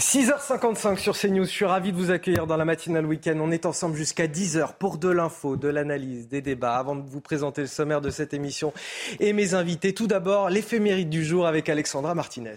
6h55 0.00 0.96
sur 0.96 1.14
CNews, 1.14 1.44
je 1.44 1.50
suis 1.50 1.66
ravi 1.66 1.92
de 1.92 1.96
vous 1.98 2.10
accueillir 2.10 2.46
dans 2.46 2.56
la 2.56 2.64
matinale 2.64 3.04
week-end. 3.04 3.36
On 3.38 3.50
est 3.50 3.66
ensemble 3.66 3.96
jusqu'à 3.96 4.26
10h 4.26 4.76
pour 4.78 4.96
de 4.96 5.10
l'info, 5.10 5.56
de 5.56 5.68
l'analyse, 5.68 6.26
des 6.26 6.40
débats. 6.40 6.76
Avant 6.76 6.96
de 6.96 7.06
vous 7.06 7.20
présenter 7.20 7.60
le 7.60 7.66
sommaire 7.66 8.00
de 8.00 8.08
cette 8.08 8.32
émission 8.32 8.72
et 9.18 9.34
mes 9.34 9.52
invités, 9.52 9.92
tout 9.92 10.06
d'abord 10.06 10.48
l'éphéméride 10.48 11.10
du 11.10 11.22
jour 11.22 11.46
avec 11.46 11.68
Alexandra 11.68 12.14
Martinez. 12.14 12.54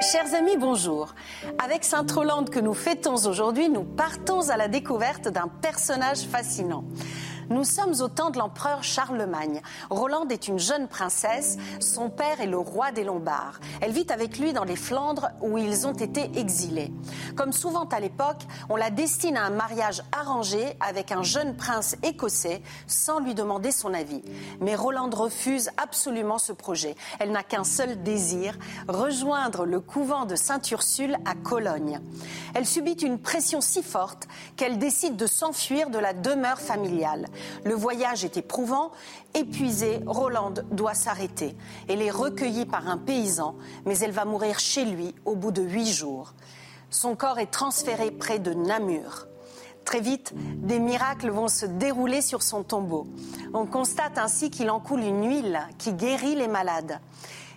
Chers 0.00 0.34
amis, 0.34 0.56
bonjour. 0.58 1.14
Avec 1.64 1.84
Sainte-Rolande 1.84 2.50
que 2.50 2.58
nous 2.58 2.74
fêtons 2.74 3.14
aujourd'hui, 3.26 3.68
nous 3.68 3.84
partons 3.84 4.50
à 4.50 4.56
la 4.56 4.66
découverte 4.66 5.28
d'un 5.28 5.48
personnage 5.62 6.22
fascinant. 6.22 6.84
Nous 7.48 7.62
sommes 7.62 7.94
au 8.00 8.08
temps 8.08 8.30
de 8.30 8.38
l'empereur 8.38 8.82
Charlemagne. 8.82 9.62
Rolande 9.88 10.32
est 10.32 10.48
une 10.48 10.58
jeune 10.58 10.88
princesse. 10.88 11.58
Son 11.78 12.10
père 12.10 12.40
est 12.40 12.46
le 12.46 12.58
roi 12.58 12.90
des 12.90 13.04
Lombards. 13.04 13.60
Elle 13.80 13.92
vit 13.92 14.06
avec 14.10 14.38
lui 14.38 14.52
dans 14.52 14.64
les 14.64 14.74
Flandres 14.74 15.28
où 15.40 15.56
ils 15.56 15.86
ont 15.86 15.92
été 15.92 16.28
exilés. 16.36 16.92
Comme 17.36 17.52
souvent 17.52 17.84
à 17.84 18.00
l'époque, 18.00 18.42
on 18.68 18.74
la 18.74 18.90
destine 18.90 19.36
à 19.36 19.44
un 19.44 19.50
mariage 19.50 20.02
arrangé 20.10 20.76
avec 20.80 21.12
un 21.12 21.22
jeune 21.22 21.56
prince 21.56 21.96
écossais 22.02 22.62
sans 22.88 23.20
lui 23.20 23.34
demander 23.34 23.70
son 23.70 23.94
avis. 23.94 24.22
Mais 24.60 24.74
Rolande 24.74 25.14
refuse 25.14 25.70
absolument 25.76 26.38
ce 26.38 26.52
projet. 26.52 26.96
Elle 27.20 27.30
n'a 27.30 27.44
qu'un 27.44 27.64
seul 27.64 28.02
désir, 28.02 28.58
rejoindre 28.88 29.66
le 29.66 29.80
couvent 29.80 30.24
de 30.24 30.34
Sainte-Ursule 30.34 31.16
à 31.24 31.34
Cologne. 31.34 32.00
Elle 32.54 32.66
subit 32.66 32.92
une 32.92 33.20
pression 33.20 33.60
si 33.60 33.84
forte 33.84 34.26
qu'elle 34.56 34.78
décide 34.78 35.14
de 35.14 35.26
s'enfuir 35.26 35.90
de 35.90 35.98
la 35.98 36.12
demeure 36.12 36.58
familiale. 36.58 37.26
Le 37.64 37.74
voyage 37.74 38.24
est 38.24 38.36
éprouvant. 38.36 38.92
Épuisée, 39.34 40.00
Rolande 40.06 40.64
doit 40.70 40.94
s'arrêter. 40.94 41.56
Elle 41.88 42.02
est 42.02 42.10
recueillie 42.10 42.66
par 42.66 42.88
un 42.88 42.98
paysan, 42.98 43.54
mais 43.84 43.98
elle 43.98 44.12
va 44.12 44.24
mourir 44.24 44.58
chez 44.58 44.84
lui 44.84 45.14
au 45.24 45.34
bout 45.34 45.52
de 45.52 45.62
huit 45.62 45.92
jours. 45.92 46.34
Son 46.90 47.16
corps 47.16 47.38
est 47.38 47.50
transféré 47.50 48.10
près 48.10 48.38
de 48.38 48.54
Namur. 48.54 49.26
Très 49.84 50.00
vite, 50.00 50.32
des 50.34 50.80
miracles 50.80 51.30
vont 51.30 51.48
se 51.48 51.64
dérouler 51.64 52.20
sur 52.20 52.42
son 52.42 52.64
tombeau. 52.64 53.06
On 53.54 53.66
constate 53.66 54.18
ainsi 54.18 54.50
qu'il 54.50 54.68
en 54.68 54.80
coule 54.80 55.00
une 55.00 55.28
huile 55.28 55.60
qui 55.78 55.92
guérit 55.92 56.34
les 56.34 56.48
malades. 56.48 57.00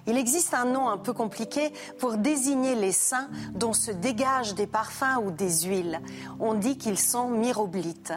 Il 0.05 0.17
existe 0.17 0.53
un 0.53 0.65
nom 0.65 0.89
un 0.89 0.97
peu 0.97 1.13
compliqué 1.13 1.71
pour 1.99 2.17
désigner 2.17 2.75
les 2.75 2.91
saints 2.91 3.29
dont 3.53 3.73
se 3.73 3.91
dégagent 3.91 4.55
des 4.55 4.67
parfums 4.67 5.19
ou 5.23 5.31
des 5.31 5.63
huiles. 5.63 6.01
On 6.39 6.53
dit 6.53 6.77
qu'ils 6.77 6.99
sont 6.99 7.29
myroblites. 7.29 8.13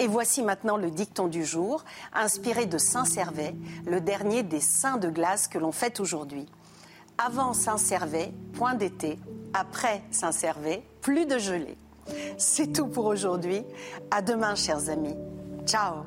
Et 0.00 0.06
voici 0.06 0.42
maintenant 0.42 0.76
le 0.76 0.90
dicton 0.90 1.28
du 1.28 1.44
jour, 1.44 1.84
inspiré 2.12 2.66
de 2.66 2.78
Saint-Servais, 2.78 3.54
le 3.86 4.00
dernier 4.00 4.42
des 4.42 4.60
saints 4.60 4.96
de 4.96 5.08
glace 5.08 5.46
que 5.46 5.58
l'on 5.58 5.72
fête 5.72 6.00
aujourd'hui. 6.00 6.46
Avant 7.18 7.52
Saint-Servais, 7.52 8.32
point 8.54 8.74
d'été. 8.74 9.18
Après 9.52 10.02
Saint-Servais, 10.10 10.82
plus 11.00 11.26
de 11.26 11.38
gelée. 11.38 11.78
C'est 12.38 12.72
tout 12.72 12.88
pour 12.88 13.06
aujourd'hui. 13.06 13.62
À 14.10 14.20
demain, 14.20 14.56
chers 14.56 14.90
amis. 14.90 15.16
Ciao. 15.64 16.04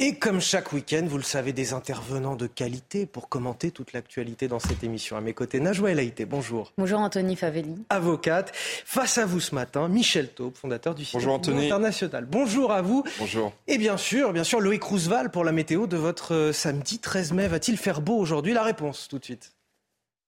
Et 0.00 0.16
comme 0.16 0.40
chaque 0.40 0.72
week-end, 0.72 1.04
vous 1.06 1.18
le 1.18 1.22
savez, 1.22 1.52
des 1.52 1.72
intervenants 1.72 2.34
de 2.34 2.48
qualité 2.48 3.06
pour 3.06 3.28
commenter 3.28 3.70
toute 3.70 3.92
l'actualité 3.92 4.48
dans 4.48 4.58
cette 4.58 4.82
émission. 4.82 5.16
À 5.16 5.20
mes 5.20 5.34
côtés, 5.34 5.60
Najwa 5.60 5.92
El 5.92 6.00
Haïté, 6.00 6.24
bonjour. 6.24 6.72
Bonjour 6.76 6.98
Anthony 6.98 7.36
Favelli. 7.36 7.76
Avocate. 7.90 8.50
Face 8.56 9.18
à 9.18 9.24
vous 9.24 9.38
ce 9.38 9.54
matin, 9.54 9.86
Michel 9.86 10.30
Taube, 10.30 10.56
fondateur 10.56 10.96
du 10.96 11.04
site 11.04 11.14
Bonjour 11.14 11.34
Anthony. 11.34 11.66
International. 11.66 12.26
Bonjour 12.28 12.72
à 12.72 12.82
vous. 12.82 13.04
Bonjour. 13.20 13.52
Et 13.68 13.78
bien 13.78 13.96
sûr, 13.96 14.32
bien 14.32 14.42
sûr, 14.42 14.60
Loïc 14.60 14.82
Roosevelt 14.82 15.30
pour 15.30 15.44
la 15.44 15.52
météo 15.52 15.86
de 15.86 15.96
votre 15.96 16.34
euh, 16.34 16.52
samedi 16.52 16.98
13 16.98 17.32
mai. 17.32 17.46
Va-t-il 17.46 17.76
faire 17.76 18.00
beau 18.00 18.18
aujourd'hui? 18.18 18.52
La 18.52 18.64
réponse 18.64 19.06
tout 19.06 19.20
de 19.20 19.24
suite. 19.24 19.52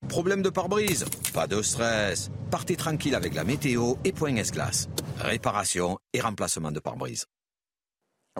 Problème 0.09 0.43
de 0.43 0.49
pare-brise? 0.49 1.07
Pas 1.35 1.49
de 1.49 1.61
stress. 1.61 2.31
Partez 2.53 2.77
tranquille 2.77 3.17
avec 3.17 3.35
la 3.35 3.43
météo 3.43 3.95
et 4.05 4.13
Point 4.13 4.37
S-Glace. 4.37 4.89
Réparation 5.19 5.99
et 6.13 6.21
remplacement 6.21 6.71
de 6.71 6.79
pare-brise. 6.79 7.27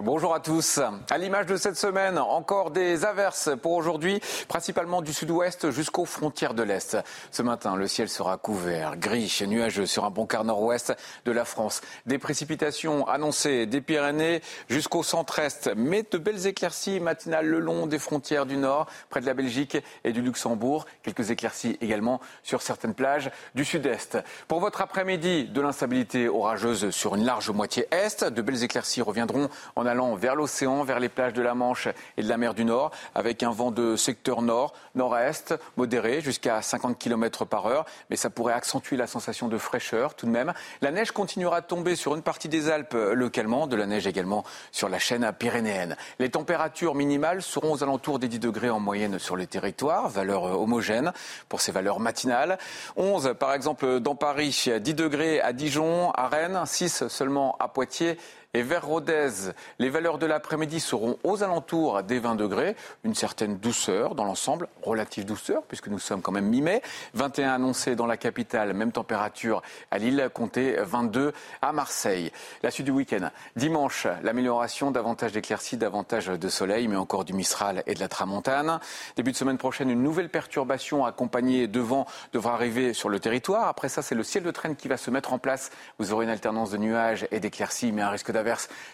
Bonjour 0.03 0.35
à 0.35 0.39
tous. 0.39 0.79
À 1.09 1.17
l'image 1.17 1.47
de 1.47 1.55
cette 1.55 1.75
semaine, 1.75 2.19
encore 2.19 2.69
des 2.69 3.03
averses 3.03 3.49
pour 3.59 3.71
aujourd'hui, 3.71 4.21
principalement 4.47 5.01
du 5.01 5.11
sud-ouest 5.11 5.71
jusqu'aux 5.71 6.05
frontières 6.05 6.53
de 6.53 6.61
l'Est. 6.61 6.97
Ce 7.31 7.41
matin, 7.41 7.75
le 7.75 7.87
ciel 7.87 8.07
sera 8.07 8.37
couvert, 8.37 8.95
gris 8.97 9.39
et 9.41 9.47
nuageux 9.47 9.87
sur 9.87 10.05
un 10.05 10.11
bon 10.11 10.27
quart 10.27 10.43
nord-ouest 10.43 10.95
de 11.25 11.31
la 11.31 11.45
France. 11.45 11.81
Des 12.05 12.19
précipitations 12.19 13.07
annoncées 13.07 13.65
des 13.65 13.81
Pyrénées 13.81 14.43
jusqu'au 14.69 15.01
centre-est, 15.01 15.71
mais 15.75 16.03
de 16.03 16.19
belles 16.19 16.45
éclaircies 16.45 16.99
matinales 16.99 17.47
le 17.47 17.57
long 17.57 17.87
des 17.87 17.97
frontières 17.97 18.45
du 18.45 18.57
nord, 18.57 18.85
près 19.09 19.21
de 19.21 19.25
la 19.25 19.33
Belgique 19.33 19.79
et 20.03 20.13
du 20.13 20.21
Luxembourg. 20.21 20.85
Quelques 21.01 21.31
éclaircies 21.31 21.75
également 21.81 22.21
sur 22.43 22.61
certaines 22.61 22.93
plages 22.93 23.31
du 23.55 23.65
sud-est. 23.65 24.19
Pour 24.47 24.59
votre 24.59 24.81
après-midi, 24.81 25.45
de 25.45 25.59
l'instabilité 25.59 26.29
orageuse 26.29 26.91
sur 26.91 27.15
une 27.15 27.25
large 27.25 27.49
moitié 27.49 27.87
est. 27.89 28.23
De 28.23 28.43
belles 28.43 28.63
éclaircies 28.63 29.01
reviendront 29.01 29.49
en 29.75 29.86
allant 29.87 30.15
vers 30.15 30.35
l'océan, 30.35 30.83
vers 30.83 30.99
les 30.99 31.09
plages 31.09 31.33
de 31.33 31.41
la 31.41 31.53
Manche 31.53 31.87
et 32.17 32.23
de 32.23 32.29
la 32.29 32.37
mer 32.37 32.53
du 32.53 32.65
Nord, 32.65 32.91
avec 33.15 33.43
un 33.43 33.51
vent 33.51 33.71
de 33.71 33.95
secteur 33.95 34.41
nord, 34.41 34.73
nord-est, 34.95 35.55
modéré, 35.75 36.21
jusqu'à 36.21 36.61
50 36.61 36.97
km 36.97 37.45
par 37.45 37.65
heure. 37.65 37.85
Mais 38.09 38.15
ça 38.15 38.29
pourrait 38.29 38.53
accentuer 38.53 38.97
la 38.97 39.07
sensation 39.07 39.47
de 39.47 39.57
fraîcheur 39.57 40.15
tout 40.15 40.25
de 40.25 40.31
même. 40.31 40.53
La 40.81 40.91
neige 40.91 41.11
continuera 41.11 41.61
de 41.61 41.65
tomber 41.65 41.95
sur 41.95 42.15
une 42.15 42.21
partie 42.21 42.49
des 42.49 42.69
Alpes 42.69 42.95
localement, 43.13 43.67
de 43.67 43.75
la 43.75 43.85
neige 43.85 44.07
également 44.07 44.43
sur 44.71 44.89
la 44.89 44.99
chaîne 44.99 45.31
pyrénéenne. 45.37 45.95
Les 46.19 46.29
températures 46.29 46.95
minimales 46.95 47.41
seront 47.41 47.73
aux 47.73 47.83
alentours 47.83 48.19
des 48.19 48.27
10 48.27 48.39
degrés 48.39 48.69
en 48.69 48.79
moyenne 48.79 49.19
sur 49.19 49.35
le 49.35 49.45
territoire, 49.45 50.09
valeur 50.09 50.43
homogène 50.43 51.13
pour 51.49 51.61
ces 51.61 51.71
valeurs 51.71 51.99
matinales. 51.99 52.57
11 52.95 53.35
par 53.39 53.53
exemple 53.53 53.99
dans 53.99 54.15
Paris, 54.15 54.69
10 54.79 54.93
degrés 54.93 55.41
à 55.41 55.53
Dijon, 55.53 56.11
à 56.11 56.27
Rennes, 56.27 56.61
6 56.65 57.07
seulement 57.07 57.55
à 57.59 57.67
Poitiers 57.67 58.17
et 58.53 58.61
vers 58.63 58.85
Rodez, 58.85 59.51
les 59.77 59.89
valeurs 59.89 60.17
de 60.17 60.25
l'après-midi 60.25 60.79
seront 60.79 61.19
aux 61.23 61.43
alentours 61.43 62.01
des 62.03 62.17
20 62.17 62.35
degrés, 62.35 62.75
une 63.03 63.13
certaine 63.13 63.57
douceur 63.57 64.15
dans 64.15 64.23
l'ensemble, 64.23 64.67
relative 64.81 65.25
douceur 65.25 65.63
puisque 65.63 65.89
nous 65.89 65.99
sommes 65.99 66.21
quand 66.21 66.31
même 66.31 66.47
mi-mai. 66.47 66.81
21 67.13 67.53
annoncés 67.53 67.95
dans 67.95 68.05
la 68.05 68.17
capitale, 68.17 68.73
même 68.73 68.91
température 68.91 69.61
à 69.91 69.97
Lille, 69.97 70.29
comptez 70.33 70.77
22 70.79 71.33
à 71.61 71.73
Marseille. 71.73 72.31
La 72.63 72.71
suite 72.71 72.85
du 72.85 72.91
week-end. 72.91 73.29
Dimanche, 73.55 74.07
l'amélioration, 74.23 74.91
davantage 74.91 75.33
d'éclaircies, 75.33 75.77
davantage 75.77 76.27
de 76.27 76.49
soleil, 76.49 76.87
mais 76.87 76.95
encore 76.95 77.25
du 77.25 77.33
Mistral 77.33 77.83
et 77.85 77.93
de 77.93 77.99
la 77.99 78.07
Tramontane. 78.07 78.79
Début 79.17 79.33
de 79.33 79.37
semaine 79.37 79.57
prochaine, 79.57 79.89
une 79.89 80.01
nouvelle 80.01 80.29
perturbation 80.29 81.05
accompagnée 81.05 81.67
de 81.67 81.79
vent 81.79 82.05
devra 82.33 82.53
arriver 82.53 82.93
sur 82.93 83.09
le 83.09 83.19
territoire. 83.19 83.67
Après 83.67 83.89
ça, 83.89 84.01
c'est 84.01 84.15
le 84.15 84.23
ciel 84.23 84.43
de 84.43 84.51
traîne 84.51 84.75
qui 84.75 84.87
va 84.87 84.97
se 84.97 85.11
mettre 85.11 85.33
en 85.33 85.37
place. 85.37 85.69
Vous 85.99 86.13
aurez 86.13 86.25
une 86.25 86.31
alternance 86.31 86.71
de 86.71 86.77
nuages 86.77 87.27
et 87.31 87.39
d'éclaircies, 87.39 87.91
mais 87.91 88.01
un 88.01 88.09
risque 88.09 88.31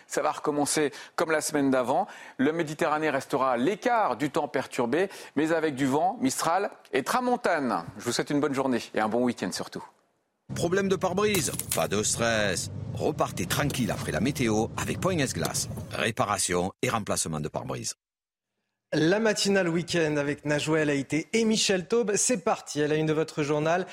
Ça 0.07 0.21
va 0.21 0.31
recommencer 0.31 0.91
comme 1.15 1.31
la 1.31 1.41
semaine 1.41 1.71
d'avant. 1.71 2.07
Le 2.37 2.51
Méditerranée 2.51 3.09
restera 3.09 3.53
à 3.53 3.57
l'écart 3.57 4.17
du 4.17 4.29
temps 4.29 4.47
perturbé, 4.47 5.09
mais 5.35 5.51
avec 5.51 5.75
du 5.75 5.85
vent, 5.85 6.17
Mistral 6.21 6.71
et 6.91 7.03
Tramontane. 7.03 7.83
Je 7.97 8.03
vous 8.03 8.11
souhaite 8.11 8.29
une 8.29 8.39
bonne 8.39 8.53
journée 8.53 8.81
et 8.93 8.99
un 8.99 9.09
bon 9.09 9.23
week-end 9.23 9.51
surtout. 9.51 9.83
Problème 10.55 10.87
de 10.87 10.95
pare-brise? 10.95 11.51
Pas 11.73 11.87
de 11.87 12.03
stress. 12.03 12.69
Repartez 12.93 13.45
tranquille 13.45 13.89
après 13.91 14.11
la 14.11 14.19
météo 14.19 14.67
avec 14.77 14.99
Point 14.99 15.17
S-Glace. 15.17 15.67
Réparation 15.91 16.71
et 16.81 16.89
remplacement 16.89 17.39
de 17.39 17.47
pare-brise. 17.47 17.95
La 18.95 19.17
matinale 19.17 19.69
week-end 19.69 20.17
avec 20.17 20.45
Najwa 20.45 20.81
El 20.81 20.91
Haïté 20.91 21.27
et 21.33 21.45
Michel 21.45 21.87
Taube, 21.87 22.11
c'est 22.13 22.43
parti. 22.43 22.79
À 22.79 22.87
la 22.87 22.93
une 22.93 23.07
de 23.07 23.13
votre 23.13 23.41
journal, 23.41 23.87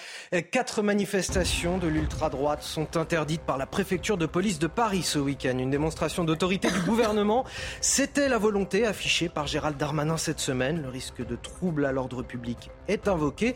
quatre 0.50 0.82
manifestations 0.82 1.78
de 1.78 1.88
l'ultra-droite 1.88 2.62
sont 2.62 2.98
interdites 2.98 3.40
par 3.40 3.56
la 3.56 3.64
préfecture 3.64 4.18
de 4.18 4.26
police 4.26 4.58
de 4.58 4.66
Paris 4.66 5.02
ce 5.02 5.18
week-end. 5.18 5.56
Une 5.56 5.70
démonstration 5.70 6.22
d'autorité 6.24 6.70
du 6.70 6.80
gouvernement. 6.82 7.46
C'était 7.80 8.28
la 8.28 8.36
volonté 8.36 8.84
affichée 8.84 9.30
par 9.30 9.46
Gérald 9.46 9.78
Darmanin 9.78 10.18
cette 10.18 10.38
semaine. 10.38 10.82
Le 10.82 10.90
risque 10.90 11.26
de 11.26 11.34
trouble 11.34 11.86
à 11.86 11.92
l'ordre 11.92 12.22
public 12.22 12.70
est 12.86 13.08
invoqué. 13.08 13.54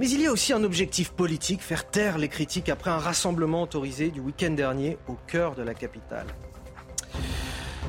Mais 0.00 0.10
il 0.10 0.20
y 0.20 0.26
a 0.26 0.32
aussi 0.32 0.52
un 0.52 0.64
objectif 0.64 1.12
politique, 1.12 1.62
faire 1.62 1.88
taire 1.88 2.18
les 2.18 2.28
critiques 2.28 2.68
après 2.68 2.90
un 2.90 2.98
rassemblement 2.98 3.62
autorisé 3.62 4.10
du 4.10 4.18
week-end 4.18 4.50
dernier 4.50 4.98
au 5.06 5.16
cœur 5.28 5.54
de 5.54 5.62
la 5.62 5.74
capitale. 5.74 6.26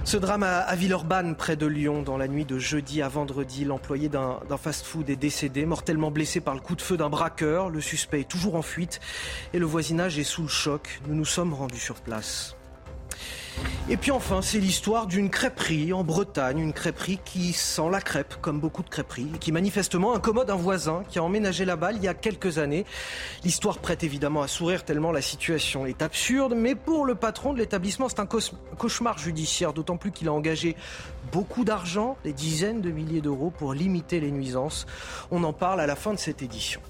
Ce 0.03 0.17
drame 0.17 0.43
à 0.43 0.75
Villeurbanne, 0.75 1.35
près 1.35 1.55
de 1.55 1.65
Lyon, 1.65 2.01
dans 2.01 2.17
la 2.17 2.27
nuit 2.27 2.45
de 2.45 2.57
jeudi 2.57 3.01
à 3.01 3.07
vendredi, 3.07 3.65
l'employé 3.65 4.09
d'un 4.09 4.39
fast-food 4.57 5.09
est 5.09 5.15
décédé, 5.15 5.65
mortellement 5.65 6.11
blessé 6.11 6.41
par 6.41 6.53
le 6.55 6.59
coup 6.59 6.75
de 6.75 6.81
feu 6.81 6.97
d'un 6.97 7.09
braqueur. 7.09 7.69
Le 7.69 7.81
suspect 7.81 8.21
est 8.21 8.29
toujours 8.29 8.55
en 8.55 8.61
fuite 8.61 8.99
et 9.53 9.59
le 9.59 9.65
voisinage 9.65 10.17
est 10.17 10.23
sous 10.23 10.41
le 10.41 10.47
choc. 10.47 11.01
Nous 11.07 11.15
nous 11.15 11.25
sommes 11.25 11.53
rendus 11.53 11.79
sur 11.79 11.95
place. 12.01 12.55
Et 13.89 13.97
puis 13.97 14.11
enfin, 14.11 14.41
c'est 14.41 14.59
l'histoire 14.59 15.07
d'une 15.07 15.29
crêperie 15.29 15.91
en 15.91 16.03
Bretagne, 16.03 16.59
une 16.59 16.71
crêperie 16.71 17.19
qui 17.25 17.51
sent 17.51 17.89
la 17.91 17.99
crêpe, 17.99 18.35
comme 18.41 18.59
beaucoup 18.59 18.83
de 18.83 18.89
crêperies, 18.89 19.27
et 19.35 19.37
qui 19.37 19.51
manifestement 19.51 20.15
incommode 20.15 20.49
un 20.49 20.55
voisin 20.55 21.03
qui 21.09 21.19
a 21.19 21.23
emménagé 21.23 21.65
là-bas 21.65 21.91
il 21.91 22.01
y 22.01 22.07
a 22.07 22.13
quelques 22.13 22.57
années. 22.57 22.85
L'histoire 23.43 23.79
prête 23.79 24.03
évidemment 24.03 24.43
à 24.43 24.47
sourire 24.47 24.85
tellement 24.85 25.11
la 25.11 25.21
situation 25.21 25.85
est 25.85 26.01
absurde, 26.01 26.53
mais 26.55 26.75
pour 26.75 27.05
le 27.05 27.15
patron 27.15 27.53
de 27.53 27.57
l'établissement, 27.57 28.07
c'est 28.07 28.19
un 28.19 28.27
cauchemar 28.77 29.17
judiciaire, 29.17 29.73
d'autant 29.73 29.97
plus 29.97 30.11
qu'il 30.11 30.27
a 30.29 30.33
engagé 30.33 30.75
beaucoup 31.31 31.65
d'argent, 31.65 32.17
des 32.23 32.33
dizaines 32.33 32.81
de 32.81 32.91
milliers 32.91 33.21
d'euros, 33.21 33.51
pour 33.51 33.73
limiter 33.73 34.19
les 34.19 34.31
nuisances. 34.31 34.85
On 35.31 35.43
en 35.43 35.53
parle 35.53 35.81
à 35.81 35.87
la 35.87 35.95
fin 35.95 36.13
de 36.13 36.19
cette 36.19 36.41
édition. 36.41 36.81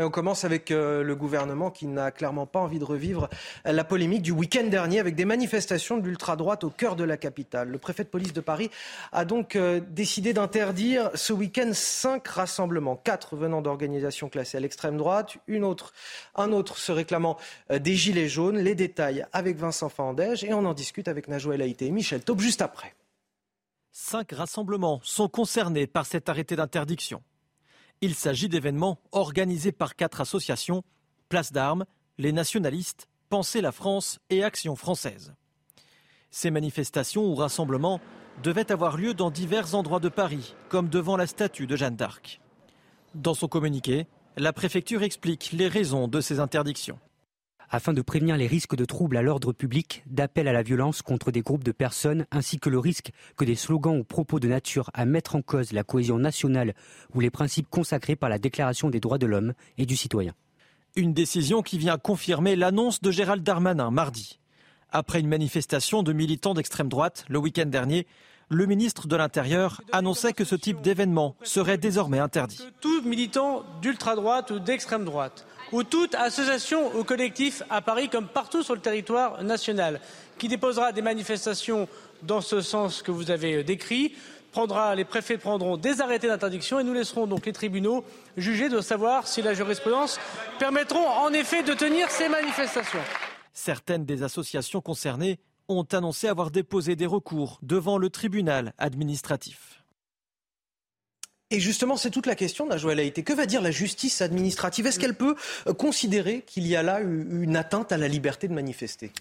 On 0.00 0.10
commence 0.10 0.44
avec 0.44 0.70
euh, 0.70 1.02
le 1.02 1.16
gouvernement 1.16 1.72
qui 1.72 1.88
n'a 1.88 2.12
clairement 2.12 2.46
pas 2.46 2.60
envie 2.60 2.78
de 2.78 2.84
revivre 2.84 3.28
la 3.64 3.82
polémique 3.82 4.22
du 4.22 4.30
week-end 4.30 4.62
dernier 4.64 5.00
avec 5.00 5.16
des 5.16 5.24
manifestations 5.24 5.98
de 5.98 6.06
l'ultra-droite 6.06 6.62
au 6.62 6.70
cœur 6.70 6.94
de 6.94 7.02
la 7.02 7.16
capitale. 7.16 7.68
Le 7.68 7.78
préfet 7.78 8.04
de 8.04 8.08
police 8.08 8.32
de 8.32 8.40
Paris 8.40 8.70
a 9.10 9.24
donc 9.24 9.56
euh, 9.56 9.80
décidé 9.90 10.32
d'interdire 10.32 11.10
ce 11.14 11.32
week-end 11.32 11.70
cinq 11.72 12.28
rassemblements, 12.28 12.94
quatre 12.94 13.34
venant 13.34 13.60
d'organisations 13.60 14.28
classées 14.28 14.58
à 14.58 14.60
l'extrême 14.60 14.96
droite, 14.96 15.36
une 15.48 15.64
autre, 15.64 15.92
un 16.36 16.52
autre 16.52 16.78
se 16.78 16.92
réclamant 16.92 17.36
euh, 17.72 17.80
des 17.80 17.96
gilets 17.96 18.28
jaunes. 18.28 18.58
Les 18.58 18.76
détails 18.76 19.26
avec 19.32 19.56
Vincent 19.56 19.88
Fandège 19.88 20.44
et 20.44 20.54
on 20.54 20.64
en 20.64 20.74
discute 20.74 21.08
avec 21.08 21.26
Najouel 21.26 21.60
Haïté 21.60 21.86
et 21.86 21.90
Michel 21.90 22.22
Taube 22.22 22.40
juste 22.40 22.62
après. 22.62 22.94
Cinq 23.90 24.30
rassemblements 24.30 25.00
sont 25.02 25.28
concernés 25.28 25.88
par 25.88 26.06
cet 26.06 26.28
arrêté 26.28 26.54
d'interdiction. 26.54 27.20
Il 28.00 28.14
s'agit 28.14 28.48
d'événements 28.48 28.98
organisés 29.10 29.72
par 29.72 29.96
quatre 29.96 30.20
associations, 30.20 30.84
Place 31.28 31.52
d'Armes, 31.52 31.84
les 32.16 32.32
nationalistes, 32.32 33.08
Pensez 33.28 33.60
la 33.60 33.72
France 33.72 34.20
et 34.30 34.44
Action 34.44 34.76
française. 34.76 35.34
Ces 36.30 36.50
manifestations 36.50 37.26
ou 37.26 37.34
rassemblements 37.34 38.00
devaient 38.42 38.70
avoir 38.70 38.96
lieu 38.96 39.14
dans 39.14 39.30
divers 39.30 39.74
endroits 39.74 40.00
de 40.00 40.08
Paris, 40.08 40.54
comme 40.68 40.88
devant 40.88 41.16
la 41.16 41.26
statue 41.26 41.66
de 41.66 41.76
Jeanne 41.76 41.96
d'Arc. 41.96 42.40
Dans 43.14 43.34
son 43.34 43.48
communiqué, 43.48 44.06
la 44.36 44.52
préfecture 44.52 45.02
explique 45.02 45.50
les 45.52 45.68
raisons 45.68 46.06
de 46.06 46.20
ces 46.20 46.38
interdictions 46.38 46.98
afin 47.70 47.92
de 47.92 48.02
prévenir 48.02 48.36
les 48.36 48.46
risques 48.46 48.76
de 48.76 48.84
troubles 48.84 49.16
à 49.16 49.22
l'ordre 49.22 49.52
public, 49.52 50.02
d'appel 50.06 50.48
à 50.48 50.52
la 50.52 50.62
violence 50.62 51.02
contre 51.02 51.30
des 51.30 51.42
groupes 51.42 51.64
de 51.64 51.72
personnes, 51.72 52.26
ainsi 52.30 52.58
que 52.58 52.70
le 52.70 52.78
risque 52.78 53.10
que 53.36 53.44
des 53.44 53.54
slogans 53.54 53.98
ou 53.98 54.04
propos 54.04 54.40
de 54.40 54.48
nature 54.48 54.90
à 54.94 55.04
mettre 55.04 55.36
en 55.36 55.42
cause 55.42 55.72
la 55.72 55.84
cohésion 55.84 56.18
nationale 56.18 56.74
ou 57.14 57.20
les 57.20 57.30
principes 57.30 57.68
consacrés 57.70 58.16
par 58.16 58.28
la 58.28 58.38
Déclaration 58.38 58.90
des 58.90 59.00
droits 59.00 59.18
de 59.18 59.26
l'homme 59.26 59.54
et 59.76 59.86
du 59.86 59.96
citoyen. 59.96 60.34
Une 60.96 61.12
décision 61.12 61.62
qui 61.62 61.78
vient 61.78 61.98
confirmer 61.98 62.56
l'annonce 62.56 63.00
de 63.02 63.10
Gérald 63.10 63.42
Darmanin 63.42 63.90
mardi. 63.90 64.38
Après 64.90 65.20
une 65.20 65.28
manifestation 65.28 66.02
de 66.02 66.12
militants 66.12 66.54
d'extrême 66.54 66.88
droite 66.88 67.24
le 67.28 67.38
week-end 67.38 67.66
dernier, 67.66 68.06
le 68.50 68.64
ministre 68.64 69.06
de 69.06 69.16
l'Intérieur 69.16 69.82
annonçait 69.92 70.32
que 70.32 70.44
ce 70.44 70.54
type 70.54 70.80
d'événement 70.80 71.36
serait 71.42 71.76
désormais 71.76 72.18
interdit. 72.18 72.58
Tout 72.80 73.02
militant 73.02 73.62
d'ultra-droite 73.82 74.50
ou 74.50 74.58
d'extrême 74.58 75.04
droite 75.04 75.46
ou 75.72 75.84
toute 75.84 76.14
association 76.14 76.94
ou 76.96 77.04
collectif 77.04 77.62
à 77.70 77.80
Paris 77.80 78.08
comme 78.08 78.28
partout 78.28 78.62
sur 78.62 78.74
le 78.74 78.80
territoire 78.80 79.42
national 79.42 80.00
qui 80.38 80.48
déposera 80.48 80.92
des 80.92 81.02
manifestations 81.02 81.88
dans 82.22 82.40
ce 82.40 82.60
sens 82.60 83.02
que 83.02 83.10
vous 83.10 83.30
avez 83.30 83.64
décrit 83.64 84.14
prendra, 84.52 84.94
les 84.94 85.04
préfets 85.04 85.38
prendront 85.38 85.76
des 85.76 86.00
arrêtés 86.00 86.26
d'interdiction 86.26 86.80
et 86.80 86.84
nous 86.84 86.94
laisserons 86.94 87.26
donc 87.26 87.46
les 87.46 87.52
tribunaux 87.52 88.04
juger 88.36 88.68
de 88.68 88.80
savoir 88.80 89.26
si 89.28 89.42
la 89.42 89.54
jurisprudence 89.54 90.18
permettront 90.58 91.06
en 91.06 91.32
effet 91.32 91.62
de 91.62 91.74
tenir 91.74 92.10
ces 92.10 92.28
manifestations. 92.28 93.00
Certaines 93.52 94.04
des 94.04 94.22
associations 94.22 94.80
concernées 94.80 95.38
ont 95.68 95.86
annoncé 95.92 96.28
avoir 96.28 96.50
déposé 96.50 96.96
des 96.96 97.06
recours 97.06 97.58
devant 97.62 97.98
le 97.98 98.08
tribunal 98.08 98.72
administratif. 98.78 99.77
Et 101.50 101.60
justement, 101.60 101.96
c'est 101.96 102.10
toute 102.10 102.26
la 102.26 102.34
question, 102.34 102.66
Najouel 102.66 103.00
été. 103.00 103.22
Que 103.22 103.32
va 103.32 103.46
dire 103.46 103.62
la 103.62 103.70
justice 103.70 104.20
administrative? 104.20 104.86
Est-ce 104.86 105.00
qu'elle 105.00 105.14
peut 105.14 105.34
euh, 105.66 105.72
considérer 105.72 106.42
qu'il 106.42 106.66
y 106.66 106.76
a 106.76 106.82
là 106.82 107.00
une 107.00 107.56
atteinte 107.56 107.90
à 107.90 107.96
la 107.96 108.08
liberté 108.08 108.48
de 108.48 108.52
manifester? 108.52 109.12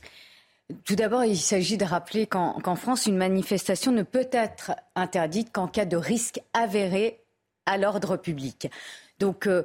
Tout 0.83 0.95
d'abord, 0.95 1.23
il 1.23 1.37
s'agit 1.37 1.77
de 1.77 1.85
rappeler 1.85 2.27
qu'en 2.27 2.75
France, 2.75 3.05
une 3.05 3.15
manifestation 3.15 3.93
ne 3.93 4.03
peut 4.03 4.27
être 4.33 4.71
interdite 4.95 5.53
qu'en 5.53 5.67
cas 5.67 5.85
de 5.85 5.95
risque 5.95 6.41
avéré 6.53 7.21
à 7.65 7.77
l'ordre 7.77 8.17
public. 8.17 8.69
Donc, 9.19 9.47
euh, 9.47 9.63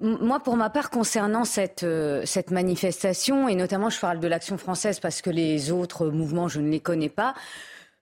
moi, 0.00 0.38
pour 0.38 0.56
ma 0.56 0.70
part, 0.70 0.90
concernant 0.90 1.44
cette, 1.44 1.82
euh, 1.82 2.24
cette 2.24 2.52
manifestation, 2.52 3.48
et 3.48 3.56
notamment 3.56 3.90
je 3.90 3.98
parle 3.98 4.20
de 4.20 4.28
l'action 4.28 4.58
française 4.58 5.00
parce 5.00 5.22
que 5.22 5.30
les 5.30 5.72
autres 5.72 6.06
mouvements, 6.06 6.46
je 6.46 6.60
ne 6.60 6.70
les 6.70 6.80
connais 6.80 7.08
pas, 7.08 7.34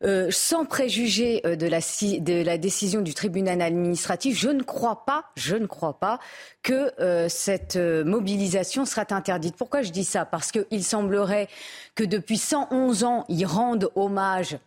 euh, 0.04 0.28
sans 0.30 0.66
préjuger 0.66 1.40
euh, 1.46 1.56
de, 1.56 1.66
la, 1.66 1.78
de, 1.80 2.42
la, 2.42 2.58
décision 2.58 3.00
du 3.00 3.14
tribunal 3.14 3.62
administratif, 3.62 4.38
je 4.38 4.50
ne 4.50 4.62
crois 4.62 5.06
pas, 5.06 5.24
je 5.36 5.56
ne 5.56 5.64
crois 5.64 5.98
pas 5.98 6.18
que 6.62 6.92
euh, 7.00 7.30
cette 7.30 7.76
mobilisation 7.76 8.84
sera 8.84 9.06
interdite. 9.08 9.56
Pourquoi 9.56 9.80
je 9.80 9.92
dis 9.92 10.04
ça? 10.04 10.26
Parce 10.26 10.52
qu'il 10.52 10.84
semblerait 10.84 11.48
que 11.94 12.04
depuis 12.04 12.36
111 12.36 13.04
ans, 13.04 13.24
ils 13.30 13.46
rendent 13.46 13.90
hommage 13.94 14.58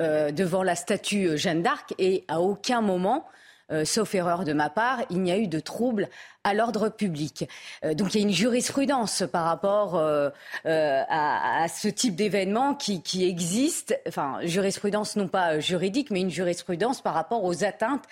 devant 0.00 0.62
la 0.62 0.76
statue 0.76 1.36
Jeanne 1.36 1.60
d'Arc 1.60 1.92
et 1.98 2.24
à 2.28 2.40
aucun 2.40 2.80
moment 2.80 3.26
euh, 3.70 3.84
sauf 3.84 4.14
erreur 4.14 4.44
de 4.44 4.52
ma 4.52 4.70
part, 4.70 5.00
il 5.10 5.20
n'y 5.20 5.32
a 5.32 5.38
eu 5.38 5.48
de 5.48 5.60
trouble 5.60 6.08
à 6.44 6.54
l'ordre 6.54 6.88
public. 6.88 7.48
Euh, 7.84 7.94
donc 7.94 8.14
il 8.14 8.20
y 8.20 8.24
a 8.24 8.26
une 8.26 8.34
jurisprudence 8.34 9.24
par 9.30 9.44
rapport 9.44 9.96
euh, 9.96 10.30
à, 10.64 11.66
ce 11.68 11.88
type 11.88 12.16
d'événement 12.16 12.74
qui, 12.74 13.02
qui, 13.02 13.28
existe, 13.28 13.98
enfin 14.08 14.38
jurisprudence 14.42 15.16
non 15.16 15.28
pas 15.28 15.60
juridique, 15.60 16.10
mais 16.10 16.20
une 16.20 16.30
jurisprudence 16.30 17.00
par 17.00 17.14
rapport 17.14 17.44
aux 17.44 17.64
atteintes 17.64 18.04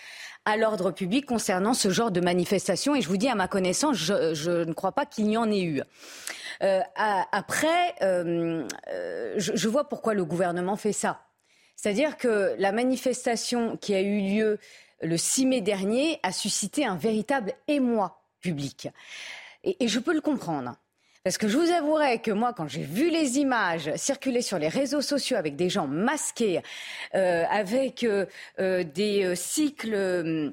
à 0.46 0.56
l'ordre 0.56 0.92
public 0.92 1.26
concernant 1.26 1.74
ce 1.74 1.90
genre 1.90 2.10
de 2.10 2.20
manifestation. 2.20 2.94
Et 2.94 3.02
je 3.02 3.08
vous 3.08 3.16
dis, 3.16 3.28
à 3.28 3.34
ma 3.34 3.48
connaissance, 3.48 3.96
je, 3.96 4.32
je 4.32 4.64
ne 4.64 4.72
crois 4.72 4.92
pas 4.92 5.04
qu'il 5.04 5.28
y 5.28 5.36
en 5.36 5.50
ait 5.50 5.62
eu. 5.62 5.82
Euh, 6.62 6.80
après, 6.96 7.94
euh, 8.00 8.66
je, 9.36 9.52
je, 9.54 9.68
vois 9.68 9.88
pourquoi 9.88 10.14
le 10.14 10.24
gouvernement 10.24 10.76
fait 10.76 10.92
ça. 10.92 11.20
C'est-à-dire 11.74 12.16
que 12.16 12.54
la 12.58 12.72
manifestation 12.72 13.76
qui 13.76 13.94
a 13.94 14.00
eu 14.00 14.20
lieu 14.20 14.58
le 15.02 15.16
6 15.16 15.46
mai 15.46 15.60
dernier, 15.60 16.18
a 16.22 16.32
suscité 16.32 16.84
un 16.84 16.96
véritable 16.96 17.52
émoi 17.68 18.20
public. 18.40 18.88
Et, 19.64 19.88
je 19.88 19.98
peux 19.98 20.14
le 20.14 20.20
comprendre. 20.20 20.76
Parce 21.24 21.38
que 21.38 21.48
je 21.48 21.58
vous 21.58 21.72
avouerai 21.72 22.20
que 22.20 22.30
moi, 22.30 22.52
quand 22.52 22.68
j'ai 22.68 22.84
vu 22.84 23.10
les 23.10 23.38
images 23.38 23.92
circuler 23.96 24.42
sur 24.42 24.60
les 24.60 24.68
réseaux 24.68 25.00
sociaux 25.00 25.36
avec 25.36 25.56
des 25.56 25.68
gens 25.68 25.88
masqués, 25.88 26.60
euh, 27.16 27.42
avec 27.50 28.04
euh, 28.04 28.26
euh, 28.60 28.84
des 28.84 29.34
cycles 29.34 30.52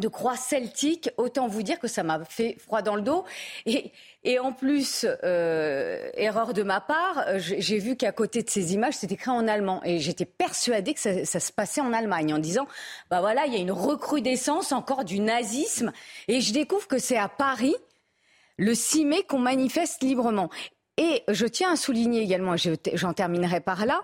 de 0.00 0.08
croix 0.08 0.36
celtiques, 0.36 1.10
autant 1.16 1.46
vous 1.46 1.62
dire 1.62 1.78
que 1.78 1.86
ça 1.86 2.02
m'a 2.02 2.24
fait 2.24 2.56
froid 2.58 2.82
dans 2.82 2.96
le 2.96 3.02
dos. 3.02 3.24
Et, 3.64 3.92
et 4.24 4.38
en 4.40 4.52
plus, 4.52 5.06
euh, 5.22 6.10
erreur 6.14 6.52
de 6.52 6.62
ma 6.62 6.80
part, 6.80 7.24
j'ai 7.36 7.78
vu 7.78 7.96
qu'à 7.96 8.10
côté 8.10 8.42
de 8.42 8.50
ces 8.50 8.74
images, 8.74 8.94
c'était 8.94 9.14
écrit 9.14 9.30
en 9.30 9.46
allemand. 9.46 9.80
Et 9.84 10.00
j'étais 10.00 10.24
persuadée 10.24 10.94
que 10.94 11.00
ça, 11.00 11.24
ça, 11.24 11.38
se 11.38 11.52
passait 11.52 11.80
en 11.80 11.92
Allemagne, 11.92 12.34
en 12.34 12.38
disant, 12.38 12.66
bah 13.08 13.20
voilà, 13.20 13.46
il 13.46 13.52
y 13.52 13.56
a 13.56 13.60
une 13.60 13.72
recrudescence 13.72 14.72
encore 14.72 15.04
du 15.04 15.20
nazisme. 15.20 15.92
Et 16.26 16.40
je 16.40 16.52
découvre 16.52 16.88
que 16.88 16.98
c'est 16.98 17.18
à 17.18 17.28
Paris, 17.28 17.76
le 18.56 18.74
6 18.74 19.04
mai, 19.04 19.22
qu'on 19.22 19.38
manifeste 19.38 20.02
librement. 20.02 20.50
Et 20.96 21.24
je 21.28 21.46
tiens 21.46 21.72
à 21.72 21.76
souligner 21.76 22.22
également, 22.22 22.54
j'en 22.94 23.12
terminerai 23.12 23.60
par 23.60 23.84
là, 23.84 24.02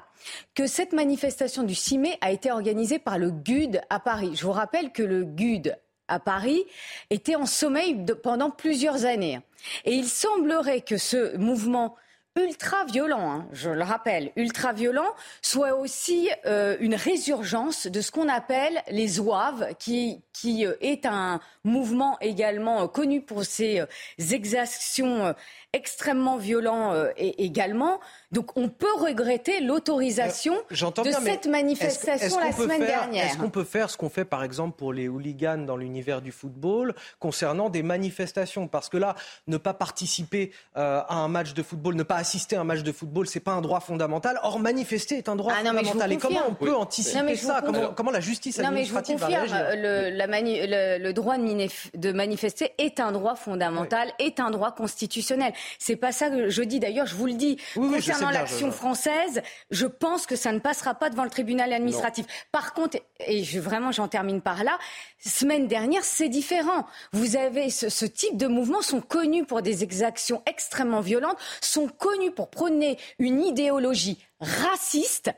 que 0.54 0.66
cette 0.66 0.92
manifestation 0.92 1.62
du 1.62 1.74
6 1.74 1.98
mai 1.98 2.18
a 2.20 2.32
été 2.32 2.50
organisée 2.50 2.98
par 2.98 3.16
le 3.16 3.30
GUD 3.30 3.80
à 3.90 4.00
Paris. 4.00 4.32
Je 4.34 4.44
vous 4.44 4.52
rappelle 4.52 4.90
que 4.90 5.02
le 5.02 5.24
GUD 5.24 5.76
à 6.08 6.18
Paris 6.18 6.64
était 7.10 7.36
en 7.36 7.46
sommeil 7.46 8.04
pendant 8.22 8.50
plusieurs 8.50 9.04
années. 9.04 9.40
Et 9.84 9.94
il 9.94 10.08
semblerait 10.08 10.80
que 10.80 10.96
ce 10.96 11.36
mouvement 11.36 11.94
ultra-violent, 12.36 13.30
hein, 13.30 13.48
je 13.52 13.70
le 13.70 13.82
rappelle, 13.82 14.30
ultra-violent, 14.36 15.14
soit 15.42 15.74
aussi 15.74 16.30
euh, 16.46 16.76
une 16.80 16.94
résurgence 16.94 17.86
de 17.86 18.00
ce 18.00 18.10
qu'on 18.10 18.28
appelle 18.28 18.82
les 18.88 19.08
zouaves, 19.08 19.74
qui, 19.78 20.22
qui 20.32 20.64
euh, 20.64 20.74
est 20.80 21.06
un 21.06 21.40
mouvement 21.64 22.18
également 22.20 22.82
euh, 22.82 22.86
connu 22.86 23.20
pour 23.20 23.44
ses 23.44 23.84
exactions 24.30 25.34
extrêmement 25.72 26.36
violents 26.36 26.94
également. 27.16 28.00
Donc 28.32 28.56
on 28.56 28.68
peut 28.68 28.86
regretter 29.00 29.60
l'autorisation 29.60 30.54
de 30.70 31.10
cette 31.24 31.46
manifestation 31.46 32.38
la 32.38 32.52
semaine 32.52 32.80
dernière. 32.80 33.26
Est-ce 33.26 33.36
qu'on 33.38 33.50
peut 33.50 33.64
faire 33.64 33.90
ce 33.90 33.96
qu'on 33.96 34.08
fait 34.08 34.24
par 34.24 34.44
exemple 34.44 34.76
pour 34.78 34.92
les 34.92 35.08
hooligans 35.08 35.58
dans 35.66 35.76
l'univers 35.76 36.20
du 36.22 36.30
football 36.30 36.94
concernant 37.18 37.70
des 37.70 37.82
manifestations? 37.82 38.68
Parce 38.68 38.88
que 38.88 38.96
là, 38.98 39.16
ne 39.48 39.56
pas 39.56 39.74
participer 39.74 40.52
à 40.74 41.12
un 41.14 41.28
match 41.28 41.54
de 41.54 41.62
football, 41.62 41.94
ne 41.96 42.02
pas 42.04 42.16
assister 42.16 42.54
à 42.56 42.60
un 42.60 42.64
match 42.64 42.82
de 42.82 42.92
football, 42.92 43.26
c'est 43.26 43.40
pas 43.40 43.52
un 43.52 43.60
droit 43.62 43.80
fondamental. 43.80 44.38
Or, 44.44 44.60
manifester 44.60 45.16
est 45.18 45.28
un 45.28 45.36
droit 45.36 45.52
Ah 45.58 45.62
non, 45.64 45.70
fondamental. 45.76 46.12
Et 46.12 46.16
comment 46.16 46.40
on 46.48 46.54
peut 46.54 46.70
Oui. 46.70 46.74
anticiper 46.76 47.22
Non, 47.22 47.34
ça? 47.36 47.62
comment, 47.96 48.10
la 48.12 48.20
justice 48.20 48.58
Non, 48.58 48.70
mais 48.70 48.84
je 48.84 48.92
vous 48.92 48.98
confirme, 49.00 49.22
réagir? 49.24 49.56
le, 49.76 50.10
la 50.16 50.26
mani- 50.28 50.60
le, 50.66 50.98
le 51.02 51.12
droit 51.12 51.36
de, 51.36 51.42
minif- 51.42 51.90
de 51.96 52.12
manifester 52.12 52.72
est 52.78 53.00
un 53.00 53.10
droit 53.12 53.34
fondamental, 53.34 54.08
est 54.20 54.38
un 54.40 54.50
droit 54.50 54.72
constitutionnel. 54.72 55.52
C'est 55.78 55.96
pas 55.96 56.12
ça 56.12 56.30
que 56.30 56.48
je 56.48 56.62
dis. 56.62 56.78
D'ailleurs, 56.80 57.06
je 57.06 57.14
vous 57.16 57.26
le 57.26 57.34
dis. 57.34 57.56
Oui, 57.76 57.88
Concernant 58.20 58.38
l'action 58.38 58.72
française, 58.72 59.42
je 59.70 59.86
pense 59.86 60.26
que 60.26 60.36
ça 60.36 60.52
ne 60.52 60.58
passera 60.58 60.94
pas 60.94 61.10
devant 61.10 61.24
le 61.24 61.30
tribunal 61.30 61.72
administratif. 61.72 62.26
Par 62.52 62.74
contre, 62.74 62.98
et 63.26 63.44
je, 63.44 63.58
vraiment, 63.58 63.92
j'en 63.92 64.08
termine 64.08 64.40
par 64.40 64.62
là. 64.62 64.78
Semaine 65.18 65.68
dernière, 65.68 66.04
c'est 66.04 66.28
différent. 66.28 66.86
Vous 67.12 67.36
avez 67.36 67.70
ce, 67.70 67.88
ce 67.88 68.04
type 68.04 68.36
de 68.36 68.46
mouvements 68.46 68.82
sont 68.82 69.00
connus 69.00 69.44
pour 69.44 69.62
des 69.62 69.82
exactions 69.82 70.42
extrêmement 70.46 71.00
violentes, 71.00 71.38
sont 71.60 71.88
connus 71.88 72.30
pour 72.30 72.50
prôner 72.50 72.98
une 73.18 73.42
idéologie 73.42 74.18
raciste. 74.40 75.30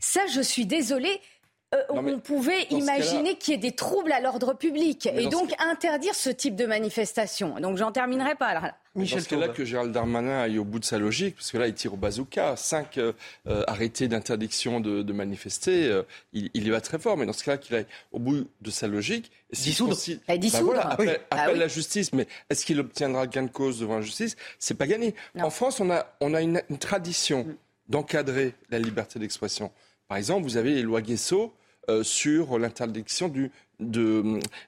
Ça, 0.00 0.20
je 0.32 0.40
suis 0.40 0.66
désolée. 0.66 1.20
Euh, 1.74 1.78
on 1.90 2.18
pouvait 2.18 2.62
imaginer 2.70 3.36
qu'il 3.36 3.52
y 3.52 3.54
ait 3.56 3.60
des 3.60 3.72
troubles 3.72 4.12
à 4.12 4.20
l'ordre 4.20 4.54
public 4.54 5.08
Mais 5.14 5.24
et 5.24 5.28
donc 5.28 5.52
interdire 5.58 6.14
ce 6.14 6.30
type 6.30 6.56
de 6.56 6.64
manifestation. 6.64 7.60
Donc 7.60 7.76
j'en 7.76 7.92
terminerai 7.92 8.34
pas 8.36 8.54
là. 8.54 8.74
Dans 8.94 9.04
ce 9.06 9.28
cas-là, 9.28 9.48
que 9.48 9.64
Gérald 9.64 9.92
Darmanin 9.92 10.40
aille 10.40 10.58
au 10.58 10.64
bout 10.64 10.78
de 10.80 10.84
sa 10.84 10.98
logique, 10.98 11.36
parce 11.36 11.52
que 11.52 11.58
là, 11.58 11.68
il 11.68 11.74
tire 11.74 11.94
au 11.94 11.96
bazooka. 11.96 12.56
Cinq 12.56 12.98
euh, 12.98 13.12
euh, 13.46 13.62
arrêtés 13.68 14.08
d'interdiction 14.08 14.80
de, 14.80 15.02
de 15.02 15.12
manifester, 15.12 15.86
euh, 15.86 16.02
il, 16.32 16.50
il 16.54 16.66
y 16.66 16.70
va 16.70 16.80
très 16.80 16.98
fort. 16.98 17.16
Mais 17.16 17.26
dans 17.26 17.32
ce 17.32 17.44
cas-là, 17.44 17.58
qu'il 17.58 17.76
aille 17.76 17.86
au 18.12 18.18
bout 18.18 18.48
de 18.60 18.70
sa 18.70 18.88
logique. 18.88 19.30
Dissoudre. 19.52 19.90
considère- 19.92 20.20
Bah, 20.26 20.36
dissoudre. 20.38 20.64
voilà, 20.64 20.88
appelle, 20.88 21.08
Oui. 21.08 21.14
Ah 21.30 21.42
appelle 21.42 21.54
oui. 21.54 21.60
la 21.60 21.68
justice, 21.68 22.12
mais 22.12 22.26
est-ce 22.50 22.64
qu'il 22.66 22.80
obtiendra 22.80 23.26
gain 23.26 23.42
de 23.44 23.50
cause 23.50 23.78
devant 23.80 23.96
la 23.96 24.02
justice? 24.02 24.36
C'est 24.58 24.74
pas 24.74 24.86
gagné. 24.86 25.14
En 25.40 25.50
France, 25.50 25.78
on 25.80 25.90
a, 25.90 26.06
on 26.20 26.34
a 26.34 26.40
une, 26.40 26.62
une 26.70 26.78
tradition 26.78 27.44
Mm. 27.44 27.56
d'encadrer 27.88 28.54
la 28.70 28.78
liberté 28.78 29.18
d'expression. 29.18 29.70
Par 30.08 30.16
exemple, 30.16 30.44
vous 30.44 30.56
avez 30.56 30.74
les 30.74 30.82
lois 30.82 31.02
Guesso 31.02 31.54
euh, 31.90 32.02
sur 32.02 32.58
l'interdiction 32.58 33.28
du, 33.28 33.50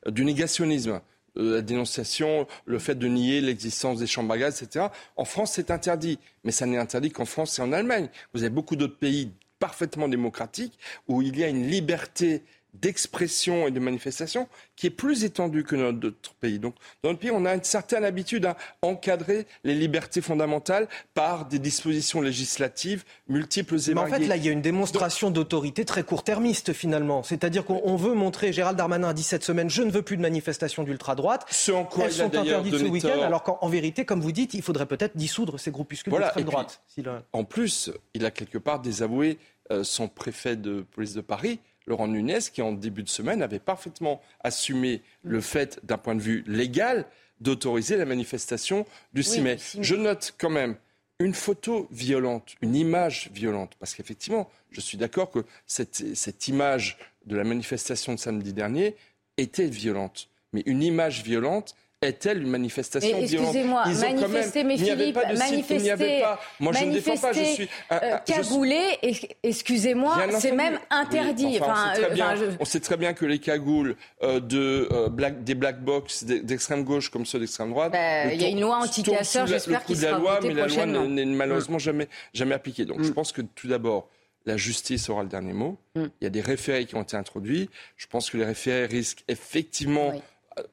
négationnisme. 0.07 1.01
Euh, 1.39 1.57
la 1.57 1.63
dénonciation, 1.63 2.47
le 2.67 2.79
fait 2.79 2.95
de 2.95 3.07
nier 3.09 3.41
l'existence 3.41 3.99
des 3.99 4.07
chambres 4.07 4.35
à 4.35 4.39
gaz, 4.39 4.63
etc. 4.63 4.87
En 5.17 5.25
France, 5.25 5.53
c'est 5.55 5.71
interdit. 5.71 6.19
Mais 6.45 6.53
ça 6.53 6.67
n'est 6.67 6.77
interdit 6.77 7.11
qu'en 7.11 7.25
France 7.25 7.59
et 7.59 7.63
en 7.63 7.73
Allemagne. 7.73 8.09
Vous 8.35 8.43
avez 8.43 8.51
beaucoup 8.51 8.77
d'autres 8.77 8.99
pays 8.99 9.31
parfaitement 9.59 10.09
démocratiques 10.09 10.79
où 11.09 11.23
il 11.23 11.39
y 11.39 11.45
a 11.45 11.49
une 11.49 11.67
liberté 11.67 12.43
d'expression 12.75 13.67
et 13.67 13.71
de 13.71 13.81
manifestation 13.81 14.49
qui 14.77 14.87
est 14.87 14.91
plus 14.91 15.25
étendue 15.25 15.65
que 15.65 15.77
dans 15.77 15.93
d'autres 15.93 16.35
pays. 16.35 16.59
Donc, 16.59 16.75
dans 17.03 17.11
notre 17.11 17.21
pays, 17.21 17.31
on 17.33 17.45
a 17.45 17.55
une 17.55 17.63
certaine 17.65 18.05
habitude 18.05 18.47
à 18.47 18.57
encadrer 18.83 19.47
les 19.65 19.75
libertés 19.75 20.21
fondamentales 20.21 20.89
par 21.15 21.47
des 21.47 21.59
dispositions 21.59 22.21
législatives 22.21 23.05
multiples 23.29 23.77
et 23.77 23.95
Mais 23.95 24.01
en 24.01 24.05
variées. 24.07 24.25
fait, 24.25 24.29
là, 24.29 24.37
il 24.37 24.45
y 24.45 24.49
a 24.49 24.53
une 24.53 24.63
démonstration 24.63 25.31
d'autorité 25.31 25.85
très 25.85 26.03
court-termiste, 26.03 26.73
finalement. 26.73 27.23
C'est-à-dire 27.23 27.65
qu'on 27.65 27.81
on 27.85 27.97
veut 27.97 28.15
montrer, 28.15 28.53
Gérald 28.53 28.77
Darmanin 28.77 29.09
a 29.09 29.15
dit 29.15 29.23
cette 29.23 29.45
semaine, 29.45 29.69
je 29.71 29.83
ne 29.83 29.91
veux 29.91 30.03
plus 30.03 30.17
de 30.17 30.23
manifestations 30.23 30.83
d'ultra-droite. 30.83 31.47
Ce 31.51 31.73
en 31.73 31.85
quoi 31.85 32.07
Elles 32.07 32.13
il 32.15 32.21
a 32.23 32.25
sont 32.31 32.37
interdites 32.39 32.79
ce 32.79 32.85
week-end, 32.85 33.21
alors 33.23 33.43
qu'en 33.43 33.59
en 33.61 33.69
vérité, 33.69 34.05
comme 34.05 34.21
vous 34.21 34.33
dites, 34.33 34.55
il 34.55 34.63
faudrait 34.63 34.87
peut-être 34.87 35.17
dissoudre 35.17 35.59
ces 35.59 35.71
groupuscules 35.71 36.11
Voilà, 36.11 36.27
d'extrême 36.27 36.43
et 36.43 36.47
puis, 36.47 36.53
droite. 36.53 36.83
Si 36.89 37.03
le- 37.03 37.21
En 37.33 37.45
plus, 37.45 37.91
il 38.15 38.25
a 38.25 38.31
quelque 38.31 38.59
part 38.59 38.81
désavoué 38.81 39.39
euh, 39.71 39.85
son 39.85 40.09
préfet 40.09 40.57
de 40.57 40.81
police 40.83 41.15
de 41.15 41.21
Paris, 41.21 41.61
Laurent 41.91 42.09
Nunez, 42.09 42.39
qui 42.53 42.63
en 42.63 42.73
début 42.73 43.03
de 43.03 43.09
semaine 43.09 43.43
avait 43.43 43.59
parfaitement 43.59 44.23
assumé 44.43 45.03
le 45.23 45.41
fait, 45.41 45.81
d'un 45.85 45.99
point 45.99 46.15
de 46.15 46.21
vue 46.21 46.45
légal, 46.47 47.05
d'autoriser 47.41 47.97
la 47.97 48.05
manifestation 48.07 48.87
du 49.13 49.23
6 49.23 49.39
Oui, 49.39 49.41
mai. 49.43 49.57
du 49.57 49.63
6 49.63 49.79
mai. 49.79 49.85
Je 49.85 49.95
note 49.97 50.35
quand 50.39 50.51
même 50.51 50.77
une 51.19 51.35
photo 51.35 51.89
violente, 51.91 52.55
une 52.63 52.77
image 52.77 53.31
violente, 53.35 53.73
parce 53.81 53.95
qu'effectivement, 53.95 54.49
je 54.71 54.81
suis 54.81 54.97
d'accord 54.97 55.31
que 55.31 55.45
cette, 55.67 56.15
cette 56.17 56.49
image 56.49 56.97
de 57.27 57.37
la 57.37 57.45
manifestation 57.45 58.15
de 58.15 58.19
samedi 58.19 58.53
dernier 58.53 58.95
était 59.37 59.67
violente. 59.67 60.29
Mais 60.53 60.63
une 60.67 60.83
image 60.83 61.23
violente 61.25 61.75
est-elle 62.03 62.43
une 62.43 62.49
manifestation 62.49 63.19
excusez-moi, 63.19 63.85
Ils 63.87 63.99
ont 63.99 64.01
quand 64.15 64.29
manifester, 64.29 64.65
même- 64.65 64.79
mais 64.79 64.79
Philippe, 64.79 65.19
manifester. 65.37 66.23
Moi, 66.59 66.73
je 66.73 66.85
ne 66.85 66.93
défends 66.95 67.17
pas, 67.19 67.33
je 67.33 67.43
suis. 67.45 67.69
euh, 67.93 67.99
suis- 68.27 68.35
cagoulé, 68.35 68.81
et- 69.03 69.17
excusez-moi, 69.43 70.17
c'est 70.39 70.53
même 70.53 70.75
Oui, 70.75 70.79
interdit. 70.91 71.59
enfin, 71.61 71.75
on, 71.91 71.95
sait 71.95 72.01
très 72.03 72.15
bien, 72.15 72.27
enfin, 72.27 72.37
je- 72.37 72.57
on 72.59 72.65
sait 72.65 72.81
très 72.81 72.97
bien 72.97 73.13
que 73.13 73.27
les 73.27 73.39
cagoules 73.39 73.97
euh, 74.23 74.41
de, 74.41 74.89
euh, 74.93 75.09
black- 75.11 75.45
des 75.45 75.55
black 75.55 75.83
box 75.85 76.25
d'extrême 76.25 76.85
gauche 76.85 77.11
comme 77.11 77.27
ceux 77.27 77.39
d'extrême 77.39 77.71
droite. 77.71 77.93
Bah, 77.93 78.33
il 78.33 78.41
y 78.41 78.45
a 78.45 78.49
une 78.49 78.61
loi 78.61 78.77
anti-casseurs, 78.79 79.47
j'espère 79.47 79.85
qu'il 79.85 79.97
de 79.99 80.03
la 80.03 80.09
sera 80.09 80.19
loi, 80.19 80.41
mais 80.43 80.55
la 80.55 80.67
loi 80.69 80.87
n'est 80.87 81.25
malheureusement 81.27 81.79
jamais, 81.79 82.09
jamais 82.33 82.55
appliquée. 82.55 82.87
Donc 82.87 83.01
Mm. 83.01 83.05
je 83.05 83.13
pense 83.13 83.33
que 83.33 83.43
tout 83.43 83.69
d'abord, 83.69 84.09
la 84.47 84.57
justice 84.57 85.11
aura 85.11 85.23
le 85.23 85.29
dernier 85.29 85.53
mot. 85.53 85.77
Mm. 85.97 86.05
Il 86.21 86.25
y 86.25 86.27
a 86.27 86.31
des 86.31 86.41
référés 86.41 86.87
qui 86.87 86.95
ont 86.95 87.03
été 87.03 87.17
introduits. 87.19 87.69
Je 87.99 88.07
pense 88.07 88.31
que 88.31 88.39
les 88.39 88.45
référés 88.47 88.87
risquent 88.87 89.23
effectivement 89.29 90.15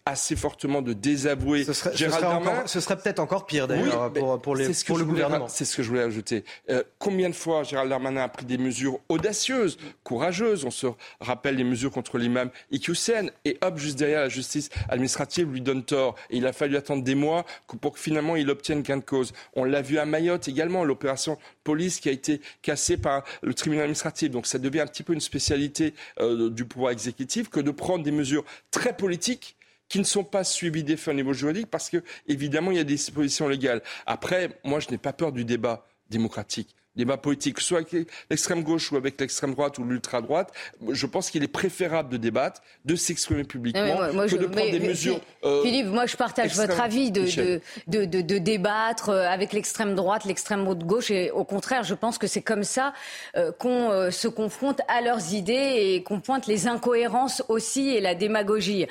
assez 0.05 0.35
fortement 0.35 0.81
de 0.81 0.93
désavouer 0.93 1.63
Ce 1.63 1.73
serait, 1.73 1.91
ce 1.91 1.97
Gérald 1.97 2.19
serait 2.21 2.31
Darmanin. 2.33 2.51
encore- 2.57 2.69
ce 2.69 2.79
serait 2.79 2.97
peut-être 2.97 3.19
encore 3.19 3.45
pire, 3.45 3.67
d'ailleurs, 3.67 4.11
Oui, 4.13 4.19
pour, 4.19 4.41
pour 4.41 4.55
les- 4.55 4.73
ce 4.73 4.85
pour 4.85 4.97
le 4.97 5.05
gouvernement. 5.05 5.47
C'est 5.47 5.65
ce 5.65 5.75
que 5.77 5.83
je 5.83 5.89
voulais 5.89 6.01
ajouter. 6.03 6.43
Euh, 6.69 6.83
combien 6.99 7.29
de 7.29 7.35
fois 7.35 7.63
Gérald 7.63 7.89
Darmanin 7.89 8.21
a 8.23 8.27
pris 8.29 8.45
des 8.45 8.57
mesures 8.57 8.99
audacieuses, 9.09 9.77
courageuses? 10.03 10.65
On 10.65 10.71
se 10.71 10.87
rappelle 11.19 11.55
les 11.55 11.63
mesures 11.63 11.91
contre 11.91 12.17
l'imam 12.17 12.49
Iqiyoussen 12.71 13.31
et 13.45 13.57
hop, 13.61 13.77
juste 13.77 13.97
derrière, 13.97 14.21
la 14.21 14.29
justice 14.29 14.69
administrative 14.89 15.51
lui 15.51 15.61
donne 15.61 15.83
tort. 15.83 16.15
Et 16.29 16.37
il 16.37 16.45
a 16.47 16.53
fallu 16.53 16.75
attendre 16.77 17.03
des 17.03 17.15
mois 17.15 17.45
pour 17.81 17.93
que 17.93 17.99
finalement 17.99 18.35
il 18.35 18.49
obtienne 18.49 18.81
gain 18.81 18.97
de 18.97 19.03
cause. 19.03 19.33
On 19.55 19.63
l'a 19.63 19.81
vu 19.81 19.97
à 19.97 20.05
Mayotte 20.05 20.47
également, 20.47 20.83
l'opération 20.83 21.37
police 21.63 21.99
qui 21.99 22.09
a 22.09 22.11
été 22.11 22.41
cassée 22.61 22.97
par 22.97 23.23
le 23.41 23.53
tribunal 23.53 23.83
administratif. 23.83 24.31
Donc 24.31 24.47
ça 24.47 24.57
devient 24.59 24.81
un 24.81 24.87
petit 24.87 25.03
peu 25.03 25.13
une 25.13 25.19
spécialité 25.21 25.93
euh, 26.19 26.49
du 26.49 26.65
pouvoir 26.65 26.91
exécutif 26.91 27.49
que 27.49 27.59
de 27.59 27.71
prendre 27.71 28.03
des 28.03 28.11
mesures 28.11 28.43
très 28.71 28.95
politiques 28.95 29.55
qui 29.89 29.99
ne 29.99 30.03
sont 30.03 30.23
pas 30.23 30.43
suivis 30.43 30.83
des 30.83 30.97
faits 30.97 31.13
au 31.13 31.15
niveau 31.15 31.33
juridique 31.33 31.67
parce 31.67 31.89
que, 31.89 32.03
évidemment, 32.27 32.71
il 32.71 32.77
y 32.77 32.79
a 32.79 32.83
des 32.83 32.95
dispositions 32.95 33.47
légales. 33.47 33.81
Après, 34.05 34.59
moi, 34.63 34.79
je 34.79 34.89
n'ai 34.89 34.97
pas 34.97 35.13
peur 35.13 35.31
du 35.31 35.45
débat 35.45 35.85
démocratique. 36.09 36.75
Débat 36.97 37.17
politique, 37.17 37.59
soit 37.61 37.77
avec 37.79 38.07
l'extrême 38.29 38.63
gauche 38.63 38.91
ou 38.91 38.97
avec 38.97 39.21
l'extrême 39.21 39.53
droite 39.53 39.77
ou 39.77 39.83
l'ultra-droite, 39.83 40.51
je 40.89 41.05
pense 41.05 41.29
qu'il 41.29 41.43
est 41.43 41.47
préférable 41.47 42.09
de 42.09 42.17
débattre, 42.17 42.61
de 42.85 42.95
s'exprimer 42.95 43.43
publiquement, 43.43 43.85
moi- 43.95 44.11
moi, 44.13 44.23
que 44.25 44.31
je- 44.31 44.37
de 44.37 44.45
prendre 44.47 44.65
mais- 44.65 44.71
des 44.71 44.79
mais- 44.79 44.87
mesures. 44.89 45.21
euh, 45.43 45.61
Philippe, 45.61 45.87
moi 45.87 46.05
je 46.07 46.17
partage 46.17 46.55
votre 46.55 46.81
avis 46.81 47.11
de, 47.11 47.21
Michel. 47.21 47.61
de, 47.87 47.99
de, 47.99 48.05
de- 48.05 48.21
de 48.21 48.37
débattre 48.39 49.09
euh, 49.09 49.27
avec 49.29 49.53
l'extrême 49.53 49.93
droite, 49.95 50.25
l'extrême 50.25 50.65
gauche, 50.73 51.11
et 51.11 51.29
au 51.31 51.43
contraire, 51.43 51.83
je 51.83 51.93
pense 51.93 52.17
que 52.17 52.25
c'est 52.27 52.41
comme 52.41 52.63
ça 52.63 52.93
euh, 53.35 53.51
qu'on 53.51 53.91
euh, 53.91 54.09
se 54.11 54.27
confronte 54.27 54.81
à 54.87 55.01
leurs 55.01 55.33
idées 55.33 55.73
et 55.77 56.03
qu'on 56.03 56.19
pointe 56.19 56.47
les 56.47 56.67
incohérences 56.67 57.43
aussi 57.47 57.89
et 57.89 58.01
la 58.01 58.15
démagogie. 58.15 58.87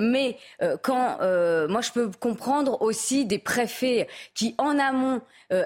Mais 0.00 0.38
quand 0.82 1.18
moi 1.68 1.80
je 1.82 1.90
peux 1.92 2.10
comprendre 2.18 2.80
aussi 2.80 3.26
des 3.26 3.38
préfets 3.38 4.08
qui 4.34 4.54
en 4.58 4.78
amont 4.78 5.20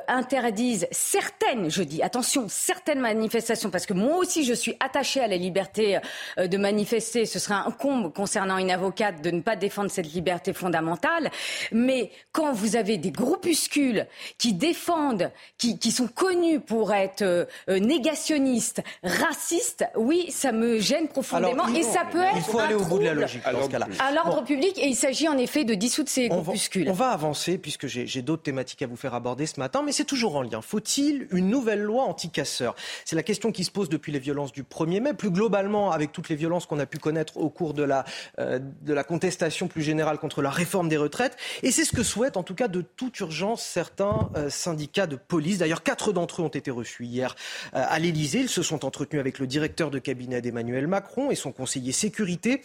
interdisent 0.08 0.86
certaines, 0.90 1.67
je 1.70 1.82
dis 1.82 2.02
attention, 2.02 2.46
certaines 2.48 3.00
manifestations, 3.00 3.70
parce 3.70 3.86
que 3.86 3.92
moi 3.94 4.16
aussi 4.18 4.44
je 4.44 4.54
suis 4.54 4.76
attachée 4.80 5.20
à 5.20 5.26
la 5.26 5.36
liberté 5.36 5.98
euh, 6.38 6.46
de 6.46 6.56
manifester. 6.56 7.26
Ce 7.26 7.38
serait 7.38 7.54
un 7.54 7.70
comble 7.70 8.10
concernant 8.12 8.58
une 8.58 8.70
avocate 8.70 9.22
de 9.22 9.30
ne 9.30 9.40
pas 9.40 9.56
défendre 9.56 9.90
cette 9.90 10.12
liberté 10.12 10.52
fondamentale. 10.52 11.30
Mais 11.72 12.10
quand 12.32 12.52
vous 12.52 12.76
avez 12.76 12.98
des 12.98 13.10
groupuscules 13.10 14.06
qui 14.38 14.52
défendent, 14.52 15.30
qui, 15.58 15.78
qui 15.78 15.90
sont 15.90 16.08
connus 16.08 16.60
pour 16.60 16.92
être 16.92 17.22
euh, 17.22 17.44
euh, 17.68 17.78
négationnistes, 17.78 18.82
racistes, 19.02 19.84
oui, 19.96 20.30
ça 20.30 20.52
me 20.52 20.78
gêne 20.78 21.08
profondément 21.08 21.64
Alors, 21.64 21.76
et 21.76 21.82
ça 21.82 22.02
peut 22.10 22.22
être 22.22 22.36
Il 22.36 22.42
faut 22.42 22.58
un 22.58 22.64
aller 22.64 22.74
au 22.74 22.84
bout 22.84 22.98
de 22.98 23.04
la 23.04 23.14
logique 23.14 23.42
dans 23.50 23.62
ce 23.62 23.68
cas-là. 23.68 23.86
à 24.00 24.12
l'ordre 24.12 24.44
public 24.44 24.78
et 24.78 24.86
il 24.86 24.96
s'agit 24.96 25.28
en 25.28 25.38
effet 25.38 25.64
de 25.64 25.74
dissoudre 25.74 26.08
ces 26.08 26.28
On 26.30 26.36
va, 26.36 26.42
groupuscules. 26.42 26.88
on 26.88 26.92
va 26.92 27.08
avancer 27.10 27.58
puisque 27.58 27.86
j'ai 27.86 28.06
j'ai 28.06 28.22
d'autres 28.22 28.42
thématiques 28.42 28.82
à 28.82 28.86
vous 28.86 28.96
faire 28.96 29.14
aborder 29.14 29.46
ce 29.46 29.60
matin, 29.60 29.82
mais 29.84 29.92
c'est 29.92 30.04
toujours 30.04 30.34
en 30.36 30.42
lien. 30.42 30.60
Faut-il 30.62 31.28
une 31.30 31.48
nouvelle 31.58 31.82
loi 31.82 32.04
anti-casseurs 32.04 32.76
C'est 33.04 33.16
la 33.16 33.24
question 33.24 33.50
qui 33.50 33.64
se 33.64 33.70
pose 33.72 33.88
depuis 33.88 34.12
les 34.12 34.20
violences 34.20 34.52
du 34.52 34.62
1er 34.62 35.00
mai, 35.00 35.12
plus 35.12 35.30
globalement 35.30 35.90
avec 35.90 36.12
toutes 36.12 36.28
les 36.28 36.36
violences 36.36 36.66
qu'on 36.66 36.78
a 36.78 36.86
pu 36.86 36.98
connaître 36.98 37.36
au 37.36 37.50
cours 37.50 37.74
de 37.74 37.82
la, 37.82 38.04
euh, 38.38 38.60
de 38.82 38.94
la 38.94 39.02
contestation 39.02 39.66
plus 39.66 39.82
générale 39.82 40.18
contre 40.18 40.40
la 40.40 40.50
réforme 40.50 40.88
des 40.88 40.96
retraites. 40.96 41.36
Et 41.64 41.72
c'est 41.72 41.84
ce 41.84 41.92
que 41.92 42.04
souhaitent 42.04 42.36
en 42.36 42.44
tout 42.44 42.54
cas 42.54 42.68
de 42.68 42.80
toute 42.80 43.18
urgence 43.18 43.62
certains 43.62 44.30
euh, 44.36 44.50
syndicats 44.50 45.08
de 45.08 45.16
police. 45.16 45.58
D'ailleurs, 45.58 45.82
quatre 45.82 46.12
d'entre 46.12 46.42
eux 46.42 46.44
ont 46.44 46.48
été 46.48 46.70
reçus 46.70 47.06
hier 47.06 47.34
euh, 47.74 47.84
à 47.88 47.98
l'Élysée. 47.98 48.40
Ils 48.40 48.48
se 48.48 48.62
sont 48.62 48.84
entretenus 48.84 49.20
avec 49.20 49.40
le 49.40 49.48
directeur 49.48 49.90
de 49.90 49.98
cabinet 49.98 50.40
d'Emmanuel 50.40 50.86
Macron 50.86 51.32
et 51.32 51.34
son 51.34 51.50
conseiller 51.50 51.92
sécurité. 51.92 52.62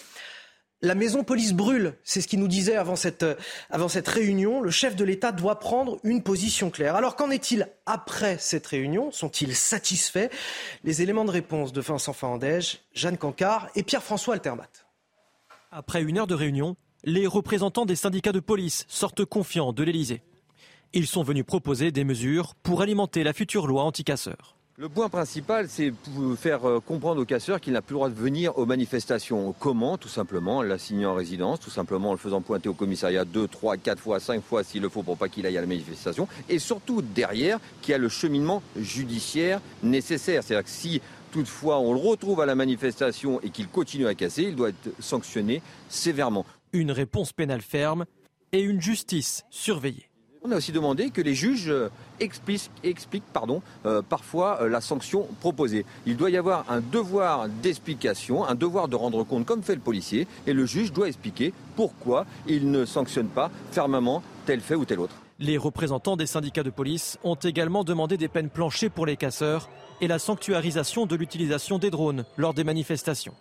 La 0.85 0.95
maison 0.95 1.23
police 1.23 1.53
brûle, 1.53 1.95
c'est 2.03 2.19
ce 2.19 2.27
qu'il 2.27 2.41
nous 2.41 2.49
disait 2.49 2.75
avant 2.75 2.97
cette, 2.97 3.23
euh, 3.23 3.35
avant 3.69 3.87
cette 3.87 4.09
réunion. 4.09 4.59
Le 4.59 4.69
chef 4.69 4.97
de 4.97 5.05
l'État 5.05 5.31
doit 5.31 5.57
prendre 5.57 5.97
une 6.03 6.21
position 6.21 6.69
claire. 6.69 6.97
Alors 6.97 7.15
qu'en 7.15 7.31
est-il 7.31 7.69
après 7.85 8.37
cette 8.37 8.67
réunion? 8.67 9.09
Sont-ils 9.09 9.55
satisfaits? 9.55 10.27
Les 10.83 11.01
éléments 11.01 11.23
de 11.23 11.31
réponse 11.31 11.71
de 11.71 11.79
Vincent 11.79 12.11
Fahandège, 12.11 12.81
Jeanne 12.93 13.17
Cancard 13.17 13.69
et 13.75 13.83
Pierre-François 13.83 14.33
Altermat. 14.33 14.67
Après 15.71 16.03
une 16.03 16.17
heure 16.17 16.27
de 16.27 16.35
réunion, 16.35 16.75
les 17.05 17.27
représentants 17.27 17.85
des 17.85 17.95
syndicats 17.95 18.33
de 18.33 18.41
police 18.41 18.83
sortent 18.89 19.23
confiants 19.23 19.71
de 19.71 19.83
l'Élysée. 19.83 20.21
Ils 20.91 21.07
sont 21.07 21.23
venus 21.23 21.45
proposer 21.45 21.91
des 21.91 22.03
mesures 22.03 22.55
pour 22.55 22.81
alimenter 22.81 23.23
la 23.23 23.31
future 23.31 23.67
loi 23.67 23.83
anti-casseurs. 23.83 24.52
Le 24.75 24.89
point 24.89 25.07
principal, 25.07 25.69
c'est 25.69 25.93
faire 26.35 26.67
euh, 26.67 26.79
comprendre 26.79 27.21
aux 27.21 27.25
casseurs 27.25 27.61
qu'il 27.61 27.73
n'a 27.73 27.83
plus 27.83 27.93
le 27.93 27.97
droit 27.97 28.09
de 28.09 28.15
venir 28.15 28.57
aux 28.57 28.65
manifestations. 28.65 29.53
Comment? 29.59 29.99
Tout 29.99 30.07
simplement, 30.07 30.57
en 30.57 30.61
l'assignant 30.63 31.11
en 31.11 31.13
résidence, 31.13 31.59
tout 31.59 31.69
simplement 31.69 32.09
en 32.09 32.13
le 32.13 32.17
faisant 32.17 32.41
pointer 32.41 32.69
au 32.69 32.73
commissariat 32.73 33.23
deux, 33.23 33.47
trois, 33.47 33.77
quatre 33.77 33.99
fois, 33.99 34.19
cinq 34.19 34.43
fois 34.43 34.63
s'il 34.63 34.81
le 34.81 34.89
faut 34.89 35.03
pour 35.03 35.15
pas 35.15 35.29
qu'il 35.29 35.45
aille 35.45 35.59
à 35.59 35.61
la 35.61 35.67
manifestation. 35.67 36.27
Et 36.49 36.57
surtout, 36.57 37.03
derrière, 37.03 37.59
qu'il 37.83 37.91
y 37.91 37.95
a 37.95 37.99
le 37.99 38.09
cheminement 38.09 38.63
judiciaire 38.75 39.61
nécessaire. 39.83 40.41
C'est-à-dire 40.43 40.63
que 40.63 40.71
si 40.71 41.01
toutefois 41.31 41.77
on 41.77 41.93
le 41.93 41.99
retrouve 41.99 42.41
à 42.41 42.47
la 42.47 42.55
manifestation 42.55 43.39
et 43.41 43.51
qu'il 43.51 43.67
continue 43.67 44.07
à 44.07 44.15
casser, 44.15 44.41
il 44.41 44.55
doit 44.55 44.69
être 44.69 44.89
sanctionné 44.99 45.61
sévèrement. 45.87 46.47
Une 46.71 46.91
réponse 46.91 47.31
pénale 47.31 47.61
ferme 47.61 48.05
et 48.51 48.61
une 48.61 48.81
justice 48.81 49.43
surveillée. 49.51 50.09
On 50.45 50.51
a 50.51 50.57
aussi 50.57 50.73
demandé 50.73 51.09
que 51.09 51.21
les 51.21 51.35
juges 51.35 51.69
euh, 51.69 51.89
expliquent, 52.19 52.69
euh, 53.85 54.01
parfois 54.01 54.61
euh, 54.61 54.67
la 54.67 54.81
sanction 54.81 55.25
proposée. 55.39 55.85
Il 56.05 56.17
doit 56.17 56.31
y 56.31 56.35
avoir 56.35 56.69
un 56.69 56.81
devoir 56.81 57.47
d'explication, 57.47 58.45
un 58.45 58.53
devoir 58.53 58.89
de 58.89 58.97
rendre 58.97 59.23
compte 59.23 59.45
comme 59.45 59.63
fait 59.63 59.75
le 59.75 59.79
policier, 59.79 60.27
et 60.45 60.51
le 60.51 60.65
juge 60.65 60.91
doit 60.91 61.07
expliquer 61.07 61.53
pourquoi 61.77 62.25
il 62.45 62.71
ne 62.71 62.83
sanctionne 62.83 63.29
pas 63.29 63.51
fermement 63.71 64.21
tel 64.45 64.59
fait 64.59 64.75
ou 64.75 64.83
tel 64.83 64.99
autre. 64.99 65.15
Les 65.39 65.57
représentants 65.57 66.17
des 66.17 66.27
syndicats 66.27 66.63
de 66.63 66.69
police 66.69 67.17
ont 67.23 67.35
également 67.35 67.85
demandé 67.85 68.17
des 68.17 68.27
peines 68.27 68.49
planchées 68.49 68.89
pour 68.89 69.05
les 69.05 69.15
casseurs 69.15 69.69
et 70.01 70.09
la 70.09 70.19
sanctuarisation 70.19 71.05
de 71.05 71.15
l'utilisation 71.15 71.79
des 71.79 71.89
drones 71.89 72.25
lors 72.35 72.53
des 72.53 72.65
manifestations. 72.65 73.33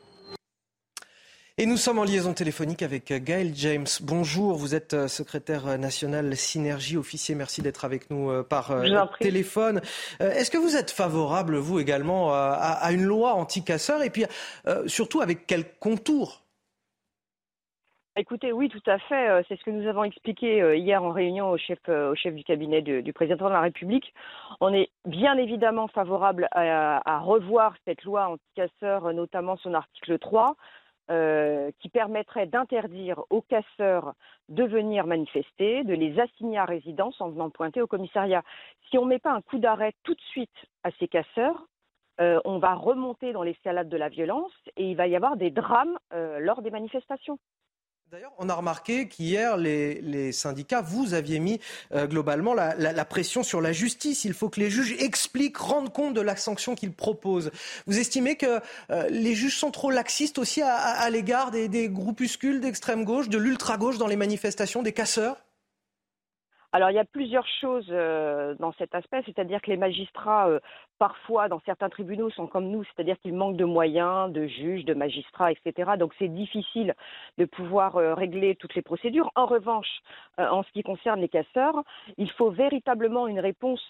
Et 1.63 1.67
nous 1.67 1.77
sommes 1.77 2.01
en 2.01 2.05
liaison 2.05 2.35
téléphonique 2.35 2.83
avec 2.83 3.13
Gaël 3.23 3.53
James. 3.55 3.87
Bonjour, 4.03 4.57
vous 4.57 4.75
êtes 4.75 4.95
euh, 4.95 5.07
secrétaire 5.07 5.79
national 5.79 6.35
Synergie 6.35 6.97
officier. 6.97 7.37
Merci 7.37 7.63
d'être 7.63 7.85
avec 7.85 8.11
nous 8.11 8.33
euh, 8.33 8.43
par 8.43 8.73
euh, 8.73 8.83
téléphone. 9.21 9.81
Est-ce 10.19 10.51
que 10.51 10.59
vous 10.59 10.75
êtes 10.75 10.91
favorable, 10.91 11.55
vous 11.59 11.79
également, 11.79 12.33
à, 12.33 12.91
une 12.91 13.05
loi 13.05 13.35
anti-casseurs 13.35 14.03
et 14.03 14.11
puis 14.11 14.25
surtout 14.89 15.21
avec 15.21 15.47
quel 15.47 15.63
contour? 15.79 16.41
Écoutez, 18.17 18.51
oui, 18.51 18.69
tout 18.69 18.83
à 18.91 18.99
fait. 18.99 19.45
C'est 19.49 19.57
ce 19.57 19.63
que 19.63 19.71
nous 19.71 19.89
avons 19.89 20.03
expliqué 20.03 20.77
hier 20.77 21.01
en 21.05 21.13
réunion 21.13 21.49
au 21.51 21.59
chef, 21.59 21.79
au 21.89 22.17
chef 22.17 22.35
du 22.35 22.43
cabinet 22.43 22.83
du 22.83 23.13
président 23.13 23.47
de 23.47 23.53
la 23.53 23.61
République. 23.61 24.13
On 24.61 24.75
est 24.75 24.91
bien 25.07 25.37
évidemment 25.37 25.87
favorable 25.87 26.49
à, 26.51 27.01
à 27.09 27.21
revoir 27.21 27.75
cette 27.85 28.03
loi 28.03 28.31
anti-casseurs, 28.31 29.15
notamment 29.15 29.57
son 29.59 29.75
article 29.75 30.19
3, 30.19 30.57
euh, 31.13 31.71
qui 31.79 31.91
permettrait 31.91 32.47
d'interdire 32.47 33.23
aux 33.29 33.43
casseurs 33.43 34.15
de 34.49 34.65
venir 34.65 35.07
manifester, 35.07 35.85
de 35.85 35.93
les 35.93 36.19
assigner 36.19 36.57
à 36.57 36.65
résidence 36.65 37.21
en 37.21 37.29
venant 37.29 37.51
pointer 37.51 37.83
au 37.83 37.87
commissariat. 37.87 38.43
Si 38.89 38.97
on 38.97 39.05
ne 39.05 39.11
met 39.11 39.19
pas 39.19 39.33
un 39.33 39.43
coup 39.43 39.59
d'arrêt 39.59 39.93
tout 40.05 40.15
de 40.15 40.21
suite 40.31 40.49
à 40.85 40.91
ces 40.99 41.09
casseurs, 41.09 41.67
euh, 42.21 42.41
on 42.47 42.59
va 42.59 42.75
remonter 42.75 43.35
dans 43.35 43.43
l'escalade 43.43 43.91
de 43.91 43.97
la 43.99 44.09
violence 44.09 44.53
et 44.79 44.91
il 44.91 44.97
va 44.97 45.07
y 45.07 45.15
avoir 45.15 45.37
des 45.37 45.51
drames 45.51 45.99
euh, 46.15 46.39
lors 46.39 46.63
des 46.63 46.71
manifestations. 46.71 47.39
D'ailleurs, 48.13 48.35
on 48.37 48.51
a 48.51 48.55
remarqué 48.55 49.09
qu'hier, 49.09 49.57
les, 49.57 50.33
syndicats, 50.33 50.83
vous 50.83 51.15
aviez 51.15 51.39
mis 51.39 51.61
euh, 51.95 52.07
globalement 52.07 52.53
la, 52.53 53.05
pression 53.07 53.43
sur 53.43 53.63
la 53.63 53.73
justice. 53.73 54.27
Il 54.27 54.35
faut 54.35 54.51
que 54.51 54.61
les 54.61 54.69
juges 54.69 54.93
expliquent, 54.99 55.57
rendent 55.57 55.91
compte 55.91 56.13
de 56.13 56.21
la 56.21 56.37
sanction 56.37 56.75
qu'ils 56.75 56.93
proposent. 56.93 57.51
Vous 57.87 57.99
estimez 57.99 58.37
que 58.37 58.61
euh, 58.91 59.09
les 59.09 59.35
juges 59.35 59.57
sont 59.57 59.71
trop 59.71 59.91
laxistes 59.91 60.37
aussi 60.37 60.61
à, 60.61 61.09
l'égard 61.09 61.53
des, 61.53 61.69
des 61.69 61.89
groupuscules 61.89 62.61
d'extrême 62.61 63.07
gauche, 63.07 63.31
de 63.31 63.39
l'ultra-gauche 63.39 63.97
dans 63.97 64.09
les 64.09 64.17
manifestations, 64.17 64.83
des 64.83 64.93
casseurs? 64.93 65.39
Alors 66.73 66.91
il 66.91 66.95
y 66.95 66.99
a 66.99 67.05
plusieurs 67.05 67.47
choses 67.61 67.87
euh, 67.91 68.55
dans 68.59 68.73
cet 68.73 68.95
aspect, 68.95 69.23
c'est-à-dire 69.27 69.61
que 69.61 69.71
les 69.71 69.77
magistrats, 69.77 70.49
euh, 70.49 70.59
parfois 70.99 71.49
dans 71.49 71.61
certains 71.67 71.91
tribunaux, 71.91 72.31
sont 72.31 72.47
comme 72.47 72.69
nous, 72.69 72.83
c'est-à-dire 72.85 73.19
qu'ils 73.19 73.35
manquent 73.35 73.59
de 73.59 73.67
moyens, 73.67 74.33
de 74.33 74.47
juges, 74.47 74.87
de 74.87 74.95
magistrats, 74.95 75.53
etc. 75.53 75.93
Donc 75.99 76.15
c'est 76.19 76.29
difficile 76.29 76.95
de 77.37 77.45
pouvoir 77.45 77.97
euh, 77.97 78.15
régler 78.15 78.57
toutes 78.57 78.75
les 78.75 78.81
procédures. 78.81 79.31
En 79.37 79.45
revanche, 79.45 80.01
en 80.39 80.63
ce 80.63 80.73
qui 80.73 80.83
concerne 80.83 81.21
les 81.21 81.29
casseurs, 81.29 81.83
il 82.17 82.31
faut 82.31 82.51
véritablement 82.51 83.27
une 83.27 83.41
réponse 83.41 83.83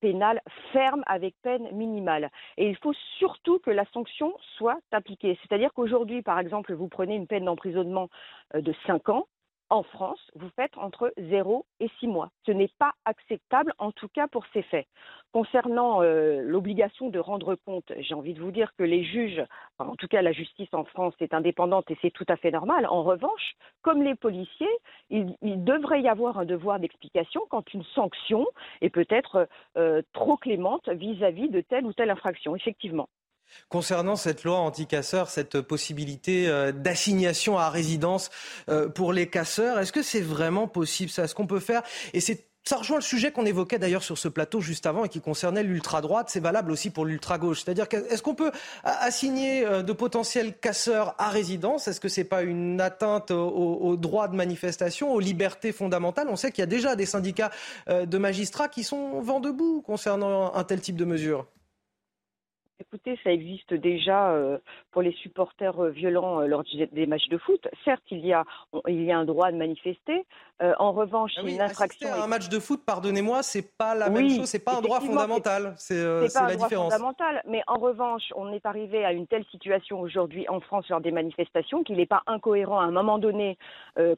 pénale 0.00 0.40
ferme 0.72 1.02
avec 1.06 1.34
peine 1.42 1.68
minimale. 1.72 2.30
Et 2.56 2.68
il 2.68 2.76
faut 2.76 2.92
surtout 3.18 3.58
que 3.58 3.70
la 3.70 3.84
sanction 3.86 4.34
soit 4.56 4.78
appliquée. 4.92 5.38
C'est-à-dire 5.42 5.72
qu'aujourd'hui, 5.74 6.22
par 6.22 6.38
exemple, 6.38 6.72
vous 6.74 6.88
prenez 6.88 7.16
une 7.16 7.26
peine 7.26 7.46
d'emprisonnement 7.46 8.08
de 8.54 8.74
5 8.86 9.08
ans, 9.08 9.26
en 9.70 9.82
France, 9.82 10.20
vous 10.34 10.48
faites 10.56 10.76
entre 10.78 11.12
0 11.18 11.66
et 11.80 11.90
6 12.00 12.06
mois. 12.06 12.30
Ce 12.46 12.52
n'est 12.52 12.70
pas 12.78 12.92
acceptable, 13.04 13.74
en 13.78 13.92
tout 13.92 14.08
cas 14.08 14.26
pour 14.26 14.44
ces 14.52 14.62
faits. 14.62 14.86
Concernant 15.32 16.02
euh, 16.02 16.40
l'obligation 16.42 17.10
de 17.10 17.18
rendre 17.18 17.54
compte, 17.54 17.92
j'ai 17.98 18.14
envie 18.14 18.32
de 18.32 18.40
vous 18.40 18.50
dire 18.50 18.72
que 18.78 18.82
les 18.82 19.04
juges, 19.04 19.42
en 19.78 19.94
tout 19.94 20.08
cas 20.08 20.22
la 20.22 20.32
justice 20.32 20.72
en 20.72 20.84
France 20.84 21.14
est 21.20 21.34
indépendante 21.34 21.90
et 21.90 21.98
c'est 22.00 22.10
tout 22.10 22.24
à 22.28 22.36
fait 22.36 22.50
normal. 22.50 22.86
En 22.86 23.02
revanche, 23.02 23.54
comme 23.82 24.02
les 24.02 24.14
policiers, 24.14 24.66
il, 25.10 25.36
devrait 25.42 26.00
y 26.00 26.08
avoir 26.08 26.38
un 26.38 26.44
devoir 26.46 26.78
d'explication 26.78 27.42
quand 27.50 27.74
une 27.74 27.84
sanction 27.84 28.46
est 28.80 28.90
peut-être 28.90 29.48
euh, 29.76 30.02
trop 30.12 30.36
clémente 30.36 30.88
vis 30.88 31.22
à 31.22 31.30
-vis 31.30 31.50
de 31.50 31.60
telle 31.60 31.84
ou 31.84 31.92
telle 31.92 32.10
infraction, 32.10 32.56
effectivement. 32.56 33.08
Concernant 33.68 34.16
cette 34.16 34.44
loi 34.44 34.56
anti-casseurs, 34.58 35.28
cette 35.28 35.60
possibilité 35.60 36.48
euh, 36.48 36.72
d'assignation 36.72 37.58
à 37.58 37.68
résidence 37.68 38.30
euh, 38.68 38.88
pour 38.88 39.12
les 39.12 39.28
casseurs, 39.28 39.78
est-ce 39.78 39.92
que 39.92 40.02
c'est 40.02 40.22
vraiment 40.22 40.68
possible 40.68 41.10
ça? 41.10 41.24
Est-ce 41.24 41.34
qu'on 41.34 41.46
peut 41.46 41.60
faire? 41.60 41.82
Et 42.14 42.20
ça 42.20 42.76
rejoint 42.76 42.96
le 42.96 43.02
sujet 43.02 43.30
qu'on 43.30 43.44
évoquait 43.44 43.78
d'ailleurs 43.78 44.02
sur 44.02 44.16
ce 44.16 44.28
plateau 44.28 44.60
juste 44.60 44.86
avant 44.86 45.04
et 45.04 45.10
qui 45.10 45.20
concernait 45.20 45.62
l'ultra-droite. 45.62 46.28
C'est 46.30 46.40
valable 46.40 46.70
aussi 46.70 46.88
pour 46.88 47.04
l'ultra-gauche. 47.04 47.62
C'est-à-dire, 47.62 47.86
est-ce 48.10 48.22
qu'on 48.22 48.34
peut 48.34 48.52
assigner 48.84 49.66
euh, 49.66 49.82
de 49.82 49.92
potentiels 49.92 50.56
casseurs 50.58 51.14
à 51.18 51.28
résidence? 51.28 51.88
Est-ce 51.88 52.00
que 52.00 52.08
ce 52.08 52.20
n'est 52.20 52.26
pas 52.26 52.42
une 52.42 52.80
atteinte 52.80 53.30
aux, 53.30 53.96
droits 53.96 54.28
de 54.28 54.36
manifestation, 54.36 55.12
aux 55.12 55.20
libertés 55.20 55.72
fondamentales? 55.72 56.28
On 56.30 56.36
sait 56.36 56.52
qu'il 56.52 56.62
y 56.62 56.64
a 56.64 56.66
déjà 56.66 56.96
des 56.96 57.06
syndicats 57.06 57.50
de 57.88 58.18
magistrats 58.18 58.68
qui 58.68 58.82
sont 58.82 59.20
vent 59.20 59.40
debout 59.40 59.82
concernant 59.82 60.54
un 60.54 60.64
tel 60.64 60.80
type 60.80 60.96
de 60.96 61.04
mesures. 61.04 61.46
Écoutez, 62.80 63.18
ça 63.24 63.32
existe 63.32 63.74
déjà 63.74 64.30
euh, 64.30 64.58
pour 64.92 65.02
les 65.02 65.10
supporters 65.12 65.82
euh, 65.82 65.90
violents 65.90 66.40
euh, 66.40 66.46
lors 66.46 66.62
des 66.92 67.06
matchs 67.06 67.28
de 67.28 67.36
foot. 67.36 67.66
Certes, 67.84 68.04
il 68.12 68.24
y 68.24 68.32
a, 68.32 68.44
il 68.86 69.02
y 69.02 69.10
a 69.10 69.18
un 69.18 69.24
droit 69.24 69.50
de 69.50 69.56
manifester. 69.56 70.24
En 70.60 70.92
revanche, 70.92 71.32
ah 71.36 71.42
une 71.42 71.60
infraction. 71.60 72.08
Un 72.12 72.26
match 72.26 72.48
de 72.48 72.58
foot, 72.58 72.82
pardonnez-moi, 72.84 73.42
c'est 73.42 73.76
pas 73.76 73.94
la 73.94 74.10
même 74.10 74.28
chose. 74.28 74.46
C'est 74.46 74.58
pas 74.58 74.76
un 74.78 74.80
droit 74.80 75.00
fondamental. 75.00 75.74
C'est 75.78 76.02
pas 76.32 76.40
un 76.40 76.48
la 76.48 76.54
droit 76.54 76.66
différence. 76.68 76.92
fondamental. 76.92 77.42
Mais 77.46 77.62
en 77.66 77.78
revanche, 77.78 78.24
on 78.34 78.52
est 78.52 78.66
arrivé 78.66 79.04
à 79.04 79.12
une 79.12 79.26
telle 79.26 79.44
situation 79.46 80.00
aujourd'hui 80.00 80.48
en 80.48 80.60
France 80.60 80.88
lors 80.88 81.00
des 81.00 81.12
manifestations 81.12 81.84
qu'il 81.84 81.96
n'est 81.96 82.06
pas 82.06 82.22
incohérent 82.26 82.80
à 82.80 82.84
un 82.84 82.90
moment 82.90 83.18
donné, 83.18 83.58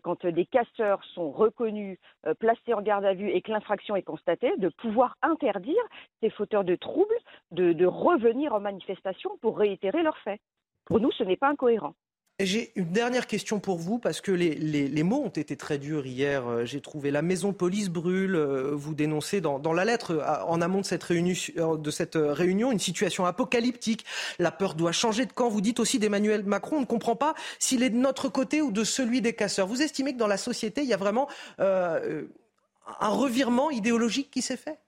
quand 0.03 0.27
des 0.27 0.47
casseurs 0.47 1.01
sont 1.15 1.31
reconnus, 1.31 1.99
placés 2.39 2.75
en 2.75 2.83
garde 2.83 3.05
à 3.05 3.15
vue 3.15 3.31
et 3.31 3.43
que 3.43 3.51
l'infraction 3.51 3.97
est 3.97 4.03
constatée, 4.03 4.53
de 4.59 4.69
pouvoir 4.69 5.17
interdire 5.23 5.83
ces 6.23 6.31
fauteurs 6.31 6.65
de 6.65 6.77
troubles 6.77 7.15
de, 7.51 7.73
de 7.73 7.87
revenir 7.87 8.55
en 8.55 8.61
manifestation 8.61 9.31
pour 9.41 9.59
réitérer 9.59 10.03
leurs 10.03 10.19
faits. 10.19 10.41
Pour 10.87 11.01
nous, 11.01 11.13
ce 11.13 11.25
n'est 11.25 11.37
pas 11.37 11.49
incohérent. 11.49 11.95
J'ai 12.43 12.73
une 12.75 12.91
dernière 12.91 13.27
question 13.27 13.61
pour 13.61 13.77
vous, 13.77 13.99
parce 13.99 14.23
que 14.23 14.33
les, 14.33 15.03
mots 15.03 15.23
ont 15.23 15.29
été 15.29 15.57
très 15.57 15.77
durs 15.77 16.07
hier. 16.07 16.47
Euh, 16.49 16.65
j'ai 16.65 16.81
trouvé 16.81 17.11
la 17.11 17.21
maison 17.21 17.53
police 17.53 17.91
brûle. 17.91 18.35
Euh, 18.35 18.71
vous 18.73 18.95
dénoncez 18.95 19.43
dans, 19.43 19.73
la 19.75 19.85
lettre, 19.85 20.13
euh, 20.13 20.43
en 20.47 20.63
amont 20.63 20.81
de 20.81 20.87
cette, 20.87 22.15
réunion, 22.15 22.73
une 22.73 22.79
situation 22.79 23.27
apocalyptique. 23.27 24.07
La 24.39 24.51
peur 24.51 24.75
doit 24.75 24.93
changer 24.93 25.27
de 25.27 25.33
camp. 25.35 25.51
Vous 25.51 25.61
dites 25.61 25.81
aussi 25.81 25.99
d'Emmanuel 25.99 26.45
Macron, 26.45 26.79
on 26.79 26.81
ne 26.81 26.87
comprend 26.87 27.15
pas 27.15 27.35
s'il 27.59 27.83
est 27.83 27.91
de 27.91 27.99
notre 27.99 28.31
côté 28.31 28.63
ou 28.63 28.73
de 28.73 28.85
celui 28.85 29.21
des 29.21 29.35
casseurs. 29.35 29.67
Vous 29.67 29.83
estimez 29.83 30.15
que 30.15 30.19
dans 30.19 30.27
la 30.27 30.39
société, 30.39 30.81
il 30.81 30.89
y 30.89 30.95
a 30.95 30.97
vraiment 30.97 31.29
un 31.59 33.09
revirement 33.09 33.71
idéologique 33.71 34.31
qui 34.31 34.41
s'est 34.41 34.57
fait? 34.57 34.79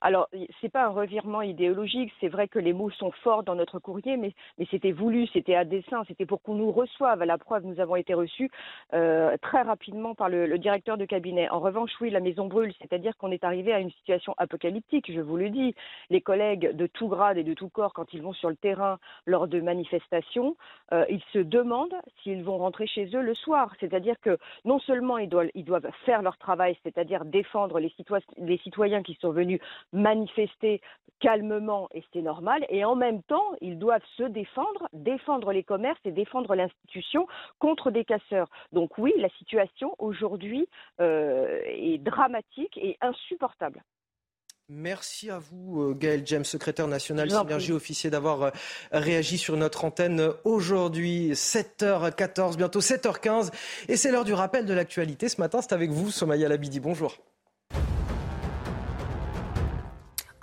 Alors, 0.00 0.28
ce 0.32 0.38
n'est 0.62 0.68
pas 0.70 0.84
un 0.84 0.90
revirement 0.90 1.42
idéologique. 1.42 2.12
C'est 2.20 2.28
vrai 2.28 2.48
que 2.48 2.58
les 2.58 2.72
mots 2.72 2.90
sont 2.90 3.10
forts 3.22 3.42
dans 3.42 3.54
notre 3.54 3.78
courrier, 3.78 4.16
mais, 4.16 4.34
c'était 4.70 4.92
voulu, 4.92 5.26
c'était 5.28 5.54
à 5.54 5.64
dessein, 5.64 6.04
c'était 6.08 6.26
pour 6.26 6.42
qu'on 6.42 6.54
nous 6.54 6.72
reçoive. 6.72 7.22
À 7.22 7.26
la 7.26 7.38
preuve, 7.38 7.64
nous 7.64 7.80
avons 7.80 7.96
été 7.96 8.14
reçus 8.14 8.50
euh, 8.92 9.36
très 9.42 9.62
rapidement 9.62 10.14
par 10.14 10.28
le, 10.28 10.58
directeur 10.58 10.96
de 10.96 11.04
cabinet. 11.04 11.48
En 11.50 11.60
revanche, 11.60 11.90
oui, 12.00 12.10
la 12.10 12.20
maison 12.20 12.46
brûle, 12.46 12.72
c'est-à-dire 12.80 13.16
qu'on 13.16 13.30
est 13.30 13.44
arrivé 13.44 13.72
à 13.72 13.80
une 13.80 13.90
situation 13.90 14.34
apocalyptique, 14.38 15.12
je 15.12 15.20
vous 15.20 15.36
le 15.36 15.50
dis. 15.50 15.74
Les 16.10 16.20
collègues 16.20 16.74
de 16.74 16.86
tout 16.86 17.08
grade 17.08 17.36
et 17.36 17.44
de 17.44 17.54
tout 17.54 17.68
corps, 17.68 17.92
quand 17.92 18.12
ils 18.12 18.22
vont 18.22 18.32
sur 18.32 18.48
le 18.48 18.56
terrain 18.56 18.98
lors 19.26 19.48
de 19.48 19.60
manifestations, 19.60 20.56
euh, 20.92 21.04
ils 21.08 21.22
se 21.32 21.38
demandent 21.38 21.94
s'ils 22.22 22.42
vont 22.42 22.58
rentrer 22.58 22.86
chez 22.86 23.06
eux 23.14 23.22
le 23.22 23.34
soir. 23.34 23.72
C'est-à-dire 23.80 24.16
que 24.20 24.38
non 24.64 24.78
seulement 24.78 25.18
ils 25.18 25.28
doivent, 25.28 25.90
faire 26.04 26.22
leur 26.22 26.38
travail, 26.38 26.76
c'est-à-dire 26.82 27.24
défendre 27.24 27.78
les 27.78 28.58
citoyens 28.58 29.02
qui 29.02 29.14
sont 29.20 29.30
venus 29.30 29.60
manifester 29.92 30.80
calmement 31.20 31.88
et 31.94 32.04
c'est 32.12 32.22
normal. 32.22 32.66
Et 32.68 32.84
en 32.84 32.96
même 32.96 33.22
temps, 33.22 33.52
ils 33.60 33.78
doivent 33.78 34.04
se 34.16 34.24
défendre, 34.24 34.88
défendre 34.92 35.52
les 35.52 35.64
commerces 35.64 36.00
et 36.04 36.12
défendre 36.12 36.54
l'institution 36.54 37.26
contre 37.58 37.90
des 37.90 38.04
casseurs. 38.04 38.48
Donc 38.72 38.98
oui, 38.98 39.12
la 39.16 39.30
situation 39.30 39.94
aujourd'hui 39.98 40.68
euh, 41.00 41.60
est 41.66 41.98
dramatique 41.98 42.76
et 42.76 42.98
insupportable. 43.00 43.82
Merci 44.70 45.28
à 45.28 45.38
vous, 45.38 45.82
euh, 45.82 45.94
Gaël 45.94 46.22
James, 46.24 46.44
secrétaire 46.44 46.88
national 46.88 47.28
Synergie 47.30 47.72
officier, 47.72 48.08
d'avoir 48.08 48.42
euh, 48.44 48.50
réagi 48.92 49.36
sur 49.36 49.58
notre 49.58 49.84
antenne 49.84 50.30
aujourd'hui. 50.44 51.32
7h14, 51.32 52.56
bientôt 52.56 52.80
7h15. 52.80 53.52
Et 53.88 53.96
c'est 53.98 54.10
l'heure 54.10 54.24
du 54.24 54.32
rappel 54.32 54.64
de 54.64 54.72
l'actualité. 54.72 55.28
Ce 55.28 55.38
matin, 55.38 55.60
c'est 55.60 55.74
avec 55.74 55.90
vous, 55.90 56.10
Somaya 56.10 56.48
Labidi. 56.48 56.80
Bonjour. 56.80 57.18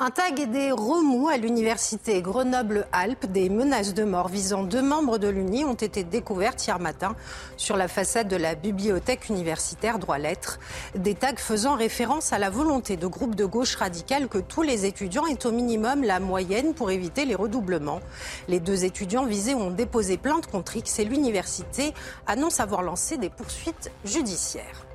Un 0.04 0.10
tag 0.10 0.40
et 0.40 0.48
des 0.48 0.72
remous 0.72 1.28
à 1.28 1.38
l'université 1.38 2.24
Grenoble-Alpes. 2.24 3.28
Des 3.28 3.50
menaces 3.50 3.94
de 3.94 4.04
mort 4.04 4.30
visant 4.30 4.64
deux 4.64 4.82
membres 4.82 5.20
de 5.20 5.28
l'Uni 5.28 5.64
ont 5.64 5.76
été 5.76 6.04
découvertes 6.04 6.66
hier 6.66 6.80
matin 6.80 7.16
sur 7.56 7.78
la 7.78 7.88
façade 7.88 8.28
de 8.28 8.36
la 8.36 8.56
bibliothèque 8.56 9.30
universitaire 9.30 10.00
droit-lettres. 10.00 10.58
Des 10.96 11.14
tags 11.14 11.36
faisant 11.38 11.76
référence 11.76 12.34
à 12.34 12.40
la 12.40 12.50
volonté 12.50 12.98
de 12.98 13.06
groupes 13.06 13.36
de 13.36 13.46
gauche 13.46 13.76
radicale 13.76 14.28
que 14.28 14.40
tous 14.40 14.64
les 14.64 14.88
étudiants 14.88 15.28
aient 15.28 15.46
au 15.46 15.52
minimum 15.52 16.02
la 16.02 16.20
moyenne 16.20 16.74
pour 16.74 16.90
éviter 16.90 17.26
les 17.26 17.36
redoublements. 17.36 18.02
Les 18.48 18.60
deux 18.60 18.86
étudiants 18.86 19.28
visés 19.28 19.54
ont 19.54 19.70
déposé 19.70 20.18
plainte 20.18 20.48
contre 20.48 20.78
X 20.78 20.98
et 20.98 21.06
l'université 21.06 21.94
annonce 22.26 22.60
avoir 22.60 22.82
lancé 22.82 23.18
des 23.18 23.30
poursuites 23.30 23.92
judiciaires. 24.04 24.88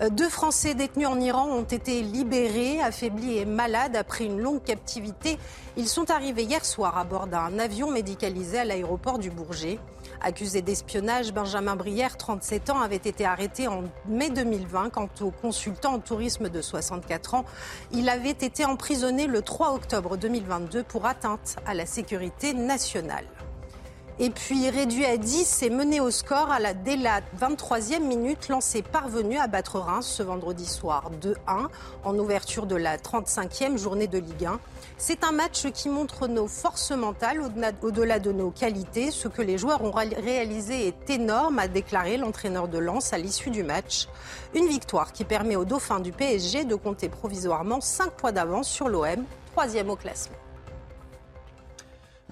Euh, 0.00 0.08
deux 0.08 0.28
Français 0.28 0.74
détenus 0.74 1.08
en 1.08 1.20
Iran 1.20 1.48
ont 1.48 1.62
été 1.62 2.02
libérés, 2.02 2.80
affaiblis 2.80 3.38
et 3.38 3.44
malades 3.44 3.96
après 3.96 4.24
une 4.24 4.40
longue 4.40 4.62
captivité. 4.62 5.38
Ils 5.76 5.88
sont 5.88 6.10
arrivés 6.10 6.44
hier 6.44 6.64
soir 6.64 6.96
à 6.96 7.04
bord 7.04 7.26
d'un 7.26 7.58
avion 7.58 7.90
médicalisé 7.90 8.58
à 8.58 8.64
l'aéroport 8.64 9.18
du 9.18 9.30
Bourget. 9.30 9.78
Accusé 10.20 10.62
d'espionnage, 10.62 11.32
Benjamin 11.32 11.76
Brière, 11.76 12.16
37 12.16 12.70
ans, 12.70 12.80
avait 12.80 12.96
été 12.96 13.24
arrêté 13.24 13.68
en 13.68 13.84
mai 14.06 14.30
2020 14.30 14.90
quant 14.90 15.08
au 15.20 15.30
consultant 15.30 15.94
en 15.94 15.98
tourisme 15.98 16.48
de 16.48 16.62
64 16.62 17.34
ans. 17.34 17.44
Il 17.92 18.08
avait 18.08 18.30
été 18.30 18.64
emprisonné 18.64 19.26
le 19.26 19.42
3 19.42 19.74
octobre 19.74 20.16
2022 20.16 20.84
pour 20.84 21.06
atteinte 21.06 21.56
à 21.66 21.74
la 21.74 21.86
sécurité 21.86 22.54
nationale. 22.54 23.24
Et 24.18 24.28
puis 24.28 24.68
réduit 24.68 25.06
à 25.06 25.16
10 25.16 25.62
et 25.62 25.70
mené 25.70 26.00
au 26.00 26.10
score 26.10 26.50
à 26.50 26.60
la, 26.60 26.74
dès 26.74 26.96
la 26.96 27.20
23e 27.40 28.02
minute, 28.02 28.48
lancé 28.48 28.82
parvenu 28.82 29.38
à 29.38 29.46
battre 29.46 29.78
Reims 29.78 30.06
ce 30.06 30.22
vendredi 30.22 30.66
soir 30.66 31.10
2-1 31.22 31.68
en 32.04 32.18
ouverture 32.18 32.66
de 32.66 32.76
la 32.76 32.98
35e 32.98 33.78
journée 33.78 34.06
de 34.06 34.18
Ligue 34.18 34.44
1. 34.44 34.60
C'est 34.98 35.24
un 35.24 35.32
match 35.32 35.66
qui 35.72 35.88
montre 35.88 36.28
nos 36.28 36.46
forces 36.46 36.92
mentales 36.92 37.40
au-delà 37.82 38.18
de 38.18 38.32
nos 38.32 38.50
qualités. 38.50 39.10
Ce 39.10 39.28
que 39.28 39.42
les 39.42 39.56
joueurs 39.56 39.82
ont 39.82 39.90
réalisé 39.90 40.86
est 40.86 41.10
énorme, 41.10 41.58
a 41.58 41.66
déclaré 41.66 42.18
l'entraîneur 42.18 42.68
de 42.68 42.78
Lens 42.78 43.12
à 43.14 43.18
l'issue 43.18 43.50
du 43.50 43.62
match. 43.62 44.08
Une 44.54 44.66
victoire 44.66 45.12
qui 45.12 45.24
permet 45.24 45.56
aux 45.56 45.64
Dauphins 45.64 46.00
du 46.00 46.12
PSG 46.12 46.64
de 46.64 46.74
compter 46.74 47.08
provisoirement 47.08 47.80
5 47.80 48.12
points 48.12 48.32
d'avance 48.32 48.68
sur 48.68 48.88
l'OM, 48.88 49.24
troisième 49.54 49.88
au 49.88 49.96
classement. 49.96 50.41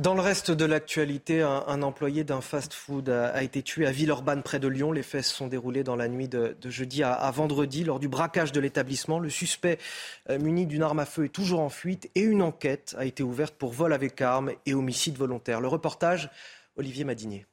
Dans 0.00 0.14
le 0.14 0.22
reste 0.22 0.50
de 0.50 0.64
l'actualité, 0.64 1.42
un, 1.42 1.82
employé 1.82 2.24
d'un 2.24 2.40
fast-food 2.40 3.10
a, 3.10 3.42
été 3.42 3.62
tué 3.62 3.86
à 3.86 3.92
Villeurbanne, 3.92 4.42
près 4.42 4.58
de 4.58 4.66
Lyon. 4.66 4.92
Les 4.92 5.02
faits 5.02 5.24
se 5.24 5.34
sont 5.34 5.46
déroulés 5.46 5.84
dans 5.84 5.94
la 5.94 6.08
nuit 6.08 6.26
de, 6.26 6.56
jeudi 6.64 7.02
à, 7.02 7.30
vendredi 7.30 7.84
lors 7.84 8.00
du 8.00 8.08
braquage 8.08 8.50
de 8.50 8.60
l'établissement. 8.60 9.18
Le 9.18 9.28
suspect 9.28 9.76
euh, 10.30 10.38
muni 10.38 10.64
d'une 10.64 10.82
arme 10.82 11.00
à 11.00 11.04
feu 11.04 11.26
est 11.26 11.28
toujours 11.28 11.60
en 11.60 11.68
fuite 11.68 12.10
et 12.14 12.22
une 12.22 12.40
enquête 12.40 12.96
a 12.98 13.04
été 13.04 13.22
ouverte 13.22 13.54
pour 13.56 13.72
vol 13.72 13.92
avec 13.92 14.22
arme 14.22 14.52
et 14.64 14.72
homicide 14.72 15.18
volontaire. 15.18 15.60
Le 15.60 15.68
reportage, 15.68 16.30
Olivier 16.76 17.04
Madinier. 17.04 17.44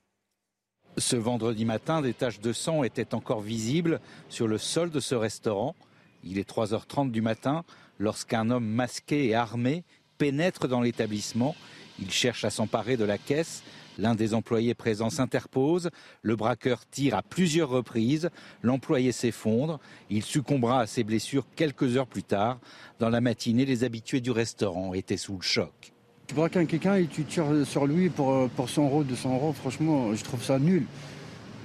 Ce 0.97 1.17
vendredi 1.17 1.65
matin, 1.65 2.01
des 2.01 2.13
taches 2.13 2.39
de 2.39 2.53
sang 2.53 2.83
étaient 2.83 3.13
encore 3.13 3.41
visibles 3.41 3.99
sur 4.29 4.47
le 4.47 4.57
sol 4.57 4.89
de 4.89 5.01
ce 5.01 5.15
restaurant. 5.15 5.75
Il 6.23 6.37
est 6.37 6.49
3h30 6.49 7.11
du 7.11 7.21
matin 7.21 7.65
lorsqu'un 7.99 8.49
homme 8.51 8.67
masqué 8.67 9.27
et 9.27 9.35
armé 9.35 9.83
pénètre 10.17 10.69
dans 10.69 10.79
l'établissement 10.79 11.53
il 11.99 12.11
cherche 12.11 12.45
à 12.45 12.49
s'emparer 12.49 12.97
de 12.97 13.03
la 13.03 13.17
caisse. 13.17 13.63
L'un 13.97 14.13
des 14.13 14.33
employés 14.33 14.75
présents 14.75 15.09
s'interpose. 15.09 15.89
Le 16.21 16.35
braqueur 16.35 16.85
tire 16.85 17.15
à 17.15 17.23
plusieurs 17.23 17.69
reprises. 17.69 18.29
L'employé 18.61 19.11
s'effondre. 19.11 19.79
Il 20.09 20.23
succombera 20.23 20.81
à 20.81 20.87
ses 20.87 21.03
blessures 21.03 21.45
quelques 21.55 21.97
heures 21.97 22.07
plus 22.07 22.23
tard. 22.23 22.59
Dans 22.99 23.09
la 23.09 23.21
matinée, 23.21 23.65
les 23.65 23.83
habitués 23.83 24.21
du 24.21 24.31
restaurant 24.31 24.93
étaient 24.93 25.17
sous 25.17 25.35
le 25.37 25.41
choc. 25.41 25.93
Tu 26.27 26.35
braques 26.35 26.67
quelqu'un 26.67 26.95
et 26.95 27.05
tu 27.05 27.23
tires 27.23 27.65
sur 27.65 27.87
lui 27.87 28.09
pour, 28.09 28.33
euh, 28.33 28.51
pour 28.53 28.69
100 28.69 28.83
euros, 28.83 29.03
200 29.03 29.35
euros, 29.35 29.53
franchement, 29.53 30.13
je 30.13 30.23
trouve 30.25 30.43
ça 30.43 30.59
nul. 30.59 30.85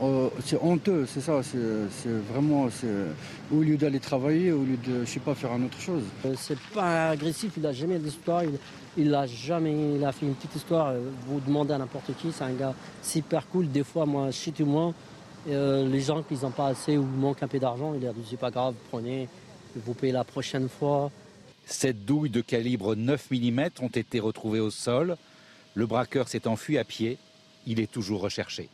Euh, 0.00 0.28
c'est 0.44 0.58
honteux, 0.60 1.06
c'est 1.06 1.20
ça. 1.20 1.42
C'est 1.42 2.10
vraiment, 2.32 2.68
au 3.52 3.60
lieu 3.60 3.76
d'aller 3.76 4.00
travailler, 4.00 4.52
au 4.52 4.62
lieu 4.62 4.76
de, 4.76 5.04
je 5.04 5.10
sais 5.10 5.20
pas, 5.20 5.34
faire 5.34 5.52
une 5.54 5.66
autre 5.66 5.80
chose. 5.80 6.02
Euh, 6.24 6.34
c'est 6.36 6.58
pas 6.74 7.10
agressif, 7.10 7.52
il 7.56 7.66
a 7.66 7.72
jamais 7.72 7.98
d'histoire. 7.98 8.44
Il 8.44 8.58
a 9.14 9.26
jamais, 9.26 9.96
il 9.96 10.04
a 10.04 10.12
fait 10.12 10.26
une 10.26 10.34
petite 10.34 10.56
histoire. 10.56 10.88
Euh, 10.88 11.00
vous 11.26 11.40
demandez 11.40 11.72
à 11.72 11.78
n'importe 11.78 12.14
qui, 12.18 12.32
c'est 12.32 12.44
un 12.44 12.52
gars 12.52 12.74
super 13.02 13.46
cool. 13.48 13.70
Des 13.70 13.84
fois, 13.84 14.06
moi, 14.06 14.30
chez 14.30 14.52
tout 14.52 14.66
moi, 14.66 14.92
les 15.46 16.00
gens 16.00 16.22
qui 16.22 16.34
n'ont 16.34 16.50
pas 16.50 16.68
assez 16.68 16.96
ou 16.96 17.04
manquent 17.04 17.42
un 17.42 17.48
peu 17.48 17.58
d'argent, 17.58 17.94
il 17.94 18.02
leur 18.02 18.14
dit 18.14 18.24
c'est 18.28 18.36
pas 18.36 18.50
grave, 18.50 18.74
prenez, 18.90 19.28
vous 19.74 19.94
payez 19.94 20.12
la 20.12 20.24
prochaine 20.24 20.68
fois. 20.68 21.10
Sept 21.66 22.04
douilles 22.04 22.30
de 22.30 22.40
calibre 22.40 22.94
9 22.94 23.30
mm 23.30 23.60
ont 23.80 23.88
été 23.88 24.20
retrouvées 24.20 24.60
au 24.60 24.70
sol. 24.70 25.16
Le 25.74 25.86
braqueur 25.86 26.28
s'est 26.28 26.46
enfui 26.46 26.78
à 26.78 26.84
pied. 26.84 27.18
Il 27.66 27.80
est 27.80 27.90
toujours 27.90 28.20
recherché 28.20 28.68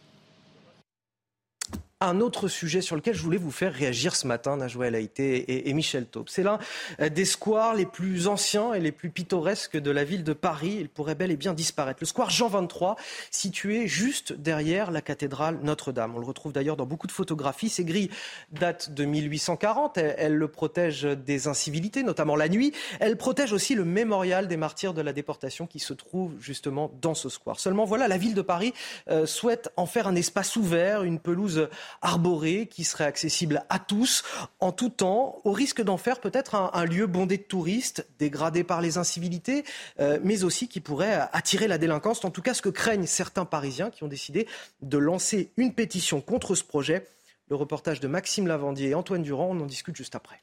un 2.01 2.21
autre 2.21 2.47
sujet 2.47 2.81
sur 2.81 2.95
lequel 2.95 3.15
je 3.15 3.23
voulais 3.23 3.39
vous 3.39 3.51
faire 3.51 3.73
réagir 3.73 4.15
ce 4.15 4.29
matin, 4.29 4.57
Najouel 4.57 4.95
Haïté 4.95 5.69
et, 5.69 5.73
Michel 5.75 6.07
Taube. 6.07 6.29
C'est 6.29 6.45
l'un 6.45 6.59
euh, 7.01 7.09
des 7.09 7.25
squares 7.25 7.75
les 7.75 7.87
plus 7.87 8.29
anciens 8.29 8.73
et 8.73 8.81
les 8.81 8.93
plus 8.93 9.11
pittoresques 9.11 9.77
de 9.77 9.91
la 9.91 10.05
ville 10.05 10.23
de 10.23 10.33
Paris. 10.33 10.77
Il 10.79 10.89
pourrait 10.89 11.17
bel 11.17 11.33
et 11.33 11.37
bien 11.37 11.55
disparaître. 11.55 11.99
Le 12.01 12.07
square 12.07 12.31
Jean 12.31 12.49
23, 12.49 12.95
situé 13.33 13.89
juste 13.89 14.33
derrière 14.33 14.93
la 14.93 15.01
cathédrale 15.01 15.59
Notre-Dame. 15.63 16.15
On 16.15 16.21
le 16.21 16.27
retrouve 16.27 16.53
d'ailleurs 16.53 16.77
dans 16.77 16.87
beaucoup 16.87 17.09
de 17.09 17.13
photographies. 17.13 17.69
Ces 17.69 17.85
grilles 17.85 18.11
datent 18.53 18.93
de 18.93 19.05
1840. 19.05 19.99
Elles, 19.99 20.37
le 20.37 20.49
protègent 20.49 21.03
des 21.03 21.49
incivilités, 21.49 22.05
notamment 22.05 22.37
la 22.37 22.49
nuit. 22.49 22.73
Elles 23.01 23.17
protègent 23.17 23.53
aussi 23.53 23.75
le 23.75 23.85
mémorial 23.85 24.47
des 24.47 24.57
martyrs 24.57 24.95
de 24.95 25.03
la 25.03 25.13
déportation 25.13 25.67
qui 25.67 25.81
se 25.81 25.95
trouve 25.95 26.35
justement 26.39 26.93
dans 27.03 27.15
ce 27.15 27.29
square. 27.29 27.59
Seulement, 27.59 27.85
voilà, 27.85 28.07
la 28.07 28.19
ville 28.19 28.35
de 28.35 28.43
Paris 28.43 28.73
euh, 29.09 29.27
souhaite 29.27 29.71
en 29.77 29.87
faire 29.87 30.07
un 30.07 30.15
espace 30.15 30.55
ouvert, 30.55 31.03
une 31.03 31.19
pelouse 31.19 31.69
arboré 32.03 32.67
qui 32.67 32.85
serait 32.85 33.05
accessible 33.05 33.65
à 33.69 33.79
tous 33.79 34.25
en 34.61 34.73
tout 34.73 34.91
temps, 34.91 35.41
au 35.45 35.53
risque 35.53 35.83
d'en 35.83 35.97
faire 35.97 36.21
peut-être 36.21 36.55
un, 36.55 36.85
lieu 36.85 37.07
bondé 37.07 37.39
de 37.39 37.43
touristes, 37.43 38.07
dégradé 38.19 38.65
par 38.65 38.81
les 38.81 38.99
incivilités, 38.99 39.65
euh, 40.01 40.19
mais 40.23 40.45
aussi 40.45 40.69
qui 40.69 40.81
pourrait 40.81 41.29
attirer 41.33 41.69
la 41.69 41.79
délinquance. 41.79 42.25
En 42.25 42.31
tout 42.31 42.43
cas, 42.43 42.55
ce 42.55 42.63
que 42.63 42.69
craignent 42.69 43.07
certains 43.07 43.45
Parisiens 43.45 43.91
qui 43.91 44.05
ont 44.05 44.09
décidé 44.09 44.47
de 44.83 44.99
lancer 44.99 45.53
une 45.57 45.75
pétition 45.75 46.21
contre 46.21 46.55
ce 46.55 46.65
projet. 46.65 47.07
Le 47.49 47.57
reportage 47.57 48.01
de 48.01 48.09
Maxime 48.09 48.47
Lavandier 48.47 48.91
et 48.91 48.95
Antoine 48.95 49.23
Durand, 49.23 49.49
on 49.51 49.61
en 49.61 49.67
discute 49.67 49.97
juste 49.97 50.15
après. 50.15 50.43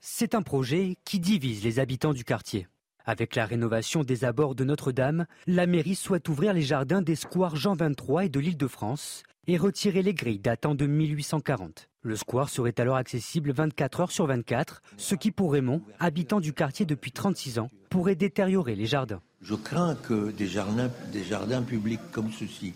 C'est 0.00 0.34
un 0.34 0.42
projet 0.42 0.96
qui 1.04 1.18
divise 1.18 1.64
les 1.64 1.78
habitants 1.78 2.12
du 2.12 2.24
quartier. 2.24 2.68
Avec 3.06 3.36
la 3.36 3.44
rénovation 3.44 4.02
des 4.02 4.24
abords 4.24 4.54
de 4.54 4.64
Notre-Dame, 4.64 5.26
la 5.46 5.66
mairie 5.66 5.94
souhaite 5.94 6.28
ouvrir 6.28 6.54
les 6.54 6.62
jardins 6.62 7.02
des 7.02 7.16
squares 7.16 7.56
Jean 7.56 7.74
23 7.74 8.24
et 8.24 8.28
de 8.28 8.40
l'île 8.40 8.56
de 8.56 8.66
France 8.66 9.22
et 9.46 9.56
retirer 9.56 10.02
les 10.02 10.14
grilles 10.14 10.38
datant 10.38 10.74
de 10.74 10.86
1840. 10.86 11.88
Le 12.02 12.16
square 12.16 12.50
serait 12.50 12.78
alors 12.78 12.96
accessible 12.96 13.52
24 13.52 14.00
heures 14.00 14.12
sur 14.12 14.26
24, 14.26 14.82
ce 14.96 15.14
qui 15.14 15.30
pour 15.30 15.52
Raymond, 15.52 15.80
habitant 16.00 16.40
du 16.40 16.52
quartier 16.52 16.84
depuis 16.84 17.12
36 17.12 17.58
ans, 17.58 17.70
pourrait 17.88 18.14
détériorer 18.14 18.74
les 18.74 18.86
jardins. 18.86 19.22
Je 19.40 19.54
crains 19.54 19.94
que 19.94 20.30
des 20.30 20.46
jardins, 20.46 21.62
publics 21.62 22.00
comme 22.12 22.30
ceci, 22.30 22.74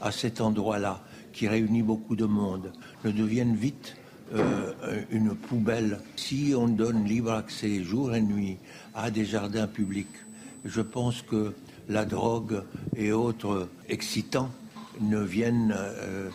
à 0.00 0.12
cet 0.12 0.40
endroit-là, 0.40 1.02
qui 1.32 1.48
réunit 1.48 1.82
beaucoup 1.82 2.16
de 2.16 2.24
monde, 2.24 2.72
ne 3.04 3.10
deviennent 3.10 3.56
vite 3.56 3.96
euh, 4.34 4.72
une 5.10 5.34
poubelle. 5.34 6.00
Si 6.16 6.52
on 6.56 6.68
donne 6.68 7.04
libre 7.04 7.32
accès 7.32 7.82
jour 7.82 8.14
et 8.14 8.20
nuit 8.20 8.58
à 8.94 9.10
des 9.10 9.24
jardins 9.24 9.66
publics, 9.66 10.06
je 10.64 10.80
pense 10.80 11.22
que 11.22 11.54
la 11.88 12.04
drogue 12.04 12.62
et 12.96 13.12
autres 13.12 13.68
excitants 13.88 14.50
ne 15.00 15.20
viennent, 15.20 15.74
euh, 15.76 16.30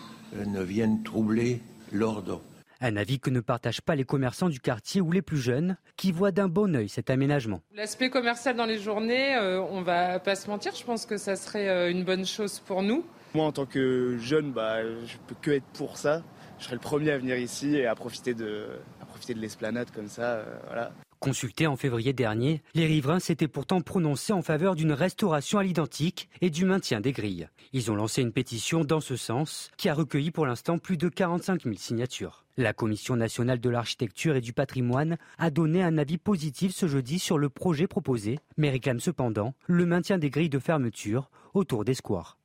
ne 0.45 0.61
viennent 0.61 1.03
troubler 1.03 1.61
l'ordre. 1.91 2.41
Un 2.81 2.97
avis 2.97 3.19
que 3.19 3.29
ne 3.29 3.39
partagent 3.39 3.81
pas 3.81 3.95
les 3.95 4.03
commerçants 4.03 4.49
du 4.49 4.59
quartier 4.59 4.99
ou 4.99 5.11
les 5.11 5.21
plus 5.21 5.37
jeunes, 5.37 5.77
qui 5.95 6.11
voient 6.11 6.31
d'un 6.31 6.49
bon 6.49 6.75
oeil 6.75 6.89
cet 6.89 7.09
aménagement. 7.09 7.61
L'aspect 7.73 8.09
commercial 8.09 8.57
dans 8.57 8.65
les 8.65 8.77
journées, 8.77 9.35
euh, 9.35 9.61
on 9.61 9.81
va 9.81 10.19
pas 10.19 10.35
se 10.35 10.49
mentir, 10.49 10.75
je 10.75 10.83
pense 10.83 11.05
que 11.05 11.17
ça 11.17 11.35
serait 11.35 11.69
euh, 11.69 11.89
une 11.89 12.03
bonne 12.03 12.25
chose 12.25 12.59
pour 12.59 12.83
nous. 12.83 13.05
Moi, 13.35 13.45
en 13.45 13.51
tant 13.51 13.65
que 13.65 14.17
jeune, 14.19 14.51
bah, 14.51 14.83
je 14.83 15.17
peux 15.27 15.35
que 15.41 15.51
être 15.51 15.65
pour 15.73 15.97
ça. 15.97 16.23
Je 16.59 16.65
serais 16.65 16.75
le 16.75 16.81
premier 16.81 17.11
à 17.11 17.17
venir 17.17 17.37
ici 17.37 17.75
et 17.75 17.85
à 17.85 17.95
profiter 17.95 18.33
de, 18.33 18.67
à 19.01 19.05
profiter 19.05 19.33
de 19.33 19.39
l'esplanade 19.39 19.89
comme 19.91 20.07
ça. 20.07 20.43
voilà. 20.67 20.91
Consultés 21.23 21.67
en 21.67 21.77
février 21.77 22.11
dernier, 22.11 22.61
les 22.73 22.85
riverains 22.85 23.21
s'étaient 23.21 23.47
pourtant 23.47 23.79
prononcés 23.79 24.33
en 24.33 24.41
faveur 24.41 24.75
d'une 24.75 24.91
restauration 24.91 25.57
à 25.57 25.63
l'identique 25.63 26.27
et 26.41 26.49
du 26.49 26.65
maintien 26.65 26.99
des 26.99 27.13
grilles. 27.13 27.47
Ils 27.71 27.89
ont 27.89 27.95
lancé 27.95 28.21
une 28.21 28.33
pétition 28.33 28.83
dans 28.83 28.99
ce 28.99 29.15
sens 29.15 29.71
qui 29.77 29.87
a 29.87 29.93
recueilli 29.93 30.31
pour 30.31 30.45
l'instant 30.45 30.79
plus 30.79 30.97
de 30.97 31.07
45 31.07 31.63
000 31.63 31.75
signatures. 31.77 32.43
La 32.57 32.73
Commission 32.73 33.15
nationale 33.15 33.61
de 33.61 33.69
l'architecture 33.69 34.35
et 34.35 34.41
du 34.41 34.51
patrimoine 34.51 35.17
a 35.37 35.49
donné 35.49 35.81
un 35.81 35.97
avis 35.97 36.17
positif 36.17 36.75
ce 36.75 36.89
jeudi 36.89 37.19
sur 37.19 37.37
le 37.37 37.47
projet 37.47 37.87
proposé, 37.87 38.39
mais 38.57 38.69
réclame 38.69 38.99
cependant 38.99 39.53
le 39.67 39.85
maintien 39.85 40.17
des 40.17 40.29
grilles 40.29 40.49
de 40.49 40.59
fermeture 40.59 41.29
autour 41.53 41.85
des 41.85 41.93
squares. 41.93 42.37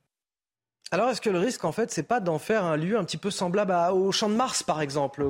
Alors 0.91 1.09
est-ce 1.09 1.19
que 1.19 1.29
le 1.29 1.39
risque 1.39 1.65
en 1.65 1.73
fait 1.73 1.91
c'est 1.91 2.03
pas 2.03 2.21
d'en 2.21 2.39
faire 2.39 2.63
un 2.63 2.77
lieu 2.77 2.97
un 2.97 3.03
petit 3.03 3.17
peu 3.17 3.29
semblable 3.29 3.73
au 3.93 4.13
Champ 4.13 4.29
de 4.29 4.35
Mars 4.35 4.63
par 4.63 4.79
exemple 4.81 5.25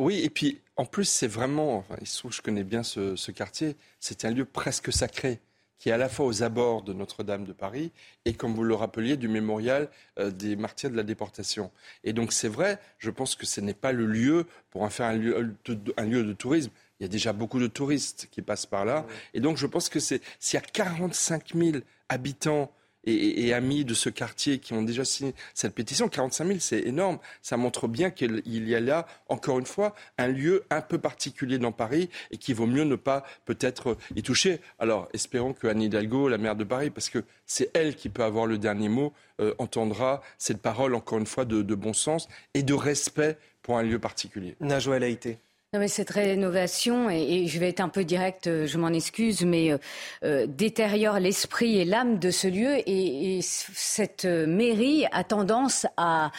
Oui, 0.00 0.22
et 0.24 0.30
puis 0.30 0.62
en 0.76 0.86
plus, 0.86 1.04
c'est 1.04 1.26
vraiment, 1.26 1.84
il 2.00 2.06
se 2.06 2.16
trouve 2.16 2.30
que 2.30 2.36
je 2.38 2.40
connais 2.40 2.64
bien 2.64 2.82
ce, 2.82 3.30
quartier, 3.32 3.76
c'est 3.98 4.24
un 4.24 4.30
lieu 4.30 4.46
presque 4.46 4.90
sacré 4.90 5.40
qui 5.78 5.90
est 5.90 5.92
à 5.92 5.98
la 5.98 6.08
fois 6.08 6.24
aux 6.24 6.42
abords 6.42 6.80
de 6.82 6.94
Notre-Dame 6.94 7.44
de 7.44 7.52
Paris 7.52 7.92
et, 8.24 8.32
comme 8.32 8.54
vous 8.54 8.62
le 8.64 8.74
rappeliez, 8.74 9.18
du 9.18 9.28
mémorial 9.28 9.90
euh, 10.18 10.30
des 10.30 10.56
martyrs 10.56 10.90
de 10.90 10.96
la 10.96 11.02
déportation. 11.02 11.70
Et 12.02 12.14
donc 12.14 12.32
c'est 12.32 12.48
vrai, 12.48 12.78
je 12.96 13.10
pense 13.10 13.34
que 13.34 13.44
ce 13.44 13.60
n'est 13.60 13.74
pas 13.74 13.92
le 13.92 14.06
lieu 14.06 14.46
pour 14.70 14.80
en 14.80 14.88
faire 14.88 15.04
un 15.04 15.16
lieu, 15.16 15.54
de, 15.66 16.32
tourisme. 16.32 16.70
Il 16.98 17.02
y 17.02 17.06
a 17.06 17.08
déjà 17.08 17.34
beaucoup 17.34 17.60
de 17.60 17.66
touristes 17.66 18.28
qui 18.30 18.40
passent 18.40 18.64
par 18.64 18.86
là. 18.86 19.04
Et 19.34 19.40
donc 19.40 19.58
je 19.58 19.66
pense 19.66 19.90
que 19.90 20.00
c'est 20.00 20.22
s'il 20.38 20.58
y 20.58 20.62
a 20.62 20.66
45 20.66 21.54
000 21.54 21.78
habitants 22.08 22.72
et, 23.12 23.52
amis 23.52 23.84
de 23.84 23.94
ce 23.94 24.08
quartier 24.08 24.58
qui 24.58 24.72
ont 24.72 24.82
déjà 24.82 25.04
signé 25.04 25.34
cette 25.54 25.74
pétition. 25.74 26.08
45 26.08 26.46
000, 26.46 26.58
c'est 26.60 26.80
énorme. 26.80 27.18
Ça 27.42 27.56
montre 27.56 27.88
bien 27.88 28.10
qu'il 28.10 28.42
y 28.46 28.74
a 28.74 28.80
là, 28.80 29.06
encore 29.28 29.58
une 29.58 29.66
fois, 29.66 29.94
un 30.18 30.28
lieu 30.28 30.64
un 30.70 30.80
peu 30.80 30.98
particulier 30.98 31.58
dans 31.58 31.72
Paris 31.72 32.10
et 32.30 32.36
qu'il 32.36 32.54
vaut 32.54 32.66
mieux 32.66 32.84
ne 32.84 32.96
pas 32.96 33.24
peut-être 33.44 33.96
y 34.14 34.22
toucher. 34.22 34.60
Alors, 34.78 35.08
espérons 35.12 35.52
que 35.52 35.66
Anne 35.66 35.82
Hidalgo, 35.82 36.28
la 36.28 36.38
maire 36.38 36.56
de 36.56 36.64
Paris, 36.64 36.90
parce 36.90 37.08
que 37.08 37.24
c'est 37.46 37.70
elle 37.74 37.96
qui 37.96 38.08
peut 38.08 38.24
avoir 38.24 38.46
le 38.46 38.58
dernier 38.58 38.88
mot, 38.88 39.12
euh, 39.40 39.54
entendra 39.58 40.22
cette 40.38 40.60
parole, 40.60 40.94
encore 40.94 41.18
une 41.18 41.26
fois, 41.26 41.44
de, 41.44 41.62
bon 41.74 41.92
sens 41.92 42.28
et 42.54 42.62
de 42.62 42.74
respect 42.74 43.38
pour 43.62 43.78
un 43.78 43.82
lieu 43.82 43.98
particulier. 43.98 44.56
Najwa 44.60 44.96
Haïté. 44.96 45.38
Non, 45.72 45.78
mais 45.78 45.86
cette 45.86 46.10
rénovation, 46.10 47.08
et, 47.10 47.46
je 47.46 47.60
vais 47.60 47.68
être 47.68 47.78
un 47.78 47.88
peu 47.88 48.02
direct, 48.02 48.48
euh, 48.48 48.66
je 48.66 48.76
m'en 48.76 48.88
excuse, 48.88 49.44
mais 49.44 49.70
euh, 49.70 49.78
euh, 50.24 50.46
détériore 50.48 51.20
l'esprit 51.20 51.78
et 51.78 51.84
l'âme 51.84 52.18
de 52.18 52.32
ce 52.32 52.48
lieu. 52.48 52.78
Et, 52.88 53.38
cette 53.42 54.24
mairie 54.24 55.06
a 55.12 55.22
tendance 55.22 55.86
à 55.96 56.32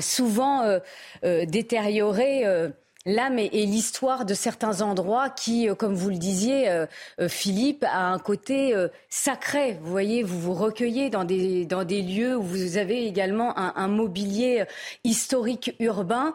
souvent 0.00 0.80
détériorer 1.22 2.70
l'âme 3.06 3.38
et, 3.38 3.48
l'histoire 3.66 4.24
de 4.24 4.34
certains 4.34 4.82
endroits 4.82 5.30
qui, 5.30 5.68
euh, 5.68 5.74
comme 5.74 5.94
vous 5.94 6.10
le 6.10 6.18
disiez, 6.18 6.68
euh, 6.68 6.86
euh, 7.20 7.28
Philippe, 7.28 7.84
a 7.84 8.12
un 8.12 8.18
côté 8.18 8.74
sacré. 9.08 9.78
Vous 9.80 9.90
voyez, 9.90 10.22
vous 10.22 10.38
vous 10.38 10.54
recueillez 10.54 11.10
dans 11.10 11.24
des, 11.24 11.64
dans 11.64 11.84
des 11.84 12.02
lieux 12.02 12.36
où 12.36 12.42
vous 12.42 12.76
avez 12.76 13.06
également 13.06 13.58
un, 13.58 13.72
un 13.76 13.88
mobilier 13.88 14.64
historique 15.04 15.74
urbain 15.78 16.34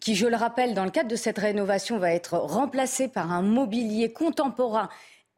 qui, 0.00 0.14
je 0.14 0.26
le 0.26 0.36
rappelle, 0.36 0.74
dans 0.74 0.84
le 0.84 0.90
cadre 0.90 1.08
de 1.08 1.16
cette 1.16 1.38
rénovation, 1.38 1.98
va 1.98 2.12
être 2.12 2.36
remplacé 2.36 3.08
par 3.08 3.32
un 3.32 3.40
mobilier 3.40 4.12
contemporain 4.12 4.90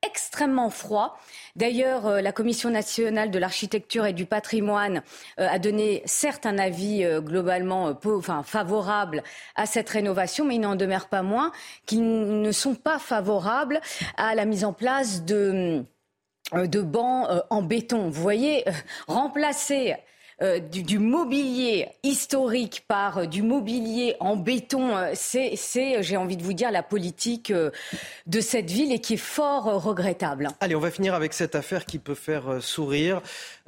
extrêmement 0.07 0.71
froid. 0.71 1.19
D'ailleurs, 1.57 2.07
euh, 2.07 2.21
la 2.21 2.33
Commission 2.33 2.71
nationale 2.71 3.31
de 3.31 3.39
l'architecture 3.39 4.07
et 4.07 4.13
du 4.13 4.25
patrimoine 4.25 5.03
euh, 5.39 5.47
a 5.49 5.59
donné 5.59 6.03
certes 6.07 6.47
un 6.47 6.59
avis 6.59 7.05
euh, 7.05 7.21
globalement 7.21 7.99
enfin, 8.05 8.43
favorable 8.43 9.23
à 9.57 9.67
cette 9.67 9.91
rénovation, 9.91 10.45
mais 10.45 10.57
il 10.57 10.61
n'en 10.61 10.77
demeure 10.77 11.09
pas 11.09 11.23
moins 11.23 11.53
qu'ils 11.87 12.41
ne 12.41 12.53
sont 12.53 12.75
pas 12.75 12.99
favorables 12.99 13.81
à 14.17 14.35
la 14.35 14.45
mise 14.45 14.65
en 14.65 14.73
place 14.73 15.25
de 15.25 15.85
de 16.53 16.81
bancs 16.81 17.29
en 17.51 17.63
béton. 17.63 18.09
Vous 18.09 18.23
voyez, 18.23 18.65
remplacer 19.07 19.95
euh, 20.42 20.59
du, 20.59 20.98
mobilier 20.98 21.88
historique 22.03 22.85
par 22.88 23.18
euh, 23.18 23.26
du 23.26 23.42
mobilier 23.42 24.16
en 24.20 24.37
béton, 24.37 24.96
euh, 24.96 25.11
c'est, 25.14 25.57
j'ai 26.03 26.16
envie 26.16 26.38
de 26.38 26.42
vous 26.42 26.55
dire, 26.55 26.70
la 26.70 26.83
politique 26.83 27.53
de 27.53 28.40
cette 28.40 28.70
ville 28.70 28.90
et 28.90 29.00
qui 29.00 29.14
est 29.14 29.18
fort 29.18 29.83
regrettable. 29.83 30.48
Allez, 30.61 30.74
on 30.74 30.81
va 30.81 30.90
finir 30.90 31.14
avec 31.14 31.35
cette 31.35 31.55
affaire 31.55 31.85
qui 31.85 31.98
peut 31.98 32.14
faire 32.14 32.62
sourire, 32.62 33.20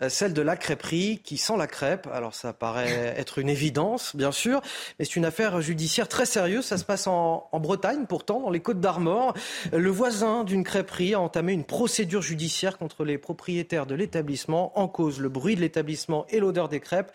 celle 0.08 0.32
de 0.32 0.42
la 0.42 0.56
crêperie 0.56 1.20
qui 1.24 1.36
sent 1.36 1.56
la 1.56 1.66
crêpe. 1.66 2.08
Alors 2.12 2.34
ça 2.34 2.52
paraît 2.52 3.14
être 3.16 3.38
une 3.38 3.48
évidence, 3.48 4.16
bien 4.16 4.32
sûr, 4.32 4.60
mais 4.98 5.04
c'est 5.04 5.16
une 5.16 5.24
affaire 5.24 5.60
judiciaire 5.60 6.08
très 6.08 6.26
sérieuse. 6.26 6.64
Ça 6.64 6.78
se 6.78 6.84
passe 6.84 7.06
en, 7.06 7.48
en 7.50 7.60
Bretagne, 7.60 8.06
pourtant, 8.08 8.40
dans 8.40 8.50
les 8.50 8.60
Côtes 8.60 8.80
d'Armor. 8.80 9.34
Le 9.72 9.90
voisin 9.90 10.44
d'une 10.44 10.64
crêperie 10.64 11.14
a 11.14 11.20
entamé 11.20 11.52
une 11.52 11.64
procédure 11.64 12.22
judiciaire 12.22 12.78
contre 12.78 13.04
les 13.04 13.18
propriétaires 13.18 13.86
de 13.86 13.94
l'établissement 13.94 14.78
en 14.78 14.88
cause 14.88 15.20
le 15.20 15.28
bruit 15.28 15.56
de 15.56 15.60
l'établissement 15.60 16.26
et 16.28 16.40
l'odeur 16.40 16.68
des 16.68 16.80
crêpes. 16.80 17.12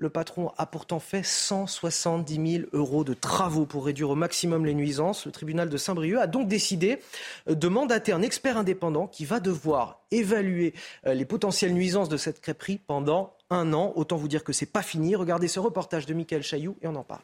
Le 0.00 0.10
patron 0.10 0.52
a 0.56 0.64
pourtant 0.64 1.00
fait 1.00 1.24
170 1.24 2.52
000 2.52 2.64
euros 2.72 3.02
de 3.02 3.14
travaux 3.14 3.66
pour 3.66 3.84
réduire 3.84 4.10
au 4.10 4.14
maximum 4.14 4.64
les 4.64 4.74
nuisances. 4.74 5.26
Le 5.26 5.32
tribunal 5.32 5.68
de 5.68 5.76
Saint-Brieuc 5.76 6.20
a 6.20 6.28
donc 6.28 6.46
décidé 6.46 7.00
de 7.48 7.66
mandater 7.66 8.12
un 8.12 8.22
expert 8.22 8.56
indépendant 8.56 9.08
qui 9.08 9.24
va 9.24 9.40
devoir 9.40 10.00
évaluer 10.12 10.72
euh, 11.06 11.14
les 11.14 11.24
potentielles 11.24 11.74
nuisances 11.74 12.08
de 12.08 12.16
cette 12.16 12.40
crêperie 12.40 12.78
pendant 12.78 13.34
un 13.50 13.72
an. 13.72 13.92
Autant 13.96 14.16
vous 14.16 14.28
dire 14.28 14.44
que 14.44 14.52
c'est 14.52 14.66
pas 14.66 14.82
fini. 14.82 15.16
Regardez 15.16 15.48
ce 15.48 15.58
reportage 15.58 16.06
de 16.06 16.14
Michael 16.14 16.44
Chailloux 16.44 16.76
et 16.80 16.86
on 16.86 16.94
en 16.94 17.02
parle. 17.02 17.22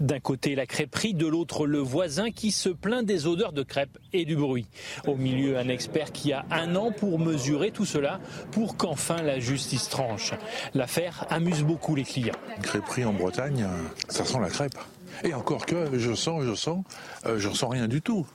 D'un 0.00 0.20
côté 0.20 0.54
la 0.54 0.66
crêperie, 0.66 1.14
de 1.14 1.26
l'autre 1.26 1.66
le 1.66 1.78
voisin 1.78 2.30
qui 2.30 2.50
se 2.50 2.70
plaint 2.70 3.04
des 3.04 3.26
odeurs 3.26 3.52
de 3.52 3.62
crêpes 3.62 3.98
et 4.12 4.24
du 4.24 4.34
bruit. 4.34 4.66
Au 5.06 5.14
milieu, 5.14 5.58
un 5.58 5.68
expert 5.68 6.10
qui 6.12 6.32
a 6.32 6.44
un 6.50 6.74
an 6.74 6.90
pour 6.90 7.18
mesurer 7.18 7.70
tout 7.70 7.84
cela 7.84 8.20
pour 8.50 8.76
qu'enfin 8.76 9.22
la 9.22 9.38
justice 9.38 9.88
tranche. 9.88 10.32
L'affaire 10.74 11.26
amuse 11.28 11.62
beaucoup 11.62 11.94
les 11.94 12.04
clients. 12.04 12.34
Une 12.56 12.62
crêperie 12.62 13.04
en 13.04 13.12
Bretagne, 13.12 13.66
ça 14.08 14.24
sent 14.24 14.38
la 14.40 14.48
crêpe. 14.48 14.78
Et 15.24 15.34
encore 15.34 15.66
que 15.66 15.98
je 15.98 16.14
sens, 16.14 16.44
je 16.44 16.54
sens, 16.54 16.82
euh, 17.26 17.38
je 17.38 17.50
sens 17.50 17.70
rien 17.70 17.88
du 17.88 18.00
tout 18.00 18.26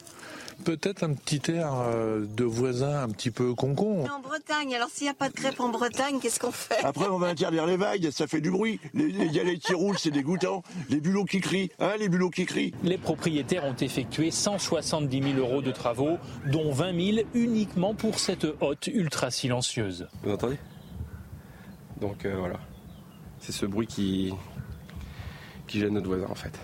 peut-être 0.63 1.03
un 1.03 1.13
petit 1.13 1.51
air 1.51 1.71
euh, 1.73 2.25
de 2.25 2.43
voisin 2.43 3.03
un 3.03 3.09
petit 3.09 3.31
peu 3.31 3.53
concon. 3.53 4.05
En 4.05 4.19
Bretagne, 4.19 4.75
alors 4.75 4.89
s'il 4.89 5.05
n'y 5.05 5.11
a 5.11 5.13
pas 5.13 5.29
de 5.29 5.33
crêpes 5.33 5.59
en 5.59 5.69
Bretagne, 5.69 6.19
qu'est-ce 6.19 6.39
qu'on 6.39 6.51
fait? 6.51 6.83
Après, 6.83 7.07
on 7.07 7.17
va 7.17 7.27
interdire 7.27 7.65
les 7.65 7.77
vagues, 7.77 8.09
ça 8.11 8.27
fait 8.27 8.41
du 8.41 8.51
bruit. 8.51 8.79
Les 8.93 9.29
galets 9.29 9.59
qui 9.59 9.73
roulent, 9.73 9.97
c'est 9.97 10.11
dégoûtant. 10.11 10.63
Les 10.89 10.99
bulots 10.99 11.25
qui 11.25 11.41
crient, 11.41 11.71
hein, 11.79 11.93
les 11.99 12.09
bulots 12.09 12.29
qui 12.29 12.45
crient. 12.45 12.73
Les 12.83 12.97
propriétaires 12.97 13.65
ont 13.65 13.75
effectué 13.75 14.31
170 14.31 15.33
000 15.35 15.39
euros 15.39 15.61
de 15.61 15.71
travaux, 15.71 16.17
dont 16.51 16.71
20 16.71 17.15
000 17.15 17.27
uniquement 17.33 17.93
pour 17.93 18.19
cette 18.19 18.45
hotte 18.61 18.87
ultra 18.87 19.31
silencieuse. 19.31 20.07
Vous 20.23 20.31
entendez? 20.31 20.57
Donc 22.01 22.25
euh, 22.25 22.35
voilà, 22.37 22.59
c'est 23.39 23.53
ce 23.53 23.65
bruit 23.65 23.87
qui, 23.87 24.33
qui 25.67 25.79
gêne 25.79 25.93
notre 25.93 26.07
voisin 26.07 26.27
en 26.29 26.35
fait 26.35 26.59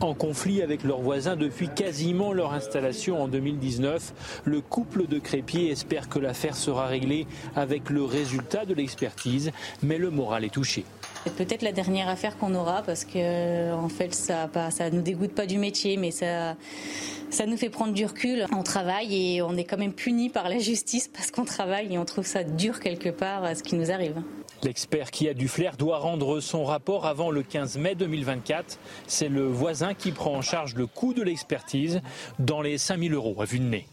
en 0.00 0.14
conflit 0.14 0.62
avec 0.62 0.84
leurs 0.84 1.00
voisins 1.00 1.36
depuis 1.36 1.68
quasiment 1.68 2.32
leur 2.32 2.52
installation 2.52 3.22
en 3.22 3.28
2019. 3.28 4.42
Le 4.44 4.60
couple 4.60 5.06
de 5.06 5.18
crépiers 5.18 5.70
espère 5.70 6.08
que 6.08 6.18
l'affaire 6.18 6.56
sera 6.56 6.86
réglée 6.86 7.26
avec 7.56 7.90
le 7.90 8.04
résultat 8.04 8.64
de 8.64 8.74
l'expertise, 8.74 9.50
mais 9.82 9.98
le 9.98 10.10
moral 10.10 10.44
est 10.44 10.52
touché. 10.52 10.84
C'est 11.24 11.34
peut-être 11.34 11.62
la 11.62 11.72
dernière 11.72 12.08
affaire 12.08 12.38
qu'on 12.38 12.54
aura 12.54 12.82
parce 12.82 13.04
que 13.04 13.72
en 13.72 13.88
fait 13.88 14.14
ça 14.14 14.48
ça 14.70 14.90
nous 14.90 15.02
dégoûte 15.02 15.32
pas 15.32 15.46
du 15.46 15.58
métier 15.58 15.96
mais 15.96 16.10
ça 16.10 16.56
ça 17.30 17.44
nous 17.44 17.56
fait 17.56 17.68
prendre 17.68 17.92
du 17.92 18.06
recul. 18.06 18.46
On 18.56 18.62
travaille 18.62 19.34
et 19.34 19.42
on 19.42 19.56
est 19.56 19.64
quand 19.64 19.76
même 19.76 19.92
puni 19.92 20.30
par 20.30 20.48
la 20.48 20.58
justice 20.58 21.08
parce 21.08 21.30
qu'on 21.30 21.44
travaille 21.44 21.92
et 21.92 21.98
on 21.98 22.04
trouve 22.04 22.26
ça 22.26 22.44
dur 22.44 22.80
quelque 22.80 23.10
part 23.10 23.44
ce 23.56 23.62
qui 23.62 23.74
nous 23.74 23.90
arrive. 23.90 24.14
L'expert 24.62 25.10
qui 25.10 25.28
a 25.28 25.34
du 25.34 25.46
flair 25.46 25.76
doit 25.76 25.98
rendre 25.98 26.40
son 26.40 26.64
rapport 26.64 27.06
avant 27.06 27.30
le 27.30 27.42
15 27.42 27.78
mai 27.78 27.94
2024. 27.94 28.78
C'est 29.06 29.28
le 29.28 29.46
voisin 29.46 29.94
qui 29.94 30.10
prend 30.10 30.34
en 30.34 30.42
charge 30.42 30.74
le 30.74 30.86
coût 30.86 31.14
de 31.14 31.22
l'expertise 31.22 32.00
dans 32.38 32.60
les 32.60 32.76
5000 32.76 33.14
euros 33.14 33.40
à 33.40 33.44
vue 33.44 33.60
de 33.60 33.64
nez. 33.64 33.86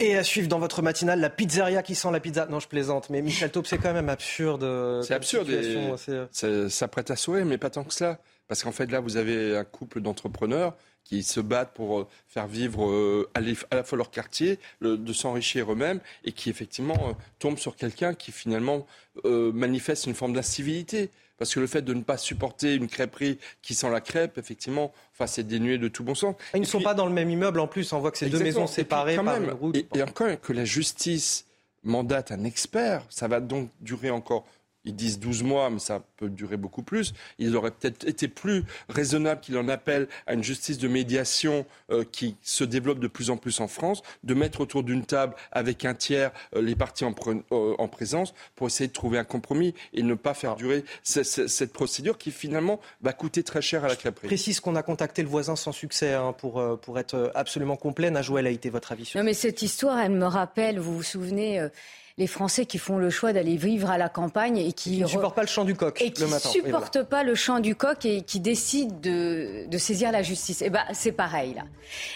Et 0.00 0.16
à 0.16 0.24
suivre 0.24 0.48
dans 0.48 0.58
votre 0.58 0.82
matinale, 0.82 1.20
la 1.20 1.30
pizzeria 1.30 1.82
qui 1.82 1.94
sent 1.94 2.10
la 2.10 2.20
pizza. 2.20 2.46
Non, 2.46 2.58
je 2.58 2.68
plaisante, 2.68 3.10
mais 3.10 3.22
Michel 3.22 3.50
Taube, 3.50 3.66
c'est 3.66 3.78
quand 3.78 3.92
même 3.92 4.08
absurde. 4.08 4.64
Euh, 4.64 5.02
c'est 5.02 5.14
absurde. 5.14 5.48
Et 5.50 6.68
ça, 6.68 6.88
prête 6.88 7.10
à 7.10 7.16
sourire, 7.16 7.44
mais 7.44 7.58
pas 7.58 7.70
tant 7.70 7.84
que 7.84 7.94
cela. 7.94 8.18
Parce 8.48 8.62
qu'en 8.62 8.72
fait, 8.72 8.90
là, 8.90 9.00
vous 9.00 9.16
avez 9.16 9.56
un 9.56 9.64
couple 9.64 10.00
d'entrepreneurs 10.00 10.74
qui 11.04 11.22
se 11.22 11.40
battent 11.40 11.74
pour 11.74 12.00
euh, 12.00 12.08
faire 12.28 12.46
vivre 12.46 12.86
euh, 12.86 13.30
à 13.34 13.40
la 13.76 13.84
fois 13.84 13.98
leur 13.98 14.10
quartier, 14.10 14.58
de 14.80 15.12
s'enrichir 15.12 15.72
eux-mêmes, 15.72 16.00
et 16.24 16.32
qui 16.32 16.50
effectivement 16.50 17.16
tombent 17.38 17.58
sur 17.58 17.76
quelqu'un 17.76 18.14
qui 18.14 18.32
finalement 18.32 18.86
manifeste 19.24 20.06
une 20.06 20.14
forme 20.14 20.32
d'incivilité. 20.32 21.10
Parce 21.36 21.52
que 21.52 21.60
le 21.60 21.66
fait 21.66 21.82
de 21.82 21.92
ne 21.94 22.02
pas 22.02 22.16
supporter 22.16 22.74
une 22.74 22.86
crêperie 22.86 23.38
qui 23.60 23.74
sent 23.74 23.90
la 23.90 24.00
crêpe, 24.00 24.38
effectivement, 24.38 24.92
enfin, 25.12 25.26
c'est 25.26 25.42
dénué 25.42 25.78
de 25.78 25.88
tout 25.88 26.04
bon 26.04 26.14
sens. 26.14 26.36
Ils 26.54 26.60
ne 26.60 26.64
sont 26.66 26.80
pas 26.80 26.94
dans 26.94 27.06
le 27.06 27.12
même 27.12 27.28
immeuble 27.28 27.58
en 27.58 27.66
plus, 27.66 27.92
on 27.92 27.98
voit 27.98 28.12
que 28.12 28.18
c'est 28.18 28.28
deux 28.28 28.42
maisons 28.42 28.68
séparées 28.68 29.16
par 29.16 29.42
une 29.42 29.50
route. 29.50 29.76
Et, 29.76 29.86
et 29.94 30.02
encore 30.02 30.40
que 30.40 30.52
la 30.52 30.64
justice 30.64 31.46
mandate 31.82 32.32
un 32.32 32.44
expert, 32.44 33.04
ça 33.10 33.28
va 33.28 33.40
donc 33.40 33.68
durer 33.80 34.10
encore 34.10 34.46
ils 34.84 34.94
disent 34.94 35.18
12 35.18 35.42
mois, 35.42 35.70
mais 35.70 35.78
ça 35.78 36.02
peut 36.16 36.28
durer 36.28 36.56
beaucoup 36.56 36.82
plus. 36.82 37.14
Il 37.38 37.56
aurait 37.56 37.70
peut-être 37.70 38.06
été 38.06 38.28
plus 38.28 38.64
raisonnable 38.88 39.40
qu'il 39.40 39.56
en 39.56 39.68
appelle 39.68 40.08
à 40.26 40.34
une 40.34 40.44
justice 40.44 40.78
de 40.78 40.88
médiation 40.88 41.66
euh, 41.90 42.04
qui 42.10 42.36
se 42.42 42.64
développe 42.64 42.98
de 42.98 43.08
plus 43.08 43.30
en 43.30 43.36
plus 43.36 43.60
en 43.60 43.68
France, 43.68 44.02
de 44.22 44.34
mettre 44.34 44.60
autour 44.60 44.82
d'une 44.82 45.04
table 45.04 45.34
avec 45.52 45.84
un 45.84 45.94
tiers 45.94 46.32
euh, 46.54 46.62
les 46.62 46.74
parties 46.74 47.04
en, 47.04 47.14
euh, 47.28 47.74
en, 47.78 47.88
présence 47.88 48.34
pour 48.54 48.66
essayer 48.66 48.88
de 48.88 48.92
trouver 48.92 49.18
un 49.18 49.24
compromis 49.24 49.74
et 49.92 50.02
ne 50.02 50.14
pas 50.14 50.34
faire 50.34 50.56
durer 50.56 50.84
cette 51.02 51.72
procédure 51.72 52.18
qui 52.18 52.30
finalement 52.30 52.80
va 53.00 53.12
coûter 53.12 53.42
très 53.42 53.62
cher 53.62 53.84
à 53.84 53.88
la 53.88 53.96
crêperie. 53.96 54.24
Je 54.24 54.28
précise 54.28 54.60
qu'on 54.60 54.76
a 54.76 54.82
contacté 54.82 55.22
le 55.22 55.28
voisin 55.28 55.56
sans 55.56 55.72
succès 55.72 56.12
hein, 56.14 56.32
pour, 56.32 56.62
pour 56.80 56.98
être 56.98 57.30
absolument 57.34 57.76
complet. 57.76 58.10
Najouel 58.10 58.46
a 58.46 58.50
été 58.50 58.70
votre 58.70 58.92
avis 58.92 59.04
sur 59.04 59.18
Non 59.18 59.24
mais 59.24 59.34
cette 59.34 59.62
histoire, 59.62 59.98
elle 59.98 60.12
me 60.12 60.26
rappelle, 60.26 60.78
vous 60.78 60.96
vous 60.96 61.02
souvenez 61.02 61.68
les 62.16 62.28
Français 62.28 62.64
qui 62.64 62.78
font 62.78 62.96
le 62.96 63.10
choix 63.10 63.32
d'aller 63.32 63.56
vivre 63.56 63.90
à 63.90 63.98
la 63.98 64.08
campagne 64.08 64.58
et 64.58 64.72
qui 64.72 65.00
ne 65.00 65.06
supportent 65.06 65.34
pas 65.34 65.42
le 65.42 65.48
chant 65.48 65.64
du 65.64 65.74
coq 65.74 66.00
et 66.00 66.12
qui 66.12 66.22
le 66.22 66.28
matin. 66.28 66.48
supportent 66.48 67.02
pas 67.02 67.24
le 67.24 67.34
chant 67.34 67.58
du 67.58 67.74
coq 67.74 68.04
et 68.04 68.22
qui 68.22 68.38
décident 68.38 68.94
de, 69.02 69.66
de 69.68 69.78
saisir 69.78 70.12
la 70.12 70.22
justice. 70.22 70.62
Et 70.62 70.66
eh 70.66 70.70
ben 70.70 70.84
c'est 70.92 71.12
pareil 71.12 71.54
là. 71.54 71.62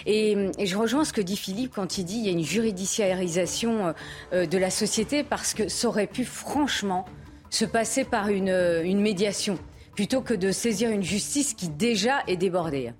Et, 0.05 0.37
et, 0.57 0.65
je 0.65 0.77
rejoins 0.77 1.03
ce 1.03 1.11
que 1.11 1.19
dit 1.19 1.35
Philippe 1.35 1.73
quand 1.75 1.97
il 1.97 2.05
dit 2.05 2.17
il 2.17 2.25
y 2.25 2.29
a 2.29 2.31
une 2.31 2.45
judiciarisation 2.45 3.93
euh, 4.31 4.45
de 4.45 4.57
la 4.57 4.69
société 4.69 5.23
parce 5.23 5.53
que 5.53 5.67
ça 5.67 5.89
aurait 5.89 6.07
pu 6.07 6.23
franchement 6.23 7.05
se 7.49 7.65
passer 7.65 8.05
par 8.05 8.29
une, 8.29 8.55
une 8.83 9.01
médiation 9.01 9.59
plutôt 9.95 10.21
que 10.21 10.33
de 10.33 10.51
saisir 10.53 10.91
une 10.91 11.03
justice 11.03 11.53
qui 11.53 11.67
déjà 11.67 12.23
est 12.27 12.37
débordée. 12.37 12.93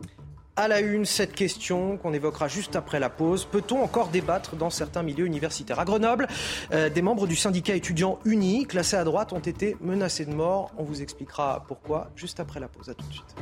À 0.60 0.68
la 0.68 0.82
une, 0.82 1.06
cette 1.06 1.36
question 1.36 1.96
qu'on 1.96 2.12
évoquera 2.12 2.50
juste 2.50 2.76
après 2.76 3.00
la 3.00 3.10
pause. 3.10 3.46
Peut-on 3.46 3.82
encore 3.82 4.10
débattre 4.10 4.58
dans 4.58 4.70
certains 4.70 5.04
milieux 5.04 5.26
universitaires? 5.26 5.80
À 5.80 5.86
Grenoble, 5.86 6.28
euh, 6.74 6.90
des 6.90 7.02
membres 7.02 7.28
du 7.28 7.38
syndicat 7.38 7.76
étudiant 7.76 8.20
uni, 8.26 8.66
classés 8.68 8.98
à 8.98 9.06
droite, 9.06 9.32
ont 9.32 9.40
été 9.40 9.78
menacés 9.80 10.26
de 10.26 10.34
mort. 10.34 10.74
On 10.78 10.84
vous 10.84 11.02
expliquera 11.02 11.64
pourquoi 11.66 12.12
juste 12.18 12.42
après 12.42 12.60
la 12.60 12.68
pause. 12.68 12.90
À 12.90 12.94
tout 12.94 13.08
de 13.08 13.14
suite. 13.14 13.36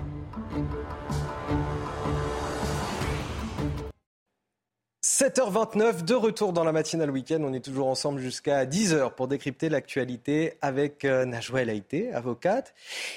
7h29, 5.17 6.06
de 6.06 6.13
retour 6.13 6.53
dans 6.53 6.63
la 6.63 6.71
matinale 6.71 7.10
week-end. 7.10 7.39
On 7.41 7.51
est 7.51 7.65
toujours 7.65 7.88
ensemble 7.88 8.19
jusqu'à 8.19 8.65
10h 8.65 9.15
pour 9.15 9.27
décrypter 9.27 9.67
l'actualité 9.67 10.53
avec 10.62 11.06
euh, 11.06 11.25
Najwa 11.25 11.63
El 11.63 11.71
Haïté, 11.71 12.13
avocate. 12.13 12.75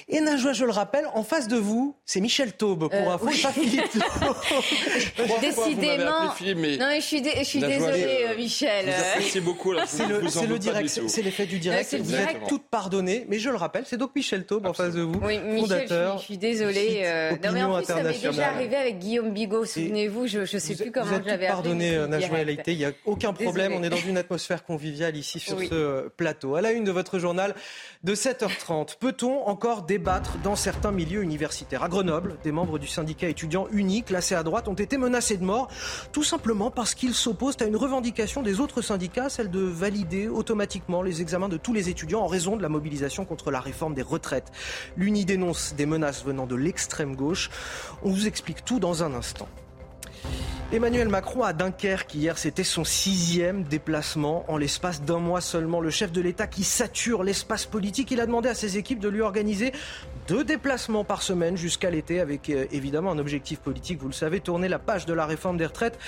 Et 0.08 0.22
Najwa, 0.22 0.54
je 0.54 0.64
le 0.64 0.70
rappelle, 0.70 1.04
en 1.12 1.22
face 1.24 1.46
de 1.46 1.58
vous, 1.58 1.94
c'est 2.06 2.22
Michel 2.22 2.54
Taube 2.54 2.88
pour 2.88 2.94
euh, 2.94 3.14
info, 3.14 3.26
oui. 3.26 3.42
pas 3.42 3.52
Philippe 3.52 3.82
Décidément. 5.42 6.32
mais... 6.56 6.78
Non, 6.78 6.86
mais 6.86 7.02
je 7.02 7.06
suis, 7.06 7.22
je 7.22 7.44
suis 7.44 7.60
désolée, 7.60 8.24
euh, 8.30 8.34
Michel. 8.34 8.86
C'est 9.20 9.42
beaucoup. 9.42 9.74
C'est 9.86 10.06
le, 10.06 10.20
le 10.20 10.58
direct, 10.58 10.88
c'est 11.06 11.20
l'effet 11.20 11.44
du 11.44 11.58
direct. 11.58 11.94
Vous 11.94 12.02
direct. 12.02 12.36
êtes 12.36 12.48
toutes 12.48 12.64
pardonnées, 12.70 13.26
mais 13.28 13.38
je 13.38 13.50
le 13.50 13.56
rappelle, 13.56 13.84
c'est 13.84 13.98
donc 13.98 14.16
Michel 14.16 14.46
Taube 14.46 14.64
en 14.64 14.72
face 14.72 14.94
de 14.94 15.02
vous, 15.02 15.20
oui, 15.22 15.38
Michel, 15.38 15.60
fondateur. 15.60 16.16
Je 16.16 16.24
suis, 16.24 16.38
désolée. 16.38 17.02
Euh, 17.04 17.32
non, 17.44 17.52
mais 17.52 17.62
en 17.62 17.76
plus, 17.76 17.84
ça 17.84 18.02
m'est 18.02 18.18
déjà 18.18 18.48
arrivé 18.48 18.76
avec 18.76 18.98
Guillaume 19.00 19.34
Bigot, 19.34 19.66
souvenez-vous, 19.66 20.28
je 20.28 20.38
ne 20.38 20.46
sais 20.46 20.74
plus 20.76 20.92
comment 20.92 21.20
j'avais 21.26 21.46
appelé. 21.46 21.89
Il 22.72 22.79
n'y 22.79 22.85
a 22.85 22.92
aucun 23.05 23.33
problème. 23.33 23.72
On 23.74 23.83
est 23.83 23.90
dans 23.90 23.96
une 23.96 24.16
atmosphère 24.16 24.64
conviviale 24.64 25.16
ici 25.16 25.38
sur 25.38 25.59
ce 25.59 25.68
euh, 25.72 26.09
plateau. 26.16 26.55
À 26.55 26.61
la 26.61 26.72
une 26.72 26.85
de 26.85 26.90
votre 26.90 27.18
journal 27.18 27.55
de 28.05 28.14
7h30, 28.14 28.98
peut-on 28.98 29.46
encore 29.46 29.83
débattre 29.83 30.38
dans 30.42 30.57
certains 30.57 30.92
milieux 30.92 31.22
universitaires? 31.22 31.83
À 31.83 31.88
Grenoble, 31.88 32.37
des 32.42 32.53
membres 32.53 32.79
du 32.79 32.87
syndicat 32.87 33.29
étudiant 33.29 33.66
unique, 33.72 34.07
classés 34.07 34.35
à 34.35 34.42
droite, 34.42 34.68
ont 34.68 34.74
été 34.74 34.96
menacés 34.98 35.37
de 35.37 35.44
mort, 35.44 35.68
tout 36.12 36.24
simplement 36.24 36.70
parce 36.70 36.94
qu'ils 36.94 37.14
s'opposent 37.14 37.57
à 37.61 37.64
une 37.64 37.76
revendication 37.76 38.42
des 38.42 38.61
autres 38.61 38.83
syndicats, 38.83 39.29
celle 39.29 39.50
de 39.50 39.61
valider 39.61 40.29
automatiquement 40.29 41.03
les 41.03 41.20
examens 41.20 41.48
de 41.48 41.57
tous 41.57 41.72
les 41.72 41.88
étudiants 41.88 42.20
en 42.20 42.26
raison 42.26 42.57
de 42.57 42.62
la 42.62 42.68
mobilisation 42.68 43.24
contre 43.24 43.50
la 43.50 43.61
réforme 43.61 43.94
des 43.94 44.03
retraites. 44.03 44.50
L'UNI 44.96 45.24
dénonce 45.24 45.74
des 45.74 45.87
menaces 45.87 46.24
venant 46.24 46.46
de 46.46 46.57
l'extrême 46.57 47.16
gauche. 47.16 47.50
On 48.03 48.11
vous 48.11 48.26
explique 48.26 48.64
tout 48.64 48.81
dans 48.81 49.03
un 49.03 49.14
instant. 49.14 49.48
Emmanuel 50.72 51.09
Macron 51.09 51.42
à 51.42 51.52
Dunkerque 51.52 52.14
hier, 52.14 52.38
c'était 52.38 52.62
son 52.62 52.85
sixième 52.85 53.64
déplacement 53.64 54.44
en 54.46 54.56
l'espace 54.56 55.02
d'un 55.02 55.18
mois 55.18 55.40
seulement. 55.40 55.80
Le 55.80 55.90
chef 55.90 56.12
de 56.12 56.20
l'État 56.20 56.46
qui 56.46 56.62
sature 56.62 57.24
l'espace 57.24 57.66
politique, 57.66 58.12
il 58.12 58.20
a 58.20 58.26
demandé 58.26 58.48
à 58.48 58.54
ses 58.54 58.78
équipes 58.78 59.00
de 59.00 59.09
lui 59.09 59.20
organiser 59.20 59.72
deux 60.28 60.44
déplacements 60.44 61.02
par 61.02 61.22
semaine 61.22 61.56
jusqu'à 61.56 61.90
l'été 61.90 62.20
avec 62.20 62.50
euh, 62.50 62.66
évidemment 62.70 63.11
un 63.11 63.18
objectif 63.18 63.59
politique, 63.59 64.00
vous 64.00 64.06
le 64.06 64.14
savez, 64.14 64.38
tourner 64.38 64.68
la 64.68 64.78
page 64.78 65.06
de 65.06 65.12
la 65.12 65.26
réforme 65.26 65.56
des 65.56 65.66
retraites 65.66 65.98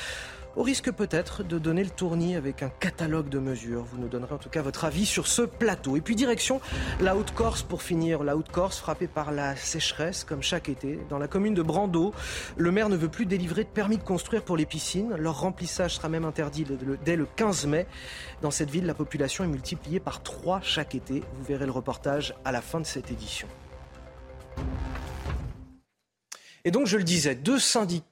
au 0.56 0.62
risque 0.62 0.90
peut-être 0.90 1.42
de 1.42 1.58
donner 1.58 1.84
le 1.84 1.90
tournis 1.90 2.36
avec 2.36 2.62
un 2.62 2.68
catalogue 2.68 3.28
de 3.28 3.38
mesures. 3.38 3.84
Vous 3.84 3.98
nous 3.98 4.08
donnerez 4.08 4.34
en 4.34 4.38
tout 4.38 4.48
cas 4.48 4.62
votre 4.62 4.84
avis 4.84 5.06
sur 5.06 5.26
ce 5.26 5.42
plateau. 5.42 5.96
Et 5.96 6.00
puis 6.00 6.16
direction 6.16 6.60
la 7.00 7.16
Haute-Corse 7.16 7.62
pour 7.62 7.82
finir. 7.82 8.22
La 8.22 8.36
Haute-Corse 8.36 8.78
frappée 8.78 9.06
par 9.06 9.32
la 9.32 9.56
sécheresse 9.56 10.24
comme 10.24 10.42
chaque 10.42 10.68
été. 10.68 10.98
Dans 11.08 11.18
la 11.18 11.28
commune 11.28 11.54
de 11.54 11.62
Brando, 11.62 12.12
le 12.56 12.70
maire 12.70 12.88
ne 12.88 12.96
veut 12.96 13.08
plus 13.08 13.26
délivrer 13.26 13.64
de 13.64 13.68
permis 13.68 13.98
de 13.98 14.02
construire 14.02 14.42
pour 14.42 14.56
les 14.56 14.66
piscines. 14.66 15.14
Leur 15.16 15.40
remplissage 15.40 15.96
sera 15.96 16.08
même 16.08 16.24
interdit 16.24 16.66
dès 17.04 17.16
le 17.16 17.26
15 17.26 17.66
mai. 17.66 17.86
Dans 18.42 18.50
cette 18.50 18.70
ville, 18.70 18.86
la 18.86 18.94
population 18.94 19.44
est 19.44 19.48
multipliée 19.48 20.00
par 20.00 20.22
trois 20.22 20.60
chaque 20.62 20.94
été. 20.94 21.22
Vous 21.34 21.44
verrez 21.44 21.66
le 21.66 21.72
reportage 21.72 22.34
à 22.44 22.52
la 22.52 22.60
fin 22.60 22.80
de 22.80 22.86
cette 22.86 23.10
édition. 23.10 23.48
Et 26.64 26.70
donc, 26.70 26.86
je 26.86 26.96
le 26.96 27.02
disais, 27.02 27.34
deux, 27.34 27.58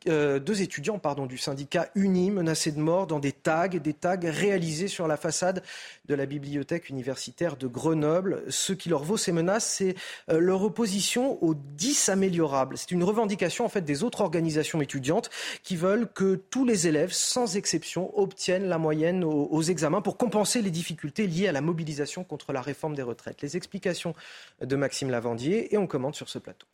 euh, 0.08 0.40
étudiants 0.58 0.98
pardon, 0.98 1.26
du 1.26 1.38
syndicat 1.38 1.88
Uni 1.94 2.32
menacés 2.32 2.72
de 2.72 2.80
mort 2.80 3.06
dans 3.06 3.20
des 3.20 3.30
tags, 3.30 3.68
des 3.68 3.94
tags 3.94 4.18
réalisés 4.22 4.88
sur 4.88 5.06
la 5.06 5.16
façade 5.16 5.62
de 6.06 6.14
la 6.16 6.26
bibliothèque 6.26 6.88
universitaire 6.88 7.56
de 7.56 7.68
Grenoble. 7.68 8.42
Ce 8.48 8.72
qui 8.72 8.88
leur 8.88 9.04
vaut 9.04 9.16
ces 9.16 9.30
menaces, 9.30 9.66
c'est 9.66 9.94
euh, 10.30 10.40
leur 10.40 10.62
opposition 10.62 11.42
aux 11.44 11.54
10 11.54 12.08
améliorables. 12.08 12.76
C'est 12.76 12.90
une 12.90 13.04
revendication 13.04 13.64
en 13.64 13.68
fait 13.68 13.82
des 13.82 14.02
autres 14.02 14.20
organisations 14.20 14.80
étudiantes 14.80 15.30
qui 15.62 15.76
veulent 15.76 16.08
que 16.12 16.34
tous 16.34 16.64
les 16.64 16.88
élèves, 16.88 17.12
sans 17.12 17.56
exception, 17.56 18.18
obtiennent 18.18 18.68
la 18.68 18.78
moyenne 18.78 19.22
aux 19.22 19.62
examens 19.62 20.00
pour 20.00 20.16
compenser 20.16 20.60
les 20.60 20.70
difficultés 20.70 21.28
liées 21.28 21.46
à 21.46 21.52
la 21.52 21.60
mobilisation 21.60 22.24
contre 22.24 22.52
la 22.52 22.62
réforme 22.62 22.96
des 22.96 23.02
retraites. 23.02 23.42
Les 23.42 23.56
explications 23.56 24.14
de 24.60 24.76
Maxime 24.76 25.10
Lavandier 25.10 25.72
et 25.72 25.78
on 25.78 25.86
commente 25.86 26.16
sur 26.16 26.28
ce 26.28 26.38
plateau. 26.38 26.66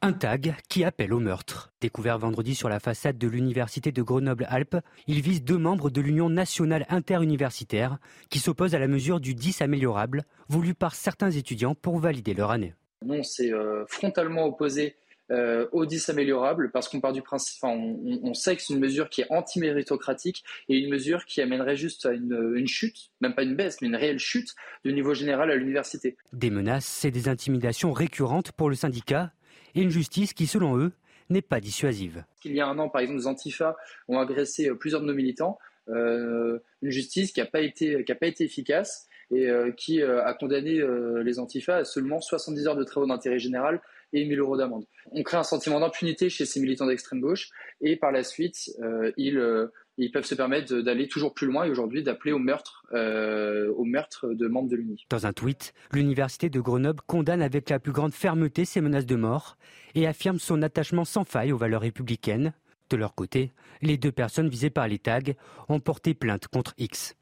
Un 0.00 0.12
tag 0.12 0.54
qui 0.68 0.84
appelle 0.84 1.12
au 1.12 1.18
meurtre. 1.18 1.72
Découvert 1.80 2.20
vendredi 2.20 2.54
sur 2.54 2.68
la 2.68 2.78
façade 2.78 3.18
de 3.18 3.26
l'université 3.26 3.90
de 3.90 4.00
Grenoble-Alpes, 4.00 4.76
il 5.08 5.20
vise 5.22 5.42
deux 5.42 5.58
membres 5.58 5.90
de 5.90 6.00
l'Union 6.00 6.30
nationale 6.30 6.86
interuniversitaire 6.88 7.98
qui 8.30 8.38
s'opposent 8.38 8.76
à 8.76 8.78
la 8.78 8.86
mesure 8.86 9.18
du 9.18 9.34
10 9.34 9.60
améliorable 9.60 10.22
voulue 10.48 10.74
par 10.74 10.94
certains 10.94 11.32
étudiants 11.32 11.74
pour 11.74 11.98
valider 11.98 12.32
leur 12.32 12.52
année. 12.52 12.74
Non, 13.04 13.24
c'est 13.24 13.52
euh, 13.52 13.86
frontalement 13.88 14.44
opposé 14.44 14.94
euh, 15.32 15.66
au 15.72 15.84
10 15.84 16.10
améliorable 16.10 16.70
parce 16.70 16.88
qu'on 16.88 17.00
part 17.00 17.12
du 17.12 17.22
principe, 17.22 17.62
on, 17.64 18.34
sait 18.34 18.54
que 18.54 18.62
c'est 18.62 18.74
une 18.74 18.80
mesure 18.80 19.10
qui 19.10 19.22
est 19.22 19.26
anti-méritocratique 19.30 20.44
et 20.68 20.78
une 20.78 20.90
mesure 20.90 21.24
qui 21.24 21.42
amènerait 21.42 21.76
juste 21.76 22.06
à 22.06 22.12
une, 22.12 22.52
une, 22.54 22.68
chute, 22.68 23.10
même 23.20 23.34
pas 23.34 23.42
une 23.42 23.56
baisse, 23.56 23.78
mais 23.82 23.88
une 23.88 23.96
réelle 23.96 24.20
chute 24.20 24.54
du 24.84 24.92
niveau 24.92 25.12
général 25.12 25.50
à 25.50 25.56
l'université. 25.56 26.16
Des 26.32 26.50
menaces 26.50 27.04
et 27.04 27.10
des 27.10 27.28
intimidations 27.28 27.92
récurrentes 27.92 28.52
pour 28.52 28.70
le 28.70 28.76
syndicat 28.76 29.32
et 29.74 29.82
une 29.82 29.90
justice 29.90 30.32
qui, 30.32 30.46
selon 30.46 30.78
eux, 30.78 30.92
n'est 31.30 31.42
pas 31.42 31.60
dissuasive. 31.60 32.24
Il 32.44 32.54
y 32.54 32.60
a 32.60 32.66
un 32.66 32.78
an, 32.78 32.88
par 32.88 33.00
exemple, 33.00 33.20
les 33.20 33.26
Antifa 33.26 33.76
ont 34.08 34.18
agressé 34.18 34.68
euh, 34.68 34.74
plusieurs 34.74 35.00
de 35.00 35.06
nos 35.06 35.14
militants. 35.14 35.58
Euh, 35.88 36.58
une 36.82 36.90
justice 36.90 37.32
qui 37.32 37.40
n'a 37.40 37.46
pas, 37.46 37.60
été, 37.60 38.04
efficace 38.40 39.06
et 39.30 39.48
euh, 39.48 39.72
qui 39.72 40.02
a 40.02 40.34
condamné 40.34 40.82
les 41.22 41.38
Antifa 41.38 41.76
à 41.76 41.84
seulement 41.84 42.20
70 42.20 42.66
heures 42.66 42.76
de 42.76 42.84
travaux 42.84 43.06
d'intérêt 43.06 43.38
général 43.38 43.80
et 44.12 44.24
1000 44.24 44.38
euros 44.38 44.56
d'amende. 44.56 44.84
On 45.12 45.22
crée 45.22 45.38
un 45.38 45.42
sentiment 45.42 45.80
d'impunité 45.80 46.30
chez 46.30 46.44
ces 46.44 46.60
militants 46.60 46.86
d'extrême 46.86 47.20
gauche 47.20 47.50
et 47.80 47.96
par 47.96 48.12
la 48.12 48.22
suite, 48.22 48.70
ils 49.16 49.70
ils 49.98 50.12
peuvent 50.12 50.24
se 50.24 50.34
permettre 50.34 50.74
d'aller 50.76 51.08
toujours 51.08 51.34
plus 51.34 51.46
loin 51.46 51.64
et 51.64 51.70
aujourd'hui 51.70 52.02
d'appeler 52.02 52.32
au 52.32 52.38
meurtre, 52.38 52.84
euh, 52.92 53.72
au 53.76 53.84
meurtre 53.84 54.28
de 54.32 54.46
membres 54.46 54.68
de 54.68 54.76
l'UNI. 54.76 55.04
Dans 55.10 55.26
un 55.26 55.32
tweet, 55.32 55.74
l'université 55.92 56.48
de 56.48 56.60
Grenoble 56.60 57.02
condamne 57.06 57.42
avec 57.42 57.68
la 57.68 57.80
plus 57.80 57.92
grande 57.92 58.14
fermeté 58.14 58.64
ces 58.64 58.80
menaces 58.80 59.06
de 59.06 59.16
mort 59.16 59.56
et 59.94 60.06
affirme 60.06 60.38
son 60.38 60.62
attachement 60.62 61.04
sans 61.04 61.24
faille 61.24 61.52
aux 61.52 61.58
valeurs 61.58 61.82
républicaines. 61.82 62.52
De 62.90 62.96
leur 62.96 63.14
côté, 63.14 63.52
les 63.82 63.98
deux 63.98 64.12
personnes 64.12 64.48
visées 64.48 64.70
par 64.70 64.88
les 64.88 64.98
tags 64.98 65.20
ont 65.68 65.80
porté 65.80 66.14
plainte 66.14 66.48
contre 66.48 66.74
X. 66.78 67.17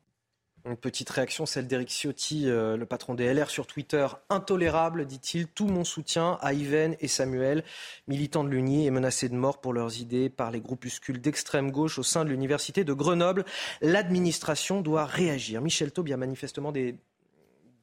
Une 0.67 0.77
petite 0.77 1.09
réaction, 1.11 1.47
celle 1.47 1.69
d'Eric 1.69 1.89
Ciotti, 1.89 2.51
euh, 2.51 2.77
le 2.77 2.87
patron 2.87 3.15
des 3.15 3.33
LR 3.33 3.51
sur 3.51 3.69
Twitter. 3.69 4.05
Intolérable, 4.31 5.07
dit-il. 5.07 5.47
Tout 5.47 5.69
mon 5.69 5.85
soutien 5.85 6.39
à 6.41 6.55
Yven 6.55 6.97
et 6.99 7.07
Samuel, 7.07 7.63
militants 8.09 8.43
de 8.43 8.49
l'UNI 8.49 8.85
et 8.85 8.91
menacés 8.91 9.29
de 9.29 9.37
mort 9.37 9.61
pour 9.61 9.73
leurs 9.73 10.01
idées 10.01 10.29
par 10.29 10.51
les 10.51 10.61
groupuscules 10.61 11.21
d'extrême 11.21 11.71
gauche 11.71 12.01
au 12.01 12.03
sein 12.03 12.25
de 12.25 12.31
l'université 12.31 12.83
de 12.83 12.93
Grenoble. 12.93 13.45
L'administration 13.81 14.81
doit 14.81 15.05
réagir. 15.05 15.61
Michel 15.61 15.93
Taub, 15.93 16.09
il 16.09 16.11
y 16.11 16.14
a 16.14 16.17
manifestement 16.17 16.73
des, 16.73 16.97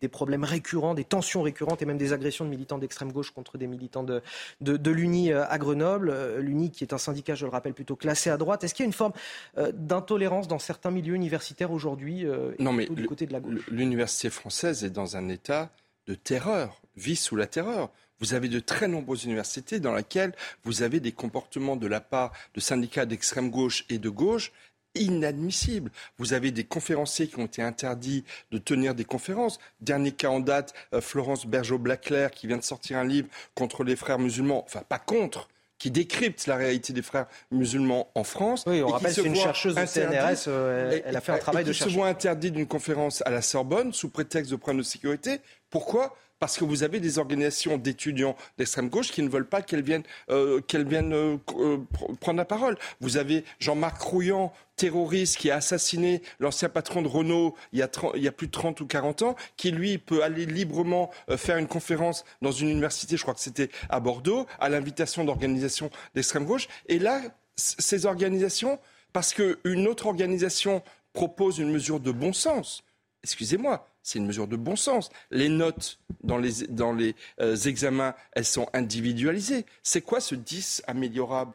des 0.04 0.10
problèmes 0.10 0.44
récurrents, 0.44 0.94
des 0.94 1.06
tensions 1.06 1.42
récurrentes 1.42 1.82
et 1.82 1.86
même 1.86 1.98
des 1.98 2.12
agressions 2.12 2.44
de 2.44 2.50
militants 2.50 2.78
d'extrême 2.78 3.14
gauche 3.14 3.32
contre 3.32 3.58
des 3.58 3.68
militants 3.68 4.04
de, 4.04 4.22
de, 4.60 4.92
l'UNI 4.92 5.32
euh, 5.32 5.48
à 5.48 5.58
Grenoble. 5.58 6.10
Euh, 6.10 6.42
L'UNI 6.42 6.72
qui 6.72 6.84
est 6.84 6.92
un 6.92 6.98
syndicat, 6.98 7.36
je 7.36 7.46
le 7.46 7.52
rappelle, 7.52 7.74
plutôt 7.74 7.96
classé 7.96 8.30
à 8.30 8.36
droite. 8.36 8.66
Est-ce 8.66 8.74
qu'il 8.74 8.84
y 8.84 8.86
a 8.86 8.88
une 8.88 8.92
forme 8.92 9.14
euh, 9.58 9.72
d'intolérance 9.74 10.50
dans 10.50 10.60
certains 10.60 10.92
milieux 10.92 11.16
universitaires 11.16 11.72
aujourd'hui 11.72 12.26
Non, 12.60 12.74
mais 12.74 12.86
du 12.88 13.06
côté 13.06 13.26
de 13.26 13.32
la 13.32 13.40
gauche? 13.40 13.66
L'université 13.72 14.30
française 14.30 14.84
est 14.84 14.90
dans 14.90 15.16
un 15.16 15.30
état 15.30 15.70
de 16.08 16.16
terreur, 16.16 16.82
vit 16.98 17.16
sous 17.16 17.38
la 17.38 17.48
terreur. 17.48 17.90
Vous 18.20 18.34
avez 18.34 18.50
de 18.50 18.60
très 18.60 18.90
nombreuses 18.90 19.24
universités 19.24 19.80
dans 19.80 19.96
lesquelles 19.96 20.34
vous 20.66 20.84
avez 20.84 21.00
des 21.00 21.14
comportements 21.14 21.78
de 21.78 21.88
la 21.88 22.02
part 22.02 22.34
de 22.56 22.60
syndicats 22.60 23.06
d'extrême 23.06 23.50
gauche 23.50 23.86
et 23.90 24.00
de 24.00 24.10
gauche 24.10 24.52
inadmissibles. 24.96 25.92
Vous 26.18 26.34
avez 26.34 26.52
des 26.52 26.64
conférenciers 26.64 27.28
qui 27.28 27.40
ont 27.40 27.46
été 27.46 27.62
interdits 27.62 28.24
de 28.52 28.58
tenir 28.58 28.96
des 28.96 29.06
conférences. 29.06 29.60
Dernier 29.82 30.12
cas 30.12 30.30
en 30.30 30.40
date, 30.40 30.74
euh, 30.94 31.02
Florence 31.02 31.46
Bergeau-Blaclair 31.46 32.32
qui 32.32 32.48
vient 32.48 32.58
de 32.58 32.64
sortir 32.64 32.98
un 32.98 33.06
livre 33.06 33.28
contre 33.56 33.84
les 33.84 33.96
frères 33.96 34.20
musulmans, 34.20 34.64
enfin 34.66 34.84
pas 34.88 35.00
contre, 35.00 35.48
qui 35.80 35.92
décrypte 35.92 36.48
la 36.48 36.56
réalité 36.56 36.94
des 36.94 37.02
frères 37.02 37.26
musulmans 37.52 38.08
en 38.16 38.24
France. 38.24 38.64
Oui, 38.68 38.82
on 38.82 38.88
et 38.88 38.92
rappelle 38.94 39.14
c'est 39.14 39.24
une 39.24 39.36
chercheuse 39.36 39.76
du 39.76 39.86
CNRS, 39.86 40.46
euh, 40.48 40.92
elle- 40.94 41.04
elle 41.06 41.16
a 41.18 41.22
fait 41.22 41.34
un 41.34 41.38
travail 41.40 41.64
et 41.64 41.66
de 41.66 41.72
qui 41.72 41.78
se 41.78 41.84
chercheuse. 41.84 41.98
voit 41.98 42.08
interdit 42.08 42.52
d'une 42.52 42.68
conférence 42.68 43.22
à 43.26 43.32
la 43.32 43.42
Sorbonne 43.42 43.92
sous 43.92 44.10
prétexte 44.10 44.50
de 44.52 44.56
problèmes 44.56 44.80
de 44.82 44.86
sécurité. 44.88 45.42
Pourquoi 45.70 46.16
parce 46.44 46.58
que 46.58 46.66
vous 46.66 46.84
avez 46.84 47.00
des 47.00 47.20
organisations 47.20 47.78
d'étudiants 47.78 48.36
d'extrême 48.58 48.90
gauche 48.90 49.14
qui 49.14 49.22
ne 49.22 49.30
veulent 49.30 49.48
pas 49.48 49.62
qu'elles 49.62 49.82
viennent, 49.82 50.04
euh, 50.30 50.60
euh, 50.60 50.84
euh, 50.84 51.78
pr- 51.78 52.18
prendre 52.18 52.38
la 52.38 52.44
parole. 52.44 52.78
Vous 53.00 53.16
avez 53.16 53.46
Jean-Marc 53.62 54.02
Rouillant, 54.02 54.52
terroriste, 54.76 55.38
qui 55.38 55.52
a 55.52 55.56
assassiné 55.56 56.22
l'ancien 56.42 56.68
patron 56.68 57.02
de 57.02 57.08
Renault 57.08 57.56
il 57.72 57.80
y, 57.80 57.82
a 57.82 57.88
30 57.88 58.12
il 58.18 58.24
y 58.24 58.28
a 58.28 58.34
plus 58.34 58.48
de 58.48 58.52
30 58.52 58.82
ou 58.82 58.86
40 58.86 59.22
ans, 59.22 59.36
qui 59.56 59.72
lui 59.72 59.98
peut 59.98 60.22
aller 60.22 60.46
librement 60.46 61.12
faire 61.38 61.56
une 61.56 61.68
conférence 61.68 62.26
dans 62.42 62.52
une 62.52 62.68
université, 62.68 63.16
je 63.16 63.22
crois 63.22 63.36
que 63.36 63.40
c'était 63.40 63.70
à 63.88 64.02
Bordeaux, 64.02 64.46
à 64.60 64.68
l'invitation 64.68 65.24
d'organisations 65.24 65.92
d'extrême 66.14 66.44
gauche. 66.44 66.68
Et 66.90 67.00
là, 67.00 67.22
ces 67.56 68.06
organisations, 68.06 68.80
parce 69.14 69.34
qu'une 69.34 69.88
autre 69.88 70.08
organisation 70.08 70.84
propose 71.14 71.60
une 71.60 71.72
mesure 71.72 72.02
de 72.02 72.12
bon 72.12 72.34
sens, 72.34 72.84
excusez-moi, 73.24 73.88
c'est 74.04 74.20
une 74.20 74.28
mesure 74.28 74.48
de 74.48 74.56
bon 74.58 74.76
sens. 74.76 75.10
Les 75.32 75.50
notes 75.50 75.98
dans 76.24 76.38
les, 76.38 76.68
dans 76.68 76.94
les 76.94 77.16
euh, 77.42 77.56
examens, 77.56 78.14
elles 78.34 78.46
sont 78.46 78.68
individualisées. 78.74 79.66
C'est 79.82 80.02
quoi 80.02 80.20
ce 80.20 80.36
10 80.36 80.84
améliorable 80.88 81.54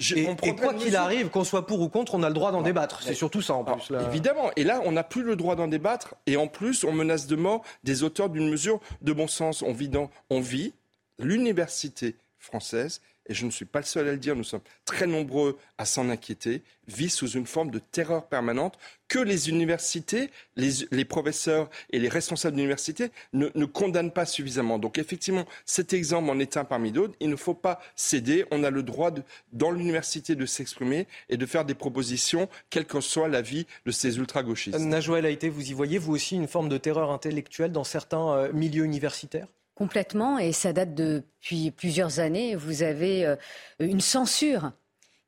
je- 0.00 0.16
Et, 0.16 0.24
quoi 0.56 0.74
qu'il 0.74 0.96
arrive, 0.96 1.28
qu'on 1.28 1.44
soit 1.44 1.66
pour 1.68 1.80
ou 1.82 1.88
contre, 1.88 2.16
on 2.16 2.24
a 2.24 2.28
le 2.28 2.34
droit 2.34 2.50
d'en 2.50 2.62
débattre. 2.62 3.00
C'est 3.04 3.14
surtout 3.14 3.42
ça 3.42 3.54
en 3.54 3.62
plus. 3.62 3.90
là. 3.90 4.02
Évidemment. 4.08 4.50
Et 4.56 4.64
là, 4.64 4.80
on 4.84 4.90
n'a 4.90 5.04
plus 5.04 5.22
le 5.22 5.36
droit 5.36 5.54
d'en 5.54 5.68
débattre. 5.68 6.16
Et 6.26 6.36
en 6.36 6.48
plus, 6.48 6.82
on 6.82 6.90
menace 6.90 7.28
de 7.28 7.36
mort 7.36 7.62
des 7.84 8.02
auteurs 8.02 8.28
d'une 8.28 8.50
mesure 8.50 8.80
de 9.02 9.12
bon 9.12 9.28
sens. 9.28 9.62
On 9.62 9.72
vit, 9.72 9.88
dans, 9.88 10.10
on 10.30 10.40
vit 10.40 10.72
l'université 11.20 12.16
française, 12.38 13.00
et 13.26 13.34
je 13.34 13.46
ne 13.46 13.50
suis 13.50 13.64
pas 13.64 13.80
le 13.80 13.84
seul 13.84 14.08
à 14.08 14.12
le 14.12 14.18
dire, 14.18 14.34
nous 14.34 14.44
sommes 14.44 14.62
très 14.84 15.06
nombreux 15.06 15.58
à 15.78 15.84
s'en 15.84 16.08
inquiéter, 16.08 16.62
vit 16.88 17.10
sous 17.10 17.30
une 17.30 17.46
forme 17.46 17.70
de 17.70 17.78
terreur 17.78 18.26
permanente 18.26 18.78
que 19.08 19.18
les 19.18 19.48
universités, 19.48 20.30
les, 20.56 21.04
professeurs 21.04 21.68
et 21.90 21.98
les 21.98 22.08
responsables 22.08 22.56
d'université 22.56 23.10
ne, 23.32 23.48
ne 23.54 23.64
condamnent 23.64 24.10
pas 24.10 24.26
suffisamment. 24.26 24.78
Donc 24.78 24.98
effectivement, 24.98 25.44
cet 25.66 25.92
exemple 25.92 26.30
en 26.30 26.38
est 26.38 26.56
un 26.56 26.64
parmi 26.64 26.92
d'autres. 26.92 27.14
Il 27.20 27.28
ne 27.28 27.36
faut 27.36 27.54
pas 27.54 27.80
céder. 27.94 28.46
On 28.50 28.64
a 28.64 28.70
le 28.70 28.82
droit, 28.82 29.10
dans 29.52 29.70
l'université, 29.70 30.34
de 30.34 30.46
s'exprimer 30.46 31.06
et 31.28 31.36
de 31.36 31.46
faire 31.46 31.64
des 31.64 31.74
propositions, 31.74 32.48
quel 32.70 32.86
que 32.86 33.00
soit 33.00 33.28
l'avis 33.28 33.66
de 33.86 33.90
ces 33.90 34.18
ultra-gauchistes. 34.18 34.78
Najouel 34.78 35.26
a 35.26 35.30
été, 35.30 35.48
vous 35.48 35.70
y 35.70 35.74
voyez, 35.74 35.98
vous 35.98 36.14
aussi, 36.14 36.36
une 36.36 36.48
forme 36.48 36.68
de 36.68 36.78
terreur 36.78 37.10
intellectuelle 37.10 37.72
dans 37.72 37.84
certains 37.84 38.32
euh, 38.32 38.52
milieux 38.52 38.84
universitaires? 38.84 39.46
Complètement, 39.74 40.38
et 40.38 40.52
ça 40.52 40.72
date 40.74 40.94
depuis 40.94 41.70
plusieurs 41.70 42.20
années. 42.20 42.54
Vous 42.54 42.82
avez 42.82 43.24
euh, 43.24 43.36
une 43.80 44.02
censure 44.02 44.72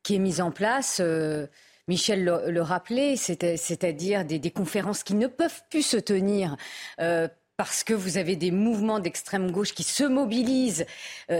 qui 0.03 0.15
est 0.15 0.19
mise 0.19 0.39
en 0.39 0.51
place. 0.51 0.99
euh, 1.01 1.47
Michel 1.87 2.23
le, 2.23 2.61
rappelait, 2.61 3.15
c'est- 3.15 3.57
c'est-à-dire 3.57 4.23
des, 4.25 4.39
conférences 4.51 5.03
qui 5.03 5.13
ne 5.15 5.27
peuvent 5.27 5.61
plus 5.69 5.81
se 5.83 5.97
tenir. 5.97 6.57
euh, 6.99 7.27
parce 7.57 7.85
que 7.85 7.93
vous 7.93 8.17
avez 8.17 8.35
des 8.35 8.51
mouvements 8.51 8.99
d'extrême 8.99 9.49
gauche 9.49 9.73
qui 9.73 9.83
se 9.83 10.03
mobilisent 10.03 10.85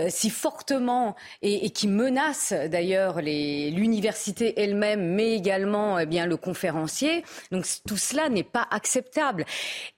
si 0.08 0.30
fortement 0.30 1.14
et, 1.42 1.68
qui 1.68 1.86
menacent 1.88 2.54
d'ailleurs 2.70 3.20
l'université 3.20 4.58
elle-même, 4.58 5.12
mais 5.14 5.34
également 5.34 5.98
eh 5.98 6.06
bien 6.06 6.24
le 6.24 6.38
conférencier. 6.38 7.22
Donc 7.52 7.66
tout 7.86 7.98
cela 7.98 8.30
n'est 8.30 8.44
pas 8.44 8.66
acceptable. 8.70 9.44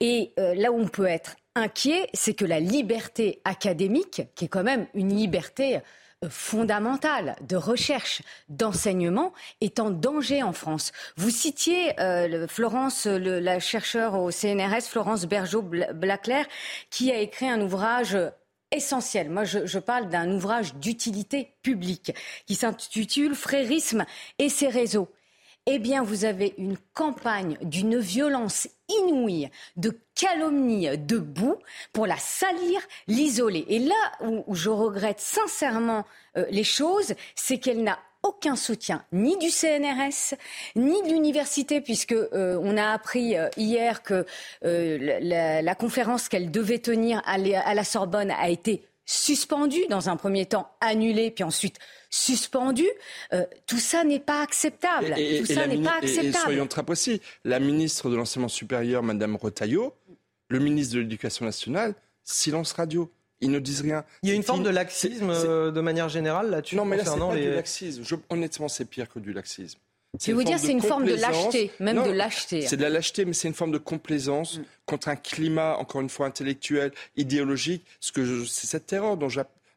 Et 0.01 0.33
là 0.37 0.73
où 0.73 0.81
on 0.81 0.89
peut 0.89 1.05
être 1.05 1.37
inquiet, 1.59 2.09
c'est 2.13 2.33
que 2.33 2.45
la 2.45 2.59
liberté 2.59 3.41
académique, 3.45 4.23
qui 4.35 4.45
est 4.45 4.47
quand 4.47 4.63
même 4.63 4.87
une 4.93 5.15
liberté 5.15 5.77
euh, 6.23 6.29
fondamentale 6.29 7.35
de 7.47 7.55
recherche, 7.55 8.21
d'enseignement, 8.49 9.33
est 9.61 9.79
en 9.79 9.89
danger 9.91 10.41
en 10.43 10.53
France. 10.53 10.91
Vous 11.17 11.29
citiez 11.29 11.99
euh, 11.99 12.47
Florence, 12.47 13.05
le- 13.05 13.39
la 13.39 13.59
chercheure 13.59 14.15
au 14.15 14.31
CNRS, 14.31 14.81
Florence 14.89 15.25
Bergeau-Blaclair, 15.25 16.45
qui 16.89 17.11
a 17.11 17.19
écrit 17.19 17.47
un 17.47 17.61
ouvrage 17.61 18.17
essentiel. 18.71 19.29
Moi, 19.29 19.43
je, 19.45 19.65
je 19.65 19.79
parle 19.79 20.09
d'un 20.09 20.31
ouvrage 20.31 20.75
d'utilité 20.75 21.53
publique 21.63 22.13
qui 22.45 22.55
s'intitule 22.55 23.33
Frérisme 23.35 24.05
et 24.39 24.49
ses 24.49 24.67
réseaux. 24.67 25.09
Eh 25.65 25.77
bien, 25.79 26.01
vous 26.03 26.25
avez 26.25 26.53
une 26.57 26.77
campagne 26.93 27.57
d'une 27.61 27.99
violence 27.99 28.67
inouïe, 28.89 29.49
de 29.75 29.91
calomnie 30.19 30.89
debout 30.97 31.55
pour 31.93 32.07
la 32.07 32.17
salir, 32.17 32.79
l'isoler. 33.07 33.65
Et 33.69 33.79
là 33.79 33.95
où, 34.21 34.43
où 34.47 34.55
je 34.55 34.69
regrette 34.69 35.19
sincèrement 35.19 36.05
euh, 36.37 36.45
les 36.51 36.63
choses, 36.63 37.13
c'est 37.35 37.57
qu'elle 37.57 37.83
n'a 37.83 37.99
aucun 38.21 38.57
soutien 38.57 39.05
ni 39.13 39.37
du 39.37 39.49
CNRS 39.49 40.35
ni 40.75 41.01
de 41.03 41.07
l'université 41.07 41.79
puisque 41.79 42.11
euh, 42.11 42.59
on 42.61 42.75
a 42.75 42.87
appris 42.91 43.37
euh, 43.37 43.47
hier 43.55 44.03
que 44.03 44.25
euh, 44.65 45.19
la, 45.61 45.75
conférence 45.75 46.27
qu'elle 46.27 46.51
devait 46.51 46.79
tenir 46.79 47.21
à, 47.25 47.37
la- 47.37 47.61
à 47.65 47.73
la 47.73 47.83
Sorbonne 47.85 48.31
a 48.31 48.49
été 48.49 48.83
suspendue 49.05 49.85
dans 49.89 50.09
un 50.09 50.17
premier 50.17 50.45
temps 50.45 50.69
annulée 50.81 51.31
puis 51.31 51.43
ensuite 51.45 51.77
suspendue. 52.09 52.89
Euh, 53.33 53.45
tout 53.67 53.77
ça 53.79 54.03
n'est 54.03 54.19
pas 54.19 54.41
acceptable. 54.41 55.13
Et- 55.17 55.37
et- 55.37 55.41
tout 55.43 55.51
et 55.51 55.55
ça 55.55 55.65
n'est 55.67 55.81
pas 55.81 55.95
Et, 56.01 56.05
acceptable. 56.05 56.43
soyons 56.43 56.67
très 56.67 56.83
précis, 56.83 57.21
la 57.45 57.59
ministre 57.59 58.09
de 58.09 58.15
l'enseignement 58.17 58.49
supérieur, 58.49 59.01
Madame 59.01 59.35
Retailleau, 59.37 59.93
le 60.49 60.59
ministre 60.59 60.95
de 60.95 60.99
l'Éducation 60.99 61.45
nationale, 61.45 61.93
silence 62.23 62.73
radio. 62.73 63.09
Ils 63.41 63.51
ne 63.51 63.59
disent 63.59 63.81
rien. 63.81 64.03
Il 64.21 64.29
y 64.29 64.33
a 64.33 64.35
une 64.35 64.43
forme 64.43 64.59
in- 64.61 64.63
de 64.63 64.69
laxisme 64.69 65.29
euh, 65.29 65.71
de 65.71 65.79
manière 65.79 66.09
générale 66.09 66.49
là-dessus 66.49 66.75
Non, 66.75 66.83
mais 66.83 66.97
là, 66.97 67.05
c'est 67.05 67.17
pas 67.17 67.35
les... 67.35 67.41
du 67.43 67.51
laxisme. 67.53 68.03
Je- 68.03 68.15
honnêtement, 68.29 68.67
c'est 68.67 68.83
pire 68.83 69.07
que 69.07 69.19
du 69.19 69.31
laxisme. 69.31 69.79
Je 70.19 70.25
vais 70.27 70.33
vous 70.33 70.43
dire, 70.43 70.59
c'est 70.59 70.71
une 70.71 70.81
forme 70.81 71.05
de 71.05 71.11
complaisance. 71.11 71.45
lâcheté, 71.45 71.71
même 71.79 71.95
Non, 71.97 72.05
de 72.07 72.11
lâcheté. 72.11 72.61
C'est 72.67 72.75
de 72.77 72.81
la 72.81 72.89
lâcheté, 72.89 73.23
mais 73.25 73.33
c'est 73.33 73.47
une 73.47 73.53
forme 73.53 73.71
de 73.71 73.77
complaisance 73.77 74.57
Mm. 74.57 74.63
contre 74.87 75.07
un 75.07 75.15
climat, 75.15 75.77
encore 75.77 76.01
une 76.01 76.09
fois, 76.09 76.25
intellectuel, 76.25 76.91
idéologique. 77.15 77.85
Ce 78.01 78.11
que 78.11 78.25
je- 78.25 78.43
c'est 78.43 78.67
cette 78.67 78.87
terreur 78.87 79.15
dont 79.17 79.29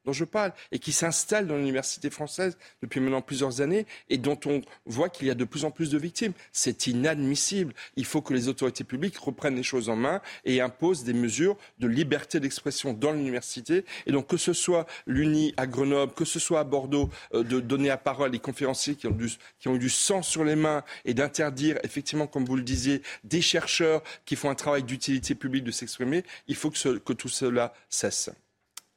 dont 0.04 0.12
je 0.12 0.24
parle 0.24 0.52
et 0.70 0.78
qui 0.78 0.92
s'installe 0.92 1.46
dans 1.46 1.56
l'université 1.56 2.10
française 2.10 2.56
depuis 2.82 3.00
maintenant 3.00 3.22
plusieurs 3.22 3.60
années 3.60 3.86
et 4.08 4.18
dont 4.18 4.38
on 4.46 4.62
voit 4.86 5.08
qu'il 5.08 5.26
y 5.26 5.30
a 5.30 5.34
de 5.34 5.44
plus 5.44 5.64
en 5.64 5.70
plus 5.70 5.90
de 5.90 5.98
victimes. 5.98 6.32
C'est 6.52 6.86
inadmissible. 6.86 7.74
Il 7.96 8.04
faut 8.04 8.22
que 8.22 8.34
les 8.34 8.48
autorités 8.48 8.84
publiques 8.84 9.16
reprennent 9.18 9.56
les 9.56 9.62
choses 9.62 9.88
en 9.88 9.96
main 9.96 10.20
et 10.44 10.60
imposent 10.60 11.04
des 11.04 11.12
mesures 11.12 11.56
de 11.78 11.86
liberté 11.86 12.40
d'expression 12.40 12.92
dans 12.92 13.12
l'université. 13.12 13.84
Et 14.06 14.12
donc 14.12 14.26
que 14.26 14.36
ce 14.36 14.52
soit 14.52 14.86
l'Uni 15.06 15.54
à 15.56 15.66
Grenoble, 15.66 16.12
que 16.14 16.24
ce 16.24 16.38
soit 16.38 16.60
à 16.60 16.64
Bordeaux, 16.64 17.10
euh, 17.34 17.42
de 17.42 17.60
donner 17.60 17.88
la 17.88 17.96
parole 17.96 18.28
à 18.28 18.30
des 18.30 18.38
conférenciers 18.38 18.94
qui 18.94 19.06
ont, 19.06 19.10
du, 19.10 19.30
eu 19.66 19.78
du 19.78 19.90
sang 19.90 20.22
sur 20.22 20.44
les 20.44 20.56
mains 20.56 20.82
et 21.04 21.14
d'interdire, 21.14 21.78
effectivement, 21.82 22.26
comme 22.26 22.44
vous 22.44 22.56
le 22.56 22.62
disiez, 22.62 23.02
des 23.24 23.40
chercheurs 23.40 24.02
qui 24.24 24.36
font 24.36 24.50
un 24.50 24.54
travail 24.54 24.82
d'utilité 24.82 25.34
publique 25.34 25.64
de 25.64 25.70
s'exprimer, 25.70 26.24
il 26.48 26.56
faut 26.56 26.70
que 26.70 27.12
tout 27.12 27.28
cela 27.28 27.74
cesse. 27.88 28.30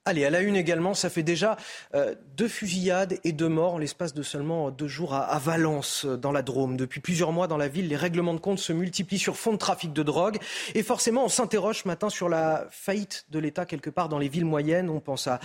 Allez, 0.08 0.24
à 0.24 0.30
la 0.30 0.41
une 0.41 0.56
également, 0.56 0.93
ça 0.93 1.10
fait 1.10 1.24
déjà 1.24 1.58
euh, 1.95 2.14
deux 2.38 2.47
fusillades 2.47 3.18
et 3.24 3.32
deux 3.32 3.49
morts 3.49 3.74
en 3.74 3.78
l'espace 3.80 4.14
de 4.14 4.22
seulement 4.22 4.70
deux 4.70 4.88
jours 4.88 5.16
à, 5.16 5.39
Valence, 5.39 6.06
euh, 6.06 6.16
dans 6.16 6.32
la 6.32 6.43
Drôme. 6.43 6.78
Depuis 6.78 6.99
plusieurs 6.99 7.32
mois 7.32 7.47
dans 7.47 7.58
la 7.58 7.68
ville, 7.68 7.88
les 7.88 7.95
règlements 7.95 8.36
de 8.36 8.39
compte 8.39 8.60
se 8.60 8.72
multiplient 8.72 9.18
sur 9.18 9.36
fond 9.36 9.53
de 9.53 9.58
trafic 9.58 9.93
de 9.93 10.03
drogue. 10.03 10.38
Et 10.76 10.84
forcément, 10.84 11.26
on 11.26 11.28
s'interroge 11.28 11.82
ce 11.82 11.88
matin 11.88 12.12
sur 12.12 12.30
la 12.30 12.68
faillite 12.70 13.26
de 13.32 13.39
l'État 13.39 13.66
quelque 13.66 13.89
part 13.89 14.08
dans 14.08 14.20
les 14.20 14.28
villes 14.28 14.45
moyennes. 14.45 14.91
On 14.91 14.99
pense 14.99 15.26
à, 15.26 15.39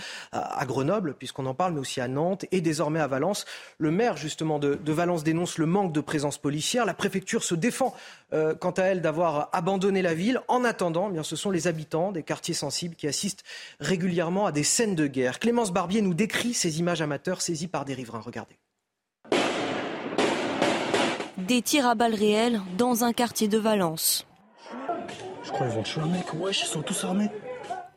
Grenoble, 0.67 1.15
puisqu'on 1.15 1.47
en 1.47 1.55
parle, 1.55 1.73
mais 1.73 1.79
aussi 1.79 1.99
à 1.99 2.07
Nantes 2.07 2.45
et 2.51 2.61
désormais 2.61 2.99
à 2.99 3.07
Valence. 3.07 3.45
Le 3.79 3.89
maire, 3.89 4.15
justement, 4.15 4.59
de, 4.59 4.75
de 4.75 4.91
Valence 4.93 5.23
dénonce 5.23 5.57
le 5.57 5.65
manque 5.65 5.91
de 5.91 6.01
présence 6.01 6.37
policière. 6.37 6.85
La 6.85 6.93
préfecture 6.93 7.43
se 7.43 7.55
défend, 7.55 7.95
euh, 8.31 8.53
quant 8.53 8.69
à 8.69 8.83
elle, 8.83 9.01
d'avoir 9.01 9.49
abandonné 9.53 10.03
la 10.03 10.13
ville. 10.13 10.39
En 10.47 10.63
attendant, 10.63 11.07
eh 11.09 11.13
bien, 11.13 11.23
ce 11.23 11.35
sont 11.35 11.49
les 11.49 11.65
habitants 11.65 12.11
des 12.11 12.21
quartiers 12.21 12.53
sensibles 12.53 12.93
qui 12.93 13.07
assistent 13.07 13.43
régulièrement 13.79 14.45
à 14.45 14.50
des 14.51 14.63
scènes 14.63 14.95
de 14.95 15.07
guerre. 15.07 15.39
Clémence 15.39 15.71
Barbier 15.71 16.01
nous 16.01 16.13
décrit 16.13 16.53
ces 16.53 16.79
images 16.79 17.01
amateurs 17.01 17.41
saisies 17.41 17.67
par 17.67 17.85
des 17.85 17.93
riverains. 17.93 18.21
Regardez. 18.21 18.57
Des 21.37 21.61
tirs 21.61 21.87
à 21.87 21.95
balles 21.95 22.13
réelles 22.13 22.61
dans 22.77 23.03
un 23.03 23.13
quartier 23.13 23.47
de 23.47 23.57
Valence. 23.57 24.27
Je 25.43 25.51
crois 25.51 25.67
qu'ils 25.67 25.75
vont 25.75 25.83
tuer 25.83 26.01
un 26.01 26.07
mec. 26.07 26.33
Wesh, 26.33 26.61
ils 26.61 26.67
sont 26.67 26.81
tous 26.81 27.03
armés. 27.03 27.29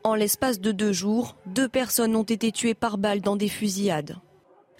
En 0.02 0.14
l'espace 0.14 0.60
de 0.60 0.72
deux 0.72 0.92
jours, 0.92 1.36
deux 1.46 1.68
personnes 1.68 2.16
ont 2.16 2.24
été 2.24 2.52
tuées 2.52 2.74
par 2.74 2.98
balles 2.98 3.20
dans 3.20 3.36
des 3.36 3.48
fusillades. 3.48 4.16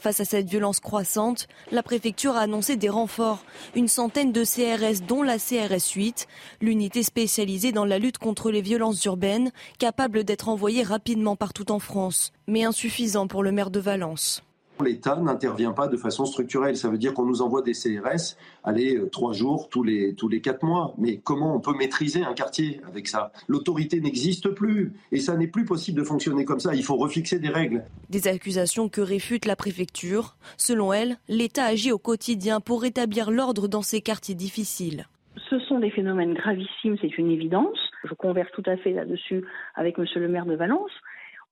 Face 0.05 0.21
à 0.21 0.27
cette 0.27 0.51
violence 0.51 0.81
croissante, 0.81 1.49
la 1.73 1.83
préfecture 1.83 2.37
a 2.37 2.41
annoncé 2.41 2.77
des 2.77 2.91
renforts, 2.91 3.43
une 3.75 3.89
centaine 3.89 4.33
de 4.33 4.45
CRS 4.45 5.01
dont 5.09 5.23
la 5.23 5.39
CRS 5.39 5.93
8, 5.95 6.27
l'unité 6.61 7.03
spécialisée 7.03 7.73
dans 7.73 7.87
la 7.87 7.99
lutte 7.99 8.19
contre 8.19 8.51
les 8.51 8.61
violences 8.61 9.03
urbaines, 9.07 9.51
capable 9.79 10.25
d'être 10.25 10.51
envoyée 10.51 10.83
rapidement 10.83 11.37
partout 11.37 11.73
en 11.73 11.79
France, 11.79 12.35
mais 12.47 12.65
insuffisant 12.65 13.29
pour 13.29 13.43
le 13.43 13.51
maire 13.51 13.71
de 13.71 13.81
Valence. 13.81 14.43
L'État 14.83 15.17
n'intervient 15.17 15.73
pas 15.73 15.87
de 15.87 15.97
façon 15.97 16.25
structurelle. 16.25 16.77
Ça 16.77 16.89
veut 16.89 16.99
dire 16.99 17.15
qu'on 17.15 17.25
nous 17.25 17.43
envoie 17.43 17.63
des 17.63 17.73
CRS, 17.73 18.37
allez, 18.65 18.97
euh, 18.97 19.09
trois 19.09 19.33
jours 19.33 19.69
tous 19.69 19.83
les, 19.83 20.15
tous 20.15 20.29
les 20.29 20.41
quatre 20.41 20.65
mois. 20.65 20.95
Mais 20.99 21.19
comment 21.23 21.55
on 21.55 21.61
peut 21.61 21.75
maîtriser 21.77 22.25
un 22.25 22.35
quartier 22.35 22.81
avec 22.87 23.07
ça? 23.07 23.33
L'autorité 23.47 24.01
n'existe 24.01 24.49
plus. 24.49 24.93
Et 25.13 25.21
ça 25.21 25.37
n'est 25.37 25.47
plus 25.47 25.65
possible 25.65 25.99
de 25.99 26.05
fonctionner 26.05 26.45
comme 26.45 26.61
ça. 26.61 26.75
Il 26.75 26.83
faut 26.83 26.97
refixer 26.97 27.39
des 27.39 27.49
règles. 27.49 27.85
Des 28.11 28.27
accusations 28.27 28.89
que 28.89 29.01
réfute 29.01 29.47
la 29.47 29.57
préfecture. 29.57 30.37
Selon 30.57 30.93
elle, 30.93 31.17
l'État 31.29 31.65
agit 31.65 31.93
au 31.93 31.99
quotidien 31.99 32.61
pour 32.61 32.83
rétablir 32.83 33.31
l'ordre 33.31 33.69
dans 33.69 33.83
ces 33.83 34.01
quartiers 34.01 34.35
difficiles. 34.35 35.07
Ce 35.51 35.59
sont 35.61 35.79
des 35.79 35.91
phénomènes 35.91 36.35
gravissimes, 36.35 36.97
c'est 37.01 37.19
une 37.19 37.31
évidence. 37.31 37.79
Je 38.05 38.15
converse 38.15 38.51
tout 38.53 38.63
à 38.67 38.77
fait 38.77 38.93
là-dessus 38.93 39.45
avec 39.75 39.99
Monsieur 39.99 40.21
le 40.21 40.29
maire 40.29 40.47
de 40.47 40.55
Valence 40.55 40.91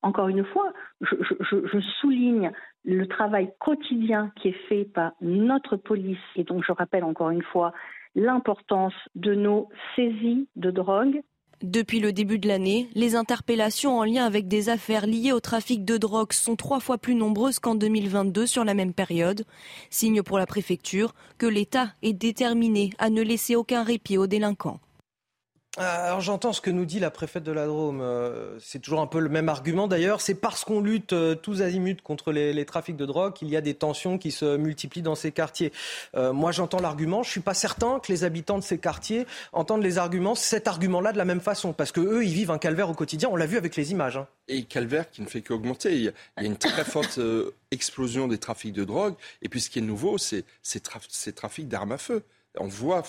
encore 0.02 0.28
une 0.28 0.44
fois, 0.44 0.72
je, 1.00 1.80
souligne 2.00 2.50
le 2.84 3.06
travail 3.06 3.52
quotidien 3.58 4.32
qui 4.36 4.48
est 4.48 4.68
fait 4.68 4.84
par 4.84 5.12
notre 5.20 5.76
police. 5.76 6.18
Et 6.36 6.44
donc, 6.44 6.64
je 6.66 6.72
rappelle 6.72 7.04
encore 7.04 7.30
une 7.30 7.42
fois 7.42 7.72
l'importance 8.14 8.94
de 9.14 9.34
nos 9.34 9.68
saisies 9.96 10.48
de 10.56 10.70
drogue. 10.70 11.22
Depuis 11.62 12.00
le 12.00 12.12
début 12.12 12.40
de 12.40 12.48
l'année, 12.48 12.88
les 12.96 13.14
interpellations 13.14 13.96
en 13.96 14.02
lien 14.02 14.24
avec 14.24 14.48
des 14.48 14.68
affaires 14.68 15.06
liées 15.06 15.30
au 15.30 15.38
trafic 15.38 15.84
de 15.84 15.96
drogue 15.96 16.32
sont 16.32 16.56
trois 16.56 16.80
fois 16.80 16.98
plus 16.98 17.14
nombreuses 17.14 17.60
qu'en 17.60 17.76
2022 17.76 18.46
sur 18.46 18.64
la 18.64 18.74
même 18.74 18.92
période. 18.92 19.44
Signe 19.88 20.24
pour 20.24 20.38
la 20.38 20.46
préfecture 20.46 21.14
que 21.38 21.46
l'État 21.46 21.92
est 22.02 22.14
déterminé 22.14 22.90
à 22.98 23.10
ne 23.10 23.22
laisser 23.22 23.54
aucun 23.54 23.84
répit 23.84 24.18
aux 24.18 24.26
délinquants. 24.26 24.80
Euh, 25.78 26.06
alors 26.06 26.20
j'entends 26.20 26.52
ce 26.52 26.60
que 26.60 26.70
nous 26.70 26.84
dit 26.84 27.00
la 27.00 27.10
préfète 27.10 27.44
de 27.44 27.52
la 27.52 27.66
Drôme. 27.66 28.02
Euh, 28.02 28.58
c'est 28.60 28.78
toujours 28.78 29.00
un 29.00 29.06
peu 29.06 29.20
le 29.20 29.30
même 29.30 29.48
argument 29.48 29.88
d'ailleurs. 29.88 30.20
C'est 30.20 30.34
parce 30.34 30.64
qu'on 30.64 30.80
lutte 30.80 31.14
euh, 31.14 31.34
tous 31.34 31.62
azimuts 31.62 31.96
contre 32.04 32.30
les, 32.30 32.64
trafics 32.66 32.96
de 32.96 33.06
drogue 33.06 33.32
qu'il 33.32 33.48
y 33.48 33.56
a 33.56 33.62
des 33.62 33.72
tensions 33.72 34.18
qui 34.18 34.32
se 34.32 34.56
multiplient 34.56 35.02
dans 35.02 35.14
ces 35.14 35.32
quartiers. 35.32 35.72
moi 36.14 36.52
j'entends 36.52 36.80
l'argument. 36.80 37.22
Je 37.22 37.30
suis 37.30 37.40
pas 37.40 37.54
certain 37.54 37.98
que 38.00 38.12
les 38.12 38.24
habitants 38.24 38.58
de 38.58 38.62
ces 38.62 38.78
quartiers 38.78 39.26
entendent 39.52 39.82
les 39.82 39.98
arguments, 39.98 40.34
cet 40.34 40.68
argument-là 40.68 41.12
de 41.12 41.18
la 41.18 41.24
même 41.24 41.40
façon, 41.40 41.72
parce 41.72 41.90
que 41.90 42.00
eux 42.00 42.24
ils 42.24 42.32
vivent 42.32 42.50
un 42.50 42.58
calvaire 42.58 42.88
au 42.88 42.94
quotidien. 42.94 43.28
On 43.32 43.36
l'a 43.36 43.46
vu 43.46 43.56
avec 43.56 43.74
les 43.76 43.90
images. 43.90 44.16
Hein. 44.16 44.26
Et 44.48 44.64
calvaire 44.64 45.10
qui 45.10 45.22
ne 45.22 45.26
fait 45.26 45.42
qu'augmenter. 45.42 45.94
Il, 45.94 46.02
y 46.02 46.08
a 46.36 46.42
une 46.42 46.56
très 46.56 46.84
forte 46.84 47.18
explosion 47.70 48.28
des 48.28 48.38
trafics 48.38 48.72
de 48.72 48.84
drogue. 48.84 49.14
Et 49.40 49.48
puis 49.48 49.60
ce 49.60 49.70
qui 49.70 49.78
est 49.78 49.82
nouveau, 49.82 50.18
c'est 50.18 50.44
ces 50.62 50.80
trafics 51.32 51.68
d'armes 51.68 51.92
à 51.92 51.98
feu. 51.98 52.22
On 52.58 52.68
voit 52.68 53.02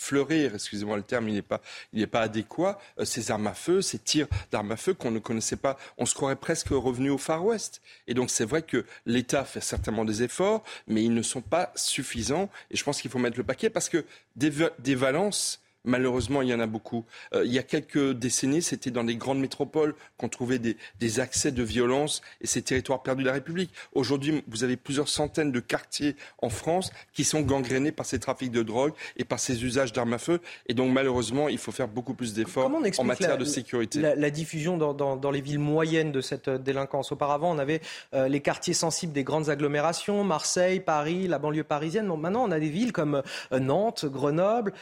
fleurir, 0.00 0.54
excusez-moi 0.54 0.96
le 0.96 1.02
terme, 1.02 1.28
il 1.28 1.34
n'est 1.34 1.42
pas, 1.42 1.60
il 1.92 2.08
pas 2.08 2.22
adéquat, 2.22 2.80
euh, 2.98 3.04
ces 3.04 3.30
armes 3.30 3.46
à 3.46 3.54
feu, 3.54 3.82
ces 3.82 3.98
tirs 3.98 4.28
d'armes 4.50 4.72
à 4.72 4.76
feu 4.76 4.94
qu'on 4.94 5.10
ne 5.10 5.18
connaissait 5.18 5.56
pas. 5.56 5.76
On 5.98 6.06
se 6.06 6.14
croirait 6.14 6.36
presque 6.36 6.70
revenu 6.70 7.10
au 7.10 7.18
Far 7.18 7.44
West. 7.44 7.82
Et 8.06 8.14
donc 8.14 8.30
c'est 8.30 8.46
vrai 8.46 8.62
que 8.62 8.86
l'État 9.04 9.44
fait 9.44 9.60
certainement 9.60 10.06
des 10.06 10.22
efforts, 10.22 10.64
mais 10.86 11.04
ils 11.04 11.12
ne 11.12 11.22
sont 11.22 11.42
pas 11.42 11.70
suffisants. 11.76 12.48
Et 12.70 12.76
je 12.76 12.84
pense 12.84 13.00
qu'il 13.02 13.10
faut 13.10 13.18
mettre 13.18 13.36
le 13.36 13.44
paquet 13.44 13.68
parce 13.68 13.90
que 13.90 14.04
des, 14.36 14.50
des 14.78 14.94
valences 14.94 15.60
Malheureusement, 15.84 16.42
il 16.42 16.48
y 16.48 16.54
en 16.54 16.60
a 16.60 16.66
beaucoup. 16.66 17.04
Euh, 17.34 17.44
il 17.44 17.52
y 17.52 17.58
a 17.58 17.62
quelques 17.62 18.12
décennies, 18.12 18.60
c'était 18.60 18.90
dans 18.90 19.02
les 19.02 19.16
grandes 19.16 19.40
métropoles 19.40 19.94
qu'on 20.18 20.28
trouvait 20.28 20.58
des, 20.58 20.76
des, 20.98 21.20
accès 21.20 21.52
de 21.52 21.62
violence 21.62 22.20
et 22.40 22.46
ces 22.46 22.60
territoires 22.60 23.02
perdus 23.02 23.22
de 23.22 23.28
la 23.28 23.34
République. 23.34 23.72
Aujourd'hui, 23.92 24.44
vous 24.46 24.62
avez 24.62 24.76
plusieurs 24.76 25.08
centaines 25.08 25.52
de 25.52 25.60
quartiers 25.60 26.16
en 26.42 26.50
France 26.50 26.92
qui 27.14 27.24
sont 27.24 27.40
gangrénés 27.40 27.92
par 27.92 28.04
ces 28.04 28.18
trafics 28.18 28.50
de 28.52 28.62
drogue 28.62 28.92
et 29.16 29.24
par 29.24 29.38
ces 29.38 29.64
usages 29.64 29.92
d'armes 29.92 30.12
à 30.12 30.18
feu. 30.18 30.40
Et 30.68 30.74
donc, 30.74 30.92
malheureusement, 30.92 31.48
il 31.48 31.58
faut 31.58 31.72
faire 31.72 31.88
beaucoup 31.88 32.14
plus 32.14 32.34
d'efforts 32.34 32.70
en 32.98 33.04
matière 33.04 33.38
de 33.38 33.44
sécurité. 33.44 34.00
La, 34.00 34.14
la 34.14 34.30
diffusion 34.30 34.76
dans, 34.76 34.92
dans, 34.92 35.16
dans, 35.16 35.30
les 35.30 35.40
villes 35.40 35.58
moyennes 35.58 36.12
de 36.12 36.20
cette 36.20 36.48
euh, 36.48 36.58
délinquance? 36.58 37.12
Auparavant, 37.12 37.50
on 37.50 37.58
avait 37.58 37.80
euh, 38.12 38.28
les 38.28 38.40
quartiers 38.40 38.74
sensibles 38.74 39.12
des 39.12 39.24
grandes 39.24 39.48
agglomérations, 39.48 40.24
Marseille, 40.24 40.80
Paris, 40.80 41.26
la 41.26 41.38
banlieue 41.38 41.64
parisienne. 41.64 42.06
Bon, 42.06 42.18
maintenant, 42.18 42.44
on 42.44 42.50
a 42.50 42.60
des 42.60 42.68
villes 42.68 42.92
comme 42.92 43.22
Nantes, 43.50 44.04
Grenoble. 44.04 44.74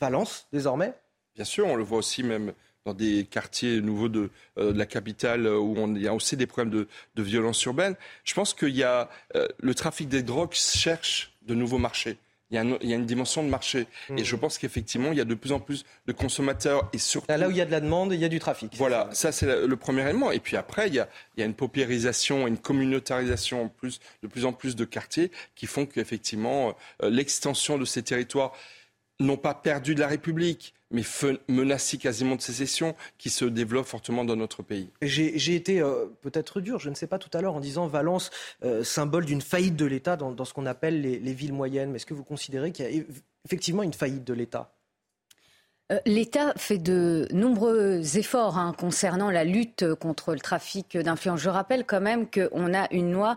Valence 0.00 0.46
désormais 0.52 0.94
Bien 1.34 1.44
sûr, 1.44 1.66
on 1.66 1.76
le 1.76 1.84
voit 1.84 1.98
aussi 1.98 2.22
même 2.22 2.52
dans 2.86 2.94
des 2.94 3.24
quartiers 3.24 3.80
nouveaux 3.80 4.08
de, 4.08 4.30
euh, 4.58 4.72
la 4.72 4.86
capitale 4.86 5.46
où 5.46 5.74
on, 5.76 5.94
il 5.94 6.02
y 6.02 6.08
a 6.08 6.14
aussi 6.14 6.36
des 6.36 6.46
problèmes 6.46 6.72
de, 6.72 6.88
de 7.14 7.22
violence 7.22 7.62
urbaine. 7.64 7.96
Je 8.24 8.32
pense 8.32 8.54
qu'il 8.54 8.76
y 8.76 8.84
a 8.84 9.10
euh, 9.34 9.46
le 9.58 9.74
trafic 9.74 10.08
des 10.08 10.22
drogues 10.22 10.52
cherche 10.52 11.32
de 11.42 11.54
nouveaux 11.54 11.78
marchés. 11.78 12.16
Il 12.50 12.54
y, 12.54 12.58
a 12.58 12.62
il 12.80 12.88
y 12.88 12.92
a 12.92 12.96
une 12.96 13.06
dimension 13.06 13.42
de 13.42 13.48
marché. 13.48 13.88
Et 14.16 14.22
je 14.22 14.36
hmm. 14.36 14.38
pense 14.38 14.56
qu'effectivement, 14.58 15.10
il 15.10 15.18
y 15.18 15.20
a 15.20 15.24
de 15.24 15.34
plus 15.34 15.50
en 15.50 15.58
plus 15.58 15.84
de 16.06 16.12
consommateurs 16.12 16.88
et 16.92 16.98
surtout... 16.98 17.26
Là 17.28 17.48
où 17.48 17.50
il 17.50 17.56
y 17.56 17.60
a 17.60 17.64
de 17.64 17.72
la 17.72 17.80
demande, 17.80 18.12
il 18.12 18.20
y 18.20 18.24
a 18.24 18.28
du 18.28 18.38
trafic. 18.38 18.72
Voilà, 18.76 19.08
ça 19.12 19.32
c'est 19.32 19.66
le 19.66 19.76
premier 19.76 20.02
élément. 20.02 20.30
Et 20.30 20.38
puis 20.38 20.56
après, 20.56 20.86
il 20.86 20.94
y 20.94 21.00
a, 21.00 21.08
il 21.36 21.40
y 21.40 21.42
a 21.42 21.46
une 21.46 21.54
paupérisation, 21.54 22.46
une 22.46 22.56
communautarisation 22.56 23.64
en 23.64 23.68
plus, 23.68 23.98
de 24.22 24.28
plus 24.28 24.44
en 24.44 24.52
plus 24.52 24.76
de 24.76 24.84
quartiers 24.84 25.32
qui 25.56 25.66
font 25.66 25.86
qu'effectivement, 25.86 26.76
euh, 27.02 27.10
l'extension 27.10 27.78
de 27.78 27.84
ces 27.84 28.04
territoires 28.04 28.52
n'ont 29.20 29.36
pas 29.36 29.54
perdu 29.54 29.94
de 29.94 30.00
la 30.00 30.08
République, 30.08 30.74
mais 30.90 31.02
menacés 31.48 31.98
quasiment 31.98 32.36
de 32.36 32.42
sécession, 32.42 32.94
qui 33.18 33.30
se 33.30 33.44
développe 33.44 33.86
fortement 33.86 34.24
dans 34.24 34.36
notre 34.36 34.62
pays. 34.62 34.90
J'ai 35.02 35.54
été 35.54 35.80
euh, 35.80 36.06
peut-être 36.22 36.60
dur, 36.60 36.78
je 36.78 36.90
ne 36.90 36.94
sais 36.94 37.06
pas 37.06 37.18
tout 37.18 37.30
à 37.36 37.40
l'heure, 37.40 37.54
en 37.54 37.60
disant 37.60 37.86
Valence, 37.86 38.30
euh, 38.64 38.84
symbole 38.84 39.24
d'une 39.24 39.40
faillite 39.40 39.76
de 39.76 39.86
l'État 39.86 40.16
dans, 40.16 40.44
ce 40.44 40.52
qu'on 40.52 40.66
appelle 40.66 41.00
les, 41.00 41.18
les, 41.18 41.32
villes 41.32 41.52
moyennes. 41.52 41.90
Mais 41.90 41.96
est-ce 41.96 42.06
que 42.06 42.14
vous 42.14 42.24
considérez 42.24 42.72
qu'il 42.72 42.84
y 42.84 43.00
a 43.00 43.04
effectivement 43.44 43.82
une 43.82 43.94
faillite 43.94 44.24
de 44.24 44.34
l'État? 44.34 44.72
L'État 46.04 46.52
fait 46.56 46.78
de 46.78 47.28
nombreux 47.32 48.18
efforts 48.18 48.58
hein, 48.58 48.74
concernant 48.76 49.30
la 49.30 49.44
lutte 49.44 49.94
contre 49.94 50.32
le 50.32 50.40
trafic 50.40 50.98
d'influence. 50.98 51.40
Je 51.40 51.48
rappelle 51.48 51.84
quand 51.84 52.00
même 52.00 52.26
qu'on 52.28 52.74
a 52.74 52.92
une 52.92 53.12
loi, 53.12 53.36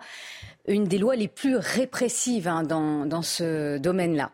une 0.67 0.85
des 0.85 0.97
lois 0.97 1.15
les 1.15 1.27
plus 1.27 1.57
répressives 1.57 2.47
hein, 2.47 2.63
dans, 2.63 3.21
ce 3.21 3.77
domaine-là. 3.77 4.31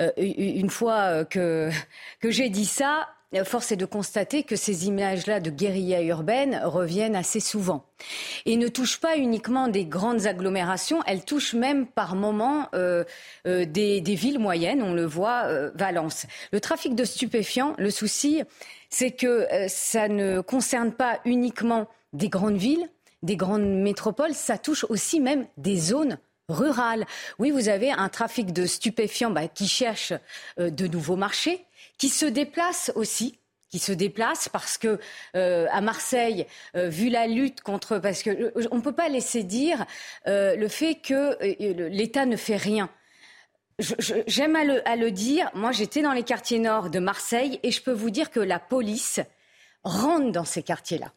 Euh, 0.00 0.10
une 0.16 0.70
fois 0.70 1.24
que, 1.24 1.70
que 2.20 2.30
j'ai 2.30 2.48
dit 2.48 2.64
ça, 2.64 3.08
force 3.42 3.72
est 3.72 3.76
de 3.76 3.84
constater 3.84 4.44
que 4.44 4.54
ces 4.54 4.86
images-là 4.86 5.40
de 5.40 5.50
guérilla 5.50 6.02
urbaine 6.02 6.60
reviennent 6.62 7.16
assez 7.16 7.40
souvent 7.40 7.84
et 8.46 8.56
ne 8.56 8.68
touchent 8.68 9.00
pas 9.00 9.16
uniquement 9.16 9.66
des 9.66 9.84
grandes 9.84 10.26
agglomérations, 10.26 11.02
elles 11.06 11.24
touchent 11.24 11.54
même 11.54 11.86
par 11.86 12.14
moments 12.14 12.68
euh, 12.74 13.02
euh, 13.48 13.64
des, 13.64 14.00
villes 14.00 14.38
moyennes, 14.38 14.82
on 14.82 14.94
le 14.94 15.04
voit, 15.04 15.46
euh, 15.46 15.72
Valence. 15.74 16.26
Le 16.52 16.60
trafic 16.60 16.94
de 16.94 17.04
stupéfiants, 17.04 17.74
le 17.78 17.90
souci, 17.90 18.42
c'est 18.88 19.10
que 19.10 19.48
ça 19.66 20.06
ne 20.06 20.40
concerne 20.40 20.92
pas 20.92 21.18
uniquement 21.24 21.88
des 22.12 22.28
grandes 22.28 22.58
villes, 22.58 22.88
des 23.24 23.36
grandes 23.36 23.66
métropoles, 23.66 24.34
ça 24.34 24.58
touche 24.58 24.84
aussi 24.88 25.18
même 25.18 25.46
des 25.56 25.76
zones 25.76 26.18
rurales. 26.48 27.06
Oui, 27.40 27.50
vous 27.50 27.68
avez 27.68 27.90
un 27.90 28.08
trafic 28.08 28.52
de 28.52 28.66
stupéfiants 28.66 29.30
bah, 29.30 29.48
qui 29.48 29.66
cherche 29.66 30.12
de 30.58 30.86
nouveaux 30.86 31.16
marchés, 31.16 31.64
qui 31.98 32.08
se 32.08 32.26
déplacent 32.26 32.92
aussi 32.94 33.38
qui 33.74 33.80
se 33.80 33.90
déplacent 33.90 34.48
parce 34.48 34.78
que 34.78 35.00
euh, 35.34 35.66
à 35.72 35.80
Marseille, 35.80 36.46
euh, 36.76 36.88
vu 36.88 37.08
la 37.08 37.26
lutte 37.26 37.60
contre, 37.60 37.98
parce 37.98 38.22
que 38.22 38.30
euh, 38.30 38.68
on 38.70 38.76
ne 38.76 38.80
peut 38.80 38.92
pas 38.92 39.08
laisser 39.08 39.42
dire 39.42 39.84
le 40.26 40.68
fait 40.68 40.94
que 40.94 41.36
l'État 41.88 42.24
ne 42.24 42.36
fait 42.36 42.56
rien. 42.56 42.88
J'aime 43.80 44.54
à 44.54 44.62
le, 44.62 44.88
à 44.88 44.94
le 44.94 45.10
dire. 45.10 45.50
Moi, 45.54 45.72
j'étais 45.72 46.02
dans 46.02 46.12
les 46.12 46.22
quartiers 46.22 46.60
nord 46.60 46.88
de 46.88 47.00
Marseille 47.00 47.58
et 47.64 47.72
je 47.72 47.82
peux 47.82 47.92
vous 47.92 48.10
dire 48.10 48.30
que 48.30 48.38
la 48.38 48.60
police 48.60 49.18
rentre 49.82 50.30
dans 50.30 50.44
ces 50.44 50.62
quartiers-là. 50.62 51.12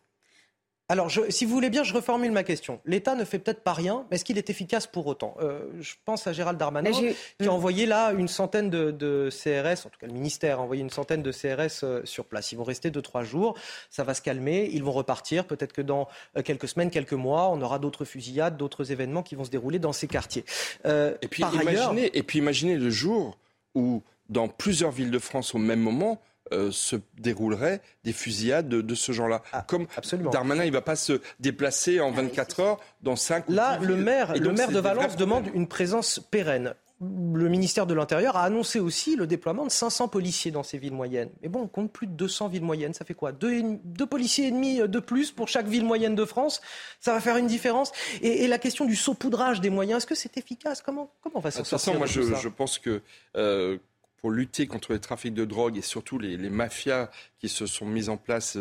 Alors, 0.89 1.11
si 1.29 1.43
vous 1.43 1.51
voulez 1.51 1.69
bien, 1.69 1.83
je 1.83 1.93
reformule 1.93 2.31
ma 2.31 2.43
question. 2.43 2.79
L'État 2.85 3.15
ne 3.15 3.25
fait 3.25 3.39
peut-être 3.39 3.61
pas 3.61 3.73
rien, 3.73 4.05
mais 4.09 4.15
est-ce 4.15 4.23
qu'il 4.23 4.37
est 4.37 4.49
efficace 4.49 4.87
pour 4.87 5.05
autant 5.07 5.35
euh, 5.41 5.65
Je 5.81 5.95
pense 6.05 6.27
à 6.27 6.33
Gérald 6.33 6.57
Darmanin, 6.57 6.91
qui 6.91 7.47
a 7.47 7.51
envoyé 7.51 7.85
là 7.85 8.13
une 8.13 8.29
centaine 8.29 8.69
de, 8.69 9.29
CRS, 9.29 9.85
en 9.85 9.89
tout 9.89 9.99
cas 9.99 10.07
le 10.07 10.13
ministère 10.13 10.59
a 10.59 10.61
envoyé 10.61 10.81
une 10.81 10.89
centaine 10.89 11.21
de 11.21 11.31
CRS 11.31 11.83
euh, 11.83 12.01
sur 12.05 12.23
place. 12.23 12.53
Ils 12.53 12.55
vont 12.55 12.63
rester 12.63 12.89
deux, 12.89 13.01
trois 13.01 13.23
jours, 13.23 13.57
ça 13.89 14.05
va 14.05 14.13
se 14.13 14.21
calmer, 14.21 14.69
ils 14.71 14.83
vont 14.83 14.93
repartir. 14.93 15.45
Peut-être 15.45 15.73
que 15.73 15.81
dans 15.81 16.07
euh, 16.37 16.41
quelques 16.41 16.69
semaines, 16.69 16.89
quelques 16.89 17.13
mois, 17.13 17.49
on 17.49 17.61
aura 17.61 17.79
d'autres 17.79 18.05
fusillades, 18.05 18.55
d'autres 18.55 18.89
événements 18.89 19.23
qui 19.23 19.35
vont 19.35 19.43
se 19.43 19.51
dérouler 19.51 19.79
dans 19.79 19.93
ces 19.93 20.07
quartiers. 20.07 20.45
et, 20.85 21.27
puis, 21.27 21.43
imaginez, 21.43 22.17
et 22.17 22.23
puis 22.23 22.39
imaginez 22.39 22.77
le 22.77 22.89
jour 22.89 23.37
où, 23.75 24.03
dans 24.29 24.47
plusieurs 24.47 24.91
villes 24.91 25.11
de 25.11 25.19
France 25.19 25.53
au 25.53 25.57
même 25.57 25.81
moment, 25.81 26.21
euh, 26.53 26.71
se 26.71 26.95
dérouleraient 27.17 27.81
des 28.03 28.13
fusillades 28.13 28.69
de, 28.69 28.95
ce 28.95 29.11
genre-là. 29.11 29.41
Ah, 29.51 29.65
Comme 29.67 29.87
absolument. 29.95 30.31
Darmanin, 30.31 30.63
il 30.63 30.69
ne 30.69 30.73
va 30.73 30.81
pas 30.81 30.95
se 30.95 31.21
déplacer 31.39 31.99
en 31.99 32.11
24 32.11 32.59
heures 32.59 32.79
dans 33.01 33.15
5 33.15 33.49
Là, 33.49 33.79
le 33.79 33.95
maire, 33.95 34.33
le 34.35 34.51
maire 34.53 34.71
de 34.71 34.79
Valence 34.79 35.15
demande 35.15 35.49
une 35.53 35.67
présence 35.67 36.19
pérenne. 36.19 36.73
le 37.01 37.49
ministère 37.49 37.85
de 37.85 37.93
l'Intérieur 37.93 38.37
a 38.37 38.43
annoncé 38.43 38.79
aussi 38.79 39.15
le 39.15 39.27
déploiement 39.27 39.65
de 39.65 39.71
500 39.71 40.07
policiers 40.07 40.51
dans 40.51 40.63
ces 40.63 40.77
villes 40.77 40.93
moyennes. 40.93 41.29
Mais 41.41 41.49
bon, 41.49 41.61
on 41.61 41.67
compte 41.67 41.91
plus 41.91 42.07
de 42.07 42.13
200 42.13 42.47
villes 42.47 42.63
moyennes. 42.63 42.93
Ça 42.93 43.03
fait 43.03 43.13
quoi? 43.13 43.31
Deux, 43.31 43.77
policiers 44.09 44.47
et 44.47 44.51
demi 44.51 44.79
de 44.79 44.99
plus 44.99 45.31
pour 45.31 45.47
chaque 45.47 45.67
ville 45.67 45.85
moyenne 45.85 46.15
de 46.15 46.25
France? 46.25 46.61
Ça 46.99 47.13
va 47.13 47.19
faire 47.19 47.37
une 47.37 47.47
différence? 47.47 47.91
Et, 48.21 48.47
la 48.47 48.57
question 48.57 48.85
du 48.85 48.95
saupoudrage 48.95 49.59
des 49.59 49.69
moyens, 49.69 49.97
est-ce 49.97 50.07
que 50.07 50.15
c'est 50.15 50.37
efficace? 50.37 50.81
Comment, 50.81 51.11
comment 51.21 51.37
on 51.37 51.41
va 51.41 51.51
s'en 51.51 51.63
sortir 51.63 51.93
De 51.93 51.97
toute 51.99 52.07
façon, 52.07 52.29
moi, 52.29 52.39
je, 52.39 52.47
pense 52.49 52.79
que 52.79 53.01
euh, 53.35 53.77
pour 54.17 54.31
lutter 54.31 54.67
contre 54.67 54.93
les 54.93 54.99
trafics 54.99 55.33
de 55.33 55.45
drogue 55.45 55.77
et 55.77 55.81
surtout 55.81 56.17
les, 56.17 56.37
mafias 56.49 57.09
qui 57.39 57.49
se 57.49 57.65
sont 57.65 57.85
mises 57.85 58.09
en 58.09 58.17
place 58.17 58.57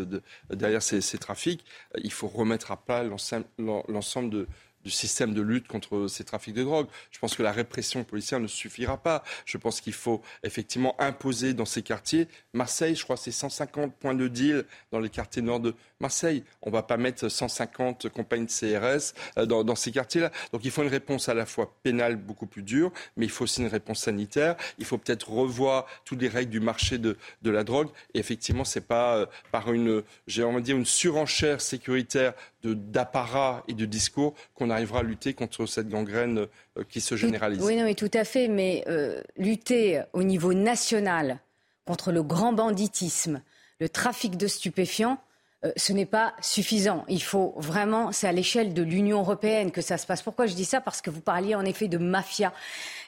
derrière 0.51 0.83
ces, 0.83 1.01
ces, 1.01 1.19
trafics, 1.19 1.65
il 2.03 2.13
faut 2.13 2.29
remettre 2.29 2.73
à 2.73 2.77
plat 2.77 3.03
l'ensemble 3.03 4.31
de, 4.31 4.47
du 4.87 4.93
système 4.93 5.35
de 5.35 5.43
lutte 5.43 5.67
contre 5.67 6.07
ces 6.07 6.23
trafics 6.23 6.55
de 6.55 6.63
drogue. 6.63 6.87
Je 7.11 7.19
pense 7.19 7.35
que 7.35 7.43
la 7.43 7.51
répression 7.51 8.05
policière 8.05 8.39
ne 8.39 8.47
suffira 8.47 8.97
pas. 8.97 9.25
Je 9.45 9.59
pense 9.59 9.81
qu'il 9.81 9.93
faut 9.93 10.23
effectivement 10.45 10.95
imposer 11.01 11.55
dans 11.55 11.65
ces 11.65 11.83
quartiers. 11.83 12.29
Marseille, 12.53 12.95
je 12.95 13.03
crois, 13.03 13.17
c'est 13.17 13.33
150 13.33 13.93
points 13.97 14.15
de 14.15 14.29
deal 14.29 14.65
dans 14.93 15.01
les 15.01 15.09
quartiers 15.09 15.43
nord 15.43 15.59
de 15.59 15.75
Marseille. 15.99 16.45
On 16.63 16.71
ne 16.71 16.73
va 16.75 16.85
pas 16.85 16.99
mettre 16.99 17.29
150 17.29 18.09
compagnies 18.11 18.47
de 18.47 18.51
CRS 18.51 19.13
euh, 19.39 19.47
dans, 19.47 19.75
ces 19.75 19.91
quartiers-là. 19.91 20.31
Donc 20.53 20.65
il 20.65 20.71
faut 20.71 20.85
une 20.85 20.89
réponse 20.89 21.29
à 21.29 21.35
la 21.35 21.47
fois 21.47 21.75
pénale 21.83 22.15
beaucoup 22.15 22.47
plus 22.47 22.63
dure, 22.63 22.93
mais 23.17 23.27
il 23.27 23.31
faut 23.31 23.43
aussi 23.43 23.63
une 23.63 23.67
réponse 23.67 24.03
sanitaire. 24.03 24.55
Il 24.79 24.85
faut 24.85 24.99
peut-être 24.99 25.31
revoir 25.31 25.87
toutes 26.05 26.23
les 26.23 26.29
règles 26.29 26.53
du 26.53 26.61
marché 26.61 26.99
de, 26.99 27.17
la 27.43 27.65
drogue. 27.65 27.89
Et 28.15 28.21
effectivement, 28.21 28.65
c'est 28.65 28.87
pas 28.87 29.17
euh, 29.17 29.27
par 29.51 29.73
une, 29.73 30.03
j'ai 30.29 30.45
envie 30.45 30.59
de 30.59 30.61
dire, 30.61 30.77
une 30.77 30.87
surenchère 30.87 31.61
sécuritaire 31.61 32.35
d'apparat 32.75 33.63
et 33.69 33.75
de 33.75 33.85
discours 33.85 34.35
qu'on 34.55 34.71
arrivera 34.71 35.01
à 35.01 35.03
lutter 35.03 35.35
contre 35.35 35.67
cette 35.67 35.89
gangrène 35.89 36.47
euh, 36.77 36.85
qui 36.89 37.01
se 37.01 37.17
généralise. 37.17 37.63
Oui, 37.63 37.77
non, 37.77 37.93
tout 37.95 38.11
à 38.15 38.25
fait. 38.25 38.49
Mais 38.49 38.85
euh, 38.89 39.23
lutter 39.37 40.03
au 40.13 40.23
niveau 40.23 40.55
national 40.55 41.41
contre 41.87 42.13
le 42.13 42.23
grand 42.23 42.53
banditisme, 42.53 43.43
le 43.81 43.89
trafic 43.89 44.37
de 44.37 44.47
stupéfiants, 44.47 45.19
euh, 45.65 45.73
ce 45.77 45.93
n'est 45.93 46.07
pas 46.07 46.35
suffisant. 46.41 47.05
Il 47.09 47.23
faut 47.23 47.55
vraiment, 47.57 48.13
c'est 48.13 48.27
à 48.27 48.33
l'échelle 48.33 48.75
de 48.75 48.83
l'Union 48.83 49.21
européenne 49.21 49.71
que 49.71 49.81
ça 49.81 49.99
se 49.99 50.07
passe. 50.07 50.23
Pourquoi 50.23 50.47
je 50.47 50.55
dis 50.55 50.65
ça? 50.65 50.81
Parce 50.81 51.01
que 51.01 51.11
vous 51.11 51.21
parliez 51.21 51.55
en 51.55 51.65
effet 51.65 51.89
de 51.89 51.99
mafia. 51.99 52.53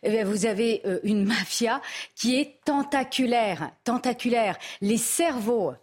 Eh 0.02 0.24
vous 0.24 0.46
avez 0.46 0.82
une 1.02 1.24
mafia 1.24 1.82
qui 2.14 2.38
est 2.38 2.60
tentaculaire, 2.64 3.72
tentaculaire. 3.84 4.56
Les 4.80 4.96
cerveaux 4.96 5.74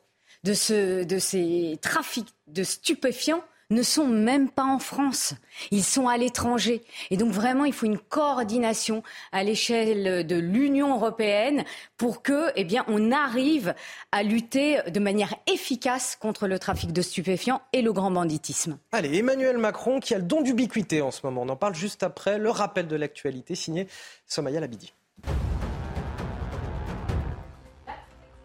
de, 0.46 0.54
ce, 0.54 1.04
de 1.04 1.20
ces 1.20 1.78
trafics 1.82 2.30
de 2.48 2.64
stupéfiants 2.64 3.44
ne 3.70 3.82
sont 3.82 4.08
même 4.08 4.50
pas 4.50 4.64
en 4.64 4.80
France. 4.80 5.34
Ils 5.72 5.84
sont 5.84 6.08
à 6.08 6.18
l'étranger. 6.18 6.84
Et 7.10 7.18
donc 7.18 7.32
vraiment, 7.32 7.66
il 7.66 7.74
faut 7.74 7.86
une 7.86 7.98
coordination 7.98 9.04
à 9.32 9.44
l'échelle 9.44 10.26
de 10.26 10.36
l'Union 10.36 10.96
européenne 10.96 11.64
pour 11.98 12.22
que, 12.22 12.52
eh 12.56 12.64
bien, 12.64 12.86
on 12.88 13.12
arrive 13.12 13.74
à 14.12 14.24
lutter 14.24 14.80
de 14.90 15.00
manière 15.00 15.36
efficace 15.52 16.16
contre 16.16 16.48
le 16.48 16.60
trafic 16.60 16.94
de 16.94 17.02
stupéfiants 17.02 17.62
et 17.74 17.82
le 17.82 17.94
grand 17.94 18.12
banditisme. 18.12 18.78
Allez, 18.92 19.18
Emmanuel 19.18 19.58
Macron 19.58 20.00
qui 20.00 20.14
a 20.14 20.18
le 20.18 20.24
don 20.24 20.42
d'ubiquité 20.42 21.02
en 21.02 21.12
ce 21.12 21.22
moment. 21.24 21.42
On 21.44 21.50
en 21.50 21.56
parle 21.56 21.76
juste 21.76 22.04
après 22.04 22.38
le 22.38 22.50
rappel 22.50 22.88
de 22.88 22.96
l'actualité 22.96 23.56
signé 23.56 23.88
Somaya 24.28 24.60
Labidi. 24.60 24.94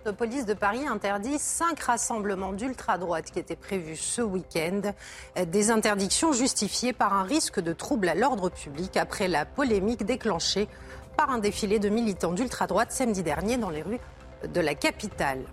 La 0.07 0.15
police 0.15 0.47
de 0.47 0.55
Paris 0.55 0.87
interdit 0.87 1.39
cinq 1.39 1.81
rassemblements 1.81 2.55
d'ultra-droite 2.55 3.31
qui 3.31 3.39
étaient 3.39 3.55
prévus 3.55 3.97
ce 3.97 4.23
week-end. 4.23 4.81
Des 5.47 5.71
interdictions 5.71 6.33
justifiées 6.33 6.95
par 6.95 7.13
un 7.13 7.25
risque 7.25 7.61
de 7.61 7.75
trouble 7.75 8.09
à 8.09 8.15
l'ordre 8.15 8.49
public 8.49 8.97
après 8.97 9.29
la 9.29 9.45
polémique 9.45 10.07
déclenchée 10.07 10.69
par 11.19 11.31
un 11.31 11.39
défilé 11.39 11.79
de 11.79 11.91
militants 11.91 12.33
d'ultra-droite 12.33 12.93
samedi 12.93 13.23
dernier 13.23 13.59
dans 13.59 13.69
les 13.69 13.83
rues 13.83 14.01
de 14.49 14.61
la 14.63 14.75
capitale. 14.75 15.45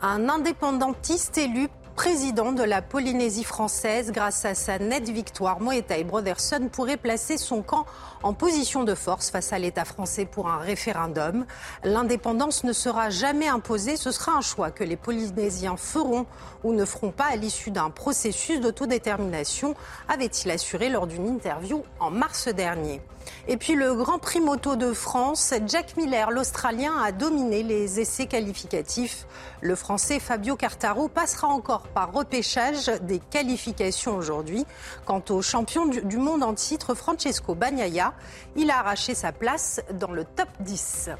Un 0.00 0.30
indépendantiste 0.30 1.36
élu 1.36 1.68
président 1.94 2.52
de 2.52 2.62
la 2.62 2.80
Polynésie 2.80 3.44
française 3.44 4.12
grâce 4.12 4.46
à 4.46 4.54
sa 4.54 4.78
nette 4.78 5.10
victoire. 5.10 5.60
Moetai 5.60 6.04
Brotherson 6.04 6.70
pourrait 6.72 6.96
placer 6.96 7.36
son 7.36 7.60
camp 7.60 7.84
en 8.22 8.34
position 8.34 8.84
de 8.84 8.94
force 8.94 9.30
face 9.30 9.52
à 9.52 9.58
l'État 9.58 9.84
français 9.84 10.24
pour 10.24 10.48
un 10.48 10.58
référendum. 10.58 11.46
L'indépendance 11.84 12.64
ne 12.64 12.72
sera 12.72 13.10
jamais 13.10 13.48
imposée, 13.48 13.96
ce 13.96 14.10
sera 14.10 14.32
un 14.32 14.40
choix 14.40 14.70
que 14.70 14.84
les 14.84 14.96
Polynésiens 14.96 15.76
feront 15.76 16.26
ou 16.64 16.72
ne 16.72 16.84
feront 16.84 17.12
pas 17.12 17.26
à 17.26 17.36
l'issue 17.36 17.70
d'un 17.70 17.90
processus 17.90 18.60
d'autodétermination, 18.60 19.74
avait-il 20.08 20.50
assuré 20.50 20.88
lors 20.88 21.06
d'une 21.06 21.28
interview 21.28 21.82
en 21.98 22.10
mars 22.10 22.48
dernier. 22.48 23.00
Et 23.48 23.56
puis 23.56 23.74
le 23.74 23.94
Grand 23.94 24.18
Prix 24.18 24.40
moto 24.40 24.76
de 24.76 24.92
France, 24.92 25.54
Jack 25.66 25.96
Miller, 25.96 26.30
l'Australien, 26.30 26.92
a 27.02 27.12
dominé 27.12 27.62
les 27.62 28.00
essais 28.00 28.26
qualificatifs. 28.26 29.26
Le 29.60 29.74
Français 29.74 30.20
Fabio 30.20 30.56
Cartaro 30.56 31.08
passera 31.08 31.48
encore 31.48 31.82
par 31.88 32.12
repêchage 32.12 32.86
des 33.02 33.18
qualifications 33.18 34.16
aujourd'hui. 34.16 34.64
Quant 35.04 35.22
au 35.30 35.42
champion 35.42 35.86
du 35.86 36.16
monde 36.16 36.42
en 36.42 36.54
titre, 36.54 36.94
Francesco 36.94 37.54
Bagnaia, 37.54 38.09
il 38.56 38.70
a 38.70 38.78
arraché 38.78 39.14
sa 39.14 39.32
place 39.32 39.80
dans 39.92 40.12
le 40.12 40.24
top 40.24 40.48
10. 40.60 41.10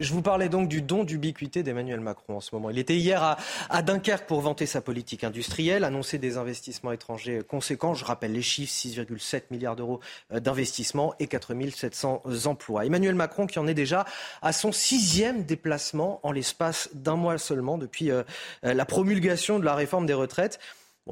Je 0.00 0.12
vous 0.12 0.22
parlais 0.22 0.48
donc 0.48 0.68
du 0.68 0.80
don 0.80 1.02
d'ubiquité 1.02 1.64
d'Emmanuel 1.64 2.00
Macron 2.00 2.36
en 2.36 2.40
ce 2.40 2.54
moment. 2.54 2.70
Il 2.70 2.78
était 2.78 2.96
hier 2.96 3.36
à, 3.68 3.82
Dunkerque 3.82 4.26
pour 4.26 4.40
vanter 4.40 4.64
sa 4.64 4.80
politique 4.80 5.24
industrielle, 5.24 5.82
annoncer 5.82 6.18
des 6.18 6.36
investissements 6.36 6.92
étrangers 6.92 7.40
conséquents. 7.46 7.94
Je 7.94 8.04
rappelle 8.04 8.32
les 8.32 8.42
chiffres 8.42 8.72
6,7 8.72 9.44
milliards 9.50 9.74
d'euros 9.74 10.00
euh, 10.32 10.38
d'investissement 10.38 11.14
et 11.18 11.26
4 11.26 11.54
700 11.74 12.22
emplois. 12.44 12.86
Emmanuel 12.86 13.16
Macron 13.16 13.46
qui 13.46 13.58
en 13.58 13.66
est 13.66 13.74
déjà 13.74 14.04
à 14.40 14.52
son 14.52 14.70
sixième 14.70 15.44
déplacement 15.44 16.20
en 16.22 16.30
l'espace 16.30 16.90
d'un 16.94 17.16
mois 17.16 17.38
seulement 17.38 17.76
depuis 17.76 18.10
euh, 18.12 18.22
la 18.62 18.84
promulgation 18.84 19.58
de 19.58 19.64
la 19.64 19.74
réforme 19.74 20.06
des 20.06 20.14
retraites 20.14 20.60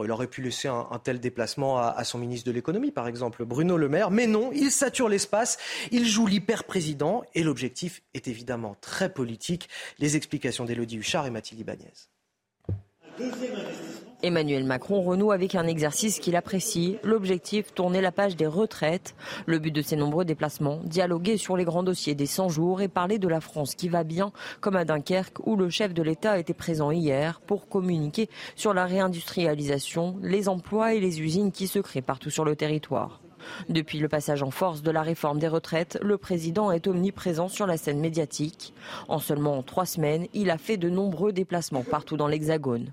il 0.04 0.10
aurait 0.10 0.26
pu 0.26 0.42
laisser 0.42 0.68
un, 0.68 1.00
tel 1.02 1.20
déplacement 1.20 1.78
à, 1.78 2.04
son 2.04 2.18
ministre 2.18 2.46
de 2.46 2.52
l'économie, 2.52 2.90
par 2.90 3.08
exemple, 3.08 3.44
Bruno 3.44 3.76
Le 3.76 3.88
Maire. 3.88 4.10
Mais 4.10 4.26
non, 4.26 4.50
il 4.52 4.70
sature 4.70 5.08
l'espace, 5.08 5.58
il 5.90 6.06
joue 6.06 6.26
l'hyper-président 6.26 7.24
et 7.34 7.42
l'objectif 7.42 8.02
est 8.14 8.28
évidemment 8.28 8.76
très 8.80 9.12
politique. 9.12 9.68
Les 9.98 10.16
explications 10.16 10.64
d'Élodie 10.64 10.96
Huchard 10.96 11.26
et 11.26 11.30
Mathilde 11.30 11.60
Ibanez. 11.60 11.92
Emmanuel 14.22 14.64
Macron 14.64 15.02
renoue 15.02 15.30
avec 15.30 15.54
un 15.54 15.66
exercice 15.66 16.18
qu'il 16.18 16.36
apprécie, 16.36 16.98
l'objectif 17.04 17.72
tourner 17.74 18.00
la 18.00 18.12
page 18.12 18.34
des 18.34 18.46
retraites. 18.46 19.14
Le 19.46 19.58
but 19.58 19.70
de 19.70 19.82
ces 19.82 19.96
nombreux 19.96 20.24
déplacements, 20.24 20.80
dialoguer 20.84 21.36
sur 21.36 21.56
les 21.56 21.64
grands 21.64 21.82
dossiers 21.82 22.14
des 22.14 22.26
100 22.26 22.48
jours 22.48 22.80
et 22.80 22.88
parler 22.88 23.18
de 23.18 23.28
la 23.28 23.40
France 23.40 23.74
qui 23.74 23.88
va 23.88 24.04
bien, 24.04 24.32
comme 24.60 24.76
à 24.76 24.84
Dunkerque 24.84 25.46
où 25.46 25.56
le 25.56 25.70
chef 25.70 25.94
de 25.94 26.02
l'État 26.02 26.38
était 26.38 26.54
présent 26.54 26.90
hier 26.90 27.40
pour 27.40 27.68
communiquer 27.68 28.28
sur 28.56 28.74
la 28.74 28.86
réindustrialisation, 28.86 30.16
les 30.22 30.48
emplois 30.48 30.94
et 30.94 31.00
les 31.00 31.20
usines 31.20 31.52
qui 31.52 31.66
se 31.66 31.78
créent 31.78 32.02
partout 32.02 32.30
sur 32.30 32.44
le 32.44 32.56
territoire. 32.56 33.20
Depuis 33.68 33.98
le 33.98 34.08
passage 34.08 34.42
en 34.42 34.50
force 34.50 34.82
de 34.82 34.90
la 34.90 35.02
réforme 35.02 35.38
des 35.38 35.46
retraites, 35.46 35.98
le 36.02 36.18
président 36.18 36.72
est 36.72 36.86
omniprésent 36.88 37.48
sur 37.48 37.66
la 37.66 37.76
scène 37.76 38.00
médiatique. 38.00 38.74
En 39.08 39.18
seulement 39.18 39.62
trois 39.62 39.86
semaines, 39.86 40.26
il 40.34 40.50
a 40.50 40.58
fait 40.58 40.78
de 40.78 40.90
nombreux 40.90 41.32
déplacements 41.32 41.84
partout 41.84 42.16
dans 42.16 42.28
l'Hexagone. 42.28 42.92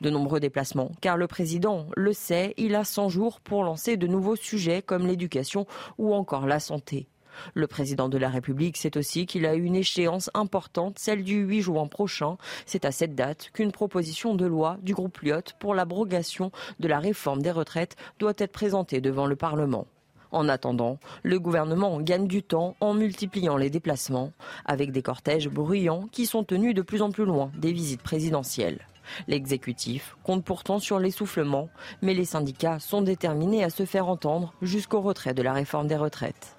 De 0.00 0.10
nombreux 0.10 0.40
déplacements, 0.40 0.92
car 1.00 1.16
le 1.16 1.26
président 1.26 1.86
le 1.96 2.12
sait, 2.12 2.54
il 2.56 2.74
a 2.74 2.84
100 2.84 3.08
jours 3.08 3.40
pour 3.40 3.64
lancer 3.64 3.96
de 3.96 4.06
nouveaux 4.06 4.36
sujets 4.36 4.82
comme 4.82 5.06
l'éducation 5.06 5.66
ou 5.98 6.14
encore 6.14 6.46
la 6.46 6.60
santé. 6.60 7.08
Le 7.54 7.66
président 7.66 8.08
de 8.08 8.18
la 8.18 8.28
République 8.28 8.76
sait 8.76 8.96
aussi 8.96 9.26
qu'il 9.26 9.46
a 9.46 9.54
une 9.54 9.76
échéance 9.76 10.30
importante, 10.34 10.98
celle 10.98 11.24
du 11.24 11.40
8 11.40 11.62
juin 11.62 11.86
prochain. 11.86 12.36
C'est 12.66 12.84
à 12.84 12.92
cette 12.92 13.14
date 13.14 13.50
qu'une 13.52 13.72
proposition 13.72 14.34
de 14.34 14.46
loi 14.46 14.78
du 14.82 14.94
groupe 14.94 15.18
Lyotte 15.20 15.54
pour 15.58 15.74
l'abrogation 15.74 16.52
de 16.80 16.88
la 16.88 16.98
réforme 16.98 17.42
des 17.42 17.50
retraites 17.50 17.96
doit 18.18 18.34
être 18.38 18.52
présentée 18.52 19.00
devant 19.00 19.26
le 19.26 19.36
Parlement. 19.36 19.86
En 20.30 20.48
attendant, 20.48 20.98
le 21.22 21.38
gouvernement 21.38 22.00
gagne 22.00 22.26
du 22.26 22.42
temps 22.42 22.74
en 22.80 22.92
multipliant 22.92 23.56
les 23.56 23.70
déplacements, 23.70 24.32
avec 24.64 24.90
des 24.90 25.02
cortèges 25.02 25.48
bruyants 25.48 26.08
qui 26.10 26.26
sont 26.26 26.42
tenus 26.42 26.74
de 26.74 26.82
plus 26.82 27.02
en 27.02 27.12
plus 27.12 27.24
loin 27.24 27.52
des 27.56 27.72
visites 27.72 28.02
présidentielles. 28.02 28.80
L'exécutif 29.28 30.16
compte 30.22 30.44
pourtant 30.44 30.78
sur 30.78 30.98
l'essoufflement, 30.98 31.68
mais 32.02 32.14
les 32.14 32.24
syndicats 32.24 32.78
sont 32.78 33.02
déterminés 33.02 33.64
à 33.64 33.70
se 33.70 33.84
faire 33.84 34.08
entendre 34.08 34.54
jusqu'au 34.62 35.00
retrait 35.00 35.34
de 35.34 35.42
la 35.42 35.52
réforme 35.52 35.88
des 35.88 35.96
retraites. 35.96 36.56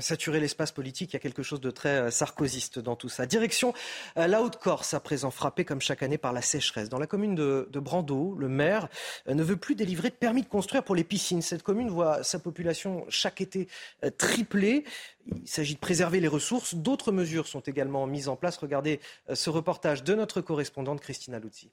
Saturer 0.00 0.40
l'espace 0.40 0.72
politique, 0.72 1.12
il 1.12 1.12
y 1.12 1.16
a 1.16 1.20
quelque 1.20 1.42
chose 1.42 1.60
de 1.60 1.70
très 1.70 2.00
euh, 2.00 2.10
sarkozyste 2.10 2.78
dans 2.78 2.96
tout 2.96 3.10
ça. 3.10 3.26
Direction 3.26 3.74
euh, 4.16 4.26
la 4.26 4.40
Haute-Corse, 4.40 4.94
à 4.94 5.00
présent 5.00 5.30
frappée 5.30 5.66
comme 5.66 5.82
chaque 5.82 6.02
année 6.02 6.16
par 6.16 6.32
la 6.32 6.40
sécheresse. 6.40 6.88
Dans 6.88 6.98
la 6.98 7.06
commune 7.06 7.34
de, 7.34 7.68
de 7.70 7.80
Brando, 7.80 8.34
le 8.34 8.48
maire 8.48 8.88
euh, 9.28 9.34
ne 9.34 9.42
veut 9.42 9.58
plus 9.58 9.74
délivrer 9.74 10.08
de 10.08 10.14
permis 10.14 10.40
de 10.40 10.48
construire 10.48 10.84
pour 10.84 10.94
les 10.94 11.04
piscines. 11.04 11.42
Cette 11.42 11.62
commune 11.62 11.90
voit 11.90 12.24
sa 12.24 12.38
population 12.38 13.04
chaque 13.10 13.42
été 13.42 13.68
tripler. 14.16 14.84
Il 15.26 15.46
s'agit 15.46 15.74
de 15.74 15.80
préserver 15.80 16.18
les 16.18 16.28
ressources. 16.28 16.74
D'autres 16.74 17.12
mesures 17.12 17.46
sont 17.46 17.60
également 17.60 18.06
mises 18.06 18.28
en 18.28 18.36
place. 18.36 18.56
Regardez 18.56 19.00
ce 19.32 19.50
reportage 19.50 20.02
de 20.02 20.14
notre 20.14 20.40
correspondante 20.40 21.00
Christina 21.00 21.38
Luzzi. 21.38 21.70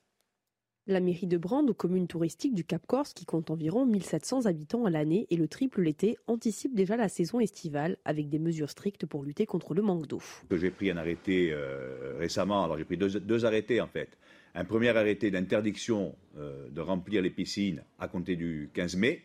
La 0.87 0.99
mairie 0.99 1.27
de 1.27 1.37
Brande, 1.37 1.71
commune 1.73 2.07
touristique 2.07 2.55
du 2.55 2.63
Cap 2.63 2.81
Corse 2.87 3.13
qui 3.13 3.23
compte 3.23 3.51
environ 3.51 3.85
1700 3.85 4.47
habitants 4.47 4.85
à 4.85 4.89
l'année 4.89 5.27
et 5.29 5.37
le 5.37 5.47
triple 5.47 5.83
l'été, 5.83 6.17
anticipe 6.25 6.73
déjà 6.73 6.97
la 6.97 7.07
saison 7.07 7.39
estivale 7.39 7.97
avec 8.03 8.29
des 8.29 8.39
mesures 8.39 8.71
strictes 8.71 9.05
pour 9.05 9.23
lutter 9.23 9.45
contre 9.45 9.75
le 9.75 9.83
manque 9.83 10.07
d'eau. 10.07 10.21
J'ai 10.49 10.71
pris 10.71 10.89
un 10.89 10.97
arrêté 10.97 11.51
euh, 11.51 12.15
récemment, 12.17 12.63
alors 12.63 12.79
j'ai 12.79 12.83
pris 12.83 12.97
deux, 12.97 13.45
arrêtés 13.45 13.79
en 13.79 13.85
fait. 13.85 14.17
Un 14.55 14.65
premier 14.65 14.89
arrêté 14.89 15.29
d'interdiction 15.29 16.15
euh, 16.39 16.67
de 16.71 16.81
remplir 16.81 17.21
les 17.21 17.29
piscines 17.29 17.83
à 17.99 18.07
compter 18.07 18.35
du 18.35 18.71
15 18.73 18.95
mai. 18.95 19.21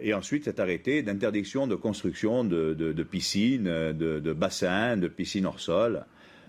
Et 0.00 0.14
ensuite 0.14 0.44
cet 0.44 0.58
arrêté 0.58 1.02
d'interdiction 1.02 1.66
de 1.66 1.74
construction 1.74 2.44
de, 2.44 3.02
piscines, 3.02 3.64
de, 3.64 4.20
de 4.20 4.32
bassins, 4.32 4.96
de 4.96 5.08
piscines 5.08 5.44
hors 5.44 5.60
sol. 5.60 6.06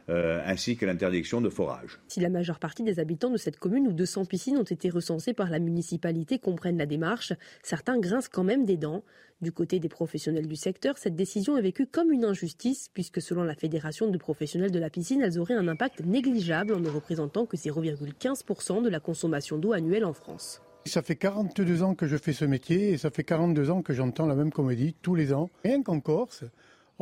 Euh, 0.10 0.41
ainsi 0.45 0.78
que 0.78 0.86
l'interdiction 0.86 1.41
de 1.41 1.49
forage. 1.49 1.99
Si 2.08 2.20
la 2.20 2.30
majeure 2.30 2.60
partie 2.60 2.84
des 2.84 2.99
habitants 2.99 3.30
de 3.30 3.38
cette 3.38 3.58
commune 3.58 3.88
où 3.88 3.93
200 3.93 4.26
piscines 4.26 4.58
ont 4.58 4.64
été 4.64 4.89
recensées 4.89 5.34
par 5.34 5.49
la 5.49 5.60
municipalité 5.60 6.39
comprennent 6.39 6.78
la 6.78 6.86
démarche, 6.86 7.34
certains 7.62 7.99
grincent 7.99 8.30
quand 8.32 8.43
même 8.43 8.66
des 8.66 8.78
dents. 8.78 9.04
Du 9.41 9.52
côté 9.52 9.80
des 9.80 9.89
professionnels 9.89 10.47
du 10.47 10.56
secteur, 10.56 10.97
cette 10.97 11.16
décision 11.16 11.58
est 11.58 11.62
vécue 11.62 11.88
comme 11.88 12.12
une 12.12 12.26
injustice, 12.26 12.89
puisque 12.93 13.22
selon 13.22 13.43
la 13.43 13.56
Fédération 13.56 14.10
de 14.10 14.18
professionnels 14.18 14.72
de 14.72 14.80
la 14.80 14.89
piscine, 14.89 15.22
elles 15.22 15.39
auraient 15.39 15.56
un 15.56 15.68
impact 15.68 16.06
négligeable 16.06 16.74
en 16.74 16.80
ne 16.80 16.89
représentant 16.89 17.45
que 17.45 17.58
0,15% 17.58 18.84
de 18.84 18.89
la 18.89 18.99
consommation 18.99 19.58
d'eau 19.58 19.74
annuelle 19.74 20.06
en 20.06 20.14
France. 20.14 20.62
Ça 20.86 21.02
fait 21.04 21.16
42 21.16 21.84
ans 21.84 21.95
que 21.95 22.08
je 22.08 22.18
fais 22.18 22.34
ce 22.34 22.45
métier 22.45 22.89
et 22.89 22.97
ça 22.97 23.12
fait 23.12 23.24
42 23.24 23.70
ans 23.70 23.82
que 23.82 23.93
j'entends 23.93 24.26
la 24.26 24.36
même 24.36 24.52
comédie 24.52 24.95
tous 25.02 25.16
les 25.16 25.32
ans. 25.32 25.49
Rien 25.64 25.84
qu'en 25.84 25.99
Corse, 25.99 26.43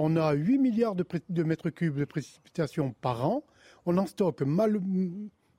on 0.01 0.15
a 0.15 0.31
8 0.31 0.59
milliards 0.59 0.95
de, 0.95 1.43
mètres 1.43 1.69
cubes 1.69 1.97
de 1.97 2.05
précipitations 2.05 2.95
par 3.01 3.27
an. 3.27 3.43
On 3.85 3.97
en 3.97 4.05
stocke 4.05 4.43
mal, 4.43 4.79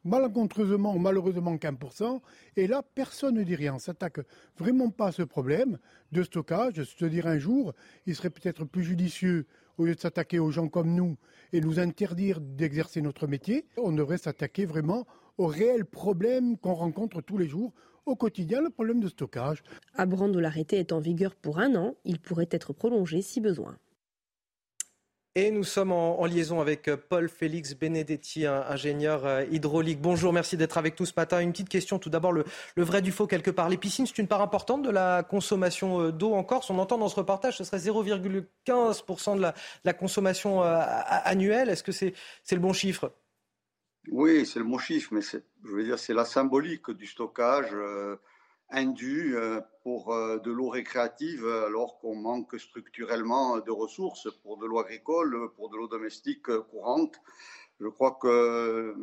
malencontreusement 0.03 0.95
ou 0.95 0.99
malheureusement 0.99 1.59
qu'un 1.59 1.75
pour 1.75 1.93
cent. 1.93 2.23
Et 2.57 2.67
là, 2.67 2.83
personne 2.95 3.35
ne 3.35 3.43
dit 3.43 3.55
rien. 3.55 3.75
On 3.75 3.79
s'attaque 3.79 4.21
vraiment 4.57 4.89
pas 4.89 5.09
à 5.09 5.13
ce 5.13 5.23
problème 5.23 5.79
de 6.13 6.23
stockage. 6.23 6.83
Je 6.83 6.97
te 6.97 7.05
dirais 7.05 7.29
un 7.29 7.39
jour, 7.39 7.75
il 8.07 8.17
serait 8.17 8.31
peut-être 8.31 8.65
plus 8.65 8.83
judicieux, 8.83 9.47
au 9.77 9.85
lieu 9.85 9.95
de 9.95 10.01
s'attaquer 10.01 10.39
aux 10.39 10.51
gens 10.51 10.69
comme 10.69 10.95
nous 10.95 11.19
et 11.53 11.61
nous 11.61 11.79
interdire 11.79 12.41
d'exercer 12.41 13.03
notre 13.03 13.27
métier, 13.27 13.67
on 13.77 13.93
devrait 13.93 14.19
s'attaquer 14.19 14.65
vraiment 14.65 15.07
aux 15.37 15.49
réels 15.49 15.85
problèmes 15.85 16.57
qu'on 16.57 16.75
rencontre 16.75 17.21
tous 17.21 17.37
les 17.37 17.47
jours 17.47 17.75
au 18.07 18.17
quotidien, 18.17 18.63
le 18.63 18.71
problème 18.71 19.01
de 19.01 19.09
stockage. 19.09 19.63
À 19.95 20.07
Brando, 20.07 20.41
l'arrêté 20.41 20.79
est 20.79 20.93
en 20.93 20.99
vigueur 20.99 21.35
pour 21.35 21.59
un 21.59 21.75
an. 21.75 21.95
Il 22.07 22.21
pourrait 22.21 22.49
être 22.51 22.73
prolongé 22.73 23.21
si 23.21 23.41
besoin. 23.41 23.77
Et 25.37 25.53
nous 25.53 25.63
sommes 25.63 25.93
en, 25.93 26.27
liaison 26.27 26.61
avec 26.61 26.89
euh, 26.89 26.97
Paul 26.97 27.29
Félix 27.29 27.77
Benedetti, 27.77 28.47
ingénieur 28.47 29.25
euh, 29.25 29.45
hydraulique. 29.49 30.01
Bonjour, 30.01 30.33
merci 30.33 30.57
d'être 30.57 30.77
avec 30.77 30.99
nous 30.99 31.07
ce 31.07 31.13
matin. 31.17 31.39
Une 31.39 31.53
petite 31.53 31.69
question 31.69 32.01
tout 32.01 32.11
d'abord, 32.11 32.33
le, 32.33 32.45
vrai 32.77 33.01
du 33.01 33.13
faux 33.13 33.29
quelque 33.29 33.53
part. 33.53 33.69
Les 33.69 33.77
piscines, 33.77 34.07
c'est 34.07 34.19
une 34.19 34.27
part 34.27 34.43
importante 34.43 34.83
de 34.83 34.91
la 34.91 35.23
consommation 35.23 36.01
euh, 36.01 36.11
d'eau 36.11 36.33
en 36.35 36.43
Corse. 36.43 36.69
On 36.71 36.81
entend 36.81 36.99
dans 36.99 37.09
ce 37.09 37.15
reportage, 37.15 37.59
ce 37.59 37.63
serait 37.63 37.79
0,15% 37.79 39.37
de 39.37 39.53
la, 39.85 39.93
consommation 39.93 40.63
annuelle. 40.63 41.69
Est-ce 41.69 41.85
que 41.85 41.93
c'est 41.93 42.13
le 42.51 42.59
bon 42.59 42.73
chiffre? 42.73 43.13
Oui, 44.11 44.45
c'est 44.45 44.59
le 44.59 44.65
bon 44.65 44.79
chiffre, 44.79 45.11
mais 45.13 45.21
je 45.21 45.39
veux 45.71 45.85
dire, 45.85 45.99
c'est 46.01 46.15
la 46.15 46.25
symbolique 46.25 46.91
du 46.91 47.07
stockage 47.07 47.73
indu 48.71 49.37
pour 49.83 50.13
euh, 50.13 50.39
de 50.39 50.51
l'eau 50.51 50.69
récréative 50.69 51.47
alors 51.47 51.99
qu'on 51.99 52.15
manque 52.15 52.59
structurellement 52.59 53.59
de 53.59 53.71
ressources 53.71 54.29
pour 54.43 54.59
de 54.59 54.67
l'eau 54.67 54.79
agricole, 54.79 55.53
pour 55.57 55.71
de 55.71 55.77
l'eau 55.77 55.89
domestique 55.89 56.49
euh, 56.49 56.63
courante. 56.63 57.17
Je 57.81 57.89
crois 57.89 58.19
que 58.21 58.95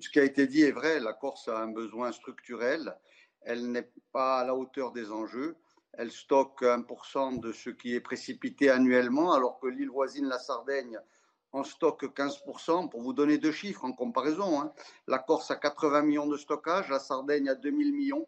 ce 0.00 0.08
qui 0.08 0.18
a 0.18 0.24
été 0.24 0.46
dit 0.46 0.62
est 0.62 0.72
vrai, 0.72 0.98
la 0.98 1.12
Corse 1.12 1.48
a 1.48 1.58
un 1.58 1.68
besoin 1.68 2.10
structurel, 2.10 2.96
elle 3.42 3.70
n'est 3.70 3.90
pas 4.12 4.38
à 4.38 4.44
la 4.46 4.54
hauteur 4.54 4.92
des 4.92 5.12
enjeux, 5.12 5.56
elle 5.92 6.10
stocke 6.10 6.62
1% 6.62 7.40
de 7.40 7.52
ce 7.52 7.68
qui 7.68 7.94
est 7.94 8.00
précipité 8.00 8.70
annuellement 8.70 9.32
alors 9.32 9.58
que 9.60 9.66
l'île 9.66 9.90
voisine, 9.90 10.26
la 10.26 10.38
Sardaigne, 10.38 10.98
en 11.52 11.64
stocke 11.64 12.04
15%. 12.04 12.88
Pour 12.88 13.02
vous 13.02 13.12
donner 13.12 13.38
deux 13.38 13.52
chiffres 13.52 13.84
en 13.84 13.92
comparaison, 13.92 14.60
hein. 14.60 14.72
la 15.06 15.18
Corse 15.18 15.50
a 15.50 15.56
80 15.56 16.02
millions 16.02 16.26
de 16.26 16.36
stockage, 16.36 16.88
la 16.88 16.98
Sardaigne 16.98 17.48
a 17.48 17.54
2000 17.54 17.94
millions. 17.94 18.26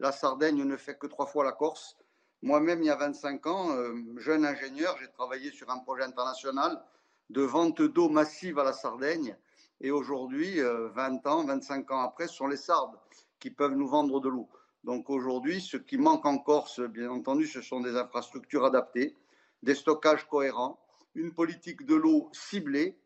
La 0.00 0.12
Sardaigne 0.12 0.64
ne 0.64 0.76
fait 0.76 0.98
que 0.98 1.06
trois 1.06 1.26
fois 1.26 1.44
la 1.44 1.52
Corse. 1.52 1.96
Moi-même, 2.42 2.82
il 2.82 2.86
y 2.86 2.90
a 2.90 2.96
25 2.96 3.46
ans, 3.46 3.70
euh, 3.76 3.94
jeune 4.16 4.44
ingénieur, 4.44 4.96
j'ai 5.00 5.10
travaillé 5.10 5.50
sur 5.50 5.70
un 5.70 5.78
projet 5.78 6.02
international 6.02 6.82
de 7.30 7.42
vente 7.42 7.80
d'eau 7.80 8.08
massive 8.08 8.58
à 8.58 8.64
la 8.64 8.72
Sardaigne. 8.72 9.36
Et 9.80 9.90
aujourd'hui, 9.90 10.60
20 10.60 10.64
euh, 10.64 11.30
ans, 11.30 11.44
25 11.44 11.90
ans 11.90 12.00
après, 12.00 12.26
ce 12.26 12.34
sont 12.34 12.46
les 12.46 12.56
Sardes 12.56 12.98
qui 13.38 13.50
peuvent 13.50 13.74
nous 13.74 13.88
vendre 13.88 14.20
de 14.20 14.28
l'eau. 14.28 14.48
Donc 14.84 15.08
aujourd'hui, 15.08 15.60
ce 15.60 15.76
qui 15.76 15.96
manque 15.96 16.26
en 16.26 16.38
Corse, 16.38 16.80
bien 16.80 17.10
entendu, 17.10 17.46
ce 17.46 17.62
sont 17.62 17.80
des 17.80 17.96
infrastructures 17.96 18.64
adaptées, 18.64 19.16
des 19.62 19.74
stockages 19.74 20.26
cohérents, 20.28 20.78
une 21.14 21.32
politique 21.32 21.86
de 21.86 21.94
l'eau 21.94 22.28
ciblée 22.32 22.98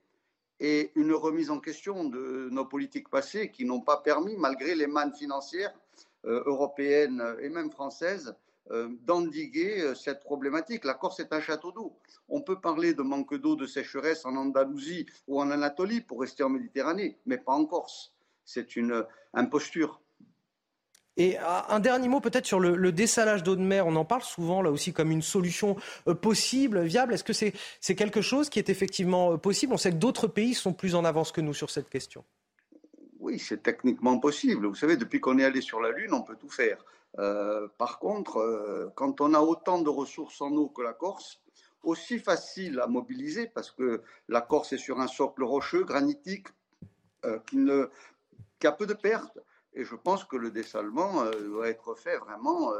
et 0.60 0.90
une 0.96 1.12
remise 1.12 1.50
en 1.50 1.60
question 1.60 2.04
de 2.04 2.48
nos 2.50 2.64
politiques 2.64 3.08
passées 3.08 3.50
qui 3.50 3.64
n'ont 3.64 3.80
pas 3.80 3.98
permis, 3.98 4.36
malgré 4.36 4.74
les 4.74 4.88
mannes 4.88 5.14
financières, 5.14 5.72
européenne 6.24 7.22
et 7.40 7.48
même 7.48 7.70
française 7.70 8.34
euh, 8.70 8.88
d'endiguer 9.06 9.80
euh, 9.80 9.94
cette 9.94 10.20
problématique. 10.20 10.84
La 10.84 10.92
Corse 10.92 11.20
est 11.20 11.32
un 11.32 11.40
château 11.40 11.72
d'eau. 11.72 11.98
On 12.28 12.42
peut 12.42 12.60
parler 12.60 12.92
de 12.92 13.00
manque 13.00 13.34
d'eau, 13.34 13.56
de 13.56 13.66
sécheresse 13.66 14.26
en 14.26 14.36
Andalousie 14.36 15.06
ou 15.26 15.40
en 15.40 15.50
Anatolie 15.50 16.02
pour 16.02 16.20
rester 16.20 16.42
en 16.42 16.50
Méditerranée, 16.50 17.16
mais 17.24 17.38
pas 17.38 17.52
en 17.52 17.64
Corse. 17.64 18.12
C'est 18.44 18.76
une 18.76 19.06
imposture. 19.32 20.02
Et 21.16 21.38
un 21.38 21.80
dernier 21.80 22.08
mot 22.08 22.20
peut-être 22.20 22.46
sur 22.46 22.60
le, 22.60 22.92
dessalage 22.92 23.42
d'eau 23.42 23.56
de 23.56 23.62
mer. 23.62 23.86
On 23.86 23.96
en 23.96 24.04
parle 24.04 24.22
souvent 24.22 24.62
là 24.62 24.70
aussi 24.70 24.92
comme 24.92 25.10
une 25.10 25.22
solution 25.22 25.76
possible, 26.22 26.82
viable. 26.82 27.14
Est-ce 27.14 27.24
que 27.24 27.32
c'est 27.32 27.94
quelque 27.96 28.20
chose 28.20 28.48
qui 28.50 28.58
est 28.58 28.68
effectivement 28.68 29.36
possible? 29.36 29.72
On 29.72 29.78
sait 29.78 29.90
que 29.90 29.96
d'autres 29.96 30.28
pays 30.28 30.54
sont 30.54 30.72
plus 30.72 30.94
en 30.94 31.04
avance 31.04 31.32
que 31.32 31.40
nous 31.40 31.54
sur 31.54 31.70
cette 31.70 31.90
question. 31.90 32.24
Oui, 33.28 33.38
c'est 33.38 33.62
techniquement 33.62 34.18
possible. 34.18 34.66
Vous 34.66 34.74
savez, 34.74 34.96
depuis 34.96 35.20
qu'on 35.20 35.38
est 35.38 35.44
allé 35.44 35.60
sur 35.60 35.82
la 35.82 35.90
Lune, 35.90 36.14
on 36.14 36.22
peut 36.22 36.36
tout 36.36 36.48
faire. 36.48 36.82
Euh, 37.18 37.68
par 37.76 37.98
contre, 37.98 38.38
euh, 38.38 38.90
quand 38.94 39.20
on 39.20 39.34
a 39.34 39.40
autant 39.40 39.82
de 39.82 39.90
ressources 39.90 40.40
en 40.40 40.50
eau 40.52 40.70
que 40.70 40.80
la 40.80 40.94
Corse, 40.94 41.42
aussi 41.82 42.20
facile 42.20 42.80
à 42.80 42.86
mobiliser, 42.86 43.46
parce 43.46 43.70
que 43.70 44.00
la 44.28 44.40
Corse 44.40 44.72
est 44.72 44.78
sur 44.78 44.98
un 44.98 45.08
socle 45.08 45.44
rocheux, 45.44 45.84
granitique, 45.84 46.48
euh, 47.26 47.38
qui, 48.60 48.66
a 48.66 48.72
peu 48.72 48.86
de 48.86 48.94
pertes. 48.94 49.38
Et 49.74 49.84
je 49.84 49.94
pense 49.94 50.24
que 50.24 50.36
le 50.36 50.50
dessalement 50.50 51.26
doit 51.32 51.68
être 51.68 51.96
fait 51.96 52.16
vraiment 52.16 52.72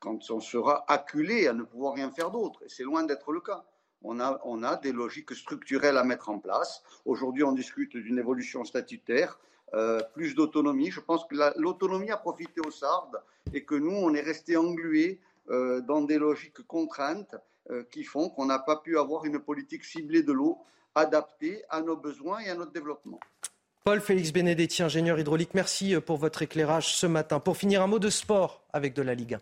quand 0.00 0.30
on 0.30 0.40
sera 0.40 0.90
acculé 0.90 1.46
à 1.46 1.52
ne 1.52 1.62
pouvoir 1.62 1.92
rien 1.92 2.10
faire 2.10 2.30
d'autre. 2.30 2.62
Et 2.64 2.70
c'est 2.70 2.84
loin 2.84 3.02
d'être 3.02 3.32
le 3.32 3.42
cas. 3.42 3.66
On 4.00 4.18
a, 4.18 4.76
des 4.76 4.92
logiques 4.92 5.34
structurelles 5.34 5.98
à 5.98 6.04
mettre 6.04 6.30
en 6.30 6.38
place. 6.38 6.82
Aujourd'hui, 7.04 7.44
on 7.44 7.52
discute 7.52 7.96
d'une 7.96 8.18
évolution 8.18 8.64
statutaire. 8.64 9.38
Euh, 9.74 10.00
plus 10.12 10.34
d'autonomie. 10.36 10.90
Je 10.90 11.00
pense 11.00 11.24
que 11.26 11.34
l'autonomie 11.56 12.10
a 12.10 12.16
profité 12.16 12.60
aux 12.60 12.70
Sardes 12.70 13.20
et 13.52 13.64
que 13.64 13.74
nous, 13.74 13.90
on 13.90 14.14
est 14.14 14.20
resté 14.20 14.56
englués 14.56 15.20
euh, 15.50 15.80
dans 15.80 16.02
des 16.02 16.16
logiques 16.16 16.62
contraintes 16.66 17.34
euh, 17.70 17.82
qui 17.90 18.04
font 18.04 18.28
qu'on 18.28 18.46
n'a 18.46 18.60
pas 18.60 18.76
pu 18.76 18.98
avoir 18.98 19.24
une 19.24 19.40
politique 19.40 19.84
ciblée 19.84 20.22
de 20.22 20.32
l'eau 20.32 20.58
adaptée 20.94 21.64
à 21.70 21.80
nos 21.80 21.96
besoins 21.96 22.38
et 22.40 22.50
à 22.50 22.54
notre 22.54 22.70
développement. 22.70 23.18
Paul 23.82 24.00
Félix 24.00 24.32
Benedetti, 24.32 24.82
ingénieur 24.82 25.18
hydraulique, 25.18 25.54
merci 25.54 25.96
pour 26.06 26.18
votre 26.18 26.42
éclairage 26.42 26.94
ce 26.94 27.06
matin. 27.06 27.40
Pour 27.40 27.56
finir, 27.56 27.82
un 27.82 27.88
mot 27.88 27.98
de 27.98 28.10
sport 28.10 28.62
avec 28.72 28.94
de 28.94 29.02
la 29.02 29.14
Ligue 29.14 29.34
1. 29.34 29.40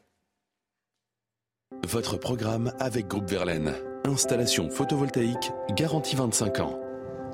Votre 1.88 2.16
programme 2.16 2.72
avec 2.80 3.06
Groupe 3.06 3.28
Verlaine. 3.28 3.74
Installation 4.04 4.70
photovoltaïque 4.70 5.52
garantie 5.72 6.16
25 6.16 6.60
ans. 6.60 6.80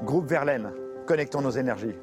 Groupe 0.02 0.26
Verlaine, 0.26 0.72
connectons 1.06 1.42
nos 1.42 1.50
énergies. 1.50 1.94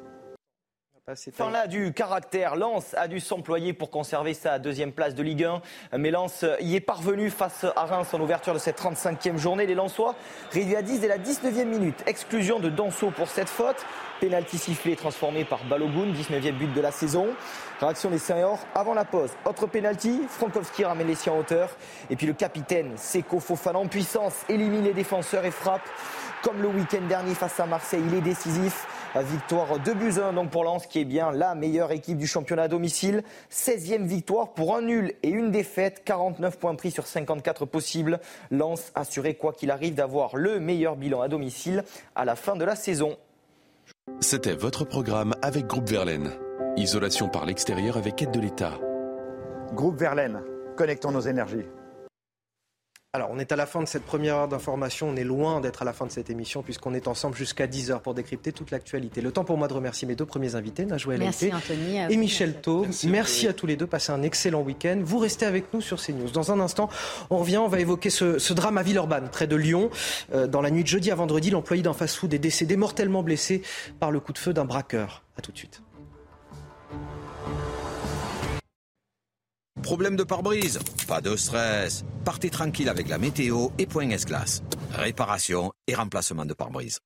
Fin 1.34 1.52
là 1.52 1.68
du 1.68 1.92
caractère. 1.92 2.56
Lens 2.56 2.92
a 2.94 3.06
dû 3.06 3.20
s'employer 3.20 3.72
pour 3.72 3.90
conserver 3.90 4.34
sa 4.34 4.58
deuxième 4.58 4.90
place 4.90 5.14
de 5.14 5.22
Ligue 5.22 5.44
1. 5.44 5.62
Mais 5.98 6.10
Lens 6.10 6.44
y 6.58 6.74
est 6.74 6.80
parvenu 6.80 7.30
face 7.30 7.64
à 7.76 7.84
Reims 7.84 8.12
en 8.12 8.20
ouverture 8.20 8.52
de 8.54 8.58
cette 8.58 8.80
35e 8.80 9.36
journée. 9.36 9.66
Les 9.66 9.76
Lensois 9.76 10.16
réduits 10.50 10.74
à 10.74 10.82
10 10.82 10.98
dès 10.98 11.06
la 11.06 11.18
19e 11.18 11.66
minute. 11.66 12.02
Exclusion 12.06 12.58
de 12.58 12.70
Danso 12.70 13.12
pour 13.12 13.28
cette 13.28 13.48
faute. 13.48 13.86
Pénalty 14.20 14.58
sifflé 14.58 14.96
transformé 14.96 15.44
par 15.44 15.62
Balogun, 15.66 16.12
19e 16.12 16.58
but 16.58 16.74
de 16.74 16.80
la 16.80 16.90
saison. 16.90 17.28
Réaction 17.78 18.10
des 18.10 18.18
Seniors 18.18 18.58
avant 18.74 18.94
la 18.94 19.04
pause. 19.04 19.30
Autre 19.44 19.68
pénalty, 19.68 20.22
Frankowski 20.28 20.84
ramène 20.84 21.06
les 21.06 21.14
siens 21.14 21.34
en 21.34 21.38
hauteur. 21.38 21.70
Et 22.10 22.16
puis 22.16 22.26
le 22.26 22.32
capitaine 22.32 22.96
Seko 22.96 23.38
Fofana 23.38 23.78
en 23.78 23.86
puissance 23.86 24.44
élimine 24.48 24.82
les 24.82 24.94
défenseurs 24.94 25.44
et 25.44 25.52
frappe. 25.52 25.88
Comme 26.42 26.60
le 26.60 26.68
week-end 26.68 27.06
dernier 27.08 27.34
face 27.34 27.60
à 27.60 27.66
Marseille, 27.66 28.02
il 28.08 28.14
est 28.14 28.20
décisif. 28.20 28.88
Victoire 29.22 29.78
2 29.78 29.94
buts 29.94 30.20
1 30.20 30.34
donc 30.34 30.50
pour 30.50 30.64
Lens 30.64 30.86
qui 30.86 31.00
est 31.00 31.04
bien 31.04 31.30
la 31.30 31.54
meilleure 31.54 31.92
équipe 31.92 32.18
du 32.18 32.26
championnat 32.26 32.64
à 32.64 32.68
domicile. 32.68 33.22
16e 33.50 34.04
victoire 34.04 34.52
pour 34.52 34.76
un 34.76 34.82
nul 34.82 35.14
et 35.22 35.28
une 35.28 35.50
défaite. 35.50 36.02
49 36.04 36.58
points 36.58 36.74
pris 36.74 36.90
sur 36.90 37.06
54 37.06 37.64
possibles. 37.64 38.20
Lens 38.50 38.92
assuré 38.94 39.34
quoi 39.34 39.52
qu'il 39.52 39.70
arrive 39.70 39.94
d'avoir 39.94 40.36
le 40.36 40.60
meilleur 40.60 40.96
bilan 40.96 41.22
à 41.22 41.28
domicile 41.28 41.84
à 42.14 42.24
la 42.24 42.36
fin 42.36 42.56
de 42.56 42.64
la 42.64 42.76
saison. 42.76 43.16
C'était 44.20 44.54
votre 44.54 44.84
programme 44.84 45.34
avec 45.42 45.66
Groupe 45.66 45.88
Verlaine. 45.88 46.32
Isolation 46.76 47.28
par 47.28 47.46
l'extérieur 47.46 47.96
avec 47.96 48.20
aide 48.22 48.32
de 48.32 48.40
l'État. 48.40 48.78
Groupe 49.72 49.98
Verlaine, 49.98 50.42
connectons 50.76 51.10
nos 51.10 51.20
énergies. 51.20 51.64
Alors, 53.16 53.30
on 53.32 53.38
est 53.38 53.50
à 53.50 53.56
la 53.56 53.64
fin 53.64 53.80
de 53.80 53.88
cette 53.88 54.02
première 54.02 54.36
heure 54.36 54.48
d'information. 54.48 55.08
On 55.08 55.16
est 55.16 55.24
loin 55.24 55.62
d'être 55.62 55.80
à 55.80 55.86
la 55.86 55.94
fin 55.94 56.04
de 56.04 56.10
cette 56.10 56.28
émission, 56.28 56.62
puisqu'on 56.62 56.92
est 56.92 57.08
ensemble 57.08 57.34
jusqu'à 57.34 57.66
10h 57.66 58.00
pour 58.02 58.12
décrypter 58.12 58.52
toute 58.52 58.70
l'actualité. 58.70 59.22
Le 59.22 59.32
temps 59.32 59.42
pour 59.42 59.56
moi 59.56 59.68
de 59.68 59.72
remercier 59.72 60.06
mes 60.06 60.14
deux 60.14 60.26
premiers 60.26 60.54
invités, 60.54 60.84
Najwa 60.84 61.16
Merci 61.16 61.50
Anthony. 61.50 61.96
et 62.10 62.16
Michel 62.18 62.60
Thau. 62.60 62.84
Merci, 63.06 63.48
à 63.48 63.54
tous 63.54 63.64
les 63.64 63.76
deux. 63.76 63.86
Passez 63.86 64.12
un 64.12 64.20
excellent 64.20 64.60
week-end. 64.60 65.00
Vous 65.02 65.16
restez 65.16 65.46
avec 65.46 65.72
nous 65.72 65.80
sur 65.80 65.98
CNews. 65.98 66.28
Dans 66.28 66.52
un 66.52 66.60
instant, 66.60 66.90
on 67.30 67.38
revient. 67.38 67.56
On 67.56 67.68
va 67.68 67.80
évoquer 67.80 68.10
ce, 68.10 68.52
drame 68.52 68.76
à 68.76 68.82
Villeurbanne, 68.82 69.30
près 69.30 69.46
de 69.46 69.56
Lyon. 69.56 69.88
Euh, 70.34 70.46
dans 70.46 70.60
la 70.60 70.70
nuit 70.70 70.82
de 70.82 70.88
jeudi 70.88 71.10
à 71.10 71.14
vendredi, 71.14 71.48
l'employé 71.48 71.82
d'un 71.82 71.94
fast-food 71.94 72.34
est 72.34 72.38
décédé 72.38 72.76
mortellement 72.76 73.22
blessé 73.22 73.62
par 73.98 74.10
le 74.10 74.20
coup 74.20 74.34
de 74.34 74.38
feu 74.38 74.52
d'un 74.52 74.66
braqueur. 74.66 75.22
A 75.38 75.40
tout 75.40 75.52
de 75.52 75.56
suite. 75.56 75.80
Problème 79.82 80.16
de 80.16 80.24
pare-brise 80.24 80.78
Pas 81.06 81.20
de 81.20 81.36
stress. 81.36 82.04
Partez 82.24 82.50
tranquille 82.50 82.88
avec 82.88 83.08
la 83.08 83.18
météo 83.18 83.68
et 83.78 83.86
Point 83.86 84.10
S-Glace. 84.10 84.62
Réparation 84.92 85.72
et 85.86 85.94
remplacement 85.94 86.44
de 86.44 86.54
pare-brise. 86.54 87.00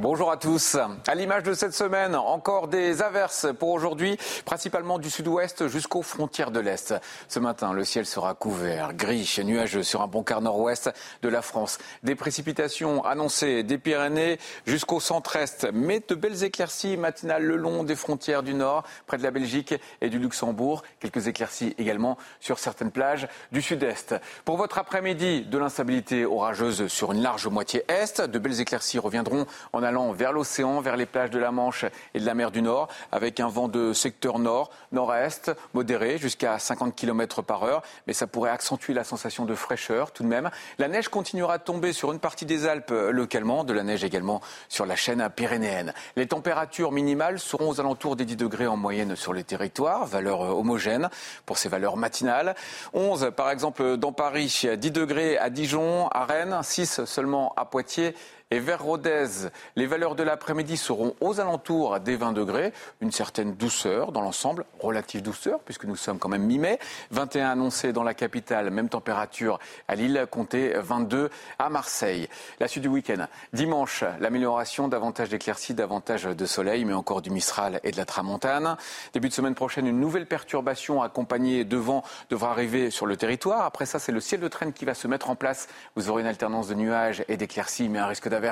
Bonjour 0.00 0.32
à 0.32 0.36
tous. 0.36 0.76
À 1.06 1.14
l'image 1.14 1.44
de 1.44 1.54
cette 1.54 1.72
semaine, 1.72 2.16
encore 2.16 2.66
des 2.66 3.00
averses 3.00 3.46
pour 3.56 3.68
aujourd'hui, 3.68 4.18
principalement 4.44 4.98
du 4.98 5.08
sud-ouest 5.08 5.68
jusqu'aux 5.68 6.02
frontières 6.02 6.50
de 6.50 6.58
l'Est. 6.58 6.96
Ce 7.28 7.38
matin, 7.38 7.72
le 7.72 7.84
ciel 7.84 8.04
sera 8.04 8.34
couvert, 8.34 8.92
gris 8.94 9.36
et 9.38 9.44
nuageux 9.44 9.84
sur 9.84 10.02
un 10.02 10.08
bon 10.08 10.24
quart 10.24 10.40
nord-ouest 10.40 10.90
de 11.22 11.28
la 11.28 11.42
France. 11.42 11.78
Des 12.02 12.16
précipitations 12.16 13.04
annoncées 13.04 13.62
des 13.62 13.78
Pyrénées 13.78 14.40
jusqu'au 14.66 14.98
centre-est, 14.98 15.68
mais 15.72 16.02
de 16.08 16.16
belles 16.16 16.42
éclaircies 16.42 16.96
matinales 16.96 17.44
le 17.44 17.54
long 17.54 17.84
des 17.84 17.94
frontières 17.94 18.42
du 18.42 18.54
nord, 18.54 18.82
près 19.06 19.16
de 19.16 19.22
la 19.22 19.30
Belgique 19.30 19.76
et 20.00 20.10
du 20.10 20.18
Luxembourg. 20.18 20.82
Quelques 20.98 21.28
éclaircies 21.28 21.72
également 21.78 22.18
sur 22.40 22.58
certaines 22.58 22.90
plages 22.90 23.28
du 23.52 23.62
sud-est. 23.62 24.16
Pour 24.44 24.56
votre 24.56 24.78
après-midi, 24.78 25.42
de 25.42 25.56
l'instabilité 25.56 26.24
orageuse 26.24 26.88
sur 26.88 27.12
une 27.12 27.22
large 27.22 27.46
moitié 27.46 27.84
est. 27.86 28.20
De 28.20 28.40
belles 28.40 28.60
éclaircies 28.60 28.98
reviendront 28.98 29.46
en 29.72 29.83
allant 29.84 30.12
vers 30.12 30.32
l'océan, 30.32 30.80
vers 30.80 30.96
les 30.96 31.06
plages 31.06 31.30
de 31.30 31.38
la 31.38 31.50
Manche 31.50 31.84
et 32.14 32.20
de 32.20 32.26
la 32.26 32.34
mer 32.34 32.50
du 32.50 32.62
Nord, 32.62 32.88
avec 33.12 33.40
un 33.40 33.48
vent 33.48 33.68
de 33.68 33.92
secteur 33.92 34.38
nord, 34.38 34.70
nord-est, 34.92 35.52
modéré, 35.74 36.18
jusqu'à 36.18 36.58
50 36.58 36.94
km 36.94 37.42
par 37.42 37.62
heure. 37.62 37.82
Mais 38.06 38.12
ça 38.12 38.26
pourrait 38.26 38.50
accentuer 38.50 38.94
la 38.94 39.04
sensation 39.04 39.44
de 39.44 39.54
fraîcheur 39.54 40.12
tout 40.12 40.22
de 40.22 40.28
même. 40.28 40.50
La 40.78 40.88
neige 40.88 41.08
continuera 41.08 41.58
de 41.58 41.62
tomber 41.62 41.92
sur 41.92 42.12
une 42.12 42.18
partie 42.18 42.46
des 42.46 42.66
Alpes 42.66 42.90
euh, 42.90 43.10
localement, 43.10 43.64
de 43.64 43.72
la 43.72 43.82
neige 43.82 44.04
également 44.04 44.40
sur 44.68 44.86
la 44.86 44.96
chaîne 44.96 45.28
pyrénéenne. 45.34 45.92
Les 46.16 46.26
températures 46.26 46.92
minimales 46.92 47.38
seront 47.38 47.70
aux 47.70 47.80
alentours 47.80 48.16
des 48.16 48.24
10 48.24 48.36
degrés 48.36 48.66
en 48.66 48.76
moyenne 48.76 49.16
sur 49.16 49.32
les 49.32 49.44
territoires, 49.44 50.06
valeur 50.06 50.42
euh, 50.42 50.48
homogène 50.48 51.08
pour 51.46 51.58
ces 51.58 51.68
valeurs 51.68 51.96
matinales. 51.96 52.54
11 52.92 53.32
par 53.36 53.50
exemple 53.50 53.96
dans 53.96 54.12
Paris, 54.12 54.66
10 54.76 54.90
degrés 54.90 55.38
à 55.38 55.50
Dijon, 55.50 56.08
à 56.08 56.24
Rennes, 56.24 56.58
6 56.62 57.04
seulement 57.04 57.52
à 57.56 57.64
Poitiers 57.64 58.14
et 58.54 58.60
vers 58.60 58.84
Rodez, 58.84 59.50
les 59.74 59.86
valeurs 59.86 60.14
de 60.14 60.22
l'après-midi 60.22 60.76
seront 60.76 61.16
aux 61.20 61.40
alentours 61.40 61.98
des 61.98 62.14
20 62.14 62.30
degrés. 62.30 62.72
Une 63.00 63.10
certaine 63.10 63.56
douceur 63.56 64.12
dans 64.12 64.20
l'ensemble, 64.20 64.64
relative 64.78 65.22
douceur, 65.22 65.58
puisque 65.58 65.86
nous 65.86 65.96
sommes 65.96 66.20
quand 66.20 66.28
même 66.28 66.44
mi-mai. 66.44 66.78
21 67.10 67.50
annoncés 67.50 67.92
dans 67.92 68.04
la 68.04 68.14
capitale, 68.14 68.70
même 68.70 68.88
température 68.88 69.58
à 69.88 69.96
Lille, 69.96 70.28
comptez 70.30 70.72
22 70.76 71.30
à 71.58 71.68
Marseille. 71.68 72.28
La 72.60 72.68
suite 72.68 72.84
du 72.84 72.88
week-end. 72.88 73.26
Dimanche, 73.52 74.04
l'amélioration, 74.20 74.86
davantage 74.86 75.30
d'éclaircies, 75.30 75.74
davantage 75.74 76.22
de 76.22 76.46
soleil, 76.46 76.84
mais 76.84 76.94
encore 76.94 77.22
du 77.22 77.30
Mistral 77.30 77.80
et 77.82 77.90
de 77.90 77.96
la 77.96 78.04
Tramontane. 78.04 78.76
Début 79.14 79.30
de 79.30 79.34
semaine 79.34 79.56
prochaine, 79.56 79.88
une 79.88 79.98
nouvelle 79.98 80.26
perturbation 80.26 81.02
accompagnée 81.02 81.64
de 81.64 81.76
vent 81.76 82.04
devra 82.30 82.52
arriver 82.52 82.92
sur 82.92 83.06
le 83.06 83.16
territoire. 83.16 83.64
Après 83.64 83.84
ça, 83.84 83.98
c'est 83.98 84.12
le 84.12 84.20
ciel 84.20 84.40
de 84.40 84.46
traîne 84.46 84.72
qui 84.72 84.84
va 84.84 84.94
se 84.94 85.08
mettre 85.08 85.28
en 85.28 85.34
place. 85.34 85.66
Vous 85.96 86.08
aurez 86.08 86.22
une 86.22 86.28
alternance 86.28 86.68
de 86.68 86.74
nuages 86.74 87.24
et 87.26 87.36
d'éclaircies, 87.36 87.88
mais 87.88 87.98
un 87.98 88.06
risque 88.06 88.28
d'averse 88.28 88.43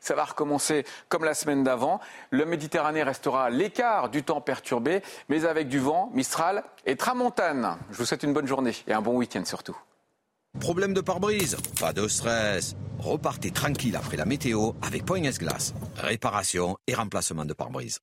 ça 0.00 0.14
va 0.14 0.24
recommencer 0.24 0.84
comme 1.08 1.24
la 1.24 1.34
semaine 1.34 1.64
d'avant. 1.64 2.00
Le 2.30 2.44
Méditerranée 2.44 3.02
restera 3.02 3.50
l'écart 3.50 4.08
du 4.08 4.22
temps 4.22 4.40
perturbé, 4.40 5.02
mais 5.28 5.44
avec 5.44 5.68
du 5.68 5.78
vent, 5.78 6.10
Mistral 6.14 6.64
et 6.84 6.96
Tramontane. 6.96 7.76
Je 7.90 7.98
vous 7.98 8.04
souhaite 8.04 8.22
une 8.22 8.32
bonne 8.32 8.46
journée 8.46 8.74
et 8.86 8.92
un 8.92 9.02
bon 9.02 9.16
week-end 9.16 9.44
surtout. 9.44 9.76
Problème 10.60 10.94
de 10.94 11.02
pare-brise 11.02 11.56
Pas 11.78 11.92
de 11.92 12.08
stress. 12.08 12.74
Repartez 12.98 13.50
tranquille 13.50 13.94
après 13.94 14.16
la 14.16 14.24
météo 14.24 14.72
avec 14.82 15.04
Point 15.04 15.22
S-Glace. 15.24 15.74
Réparation 15.96 16.76
et 16.86 16.94
remplacement 16.94 17.44
de 17.44 17.52
pare-brise. 17.52 18.00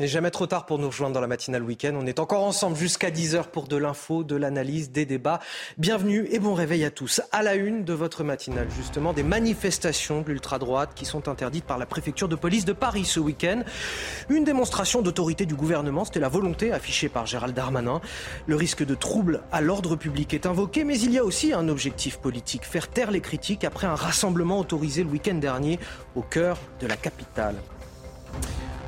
N'est 0.00 0.08
jamais 0.08 0.30
trop 0.30 0.46
tard 0.46 0.64
pour 0.64 0.78
nous 0.78 0.86
rejoindre 0.86 1.14
dans 1.14 1.20
la 1.20 1.26
matinale 1.26 1.62
week-end. 1.62 1.92
On 1.94 2.06
est 2.06 2.18
encore 2.18 2.42
ensemble 2.42 2.74
jusqu'à 2.74 3.10
10h 3.10 3.48
pour 3.48 3.68
de 3.68 3.76
l'info, 3.76 4.24
de 4.24 4.34
l'analyse, 4.34 4.90
des 4.90 5.04
débats. 5.04 5.40
Bienvenue 5.76 6.26
et 6.30 6.38
bon 6.38 6.54
réveil 6.54 6.84
à 6.86 6.90
tous. 6.90 7.20
À 7.32 7.42
la 7.42 7.54
une 7.54 7.84
de 7.84 7.92
votre 7.92 8.24
matinale, 8.24 8.68
justement, 8.74 9.12
des 9.12 9.22
manifestations 9.22 10.22
de 10.22 10.28
l'ultra-droite 10.28 10.92
qui 10.94 11.04
sont 11.04 11.28
interdites 11.28 11.66
par 11.66 11.76
la 11.76 11.84
préfecture 11.84 12.28
de 12.28 12.34
police 12.34 12.64
de 12.64 12.72
Paris 12.72 13.04
ce 13.04 13.20
week-end. 13.20 13.62
Une 14.30 14.44
démonstration 14.44 15.02
d'autorité 15.02 15.44
du 15.44 15.54
gouvernement, 15.54 16.06
c'était 16.06 16.20
la 16.20 16.30
volonté 16.30 16.72
affichée 16.72 17.10
par 17.10 17.26
Gérald 17.26 17.54
Darmanin. 17.54 18.00
Le 18.46 18.56
risque 18.56 18.84
de 18.84 18.94
trouble 18.94 19.42
à 19.52 19.60
l'ordre 19.60 19.96
public 19.96 20.32
est 20.32 20.46
invoqué, 20.46 20.84
mais 20.84 20.98
il 20.98 21.12
y 21.12 21.18
a 21.18 21.24
aussi 21.24 21.52
un 21.52 21.68
objectif 21.68 22.16
politique, 22.16 22.64
faire 22.64 22.88
taire 22.88 23.10
les 23.10 23.20
critiques 23.20 23.64
après 23.64 23.86
un 23.86 23.96
rassemblement 23.96 24.60
autorisé 24.60 25.04
le 25.04 25.10
week-end 25.10 25.34
dernier 25.34 25.78
au 26.16 26.22
cœur 26.22 26.56
de 26.80 26.86
la 26.86 26.96
capitale. 26.96 27.56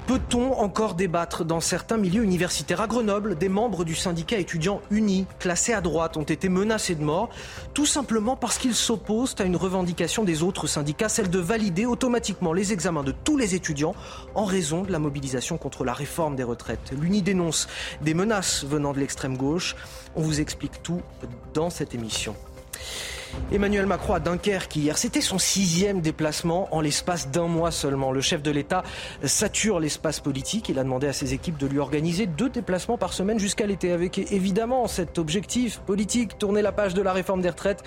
Peut-on 0.06 0.52
encore 0.54 0.94
débattre 0.94 1.44
dans 1.44 1.60
certains 1.60 1.96
milieux 1.96 2.24
universitaires 2.24 2.80
À 2.80 2.88
Grenoble, 2.88 3.38
des 3.38 3.48
membres 3.48 3.84
du 3.84 3.94
syndicat 3.94 4.36
étudiant 4.36 4.80
uni, 4.90 5.26
classés 5.38 5.72
à 5.72 5.80
droite, 5.80 6.16
ont 6.16 6.22
été 6.24 6.48
menacés 6.48 6.96
de 6.96 7.04
mort, 7.04 7.30
tout 7.72 7.86
simplement 7.86 8.34
parce 8.34 8.58
qu'ils 8.58 8.74
s'opposent 8.74 9.36
à 9.38 9.44
une 9.44 9.56
revendication 9.56 10.24
des 10.24 10.42
autres 10.42 10.66
syndicats, 10.66 11.08
celle 11.08 11.30
de 11.30 11.38
valider 11.38 11.86
automatiquement 11.86 12.52
les 12.52 12.72
examens 12.72 13.04
de 13.04 13.12
tous 13.12 13.36
les 13.36 13.54
étudiants 13.54 13.94
en 14.34 14.44
raison 14.44 14.82
de 14.82 14.90
la 14.90 14.98
mobilisation 14.98 15.56
contre 15.56 15.84
la 15.84 15.92
réforme 15.92 16.34
des 16.34 16.42
retraites. 16.42 16.92
L'Uni 17.00 17.22
dénonce 17.22 17.68
des 18.00 18.14
menaces 18.14 18.64
venant 18.64 18.92
de 18.92 18.98
l'extrême 18.98 19.36
gauche. 19.36 19.76
On 20.16 20.22
vous 20.22 20.40
explique 20.40 20.82
tout 20.82 21.00
dans 21.54 21.70
cette 21.70 21.94
émission. 21.94 22.34
Emmanuel 23.50 23.86
Macron 23.86 24.14
à 24.14 24.20
Dunkerque 24.20 24.76
hier, 24.76 24.96
c'était 24.98 25.20
son 25.20 25.38
sixième 25.38 26.00
déplacement 26.00 26.74
en 26.74 26.80
l'espace 26.80 27.30
d'un 27.30 27.46
mois 27.46 27.70
seulement. 27.70 28.12
Le 28.12 28.20
chef 28.20 28.42
de 28.42 28.50
l'État 28.50 28.82
sature 29.24 29.80
l'espace 29.80 30.20
politique. 30.20 30.68
Il 30.68 30.78
a 30.78 30.84
demandé 30.84 31.06
à 31.06 31.12
ses 31.12 31.34
équipes 31.34 31.58
de 31.58 31.66
lui 31.66 31.78
organiser 31.78 32.26
deux 32.26 32.48
déplacements 32.48 32.98
par 32.98 33.12
semaine 33.12 33.38
jusqu'à 33.38 33.66
l'été, 33.66 33.92
avec 33.92 34.18
évidemment 34.18 34.86
cet 34.86 35.18
objectif 35.18 35.78
politique, 35.80 36.38
tourner 36.38 36.62
la 36.62 36.72
page 36.72 36.94
de 36.94 37.02
la 37.02 37.12
réforme 37.12 37.42
des 37.42 37.50
retraites, 37.50 37.82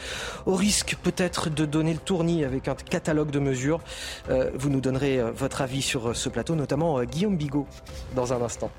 au 0.46 0.56
risque 0.56 0.98
peut-être 1.02 1.50
de 1.50 1.66
donner 1.66 1.94
le 1.94 2.00
tournis 2.00 2.44
avec 2.44 2.68
un 2.68 2.76
catalogue 2.76 3.32
de 3.32 3.40
mesures. 3.40 3.82
Euh, 4.30 4.52
vous 4.56 4.70
nous 4.70 4.82
donnerez 4.82 5.20
euh, 5.20 5.32
votre 5.32 5.62
avis 5.62 5.82
sur 5.82 6.10
euh, 6.10 6.14
ce 6.14 6.30
plateau, 6.30 6.56
notamment 6.56 7.04
Guillaume 7.04 7.38
Bigot, 7.38 7.68
dans 8.16 8.34
un 8.34 8.42
instant. 8.42 8.72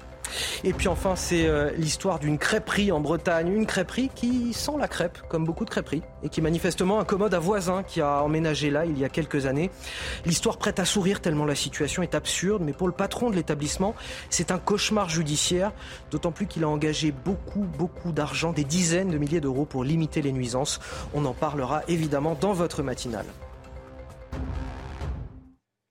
Et 0.65 0.73
puis 0.73 0.89
enfin, 0.89 1.17
c'est 1.17 1.47
euh, 1.47 1.71
l'histoire 1.77 2.19
d'une 2.19 2.39
crêperie 2.39 2.93
en 2.93 3.01
Bretagne, 3.01 3.53
une 3.53 3.67
crêperie 3.67 4.11
qui 4.15 4.53
sent 4.53 4.73
la 4.79 4.89
crêpe, 4.89 5.19
comme 5.29 5.45
beaucoup 5.45 5.65
de 5.65 5.71
crêperies, 5.71 6.03
et 6.23 6.29
qui 6.29 6.41
manifestement 6.41 7.01
incommode 7.01 7.35
un 7.35 7.39
voisin 7.39 7.83
qui 7.83 8.01
a 8.01 8.23
emménagé 8.23 8.71
là 8.71 8.85
il 8.85 8.99
y 8.99 9.05
a 9.05 9.09
quelques 9.09 9.47
années. 9.47 9.71
L'histoire 10.25 10.59
prête 10.59 10.79
à 10.79 10.85
sourire 10.85 11.21
tellement 11.21 11.45
la 11.45 11.55
situation 11.55 12.03
est 12.03 12.15
absurde, 12.15 12.63
mais 12.65 12.73
pour 12.73 12.87
le 12.87 12.93
patron 12.95 13.31
de 13.31 13.37
l'établissement, 13.37 13.95
c'est 14.31 14.51
un 14.51 14.59
cauchemar 14.59 15.09
judiciaire, 15.09 15.73
d'autant 16.11 16.33
plus 16.33 16.47
qu'il 16.47 16.65
a 16.65 16.69
engagé 16.69 17.13
beaucoup, 17.13 17.65
beaucoup 17.79 18.13
d'argent, 18.13 18.53
des 18.53 18.65
dizaines 18.65 19.11
de 19.11 19.19
milliers 19.19 19.41
d'euros 19.41 19.65
pour 19.65 19.85
limiter 19.85 20.23
les 20.23 20.33
nuisances. 20.33 20.81
On 21.15 21.25
en 21.25 21.35
parlera 21.35 21.83
évidemment 21.89 22.37
dans 22.41 22.53
votre 22.53 22.83
matinale. 22.83 23.27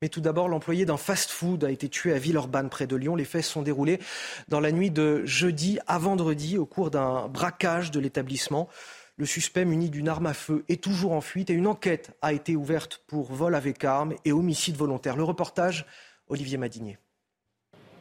Mais 0.05 0.09
tout 0.09 0.21
d'abord, 0.21 0.47
l'employé 0.47 0.85
d'un 0.85 0.97
fast-food 0.97 1.63
a 1.63 1.71
été 1.71 1.89
tué 1.89 2.13
à 2.13 2.19
Villeurbanne, 2.19 2.69
près 2.69 2.85
de 2.85 2.95
Lyon. 2.95 3.15
Les 3.15 3.25
faits 3.25 3.43
sont 3.43 3.63
déroulés 3.63 3.97
dans 4.49 4.59
la 4.59 4.71
nuit 4.71 4.91
de 4.91 5.25
jeudi 5.25 5.79
à 5.87 5.97
vendredi 5.97 6.59
au 6.59 6.67
cours 6.67 6.91
d'un 6.91 7.27
braquage 7.27 7.89
de 7.89 7.99
l'établissement. 7.99 8.69
Le 9.17 9.25
suspect 9.25 9.65
muni 9.65 9.89
d'une 9.89 10.07
arme 10.07 10.27
à 10.27 10.35
feu 10.35 10.63
est 10.69 10.83
toujours 10.83 11.13
en 11.13 11.21
fuite 11.21 11.49
et 11.49 11.53
une 11.53 11.65
enquête 11.65 12.11
a 12.21 12.33
été 12.33 12.55
ouverte 12.55 13.01
pour 13.07 13.33
vol 13.33 13.55
avec 13.55 13.83
arme 13.83 14.13
et 14.25 14.31
homicide 14.31 14.77
volontaire. 14.77 15.15
Le 15.15 15.23
reportage, 15.23 15.87
Olivier 16.27 16.59
Madinier. 16.59 16.99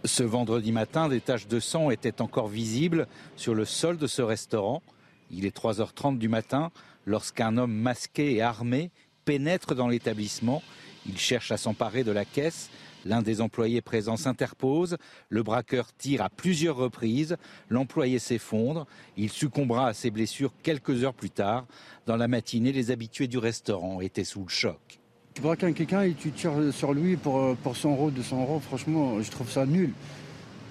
Ce 0.05 0.23
vendredi 0.23 0.73
matin, 0.73 1.09
des 1.09 1.23
taches 1.23 1.49
de 1.49 1.59
sang 1.59 1.89
étaient 1.89 2.21
encore 2.21 2.49
visibles 2.49 3.09
sur 3.37 3.55
le 3.55 3.65
sol 3.65 3.97
de 3.97 4.07
ce 4.07 4.21
restaurant. 4.21 4.83
Il 5.31 5.47
est 5.47 5.57
3h30 5.57 6.19
du 6.19 6.29
matin 6.29 6.71
lorsqu'un 7.07 7.57
homme 7.57 7.73
masqué 7.73 8.35
et 8.35 8.43
armé 8.43 8.91
pénètre 9.25 9.75
dans 9.75 9.89
l'établissement. 9.89 10.63
Il 11.07 11.19
cherche 11.19 11.53
à 11.53 11.57
s'emparer 11.57 12.05
de 12.05 12.13
la 12.13 12.25
caisse. 12.25 12.71
L'un 13.05 13.21
des 13.21 13.41
employés 13.41 13.83
présents 13.83 14.17
s'interpose. 14.17 14.97
Le 15.29 15.43
braqueur 15.43 15.93
tire 15.97 16.23
à 16.23 16.31
plusieurs 16.31 16.77
reprises. 16.77 17.37
L'employé 17.69 18.19
s'effondre. 18.19 18.87
Il 19.17 19.31
succombera 19.31 19.89
à 19.89 19.95
ses 19.95 20.11
blessures 20.11 20.53
quelques 20.63 21.05
heures 21.05 21.15
plus 21.15 21.31
tard. 21.31 21.67
Dans 22.07 22.17
la 22.17 22.29
matinée, 22.29 22.73
les 22.73 22.91
habitués 22.91 23.29
du 23.29 23.39
restaurant 23.39 24.01
étaient 24.01 24.25
sous 24.25 24.43
le 24.43 24.49
choc. 24.49 25.01
Tu 25.35 25.43
braques 25.43 25.75
quelqu'un 25.75 26.03
et 26.03 26.15
tu 26.15 26.31
tires 26.31 26.53
sur 26.73 26.95
lui 26.95 27.17
pour, 27.17 27.57
pour 27.57 27.77
100 27.77 27.91
euros, 27.91 28.11
200 28.11 28.43
euros, 28.43 28.61
franchement, 28.61 29.21
je 29.21 29.31
trouve 29.33 29.51
ça 29.51 29.67
nul. 29.67 29.93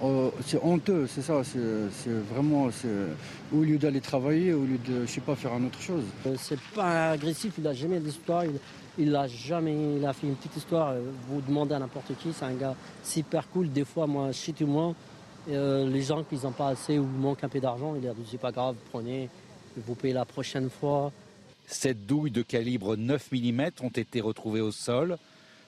euh, 0.02 0.30
c'est 0.46 0.58
honteux, 0.64 1.06
c'est 1.06 1.22
ça. 1.22 1.42
C'est 1.44 2.12
vraiment, 2.34 2.70
au 3.54 3.62
lieu 3.62 3.78
d'aller 3.78 4.00
travailler, 4.00 4.54
au 4.54 4.64
lieu 4.64 4.78
de, 4.78 5.06
je 5.06 5.12
sais 5.12 5.22
pas, 5.22 5.36
faire 5.36 5.54
une 5.58 5.66
autre 5.66 5.82
chose. 5.82 6.04
Euh, 6.26 6.36
c'est 6.38 6.60
pas 6.74 7.12
agressif, 7.12 7.56
il 7.58 7.68
a 7.68 7.74
jamais 7.74 8.00
d'histoire. 8.00 8.46
Il, 8.46 8.54
a 9.16 9.28
jamais, 9.28 9.98
il 9.98 10.06
a 10.06 10.14
fait 10.14 10.28
une 10.28 10.36
petite 10.36 10.58
histoire. 10.58 10.90
Euh, 10.90 11.02
vous 11.28 11.42
demandez 11.42 11.74
à 11.74 11.80
n'importe 11.80 12.16
qui, 12.20 12.34
c'est 12.34 12.46
un 12.46 12.54
gars 12.54 12.76
super 13.04 13.50
cool. 13.50 13.72
Des 13.72 13.86
fois, 13.86 14.08
moi, 14.08 14.32
chez 14.32 14.54
tout 14.54 14.68
moi, 14.68 14.94
les 15.48 16.02
gens 16.02 16.24
qui 16.24 16.36
n'ont 16.36 16.52
pas 16.52 16.70
assez 16.70 16.98
ou 16.98 17.06
manquent 17.06 17.44
un 17.44 17.50
peu 17.50 17.60
d'argent, 17.60 17.96
il 17.96 18.04
leur 18.04 18.16
dit 18.16 18.26
c'est 18.30 18.38
pas 18.38 18.52
grave, 18.52 18.76
prenez, 18.92 19.30
vous 19.78 19.96
payez 19.96 20.14
la 20.14 20.26
prochaine 20.26 20.70
fois. 20.70 21.12
Sept 21.68 22.06
douilles 22.06 22.32
de 22.32 22.42
calibre 22.42 22.96
9 22.96 23.32
mm 23.32 23.62
ont 23.82 23.90
été 23.90 24.22
retrouvées 24.22 24.62
au 24.62 24.72
sol. 24.72 25.18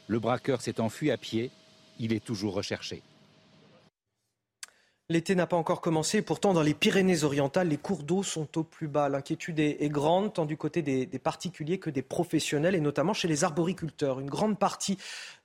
Le 0.08 0.20
braqueur 0.20 0.62
s'est 0.62 0.80
enfui 0.80 1.12
à 1.12 1.18
pied. 1.18 1.52
Il 2.00 2.14
est 2.14 2.24
toujours 2.24 2.54
recherché. 2.54 3.02
L'été 5.08 5.36
n'a 5.36 5.46
pas 5.46 5.56
encore 5.56 5.82
commencé, 5.82 6.24
pourtant 6.24 6.52
dans 6.54 6.64
les 6.64 6.74
Pyrénées-Orientales, 6.74 7.68
les 7.68 7.78
cours 7.78 8.02
d'eau 8.02 8.24
sont 8.24 8.58
au 8.58 8.64
plus 8.64 8.88
bas. 8.88 9.08
L'inquiétude 9.08 9.60
est, 9.60 9.88
grande, 9.90 10.34
tant 10.34 10.46
du 10.46 10.58
côté 10.58 10.82
des, 10.82 11.06
particuliers 11.20 11.78
que 11.78 11.92
des 11.92 12.02
professionnels, 12.02 12.74
et 12.74 12.80
notamment 12.80 13.14
chez 13.14 13.28
les 13.28 13.44
arboriculteurs. 13.44 14.20
Une 14.20 14.32
grande 14.32 14.58
partie 14.58 14.98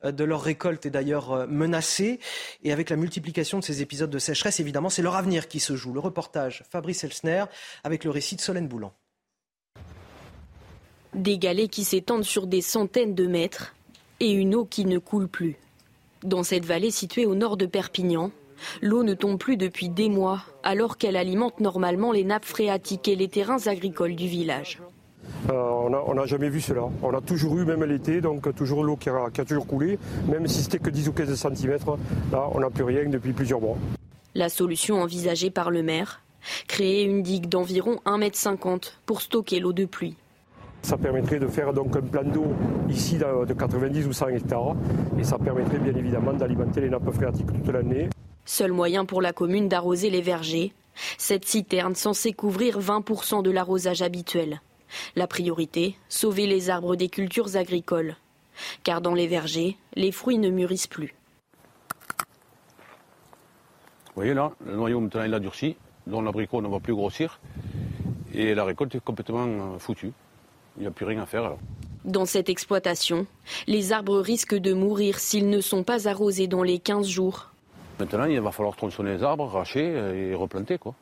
euh, 0.03 0.13
de 0.13 0.25
leur 0.25 0.41
récolte 0.41 0.87
est 0.87 0.91
d'ailleurs 0.91 1.33
euh, 1.33 1.47
menacée, 1.47 2.21
et 2.65 2.73
avec 2.73 2.89
la 2.89 2.97
multiplication 2.97 3.59
de 3.59 3.65
ces 3.65 3.83
épisodes 3.83 4.09
de 4.09 4.19
sécheresse, 4.19 4.61
évidemment, 4.61 4.89
c'est 4.89 5.03
leur 5.03 5.15
avenir 5.15 5.47
qui 5.47 5.61
se 5.61 5.77
joue. 5.77 5.93
Le 5.93 6.01
reportage 6.01 6.65
Fabrice 6.71 7.05
Elsner 7.05 7.45
avec 7.85 8.05
le 8.05 8.11
récit 8.11 8.37
de 8.37 8.41
Solène 8.41 8.67
Boulan. 8.67 8.95
Des 11.13 11.37
galets 11.37 11.69
qui 11.69 11.85
s'étendent 11.85 12.25
sur 12.25 12.47
des 12.47 12.63
centaines 12.63 13.15
de 13.15 13.27
mètres 13.27 13.75
et 14.21 14.31
une 14.31 14.55
eau 14.55 14.65
qui 14.65 14.87
ne 14.87 14.97
coule 14.97 15.29
plus. 15.29 15.57
Dans 16.23 16.45
cette 16.45 16.65
vallée 16.65 16.91
située 16.91 17.27
au 17.27 17.35
nord 17.35 17.59
de 17.59 17.67
Perpignan, 17.67 18.31
L'eau 18.83 19.03
ne 19.03 19.15
tombe 19.15 19.39
plus 19.39 19.57
depuis 19.57 19.89
des 19.89 20.09
mois, 20.09 20.43
alors 20.63 20.97
qu'elle 20.97 21.17
alimente 21.17 21.61
normalement 21.61 22.13
les 22.13 22.25
nappes 22.25 22.45
phréatiques 22.45 23.09
et 23.09 23.17
les 23.17 23.29
terrains 23.29 23.67
agricoles 23.67 24.17
du 24.17 24.27
village. 24.27 24.81
Euh, 25.49 25.53
on 26.07 26.15
n'a 26.15 26.27
jamais 26.27 26.49
vu 26.49 26.61
cela. 26.61 26.83
On 27.03 27.15
a 27.15 27.21
toujours 27.21 27.59
eu, 27.59 27.65
même 27.65 27.85
l'été, 27.85 28.21
donc 28.21 28.55
toujours 28.55 28.85
l'eau 28.85 28.97
qui, 28.97 29.11
qui 29.33 29.41
a, 29.41 29.45
toujours 29.45 29.67
coulé, 29.67 29.99
même 30.29 30.47
si 30.47 30.63
c'était 30.63 30.79
que 30.79 30.91
10 30.91 31.09
ou 31.09 31.13
15 31.13 31.35
cm. 31.35 31.79
Là, 32.33 32.49
on 32.53 32.61
n'a 32.61 32.71
plus 32.71 32.85
rien 32.85 33.09
depuis 33.09 33.33
plusieurs 33.33 33.61
mois. 33.61 33.77
La 34.35 34.49
solution 34.49 35.01
envisagée 35.03 35.51
par 35.51 35.71
le 35.71 35.83
maire 35.83 36.23
créer 36.69 37.05
une 37.05 37.23
digue 37.23 37.49
d'environ 37.49 37.97
1,50 38.07 38.73
m 38.73 38.79
pour 39.07 39.21
stocker 39.21 39.61
l'eau 39.61 39.73
de 39.73 39.85
pluie. 39.85 40.17
Ça 40.83 40.97
permettrait 40.97 41.39
de 41.39 41.47
faire 41.47 41.73
donc 41.73 41.95
un 41.97 42.01
plan 42.01 42.25
d'eau 42.25 42.47
ici 42.89 43.19
de 43.19 43.53
90 43.53 44.07
ou 44.07 44.13
100 44.13 44.29
hectares 44.29 44.77
et 45.19 45.25
ça 45.25 45.37
permettrait 45.39 45.79
bien 45.79 45.95
évidemment 45.95 46.33
d'alimenter 46.33 46.81
les 46.81 46.89
nappes 46.89 47.11
phréatiques 47.11 47.53
toute 47.53 47.69
l'année. 47.69 48.09
Seul 48.53 48.73
moyen 48.73 49.05
pour 49.05 49.23
la 49.23 49.33
commune 49.33 49.69
d'arroser 49.69 50.11
les 50.11 50.23
vergers. 50.23 50.73
Cette 51.19 51.45
citerne 51.45 51.95
censée 51.95 52.33
couvrir 52.33 52.81
20% 52.81 53.45
de 53.45 53.51
l'arrosage 53.53 54.03
habituel. 54.03 54.61
La 55.15 55.29
priorité, 55.29 55.95
sauver 56.09 56.49
les 56.49 56.69
arbres 56.69 56.97
des 56.97 57.09
cultures 57.09 57.55
agricoles. 57.55 58.17
Car 58.83 59.03
dans 59.03 59.15
les 59.15 59.29
vergers, 59.29 59.77
les 59.95 60.11
fruits 60.11 60.39
ne 60.39 60.51
mûrissent 60.51 60.89
plus. 60.89 61.15
Vous 64.07 64.17
voyez 64.17 64.35
là, 64.35 64.51
le 64.67 64.75
noyau 64.75 64.99
maintenant 64.99 65.23
il 65.23 65.33
a 65.33 65.39
durci, 65.39 65.77
donc 66.09 66.25
l'abricot 66.25 66.61
ne 66.61 66.67
va 66.67 66.81
plus 66.81 66.93
grossir. 66.93 67.39
Et 68.35 68.57
la 68.57 68.65
récolte 68.65 68.97
est 68.97 69.05
complètement 69.05 69.47
euh, 69.75 69.79
foutue. 69.79 70.11
Il 70.77 70.81
n'y 70.81 70.89
a 70.89 70.91
plus 70.91 71.07
rien 71.07 71.23
à 71.23 71.27
faire 71.27 71.45
alors. 71.45 71.61
Dans 72.05 72.27
cette 72.27 72.49
exploitation, 72.49 73.29
les 73.69 73.93
arbres 73.93 74.19
risquent 74.19 74.59
de 74.59 74.73
mourir 74.73 75.21
s'ils 75.21 75.49
ne 75.49 75.61
sont 75.61 75.85
pas 75.85 76.09
arrosés 76.09 76.49
dans 76.49 76.65
les 76.65 76.81
15 76.81 77.07
jours 77.07 77.50
Maintenant, 78.01 78.25
il 78.25 78.41
va 78.41 78.51
falloir 78.51 78.75
tronçonner 78.75 79.13
les 79.13 79.23
arbres, 79.23 79.45
racher 79.45 79.85
et 79.85 80.35
replanter. 80.35 80.79
Quoi. 80.79 80.95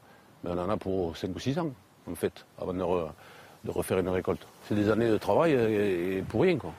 Mais 0.42 0.50
on 0.50 0.58
en 0.58 0.68
a 0.68 0.76
pour 0.76 1.16
5 1.16 1.34
ou 1.34 1.38
6 1.38 1.58
ans, 1.60 1.70
en 2.10 2.14
fait, 2.16 2.44
avant 2.60 2.74
de, 2.74 3.70
refaire 3.70 4.00
une 4.00 4.08
récolte. 4.08 4.44
C'est 4.64 4.74
des 4.74 4.90
années 4.90 5.08
de 5.08 5.16
travail 5.16 5.52
et, 5.52 6.24
pour 6.28 6.42
rien. 6.42 6.58
Quoi. 6.58 6.72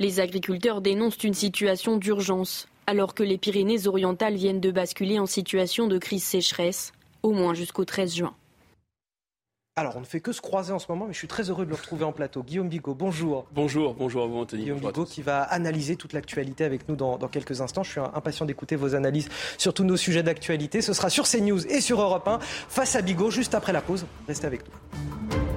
Les 0.00 0.18
agriculteurs 0.18 0.80
dénoncent 0.80 1.22
une 1.22 1.34
situation 1.34 1.96
d'urgence, 1.96 2.66
alors 2.88 3.14
que 3.14 3.22
les 3.22 3.38
Pyrénées-Orientales 3.38 4.34
viennent 4.34 4.60
de 4.60 4.72
basculer 4.72 5.20
en 5.20 5.26
situation 5.26 5.86
de 5.86 5.98
crise 5.98 6.24
sécheresse, 6.24 6.92
au 7.22 7.30
moins 7.30 7.54
jusqu'au 7.54 7.84
13 7.84 8.16
juin. 8.16 8.34
Alors, 9.76 9.96
on 9.96 10.00
ne 10.00 10.04
fait 10.04 10.20
que 10.20 10.32
se 10.32 10.40
croiser 10.40 10.72
en 10.72 10.78
ce 10.78 10.86
moment, 10.88 11.06
mais 11.06 11.12
je 11.12 11.18
suis 11.18 11.28
très 11.28 11.48
heureux 11.48 11.64
de 11.64 11.70
le 11.70 11.76
retrouver 11.76 12.04
en 12.04 12.12
plateau. 12.12 12.42
Guillaume 12.42 12.68
Bigot, 12.68 12.94
bonjour. 12.94 13.46
Bonjour, 13.52 13.94
bonjour 13.94 14.24
à 14.24 14.26
vous, 14.26 14.36
Anthony. 14.36 14.64
Guillaume 14.64 14.80
Bigot 14.80 15.04
qui 15.04 15.22
va 15.22 15.42
analyser 15.42 15.96
toute 15.96 16.12
l'actualité 16.12 16.64
avec 16.64 16.88
nous 16.88 16.96
dans, 16.96 17.18
dans, 17.18 17.28
quelques 17.28 17.60
instants. 17.60 17.84
Je 17.84 17.92
suis 17.92 18.00
impatient 18.00 18.46
d'écouter 18.46 18.74
vos 18.76 18.94
analyses 18.94 19.28
sur 19.58 19.72
tous 19.72 19.84
nos 19.84 19.96
sujets 19.96 20.24
d'actualité. 20.24 20.82
Ce 20.82 20.92
sera 20.92 21.08
sur 21.08 21.26
CNews 21.26 21.66
et 21.66 21.80
sur 21.80 22.00
Europe 22.00 22.26
1, 22.26 22.40
face 22.40 22.96
à 22.96 23.02
Bigot, 23.02 23.30
juste 23.30 23.54
après 23.54 23.72
la 23.72 23.80
pause. 23.80 24.04
Restez 24.26 24.46
avec 24.46 24.62
nous. 24.66 25.49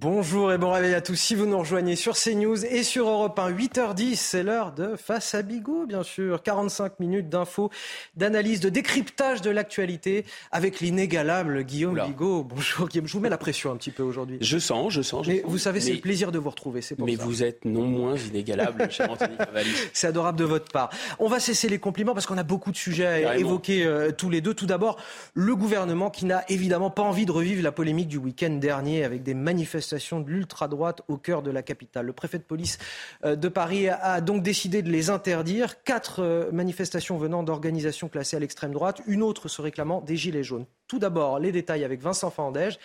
Bonjour 0.00 0.52
et 0.52 0.58
bon 0.58 0.70
réveil 0.70 0.94
à 0.94 1.00
tous. 1.00 1.16
Si 1.16 1.34
vous 1.34 1.44
nous 1.44 1.58
rejoignez 1.58 1.96
sur 1.96 2.14
CNews 2.14 2.64
et 2.64 2.84
sur 2.84 3.08
Europe 3.08 3.36
1, 3.36 3.50
8h10, 3.50 4.14
c'est 4.14 4.44
l'heure 4.44 4.70
de 4.70 4.94
Face 4.94 5.34
à 5.34 5.42
Bigot, 5.42 5.86
bien 5.86 6.04
sûr. 6.04 6.40
45 6.40 7.00
minutes 7.00 7.28
d'infos, 7.28 7.68
d'analyse, 8.14 8.60
de 8.60 8.68
décryptage 8.68 9.40
de 9.40 9.50
l'actualité 9.50 10.24
avec 10.52 10.78
l'inégalable 10.78 11.64
Guillaume 11.64 12.00
Bigot. 12.00 12.44
Bonjour 12.44 12.88
Guillaume, 12.88 13.08
je 13.08 13.12
vous 13.12 13.18
mets 13.18 13.28
la 13.28 13.38
pression 13.38 13.72
un 13.72 13.76
petit 13.76 13.90
peu 13.90 14.04
aujourd'hui. 14.04 14.38
Je 14.40 14.58
sens, 14.58 14.92
je 14.92 15.02
sens. 15.02 15.26
mais 15.26 15.42
vous 15.44 15.58
savez, 15.58 15.80
c'est 15.80 15.94
le 15.94 16.00
plaisir 16.00 16.30
de 16.30 16.38
vous 16.38 16.50
retrouver, 16.50 16.80
c'est 16.80 16.96
Mais 17.00 17.16
vous 17.16 17.42
êtes 17.42 17.64
non 17.64 17.82
moins 17.82 18.14
inégalable, 18.14 18.88
cher 18.92 19.10
Anthony 19.10 19.34
C'est 19.92 20.06
adorable 20.06 20.38
de 20.38 20.44
votre 20.44 20.70
part. 20.70 20.90
On 21.18 21.26
va 21.26 21.40
cesser 21.40 21.68
les 21.68 21.80
compliments 21.80 22.14
parce 22.14 22.26
qu'on 22.26 22.38
a 22.38 22.44
beaucoup 22.44 22.70
de 22.70 22.76
sujets 22.76 23.24
à 23.24 23.36
évoquer 23.36 23.84
euh, 23.84 24.12
tous 24.12 24.30
les 24.30 24.42
deux. 24.42 24.54
Tout 24.54 24.66
d'abord, 24.66 24.96
le 25.34 25.56
gouvernement 25.56 26.08
qui 26.08 26.24
n'a 26.24 26.44
évidemment 26.48 26.90
pas 26.90 27.02
envie 27.02 27.26
de 27.26 27.32
revivre 27.32 27.64
la 27.64 27.72
polémique 27.72 28.06
du 28.06 28.18
week-end 28.18 28.50
dernier 28.50 29.02
avec 29.02 29.24
des 29.24 29.34
manifestations 29.34 29.87
de 29.92 30.28
l'ultra-droite 30.28 31.02
au 31.08 31.16
cœur 31.16 31.42
de 31.42 31.50
la 31.50 31.62
capitale. 31.62 32.06
Le 32.06 32.12
préfet 32.12 32.38
de 32.38 32.44
police 32.44 32.78
euh, 33.24 33.36
de 33.36 33.48
Paris 33.48 33.88
a 33.88 34.20
donc 34.20 34.42
décidé 34.42 34.82
de 34.82 34.90
les 34.90 35.10
interdire. 35.10 35.82
Quatre 35.82 36.22
euh, 36.22 36.50
manifestations 36.52 37.18
venant 37.18 37.42
d'organisations 37.42 38.08
classées 38.08 38.36
à 38.36 38.40
l'extrême 38.40 38.72
droite, 38.72 39.00
une 39.06 39.22
autre 39.22 39.48
se 39.48 39.62
réclamant 39.62 40.00
des 40.00 40.16
Gilets 40.16 40.44
jaunes. 40.44 40.66
Tout 40.86 40.98
d'abord, 40.98 41.38
les 41.38 41.52
détails 41.52 41.84
avec 41.84 42.00
Vincent 42.00 42.30
Fandège 42.30 42.78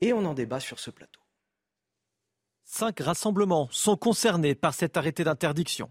et 0.00 0.12
on 0.12 0.24
en 0.24 0.34
débat 0.34 0.60
sur 0.60 0.78
ce 0.78 0.90
plateau. 0.90 1.20
Cinq 2.64 3.00
rassemblements 3.00 3.68
sont 3.70 3.96
concernés 3.96 4.54
par 4.54 4.74
cet 4.74 4.96
arrêté 4.96 5.24
d'interdiction. 5.24 5.90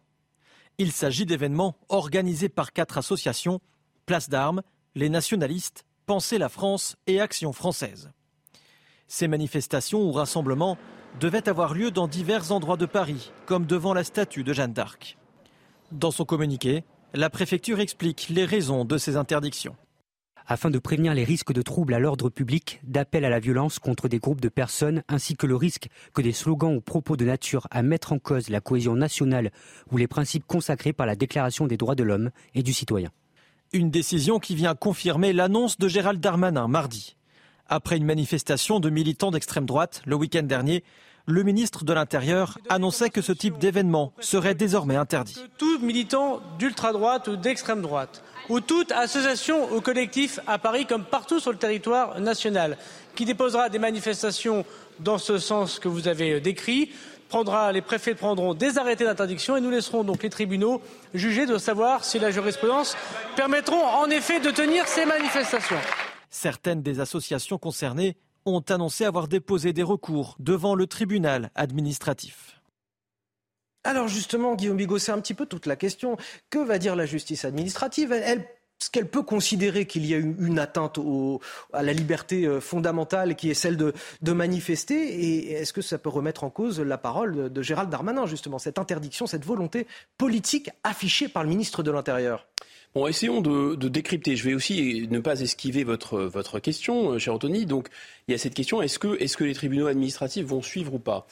Il 0.78 0.91
s'agit 0.91 1.26
d'événements 1.26 1.78
organisés 1.89 2.49
par 2.49 2.74
quatre 2.74 2.97
associations 2.97 3.62
Place 4.06 4.30
d'Armes, 4.30 4.64
les 4.95 5.10
nationalistes, 5.10 5.86
Pensez 6.06 6.38
la 6.38 6.49
France 6.49 6.97
et 7.08 7.22
Action 7.22 7.54
française. 7.54 8.12
Ces 9.16 9.28
manifestations 9.28 10.01
ou 10.01 10.11
rassemblements 10.11 10.76
devaient 11.20 11.47
avoir 11.47 11.76
lieu 11.76 11.91
dans 11.91 12.07
divers 12.07 12.51
endroits 12.51 12.78
de 12.78 12.88
Paris, 12.88 13.32
comme 13.45 13.68
devant 13.68 13.93
la 13.93 14.03
statue 14.03 14.43
de 14.43 14.53
Jeanne 14.53 14.74
d'Arc. 14.74 15.20
Dans 15.91 16.09
son 16.09 16.26
communiqué, 16.26 16.84
la 17.14 17.30
préfecture 17.30 17.80
explique 17.80 18.30
les 18.30 18.43
raisons 18.43 18.86
de 18.86 18.97
ces 18.97 19.16
interdictions. 19.16 19.76
Afin 20.47 20.72
de 20.72 20.80
prévenir 20.80 21.14
les 21.14 21.26
risques 21.26 21.53
de 21.53 21.61
troubles 21.61 21.93
à 21.93 21.99
l'ordre 21.99 22.32
public, 22.32 22.82
d'appel 22.82 23.24
à 23.24 23.30
la 23.30 23.39
violence 23.39 23.78
contre 23.78 24.07
des 24.07 24.18
groupes 24.18 24.41
de 24.41 24.49
personnes, 24.49 25.03
ainsi 25.07 25.36
que 25.36 25.45
le 25.45 25.55
risque 25.55 25.89
que 26.16 26.24
des 26.24 26.34
slogans 26.34 26.76
ou 26.76 26.82
propos 26.82 27.16
de 27.16 27.26
nature 27.26 27.68
à 27.70 27.84
mettre 27.84 28.14
en 28.14 28.18
cause 28.18 28.49
la 28.49 28.61
cohésion 28.61 28.95
nationale 28.95 29.51
ou 29.91 29.97
les 29.97 30.07
principes 30.07 30.47
consacrés 30.47 30.91
par 30.91 31.05
la 31.05 31.16
Déclaration 31.16 31.68
des 31.68 31.78
droits 31.78 31.93
de 31.93 32.03
l'homme 32.03 32.32
et 32.55 32.64
du 32.64 32.74
citoyen. 32.74 33.11
Une 33.74 33.91
décision 33.91 34.39
qui 34.39 34.55
vient 34.55 34.74
confirmer 34.74 35.34
l'annonce 35.34 35.78
de 35.78 35.88
Gérald 35.88 36.20
Darmanin 36.20 36.68
mardi. 36.68 37.16
Après 37.70 37.97
une 37.97 38.05
manifestation 38.05 38.80
de 38.80 38.89
militants 38.89 39.32
d'extrême 39.32 39.66
droite 39.66 40.01
le 40.05 40.16
week-end 40.16 40.43
dernier, 40.43 40.84
le 41.26 41.43
ministre 41.43 41.86
de 41.86 41.93
l'Intérieur 41.93 42.57
annonçait 42.68 43.09
que 43.09 43.22
ce 43.22 43.32
type 43.32 43.57
d'événement 43.57 44.11
serait 44.20 44.55
désormais 44.55 44.97
interdit. 44.97 45.38
Tout 45.57 45.80
militant 45.80 46.41
d'ultra-droite 46.59 47.30
ou 47.30 47.38
d'extrême 47.38 47.82
droite, 47.82 48.24
ou 48.49 48.59
toute 48.59 48.91
association 48.91 49.74
ou 49.74 49.80
collectif 49.80 50.39
à 50.47 50.57
Paris 50.57 50.86
comme 50.86 51.05
partout 51.05 51.39
sur 51.39 51.51
le 51.51 51.57
territoire 51.57 52.20
national, 52.20 52.78
qui 53.16 53.24
déposera 53.24 53.70
des 53.70 53.80
manifestations 53.80 54.66
dans 54.99 55.18
ce 55.18 55.38
sens 55.38 55.80
que 55.80 55.88
vous 55.88 56.09
avez 56.09 56.41
décrit, 56.41 56.91
prendra, 57.30 57.72
les 57.72 57.82
préfets 57.82 58.16
prendront 58.16 58.53
des 58.53 58.78
arrêtés 58.78 59.05
d'interdiction 59.05 59.55
et 59.55 59.61
nous 59.61 59.72
laisserons 59.72 60.03
donc 60.03 60.24
les 60.24 60.30
tribunaux 60.30 60.82
juger 61.14 61.45
de 61.45 61.57
savoir 61.57 62.03
si 62.03 62.20
la 62.20 62.32
jurisprudence 62.32 62.97
permettront 63.38 63.82
en 63.82 64.09
effet 64.09 64.41
de 64.41 64.51
tenir 64.51 64.88
ces 64.88 65.05
manifestations. 65.05 65.80
Certaines 66.34 66.81
des 66.81 66.99
associations 66.99 67.59
concernées 67.59 68.17
ont 68.47 68.63
annoncé 68.69 69.05
avoir 69.05 69.27
déposé 69.27 69.71
des 69.71 69.84
recours 69.84 70.36
devant 70.39 70.73
le 70.73 70.88
tribunal 70.88 71.51
administratif. 71.53 72.59
Alors 73.84 74.07
justement, 74.07 74.55
Guillaume 74.55 74.77
Bigot, 74.77 74.97
c'est 74.97 75.11
un 75.11 75.21
petit 75.21 75.36
peu 75.36 75.45
toute 75.45 75.67
la 75.67 75.75
question. 75.75 76.17
Que 76.49 76.57
va 76.57 76.79
dire 76.79 76.95
la 76.95 77.05
justice 77.05 77.45
administrative? 77.45 78.11
Elle, 78.11 78.39
est-ce 78.39 78.89
qu'elle 78.89 79.07
peut 79.07 79.21
considérer 79.21 79.86
qu'il 79.86 80.07
y 80.07 80.15
a 80.15 80.17
eu 80.17 80.36
une 80.39 80.57
atteinte 80.57 80.99
à 81.71 81.84
la 81.84 81.93
liberté 81.93 82.45
euh, 82.45 82.59
fondamentale 82.59 83.36
qui 83.36 83.51
est 83.51 83.53
celle 83.53 83.77
de, 83.77 83.93
manifester? 84.31 84.95
Et 84.95 85.51
est-ce 85.51 85.71
que 85.71 85.84
ça 85.84 85.99
peut 85.99 86.09
remettre 86.09 86.43
en 86.43 86.49
cause 86.49 86.79
la 86.79 86.97
parole 86.97 87.53
de, 87.53 87.61
Gérald 87.61 87.91
Darmanin, 87.91 88.25
justement, 88.25 88.57
cette 88.57 88.79
interdiction, 88.79 89.27
cette 89.27 89.45
volonté 89.45 89.86
politique 90.17 90.71
affichée 90.84 91.27
par 91.27 91.43
le 91.43 91.49
ministre 91.49 91.84
de 91.84 91.91
l'Intérieur? 91.91 92.47
Bon, 92.95 93.07
essayons 93.07 93.41
de, 93.41 93.75
décrypter. 93.87 94.35
Je 94.35 94.43
vais 94.43 94.53
aussi 94.53 95.07
ne 95.09 95.19
pas 95.19 95.41
esquiver 95.41 95.83
votre, 95.83 96.21
votre 96.21 96.59
question, 96.59 97.13
euh, 97.13 97.17
cher 97.17 97.33
Anthony. 97.33 97.65
Donc, 97.65 97.87
il 98.27 98.33
y 98.33 98.35
a 98.35 98.37
cette 98.37 98.53
question 98.53 98.83
est-ce 98.83 98.99
que, 98.99 99.19
est 99.19 99.35
que 99.35 99.43
les 99.43 99.55
tribunaux 99.55 99.87
administratifs 99.87 100.45
vont 100.45 100.61
suivre 100.61 100.93
ou 100.93 100.99
pas? 100.99 101.25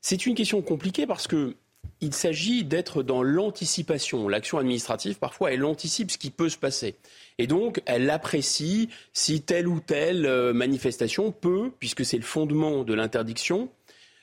C'est 0.00 0.26
une 0.26 0.36
question 0.36 0.62
compliquée 0.62 1.06
parce 1.06 1.26
que 1.26 1.56
il 2.00 2.14
s'agit 2.14 2.64
d'être 2.64 3.02
dans 3.02 3.24
l'anticipation. 3.24 4.28
L'action 4.28 4.58
administrative, 4.58 5.18
parfois, 5.18 5.52
elle 5.52 5.64
anticipe 5.64 6.12
ce 6.12 6.18
qui 6.18 6.30
peut 6.30 6.48
se 6.48 6.56
passer. 6.56 6.94
Et 7.38 7.48
donc, 7.48 7.82
elle 7.86 8.08
apprécie 8.10 8.88
si 9.12 9.42
telle 9.42 9.66
ou 9.66 9.80
telle 9.80 10.24
euh, 10.24 10.52
manifestation 10.52 11.32
peut, 11.32 11.72
puisque 11.80 12.04
c'est 12.04 12.16
le 12.16 12.22
fondement 12.22 12.84
de 12.84 12.94
l'interdiction, 12.94 13.68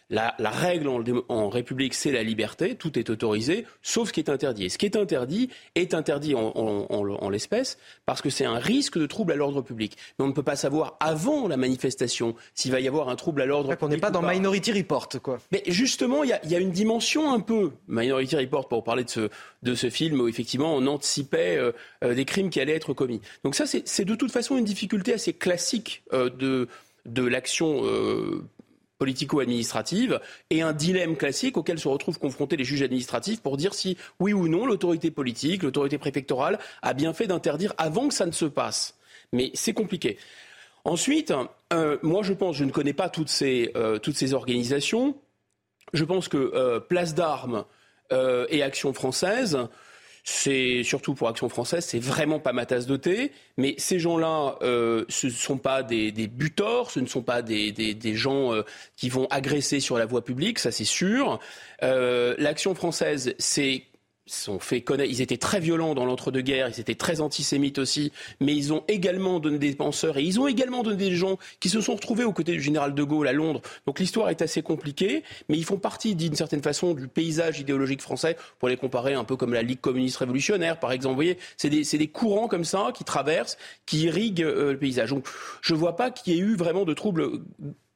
la, 0.09 0.35
règle 0.39 0.87
en, 1.29 1.49
République, 1.49 1.93
c'est 1.93 2.11
la 2.11 2.23
liberté, 2.23 2.75
tout 2.75 2.97
est 2.99 3.09
autorisé, 3.09 3.65
sauf 3.81 4.09
ce 4.09 4.13
qui 4.13 4.19
est 4.19 4.29
interdit. 4.29 4.65
Et 4.65 4.69
ce 4.69 4.77
qui 4.77 4.85
est 4.85 4.95
interdit 4.95 5.49
est 5.73 5.93
interdit 5.93 6.35
en, 6.35 7.29
l'espèce 7.29 7.77
parce 8.05 8.21
que 8.21 8.29
c'est 8.29 8.45
un 8.45 8.59
risque 8.59 8.99
de 8.99 9.05
trouble 9.07 9.31
à 9.31 9.35
l'ordre 9.35 9.61
public. 9.61 9.97
Mais 10.17 10.25
on 10.25 10.27
ne 10.27 10.33
peut 10.33 10.43
pas 10.43 10.55
savoir 10.55 10.95
avant 10.99 11.47
la 11.47 11.57
manifestation 11.57 12.35
s'il 12.53 12.71
va 12.71 12.79
y 12.79 12.87
avoir 12.87 13.09
un 13.09 13.15
trouble 13.15 13.41
à 13.41 13.45
l'ordre 13.45 13.69
public. 13.69 13.83
On 13.83 13.89
n'est 13.89 13.97
pas 13.97 14.11
dans 14.11 14.21
Minority 14.21 14.71
Report, 14.73 15.09
quoi. 15.23 15.39
Mais 15.51 15.63
justement, 15.67 16.23
il 16.23 16.29
y, 16.29 16.55
a, 16.55 16.59
une 16.59 16.71
dimension 16.71 17.33
un 17.33 17.39
peu 17.39 17.71
Minority 17.87 18.35
Report 18.35 18.67
pour 18.67 18.83
parler 18.83 19.03
de 19.03 19.09
ce, 19.09 19.29
de 19.63 19.75
ce 19.75 19.89
film 19.89 20.21
où 20.21 20.27
effectivement 20.27 20.75
on 20.75 20.85
anticipait 20.87 21.57
euh, 21.57 21.71
euh, 22.03 22.13
des 22.13 22.25
crimes 22.25 22.49
qui 22.49 22.59
allaient 22.59 22.73
être 22.75 22.93
commis. 22.93 23.21
Donc 23.43 23.55
ça, 23.55 23.65
c'est 23.65 24.05
de 24.05 24.15
toute 24.15 24.31
façon 24.31 24.57
une 24.57 24.65
difficulté 24.65 25.13
assez 25.13 25.33
classique 25.33 26.03
euh, 26.13 26.29
de 26.29 26.67
de 27.05 27.23
l'action 27.23 27.83
politico-administrative 28.97 30.19
et 30.49 30.61
un 30.61 30.73
dilemme 30.73 31.17
classique 31.17 31.57
auquel 31.57 31.79
se 31.79 31.87
retrouvent 31.87 32.19
confrontés 32.19 32.57
les 32.57 32.63
juges 32.63 32.81
administratifs 32.81 33.41
pour 33.41 33.57
dire 33.57 33.73
si 33.73 33.97
oui 34.19 34.33
ou 34.33 34.47
non 34.47 34.65
l'autorité 34.65 35.11
politique, 35.11 35.63
l'autorité 35.63 35.97
préfectorale 35.97 36.59
a 36.81 36.93
bien 36.93 37.13
fait 37.13 37.27
d'interdire 37.27 37.73
avant 37.77 38.07
que 38.07 38.13
ça 38.13 38.25
ne 38.25 38.31
se 38.31 38.45
passe. 38.45 38.95
Mais 39.31 39.51
c'est 39.53 39.73
compliqué. 39.73 40.17
Ensuite, 40.85 41.33
euh, 41.73 41.97
moi 42.03 42.21
je 42.23 42.33
pense, 42.33 42.55
je 42.55 42.63
ne 42.63 42.71
connais 42.71 42.93
pas 42.93 43.09
toutes 43.09 43.29
ces, 43.29 43.71
euh, 43.75 43.99
organisations, 44.33 45.15
je 45.93 46.05
pense 46.05 46.27
que 46.27 46.37
euh, 46.37 46.79
Place 46.79 47.15
d'Armes 47.15 47.65
et 48.11 48.61
Action 48.61 48.93
française 48.93 49.57
c'est 50.27 50.81
surtout 50.83 51.13
pour 51.13 51.29
Action 51.29 51.49
française, 51.49 51.85
c'est 51.85 51.99
vraiment 51.99 52.39
pas 52.39 52.51
ma 52.51 52.65
tasse 52.65 52.87
de 52.87 52.97
thé. 52.97 53.31
Mais 53.57 53.75
ces 53.77 53.99
gens-là, 53.99 54.57
euh, 54.63 55.05
ce 55.07 55.27
ne 55.27 55.31
sont 55.31 55.59
pas 55.59 55.83
des, 55.83 56.11
des, 56.11 56.27
butors, 56.27 56.89
ce 56.89 56.99
ne 56.99 57.05
sont 57.05 57.21
pas 57.21 57.43
des, 57.43 57.71
des, 57.71 57.93
des 57.93 58.15
gens 58.15 58.51
euh, 58.51 58.63
qui 58.95 59.09
vont 59.09 59.27
agresser 59.29 59.79
sur 59.79 59.99
la 59.99 60.07
voie 60.07 60.25
publique, 60.25 60.57
ça 60.57 60.71
c'est 60.71 60.83
sûr. 60.83 61.39
Euh, 61.83 62.33
L'Action 62.39 62.73
française, 62.73 63.35
c'est 63.37 63.83
sont. 64.27 64.59
Ils 64.71 65.21
étaient 65.21 65.37
très 65.37 65.59
violents 65.59 65.93
dans 65.93 66.05
l'entre-deux-guerres, 66.05 66.69
ils 66.69 66.79
étaient 66.79 66.95
très 66.95 67.21
antisémites 67.21 67.77
aussi, 67.77 68.11
mais 68.39 68.55
ils 68.55 68.73
ont 68.73 68.83
également 68.87 69.39
donné 69.39 69.59
des 69.59 69.75
penseurs 69.75 70.17
et 70.17 70.23
ils 70.23 70.39
ont 70.39 70.47
également 70.47 70.83
donné 70.83 70.97
des 70.97 71.15
gens 71.15 71.37
qui 71.59 71.69
se 71.69 71.79
sont 71.81 71.95
retrouvés 71.95 72.23
aux 72.23 72.33
côtés 72.33 72.53
du 72.53 72.61
général 72.61 72.95
de 72.95 73.03
Gaulle 73.03 73.27
à 73.27 73.33
Londres. 73.33 73.61
Donc 73.85 73.99
l'histoire 73.99 74.29
est 74.29 74.41
assez 74.41 74.61
compliquée, 74.61 75.23
mais 75.47 75.57
ils 75.57 75.65
font 75.65 75.77
partie 75.77 76.15
d'une 76.15 76.35
certaine 76.35 76.61
façon 76.61 76.93
du 76.93 77.07
paysage 77.07 77.59
idéologique 77.59 78.01
français, 78.01 78.35
pour 78.59 78.69
les 78.69 78.77
comparer 78.77 79.13
un 79.13 79.23
peu 79.23 79.35
comme 79.35 79.53
la 79.53 79.61
Ligue 79.61 79.81
communiste 79.81 80.17
révolutionnaire, 80.17 80.79
par 80.79 80.91
exemple. 80.91 81.13
Vous 81.13 81.17
voyez, 81.17 81.37
c'est 81.57 81.69
des, 81.69 81.83
des, 81.83 82.07
courants 82.07 82.47
comme 82.47 82.65
ça 82.65 82.91
qui 82.95 83.03
traversent, 83.03 83.57
qui 83.85 84.03
irriguent 84.03 84.43
euh, 84.43 84.71
le 84.71 84.77
paysage. 84.77 85.09
Donc 85.09 85.27
je 85.61 85.73
ne 85.73 85.79
vois 85.79 85.95
pas 85.95 86.11
qu'il 86.11 86.33
y 86.33 86.37
ait 86.37 86.39
eu 86.39 86.55
vraiment 86.55 86.85
de 86.85 86.93
troubles 86.93 87.29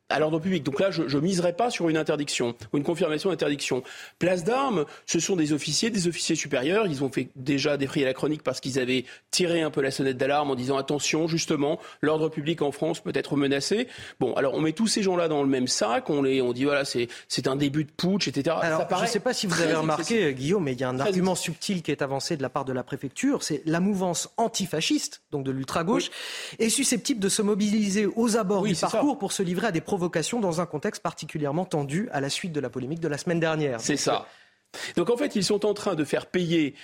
à 0.09 0.19
l'ordre 0.19 0.39
public. 0.39 0.63
Donc 0.63 0.79
là, 0.79 0.91
je 0.91 1.01
ne 1.03 1.21
miserai 1.21 1.53
pas 1.53 1.69
sur 1.69 1.89
une 1.89 1.97
interdiction 1.97 2.55
ou 2.73 2.77
une 2.77 2.83
confirmation 2.83 3.29
d'interdiction. 3.29 3.83
Place 4.17 4.43
d'armes, 4.43 4.85
ce 5.05 5.19
sont 5.19 5.35
des 5.35 5.53
officiers, 5.53 5.89
des 5.89 6.07
officiers 6.07 6.35
supérieurs. 6.35 6.87
Ils 6.87 7.03
ont 7.03 7.11
fait 7.11 7.29
déjà 7.35 7.77
défrayer 7.77 8.05
la 8.05 8.13
chronique 8.13 8.43
parce 8.43 8.59
qu'ils 8.59 8.79
avaient 8.79 9.05
tiré 9.31 9.61
un 9.61 9.71
peu 9.71 9.81
la 9.81 9.91
sonnette 9.91 10.17
d'alarme 10.17 10.51
en 10.51 10.55
disant 10.55 10.77
attention, 10.77 11.27
justement, 11.27 11.79
l'ordre 12.01 12.29
public 12.29 12.61
en 12.61 12.71
France 12.71 12.99
peut 12.99 13.11
être 13.13 13.35
menacé. 13.35 13.87
Bon, 14.19 14.33
alors 14.33 14.55
on 14.55 14.61
met 14.61 14.73
tous 14.73 14.87
ces 14.87 15.03
gens-là 15.03 15.27
dans 15.27 15.43
le 15.43 15.49
même 15.49 15.67
sac, 15.67 16.09
on, 16.09 16.21
les, 16.21 16.41
on 16.41 16.53
dit 16.53 16.65
voilà, 16.65 16.83
c'est 16.85 17.47
un 17.47 17.55
début 17.55 17.83
de 17.83 17.91
putsch, 17.91 18.27
etc. 18.27 18.55
Alors, 18.61 18.87
je 18.97 19.01
ne 19.01 19.07
sais 19.07 19.19
pas 19.19 19.33
si 19.33 19.47
vous 19.47 19.61
avez 19.61 19.73
remarqué, 19.73 20.33
Guillaume, 20.33 20.63
mais 20.63 20.73
il 20.73 20.79
y 20.79 20.83
a 20.83 20.89
un 20.89 20.99
argument 20.99 21.35
subtil 21.35 21.81
qui 21.81 21.91
est 21.91 22.01
avancé 22.01 22.37
de 22.37 22.41
la 22.41 22.49
part 22.49 22.65
de 22.65 22.73
la 22.73 22.83
préfecture, 22.83 23.43
c'est 23.43 23.61
la 23.65 23.79
mouvance 23.79 24.29
antifasciste, 24.37 25.21
donc 25.31 25.43
de 25.43 25.51
l'ultra-gauche, 25.51 26.09
est 26.57 26.69
susceptible 26.69 27.19
de 27.19 27.29
se 27.29 27.41
mobiliser 27.41 28.07
aux 28.07 28.37
abords 28.37 28.63
du 28.63 28.75
parcours 28.75 29.17
pour 29.17 29.31
se 29.31 29.43
livrer 29.43 29.67
à 29.67 29.71
des 29.71 29.81
dans 30.41 30.61
un 30.61 30.65
contexte 30.65 31.01
particulièrement 31.01 31.65
tendu 31.65 32.09
à 32.11 32.21
la 32.21 32.29
suite 32.29 32.51
de 32.51 32.59
la 32.59 32.69
polémique 32.69 32.99
de 32.99 33.07
la 33.07 33.17
semaine 33.17 33.39
dernière. 33.39 33.79
C'est 33.81 33.97
ça. 33.97 34.27
Donc 34.95 35.09
en 35.09 35.17
fait, 35.17 35.35
ils 35.35 35.43
sont 35.43 35.65
en 35.65 35.73
train 35.73 35.95
de 35.95 36.03
faire 36.03 36.27
payer 36.27 36.75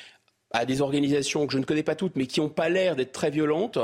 à 0.51 0.65
des 0.65 0.81
organisations 0.81 1.47
que 1.47 1.53
je 1.53 1.57
ne 1.57 1.65
connais 1.65 1.83
pas 1.83 1.95
toutes, 1.95 2.15
mais 2.15 2.27
qui 2.27 2.39
n'ont 2.39 2.49
pas 2.49 2.69
l'air 2.69 2.95
d'être 2.95 3.11
très 3.11 3.29
violentes, 3.29 3.77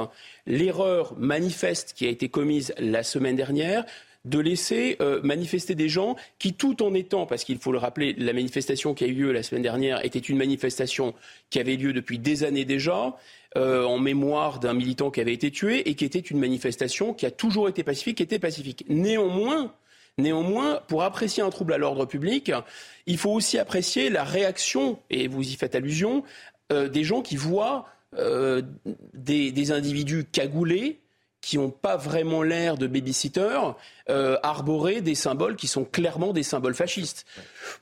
l'erreur 0.46 1.14
manifeste 1.18 1.94
qui 1.94 2.06
a 2.06 2.10
été 2.10 2.30
commise 2.30 2.74
la 2.78 3.04
semaine 3.04 3.36
dernière 3.36 3.86
de 4.24 4.40
laisser 4.40 4.98
euh, 5.02 5.20
manifester 5.24 5.74
des 5.74 5.90
gens 5.90 6.16
qui, 6.38 6.54
tout 6.54 6.84
en 6.84 6.94
étant, 6.94 7.26
parce 7.26 7.44
qu'il 7.44 7.58
faut 7.58 7.72
le 7.72 7.80
rappeler, 7.80 8.14
la 8.14 8.34
manifestation 8.34 8.94
qui 8.94 9.04
a 9.04 9.08
eu 9.08 9.14
lieu 9.14 9.32
la 9.32 9.44
semaine 9.44 9.64
dernière 9.64 10.06
était 10.06 10.20
une 10.20 10.38
manifestation 10.38 11.16
qui 11.50 11.60
avait 11.60 11.76
lieu 11.76 11.92
depuis 11.92 12.20
des 12.20 12.44
années 12.44 12.66
déjà, 12.66 13.16
euh, 13.58 13.84
en 13.84 14.00
mémoire 14.00 14.60
d'un 14.60 14.74
militant 14.74 15.12
qui 15.12 15.20
avait 15.20 15.34
été 15.34 15.52
tué 15.52 15.90
et 15.90 15.96
qui 15.96 16.06
était 16.06 16.20
une 16.20 16.40
manifestation 16.40 17.14
qui 17.14 17.26
a 17.26 17.32
toujours 17.32 17.68
été 17.68 17.84
pacifique, 17.84 18.16
qui 18.18 18.24
était 18.24 18.40
pacifique. 18.40 18.86
Néanmoins, 18.88 19.74
Néanmoins, 20.18 20.82
pour 20.90 21.04
apprécier 21.04 21.42
un 21.42 21.50
trouble 21.50 21.72
à 21.72 21.78
l'ordre 21.78 22.06
public, 22.06 22.52
il 23.08 23.18
faut 23.18 23.32
aussi 23.32 23.58
apprécier 23.58 24.10
la 24.10 24.26
réaction, 24.26 25.00
et 25.10 25.30
vous 25.30 25.42
y 25.42 25.56
faites 25.56 25.74
allusion, 25.74 26.24
euh, 26.72 26.90
des 26.90 27.06
gens 27.06 27.22
qui 27.22 27.38
voient 27.38 27.86
euh, 28.18 28.62
des, 29.14 29.72
individus 29.72 30.26
cagoulés, 30.26 31.00
qui 31.40 31.58
n'ont 31.58 31.72
pas 31.72 31.96
vraiment 31.96 32.44
l'air 32.44 32.78
de 32.78 32.88
babysitters, 32.88 33.74
arborer 34.44 35.00
des 35.00 35.16
symboles 35.16 35.56
qui 35.56 35.68
sont 35.68 35.86
clairement 35.86 36.34
des 36.34 36.44
symboles 36.44 36.76
fascistes. 36.76 37.26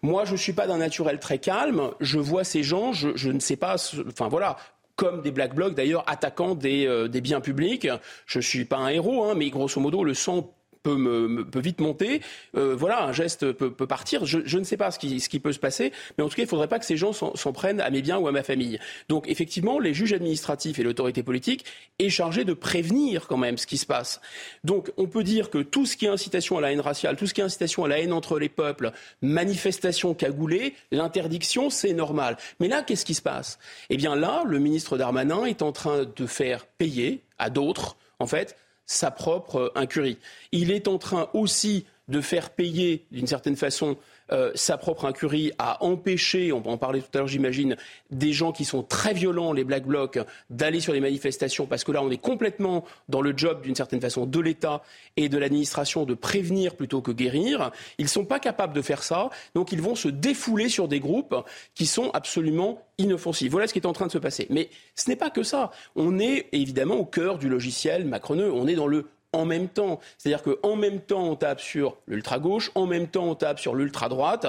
Moi, 0.04 0.24
je 0.24 0.34
ne 0.34 0.38
suis 0.38 0.54
pas 0.54 0.68
d'un 0.68 0.78
naturel 0.78 1.20
très 1.20 1.40
calme. 1.40 1.90
Je 2.00 2.20
vois 2.20 2.44
ces 2.44 2.62
gens, 2.62 2.94
je, 2.94 3.10
je 3.16 3.32
ne 3.32 3.40
sais 3.40 3.58
pas. 3.58 3.76
Enfin 4.08 4.30
voilà, 4.30 4.56
comme 5.00 5.22
des 5.22 5.32
black 5.32 5.56
blocs 5.56 5.76
d'ailleurs 5.76 6.04
attaquant 6.08 6.56
des, 6.56 6.86
euh, 6.86 7.08
biens 7.08 7.40
publics. 7.40 7.88
Je 8.26 8.40
ne 8.40 8.44
suis 8.44 8.66
pas 8.66 8.76
un 8.76 8.90
héros, 8.90 9.24
hein, 9.24 9.34
mais 9.34 9.50
grosso 9.50 9.80
modo, 9.80 10.04
le 10.04 10.14
sang 10.14 10.54
peut, 10.96 11.60
vite 11.60 11.80
monter. 11.82 12.22
Euh, 12.56 12.76
voilà, 12.76 13.04
un 13.04 13.12
geste 13.12 13.52
peut, 13.52 13.72
partir. 13.72 14.26
Je, 14.26 14.58
ne 14.58 14.64
sais 14.64 14.78
pas 14.78 14.92
ce 14.92 15.00
qui, 15.00 15.20
ce 15.20 15.30
qui, 15.30 15.40
peut 15.40 15.54
se 15.54 15.60
passer, 15.60 15.92
mais 16.18 16.24
en 16.24 16.30
tout 16.30 16.36
cas, 16.36 16.44
il 16.44 16.46
ne 16.46 16.50
faudrait 16.50 16.68
pas 16.68 16.80
que 16.80 16.86
ces 16.86 16.98
gens 16.98 17.14
s'en 17.14 17.54
prennent 17.54 17.82
à 17.82 17.90
mes 17.90 18.02
biens 18.02 18.18
ou 18.18 18.28
à 18.28 18.32
ma 18.32 18.44
famille. 18.44 18.80
Donc, 19.08 19.28
effectivement, 19.28 19.80
les 19.80 19.94
juges 19.94 20.14
administratifs 20.14 20.80
et 20.80 20.84
l'autorité 20.84 21.24
politique 21.24 21.66
est 22.00 22.10
chargé 22.10 22.44
de 22.44 22.54
prévenir 22.54 23.28
quand 23.28 23.38
même 23.38 23.58
ce 23.58 23.68
qui 23.68 23.78
se 23.78 23.86
passe. 23.86 24.22
Donc, 24.64 24.92
on 24.98 25.08
peut 25.08 25.24
dire 25.24 25.50
que 25.50 25.60
tout 25.60 25.86
ce 25.86 25.98
qui 25.98 26.06
est 26.06 26.10
incitation 26.10 26.58
à 26.58 26.62
la 26.62 26.72
haine 26.72 26.82
raciale, 26.82 27.16
tout 27.16 27.28
ce 27.28 27.34
qui 27.34 27.42
est 27.42 27.44
incitation 27.44 27.86
à 27.86 27.88
la 27.88 28.00
haine 28.00 28.14
entre 28.14 28.40
les 28.40 28.50
peuples, 28.50 28.92
manifestation 29.22 30.14
cagoulée, 30.14 30.74
l'interdiction, 30.92 31.70
c'est 31.70 31.94
normal. 31.94 32.38
Mais 32.60 32.68
là, 32.68 32.84
qu'est-ce 32.84 33.06
qui 33.06 33.14
se 33.14 33.22
passe? 33.22 33.60
Eh 33.90 33.98
bien 33.98 34.16
là, 34.16 34.44
le 34.46 34.60
ministre 34.60 34.98
Darmanin 34.98 35.46
est 35.46 35.62
en 35.62 35.72
train 35.72 36.04
de 36.04 36.26
faire 36.26 36.66
payer 36.66 37.22
à 37.38 37.50
d'autres, 37.50 37.98
en 38.20 38.28
fait, 38.28 38.56
sa 38.90 39.12
propre 39.12 39.56
euh, 39.58 39.72
incurie. 39.76 40.18
Il 40.52 40.72
est 40.72 40.88
en 40.88 40.98
train 40.98 41.30
aussi 41.34 41.86
de 42.08 42.22
faire 42.22 42.50
payer, 42.50 43.06
d'une 43.12 43.28
certaine 43.28 43.56
façon, 43.56 43.98
euh, 44.32 44.52
sa 44.56 44.78
propre 44.78 45.06
incurie 45.06 45.52
à 45.58 45.84
empêcher, 45.84 46.52
on 46.52 46.62
va 46.62 46.72
en 46.72 46.78
parler 46.78 47.02
tout 47.02 47.10
à 47.14 47.18
l'heure 47.20 47.28
j'imagine, 47.28 47.78
des 48.12 48.34
gens 48.34 48.52
qui 48.52 48.66
sont 48.66 48.84
très 48.84 49.14
violents, 49.14 49.54
les 49.54 49.64
Black 49.64 49.86
Blocs, 49.86 50.20
d'aller 50.50 50.80
sur 50.80 50.94
les 50.94 51.00
manifestations, 51.00 51.66
parce 51.66 51.84
que 51.84 51.92
là 51.92 52.02
on 52.04 52.10
est 52.10 52.18
complètement 52.18 52.86
dans 53.08 53.22
le 53.22 53.34
job 53.36 53.62
d'une 53.62 53.76
certaine 53.76 54.02
façon 54.02 54.26
de 54.26 54.40
l'État 54.40 54.82
et 55.18 55.30
de 55.30 55.38
l'administration 55.38 56.06
de 56.06 56.14
prévenir 56.14 56.76
plutôt 56.76 57.02
que 57.02 57.12
guérir. 57.12 57.72
Ils 57.98 58.06
ne 58.06 58.10
sont 58.10 58.26
pas 58.26 58.40
capables 58.40 58.74
de 58.74 58.82
faire 58.82 59.04
ça, 59.04 59.30
donc 59.56 59.72
ils 59.72 59.82
vont 59.82 59.96
se 59.96 60.08
défouler 60.08 60.70
sur 60.70 60.88
des 60.88 61.00
groupes 61.00 61.36
qui 61.76 61.86
sont 61.86 62.12
absolument 62.12 62.82
inoffensifs. 62.98 63.52
Voilà 63.52 63.68
ce 63.68 63.74
qui 63.74 63.80
est 63.80 63.88
en 63.88 63.94
train 63.94 64.08
de 64.08 64.12
se 64.12 64.18
passer. 64.18 64.48
Mais 64.50 64.70
ce 64.96 65.10
n'est 65.10 65.16
pas 65.16 65.30
que 65.30 65.44
ça. 65.44 65.72
On 65.96 66.20
est 66.20 66.48
évidemment 66.52 66.96
au 66.96 67.06
cœur 67.06 67.38
du 67.38 67.50
logiciel 67.50 68.06
macroneux, 68.06 68.52
on 68.52 68.68
est 68.68 68.76
dans 68.76 68.88
le 68.88 69.08
en 69.34 69.46
même 69.46 69.68
temps. 69.68 70.00
C'est-à-dire 70.18 70.44
qu'en 70.44 70.76
même 70.76 71.00
temps, 71.00 71.24
on 71.24 71.36
tape 71.36 71.62
sur 71.62 71.98
l'ultra-gauche, 72.08 72.72
en 72.76 72.86
même 72.86 73.08
temps, 73.08 73.26
on 73.26 73.36
tape 73.36 73.60
sur 73.60 73.76
l'ultra-droite. 73.76 74.48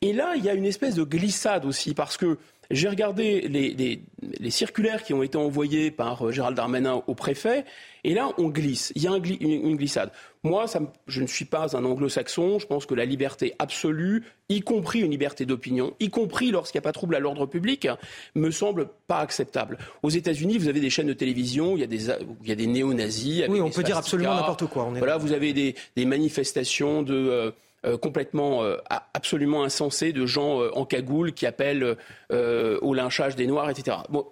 Et 0.00 0.12
là, 0.12 0.34
il 0.36 0.44
y 0.44 0.48
a 0.48 0.54
une 0.54 0.64
espèce 0.64 0.94
de 0.94 1.04
glissade 1.04 1.64
aussi, 1.64 1.94
parce 1.94 2.16
que 2.16 2.38
J'ai 2.72 2.88
regardé 2.88 3.42
les, 3.42 4.50
circulaires 4.50 5.04
qui 5.04 5.12
ont 5.12 5.22
été 5.22 5.36
envoyées 5.36 5.90
par 5.90 6.32
Gérald 6.32 6.56
Darmanin 6.56 7.02
au 7.06 7.14
préfet, 7.14 7.66
et 8.02 8.14
là, 8.14 8.30
on 8.38 8.48
glisse. 8.48 8.92
Il 8.96 9.02
y 9.02 9.06
a 9.06 9.10
une, 9.14 9.76
glissade. 9.76 10.10
Moi, 10.42 10.64
je 11.06 11.20
ne 11.20 11.26
suis 11.26 11.44
pas 11.44 11.76
un 11.76 11.84
anglo-saxon. 11.84 12.58
Je 12.58 12.66
pense 12.66 12.86
que 12.86 12.94
la 12.94 13.04
liberté 13.04 13.54
absolue, 13.58 14.24
y 14.48 14.60
compris 14.60 15.00
une 15.00 15.10
liberté 15.10 15.44
d'opinion, 15.44 15.94
y 16.00 16.08
compris 16.08 16.50
lorsqu'il 16.50 16.78
n'y 16.78 16.82
a 16.82 16.84
pas 16.84 16.90
de 16.90 16.94
trouble 16.94 17.14
à 17.14 17.20
l'ordre 17.20 17.46
public, 17.46 17.86
me 18.34 18.50
semble 18.50 18.88
pas 19.06 19.18
acceptable. 19.18 19.78
Aux 20.02 20.10
États-Unis, 20.10 20.56
vous 20.56 20.68
avez 20.68 20.80
des 20.80 20.90
chaînes 20.90 21.06
de 21.06 21.12
télévision, 21.12 21.76
il 21.76 21.80
y 21.80 21.84
a 21.84 21.86
des, 21.86 22.08
il 22.44 22.56
des 22.56 22.66
néo-nazis. 22.66 23.44
Oui, 23.48 23.60
on 23.60 23.70
peut 23.70 23.82
dire 23.82 23.98
absolument 23.98 24.34
n'importe 24.34 24.66
quoi. 24.66 24.90
voilà, 24.96 25.18
vous 25.18 25.32
avez 25.32 25.52
des, 25.52 26.06
manifestations 26.06 27.02
de. 27.02 27.14
Euh, 27.14 27.50
euh, 27.84 27.96
complètement 27.96 28.62
euh, 28.62 28.76
absolument 29.14 29.64
insensées 29.64 30.12
de 30.12 30.26
gens 30.26 30.60
en 30.72 30.84
cagoule 30.84 31.32
qui 31.32 31.46
appellent 31.46 31.96
au 32.30 32.94
lynchage 32.94 33.36
des 33.36 33.46
Noirs, 33.46 33.70
etc. 33.70 33.98
Bon, 34.08 34.26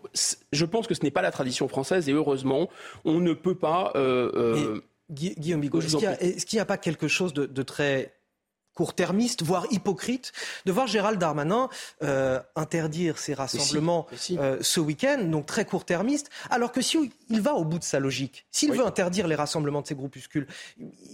je 0.53 0.65
pense 0.65 0.87
que 0.87 0.95
ce 0.95 1.03
n'est 1.03 1.11
pas 1.11 1.23
la 1.23 1.31
tradition 1.31 1.69
française 1.69 2.09
et 2.09 2.13
heureusement, 2.13 2.69
on 3.05 3.21
ne 3.21 3.33
peut 3.33 3.55
pas. 3.55 3.93
Guillaume 5.11 5.61
Bigot, 5.61 5.81
est-ce 5.81 6.47
qu'il 6.47 6.57
n'y 6.57 6.61
a, 6.61 6.65
pas 6.65 6.79
quelque 6.79 7.09
chose 7.09 7.35
de, 7.35 7.63
très 7.63 8.15
court-termiste, 8.75 9.43
voire 9.43 9.67
hypocrite, 9.71 10.33
de 10.65 10.73
voir 10.73 10.87
Gérald 10.87 11.19
Darmanin 11.19 11.69
euh, 12.03 12.41
interdire 12.57 13.19
ses 13.19 13.35
rassemblements 13.35 14.07
euh, 14.31 14.59
ce 14.61 14.81
week-end, 14.81 15.19
donc 15.25 15.47
très 15.47 15.65
court-termiste, 15.65 16.31
alors 16.49 16.73
que 16.73 16.81
si 16.81 17.13
il 17.29 17.41
va 17.41 17.55
au 17.55 17.65
bout 17.65 17.79
de 17.79 17.85
sa 17.85 17.99
logique, 17.99 18.47
s'il 18.51 18.73
veut 18.73 18.87
interdire 18.87 19.27
les 19.27 19.35
rassemblements 19.35 19.83
de 19.83 19.87
ces 19.87 19.95
groupuscules, 19.95 20.47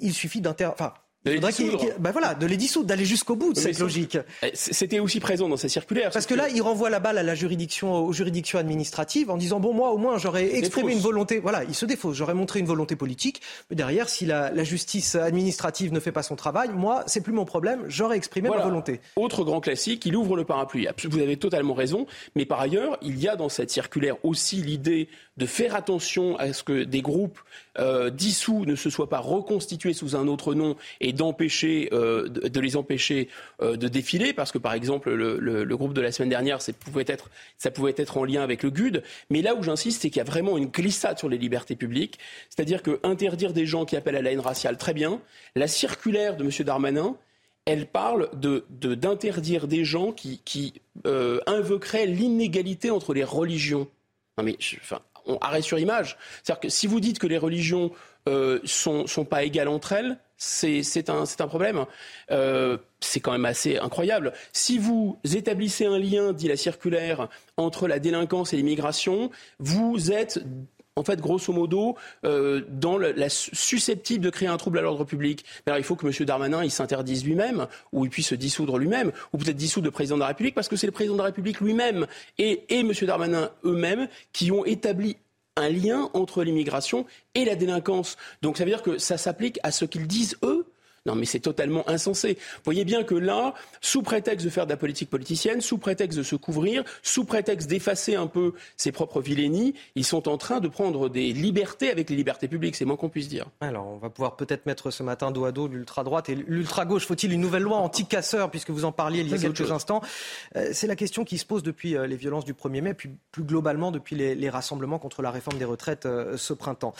il 0.00 0.12
suffit. 0.12 0.42
Enfin, 0.46 0.94
les 1.30 1.38
dissoudre. 1.38 1.84
Ben 1.98 2.10
voilà, 2.10 2.34
de 2.34 2.46
les 2.46 2.56
dissoudre, 2.56 2.86
d'aller 2.86 3.04
jusqu'au 3.04 3.36
bout 3.36 3.52
de 3.52 3.58
cette 3.58 3.78
logique. 3.78 4.18
Eh, 4.42 4.50
c'était 4.54 4.98
aussi 4.98 5.20
présent 5.20 5.48
dans 5.48 5.56
sa 5.56 5.68
circulaire. 5.68 6.10
Parce 6.10 6.26
que, 6.26 6.34
là, 6.34 6.48
il 6.48 6.62
renvoie 6.62 6.90
la 6.90 7.00
balle 7.00 7.18
à 7.18 7.22
la 7.22 7.34
juridiction, 7.34 7.94
aux 7.94 8.12
juridictions 8.12 8.58
administratives 8.58 9.30
en 9.30 9.36
disant 9.36 9.60
bon, 9.60 9.72
moi, 9.72 9.90
au 9.90 9.98
moins, 9.98 10.18
j'aurais 10.18 10.56
exprimé 10.56 10.92
une 10.92 11.00
volonté. 11.00 11.40
Voilà, 11.40 11.64
il 11.64 11.74
se 11.74 11.86
défausse. 11.86 12.16
J'aurais 12.16 12.34
montré 12.34 12.60
une 12.60 12.66
volonté 12.66 12.96
politique. 12.96 13.40
Mais 13.70 13.76
derrière, 13.76 14.08
si 14.08 14.26
la, 14.26 14.52
justice 14.64 15.14
administrative 15.14 15.92
ne 15.92 16.00
fait 16.00 16.12
pas 16.12 16.22
son 16.22 16.34
travail, 16.34 16.70
moi, 16.74 17.04
c'est 17.06 17.20
plus 17.20 17.32
mon 17.32 17.44
problème. 17.44 17.84
J'aurais 17.88 18.16
exprimé 18.16 18.48
ma 18.48 18.62
volonté. 18.62 19.00
Autre 19.16 19.44
grand 19.44 19.60
classique, 19.60 20.04
il 20.06 20.16
ouvre 20.16 20.36
le 20.36 20.44
parapluie. 20.44 20.88
Vous 21.08 21.18
avez 21.18 21.36
totalement 21.36 21.74
raison. 21.74 22.06
Mais 22.34 22.46
par 22.46 22.60
ailleurs, 22.60 22.98
il 23.02 23.20
y 23.20 23.28
a 23.28 23.36
dans 23.36 23.48
cette 23.48 23.70
circulaire 23.70 24.16
aussi 24.24 24.56
l'idée 24.56 25.08
de 25.36 25.46
faire 25.46 25.74
attention 25.74 26.36
à 26.38 26.52
ce 26.52 26.62
que 26.62 26.84
des 26.84 27.02
groupes 27.02 27.38
euh, 27.78 28.08
dissous 28.10 28.64
ne 28.64 28.74
se 28.74 28.88
soient 28.88 29.08
pas 29.08 29.18
reconstitués 29.18 29.92
sous 29.92 30.16
un 30.16 30.28
autre 30.28 30.54
nom 30.54 30.76
et 31.00 31.12
d'empêcher, 31.12 31.90
euh, 31.92 32.28
de, 32.28 32.60
les 32.60 32.76
empêcher 32.76 33.28
euh, 33.60 33.76
de 33.76 33.88
défiler, 33.88 34.32
parce 34.32 34.50
que 34.50 34.58
par 34.58 34.72
exemple 34.72 35.12
le, 35.12 35.76
groupe 35.76 35.92
de 35.92 36.00
la 36.00 36.10
semaine 36.10 36.30
dernière, 36.30 36.58
pouvait, 36.80 37.04
être, 37.06 37.30
ça 37.58 37.70
pouvait 37.70 37.94
être 37.96 38.16
en 38.16 38.24
lien 38.24 38.42
avec 38.42 38.62
le 38.62 38.70
GUD, 38.70 39.02
mais 39.28 39.42
là 39.42 39.54
où 39.54 39.62
j'insiste, 39.62 40.02
c'est 40.02 40.10
qu'il 40.10 40.18
y 40.18 40.22
a 40.22 40.24
vraiment 40.24 40.56
une 40.56 40.66
glissade 40.66 41.18
sur 41.18 41.28
les 41.28 41.38
libertés 41.38 41.76
publiques, 41.76 42.18
c'est-à-dire 42.48 42.82
que 42.82 42.98
interdire 43.02 43.52
des 43.52 43.66
gens 43.66 43.84
qui 43.84 43.96
appellent 43.96 44.16
à 44.16 44.22
la 44.22 44.32
haine 44.32 44.40
raciale, 44.40 44.78
très 44.78 44.94
bien. 44.94 45.20
La 45.54 45.68
circulaire 45.68 46.36
de 46.36 46.44
M. 46.44 46.50
Darmanin, 46.64 47.16
elle 47.66 47.86
parle 47.86 48.30
d'interdire 48.32 49.66
de, 49.66 49.76
des 49.76 49.84
gens 49.84 50.12
qui, 50.12 50.40
qui 50.44 50.74
invoqueraient 51.04 52.06
l'inégalité 52.06 52.90
entre 52.90 53.12
les 53.12 53.24
religions. 53.24 53.88
Non 54.38 54.44
mais, 54.44 54.56
enfin, 54.80 55.00
on 55.26 55.38
arrête 55.38 55.64
sur 55.64 55.78
image. 55.78 56.16
C'est-à-dire 56.42 56.60
que 56.60 56.68
si 56.68 56.86
vous 56.86 57.00
dites 57.00 57.18
que 57.18 57.26
les 57.26 57.38
religions 57.38 57.90
euh, 58.28 58.60
sont, 58.64 59.06
pas 59.28 59.44
égales 59.44 59.68
entre 59.68 59.92
elles, 59.92 60.18
c'est 60.36 61.08
un, 61.08 61.24
un, 61.38 61.46
problème. 61.46 61.86
Euh, 62.30 62.76
c'est 63.00 63.20
quand 63.20 63.32
même 63.32 63.44
assez 63.44 63.78
incroyable. 63.78 64.32
Si 64.52 64.78
vous 64.78 65.18
établissez 65.24 65.86
un 65.86 65.98
lien, 65.98 66.32
dit 66.32 66.48
la 66.48 66.56
circulaire, 66.56 67.28
entre 67.56 67.88
la 67.88 67.98
délinquance 67.98 68.52
et 68.52 68.56
l'immigration, 68.56 69.30
vous 69.58 70.12
êtes 70.12 70.40
en 70.96 71.04
fait, 71.04 71.20
grosso 71.20 71.52
modo, 71.52 71.96
euh, 72.24 72.62
dans 72.68 72.96
la 72.96 73.28
susceptible 73.28 74.24
de 74.24 74.30
créer 74.30 74.48
un 74.48 74.56
trouble 74.56 74.78
à 74.78 74.82
l'ordre 74.82 75.04
public. 75.04 75.44
Alors, 75.66 75.78
il 75.78 75.84
faut 75.84 75.94
que 75.94 76.06
M. 76.06 76.26
Darmanin 76.26 76.64
il 76.64 76.70
s'interdise 76.70 77.24
lui-même, 77.24 77.66
ou 77.92 78.04
il 78.04 78.10
puisse 78.10 78.28
se 78.28 78.34
dissoudre 78.34 78.78
lui-même, 78.78 79.12
ou 79.32 79.38
peut-être 79.38 79.56
dissoudre 79.56 79.84
le 79.84 79.90
président 79.90 80.16
de 80.16 80.20
la 80.20 80.28
République, 80.28 80.54
parce 80.54 80.68
que 80.68 80.76
c'est 80.76 80.86
le 80.86 80.92
président 80.92 81.14
de 81.14 81.18
la 81.18 81.26
République 81.26 81.60
lui-même 81.60 82.06
et, 82.38 82.64
et 82.70 82.80
M. 82.80 82.92
Darmanin 83.02 83.50
eux-mêmes 83.64 84.08
qui 84.32 84.50
ont 84.50 84.64
établi 84.64 85.16
un 85.56 85.68
lien 85.68 86.10
entre 86.14 86.42
l'immigration 86.42 87.06
et 87.34 87.44
la 87.44 87.56
délinquance. 87.56 88.16
Donc 88.42 88.56
ça 88.56 88.64
veut 88.64 88.70
dire 88.70 88.82
que 88.82 88.98
ça 88.98 89.18
s'applique 89.18 89.58
à 89.62 89.70
ce 89.70 89.84
qu'ils 89.84 90.06
disent 90.06 90.36
eux 90.42 90.66
non, 91.06 91.14
mais 91.14 91.24
c'est 91.24 91.40
totalement 91.40 91.88
insensé. 91.88 92.34
Vous 92.34 92.62
voyez 92.64 92.84
bien 92.84 93.04
que 93.04 93.14
là, 93.14 93.54
sous 93.80 94.02
prétexte 94.02 94.44
de 94.44 94.50
faire 94.50 94.66
de 94.66 94.70
la 94.70 94.76
politique 94.76 95.08
politicienne, 95.08 95.60
sous 95.60 95.78
prétexte 95.78 96.18
de 96.18 96.24
se 96.24 96.34
couvrir, 96.34 96.82
sous 97.02 97.24
prétexte 97.24 97.70
d'effacer 97.70 98.16
un 98.16 98.26
peu 98.26 98.54
ses 98.76 98.90
propres 98.90 99.20
vilainies, 99.20 99.74
ils 99.94 100.04
sont 100.04 100.28
en 100.28 100.36
train 100.36 100.58
de 100.58 100.66
prendre 100.68 101.08
des 101.08 101.32
libertés 101.32 101.90
avec 101.90 102.10
les 102.10 102.16
libertés 102.16 102.48
publiques. 102.48 102.74
C'est 102.74 102.84
moins 102.84 102.96
qu'on 102.96 103.08
puisse 103.08 103.28
dire. 103.28 103.46
Alors, 103.60 103.86
on 103.86 103.98
va 103.98 104.10
pouvoir 104.10 104.36
peut-être 104.36 104.66
mettre 104.66 104.90
ce 104.90 105.04
matin 105.04 105.30
dos 105.30 105.44
à 105.44 105.52
dos 105.52 105.68
l'ultra-droite 105.68 106.28
et 106.28 106.34
l'ultra-gauche. 106.34 107.06
Faut-il 107.06 107.32
une 107.32 107.40
nouvelle 107.40 107.62
loi 107.62 107.76
anti-casseurs, 107.76 108.50
puisque 108.50 108.70
vous 108.70 108.84
en 108.84 108.92
parliez 108.92 109.20
il 109.20 109.28
y 109.28 109.34
a 109.34 109.38
quelques 109.38 109.70
instants? 109.70 110.02
Euh, 110.56 110.70
C'est 110.72 110.88
la 110.88 110.96
question 110.96 111.24
qui 111.24 111.38
se 111.38 111.46
pose 111.46 111.62
depuis 111.62 111.96
euh, 111.96 112.08
les 112.08 112.16
violences 112.16 112.44
du 112.44 112.52
1er 112.52 112.80
mai, 112.80 112.94
puis 112.94 113.10
plus 113.30 113.44
globalement 113.44 113.92
depuis 113.92 114.16
les, 114.16 114.50
rassemblements 114.50 114.98
contre 114.98 115.22
la 115.22 115.30
réforme 115.30 115.58
des 115.58 115.64
retraites 115.64 116.06
euh, 116.06 116.36
ce 116.36 116.52
printemps. 116.52 116.94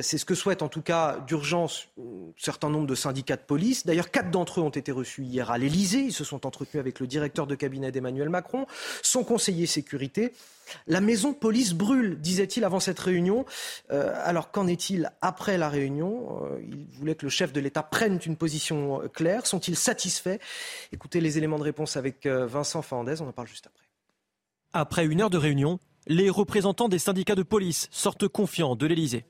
C'est 0.00 0.18
ce 0.18 0.24
que 0.24 0.34
souhaitent 0.34 0.62
en 0.62 0.68
tout 0.68 0.82
cas 0.82 1.18
d'urgence 1.26 1.88
un 1.98 2.32
certain 2.36 2.70
nombre 2.70 2.86
de 2.86 2.94
syndicats 2.94 3.36
de 3.36 3.42
police. 3.48 3.84
D'ailleurs, 3.84 4.12
quatre 4.12 4.30
d'entre 4.30 4.60
eux 4.60 4.62
ont 4.62 4.68
été 4.68 4.92
reçus 4.92 5.24
hier 5.24 5.50
à 5.50 5.58
l'Elysée. 5.58 6.02
Ils 6.02 6.12
se 6.12 6.22
sont 6.22 6.46
entretenus 6.46 6.78
avec 6.78 7.00
le 7.00 7.08
directeur 7.08 7.48
de 7.48 7.56
cabinet 7.56 7.90
d'Emmanuel 7.90 8.28
Macron, 8.28 8.66
son 9.02 9.24
conseiller 9.24 9.66
sécurité. 9.66 10.32
La 10.86 11.00
maison 11.00 11.32
police 11.32 11.72
brûle, 11.72 12.20
disait-il 12.20 12.62
avant 12.62 12.78
cette 12.78 12.98
réunion. 12.98 13.46
Euh, 13.90 14.12
alors 14.22 14.52
qu'en 14.52 14.68
est-il 14.68 15.10
après 15.22 15.58
la 15.58 15.68
réunion? 15.68 16.44
Euh, 16.44 16.60
Il 16.62 16.86
voulait 16.92 17.14
que 17.14 17.26
le 17.26 17.30
chef 17.30 17.52
de 17.52 17.60
l'État 17.60 17.82
prenne 17.82 18.20
une 18.24 18.36
position 18.36 19.02
euh, 19.02 19.08
claire. 19.08 19.46
Sont-ils 19.46 19.76
satisfaits? 19.76 20.38
Écoutez 20.92 21.20
les 21.20 21.38
éléments 21.38 21.58
de 21.58 21.64
réponse 21.64 21.96
avec 21.96 22.26
Vincent 22.26 22.82
Fernandez, 22.82 23.20
on 23.20 23.28
en 23.28 23.32
parle 23.32 23.48
juste 23.48 23.66
après. 23.66 23.86
Après 24.74 25.06
une 25.06 25.22
heure 25.22 25.30
de 25.30 25.38
réunion, 25.38 25.80
les 26.06 26.28
représentants 26.28 26.88
des 26.88 26.98
syndicats 26.98 27.34
de 27.34 27.42
police 27.42 27.88
sortent 27.90 28.28
confiants 28.28 28.76
de 28.76 28.86
l'Elysée. 28.86 29.24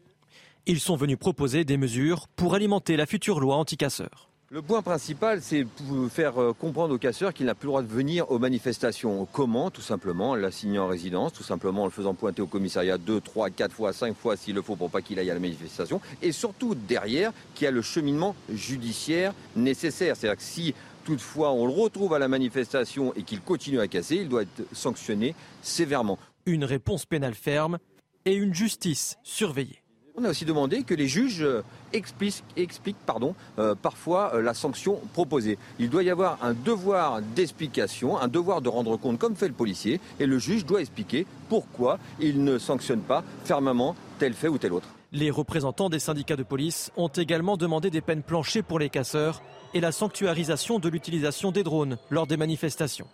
Ils 0.70 0.80
sont 0.80 0.96
venus 0.96 1.16
proposer 1.16 1.64
des 1.64 1.78
mesures 1.78 2.28
pour 2.36 2.54
alimenter 2.54 2.98
la 2.98 3.06
future 3.06 3.40
loi 3.40 3.56
anti-casseurs. 3.56 4.28
Le 4.50 4.60
point 4.60 4.82
principal, 4.82 5.40
c'est 5.40 5.66
faire 6.10 6.38
euh, 6.38 6.52
comprendre 6.52 6.94
aux 6.94 6.98
casseurs 6.98 7.32
qu'il 7.32 7.46
n'a 7.46 7.54
plus 7.54 7.68
le 7.68 7.70
droit 7.70 7.82
de 7.82 7.88
venir 7.88 8.30
aux 8.30 8.38
manifestations. 8.38 9.26
Comment? 9.32 9.70
Tout 9.70 9.80
simplement 9.80 10.32
en 10.32 10.34
l'assignant 10.34 10.84
en 10.84 10.88
résidence, 10.88 11.32
tout 11.32 11.42
simplement 11.42 11.84
en 11.84 11.86
le 11.86 11.90
faisant 11.90 12.12
pointer 12.12 12.42
au 12.42 12.46
commissariat 12.46 12.98
deux, 12.98 13.22
trois, 13.22 13.48
quatre 13.48 13.72
fois, 13.72 13.94
cinq 13.94 14.14
fois 14.14 14.36
s'il 14.36 14.56
le 14.56 14.60
faut 14.60 14.76
pour 14.76 14.90
pas 14.90 15.00
qu'il 15.00 15.18
aille 15.18 15.30
à 15.30 15.34
la 15.34 15.40
manifestation. 15.40 16.02
Et 16.20 16.32
surtout 16.32 16.74
derrière, 16.74 17.32
qu'il 17.54 17.64
y 17.64 17.68
a 17.68 17.70
le 17.70 17.80
cheminement 17.80 18.36
judiciaire 18.52 19.32
nécessaire. 19.56 20.16
C'est-à-dire 20.16 20.36
que 20.36 20.42
si 20.42 20.74
toutefois 21.06 21.50
on 21.50 21.64
le 21.64 21.72
retrouve 21.72 22.12
à 22.12 22.18
la 22.18 22.28
manifestation 22.28 23.14
et 23.14 23.22
qu'il 23.22 23.40
continue 23.40 23.80
à 23.80 23.88
casser, 23.88 24.16
il 24.16 24.28
doit 24.28 24.42
être 24.42 24.64
sanctionné 24.72 25.34
sévèrement. 25.62 26.18
Une 26.44 26.64
réponse 26.64 27.06
pénale 27.06 27.34
ferme 27.34 27.78
et 28.26 28.34
une 28.34 28.52
justice 28.52 29.16
surveillée. 29.22 29.82
On 30.20 30.24
a 30.24 30.30
aussi 30.30 30.44
demandé 30.44 30.82
que 30.82 30.94
les 30.94 31.06
juges 31.06 31.44
euh, 31.44 31.62
expliquent, 31.92 32.96
pardon, 33.06 33.36
euh, 33.60 33.76
parfois 33.80 34.34
euh, 34.34 34.42
la 34.42 34.52
sanction 34.52 34.98
proposée. 35.12 35.58
Il 35.78 35.90
doit 35.90 36.02
y 36.02 36.10
avoir 36.10 36.42
un 36.42 36.54
devoir 36.54 37.22
d'explication, 37.22 38.18
un 38.18 38.26
devoir 38.26 38.60
de 38.60 38.68
rendre 38.68 38.96
compte 38.96 39.16
comme 39.16 39.36
fait 39.36 39.46
le 39.46 39.54
policier, 39.54 40.00
et 40.18 40.26
le 40.26 40.40
juge 40.40 40.66
doit 40.66 40.80
expliquer 40.80 41.24
pourquoi 41.48 42.00
il 42.18 42.42
ne 42.42 42.58
sanctionne 42.58 42.98
pas 42.98 43.22
fermement 43.44 43.94
tel 44.18 44.34
fait 44.34 44.48
ou 44.48 44.58
tel 44.58 44.72
autre. 44.72 44.88
Les 45.12 45.30
représentants 45.30 45.88
des 45.88 46.00
syndicats 46.00 46.34
de 46.34 46.42
police 46.42 46.90
ont 46.96 47.06
également 47.06 47.56
demandé 47.56 47.88
des 47.88 48.00
peines 48.00 48.24
planchées 48.24 48.62
pour 48.62 48.80
les 48.80 48.90
casseurs 48.90 49.40
et 49.72 49.80
la 49.80 49.92
sanctuarisation 49.92 50.80
de 50.80 50.88
l'utilisation 50.88 51.52
des 51.52 51.62
drones 51.62 51.96
lors 52.10 52.26
des 52.26 52.36
manifestations. 52.36 53.06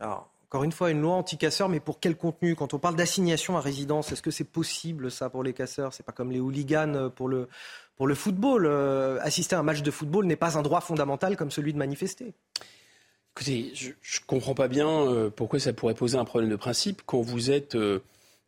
Alors, 0.00 0.33
encore 0.54 0.62
une 0.62 0.70
fois, 0.70 0.92
une 0.92 1.00
loi 1.00 1.14
anti-casseurs, 1.14 1.68
mais 1.68 1.80
pour 1.80 1.98
quel 1.98 2.14
contenu? 2.14 2.54
Quand 2.54 2.74
on 2.74 2.78
parle 2.78 2.94
d'assignation 2.94 3.56
à 3.56 3.60
résidence, 3.60 4.12
est-ce 4.12 4.22
que 4.22 4.30
c'est 4.30 4.44
possible 4.44 5.10
ça 5.10 5.28
pour 5.28 5.42
les 5.42 5.52
casseurs? 5.52 5.92
C'est 5.92 6.06
pas 6.06 6.12
comme 6.12 6.30
les 6.30 6.38
hooligans 6.38 7.10
pour 7.10 7.26
le, 7.26 7.48
pour 7.96 8.06
le 8.06 8.14
football. 8.14 8.66
Euh, 8.66 9.18
assister 9.20 9.56
à 9.56 9.58
un 9.58 9.64
match 9.64 9.82
de 9.82 9.90
football 9.90 10.26
n'est 10.26 10.36
pas 10.36 10.56
un 10.56 10.62
droit 10.62 10.80
fondamental 10.80 11.36
comme 11.36 11.50
celui 11.50 11.72
de 11.72 11.78
manifester. 11.78 12.34
Écoutez, 13.36 13.72
je 13.74 13.88
ne 13.88 14.26
comprends 14.28 14.54
pas 14.54 14.68
bien 14.68 14.88
euh, 14.88 15.28
pourquoi 15.28 15.58
ça 15.58 15.72
pourrait 15.72 15.94
poser 15.94 16.18
un 16.18 16.24
problème 16.24 16.50
de 16.50 16.56
principe 16.56 17.02
quand 17.04 17.20
vous 17.20 17.50
êtes. 17.50 17.74
Euh, 17.74 17.98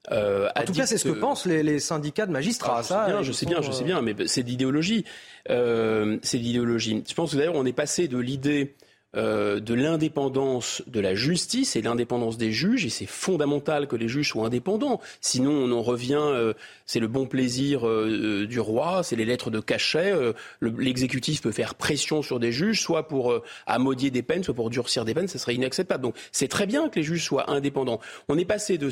en 0.08 0.62
tout 0.64 0.74
cas, 0.74 0.86
c'est 0.86 0.98
ce 0.98 1.08
que 1.08 1.18
pensent 1.18 1.44
les, 1.44 1.80
syndicats 1.80 2.26
de 2.26 2.30
magistrats. 2.30 2.82
Ah, 2.88 3.22
je 3.24 3.32
sais 3.32 3.46
bien, 3.46 3.62
je 3.62 3.72
sais 3.72 3.82
bien, 3.82 4.00
mais 4.00 4.14
c'est 4.28 4.42
l'idéologie. 4.42 5.04
c'est 5.48 6.38
l'idéologie. 6.38 7.02
Je 7.08 7.14
pense 7.14 7.32
que 7.32 7.36
d'ailleurs, 7.36 7.56
on 7.56 7.66
est 7.66 7.72
passé 7.72 8.06
de 8.06 8.18
l'idée 8.18 8.76
euh, 9.16 9.60
de 9.60 9.72
l'indépendance 9.72 10.82
de 10.86 11.00
la 11.00 11.14
justice 11.14 11.74
et 11.74 11.80
l'indépendance 11.80 12.36
des 12.36 12.52
juges, 12.52 12.84
et 12.84 12.90
c'est 12.90 13.06
fondamental 13.06 13.86
que 13.86 13.96
les 13.96 14.08
juges 14.08 14.28
soient 14.28 14.46
indépendants. 14.46 15.00
Sinon, 15.22 15.52
on 15.52 15.72
en 15.72 15.80
revient, 15.80 16.20
euh, 16.20 16.52
c'est 16.84 17.00
le 17.00 17.08
bon 17.08 17.26
plaisir 17.26 17.88
euh, 17.88 18.46
du 18.46 18.60
roi, 18.60 19.02
c'est 19.02 19.16
les 19.16 19.24
lettres 19.24 19.50
de 19.50 19.60
cachet. 19.60 20.12
L'exécutif 20.60 21.40
peut 21.40 21.52
faire 21.52 21.74
pression 21.74 22.20
sur 22.20 22.38
des 22.38 22.52
juges, 22.52 22.80
soit 22.80 23.08
pour 23.08 23.34
amodier 23.66 24.10
des 24.10 24.22
peines, 24.22 24.44
soit 24.44 24.54
pour 24.54 24.70
durcir 24.70 25.04
des 25.04 25.14
peines, 25.14 25.28
ce 25.28 25.38
serait 25.38 25.54
inacceptable. 25.54 26.02
Donc 26.02 26.16
c'est 26.32 26.48
très 26.48 26.66
bien 26.66 26.88
que 26.88 26.96
les 26.96 27.02
juges 27.02 27.24
soient 27.24 27.50
indépendants. 27.50 28.00
On 28.28 28.36
est 28.36 28.44
passé 28.44 28.76
de, 28.76 28.90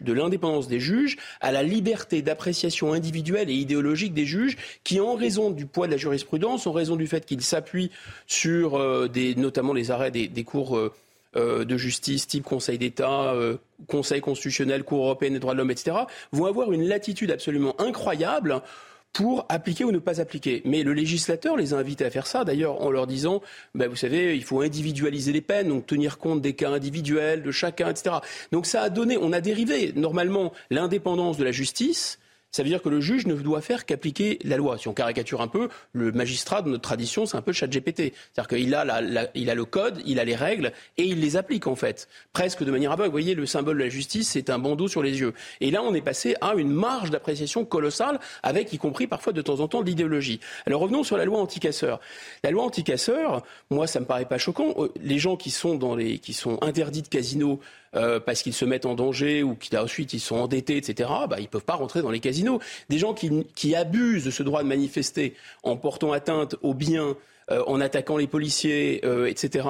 de 0.00 0.12
l'indépendance 0.12 0.68
des 0.68 0.80
juges 0.80 1.16
à 1.40 1.52
la 1.52 1.62
liberté 1.62 2.22
d'appréciation 2.22 2.92
individuelle 2.92 3.50
et 3.50 3.54
idéologique 3.54 4.14
des 4.14 4.26
juges, 4.26 4.56
qui, 4.84 5.00
en 5.00 5.14
raison 5.14 5.50
du 5.50 5.66
poids 5.66 5.86
de 5.86 5.92
la 5.92 5.98
jurisprudence, 5.98 6.66
en 6.66 6.72
raison 6.72 6.96
du 6.96 7.06
fait 7.06 7.26
qu'ils 7.26 7.42
s'appuient 7.42 7.90
sur 8.26 9.08
des 9.08 9.34
notamment 9.34 9.57
notamment 9.58 9.72
les 9.72 9.90
arrêts 9.90 10.12
des, 10.12 10.44
cours 10.44 10.76
euh, 10.76 10.92
euh, 11.36 11.64
de 11.64 11.76
justice 11.76 12.28
type 12.28 12.44
Conseil 12.44 12.78
d'État, 12.78 13.32
euh, 13.32 13.56
Conseil 13.88 14.20
constitutionnel, 14.20 14.84
Cour 14.84 15.04
européenne 15.04 15.32
des 15.32 15.40
droits 15.40 15.52
de 15.52 15.58
l'homme, 15.58 15.72
etc., 15.72 15.96
vont 16.30 16.46
avoir 16.46 16.70
une 16.70 16.86
latitude 16.86 17.32
absolument 17.32 17.74
incroyable 17.80 18.62
pour 19.12 19.46
appliquer 19.48 19.82
ou 19.82 19.90
ne 19.90 19.98
pas 19.98 20.20
appliquer. 20.20 20.62
Mais 20.64 20.84
le 20.84 20.92
législateur 20.92 21.56
les 21.56 21.74
a 21.74 21.78
invités 21.78 22.04
à 22.04 22.10
faire 22.10 22.28
ça, 22.28 22.44
d'ailleurs, 22.44 22.80
en 22.82 22.90
leur 22.92 23.08
disant, 23.08 23.42
ben, 23.74 23.88
vous 23.88 23.96
savez, 23.96 24.36
il 24.36 24.44
faut 24.44 24.60
individualiser 24.60 25.32
les 25.32 25.40
peines, 25.40 25.68
donc 25.68 25.86
tenir 25.86 26.18
compte 26.18 26.40
des 26.40 26.52
cas 26.52 26.70
individuels 26.70 27.42
de 27.42 27.50
chacun, 27.50 27.90
etc. 27.90 28.16
Donc 28.52 28.64
ça 28.64 28.82
a 28.82 28.90
donné, 28.90 29.18
on 29.20 29.32
a 29.32 29.40
dérivé 29.40 29.92
normalement 29.96 30.52
l'indépendance 30.70 31.36
de 31.36 31.42
la 31.42 31.50
justice 31.50 32.20
ça 32.50 32.62
veut 32.62 32.68
dire 32.68 32.82
que 32.82 32.88
le 32.88 33.00
juge 33.00 33.26
ne 33.26 33.34
doit 33.34 33.60
faire 33.60 33.84
qu'appliquer 33.84 34.38
la 34.42 34.56
loi. 34.56 34.78
Si 34.78 34.88
on 34.88 34.94
caricature 34.94 35.40
un 35.40 35.48
peu, 35.48 35.68
le 35.92 36.12
magistrat 36.12 36.62
de 36.62 36.70
notre 36.70 36.82
tradition, 36.82 37.26
c'est 37.26 37.36
un 37.36 37.42
peu 37.42 37.52
chat 37.52 37.66
GPT. 37.66 38.12
C'est-à-dire 38.34 38.48
qu'il 38.48 38.74
a, 38.74 38.80
a 38.80 39.54
le 39.54 39.64
code, 39.64 40.00
il 40.06 40.18
a 40.18 40.24
les 40.24 40.34
règles 40.34 40.72
et 40.96 41.04
il 41.04 41.20
les 41.20 41.36
applique 41.36 41.66
en 41.66 41.76
fait, 41.76 42.08
presque 42.32 42.64
de 42.64 42.70
manière 42.70 42.92
aveugle. 42.92 43.08
Vous 43.08 43.12
voyez, 43.12 43.34
le 43.34 43.46
symbole 43.46 43.78
de 43.78 43.84
la 43.84 43.88
justice, 43.88 44.30
c'est 44.30 44.50
un 44.50 44.58
bandeau 44.58 44.88
sur 44.88 45.02
les 45.02 45.20
yeux. 45.20 45.34
Et 45.60 45.70
là, 45.70 45.82
on 45.82 45.94
est 45.94 46.00
passé 46.00 46.36
à 46.40 46.54
une 46.54 46.70
marge 46.70 47.10
d'appréciation 47.10 47.64
colossale, 47.64 48.18
avec 48.42 48.72
y 48.72 48.78
compris 48.78 49.06
parfois 49.06 49.32
de 49.32 49.42
temps 49.42 49.60
en 49.60 49.68
temps 49.68 49.82
de 49.82 49.86
l'idéologie. 49.86 50.40
Alors 50.66 50.80
revenons 50.80 51.04
sur 51.04 51.16
la 51.16 51.24
loi 51.24 51.38
anticasseur. 51.38 52.00
La 52.42 52.50
loi 52.50 52.64
anticasseur, 52.64 53.42
moi, 53.70 53.86
ça 53.86 54.00
me 54.00 54.06
paraît 54.06 54.26
pas 54.26 54.38
choquant. 54.38 54.74
Euh, 54.78 54.88
les 55.02 55.18
gens 55.18 55.36
qui 55.36 55.50
sont 55.50 55.74
dans 55.74 55.94
les, 55.94 56.18
qui 56.18 56.32
sont 56.32 56.58
interdits 56.62 57.02
de 57.02 57.08
casino 57.08 57.60
euh, 57.94 58.20
parce 58.20 58.42
qu'ils 58.42 58.52
se 58.52 58.64
mettent 58.64 58.86
en 58.86 58.94
danger 58.94 59.42
ou 59.42 59.56
qu'ensuite 59.56 60.12
ils 60.12 60.20
sont 60.20 60.36
endettés, 60.36 60.76
etc., 60.76 61.10
bah, 61.28 61.36
ils 61.38 61.44
ne 61.44 61.48
peuvent 61.48 61.64
pas 61.64 61.74
rentrer 61.74 62.02
dans 62.02 62.10
les 62.10 62.20
casinos. 62.20 62.60
Des 62.88 62.98
gens 62.98 63.14
qui, 63.14 63.74
abusent 63.74 64.24
de 64.24 64.30
ce 64.30 64.42
droit 64.42 64.62
de 64.62 64.68
manifester 64.68 65.34
en 65.62 65.76
portant 65.76 66.12
atteinte 66.12 66.56
aux 66.62 66.74
biens, 66.74 67.16
euh, 67.50 67.62
en 67.66 67.80
attaquant 67.80 68.16
les 68.16 68.26
policiers, 68.26 69.00
euh, 69.04 69.26
etc., 69.26 69.66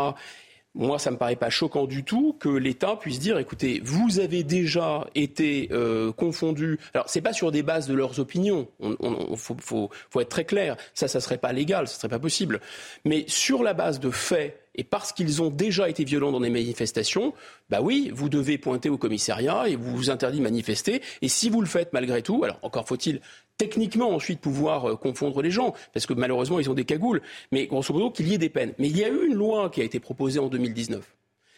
moi, 0.74 0.98
ça 1.00 1.10
ne 1.10 1.14
me 1.14 1.18
paraît 1.18 1.34
pas 1.34 1.50
choquant 1.50 1.86
du 1.86 2.04
tout 2.04 2.36
que 2.38 2.50
l'État 2.50 2.94
puisse 2.94 3.18
dire, 3.18 3.38
écoutez, 3.38 3.80
vous 3.82 4.20
avez 4.20 4.44
déjà 4.44 5.08
été 5.16 5.68
confondus. 6.16 6.78
Alors, 6.94 7.08
ce 7.08 7.18
n'est 7.18 7.22
pas 7.22 7.32
sur 7.32 7.50
des 7.50 7.64
bases 7.64 7.88
de 7.88 7.94
leurs 7.94 8.20
opinions. 8.20 8.68
Il 8.80 9.36
faut, 9.36 9.56
faut, 9.60 10.20
être 10.20 10.28
très 10.28 10.44
clair. 10.44 10.76
Ça, 10.94 11.08
ça 11.08 11.20
serait 11.20 11.38
pas 11.38 11.52
légal, 11.52 11.88
ce 11.88 11.96
serait 11.96 12.10
pas 12.10 12.20
possible. 12.20 12.60
Mais 13.04 13.24
sur 13.26 13.64
la 13.64 13.72
base 13.72 13.98
de 13.98 14.10
faits 14.10 14.67
et 14.78 14.84
parce 14.84 15.12
qu'ils 15.12 15.42
ont 15.42 15.50
déjà 15.50 15.90
été 15.90 16.04
violents 16.04 16.30
dans 16.30 16.40
des 16.40 16.50
manifestations, 16.50 17.34
bah 17.68 17.80
oui, 17.82 18.10
vous 18.14 18.28
devez 18.28 18.56
pointer 18.56 18.88
au 18.88 18.96
commissariat 18.96 19.68
et 19.68 19.74
vous 19.74 19.94
vous 19.94 20.08
interdit 20.08 20.38
de 20.38 20.44
manifester. 20.44 21.02
Et 21.20 21.28
si 21.28 21.50
vous 21.50 21.60
le 21.60 21.66
faites 21.66 21.92
malgré 21.92 22.22
tout, 22.22 22.42
alors 22.44 22.60
encore 22.62 22.86
faut-il 22.86 23.20
techniquement 23.58 24.14
ensuite 24.14 24.40
pouvoir 24.40 24.88
euh, 24.88 24.96
confondre 24.96 25.42
les 25.42 25.50
gens, 25.50 25.74
parce 25.92 26.06
que 26.06 26.14
malheureusement 26.14 26.60
ils 26.60 26.70
ont 26.70 26.74
des 26.74 26.84
cagoules, 26.84 27.20
mais 27.50 27.66
grosso 27.66 27.92
modo 27.92 28.12
qu'il 28.12 28.28
y 28.28 28.34
ait 28.34 28.38
des 28.38 28.48
peines. 28.48 28.72
Mais 28.78 28.88
il 28.88 28.96
y 28.96 29.04
a 29.04 29.08
eu 29.08 29.26
une 29.26 29.34
loi 29.34 29.68
qui 29.68 29.80
a 29.80 29.84
été 29.84 29.98
proposée 29.98 30.38
en 30.38 30.46
2019. 30.46 31.04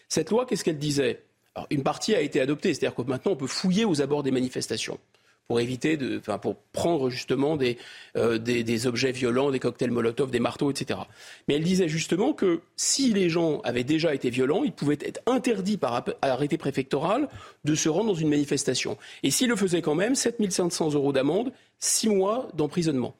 Cette 0.08 0.30
loi, 0.30 0.46
qu'est-ce 0.46 0.64
qu'elle 0.64 0.78
disait? 0.78 1.22
Alors, 1.54 1.66
Une 1.68 1.82
partie 1.82 2.14
a 2.14 2.22
été 2.22 2.40
adoptée, 2.40 2.72
c'est-à-dire 2.72 2.96
que 2.96 3.02
maintenant 3.02 3.32
on 3.32 3.36
peut 3.36 3.46
fouiller 3.46 3.84
aux 3.84 4.00
abords 4.00 4.22
des 4.22 4.30
manifestations 4.30 4.98
pour 5.50 5.58
éviter 5.58 5.96
de, 5.96 6.16
enfin, 6.16 6.38
pour 6.38 6.54
prendre 6.72 7.10
justement 7.10 7.56
des, 7.56 7.76
euh, 8.16 8.38
des, 8.38 8.62
des, 8.62 8.86
objets 8.86 9.10
violents, 9.10 9.50
des 9.50 9.58
cocktails 9.58 9.90
Molotov, 9.90 10.30
des 10.30 10.38
marteaux, 10.38 10.70
etc. 10.70 11.00
Mais 11.48 11.56
elle 11.56 11.64
disait 11.64 11.88
justement 11.88 12.34
que 12.34 12.60
si 12.76 13.12
les 13.12 13.28
gens 13.28 13.60
avaient 13.62 13.82
déjà 13.82 14.14
été 14.14 14.30
violents, 14.30 14.62
ils 14.62 14.70
pouvaient 14.70 14.98
être 15.00 15.20
interdits 15.26 15.76
par 15.76 16.04
arrêté 16.22 16.56
préfectoral 16.56 17.28
de 17.64 17.74
se 17.74 17.88
rendre 17.88 18.10
dans 18.10 18.14
une 18.14 18.28
manifestation. 18.28 18.96
Et 19.24 19.32
s'ils 19.32 19.48
le 19.48 19.56
faisaient 19.56 19.82
quand 19.82 19.96
même, 19.96 20.14
7500 20.14 20.92
euros 20.92 21.12
d'amende, 21.12 21.50
6 21.80 22.10
mois 22.10 22.48
d'emprisonnement. 22.54 23.16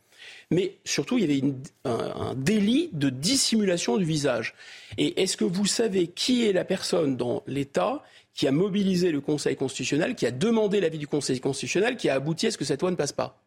Mais 0.52 0.76
surtout, 0.84 1.18
il 1.18 1.22
y 1.22 1.24
avait 1.24 1.54
un, 1.84 2.34
délit 2.36 2.90
de 2.92 3.10
dissimulation 3.10 3.96
du 3.96 4.04
visage. 4.04 4.54
Et 4.98 5.20
est-ce 5.20 5.36
que 5.36 5.44
vous 5.44 5.66
savez 5.66 6.06
qui 6.06 6.46
est 6.46 6.52
la 6.52 6.64
personne 6.64 7.16
dans 7.16 7.42
l'État 7.48 8.04
qui 8.40 8.48
a 8.48 8.52
mobilisé 8.52 9.12
le 9.12 9.20
Conseil 9.20 9.54
constitutionnel, 9.54 10.14
qui 10.14 10.24
a 10.24 10.30
demandé 10.30 10.80
l'avis 10.80 10.96
du 10.96 11.06
Conseil 11.06 11.38
constitutionnel, 11.40 11.98
qui 11.98 12.08
a 12.08 12.14
abouti 12.14 12.46
à 12.46 12.50
ce 12.50 12.56
que 12.56 12.64
cette 12.64 12.80
loi 12.80 12.90
ne 12.90 12.96
passe 12.96 13.12
pas. 13.12 13.38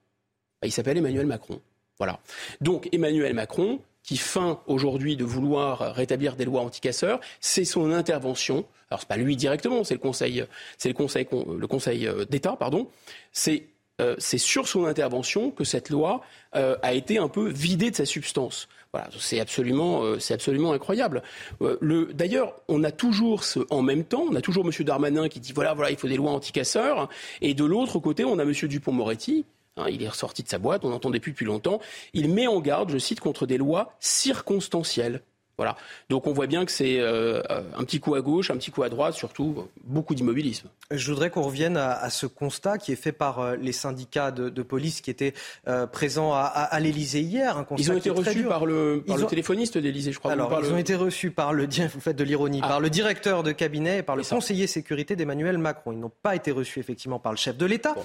Bah, 0.62 0.68
il 0.68 0.72
s'appelle 0.72 1.00
Emmanuel 1.00 1.26
Macron. 1.26 1.60
Voilà. 1.98 2.20
Donc 2.62 2.90
Emmanuel 2.92 3.34
Macron, 3.34 3.80
qui 4.04 4.18
feint 4.18 4.62
aujourd'hui 4.68 5.18
de 5.18 5.24
vouloir 5.24 5.96
rétablir 5.96 6.36
des 6.36 6.46
lois 6.46 6.62
anticasseurs, 6.62 7.20
c'est 7.42 7.66
son 7.66 7.92
intervention. 7.92 8.66
Alors 8.92 9.00
c'est 9.00 9.08
pas 9.08 9.18
lui 9.18 9.36
directement, 9.36 9.84
c'est 9.84 9.96
le 9.96 10.00
Conseil, 10.00 10.46
c'est 10.78 10.90
le 10.90 11.66
Conseil, 11.68 12.08
euh, 12.08 12.26
d'État, 12.26 12.56
pardon. 12.56 12.88
C'est 13.32 13.64
euh, 14.00 14.16
c'est 14.20 14.38
sur 14.38 14.68
son 14.68 14.86
intervention 14.86 15.50
que 15.50 15.64
cette 15.64 15.90
loi 15.90 16.22
euh, 16.56 16.76
a 16.84 16.94
été 16.94 17.18
un 17.18 17.30
peu 17.30 17.50
vidée 17.50 17.90
de 17.90 17.96
sa 17.96 18.06
substance. 18.06 18.68
Voilà, 18.94 19.10
c'est 19.18 19.40
absolument, 19.40 20.04
euh, 20.04 20.20
absolument 20.30 20.72
incroyable. 20.72 21.24
Euh, 21.62 22.08
d'ailleurs, 22.14 22.54
on 22.68 22.84
a 22.84 22.92
toujours 22.92 23.44
ce, 23.44 23.62
en 23.72 23.82
même 23.82 24.04
temps, 24.04 24.26
on 24.30 24.36
a 24.36 24.42
toujours 24.42 24.66
M. 24.66 24.86
Darmanin 24.86 25.30
qui 25.30 25.40
dit 25.40 25.52
voilà, 25.52 25.74
voilà, 25.74 25.90
il 25.90 25.98
faut 25.98 26.08
des 26.08 26.16
lois 26.16 26.32
anticasseurs, 26.32 27.10
et 27.42 27.56
de 27.56 27.66
l'autre 27.66 27.98
côté, 27.98 28.24
on 28.24 28.38
a 28.38 28.44
M. 28.44 28.52
Dupont-Moretti. 28.52 29.46
Hein, 29.78 29.86
il 29.90 30.04
est 30.04 30.10
ressorti 30.10 30.44
de 30.44 30.48
sa 30.48 30.60
boîte, 30.60 30.86
on 30.86 30.90
n'entendait 30.90 31.20
plus 31.20 31.32
depuis 31.32 31.48
longtemps. 31.48 31.80
Il 32.14 32.30
met 32.32 32.46
en 32.46 32.60
garde, 32.60 32.92
je 32.92 33.00
cite, 33.00 33.20
contre 33.20 33.48
des 33.48 33.58
lois 33.58 33.94
circonstancielles. 34.00 35.24
Voilà. 35.58 35.76
Donc 36.10 36.26
on 36.26 36.34
voit 36.34 36.48
bien 36.48 36.66
que 36.66 36.72
c'est 36.72 37.00
euh, 37.00 37.42
un 37.78 37.84
petit 37.84 38.00
coup 38.00 38.16
à 38.16 38.22
gauche, 38.22 38.50
un 38.50 38.58
petit 38.58 38.72
coup 38.72 38.82
à 38.82 38.90
droite, 38.90 39.14
surtout 39.14 39.68
beaucoup 39.84 40.16
d'immobilisme. 40.16 40.68
Je 40.90 41.12
voudrais 41.12 41.30
qu'on 41.30 41.44
revienne 41.44 41.78
à, 41.78 42.10
ce 42.10 42.26
constat 42.26 42.80
qui 42.80 42.92
est 42.92 42.96
fait 42.96 43.12
par 43.12 43.40
euh, 43.40 43.56
les 43.56 43.72
syndicats 43.72 44.32
de, 44.32 44.64
police 44.64 45.02
qui 45.02 45.12
étaient 45.12 45.34
euh, 45.68 45.86
présents 45.86 46.34
à, 46.34 46.40
à, 46.40 46.80
l'Élysée 46.80 47.22
hier. 47.22 47.66
ils 47.78 47.92
ont 47.92 47.98
été 47.98 48.10
reçus 48.10 48.44
par 48.44 48.66
le, 48.66 49.04
par 49.06 49.18
le 49.18 49.26
téléphoniste 49.26 49.78
d'Élysée, 49.78 50.12
je 50.12 50.20
crois. 50.20 50.32
Alors, 50.32 50.60
ils 50.64 50.72
ont 50.72 50.78
été 50.78 50.96
reçus 50.96 51.30
par 51.30 51.54
le, 51.54 51.68
vous 51.94 52.00
faites 52.00 52.16
de 52.16 52.24
l'ironie, 52.24 52.62
ah. 52.64 52.68
par 52.68 52.80
le 52.80 52.90
directeur 52.90 53.44
de 53.44 53.52
cabinet 53.52 54.00
et 54.00 54.04
par 54.04 54.16
le 54.16 54.24
conseiller 54.24 54.66
sécurité 54.66 55.16
d'Emmanuel 55.16 55.58
Macron. 55.60 55.92
Ils 55.92 56.00
n'ont 56.00 56.12
pas 56.24 56.36
été 56.36 56.52
reçus 56.52 56.80
effectivement 56.80 57.20
par 57.20 57.32
le 57.32 57.38
chef 57.38 57.58
de 57.58 57.66
l'État. 57.66 57.96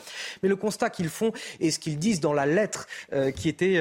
Mais 0.43 0.49
le 0.49 0.57
constat 0.57 0.91
qu'ils 0.91 1.09
font 1.09 1.33
et 1.61 1.71
ce 1.71 1.79
qu'ils 1.79 1.99
disent 1.99 2.21
dans 2.21 2.35
la 2.35 2.45
lettre 2.45 2.87
qui 3.37 3.49
était 3.49 3.81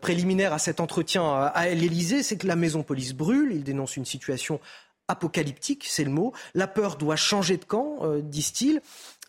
préliminaire 0.00 0.52
à 0.52 0.58
cet 0.58 0.80
entretien 0.80 1.24
à 1.24 1.68
l'Élysée, 1.68 2.22
c'est 2.22 2.36
que 2.36 2.46
la 2.46 2.56
maison 2.56 2.82
police 2.82 2.97
brûle. 3.14 3.52
Il 3.52 3.64
dénonce 3.64 3.96
une 3.96 4.04
situation 4.04 4.60
apocalyptique, 5.08 5.86
c'est 5.88 6.04
le 6.04 6.10
mot. 6.10 6.32
La 6.54 6.66
peur 6.66 6.96
doit 6.96 7.16
changer 7.16 7.56
de 7.56 7.64
camp, 7.64 7.96
euh, 8.02 8.20
disent-ils. 8.20 8.80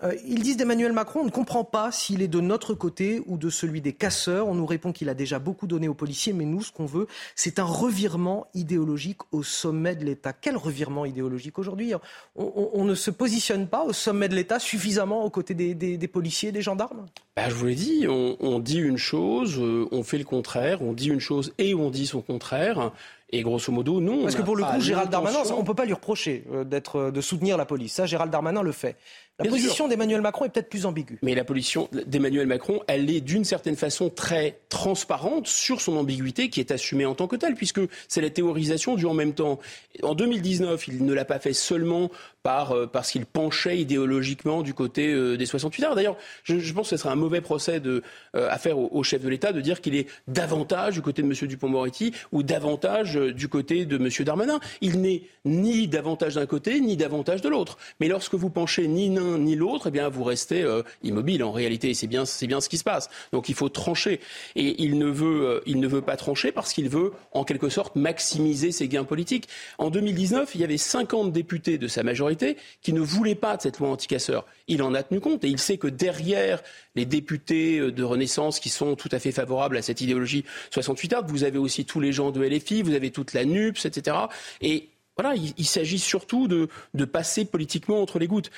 Euh, 0.01 0.13
ils 0.25 0.41
disent 0.41 0.55
d'Emmanuel 0.55 0.93
Macron, 0.93 1.21
on 1.21 1.25
ne 1.25 1.29
comprend 1.29 1.65
pas 1.65 1.91
s'il 1.91 2.21
est 2.21 2.29
de 2.29 2.39
notre 2.39 2.73
côté 2.73 3.21
ou 3.25 3.37
de 3.37 3.49
celui 3.49 3.81
des 3.81 3.91
casseurs. 3.91 4.47
On 4.47 4.55
nous 4.55 4.65
répond 4.65 4.93
qu'il 4.93 5.09
a 5.09 5.13
déjà 5.13 5.39
beaucoup 5.39 5.67
donné 5.67 5.89
aux 5.89 5.93
policiers, 5.93 6.31
mais 6.31 6.45
nous, 6.45 6.63
ce 6.63 6.71
qu'on 6.71 6.85
veut, 6.85 7.07
c'est 7.35 7.59
un 7.59 7.65
revirement 7.65 8.47
idéologique 8.53 9.19
au 9.31 9.43
sommet 9.43 9.95
de 9.95 10.05
l'État. 10.05 10.31
Quel 10.31 10.55
revirement 10.55 11.05
idéologique 11.05 11.59
aujourd'hui 11.59 11.93
on, 12.35 12.85
ne 12.85 12.95
se 12.95 13.11
positionne 13.11 13.67
pas 13.67 13.83
au 13.83 13.91
sommet 13.91 14.29
de 14.29 14.35
l'État 14.35 14.59
suffisamment 14.59 15.25
aux 15.25 15.29
côtés 15.29 15.53
des, 15.53 16.07
policiers 16.07 16.49
et 16.49 16.53
des 16.53 16.61
gendarmes? 16.61 17.05
Bah, 17.35 17.49
Je 17.49 17.55
vous 17.55 17.65
l'ai 17.65 17.75
dit, 17.75 18.05
on, 18.07 18.59
dit 18.59 18.79
une 18.79 18.97
chose, 18.97 19.59
euh, 19.59 19.85
on 19.91 20.03
fait 20.03 20.17
le 20.17 20.23
contraire, 20.23 20.81
on 20.81 20.93
dit 20.93 21.09
une 21.09 21.19
chose 21.19 21.53
et 21.57 21.75
on 21.75 21.89
dit 21.89 22.07
son 22.07 22.21
contraire. 22.21 22.93
Et 23.31 23.43
grosso 23.43 23.71
modo, 23.71 24.01
non. 24.01 24.23
Parce 24.23 24.35
que 24.35 24.41
pour 24.41 24.55
le 24.55 24.63
coup, 24.63 24.79
Gérald 24.79 25.11
Darmanin, 25.11 25.43
on 25.53 25.59
ne 25.59 25.65
peut 25.65 25.75
pas 25.75 25.85
lui 25.85 25.93
reprocher 25.93 26.45
euh, 26.51 26.63
d'être, 26.63 27.11
de 27.11 27.21
soutenir 27.21 27.57
la 27.57 27.65
police. 27.65 27.93
Ça, 27.93 28.05
Gérald 28.05 28.31
Darmanin 28.31 28.63
le 28.63 28.71
fait. 28.71 28.97
La 29.39 29.49
position 29.49 29.87
d'Emmanuel 29.87 30.21
Macron 30.21 30.45
est 30.45 30.49
peut-être 30.49 30.69
plus 30.69 30.85
ambiguë. 30.85 31.17
Mais 31.21 31.33
la 31.33 31.45
position 31.45 31.87
d'Emmanuel 32.07 32.45
Macron, 32.45 32.81
elle 32.87 33.09
est 33.09 33.21
d'une 33.21 33.45
certaine 33.45 33.77
façon 33.77 34.09
très 34.09 34.59
transparente 34.67 35.47
sur 35.47 35.79
son 35.79 35.95
ambiguïté 35.95 36.49
qui 36.49 36.59
est 36.59 36.71
assumée 36.71 37.05
en 37.05 37.15
tant 37.15 37.27
que 37.27 37.37
telle, 37.37 37.55
puisque 37.55 37.81
c'est 38.07 38.21
la 38.21 38.29
théorisation 38.29 38.95
du 38.95 39.05
en 39.05 39.13
même 39.13 39.33
temps. 39.33 39.59
En 40.03 40.13
2019, 40.13 40.87
il 40.89 41.05
ne 41.05 41.13
l'a 41.13 41.25
pas 41.25 41.39
fait 41.39 41.53
seulement 41.53 42.09
par, 42.43 42.75
parce 42.91 43.11
qu'il 43.11 43.25
penchait 43.25 43.77
idéologiquement 43.77 44.61
du 44.61 44.73
côté 44.73 45.37
des 45.37 45.45
68 45.45 45.83
heures. 45.85 45.95
D'ailleurs, 45.95 46.17
je, 46.43 46.73
pense 46.73 46.89
que 46.89 46.95
ce 46.95 46.97
serait 46.97 47.09
un 47.09 47.15
mauvais 47.15 47.41
procès 47.41 47.79
de, 47.79 48.03
à 48.33 48.57
faire 48.57 48.77
au, 48.77 49.03
chef 49.03 49.21
de 49.23 49.29
l'État 49.29 49.53
de 49.53 49.61
dire 49.61 49.81
qu'il 49.81 49.95
est 49.95 50.07
davantage 50.27 50.95
du 50.95 51.01
côté 51.01 51.21
de 51.21 51.27
M. 51.27 51.33
Dupont-Moretti 51.47 52.13
ou 52.31 52.43
davantage 52.43 53.15
du 53.15 53.47
côté 53.47 53.85
de 53.85 53.95
M. 53.97 54.09
Darmanin. 54.25 54.59
Il 54.81 55.01
n'est 55.01 55.23
ni 55.45 55.87
davantage 55.87 56.35
d'un 56.35 56.45
côté, 56.45 56.81
ni 56.81 56.97
davantage 56.97 57.41
de 57.41 57.49
l'autre. 57.49 57.77
Mais 57.99 58.07
lorsque 58.07 58.35
vous 58.35 58.49
penchez 58.49 58.87
ni 58.87 59.09
l'un 59.09 59.28
ni 59.37 59.55
l'autre, 59.55 59.87
eh 59.87 59.91
bien, 59.91 60.09
vous 60.09 60.23
restez 60.23 60.65
immobile 61.03 61.43
en 61.43 61.51
réalité. 61.51 61.93
C'est 61.93 62.07
bien, 62.07 62.25
c'est 62.25 62.47
bien 62.47 62.61
ce 62.61 62.69
qui 62.69 62.77
se 62.77 62.83
passe. 62.83 63.09
Donc 63.31 63.49
il 63.49 63.55
faut 63.55 63.69
trancher. 63.69 64.19
Et 64.55 64.83
il 64.83 64.97
ne 64.97 65.07
veut, 65.07 65.61
il 65.65 65.79
ne 65.79 65.87
veut 65.87 66.01
pas 66.01 66.17
trancher 66.17 66.51
parce 66.51 66.73
qu'il 66.73 66.89
veut, 66.89 67.11
en 67.31 67.43
quelque 67.43 67.69
sorte, 67.69 67.95
maximiser 67.95 68.71
ses 68.71 68.87
gains 68.87 69.03
politiques. 69.03 69.47
En 69.77 69.89
2019, 69.89 70.55
il 70.55 70.61
y 70.61 70.63
avait 70.63 70.77
50 70.77 71.31
députés 71.31 71.77
de 71.77 71.87
sa 71.87 72.03
majorité 72.03 72.57
qui 72.81 72.93
ne 72.93 73.01
voulaient 73.01 73.35
pas 73.35 73.57
de 73.57 73.61
cette 73.61 73.79
loi 73.79 73.89
anticasseur. 73.89 74.45
Il 74.67 74.81
en 74.83 74.93
a 74.93 75.03
tenu 75.03 75.19
compte 75.19 75.43
et 75.43 75.47
il 75.47 75.59
sait 75.59 75.77
que 75.77 75.87
derrière 75.87 76.61
les 76.95 77.05
députés 77.05 77.91
de 77.91 78.03
Renaissance 78.03 78.59
qui 78.59 78.69
sont 78.69 78.95
tout 78.95 79.09
à 79.11 79.19
fait 79.19 79.31
favorables 79.31 79.77
à 79.77 79.81
cette 79.81 80.01
idéologie 80.01 80.45
68 80.71 81.13
heures, 81.13 81.25
vous 81.27 81.43
avez 81.43 81.57
aussi 81.57 81.85
tous 81.85 81.99
les 81.99 82.11
gens 82.11 82.31
de 82.31 82.41
LFI, 82.41 82.81
vous 82.81 82.93
avez 82.93 83.11
toute 83.11 83.33
la 83.33 83.45
NUPS, 83.45 83.85
etc. 83.85 84.17
Et 84.61 84.89
voilà, 85.19 85.35
il, 85.35 85.65
s'agit 85.65 85.99
surtout 85.99 86.47
de, 86.47 86.69
de, 86.93 87.03
passer 87.03 87.43
politiquement 87.43 88.01
entre 88.01 88.19
les 88.19 88.27
gouttes. 88.27 88.51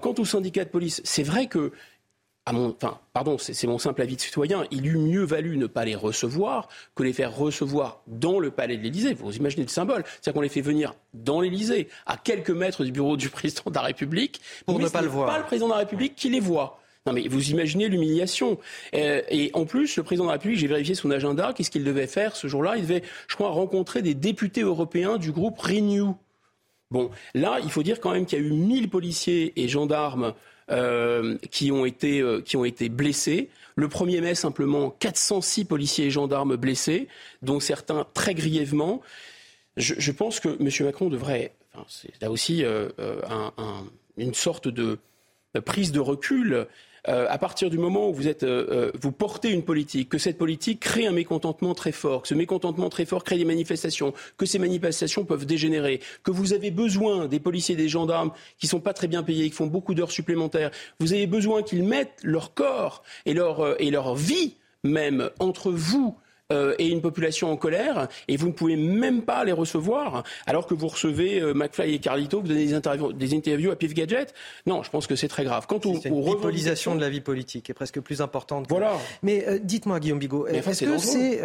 quant 0.00 0.14
au 0.16 0.24
syndicat 0.24 0.64
de 0.64 0.70
police, 0.70 1.02
c'est 1.04 1.22
vrai 1.22 1.46
que 1.46 1.72
enfin, 2.46 2.98
pardon, 3.12 3.36
c'est 3.38 3.66
mon 3.66 3.78
simple 3.78 4.00
avis 4.00 4.16
de 4.16 4.20
citoyen, 4.22 4.64
il 4.70 4.86
eût 4.86 4.96
mieux 4.96 5.24
valu 5.24 5.58
ne 5.58 5.66
pas 5.66 5.84
les 5.84 5.94
recevoir 5.94 6.68
que 6.94 7.02
les 7.02 7.12
faire 7.12 7.36
recevoir 7.36 8.00
dans 8.06 8.38
le 8.38 8.50
palais 8.50 8.78
de 8.78 8.82
l'Élysée. 8.82 9.14
Vous 9.14 9.36
imaginez 9.36 9.64
le 9.64 9.68
symbole. 9.68 10.04
C'est-à-dire 10.06 10.32
qu'on 10.32 10.40
les 10.40 10.48
fait 10.48 10.60
venir 10.62 10.94
dans 11.12 11.42
l'Élysée, 11.42 11.88
à 12.06 12.16
quelques 12.16 12.50
mètres 12.50 12.84
du 12.84 12.92
bureau 12.92 13.18
du 13.18 13.28
président 13.30 13.64
de 13.66 13.74
la 13.74 13.82
République. 13.82 14.40
Pour 14.64 14.78
ne 14.78 14.88
pas 14.88 15.02
le 15.02 15.08
voir. 15.08 15.28
pas 15.28 15.38
le 15.38 15.44
président 15.44 15.66
de 15.66 15.72
la 15.72 15.80
République 15.80 16.14
qui 16.14 16.30
les 16.30 16.40
voit. 16.40 16.80
Non 17.06 17.12
mais 17.12 17.28
vous 17.28 17.50
imaginez 17.50 17.88
l'humiliation. 17.88 18.58
Euh, 18.94 19.22
et 19.30 19.50
en 19.54 19.64
plus, 19.64 19.96
le 19.96 20.02
président 20.02 20.24
de 20.24 20.28
la 20.28 20.34
République, 20.34 20.58
j'ai 20.58 20.66
vérifié 20.66 20.94
son 20.94 21.10
agenda, 21.10 21.52
qu'est-ce 21.54 21.70
qu'il 21.70 21.84
devait 21.84 22.08
faire 22.08 22.34
ce 22.34 22.48
jour-là? 22.48 22.76
Il 22.76 22.82
devait, 22.82 23.02
je 23.28 23.34
crois, 23.36 23.50
rencontrer 23.50 24.02
des 24.02 24.14
députés 24.14 24.62
européens 24.62 25.16
du 25.16 25.30
groupe 25.30 25.58
Renew. 25.58 26.14
Bon, 26.90 27.10
là, 27.34 27.58
il 27.62 27.70
faut 27.70 27.82
dire 27.82 28.00
quand 28.00 28.12
même 28.12 28.26
qu'il 28.26 28.38
y 28.38 28.42
a 28.42 28.44
eu 28.44 28.52
1000 28.52 28.90
policiers 28.90 29.52
et 29.56 29.68
gendarmes 29.68 30.34
euh, 30.70 31.38
qui, 31.50 31.70
ont 31.70 31.84
été, 31.84 32.20
euh, 32.20 32.40
qui 32.40 32.56
ont 32.56 32.64
été 32.64 32.88
blessés. 32.88 33.50
Le 33.76 33.88
1er 33.88 34.20
mai, 34.20 34.34
simplement 34.34 34.90
406 34.90 35.64
policiers 35.64 36.06
et 36.06 36.10
gendarmes 36.10 36.56
blessés, 36.56 37.08
dont 37.42 37.60
certains 37.60 38.06
très 38.14 38.34
grièvement. 38.34 39.00
Je, 39.76 40.10
pense 40.10 40.40
que 40.40 40.48
M. 40.48 40.86
Macron 40.86 41.08
devrait, 41.10 41.52
enfin, 41.74 41.84
c'est 41.88 42.10
là 42.22 42.30
aussi 42.30 42.64
un, 42.64 43.52
un, 43.58 43.84
une 44.16 44.32
sorte 44.32 44.68
de 44.68 44.98
prise 45.60 45.92
de 45.92 46.00
recul 46.00 46.66
euh, 47.08 47.26
à 47.28 47.38
partir 47.38 47.70
du 47.70 47.78
moment 47.78 48.08
où 48.08 48.12
vous, 48.14 48.28
êtes, 48.28 48.42
euh, 48.42 48.66
euh, 48.70 48.92
vous 49.00 49.12
portez 49.12 49.50
une 49.50 49.62
politique, 49.62 50.08
que 50.08 50.18
cette 50.18 50.38
politique 50.38 50.80
crée 50.80 51.06
un 51.06 51.12
mécontentement 51.12 51.74
très 51.74 51.92
fort, 51.92 52.22
que 52.22 52.28
ce 52.28 52.34
mécontentement 52.34 52.88
très 52.88 53.04
fort 53.04 53.24
crée 53.24 53.38
des 53.38 53.44
manifestations, 53.44 54.12
que 54.36 54.46
ces 54.46 54.58
manifestations 54.58 55.24
peuvent 55.24 55.46
dégénérer, 55.46 56.00
que 56.22 56.30
vous 56.30 56.52
avez 56.52 56.70
besoin 56.70 57.26
des 57.26 57.40
policiers 57.40 57.74
et 57.74 57.78
des 57.78 57.88
gendarmes 57.88 58.32
qui 58.58 58.66
sont 58.66 58.80
pas 58.80 58.92
très 58.92 59.08
bien 59.08 59.22
payés, 59.22 59.48
qui 59.48 59.56
font 59.56 59.66
beaucoup 59.66 59.94
d'heures 59.94 60.10
supplémentaires, 60.10 60.70
vous 60.98 61.12
avez 61.12 61.26
besoin 61.26 61.62
qu'ils 61.62 61.84
mettent 61.84 62.20
leur 62.22 62.54
corps 62.54 63.02
et 63.24 63.34
leur, 63.34 63.80
et 63.80 63.90
leur 63.90 64.14
vie 64.14 64.56
même 64.82 65.30
entre 65.38 65.70
vous 65.70 66.16
euh, 66.52 66.76
et 66.78 66.86
une 66.86 67.00
population 67.00 67.50
en 67.50 67.56
colère, 67.56 68.06
et 68.28 68.36
vous 68.36 68.46
ne 68.46 68.52
pouvez 68.52 68.76
même 68.76 69.22
pas 69.22 69.42
les 69.42 69.50
recevoir, 69.50 70.22
alors 70.46 70.68
que 70.68 70.74
vous 70.74 70.86
recevez 70.86 71.40
euh, 71.40 71.54
McFly 71.54 71.94
et 71.94 71.98
Carlito, 71.98 72.40
vous 72.40 72.46
donnez 72.46 72.66
des 72.66 72.74
interviews, 72.74 73.12
des 73.12 73.34
interviews 73.34 73.72
à 73.72 73.76
Pif 73.76 73.94
Gadget. 73.94 74.32
Non, 74.64 74.84
je 74.84 74.90
pense 74.90 75.08
que 75.08 75.16
c'est 75.16 75.26
très 75.26 75.42
grave. 75.42 75.66
Quant 75.66 75.80
aux, 75.84 75.96
aux 75.96 76.36
de 76.36 77.00
la 77.00 77.08
vie 77.08 77.20
politique 77.20 77.68
est 77.68 77.74
presque 77.74 77.98
plus 77.98 78.20
importante. 78.20 78.66
Voilà. 78.68 78.92
Mais 79.24 79.44
euh, 79.48 79.58
dites-moi, 79.58 79.98
Guillaume 79.98 80.20
Bigot, 80.20 80.46
est-ce 80.46 80.84
que 80.84 80.98
c'est 80.98 81.40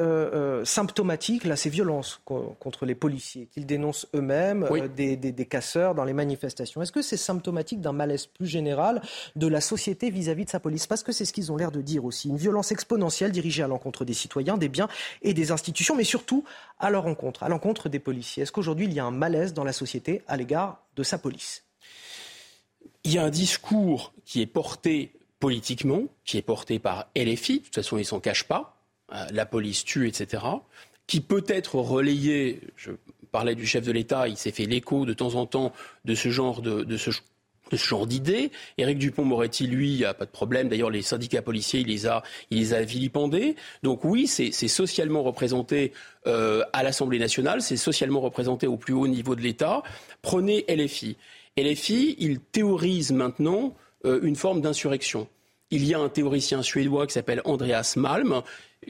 symptomatique, 0.66 1.46
là, 1.46 1.56
ces 1.56 1.72
violences 1.72 2.22
contre 2.26 2.86
les 2.86 2.94
policiers 2.94 3.48
qu'ils 3.52 3.66
dénoncent 3.66 4.06
eux-mêmes, 4.14 4.68
des, 4.96 5.18
des, 5.18 5.32
des, 5.32 5.46
casseurs 5.48 5.96
dans 5.96 6.04
les 6.04 6.14
manifestations? 6.14 6.80
Est-ce 6.80 6.92
que 6.92 7.02
c'est 7.02 7.18
symptomatique 7.18 7.82
d'un 7.82 7.92
malaise 7.92 8.28
plus 8.28 8.46
général 8.46 9.02
de 9.36 9.48
la 9.48 9.62
société 9.62 10.12
vis-à-vis 10.12 10.44
-vis 10.44 10.46
de 10.46 10.52
sa 10.52 10.60
police? 10.60 10.86
Parce 10.86 11.02
que 11.02 11.12
c'est 11.12 11.26
ce 11.26 11.34
qu'ils 11.34 11.52
ont 11.52 11.58
l'air 11.58 11.72
de 11.72 11.82
dire 11.82 12.06
aussi. 12.06 12.30
Une 12.30 12.38
violence 12.38 12.72
exponentielle 12.72 13.32
dirigée 13.32 13.64
à 13.64 13.68
l'encontre 13.68 14.06
des 14.06 14.14
citoyens, 14.14 14.58
des 14.58 14.70
biens 14.70 14.90
et 15.22 15.34
des 15.34 15.52
institutions, 15.52 15.96
mais 15.96 16.04
surtout 16.04 16.44
à 16.80 16.90
leur 16.90 17.06
encontre, 17.06 17.44
à 17.44 17.50
l'encontre 17.50 17.90
des 17.90 18.00
policiers. 18.00 18.44
Est-ce 18.44 18.52
qu'aujourd'hui, 18.52 18.86
il 18.86 18.94
y 18.94 19.00
a 19.00 19.06
un 19.06 19.12
malaise 19.12 19.54
dans 19.54 19.64
la 19.64 19.74
société 19.74 20.22
à 20.28 20.38
l'égard 20.38 20.84
de 20.96 21.04
sa 21.04 21.18
police? 21.18 21.64
Il 23.04 23.14
y 23.14 23.18
a 23.18 23.24
un 23.24 23.30
discours 23.30 24.14
qui 24.26 24.42
est 24.42 24.48
porté 24.48 25.14
politiquement, 25.40 26.04
qui 26.24 26.38
est 26.38 26.44
porté 26.44 26.80
par 26.80 27.08
LFI, 27.16 27.60
de 27.60 27.64
toute 27.66 27.76
façon, 27.76 27.98
ils 27.98 28.02
ne 28.02 28.06
s'en 28.06 28.20
cachent 28.20 28.48
pas, 28.48 28.78
euh, 29.14 29.26
la 29.32 29.46
police 29.46 29.84
tue, 29.84 30.08
etc., 30.08 30.44
qui 31.08 31.20
peut 31.20 31.44
être 31.48 31.76
relayé, 31.76 32.62
je 32.78 32.92
parlais 33.32 33.56
du 33.56 33.66
chef 33.66 33.86
de 33.86 33.92
l'État, 33.92 34.28
il 34.28 34.38
s'est 34.38 34.52
fait 34.52 34.66
l'écho 34.66 35.06
de 35.06 35.14
temps 35.14 35.36
en 35.36 35.46
temps 35.46 35.74
de 36.06 36.16
ce 36.16 36.30
genre 36.30 36.62
de, 36.62 36.84
de 36.84 36.96
ce, 36.96 37.12
ce 37.78 37.88
genre 37.88 38.08
d'idées. 38.08 38.52
Éric 38.78 38.98
Dupont-Moretti, 38.98 39.68
lui, 39.68 40.04
a 40.06 40.14
pas 40.14 40.26
de 40.26 40.32
problème. 40.32 40.70
D'ailleurs, 40.70 40.90
les 40.90 41.02
syndicats 41.02 41.42
policiers, 41.42 41.82
il 41.82 41.88
les 41.88 42.08
a, 42.08 42.24
il 42.50 42.60
les 42.60 42.74
a 42.74 42.82
vilipendés. 42.82 43.56
Donc 43.84 44.04
oui, 44.04 44.28
c'est 44.28 44.52
socialement 44.52 45.24
représenté 45.24 45.94
euh, 46.28 46.64
à 46.74 46.84
l'Assemblée 46.84 47.20
nationale, 47.20 47.62
c'est 47.62 47.78
socialement 47.78 48.22
représenté 48.22 48.68
au 48.68 48.78
plus 48.78 48.94
haut 48.94 49.08
niveau 49.08 49.36
de 49.36 49.42
l'État. 49.42 49.84
Prenez 50.22 50.66
LFI. 50.70 51.18
LFI, 51.58 52.16
il 52.20 52.40
théorise 52.40 53.12
maintenant 53.12 53.76
euh, 54.06 54.20
une 54.24 54.36
forme 54.36 54.62
d'insurrection. 54.62 55.28
Il 55.70 55.86
y 55.86 55.94
a 55.94 56.00
un 56.00 56.10
théoricien 56.10 56.62
suédois 56.62 57.08
qui 57.08 57.14
s'appelle 57.14 57.42
Andreas 57.46 57.94
Malm, 57.98 58.42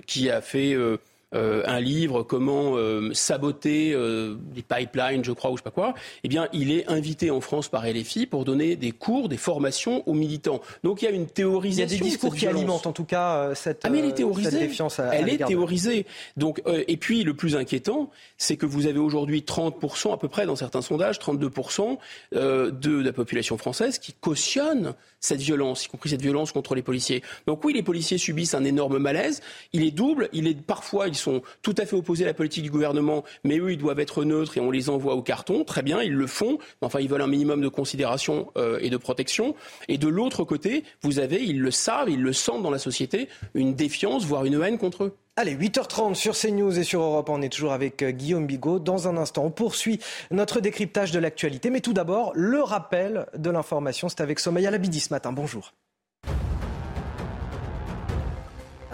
qui 0.05 0.29
a 0.29 0.41
fait... 0.41 0.73
Euh, 0.73 0.97
euh, 1.33 1.63
un 1.65 1.79
livre 1.79 2.23
comment 2.23 2.75
euh, 2.75 3.13
saboter 3.13 3.93
euh, 3.93 4.35
des 4.53 4.61
pipelines, 4.61 5.23
je 5.23 5.31
crois, 5.31 5.49
ou 5.49 5.55
je 5.55 5.61
sais 5.61 5.63
pas 5.63 5.71
quoi, 5.71 5.93
eh 6.23 6.27
bien, 6.27 6.49
il 6.51 6.71
est 6.71 6.87
invité 6.89 7.31
en 7.31 7.39
France 7.39 7.69
par 7.69 7.85
LFI 7.85 8.25
pour 8.25 8.43
donner 8.43 8.75
des 8.75 8.91
cours, 8.91 9.29
des 9.29 9.37
formations 9.37 10.03
aux 10.09 10.13
militants. 10.13 10.59
Donc 10.83 11.01
il 11.01 11.05
y 11.05 11.07
a 11.07 11.11
une 11.11 11.27
théorisation. 11.27 11.87
Il 11.87 11.91
y 11.91 11.95
a 11.95 11.99
des 11.99 12.09
discours 12.09 12.35
qui 12.35 12.47
alimentent 12.47 12.85
en 12.85 12.91
tout 12.91 13.05
cas 13.05 13.55
cette, 13.55 13.81
ah, 13.83 13.89
mais 13.89 13.99
elle 13.99 14.05
est 14.05 14.13
théorisée. 14.13 14.59
défiance 14.59 14.99
à, 14.99 15.15
Elle 15.15 15.29
est 15.29 15.45
théorisée. 15.45 16.05
Donc, 16.35 16.61
et 16.67 16.97
puis 16.97 17.23
le 17.23 17.33
plus 17.33 17.55
inquiétant, 17.55 18.09
c'est 18.37 18.57
que 18.57 18.65
vous 18.65 18.87
avez 18.87 18.99
aujourd'hui 18.99 19.41
30% 19.41 20.13
à 20.13 20.17
peu 20.17 20.27
près 20.27 20.45
dans 20.45 20.55
certains 20.55 20.81
sondages, 20.81 21.17
32% 21.19 21.97
de 22.33 23.01
la 23.01 23.13
population 23.13 23.57
française 23.57 23.99
qui 23.99 24.13
cautionne 24.13 24.95
cette 25.21 25.41
violence, 25.41 25.85
y 25.85 25.87
compris 25.87 26.09
cette 26.09 26.21
violence 26.21 26.51
contre 26.51 26.75
les 26.75 26.81
policiers. 26.81 27.21
Donc 27.47 27.63
oui, 27.63 27.73
les 27.73 27.83
policiers 27.83 28.17
subissent 28.17 28.55
un 28.55 28.63
énorme 28.63 28.97
malaise. 28.97 29.41
Il 29.71 29.83
est 29.83 29.91
double. 29.91 30.29
Il 30.33 30.47
est 30.47 30.59
parfois 30.59 31.07
ils 31.07 31.15
sont 31.21 31.41
tout 31.61 31.75
à 31.77 31.85
fait 31.85 31.95
opposés 31.95 32.23
à 32.23 32.27
la 32.27 32.33
politique 32.33 32.63
du 32.63 32.71
gouvernement, 32.71 33.23
mais 33.43 33.57
eux 33.59 33.71
ils 33.71 33.77
doivent 33.77 33.99
être 33.99 34.23
neutres 34.23 34.57
et 34.57 34.59
on 34.59 34.71
les 34.71 34.89
envoie 34.89 35.15
au 35.15 35.21
carton. 35.21 35.63
Très 35.63 35.81
bien, 35.81 36.01
ils 36.01 36.13
le 36.13 36.27
font. 36.27 36.57
Enfin, 36.81 36.99
ils 36.99 37.09
veulent 37.09 37.21
un 37.21 37.27
minimum 37.27 37.61
de 37.61 37.67
considération 37.67 38.51
euh, 38.57 38.79
et 38.81 38.89
de 38.89 38.97
protection. 38.97 39.55
Et 39.87 39.97
de 39.97 40.07
l'autre 40.07 40.43
côté, 40.43 40.83
vous 41.01 41.19
avez, 41.19 41.43
ils 41.43 41.61
le 41.61 41.71
savent, 41.71 42.09
ils 42.09 42.21
le 42.21 42.33
sentent 42.33 42.63
dans 42.63 42.71
la 42.71 42.79
société, 42.79 43.29
une 43.53 43.73
défiance, 43.73 44.25
voire 44.25 44.45
une 44.45 44.61
haine 44.61 44.77
contre 44.77 45.05
eux. 45.05 45.15
Allez, 45.37 45.55
8h30 45.55 46.15
sur 46.15 46.35
CNews 46.37 46.77
et 46.77 46.83
sur 46.83 47.01
Europe, 47.01 47.29
on 47.29 47.41
est 47.41 47.49
toujours 47.49 47.71
avec 47.71 48.03
euh, 48.03 48.11
Guillaume 48.11 48.45
Bigot. 48.45 48.79
Dans 48.79 49.07
un 49.07 49.15
instant, 49.15 49.45
on 49.45 49.51
poursuit 49.51 49.99
notre 50.29 50.59
décryptage 50.59 51.11
de 51.11 51.19
l'actualité. 51.19 51.69
Mais 51.69 51.79
tout 51.79 51.93
d'abord, 51.93 52.31
le 52.35 52.61
rappel 52.61 53.25
de 53.37 53.49
l'information. 53.49 54.09
C'est 54.09 54.21
avec 54.21 54.45
à 54.45 54.51
Labidi 54.51 54.99
ce 54.99 55.13
matin. 55.13 55.31
Bonjour. 55.31 55.73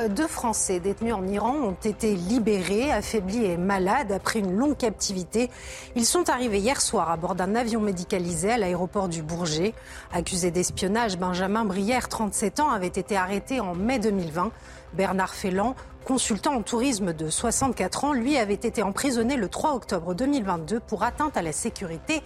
Deux 0.10 0.28
Français 0.28 0.80
détenus 0.80 1.14
en 1.14 1.28
Iran 1.28 1.56
ont 1.56 1.72
été 1.72 2.14
libérés, 2.15 2.91
affaiblis 2.91 3.45
et 3.45 3.57
malades 3.57 4.11
après 4.11 4.40
une 4.40 4.56
longue 4.56 4.78
captivité. 4.78 5.49
Ils 5.95 6.06
sont 6.06 6.30
arrivés 6.30 6.60
hier 6.60 6.82
soir 6.82 7.10
à 7.10 7.18
bord 7.18 7.34
d'un 7.34 7.56
avion 7.56 7.82
médicalisé 7.82 8.52
à 8.52 8.57
l'aéroport 8.57 9.07
du 9.07 9.24
Bourget. 9.24 9.74
Accusé 10.14 10.52
d'espionnage, 10.52 11.18
Benjamin 11.18 11.65
Brière, 11.65 12.10
37 12.10 12.60
ans, 12.60 12.69
avait 12.69 12.88
été 12.88 13.18
arrêté 13.18 13.60
en 13.60 13.74
mai 13.74 13.98
2020. 13.98 14.52
Bernard 14.94 15.34
Félan, 15.34 15.76
consultant 16.06 16.53
en 16.53 16.61
tourisme 16.61 17.14
de 17.14 17.30
64 17.30 18.03
ans, 18.06 18.14
lui 18.14 18.38
avait 18.38 18.53
été 18.53 18.84
emprisonné 18.84 19.36
le 19.36 19.49
3 19.49 19.74
octobre 19.74 20.14
2022 20.14 20.80
pour 20.80 21.03
atteinte 21.03 21.38
à 21.38 21.41
la 21.41 21.52
sécurité 21.52 22.22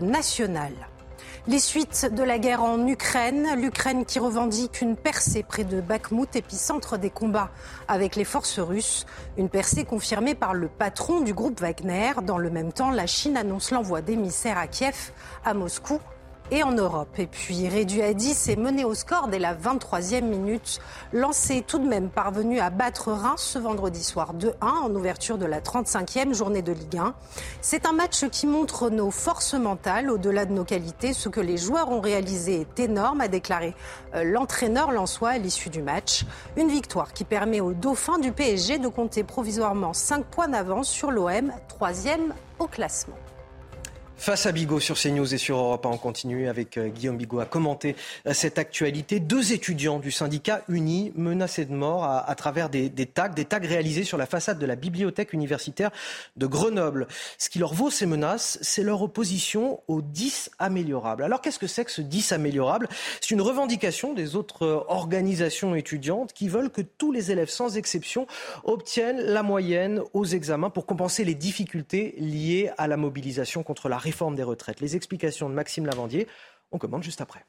nationale. 0.00 0.74
Les 1.48 1.58
suites 1.58 2.08
de 2.14 2.22
la 2.22 2.38
guerre 2.38 2.62
en 2.62 2.86
Ukraine, 2.86 3.60
l'Ukraine 3.60 4.04
qui 4.04 4.20
revendique 4.20 4.80
une 4.80 4.94
percée 4.94 5.42
près 5.42 5.64
de 5.64 5.80
Bakhmut, 5.80 6.36
épicentre 6.36 6.98
des 6.98 7.10
combats 7.10 7.50
avec 7.88 8.14
les 8.14 8.22
forces 8.22 8.60
russes. 8.60 9.06
Une 9.36 9.48
percée 9.48 9.84
confirmée 9.84 10.36
par 10.36 10.54
le 10.54 10.68
patron 10.68 11.20
du 11.20 11.34
groupe 11.34 11.60
Wagner. 11.60 12.12
Dans 12.22 12.38
le 12.38 12.48
même 12.48 12.72
temps, 12.72 12.92
la 12.92 13.08
Chine 13.08 13.36
annonce 13.36 13.72
l'envoi 13.72 14.02
d'émissaires 14.02 14.56
à 14.56 14.68
Kiev, 14.68 15.10
à 15.44 15.52
Moscou 15.52 15.98
et 16.52 16.62
en 16.62 16.72
Europe. 16.72 17.18
Et 17.18 17.26
puis 17.26 17.66
réduit 17.66 18.02
à 18.02 18.12
10 18.12 18.48
et 18.48 18.56
mené 18.56 18.84
au 18.84 18.94
score 18.94 19.28
dès 19.28 19.38
la 19.38 19.54
23e 19.54 20.22
minute. 20.22 20.80
Lancé 21.12 21.64
tout 21.66 21.78
de 21.78 21.88
même 21.88 22.10
parvenu 22.10 22.60
à 22.60 22.68
battre 22.68 23.10
Reims 23.10 23.42
ce 23.42 23.58
vendredi 23.58 24.04
soir 24.04 24.34
2-1 24.34 24.52
en 24.60 24.94
ouverture 24.94 25.38
de 25.38 25.46
la 25.46 25.60
35e 25.60 26.34
journée 26.34 26.60
de 26.60 26.72
Ligue 26.72 26.98
1. 26.98 27.14
C'est 27.62 27.86
un 27.86 27.92
match 27.92 28.26
qui 28.28 28.46
montre 28.46 28.90
nos 28.90 29.10
forces 29.10 29.54
mentales 29.54 30.10
au-delà 30.10 30.44
de 30.44 30.52
nos 30.52 30.64
qualités. 30.64 31.14
Ce 31.14 31.30
que 31.30 31.40
les 31.40 31.56
joueurs 31.56 31.90
ont 31.90 32.00
réalisé 32.00 32.60
est 32.60 32.80
énorme, 32.80 33.22
a 33.22 33.28
déclaré 33.28 33.74
euh, 34.14 34.22
l'entraîneur 34.22 34.92
Lançois 34.92 35.30
à 35.30 35.38
l'issue 35.38 35.70
du 35.70 35.80
match. 35.80 36.26
Une 36.58 36.68
victoire 36.68 37.14
qui 37.14 37.24
permet 37.24 37.60
aux 37.60 37.72
Dauphins 37.72 38.18
du 38.18 38.30
PSG 38.30 38.78
de 38.78 38.88
compter 38.88 39.24
provisoirement 39.24 39.94
5 39.94 40.26
points 40.26 40.48
d'avance 40.48 40.88
sur 40.88 41.10
l'OM, 41.10 41.50
troisième 41.68 42.34
au 42.58 42.66
classement. 42.66 43.16
Face 44.16 44.46
à 44.46 44.52
Bigot 44.52 44.78
sur 44.78 44.96
CNews 44.96 45.34
et 45.34 45.38
sur 45.38 45.56
Europe 45.56 45.84
1, 45.84 45.88
on 45.88 45.96
continue 45.96 46.48
avec 46.48 46.78
euh, 46.78 46.88
Guillaume 46.88 47.16
Bigot 47.16 47.40
à 47.40 47.44
commenter 47.44 47.96
euh, 48.28 48.32
cette 48.32 48.56
actualité. 48.56 49.18
Deux 49.18 49.52
étudiants 49.52 49.98
du 49.98 50.12
syndicat 50.12 50.62
Uni 50.68 51.12
menacés 51.16 51.64
de 51.64 51.74
mort 51.74 52.04
à, 52.04 52.32
travers 52.36 52.68
des, 52.68 52.88
tags, 53.06 53.28
des 53.28 53.44
tags 53.44 53.58
réalisés 53.58 54.04
sur 54.04 54.18
la 54.18 54.26
façade 54.26 54.60
de 54.60 54.66
la 54.66 54.76
bibliothèque 54.76 55.32
universitaire 55.32 55.90
de 56.36 56.46
Grenoble. 56.46 57.08
Ce 57.36 57.48
qui 57.48 57.58
leur 57.58 57.74
vaut 57.74 57.90
ces 57.90 58.06
menaces, 58.06 58.58
c'est 58.62 58.84
leur 58.84 59.02
opposition 59.02 59.80
au 59.88 60.02
10 60.02 60.52
améliorable. 60.60 61.24
Alors 61.24 61.40
qu'est-ce 61.40 61.58
que 61.58 61.66
c'est 61.66 61.84
que 61.84 61.90
ce 61.90 62.02
10 62.02 62.30
améliorable? 62.30 62.88
C'est 63.20 63.32
une 63.32 63.42
revendication 63.42 64.14
des 64.14 64.36
autres 64.36 64.64
euh, 64.64 64.84
organisations 64.86 65.74
étudiantes 65.74 66.32
qui 66.32 66.46
veulent 66.48 66.70
que 66.70 66.82
tous 66.82 67.10
les 67.10 67.32
élèves 67.32 67.50
sans 67.50 67.76
exception 67.76 68.28
obtiennent 68.62 69.20
la 69.20 69.42
moyenne 69.42 70.00
aux 70.12 70.26
examens 70.26 70.70
pour 70.70 70.86
compenser 70.86 71.24
les 71.24 71.34
difficultés 71.34 72.14
liées 72.18 72.70
à 72.78 72.86
la 72.86 72.96
mobilisation 72.96 73.64
contre 73.64 73.88
la 73.88 73.98
réforme 73.98 74.11
réforme 74.12 74.34
des 74.34 74.42
retraites. 74.42 74.80
Les 74.80 74.94
explications 74.94 75.48
de 75.48 75.54
Maxime 75.54 75.86
Lavandier, 75.86 76.28
on 76.70 76.78
commande 76.78 77.02
juste 77.02 77.22
après. 77.22 77.46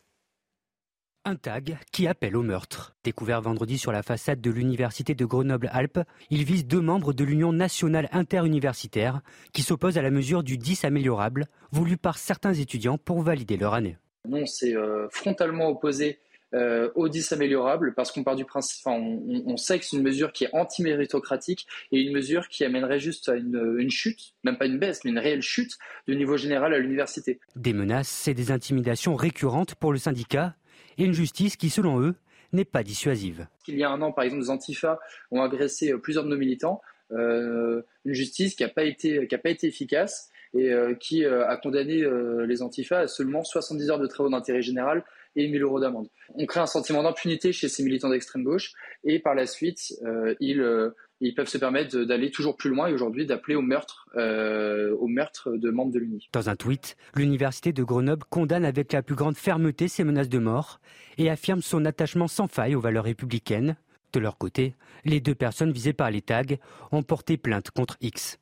Un 1.25 1.35
tag 1.35 1.77
qui 1.91 2.07
appelle 2.07 2.37
au 2.37 2.41
meurtre. 2.41 2.95
Découvert 3.03 3.41
vendredi 3.41 3.77
sur 3.77 3.91
la 3.91 4.01
façade 4.01 4.39
de 4.39 4.49
l'université 4.49 5.13
de 5.13 5.25
Grenoble-Alpes, 5.25 5.99
il 6.29 6.45
vise 6.45 6.65
deux 6.65 6.79
membres 6.79 7.11
de 7.11 7.25
l'Union 7.25 7.51
nationale 7.51 8.07
interuniversitaire 8.13 9.21
qui 9.51 9.61
s'opposent 9.61 9.97
à 9.97 10.01
la 10.01 10.09
mesure 10.09 10.41
du 10.41 10.57
10 10.57 10.85
améliorable 10.85 11.47
voulue 11.71 11.97
par 11.97 12.17
certains 12.17 12.53
étudiants 12.53 12.97
pour 12.97 13.21
valider 13.21 13.57
leur 13.57 13.73
année. 13.73 13.97
Non, 14.25 14.45
c'est 14.45 14.73
euh, 14.73 15.07
frontalement 15.11 15.67
opposé 15.67 16.19
euh, 16.53 16.89
au 16.95 17.09
10 17.09 17.31
améliorable 17.31 17.93
parce 17.95 18.11
qu'on 18.11 18.23
part 18.23 18.35
du 18.35 18.45
principe, 18.45 18.85
on, 18.85 19.57
sait 19.57 19.79
que 19.79 19.85
c'est 19.85 19.97
une 19.97 20.03
mesure 20.03 20.31
qui 20.31 20.45
est 20.45 20.49
anti-méritocratique 20.53 21.67
et 21.91 21.99
une 21.99 22.13
mesure 22.13 22.47
qui 22.47 22.63
amènerait 22.63 22.99
juste 22.99 23.29
à 23.29 23.35
une, 23.35 23.75
une, 23.77 23.89
chute, 23.89 24.33
même 24.43 24.57
pas 24.57 24.65
une 24.65 24.79
baisse, 24.79 25.03
mais 25.03 25.11
une 25.11 25.19
réelle 25.19 25.41
chute 25.41 25.77
du 26.07 26.15
niveau 26.15 26.37
général 26.37 26.73
à 26.73 26.79
l'université. 26.79 27.39
Des 27.55 27.73
menaces 27.73 28.27
et 28.27 28.33
des 28.33 28.51
intimidations 28.51 29.15
récurrentes 29.15 29.75
pour 29.75 29.91
le 29.91 29.97
syndicat 29.97 30.55
et 30.97 31.05
une 31.05 31.13
justice 31.13 31.55
qui, 31.55 31.69
selon 31.69 31.99
eux, 31.99 32.15
n'est 32.51 32.65
pas 32.65 32.83
dissuasive. 32.83 33.47
Il 33.67 33.77
y 33.77 33.83
a 33.83 33.89
un 33.89 34.01
an, 34.01 34.11
par 34.11 34.23
exemple, 34.23 34.43
les 34.43 34.49
Antifa 34.49 34.99
ont 35.31 35.41
agressé 35.41 35.93
plusieurs 35.97 36.23
de 36.23 36.29
nos 36.29 36.37
militants. 36.37 36.81
Euh, 37.11 37.81
une 38.05 38.13
justice 38.13 38.55
qui 38.55 38.63
n'a 38.63 38.69
pas, 38.69 38.83
été, 38.83 39.27
qui 39.27 39.37
pas 39.37 39.49
été 39.49 39.67
efficace 39.67 40.29
et 40.53 40.71
euh, 40.71 40.93
qui 40.93 41.25
euh, 41.25 41.47
a 41.47 41.57
condamné 41.57 42.03
les 42.45 42.61
Antifa 42.61 42.99
à 42.99 43.07
seulement 43.07 43.43
70 43.43 43.89
heures 43.89 43.99
de 43.99 44.07
travaux 44.07 44.29
d'intérêt 44.29 44.61
général 44.61 45.03
et 45.35 45.47
1000 45.47 45.61
euros 45.61 45.79
d'amende. 45.79 46.07
On 46.35 46.45
crée 46.45 46.59
un 46.59 46.65
sentiment 46.65 47.03
d'impunité 47.03 47.51
chez 47.51 47.69
ces 47.69 47.83
militants 47.83 48.09
d'extrême 48.09 48.43
gauche 48.43 48.73
et 49.03 49.19
par 49.19 49.35
la 49.35 49.45
suite, 49.45 49.93
ils, 50.39 50.91
ils 51.21 51.35
peuvent 51.35 51.47
se 51.47 51.57
permettre 51.57 51.97
d'aller 51.99 52.31
toujours 52.31 52.55
plus 52.55 52.69
loin 52.69 52.87
et 52.87 52.93
aujourd'hui 52.93 53.25
d'appeler 53.25 53.55
au 53.55 53.61
meurtre, 53.61 54.07
au 54.15 55.07
meurtre 55.07 55.51
de 55.51 55.69
membres 55.69 55.91
de 55.91 55.99
l'UNI. 55.99 56.29
Dans 56.33 56.49
un 56.49 56.55
tweet, 56.55 56.97
l'Université 57.15 57.73
de 57.73 57.83
Grenoble 57.83 58.23
condamne 58.29 58.65
avec 58.65 58.93
la 58.93 59.01
plus 59.01 59.15
grande 59.15 59.37
fermeté 59.37 59.87
ces 59.87 60.03
menaces 60.03 60.29
de 60.29 60.39
mort 60.39 60.79
et 61.17 61.29
affirme 61.29 61.61
son 61.61 61.85
attachement 61.85 62.27
sans 62.27 62.47
faille 62.47 62.75
aux 62.75 62.81
valeurs 62.81 63.05
républicaines. 63.05 63.75
De 64.13 64.19
leur 64.19 64.37
côté, 64.37 64.75
les 65.05 65.19
deux 65.19 65.35
personnes 65.35 65.71
visées 65.71 65.93
par 65.93 66.11
les 66.11 66.21
tags 66.21 66.43
ont 66.91 67.01
porté 67.01 67.37
plainte 67.37 67.71
contre 67.71 67.97
X. 68.01 68.37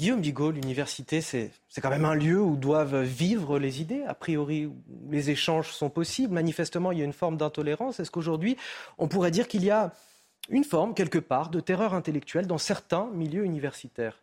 Guillaume 0.00 0.22
Bigot, 0.22 0.50
l'université, 0.50 1.20
c'est 1.20 1.50
quand 1.82 1.90
même 1.90 2.06
un 2.06 2.14
lieu 2.14 2.40
où 2.40 2.56
doivent 2.56 3.02
vivre 3.02 3.58
les 3.58 3.82
idées, 3.82 4.02
a 4.04 4.14
priori, 4.14 4.64
où 4.64 4.82
les 5.10 5.28
échanges 5.28 5.72
sont 5.72 5.90
possibles. 5.90 6.32
Manifestement, 6.32 6.90
il 6.90 7.00
y 7.00 7.02
a 7.02 7.04
une 7.04 7.12
forme 7.12 7.36
d'intolérance. 7.36 8.00
Est-ce 8.00 8.10
qu'aujourd'hui, 8.10 8.56
on 8.96 9.08
pourrait 9.08 9.30
dire 9.30 9.46
qu'il 9.46 9.62
y 9.62 9.68
a 9.68 9.92
une 10.48 10.64
forme, 10.64 10.94
quelque 10.94 11.18
part, 11.18 11.50
de 11.50 11.60
terreur 11.60 11.92
intellectuelle 11.92 12.46
dans 12.46 12.56
certains 12.56 13.10
milieux 13.12 13.44
universitaires? 13.44 14.16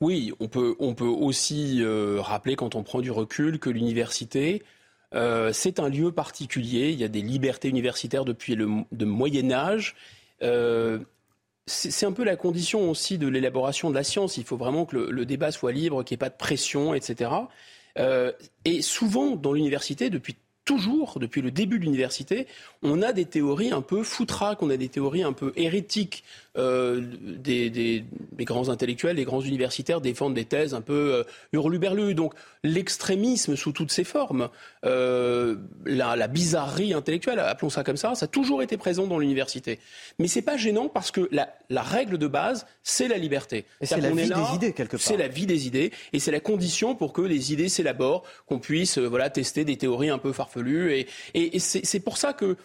Oui, 0.00 0.32
on 0.40 0.48
peut, 0.48 0.74
on 0.80 0.94
peut 0.94 1.04
aussi 1.04 1.80
euh, 1.80 2.20
rappeler, 2.20 2.56
quand 2.56 2.74
on 2.74 2.82
prend 2.82 3.00
du 3.00 3.12
recul, 3.12 3.60
que 3.60 3.70
l'université, 3.70 4.64
euh, 5.14 5.52
c'est 5.52 5.78
un 5.78 5.90
lieu 5.90 6.10
particulier. 6.10 6.90
Il 6.90 6.98
y 6.98 7.04
a 7.04 7.08
des 7.08 7.22
libertés 7.22 7.68
universitaires 7.68 8.24
depuis 8.24 8.56
le 8.56 9.06
Moyen 9.06 9.52
Âge. 9.52 9.94
Euh, 10.42 10.98
c'est 11.66 12.04
un 12.04 12.12
peu 12.12 12.24
la 12.24 12.36
condition 12.36 12.90
aussi 12.90 13.16
de 13.16 13.26
l'élaboration 13.26 13.88
de 13.88 13.94
la 13.94 14.04
science. 14.04 14.36
Il 14.36 14.44
faut 14.44 14.56
vraiment 14.56 14.84
que 14.84 14.96
le, 14.96 15.26
débat 15.26 15.50
soit 15.50 15.72
libre, 15.72 16.02
qu'il 16.02 16.14
n'y 16.14 16.18
ait 16.18 16.26
pas 16.26 16.28
de 16.28 16.36
pression, 16.36 16.94
etc. 16.94 17.30
Euh, 17.98 18.32
et 18.64 18.82
souvent, 18.82 19.36
dans 19.36 19.52
l'université, 19.52 20.10
depuis 20.10 20.36
toujours, 20.64 21.18
depuis 21.18 21.42
le 21.42 21.50
début 21.50 21.78
de 21.78 21.84
l'université, 21.84 22.46
on 22.82 23.02
a 23.02 23.12
des 23.12 23.24
théories 23.24 23.72
un 23.72 23.82
peu 23.82 24.02
foutraques, 24.02 24.62
on 24.62 24.70
a 24.70 24.76
des 24.76 24.88
théories 24.88 25.22
un 25.22 25.32
peu 25.32 25.52
hérétiques. 25.56 26.24
Euh, 26.56 27.02
des, 27.24 28.04
grands 28.40 28.68
intellectuels, 28.68 29.16
des 29.16 29.24
grands 29.24 29.40
universitaires 29.40 30.00
défendent 30.00 30.34
des 30.34 30.44
thèses 30.44 30.72
un 30.72 30.80
peu 30.82 31.14
euh, 31.14 31.24
hurluberlues. 31.52 32.14
Donc 32.14 32.34
l'extrémisme 32.62 33.56
sous 33.56 33.72
toutes 33.72 33.90
ses 33.90 34.04
formes, 34.04 34.48
euh, 34.84 35.56
la, 35.84 36.28
bizarrerie 36.28 36.94
intellectuelle, 36.94 37.40
appelons 37.40 37.70
ça 37.70 37.82
comme 37.82 37.96
ça, 37.96 38.14
ça 38.14 38.24
a 38.24 38.28
toujours 38.28 38.62
été 38.62 38.76
présent 38.76 39.08
dans 39.08 39.18
l'université. 39.18 39.80
Mais 40.20 40.28
c'est 40.28 40.42
pas 40.42 40.56
gênant 40.56 40.88
parce 40.88 41.10
que 41.10 41.28
la, 41.32 41.82
règle 41.82 42.18
de 42.18 42.28
base, 42.28 42.66
c'est 42.84 43.08
la 43.08 43.18
liberté. 43.18 43.66
c'est 43.82 44.00
la 44.00 44.10
vie 44.10 44.28
des 44.28 44.54
idées 44.54 44.72
quelque 44.72 44.96
part. 44.96 45.00
C'est 45.00 45.16
la 45.16 45.28
vie 45.28 45.46
des 45.46 45.66
idées 45.66 45.90
et 46.12 46.20
c'est 46.20 46.30
la 46.30 46.40
condition 46.40 46.94
pour 46.94 47.12
que 47.12 47.22
les 47.22 47.52
idées 47.52 47.68
s'élaborent, 47.68 48.22
qu'on 48.46 48.60
puisse 48.60 48.98
voilà 48.98 49.28
tester 49.28 49.64
des 49.64 49.76
théories 49.76 50.10
un 50.10 50.18
peu 50.18 50.32
farfelues. 50.32 50.92
Et, 50.92 51.06
et 51.34 51.58
c'est 51.58 52.00
pour 52.00 52.16
ça 52.16 52.32
que 52.32 52.44
euh, 52.44 52.56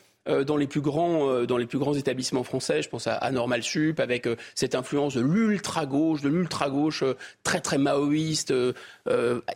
dans 0.43 0.57
les 0.57 0.67
plus 0.67 0.81
grands 0.81 1.29
euh, 1.29 1.45
dans 1.45 1.57
établissements 1.95 2.43
français. 2.43 2.81
Je 2.81 2.89
pense 2.89 3.07
à, 3.07 3.31
Normal 3.31 3.63
Sup 3.63 3.99
avec 3.99 4.27
euh, 4.27 4.35
cette 4.55 4.75
influence 4.75 5.15
de 5.15 5.21
l'ultra 5.21 5.85
gauche, 5.85 6.21
de 6.21 6.29
l'ultra 6.29 6.69
gauche 6.69 7.03
très 7.43 7.61
très 7.61 7.77
maoïste, 7.77 8.53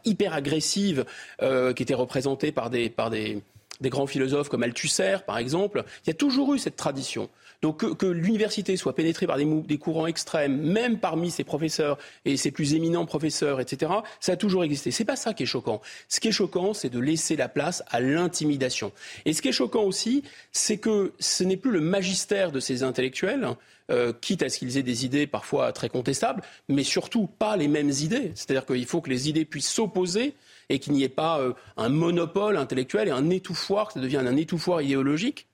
hyper 0.05 0.33
agressive, 0.33 1.05
qui 1.39 1.83
était 1.83 1.93
représentée 1.93 2.51
par 2.51 2.69
des 2.69 2.89
par 2.89 3.09
des 3.09 3.41
des 3.81 3.89
grands 3.89 4.07
philosophes 4.07 4.49
comme 4.49 4.63
Althusser, 4.63 5.17
par 5.25 5.37
exemple. 5.37 5.83
Il 6.05 6.09
y 6.09 6.11
a 6.11 6.15
toujours 6.15 6.53
eu 6.53 6.59
cette 6.59 6.75
tradition. 6.75 7.29
Donc 7.63 7.97
que, 7.97 8.05
l'université 8.05 8.75
soit 8.75 8.93
pénétrée 8.93 9.25
par 9.25 9.37
des, 9.37 9.77
courants 9.77 10.05
extrêmes, 10.05 10.61
même 10.61 10.99
parmi 10.99 11.31
ses 11.31 11.45
professeurs 11.45 11.97
et 12.25 12.35
ses 12.35 12.51
plus 12.51 12.73
éminents 12.73 13.05
professeurs, 13.05 13.61
etc., 13.61 13.89
ça 14.19 14.33
a 14.33 14.35
toujours 14.35 14.65
existé. 14.65 14.91
C'est 14.91 15.05
pas 15.05 15.15
ça 15.15 15.33
qui 15.33 15.43
est 15.43 15.47
choquant. 15.47 15.81
Ce 16.09 16.19
qui 16.19 16.27
est 16.27 16.33
choquant, 16.33 16.73
c'est 16.73 16.89
de 16.89 16.99
laisser 16.99 17.37
la 17.37 17.47
place 17.47 17.81
à 17.89 18.01
l'intimidation. 18.01 18.91
Et 19.23 19.31
ce 19.31 19.41
qui 19.41 19.47
est 19.47 19.53
choquant 19.53 19.83
aussi, 19.83 20.23
c'est 20.51 20.77
que 20.77 21.13
ce 21.19 21.45
n'est 21.45 21.55
plus 21.55 21.71
le 21.71 21.79
magistère 21.79 22.51
de 22.51 22.59
ces 22.59 22.83
intellectuels, 22.83 23.47
euh, 23.89 24.11
quitte 24.11 24.43
à 24.43 24.49
ce 24.49 24.59
qu'ils 24.59 24.77
aient 24.77 24.83
des 24.83 25.05
idées 25.05 25.25
parfois 25.25 25.71
très 25.71 25.87
contestables, 25.87 26.41
mais 26.67 26.83
surtout 26.83 27.27
pas 27.27 27.55
les 27.55 27.69
mêmes 27.69 27.91
idées. 27.91 28.33
C'est-à-dire 28.35 28.65
qu'il 28.65 28.85
faut 28.85 28.99
que 28.99 29.09
les 29.09 29.29
idées 29.29 29.45
puissent 29.45 29.71
s'opposer 29.71 30.33
et 30.67 30.79
qu'il 30.79 30.91
n'y 30.91 31.03
ait 31.03 31.09
pas 31.09 31.39
euh, 31.39 31.53
un 31.77 31.89
monopole 31.89 32.57
intellectuel 32.57 33.07
et 33.07 33.11
un 33.11 33.29
étouffoir, 33.29 33.87
que 33.87 33.93
ça 33.93 33.99
devienne 34.01 34.27
un 34.27 34.35
étouffoir 34.35 34.81
idéologique. 34.81 35.47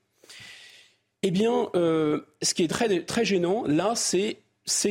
Eh 1.21 1.31
bien, 1.31 1.69
euh, 1.75 2.21
ce 2.41 2.53
qui 2.53 2.63
est 2.63 2.67
très, 2.67 3.01
très 3.01 3.25
gênant, 3.25 3.65
là, 3.65 3.93
c'est, 3.95 4.37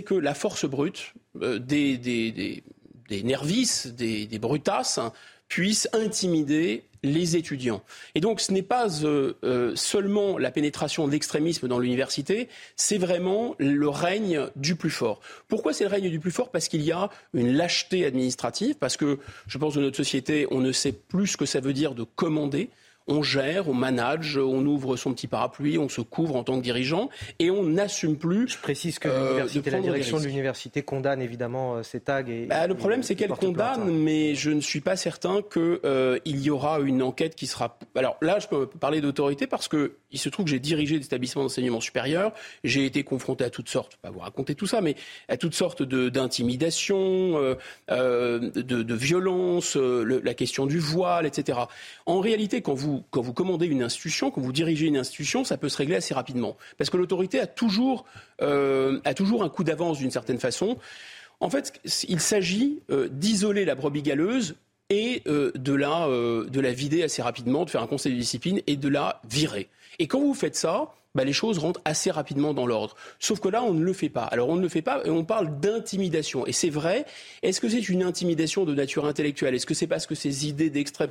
que 0.05 0.15
la 0.15 0.35
force 0.35 0.67
brute 0.67 1.15
euh, 1.41 1.59
des, 1.59 1.97
des, 1.97 2.33
des, 2.33 2.63
des, 3.09 3.23
nervis, 3.23 3.93
des, 3.97 4.27
des 4.27 4.39
brutasses, 4.39 4.99
hein, 4.99 5.13
puisse 5.49 5.89
intimider 5.93 6.85
les 7.03 7.37
étudiants. 7.37 7.83
Et 8.15 8.21
donc 8.21 8.41
ce 8.41 8.53
n'est 8.53 8.63
pas 8.63 9.05
euh, 9.05 9.73
seulement 9.77 10.39
la 10.39 10.51
pénétration 10.51 11.07
de 11.07 11.13
l'extrémisme 11.13 11.69
dans 11.69 11.79
l'université, 11.79 12.49
c'est 12.77 12.99
vraiment 12.99 13.55
le 13.59 13.89
règne 13.89 14.49
du 14.57 14.75
plus 14.75 14.91
fort. 14.91 15.21
Pourquoi 15.47 15.73
c'est 15.73 15.85
le 15.85 15.91
règne 15.91 16.11
du 16.11 16.21
plus 16.21 16.31
fort? 16.31 16.51
Parce 16.51 16.69
qu'il 16.69 16.83
y 16.83 16.93
a 16.93 17.09
une 17.35 17.53
lâcheté 17.53 18.05
administrative, 18.05 18.77
parce 18.77 18.97
que 18.97 19.19
je 19.47 19.59
pense 19.59 19.75
que 19.75 19.81
notre 19.81 19.97
société, 19.97 20.47
on 20.51 20.61
ne 20.61 20.73
sait 20.73 20.93
plus 20.93 21.29
ce 21.29 21.37
que 21.37 21.47
ça 21.47 21.61
veut 21.61 21.73
dire 21.73 21.95
de 21.95 22.03
commander 22.03 22.71
on 23.09 23.23
gère, 23.23 23.69
on 23.69 23.75
manage, 23.75 24.37
on 24.37 24.65
ouvre 24.65 24.97
son 24.97 25.13
petit 25.13 25.27
parapluie, 25.27 25.79
on 25.79 25.89
se 25.89 26.01
couvre 26.01 26.37
en 26.37 26.45
tant 26.45 26.59
que 26.59 26.63
dirigeant 26.63 27.09
et 27.39 27.51
on 27.51 27.65
n'assume 27.65 28.17
plus. 28.17 28.49
Je 28.49 28.59
précise 28.59 28.99
que 28.99 29.09
la 29.09 29.81
direction 29.81 30.19
de 30.19 30.25
l'université 30.25 30.83
condamne 30.83 31.21
évidemment 31.21 31.83
ces 31.83 32.01
tags. 32.01 32.25
Et, 32.27 32.47
bah, 32.47 32.67
le 32.67 32.75
problème, 32.75 33.03
c'est 33.03 33.15
qu'elle 33.15 33.31
condamne, 33.31 33.91
mais 33.91 34.35
je 34.35 34.51
ne 34.51 34.61
suis 34.61 34.81
pas 34.81 34.97
certain 34.97 35.41
qu'il 35.43 36.41
y 36.41 36.51
aura 36.51 36.81
une 36.81 37.03
enquête 37.03 37.35
qui 37.35 37.47
sera. 37.47 37.79
Alors 37.95 38.17
là, 38.21 38.39
je 38.39 38.47
peux 38.47 38.67
parler 38.67 39.01
d'autorité 39.01 39.47
parce 39.47 39.69
que 39.69 39.97
il 40.11 40.19
se 40.19 40.29
trouve 40.29 40.47
que 40.47 40.51
j'ai 40.51 40.61
dirigé 40.61 40.99
des 40.99 41.05
établissements 41.05 41.43
d'enseignement 41.43 41.81
supérieur. 41.81 42.33
J'ai 42.65 42.87
été 42.87 43.05
confronté 43.05 43.45
à 43.45 43.51
toutes 43.51 43.69
sortes, 43.69 43.97
pas 43.97 44.11
vous 44.11 44.21
raconter 44.21 44.55
tout 44.55 44.67
ça, 44.67 44.81
mais 44.81 44.97
à 45.29 45.37
toutes 45.37 45.55
sortes 45.55 45.83
d'intimidation, 45.83 46.99
euh, 46.99 47.55
euh, 47.91 48.39
de, 48.39 48.83
de 48.83 48.95
violences, 48.95 49.77
euh, 49.77 50.21
la 50.25 50.35
question 50.35 50.67
du 50.67 50.79
voile, 50.79 51.27
etc. 51.27 51.59
En 52.07 52.21
réalité, 52.21 52.63
quand 52.63 52.75
vous, 52.75 52.98
quand 53.11 53.20
vous 53.20 53.33
commandez 53.33 53.66
une 53.66 53.83
institution, 53.83 54.31
quand 54.31 54.41
vous 54.41 54.53
dirigez 54.53 54.87
une 54.87 54.97
institution, 54.97 55.45
ça 55.45 55.57
peut 55.57 55.69
se 55.69 55.77
régler 55.77 55.97
assez 55.97 56.15
rapidement. 56.15 56.57
Parce 56.77 56.91
que 56.91 56.97
l'autorité 56.97 57.41
a 57.41 57.47
toujours, 57.47 58.05
a 58.41 59.15
toujours 59.15 59.43
un 59.43 59.49
coup 59.49 59.65
d'avance 59.65 59.99
d'une 59.99 60.11
certaine 60.11 60.39
façon. 60.39 60.79
En 61.41 61.51
fait, 61.51 61.81
il 62.09 62.20
s'agit 62.20 62.81
d'isoler 63.11 63.65
la 63.65 63.75
brebis 63.75 64.03
galeuse 64.03 64.57
et 64.91 65.23
de, 65.27 65.75
la, 65.75 66.07
de 66.09 66.61
la 66.61 66.73
vider 66.73 67.03
assez 67.03 67.23
rapidement, 67.23 67.65
de 67.65 67.70
faire 67.70 67.83
un 67.83 67.87
conseil 67.87 68.12
de 68.12 68.19
discipline 68.19 68.61
et 68.66 68.77
de 68.77 68.89
la 68.89 69.20
virer. 69.29 69.69
Et 69.99 70.07
quand 70.07 70.20
vous 70.20 70.35
faites 70.35 70.57
ça, 70.57 70.95
bah, 71.15 71.25
les 71.25 71.33
choses 71.33 71.59
rentrent 71.59 71.81
assez 71.85 72.11
rapidement 72.11 72.55
dans 72.55 72.66
l'ordre. 72.66 72.95
Sauf 73.19 73.41
que 73.41 73.49
là, 73.49 73.62
on 73.65 73.75
ne 73.75 73.83
le 73.83 73.93
fait 73.93 74.09
pas. 74.09 74.25
Alors 74.25 74.51
on 74.51 74.57
ne 74.57 74.62
le 74.62 74.69
fait 74.69 74.83
pas 74.83 75.03
et 75.05 75.11
on 75.11 75.25
parle 75.25 75.59
d'intimidation. 75.59 76.47
Et 76.47 76.53
c'est 76.53 76.70
vrai, 76.70 77.07
est-ce 77.43 77.61
que 77.61 77.69
c'est 77.69 77.89
une 77.89 78.03
intimidation 78.03 78.65
de 78.65 78.75
nature 78.75 79.07
intellectuelle? 79.07 79.55
Est-ce 79.55 79.66
que 79.66 79.75
c'est 79.75 79.87
parce 79.87 80.07
que 80.07 80.15
ces 80.15 80.47
idées 80.47 80.70
d'extrême 80.70 81.11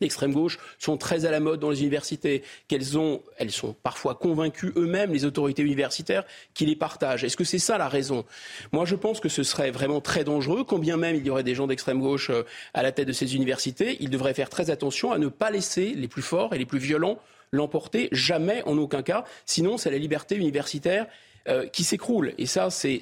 l'extrême 0.00 0.32
gauche 0.32 0.58
sont 0.78 0.96
très 0.96 1.24
à 1.24 1.30
la 1.30 1.40
mode 1.40 1.60
dans 1.60 1.70
les 1.70 1.80
universités, 1.80 2.42
qu'elles 2.68 2.98
ont, 2.98 3.22
elles 3.38 3.50
sont 3.50 3.74
parfois 3.82 4.14
convaincues 4.14 4.72
eux-mêmes, 4.76 5.12
les 5.12 5.24
autorités 5.24 5.62
universitaires, 5.62 6.24
qui 6.54 6.66
les 6.66 6.76
partagent. 6.76 7.24
Est-ce 7.24 7.36
que 7.36 7.44
c'est 7.44 7.58
ça 7.58 7.78
la 7.78 7.88
raison? 7.88 8.24
Moi, 8.72 8.84
je 8.84 8.94
pense 8.94 9.20
que 9.20 9.28
ce 9.28 9.42
serait 9.42 9.70
vraiment 9.70 10.00
très 10.00 10.24
dangereux, 10.24 10.64
quand 10.64 10.78
bien 10.78 10.96
même 10.96 11.16
il 11.16 11.26
y 11.26 11.30
aurait 11.30 11.42
des 11.42 11.54
gens 11.54 11.66
d'extrême 11.66 12.00
gauche 12.00 12.30
euh, 12.30 12.42
à 12.74 12.82
la 12.82 12.92
tête 12.92 13.08
de 13.08 13.12
ces 13.12 13.36
universités. 13.36 13.96
Ils 14.00 14.10
devraient 14.10 14.34
faire 14.34 14.50
très 14.50 14.70
attention 14.70 15.12
à 15.12 15.18
ne 15.18 15.28
pas 15.28 15.50
laisser 15.50 15.94
les 15.94 16.08
plus 16.08 16.22
forts 16.22 16.54
et 16.54 16.58
les 16.58 16.66
plus 16.66 16.78
violents 16.78 17.18
l'emporter, 17.52 18.08
jamais, 18.12 18.62
en 18.64 18.76
aucun 18.76 19.02
cas. 19.02 19.24
Sinon, 19.44 19.78
c'est 19.78 19.90
la 19.90 19.98
liberté 19.98 20.36
universitaire 20.36 21.06
euh, 21.48 21.66
qui 21.66 21.84
s'écroule. 21.84 22.32
Et 22.38 22.46
ça, 22.46 22.70
c'est, 22.70 23.00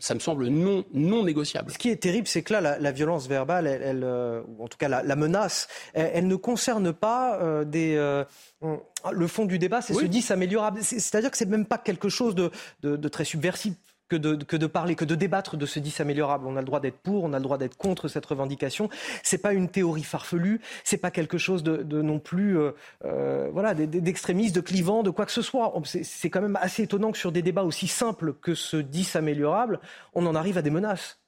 ça 0.00 0.14
me 0.14 0.18
semble 0.18 0.48
non, 0.48 0.84
non 0.92 1.24
négociable. 1.24 1.70
Ce 1.70 1.78
qui 1.78 1.88
est 1.88 2.02
terrible, 2.02 2.26
c'est 2.26 2.42
que 2.42 2.52
là, 2.52 2.78
la, 2.78 2.92
violence 2.92 3.28
verbale, 3.28 3.66
elle, 3.66 4.02
euh, 4.02 4.42
ou 4.48 4.64
en 4.64 4.68
tout 4.68 4.78
cas 4.78 4.88
la, 4.88 5.16
menace, 5.16 5.68
elle, 5.94 6.26
ne 6.26 6.36
concerne 6.36 6.92
pas 6.92 7.38
euh, 7.40 7.64
des. 7.64 7.94
le 9.12 9.26
fond 9.26 9.44
du 9.44 9.58
débat, 9.58 9.82
c'est 9.82 9.94
ce 9.94 10.04
10 10.04 10.30
améliorable. 10.30 10.80
C'est-à-dire 10.82 11.30
que 11.30 11.36
c'est 11.36 11.48
même 11.48 11.66
pas 11.66 11.78
quelque 11.78 12.08
chose 12.08 12.34
de, 12.34 12.50
de 12.82 13.08
très 13.08 13.24
subversif 13.24 13.74
que 14.08 14.16
de, 14.16 14.66
parler, 14.66 14.94
que 14.94 15.04
de 15.04 15.14
débattre 15.14 15.56
de 15.56 15.66
ce 15.66 15.78
10 15.78 16.00
améliorable. 16.00 16.46
On 16.46 16.56
a 16.56 16.60
le 16.60 16.66
droit 16.66 16.80
d'être 16.80 16.98
pour, 16.98 17.24
on 17.24 17.32
a 17.32 17.38
le 17.38 17.42
droit 17.42 17.58
d'être 17.58 17.76
contre 17.76 18.08
cette 18.08 18.26
revendication. 18.26 18.88
C'est 19.22 19.38
pas 19.38 19.52
une 19.52 19.68
théorie 19.68 20.04
farfelue, 20.04 20.60
c'est 20.84 20.98
pas 20.98 21.10
quelque 21.10 21.38
chose 21.38 21.62
de, 21.62 22.02
non 22.02 22.18
plus, 22.18 22.58
euh, 22.58 22.72
euh 23.04 23.48
voilà, 23.52 23.74
d'extrémiste, 23.74 24.54
de 24.54 24.60
clivant, 24.60 25.02
de 25.02 25.10
quoi 25.10 25.26
que 25.26 25.32
ce 25.32 25.42
soit. 25.42 25.72
C'est 25.84 26.30
quand 26.30 26.40
même 26.40 26.58
assez 26.60 26.84
étonnant 26.84 27.12
que 27.12 27.18
sur 27.18 27.32
des 27.32 27.42
débats 27.42 27.64
aussi 27.64 27.88
simples 27.88 28.34
que 28.34 28.54
ce 28.54 28.76
10 28.76 29.16
améliorable, 29.16 29.80
on 30.14 30.26
en 30.26 30.34
arrive 30.34 30.58
à 30.58 30.62
des 30.62 30.70
menaces. 30.70 31.18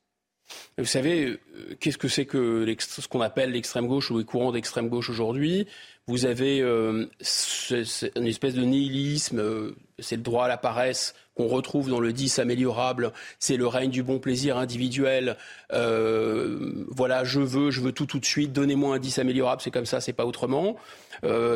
Vous 0.79 0.87
savez, 0.87 1.27
euh, 1.27 1.77
qu'est-ce 1.79 1.99
que 1.99 2.09
c'est 2.09 2.25
que 2.25 2.65
ce 2.79 3.07
qu'on 3.09 3.21
appelle 3.21 3.53
l'extrême 3.53 3.87
gauche 3.87 4.11
ou 4.11 4.19
les 4.19 4.25
courants 4.25 4.53
d'extrême 4.53 4.89
gauche 4.89 5.11
aujourd'hui? 5.11 5.67
Vous 6.07 6.25
avez 6.25 6.63
une 6.63 7.11
espèce 7.21 8.55
de 8.55 8.63
nihilisme, 8.63 9.75
c'est 9.99 10.17
le 10.17 10.23
droit 10.23 10.45
à 10.45 10.49
la 10.49 10.57
paresse 10.57 11.15
qu'on 11.35 11.47
retrouve 11.47 11.89
dans 11.89 12.01
le 12.01 12.13
10 12.13 12.41
améliorable, 12.41 13.13
c'est 13.39 13.57
le 13.57 13.67
règne 13.67 13.91
du 13.91 14.03
bon 14.03 14.19
plaisir 14.19 14.57
individuel. 14.57 15.37
voilà, 15.71 17.25
je 17.25 17.41
veux, 17.41 17.71
je 17.71 17.81
veux 17.81 17.93
tout 17.93 18.07
tout 18.07 18.19
de 18.19 18.25
suite, 18.25 18.53
donnez-moi 18.53 18.97
un 18.97 18.99
10 18.99 19.19
améliorable, 19.21 19.63
c'est 19.63 19.71
comme 19.71 19.87
ça, 19.87 20.01
c'est 20.01 20.13
pas 20.13 20.27
autrement. 20.27 20.77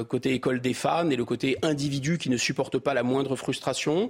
côté 0.09 0.35
école 0.35 0.61
des 0.61 0.75
fans 0.75 1.11
et 1.11 1.17
le 1.17 1.25
côté 1.25 1.59
individu 1.63 2.17
qui 2.19 2.31
ne 2.31 2.37
supporte 2.37 2.79
pas 2.79 2.95
la 2.95 3.03
moindre 3.03 3.35
frustration. 3.35 4.09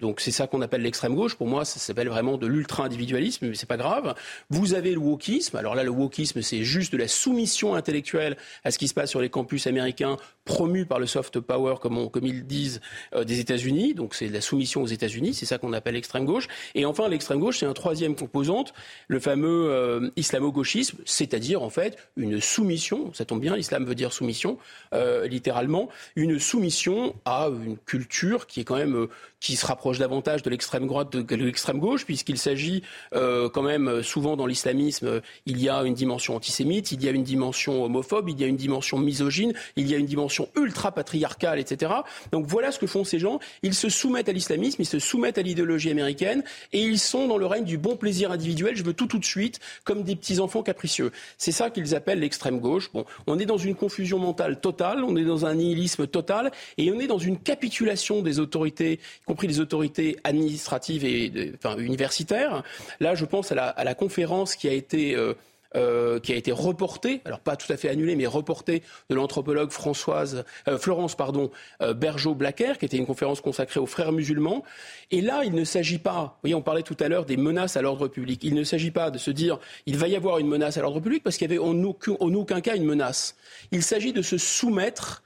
Donc 0.00 0.20
c'est 0.20 0.30
ça 0.30 0.46
qu'on 0.46 0.62
appelle 0.62 0.82
l'extrême 0.82 1.14
gauche. 1.14 1.34
Pour 1.34 1.46
moi, 1.46 1.64
ça 1.64 1.78
s'appelle 1.78 2.08
vraiment 2.08 2.38
de 2.38 2.46
l'ultra-individualisme, 2.46 3.48
mais 3.48 3.54
c'est 3.54 3.66
pas 3.66 3.76
grave. 3.76 4.14
Vous 4.50 4.74
avez 4.74 4.92
le 4.92 4.98
wokisme. 4.98 5.56
Alors 5.56 5.74
là, 5.74 5.84
le 5.84 5.90
wokisme, 5.90 6.42
c'est 6.42 6.64
juste 6.64 6.92
de 6.92 6.98
la 6.98 7.08
soumission 7.08 7.74
intellectuelle 7.74 8.36
à 8.64 8.70
ce 8.70 8.78
qui 8.78 8.88
se 8.88 8.94
passe 8.94 9.10
sur 9.10 9.20
les 9.20 9.30
campus 9.30 9.66
américains 9.66 10.16
promu 10.44 10.86
par 10.86 10.98
le 10.98 11.06
soft 11.06 11.40
power, 11.40 11.76
comme, 11.80 12.10
comme 12.10 12.26
ils 12.26 12.46
disent, 12.46 12.80
euh, 13.14 13.24
des 13.24 13.40
États-Unis. 13.40 13.94
Donc 13.94 14.14
c'est 14.14 14.28
la 14.28 14.40
soumission 14.40 14.82
aux 14.82 14.86
États-Unis. 14.86 15.34
C'est 15.34 15.46
ça 15.46 15.58
qu'on 15.58 15.72
appelle 15.72 15.94
l'extrême 15.94 16.24
gauche. 16.24 16.48
Et 16.74 16.84
enfin, 16.84 17.08
l'extrême 17.08 17.38
gauche, 17.38 17.58
c'est 17.58 17.66
un 17.66 17.74
troisième 17.74 18.14
composante, 18.14 18.72
le 19.08 19.20
fameux 19.20 19.70
euh, 19.70 20.10
islamo-gauchisme, 20.16 20.98
c'est-à-dire 21.04 21.62
en 21.62 21.70
fait 21.70 21.98
une 22.16 22.40
soumission. 22.40 23.12
Ça 23.14 23.24
tombe 23.24 23.40
bien, 23.40 23.56
l'islam 23.56 23.84
veut 23.84 23.94
dire 23.94 24.12
soumission, 24.12 24.58
euh, 24.94 25.26
littéralement, 25.26 25.88
une 26.16 26.38
soumission 26.38 27.14
à 27.24 27.48
une 27.48 27.76
culture 27.76 28.46
qui 28.46 28.60
est 28.60 28.64
quand 28.64 28.76
même 28.76 29.08
qui 29.40 29.56
se 29.56 29.66
rapproche 29.66 29.98
davantage 29.98 30.42
de 30.42 30.50
l'extrême 30.50 30.86
droite 30.86 31.10
que 31.10 31.34
de 31.34 31.44
l'extrême 31.44 31.78
gauche, 31.78 32.04
puisqu'il 32.04 32.38
s'agit 32.38 32.82
euh, 33.14 33.48
quand 33.48 33.62
même 33.62 34.02
souvent 34.02 34.36
dans 34.36 34.46
l'islamisme, 34.46 35.20
il 35.46 35.60
y 35.62 35.68
a 35.68 35.82
une 35.82 35.94
dimension 35.94 36.34
antisémite, 36.36 36.92
il 36.92 37.02
y 37.02 37.08
a 37.08 37.12
une 37.12 37.22
dimension 37.22 37.84
homophobe, 37.84 38.28
il 38.28 38.40
y 38.40 38.44
a 38.44 38.46
une 38.46 38.56
dimension 38.56 38.98
misogyne, 38.98 39.52
il 39.76 39.88
y 39.88 39.94
a 39.94 39.98
une 39.98 40.06
dimension 40.06 40.48
ultra 40.56 40.92
patriarcale, 40.92 41.58
etc. 41.58 41.92
Donc 42.32 42.46
voilà 42.46 42.72
ce 42.72 42.78
que 42.78 42.86
font 42.86 43.04
ces 43.04 43.18
gens. 43.18 43.38
Ils 43.62 43.74
se 43.74 43.88
soumettent 43.88 44.28
à 44.28 44.32
l'islamisme, 44.32 44.82
ils 44.82 44.86
se 44.86 44.98
soumettent 44.98 45.38
à 45.38 45.42
l'idéologie 45.42 45.90
américaine, 45.90 46.42
et 46.72 46.80
ils 46.80 46.98
sont 46.98 47.26
dans 47.26 47.38
le 47.38 47.46
règne 47.46 47.64
du 47.64 47.78
bon 47.78 47.96
plaisir 47.96 48.32
individuel. 48.32 48.76
Je 48.76 48.84
veux 48.84 48.92
tout 48.92 49.06
tout 49.06 49.18
de 49.18 49.24
suite, 49.24 49.60
comme 49.84 50.02
des 50.02 50.16
petits 50.16 50.40
enfants 50.40 50.62
capricieux. 50.62 51.12
C'est 51.36 51.52
ça 51.52 51.70
qu'ils 51.70 51.94
appellent 51.94 52.20
l'extrême 52.20 52.58
gauche. 52.58 52.90
Bon, 52.92 53.04
on 53.26 53.38
est 53.38 53.46
dans 53.46 53.56
une 53.56 53.74
confusion 53.74 54.18
mentale 54.18 54.60
totale, 54.60 55.04
on 55.04 55.16
est 55.16 55.24
dans 55.24 55.46
un 55.46 55.54
nihilisme 55.54 56.06
total, 56.06 56.50
et 56.76 56.90
on 56.92 56.98
est 57.00 57.06
dans 57.06 57.18
une 57.18 57.38
capitulation 57.38 58.22
des 58.22 58.40
autorités 58.40 59.00
compris 59.28 59.46
les 59.46 59.60
autorités 59.60 60.16
administratives 60.24 61.04
et 61.04 61.52
enfin, 61.54 61.78
universitaires. 61.78 62.64
Là, 62.98 63.14
je 63.14 63.24
pense 63.24 63.52
à 63.52 63.54
la, 63.54 63.68
à 63.68 63.84
la 63.84 63.94
conférence 63.94 64.56
qui 64.56 64.68
a 64.68 64.72
été 64.72 65.14
euh, 65.14 65.34
euh, 65.76 66.18
qui 66.18 66.32
a 66.32 66.36
été 66.36 66.50
reportée, 66.50 67.20
alors 67.26 67.40
pas 67.40 67.54
tout 67.54 67.70
à 67.70 67.76
fait 67.76 67.90
annulée, 67.90 68.16
mais 68.16 68.26
reportée 68.26 68.82
de 69.10 69.14
l'anthropologue 69.14 69.70
Françoise, 69.70 70.46
euh, 70.66 70.78
Florence 70.78 71.14
pardon, 71.14 71.50
euh, 71.82 71.92
Bergeau-Blacker, 71.92 72.78
qui 72.78 72.86
était 72.86 72.96
une 72.96 73.04
conférence 73.04 73.42
consacrée 73.42 73.78
aux 73.78 73.84
frères 73.84 74.12
musulmans. 74.12 74.64
Et 75.10 75.20
là, 75.20 75.42
il 75.44 75.52
ne 75.52 75.64
s'agit 75.64 75.98
pas, 75.98 76.22
vous 76.22 76.40
voyez, 76.44 76.54
on 76.54 76.62
parlait 76.62 76.82
tout 76.82 76.96
à 77.00 77.08
l'heure 77.08 77.26
des 77.26 77.36
menaces 77.36 77.76
à 77.76 77.82
l'ordre 77.82 78.08
public. 78.08 78.44
Il 78.44 78.54
ne 78.54 78.64
s'agit 78.64 78.90
pas 78.90 79.10
de 79.10 79.18
se 79.18 79.30
dire 79.30 79.58
il 79.84 79.98
va 79.98 80.08
y 80.08 80.16
avoir 80.16 80.38
une 80.38 80.48
menace 80.48 80.78
à 80.78 80.80
l'ordre 80.80 81.00
public 81.00 81.22
parce 81.22 81.36
qu'il 81.36 81.50
y 81.50 81.54
avait 81.54 81.62
en 81.62 81.82
aucun 81.82 82.60
cas 82.62 82.74
une 82.74 82.86
menace. 82.86 83.36
Il 83.70 83.82
s'agit 83.82 84.14
de 84.14 84.22
se 84.22 84.38
soumettre 84.38 85.22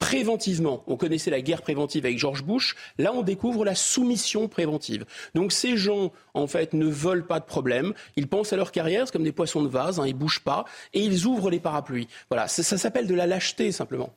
préventivement. 0.00 0.82
On 0.88 0.96
connaissait 0.96 1.30
la 1.30 1.40
guerre 1.40 1.62
préventive 1.62 2.04
avec 2.04 2.18
George 2.18 2.42
Bush. 2.42 2.74
Là, 2.98 3.12
on 3.14 3.22
découvre 3.22 3.64
la 3.64 3.76
soumission 3.76 4.48
préventive. 4.48 5.04
Donc 5.36 5.52
ces 5.52 5.76
gens, 5.76 6.10
en 6.34 6.48
fait, 6.48 6.72
ne 6.72 6.86
veulent 6.86 7.26
pas 7.26 7.38
de 7.38 7.44
problème. 7.44 7.94
Ils 8.16 8.26
pensent 8.26 8.52
à 8.52 8.56
leur 8.56 8.72
carrière, 8.72 9.06
c'est 9.06 9.12
comme 9.12 9.22
des 9.22 9.30
poissons 9.30 9.62
de 9.62 9.68
vase, 9.68 10.00
hein, 10.00 10.06
ils 10.06 10.14
bougent 10.14 10.40
pas 10.40 10.64
et 10.92 11.00
ils 11.00 11.26
ouvrent 11.26 11.50
les 11.50 11.60
parapluies. 11.60 12.08
Voilà, 12.28 12.48
ça 12.48 12.76
s'appelle 12.76 13.06
de 13.06 13.14
la 13.14 13.28
lâcheté 13.28 13.70
simplement. 13.70 14.12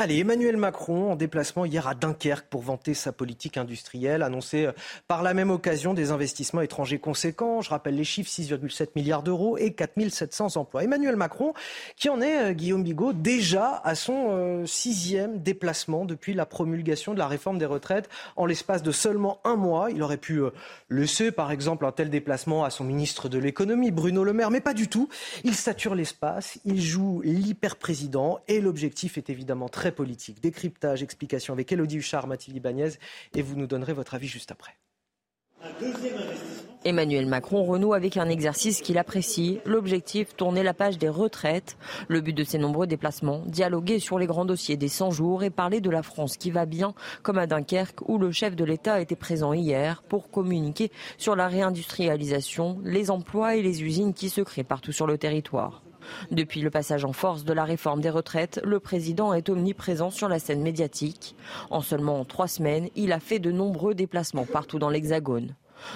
Allez, 0.00 0.18
Emmanuel 0.18 0.56
Macron 0.56 1.10
en 1.10 1.16
déplacement 1.16 1.64
hier 1.64 1.88
à 1.88 1.96
Dunkerque 1.96 2.46
pour 2.48 2.62
vanter 2.62 2.94
sa 2.94 3.10
politique 3.10 3.56
industrielle, 3.56 4.22
annoncer 4.22 4.66
euh, 4.66 4.72
par 5.08 5.24
la 5.24 5.34
même 5.34 5.50
occasion 5.50 5.92
des 5.92 6.12
investissements 6.12 6.60
étrangers 6.60 7.00
conséquents. 7.00 7.62
Je 7.62 7.70
rappelle 7.70 7.96
les 7.96 8.04
chiffres 8.04 8.30
6,7 8.30 8.90
milliards 8.94 9.24
d'euros 9.24 9.58
et 9.58 9.72
4700 9.72 10.56
emplois. 10.56 10.84
Emmanuel 10.84 11.16
Macron 11.16 11.52
qui 11.96 12.10
en 12.10 12.20
est, 12.20 12.50
euh, 12.50 12.52
Guillaume 12.52 12.84
Bigot, 12.84 13.12
déjà 13.12 13.82
à 13.82 13.96
son 13.96 14.28
euh, 14.30 14.66
sixième 14.66 15.42
déplacement 15.42 16.04
depuis 16.04 16.32
la 16.32 16.46
promulgation 16.46 17.12
de 17.12 17.18
la 17.18 17.26
réforme 17.26 17.58
des 17.58 17.66
retraites 17.66 18.08
en 18.36 18.46
l'espace 18.46 18.84
de 18.84 18.92
seulement 18.92 19.40
un 19.42 19.56
mois. 19.56 19.90
Il 19.90 20.04
aurait 20.04 20.16
pu 20.16 20.42
laisser 20.90 21.32
par 21.32 21.50
exemple 21.50 21.84
un 21.84 21.90
tel 21.90 22.08
déplacement 22.08 22.62
à 22.62 22.70
son 22.70 22.84
ministre 22.84 23.28
de 23.28 23.38
l'économie, 23.40 23.90
Bruno 23.90 24.22
Le 24.22 24.32
Maire, 24.32 24.52
mais 24.52 24.60
pas 24.60 24.74
du 24.74 24.86
tout. 24.86 25.08
Il 25.42 25.56
sature 25.56 25.96
l'espace, 25.96 26.60
il 26.64 26.80
joue 26.80 27.20
l'hyper-président 27.24 28.38
et 28.46 28.60
l'objectif 28.60 29.18
est 29.18 29.28
évidemment 29.28 29.68
très 29.68 29.87
politique. 29.92 30.40
Décryptage, 30.40 31.02
explication 31.02 31.54
avec 31.54 31.70
Elodie 31.72 31.98
Huchard, 31.98 32.26
Mathilde 32.26 32.56
Ibanez, 32.56 32.90
et 33.34 33.42
vous 33.42 33.56
nous 33.56 33.66
donnerez 33.66 33.92
votre 33.92 34.14
avis 34.14 34.28
juste 34.28 34.50
après. 34.50 34.76
Emmanuel 36.84 37.26
Macron 37.26 37.64
renoue 37.64 37.92
avec 37.92 38.16
un 38.16 38.28
exercice 38.28 38.80
qu'il 38.80 38.98
apprécie, 38.98 39.60
l'objectif 39.66 40.36
tourner 40.36 40.62
la 40.62 40.74
page 40.74 40.96
des 40.96 41.08
retraites. 41.08 41.76
Le 42.06 42.20
but 42.20 42.32
de 42.32 42.44
ces 42.44 42.58
nombreux 42.58 42.86
déplacements, 42.86 43.42
dialoguer 43.46 43.98
sur 43.98 44.18
les 44.18 44.26
grands 44.26 44.44
dossiers 44.44 44.76
des 44.76 44.88
100 44.88 45.10
jours 45.10 45.42
et 45.42 45.50
parler 45.50 45.80
de 45.80 45.90
la 45.90 46.02
France 46.02 46.36
qui 46.36 46.50
va 46.50 46.66
bien, 46.66 46.94
comme 47.22 47.38
à 47.38 47.46
Dunkerque 47.46 48.08
où 48.08 48.18
le 48.18 48.30
chef 48.30 48.54
de 48.54 48.64
l'État 48.64 49.00
était 49.00 49.16
présent 49.16 49.52
hier 49.52 50.02
pour 50.02 50.30
communiquer 50.30 50.92
sur 51.18 51.34
la 51.34 51.48
réindustrialisation, 51.48 52.80
les 52.84 53.10
emplois 53.10 53.56
et 53.56 53.62
les 53.62 53.82
usines 53.82 54.14
qui 54.14 54.30
se 54.30 54.40
créent 54.40 54.64
partout 54.64 54.92
sur 54.92 55.06
le 55.06 55.18
territoire. 55.18 55.82
Depuis 56.30 56.60
le 56.60 56.70
passage 56.70 57.04
en 57.04 57.12
force 57.12 57.44
de 57.44 57.52
la 57.52 57.64
réforme 57.64 58.00
des 58.00 58.10
retraites, 58.10 58.60
le 58.64 58.80
président 58.80 59.32
est 59.32 59.48
omniprésent 59.48 60.10
sur 60.10 60.28
la 60.28 60.38
scène 60.38 60.62
médiatique. 60.62 61.34
En 61.70 61.80
seulement 61.80 62.24
trois 62.24 62.48
semaines, 62.48 62.88
il 62.96 63.12
a 63.12 63.20
fait 63.20 63.38
de 63.38 63.50
nombreux 63.50 63.94
déplacements 63.94 64.46
partout 64.46 64.78
dans 64.78 64.90
l'Hexagone. 64.90 65.54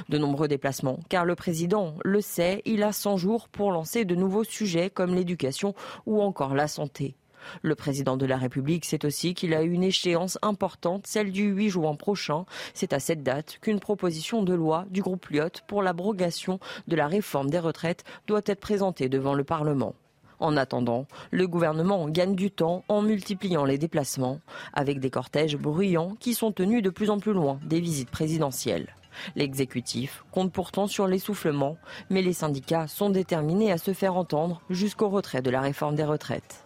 De 0.09 0.19
nombreux 0.19 0.49
déplacements, 0.49 1.01
car 1.09 1.25
le 1.25 1.35
président 1.35 1.95
le 2.05 2.21
sait, 2.21 2.63
il 2.65 2.83
a 2.83 2.93
100 2.93 3.17
jours 3.17 3.49
pour 3.49 3.73
lancer 3.73 4.05
de 4.05 4.15
nouveaux 4.15 4.45
sujets 4.45 4.91
comme 4.91 5.15
l'éducation 5.15 5.75
ou 6.07 6.23
encore 6.23 6.55
la 6.55 6.69
santé. 6.69 7.17
Le 7.63 7.75
président 7.75 8.17
de 8.17 8.27
la 8.27 8.37
République 8.37 8.85
sait 8.85 9.05
aussi 9.05 9.35
qu'il 9.35 9.55
a 9.55 9.63
une 9.63 9.83
échéance 9.83 10.39
importante, 10.43 11.07
celle 11.07 11.33
du 11.33 11.49
8 11.49 11.71
juin 11.71 11.95
prochain. 11.95 12.45
C'est 12.75 12.93
à 12.93 13.01
cette 13.01 13.23
date 13.23 13.59
qu'une 13.61 13.81
proposition 13.81 14.43
de 14.43 14.55
loi 14.55 14.87
du 14.91 15.03
groupe 15.03 15.29
Lyot 15.29 15.63
pour 15.67 15.83
l'abrogation 15.83 16.61
de 16.87 16.97
la 16.97 17.07
réforme 17.07 17.51
des 17.51 17.59
retraites 17.59 18.05
doit 18.27 18.43
être 18.47 18.61
présentée 18.61 19.09
devant 19.09 19.35
le 19.35 19.45
Parlement. 19.45 19.95
En 20.43 20.57
attendant, 20.57 21.07
le 21.31 21.47
gouvernement 21.47 22.09
gagne 22.09 22.35
du 22.35 22.51
temps 22.51 22.83
en 22.89 23.01
multipliant 23.01 23.65
les 23.65 23.79
déplacements, 23.79 24.41
avec 24.73 24.99
des 24.99 25.09
cortèges 25.09 25.57
bruyants 25.57 26.17
qui 26.19 26.35
sont 26.35 26.51
tenus 26.51 26.83
de 26.83 26.91
plus 26.91 27.11
en 27.11 27.21
plus 27.21 27.33
loin 27.33 27.61
des 27.65 27.79
visites 27.79 28.11
présidentielles. 28.11 28.97
L'exécutif 29.37 30.25
compte 30.33 30.51
pourtant 30.51 30.89
sur 30.89 31.07
l'essoufflement, 31.07 31.77
mais 32.11 32.23
les 32.23 32.33
syndicats 32.33 32.89
sont 32.89 33.09
déterminés 33.09 33.71
à 33.71 33.79
se 33.79 33.93
faire 33.93 34.17
entendre 34.17 34.61
jusqu'au 34.69 35.11
retrait 35.11 35.43
de 35.43 35.51
la 35.51 35.61
réforme 35.61 35.95
des 35.95 36.03
retraites. 36.03 36.65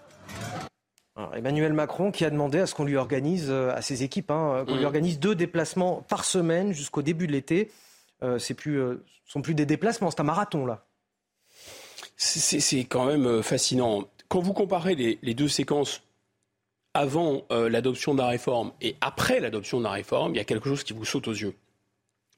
Emmanuel 1.34 1.74
Macron 1.74 2.10
qui 2.12 2.24
a 2.24 2.30
demandé 2.30 2.60
à 2.60 2.66
ce 2.66 2.74
qu'on 2.74 2.84
lui 2.84 2.96
organise, 2.96 3.48
euh, 3.50 3.74
à 3.74 3.82
ses 3.82 4.04
équipes, 4.04 4.30
hein, 4.30 4.64
qu'on 4.66 4.76
lui 4.76 4.84
mm. 4.84 4.86
organise 4.86 5.20
deux 5.20 5.34
déplacements 5.34 6.02
par 6.08 6.24
semaine 6.24 6.72
jusqu'au 6.72 7.02
début 7.02 7.26
de 7.26 7.32
l'été. 7.32 7.70
Euh, 8.22 8.38
c'est 8.38 8.54
plus, 8.54 8.80
euh, 8.80 9.04
sont 9.26 9.42
plus 9.42 9.54
des 9.54 9.66
déplacements, 9.66 10.10
c'est 10.10 10.20
un 10.20 10.24
marathon 10.24 10.64
là. 10.64 10.85
C'est 12.16 12.84
quand 12.84 13.06
même 13.06 13.42
fascinant. 13.42 14.08
Quand 14.28 14.40
vous 14.40 14.52
comparez 14.52 14.94
les, 14.94 15.34
deux 15.34 15.48
séquences 15.48 16.02
avant 16.94 17.44
l'adoption 17.50 18.14
de 18.14 18.20
la 18.20 18.28
réforme 18.28 18.72
et 18.80 18.96
après 19.00 19.40
l'adoption 19.40 19.78
de 19.78 19.84
la 19.84 19.90
réforme, 19.90 20.34
il 20.34 20.38
y 20.38 20.40
a 20.40 20.44
quelque 20.44 20.68
chose 20.68 20.82
qui 20.82 20.94
vous 20.94 21.04
saute 21.04 21.28
aux 21.28 21.32
yeux. 21.32 21.54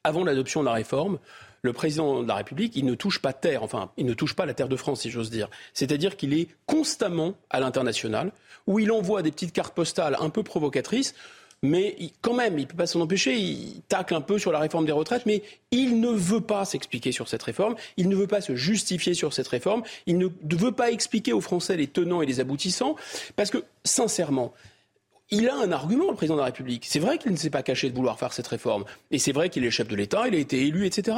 Avant 0.05 0.25
l'adoption 0.25 0.61
de 0.61 0.67
la 0.67 0.73
réforme, 0.73 1.19
le 1.63 1.73
président 1.73 2.23
de 2.23 2.29
la 2.29 2.37
République, 2.37 2.77
il 2.77 2.85
ne 2.85 2.95
touche 2.95 3.21
pas 3.21 3.33
terre, 3.33 3.63
enfin, 3.63 3.91
il 3.97 4.07
ne 4.07 4.15
touche 4.15 4.35
pas 4.35 4.47
la 4.47 4.55
terre 4.55 4.69
de 4.69 4.77
France, 4.77 5.03
si 5.03 5.11
j'ose 5.11 5.31
dire. 5.31 5.49
C'est-à-dire 5.75 6.17
qu'il 6.17 6.33
est 6.33 6.49
constamment 6.67 7.35
à 7.51 7.61
l'international, 7.61 8.33
où 8.67 8.79
il 8.79 8.93
envoie 8.93 9.23
des 9.23 9.33
petites 9.33 9.53
cartes 9.53 9.75
postales 9.75 10.17
un 10.21 10.31
peu 10.31 10.43
provocatrices, 10.43 11.15
mais 11.63 11.97
quand 12.21 12.35
même, 12.35 12.59
il 12.59 12.63
ne 12.63 12.67
peut 12.67 12.77
pas 12.77 12.87
s'en 12.87 13.01
empêcher, 13.01 13.37
il 13.37 13.83
tacle 13.89 14.15
un 14.15 14.21
peu 14.21 14.39
sur 14.39 14.53
la 14.53 14.59
réforme 14.59 14.87
des 14.87 14.93
retraites, 14.93 15.27
mais 15.27 15.43
il 15.71 16.01
ne 16.01 16.11
veut 16.11 16.41
pas 16.41 16.65
s'expliquer 16.65 17.13
sur 17.13 17.29
cette 17.29 17.43
réforme, 17.43 17.75
il 17.97 18.09
ne 18.09 18.17
veut 18.17 18.27
pas 18.27 18.41
se 18.41 18.55
justifier 18.55 19.15
sur 19.15 19.33
cette 19.33 19.49
réforme, 19.49 19.83
il 20.07 20.19
ne 20.19 20.29
veut 20.57 20.73
pas 20.73 20.91
expliquer 20.91 21.33
aux 21.33 21.41
Français 21.41 21.77
les 21.77 21.89
tenants 21.89 22.23
et 22.23 22.27
les 22.27 22.41
aboutissants, 22.41 22.97
parce 23.35 23.51
que, 23.51 23.65
sincèrement, 23.85 24.55
il 25.31 25.49
a 25.49 25.57
un 25.57 25.73
argument, 25.73 26.11
le 26.11 26.17
président 26.17 26.37
de 26.37 26.41
la 26.41 26.47
République. 26.47 26.87
C'est 26.87 27.01
vrai 27.01 27.19
qu'il 27.19 27.33
ne 27.33 27.37
s'est 27.37 27.51
pas 27.51 27.63
caché 27.63 27.91
de 27.91 27.95
vouloir 27.95 28.19
faire 28.19 28.33
cette 28.33 28.47
réforme. 28.47 28.85
Et 29.11 29.19
c'est 29.19 29.33
vrai 29.33 29.51
qu'il 29.51 29.65
est 29.65 29.71
chef 29.71 29.89
de 29.89 29.97
l'État, 29.97 30.27
il 30.27 30.35
a 30.35 30.39
été 30.39 30.67
élu, 30.67 30.87
etc. 30.87 31.17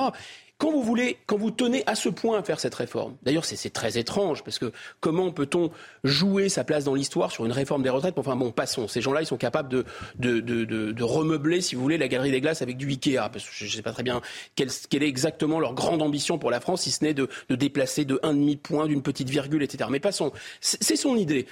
Quand 0.61 0.71
vous 0.71 0.83
voulez, 0.83 1.17
quand 1.25 1.39
vous 1.39 1.51
tenez 1.51 1.83
à 1.87 1.95
ce 1.95 2.11
point 2.11 2.39
à 2.39 2.43
faire 2.43 2.61
cette 2.61 2.75
réforme, 2.75 3.17
d'ailleurs 3.23 3.47
c'est 3.47 3.71
très 3.71 3.97
étrange 3.97 4.45
parce 4.45 4.59
que 4.59 4.73
comment 5.01 5.31
peut-on 5.31 5.71
jouer 6.05 6.51
sa 6.51 6.65
place 6.65 6.85
dans 6.85 6.95
l'histoire 6.95 7.33
sur 7.33 7.47
une 7.47 7.53
réforme 7.53 7.83
des 7.83 7.89
retraites? 7.89 8.19
Enfin 8.19 8.37
bon, 8.37 8.53
passons. 8.53 8.87
Ces 8.87 9.01
gens-là, 9.01 9.23
ils 9.23 9.27
sont 9.27 9.39
capables 9.39 9.71
de, 9.71 9.87
de, 10.19 10.41
de, 10.41 10.65
de, 10.93 11.03
remeubler, 11.03 11.63
si 11.63 11.77
vous 11.77 11.81
voulez, 11.81 11.97
la 11.97 12.09
galerie 12.09 12.31
des 12.31 12.43
glaces 12.43 12.61
avec 12.61 12.77
du 12.77 12.87
Ikea. 12.89 13.31
Parce 13.33 13.49
que 13.49 13.55
je 13.55 13.65
ne 13.65 13.71
sais 13.71 13.81
pas 13.81 13.93
très 13.93 14.03
bien 14.03 14.21
quelle, 14.55 14.69
quelle, 14.91 15.03
est 15.03 15.09
exactement 15.09 15.61
leur 15.61 15.73
grande 15.73 16.03
ambition 16.03 16.37
pour 16.37 16.51
la 16.51 16.61
France, 16.61 16.83
si 16.83 16.91
ce 16.91 17.05
n'est 17.05 17.15
de, 17.15 17.31
de 17.49 17.55
déplacer 17.55 18.05
de 18.05 18.21
un 18.23 18.35
demi 18.35 18.57
point, 18.57 18.87
d'une 18.87 19.03
petite 19.03 19.31
virgule, 19.31 19.63
etc. 19.63 19.89
Mais 19.91 19.99
passons. 19.99 20.31
C'est 20.61 20.97
son 20.97 21.17
idée. 21.17 21.47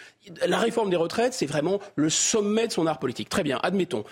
La 0.46 0.58
réforme 0.58 0.90
des 0.90 0.96
retraites, 0.96 1.32
c'est 1.32 1.46
vraiment 1.46 1.80
le 1.96 2.10
sommet 2.10 2.66
de 2.66 2.72
son 2.72 2.86
art 2.86 2.98
politique. 2.98 3.30
Très 3.30 3.42
bien, 3.42 3.58
admettons. 3.62 4.04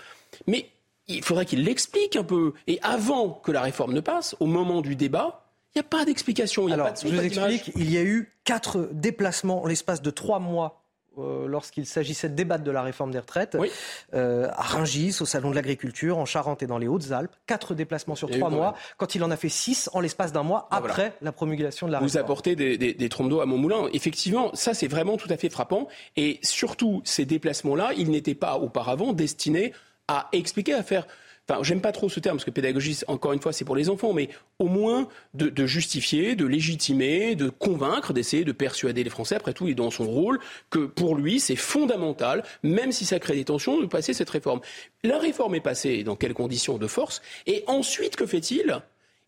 Mais 0.47 0.71
il 1.07 1.23
faudrait 1.23 1.45
qu'il 1.45 1.63
l'explique 1.63 2.15
un 2.15 2.23
peu. 2.23 2.53
Et 2.67 2.79
avant 2.81 3.29
que 3.29 3.51
la 3.51 3.61
réforme 3.61 3.93
ne 3.93 4.01
passe, 4.01 4.35
au 4.39 4.45
moment 4.45 4.81
du 4.81 4.95
débat, 4.95 5.43
il 5.75 5.79
n'y 5.79 5.81
a 5.81 5.89
pas 5.89 6.05
d'explication. 6.05 6.67
Alors, 6.67 6.89
je 7.01 7.07
vous 7.07 7.21
explique, 7.21 7.71
il 7.75 7.91
y 7.91 7.97
a 7.97 8.03
eu 8.03 8.33
quatre 8.43 8.89
déplacements 8.91 9.63
en 9.63 9.67
l'espace 9.67 10.01
de 10.01 10.09
trois 10.09 10.39
mois 10.39 10.81
euh, 11.19 11.47
lorsqu'il 11.47 11.85
s'agissait 11.85 12.29
de 12.29 12.35
débattre 12.35 12.63
de 12.63 12.69
la 12.71 12.83
réforme 12.83 13.11
des 13.11 13.19
retraites, 13.19 13.57
euh, 14.13 14.49
à 14.55 14.61
Rungis, 14.61 15.17
au 15.19 15.25
Salon 15.25 15.49
de 15.49 15.55
l'Agriculture, 15.55 16.17
en 16.19 16.25
Charente 16.25 16.61
et 16.61 16.67
dans 16.67 16.77
les 16.77 16.87
Hautes-Alpes. 16.87 17.35
Quatre 17.47 17.73
déplacements 17.73 18.15
sur 18.15 18.29
trois 18.29 18.49
mois, 18.49 18.75
quand 18.97 19.15
il 19.15 19.23
en 19.23 19.31
a 19.31 19.35
fait 19.35 19.49
six 19.49 19.89
en 19.93 19.99
l'espace 19.99 20.31
d'un 20.31 20.43
mois 20.43 20.67
ah, 20.69 20.77
après 20.77 21.13
la 21.21 21.31
promulgation 21.31 21.87
de 21.87 21.91
la 21.91 21.99
réforme. 21.99 22.11
Vous 22.11 22.17
apportez 22.17 22.55
des, 22.55 22.77
des, 22.77 22.93
des 22.93 23.09
trompes 23.09 23.29
d'eau 23.29 23.41
à 23.41 23.45
mon 23.47 23.57
moulin. 23.57 23.87
Effectivement, 23.93 24.51
ça 24.53 24.73
c'est 24.75 24.87
vraiment 24.87 25.17
tout 25.17 25.29
à 25.31 25.37
fait 25.37 25.49
frappant. 25.49 25.87
Et 26.17 26.39
surtout, 26.43 27.01
ces 27.03 27.25
déplacements-là, 27.25 27.93
ils 27.97 28.11
n'étaient 28.11 28.35
pas 28.35 28.57
auparavant 28.57 29.13
destinés 29.13 29.73
à 30.07 30.29
expliquer, 30.31 30.73
à 30.73 30.83
faire 30.83 31.07
enfin, 31.49 31.63
j'aime 31.63 31.81
pas 31.81 31.91
trop 31.91 32.09
ce 32.09 32.19
terme 32.19 32.37
parce 32.37 32.45
que 32.45 32.51
pédagogie, 32.51 32.99
encore 33.07 33.33
une 33.33 33.41
fois, 33.41 33.53
c'est 33.53 33.65
pour 33.65 33.75
les 33.75 33.89
enfants, 33.89 34.13
mais 34.13 34.29
au 34.59 34.67
moins 34.67 35.07
de, 35.33 35.65
justifier, 35.65 36.35
de 36.35 36.45
légitimer, 36.45 37.35
de 37.35 37.49
convaincre, 37.49 38.13
d'essayer 38.13 38.43
de 38.43 38.51
persuader 38.51 39.03
les 39.03 39.09
Français, 39.09 39.35
après 39.35 39.53
tout, 39.53 39.67
il 39.67 39.71
est 39.71 39.75
dans 39.75 39.91
son 39.91 40.05
rôle, 40.05 40.39
que 40.69 40.79
pour 40.79 41.15
lui, 41.15 41.39
c'est 41.39 41.55
fondamental, 41.55 42.43
même 42.63 42.91
si 42.91 43.05
ça 43.05 43.19
crée 43.19 43.35
des 43.35 43.45
tensions, 43.45 43.79
de 43.79 43.85
passer 43.85 44.13
cette 44.13 44.29
réforme. 44.29 44.61
La 45.03 45.17
réforme 45.17 45.55
est 45.55 45.61
passée 45.61 46.03
dans 46.03 46.15
quelles 46.15 46.33
conditions 46.33 46.77
de 46.77 46.87
force? 46.87 47.21
Et 47.45 47.63
ensuite, 47.67 48.15
que 48.15 48.25
fait-il? 48.25 48.81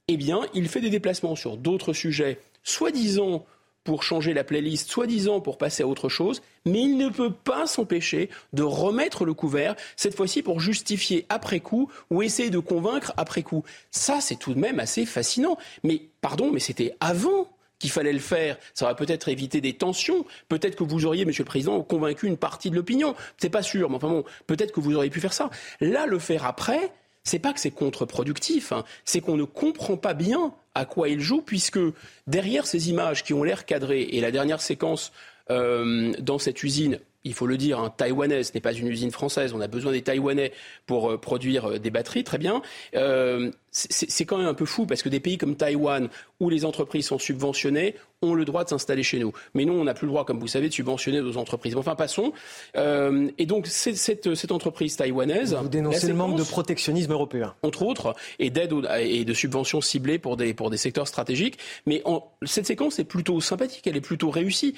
Eh 0.07 0.17
bien, 0.17 0.41
il 0.53 0.67
fait 0.67 0.81
des 0.81 0.89
déplacements 0.89 1.35
sur 1.35 1.55
d'autres 1.55 1.93
sujets, 1.93 2.39
soi-disant 2.63 3.45
pour 3.89 4.03
changer 4.03 4.35
la 4.35 4.43
playlist, 4.43 4.91
soi-disant 4.91 5.41
pour 5.41 5.57
passer 5.57 5.81
à 5.81 5.87
autre 5.87 6.09
chose, 6.09 6.43
mais 6.63 6.79
il 6.81 6.95
ne 6.95 7.09
peut 7.09 7.33
pas 7.33 7.65
s'empêcher 7.65 8.29
de 8.53 8.61
remettre 8.61 9.25
le 9.25 9.33
couvert, 9.33 9.75
cette 9.95 10.15
fois-ci 10.15 10.43
pour 10.43 10.59
justifier 10.59 11.25
après 11.29 11.59
coup 11.59 11.89
ou 12.11 12.21
essayer 12.21 12.51
de 12.51 12.59
convaincre 12.59 13.13
après 13.17 13.41
coup. 13.41 13.63
Ça, 13.89 14.21
c'est 14.21 14.35
tout 14.35 14.53
de 14.53 14.59
même 14.59 14.79
assez 14.79 15.07
fascinant. 15.07 15.57
Mais 15.83 16.03
pardon, 16.21 16.51
mais 16.53 16.59
c'était 16.59 16.95
avant 16.99 17.47
qu'il 17.79 17.89
fallait 17.89 18.13
le 18.13 18.19
faire. 18.19 18.59
Ça 18.75 18.85
aurait 18.85 18.95
peut-être 18.95 19.27
évité 19.27 19.59
des 19.59 19.73
tensions. 19.73 20.23
Peut-être 20.49 20.75
que 20.75 20.83
vous 20.83 21.07
auriez, 21.07 21.25
Monsieur 21.25 21.41
le 21.41 21.47
Président, 21.47 21.81
convaincu 21.81 22.27
une 22.27 22.37
partie 22.37 22.69
de 22.69 22.75
l'opinion. 22.75 23.15
C'est 23.39 23.49
pas 23.49 23.63
sûr, 23.63 23.89
mais 23.89 23.95
enfin 23.95 24.09
bon, 24.09 24.23
peut-être 24.45 24.71
que 24.71 24.81
vous 24.81 24.93
auriez 24.93 25.09
pu 25.09 25.19
faire 25.19 25.33
ça. 25.33 25.49
Là, 25.81 26.05
le 26.05 26.19
faire 26.19 26.45
après, 26.45 26.91
c'est 27.23 27.39
pas 27.39 27.53
que 27.53 27.59
c'est 27.59 27.71
contre-productif, 27.71 28.71
hein. 28.71 28.83
c'est 29.03 29.19
qu'on 29.19 29.35
ne 29.35 29.45
comprend 29.45 29.97
pas 29.97 30.13
bien 30.13 30.53
à 30.79 30.85
quoi 30.85 31.09
il 31.09 31.19
joue, 31.19 31.41
puisque 31.41 31.79
derrière 32.27 32.65
ces 32.65 32.89
images 32.89 33.23
qui 33.23 33.33
ont 33.33 33.43
l'air 33.43 33.65
cadrées, 33.65 34.07
et 34.11 34.21
la 34.21 34.31
dernière 34.31 34.61
séquence 34.61 35.11
euh, 35.51 36.13
dans 36.19 36.39
cette 36.39 36.63
usine 36.63 36.99
il 37.25 37.33
faut 37.33 37.47
le 37.47 37.57
dire, 37.57 37.79
hein, 37.79 37.93
taïwanaise, 37.95 38.49
ce 38.49 38.53
n'est 38.53 38.61
pas 38.61 38.73
une 38.73 38.87
usine 38.87 39.11
française, 39.11 39.53
on 39.53 39.59
a 39.59 39.67
besoin 39.67 39.91
des 39.91 40.01
Taïwanais 40.01 40.53
pour 40.85 41.11
euh, 41.11 41.17
produire 41.17 41.71
euh, 41.71 41.79
des 41.79 41.89
batteries, 41.89 42.23
très 42.23 42.37
bien. 42.37 42.61
Euh, 42.95 43.51
c'est 43.71 44.25
quand 44.25 44.39
même 44.39 44.47
un 44.47 44.55
peu 44.55 44.65
fou 44.65 44.87
parce 44.87 45.03
que 45.03 45.09
des 45.09 45.19
pays 45.19 45.37
comme 45.37 45.55
Taïwan, 45.55 46.09
où 46.39 46.49
les 46.49 46.65
entreprises 46.65 47.05
sont 47.05 47.19
subventionnées, 47.19 47.93
ont 48.23 48.33
le 48.33 48.43
droit 48.43 48.63
de 48.63 48.69
s'installer 48.69 49.03
chez 49.03 49.19
nous. 49.19 49.31
Mais 49.53 49.63
nous, 49.63 49.73
on 49.73 49.83
n'a 49.83 49.93
plus 49.93 50.07
le 50.07 50.11
droit, 50.11 50.25
comme 50.25 50.39
vous 50.39 50.47
savez, 50.47 50.69
de 50.69 50.73
subventionner 50.73 51.21
nos 51.21 51.37
entreprises. 51.37 51.75
Enfin, 51.75 51.93
passons. 51.93 52.33
et 52.75 53.45
donc, 53.45 53.67
cette, 53.67 53.95
cette, 54.35 54.51
entreprise 54.51 54.95
taïwanaise... 54.95 55.53
Vous 55.53 55.69
dénoncez 55.69 56.07
le 56.07 56.15
manque 56.15 56.35
de 56.35 56.43
protectionnisme 56.43 57.11
européen. 57.11 57.53
Entre 57.61 57.83
autres, 57.83 58.15
et 58.39 58.49
d'aide 58.49 58.73
et 58.99 59.23
de 59.23 59.33
subventions 59.35 59.81
ciblées 59.81 60.17
pour 60.17 60.35
des, 60.35 60.55
pour 60.55 60.71
des 60.71 60.77
secteurs 60.77 61.07
stratégiques. 61.07 61.59
Mais 61.85 62.03
cette 62.45 62.65
séquence 62.65 62.97
est 62.97 63.03
plutôt 63.03 63.39
sympathique, 63.39 63.85
elle 63.85 63.97
est 63.97 64.01
plutôt 64.01 64.31
réussie 64.31 64.73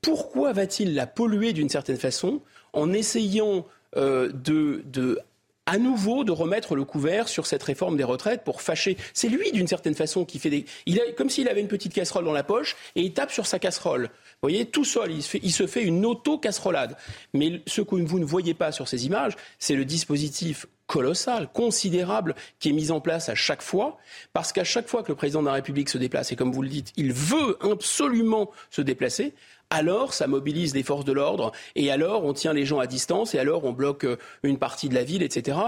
pourquoi 0.00 0.52
va-t-il 0.52 0.94
la 0.94 1.06
polluer 1.06 1.52
d'une 1.52 1.68
certaine 1.68 1.96
façon 1.96 2.40
en 2.72 2.92
essayant 2.92 3.66
euh, 3.96 4.30
de, 4.32 5.18
à 5.66 5.78
nouveau 5.78 6.24
de 6.24 6.32
remettre 6.32 6.74
le 6.74 6.84
couvert 6.84 7.28
sur 7.28 7.46
cette 7.46 7.62
réforme 7.62 7.96
des 7.96 8.04
retraites 8.04 8.42
pour 8.42 8.62
fâcher? 8.62 8.96
C'est 9.12 9.28
lui, 9.28 9.52
d'une 9.52 9.66
certaine 9.66 9.94
façon, 9.94 10.24
qui 10.24 10.38
fait 10.38 10.50
des. 10.50 10.64
Il 10.86 11.00
comme 11.16 11.30
s'il 11.30 11.48
avait 11.48 11.60
une 11.60 11.68
petite 11.68 11.92
casserole 11.92 12.24
dans 12.24 12.32
la 12.32 12.44
poche 12.44 12.76
et 12.96 13.02
il 13.02 13.12
tape 13.12 13.30
sur 13.30 13.46
sa 13.46 13.58
casserole. 13.58 14.04
Vous 14.04 14.48
voyez, 14.48 14.64
tout 14.64 14.84
seul, 14.84 15.12
il 15.12 15.22
se 15.22 15.28
fait, 15.28 15.40
il 15.42 15.52
se 15.52 15.66
fait 15.66 15.82
une 15.82 16.06
auto-casserolade. 16.06 16.96
Mais 17.34 17.60
ce 17.66 17.82
que 17.82 17.94
vous 17.94 18.18
ne 18.18 18.24
voyez 18.24 18.54
pas 18.54 18.72
sur 18.72 18.88
ces 18.88 19.06
images, 19.06 19.34
c'est 19.58 19.74
le 19.74 19.84
dispositif 19.84 20.66
colossal, 20.90 21.48
considérable, 21.52 22.34
qui 22.58 22.70
est 22.70 22.72
mis 22.72 22.90
en 22.90 23.00
place 23.00 23.28
à 23.28 23.36
chaque 23.36 23.62
fois, 23.62 23.98
parce 24.32 24.52
qu'à 24.52 24.64
chaque 24.64 24.88
fois 24.88 25.04
que 25.04 25.08
le 25.12 25.14
président 25.14 25.40
de 25.40 25.46
la 25.46 25.52
République 25.52 25.88
se 25.88 25.98
déplace, 25.98 26.32
et 26.32 26.36
comme 26.36 26.50
vous 26.50 26.62
le 26.62 26.68
dites, 26.68 26.92
il 26.96 27.12
veut 27.12 27.56
absolument 27.60 28.50
se 28.70 28.82
déplacer, 28.82 29.32
alors 29.70 30.12
ça 30.14 30.26
mobilise 30.26 30.74
les 30.74 30.82
forces 30.82 31.04
de 31.04 31.12
l'ordre, 31.12 31.52
et 31.76 31.90
alors 31.90 32.24
on 32.24 32.32
tient 32.32 32.52
les 32.52 32.64
gens 32.64 32.80
à 32.80 32.86
distance, 32.86 33.34
et 33.34 33.38
alors 33.38 33.64
on 33.64 33.72
bloque 33.72 34.04
euh, 34.04 34.16
une 34.42 34.58
partie 34.58 34.88
de 34.88 34.94
la 34.94 35.04
ville, 35.04 35.22
etc. 35.22 35.58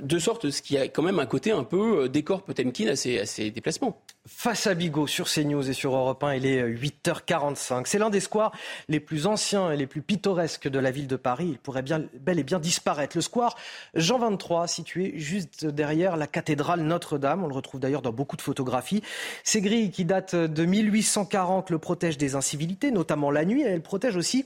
De 0.00 0.18
sorte 0.18 0.50
ce 0.50 0.62
qui 0.62 0.76
a 0.76 0.88
quand 0.88 1.02
même 1.02 1.18
un 1.18 1.26
côté 1.26 1.52
un 1.52 1.64
peu 1.64 2.04
euh, 2.04 2.08
décor 2.08 2.42
Potemkin 2.42 2.88
à 2.88 2.92
à 2.92 3.26
ces 3.26 3.50
déplacements. 3.50 4.00
Face 4.26 4.66
à 4.66 4.74
Bigot 4.74 5.06
sur 5.06 5.30
CNews 5.30 5.70
et 5.70 5.72
sur 5.72 5.96
Europe 5.96 6.22
1, 6.22 6.34
il 6.34 6.44
est 6.44 6.62
8h45. 6.62 7.84
C'est 7.86 7.98
l'un 7.98 8.10
des 8.10 8.20
squares 8.20 8.52
les 8.88 9.00
plus 9.00 9.26
anciens 9.26 9.72
et 9.72 9.78
les 9.78 9.86
plus 9.86 10.02
pittoresques 10.02 10.68
de 10.68 10.78
la 10.78 10.90
ville 10.90 11.06
de 11.06 11.16
Paris. 11.16 11.48
Il 11.52 11.58
pourrait 11.58 11.80
bien, 11.80 12.04
bel 12.20 12.38
et 12.38 12.42
bien 12.42 12.58
disparaître. 12.58 13.16
Le 13.16 13.22
square 13.22 13.56
Jean 13.94 14.18
23, 14.18 14.66
situé 14.66 15.14
juste 15.16 15.64
derrière 15.64 16.18
la 16.18 16.26
cathédrale 16.26 16.82
Notre-Dame. 16.82 17.44
On 17.44 17.46
le 17.48 17.54
retrouve 17.54 17.80
d'ailleurs 17.80 18.02
dans 18.02 18.12
beaucoup 18.12 18.36
de 18.36 18.42
photographies. 18.42 19.02
Ces 19.42 19.62
grilles 19.62 19.90
qui 19.90 20.04
datent 20.04 20.34
de 20.34 20.64
1840 20.66 21.70
le 21.70 21.78
protègent 21.78 22.18
des 22.18 22.34
incivilités, 22.34 22.90
notamment 22.90 23.30
la 23.30 23.46
nuit, 23.46 23.62
et 23.62 23.68
elles 23.68 23.82
protègent 23.82 24.16
aussi 24.16 24.44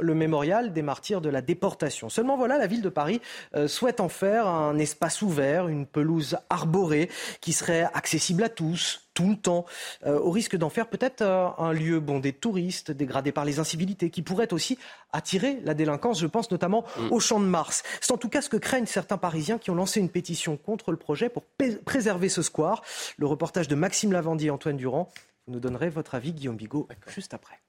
le 0.00 0.14
mémorial 0.14 0.72
des 0.72 0.82
martyrs 0.82 1.20
de 1.20 1.28
la 1.28 1.42
déportation. 1.42 2.08
Seulement 2.08 2.36
voilà, 2.36 2.58
la 2.58 2.66
ville 2.66 2.82
de 2.82 2.88
Paris 2.88 3.20
euh, 3.54 3.68
souhaite 3.68 4.00
en 4.00 4.08
faire 4.08 4.46
un 4.46 4.78
espace 4.78 5.22
ouvert, 5.22 5.68
une 5.68 5.86
pelouse 5.86 6.36
arborée 6.50 7.10
qui 7.40 7.52
serait 7.52 7.88
accessible 7.94 8.44
à 8.44 8.48
tous, 8.48 9.08
tout 9.14 9.30
le 9.30 9.36
temps, 9.36 9.64
euh, 10.06 10.18
au 10.18 10.30
risque 10.30 10.56
d'en 10.56 10.68
faire 10.68 10.88
peut-être 10.88 11.22
euh, 11.22 11.48
un 11.58 11.72
lieu 11.72 12.00
bondé 12.00 12.32
de 12.32 12.36
touristes, 12.36 12.90
dégradé 12.90 13.32
par 13.32 13.44
les 13.44 13.58
incivilités, 13.58 14.10
qui 14.10 14.22
pourrait 14.22 14.52
aussi 14.52 14.78
attirer 15.12 15.58
la 15.64 15.74
délinquance. 15.74 16.20
Je 16.20 16.26
pense 16.26 16.50
notamment 16.50 16.84
mm. 16.98 17.12
au 17.12 17.20
Champ 17.20 17.40
de 17.40 17.46
Mars. 17.46 17.82
C'est 18.00 18.12
en 18.12 18.18
tout 18.18 18.28
cas 18.28 18.42
ce 18.42 18.48
que 18.48 18.56
craignent 18.56 18.86
certains 18.86 19.18
Parisiens 19.18 19.58
qui 19.58 19.70
ont 19.70 19.74
lancé 19.74 20.00
une 20.00 20.10
pétition 20.10 20.56
contre 20.56 20.90
le 20.90 20.96
projet 20.96 21.28
pour 21.28 21.44
préserver 21.84 22.28
ce 22.28 22.42
square. 22.42 22.82
Le 23.16 23.26
reportage 23.26 23.68
de 23.68 23.74
Maxime 23.74 24.12
Lavandier 24.12 24.48
et 24.48 24.50
Antoine 24.50 24.76
Durand. 24.76 25.08
Vous 25.46 25.54
nous 25.54 25.60
donnerez 25.60 25.88
votre 25.88 26.14
avis, 26.14 26.32
Guillaume 26.32 26.56
Bigot, 26.56 26.88
juste 27.08 27.32
après. 27.32 27.60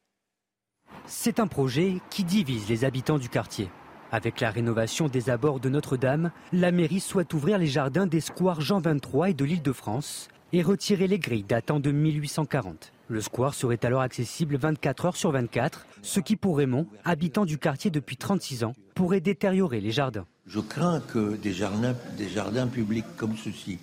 C'est 1.09 1.39
un 1.39 1.47
projet 1.47 2.01
qui 2.09 2.25
divise 2.25 2.67
les 2.67 2.84
habitants 2.84 3.17
du 3.17 3.29
quartier. 3.29 3.69
Avec 4.11 4.41
la 4.41 4.51
rénovation 4.51 5.07
des 5.07 5.29
abords 5.29 5.61
de 5.61 5.69
Notre-Dame, 5.69 6.31
la 6.51 6.71
mairie 6.73 6.99
souhaite 6.99 7.34
ouvrir 7.34 7.57
les 7.57 7.67
jardins 7.67 8.07
des 8.07 8.19
squares 8.19 8.59
Jean 8.59 8.81
23 8.81 9.29
et 9.29 9.34
de 9.34 9.45
l'île 9.45 9.61
de 9.61 9.71
France 9.71 10.27
et 10.51 10.61
retirer 10.61 11.07
les 11.07 11.17
grilles 11.17 11.45
datant 11.47 11.79
de 11.79 11.91
1840. 11.91 12.91
Le 13.07 13.21
square 13.21 13.53
serait 13.53 13.85
alors 13.85 14.01
accessible 14.01 14.57
24 14.57 15.05
heures 15.05 15.15
sur 15.15 15.31
24, 15.31 15.88
ce 16.01 16.19
qui 16.19 16.35
pour 16.35 16.57
Raymond, 16.57 16.88
habitant 17.05 17.45
du 17.45 17.57
quartier 17.57 17.89
depuis 17.89 18.17
36 18.17 18.65
ans, 18.65 18.73
pourrait 18.93 19.21
détériorer 19.21 19.79
les 19.79 19.91
jardins. 19.91 20.25
Je 20.45 20.59
crains 20.59 20.99
que 20.99 21.38
des 21.38 21.53
jardins, 21.53 21.95
des 22.17 22.27
jardins 22.27 22.67
publics 22.67 23.05
comme 23.15 23.38
ceci, 23.38 23.79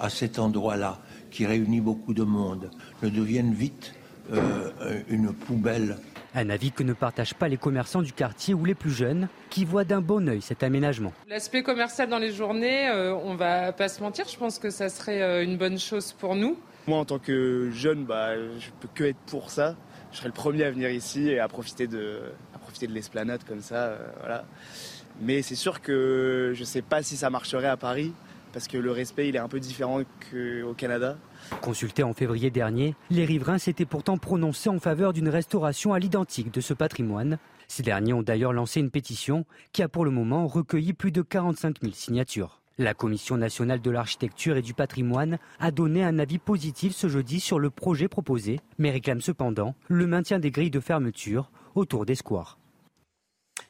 à 0.00 0.10
cet 0.10 0.40
endroit-là, 0.40 0.98
qui 1.30 1.46
réunit 1.46 1.80
beaucoup 1.80 2.14
de 2.14 2.24
monde, 2.24 2.68
ne 3.04 3.10
deviennent 3.10 3.54
vite 3.54 3.94
euh, 4.32 4.70
une 5.08 5.32
poubelle 5.32 5.98
un 6.34 6.50
avis 6.50 6.72
que 6.72 6.82
ne 6.82 6.92
partagent 6.92 7.34
pas 7.34 7.48
les 7.48 7.56
commerçants 7.56 8.02
du 8.02 8.12
quartier 8.12 8.54
ou 8.54 8.64
les 8.64 8.74
plus 8.74 8.90
jeunes 8.90 9.28
qui 9.50 9.64
voient 9.64 9.84
d'un 9.84 10.00
bon 10.00 10.28
oeil 10.28 10.42
cet 10.42 10.62
aménagement. 10.62 11.12
L'aspect 11.28 11.62
commercial 11.62 12.08
dans 12.08 12.18
les 12.18 12.32
journées, 12.32 12.88
euh, 12.88 13.14
on 13.14 13.34
va 13.36 13.72
pas 13.72 13.88
se 13.88 14.02
mentir, 14.02 14.26
je 14.28 14.36
pense 14.36 14.58
que 14.58 14.70
ça 14.70 14.88
serait 14.88 15.22
euh, 15.22 15.44
une 15.44 15.56
bonne 15.56 15.78
chose 15.78 16.12
pour 16.12 16.34
nous. 16.34 16.58
Moi 16.86 16.98
en 16.98 17.04
tant 17.04 17.18
que 17.18 17.70
jeune, 17.72 18.04
bah, 18.04 18.36
je 18.36 18.70
peux 18.80 18.88
que 18.92 19.04
être 19.04 19.20
pour 19.26 19.50
ça. 19.50 19.76
Je 20.12 20.18
serais 20.18 20.28
le 20.28 20.34
premier 20.34 20.64
à 20.64 20.70
venir 20.70 20.90
ici 20.90 21.28
et 21.28 21.38
à 21.38 21.48
profiter 21.48 21.86
de, 21.86 22.20
à 22.54 22.58
profiter 22.58 22.86
de 22.86 22.92
l'esplanade 22.92 23.42
comme 23.44 23.60
ça. 23.60 23.76
Euh, 23.76 23.98
voilà. 24.20 24.44
Mais 25.20 25.42
c'est 25.42 25.54
sûr 25.54 25.80
que 25.80 26.52
je 26.54 26.60
ne 26.60 26.64
sais 26.64 26.82
pas 26.82 27.02
si 27.02 27.16
ça 27.16 27.30
marcherait 27.30 27.68
à 27.68 27.76
Paris 27.76 28.12
parce 28.52 28.68
que 28.68 28.76
le 28.76 28.90
respect 28.90 29.28
il 29.28 29.36
est 29.36 29.40
un 29.40 29.48
peu 29.48 29.60
différent 29.60 30.02
qu'au 30.30 30.74
Canada. 30.74 31.16
Consulté 31.60 32.02
en 32.02 32.12
février 32.12 32.50
dernier, 32.50 32.94
les 33.10 33.24
riverains 33.24 33.58
s'étaient 33.58 33.84
pourtant 33.84 34.18
prononcés 34.18 34.68
en 34.68 34.78
faveur 34.78 35.12
d'une 35.12 35.28
restauration 35.28 35.92
à 35.92 35.98
l'identique 35.98 36.52
de 36.52 36.60
ce 36.60 36.74
patrimoine. 36.74 37.38
Ces 37.68 37.82
derniers 37.82 38.12
ont 38.12 38.22
d'ailleurs 38.22 38.52
lancé 38.52 38.80
une 38.80 38.90
pétition 38.90 39.44
qui 39.72 39.82
a 39.82 39.88
pour 39.88 40.04
le 40.04 40.10
moment 40.10 40.46
recueilli 40.46 40.92
plus 40.92 41.12
de 41.12 41.22
45 41.22 41.80
000 41.80 41.92
signatures. 41.94 42.60
La 42.76 42.92
Commission 42.92 43.36
nationale 43.36 43.80
de 43.80 43.90
l'architecture 43.90 44.56
et 44.56 44.62
du 44.62 44.74
patrimoine 44.74 45.38
a 45.60 45.70
donné 45.70 46.02
un 46.02 46.18
avis 46.18 46.38
positif 46.38 46.92
ce 46.94 47.08
jeudi 47.08 47.38
sur 47.38 47.60
le 47.60 47.70
projet 47.70 48.08
proposé, 48.08 48.58
mais 48.78 48.90
réclame 48.90 49.20
cependant 49.20 49.76
le 49.88 50.06
maintien 50.08 50.40
des 50.40 50.50
grilles 50.50 50.70
de 50.70 50.80
fermeture 50.80 51.52
autour 51.76 52.04
des 52.04 52.16
squares. 52.16 52.58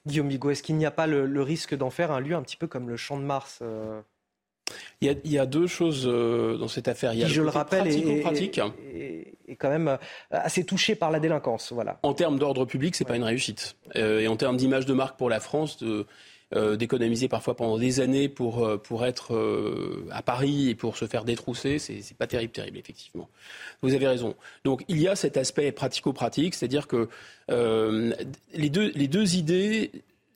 Guillaume 0.07 0.29
Bigot, 0.29 0.51
est-ce 0.51 0.63
qu'il 0.63 0.77
n'y 0.77 0.87
a 0.87 0.91
pas 0.91 1.07
le, 1.07 1.43
risque 1.43 1.75
d'en 1.75 1.91
faire 1.91 2.13
un 2.13 2.21
lieu 2.21 2.35
un 2.35 2.43
petit 2.43 2.57
peu 2.57 2.67
comme 2.67 2.89
le 2.89 2.97
Champ 2.97 3.19
de 3.19 3.25
Mars 3.25 3.59
euh, 3.61 4.01
il 5.01 5.31
y, 5.31 5.39
a, 5.39 5.47
deux 5.47 5.67
choses 5.67 6.05
euh, 6.07 6.57
dans 6.57 6.69
cette 6.69 6.89
affaire. 6.89 7.13
Il 7.13 7.21
y 7.21 7.25
a 7.25 7.29
je 7.29 7.43
le 7.43 7.51
rappelle, 7.51 7.85
pratique. 8.23 8.59
est, 8.59 9.57
quand 9.57 9.69
même 9.69 9.89
euh, 9.89 9.97
assez 10.31 10.65
touché 10.65 10.95
par 10.95 11.11
la 11.11 11.21
délinquance. 11.21 11.73
Voilà. 11.73 11.99
En 12.03 12.15
termes 12.15 12.39
d'ordre 12.39 12.65
public, 12.65 12.97
c'est 12.97 13.05
pas 13.05 13.17
une 13.17 13.25
réussite. 13.25 13.77
Euh, 13.97 14.21
et 14.21 14.29
en 14.29 14.37
termes 14.37 14.57
d'image 14.57 14.87
de 14.87 14.95
marque 14.95 15.19
pour 15.19 15.29
la 15.29 15.41
France, 15.41 15.83
d'économiser 16.79 17.27
parfois 17.27 17.57
pendant 17.57 17.79
des 17.79 17.99
années 17.99 18.29
pour, 18.29 18.81
pour 18.83 19.05
être 19.05 20.07
à 20.13 20.23
Paris 20.23 20.71
et 20.71 20.75
pour 20.77 20.97
se 20.97 21.07
faire 21.07 21.25
détrousser, 21.25 21.81
c'est, 21.81 22.01
c'est 22.01 22.17
pas 22.17 22.29
terrible, 22.29 22.53
terrible, 22.53 22.79
effectivement. 22.79 23.29
Vous 23.83 23.93
avez 23.93 24.07
raison. 24.07 24.37
Donc 24.65 24.85
il 24.87 25.01
y 25.01 25.09
a 25.09 25.17
cet 25.17 25.37
aspect 25.37 25.73
pratico-pratique, 25.73 26.55
c'est-à-dire 26.55 26.87
que 26.87 27.09
les, 27.49 28.71
deux, 28.71 28.93
les 28.95 29.09
deux 29.09 29.35
idées, 29.35 29.91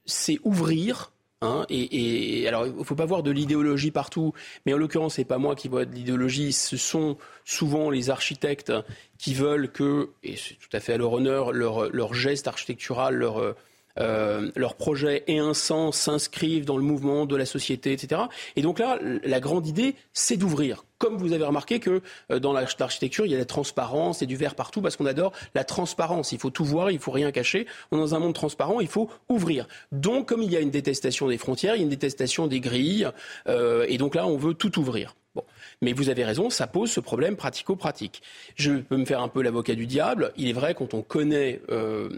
c'est 0.06 0.40
ouvrir 0.42 1.12
Hein, 1.40 1.66
et, 1.68 2.48
alors, 2.48 2.66
il 2.66 2.74
ne 2.74 2.82
faut 2.82 2.96
pas 2.96 3.06
voir 3.06 3.22
de 3.22 3.30
l'idéologie 3.30 3.92
partout, 3.92 4.32
mais 4.66 4.74
en 4.74 4.76
l'occurrence, 4.76 5.14
c'est 5.14 5.24
pas 5.24 5.38
moi 5.38 5.54
qui 5.54 5.68
vois 5.68 5.84
de 5.84 5.94
l'idéologie, 5.94 6.52
ce 6.52 6.76
sont 6.76 7.16
souvent 7.44 7.90
les 7.90 8.10
architectes 8.10 8.72
qui 9.18 9.34
veulent 9.34 9.70
que, 9.70 10.10
et 10.24 10.36
c'est 10.36 10.54
tout 10.54 10.68
à 10.72 10.80
fait 10.80 10.94
à 10.94 10.96
leur 10.96 11.12
honneur, 11.12 11.52
leur, 11.52 11.90
leur 11.90 12.12
geste 12.12 12.48
architectural, 12.48 13.14
leur, 13.14 13.54
euh, 13.98 14.50
leurs 14.56 14.74
projets 14.74 15.24
aient 15.26 15.38
un 15.38 15.54
sens, 15.54 15.96
s'inscrivent 15.96 16.64
dans 16.64 16.76
le 16.76 16.82
mouvement 16.82 17.26
de 17.26 17.36
la 17.36 17.46
société, 17.46 17.92
etc. 17.92 18.22
Et 18.56 18.62
donc 18.62 18.78
là, 18.78 18.98
la 19.02 19.40
grande 19.40 19.66
idée, 19.66 19.94
c'est 20.12 20.36
d'ouvrir. 20.36 20.84
Comme 20.98 21.16
vous 21.16 21.32
avez 21.32 21.44
remarqué 21.44 21.78
que 21.78 22.02
euh, 22.30 22.40
dans 22.40 22.52
l'architecture, 22.52 23.24
il 23.24 23.30
y 23.30 23.34
a 23.34 23.38
la 23.38 23.44
transparence 23.44 24.20
et 24.20 24.26
du 24.26 24.36
verre 24.36 24.56
partout 24.56 24.82
parce 24.82 24.96
qu'on 24.96 25.06
adore 25.06 25.32
la 25.54 25.64
transparence. 25.64 26.32
Il 26.32 26.38
faut 26.38 26.50
tout 26.50 26.64
voir, 26.64 26.90
il 26.90 26.98
faut 26.98 27.12
rien 27.12 27.30
cacher. 27.30 27.66
On 27.92 27.98
est 27.98 28.00
dans 28.00 28.14
un 28.16 28.18
monde 28.18 28.34
transparent, 28.34 28.80
il 28.80 28.88
faut 28.88 29.08
ouvrir. 29.28 29.68
Donc, 29.92 30.28
comme 30.28 30.42
il 30.42 30.50
y 30.50 30.56
a 30.56 30.60
une 30.60 30.70
détestation 30.70 31.28
des 31.28 31.38
frontières, 31.38 31.76
il 31.76 31.78
y 31.78 31.82
a 31.82 31.84
une 31.84 31.88
détestation 31.88 32.48
des 32.48 32.60
grilles, 32.60 33.08
euh, 33.48 33.86
et 33.88 33.96
donc 33.96 34.16
là, 34.16 34.26
on 34.26 34.36
veut 34.36 34.54
tout 34.54 34.78
ouvrir. 34.78 35.14
Bon. 35.34 35.44
Mais 35.82 35.92
vous 35.92 36.08
avez 36.08 36.24
raison, 36.24 36.50
ça 36.50 36.66
pose 36.66 36.90
ce 36.90 36.98
problème 36.98 37.36
pratico-pratique. 37.36 38.22
Je 38.56 38.72
peux 38.72 38.96
me 38.96 39.04
faire 39.04 39.20
un 39.20 39.28
peu 39.28 39.40
l'avocat 39.42 39.74
du 39.74 39.86
diable. 39.86 40.32
Il 40.36 40.48
est 40.48 40.52
vrai, 40.52 40.74
quand 40.74 40.94
on 40.94 41.02
connaît 41.02 41.60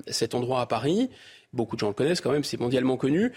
cet 0.07 0.35
endroit 0.35 0.63
à 0.63 0.67
Paris, 0.67 1.11
beaucoup 1.53 1.77
de 1.77 1.81
gens 1.81 1.89
le 1.89 1.95
connaissent 1.95 2.21
quand 2.21 2.33
même, 2.33 2.45
c'est 2.45 2.61
mondialement 2.61 2.97
connu. 2.97 3.33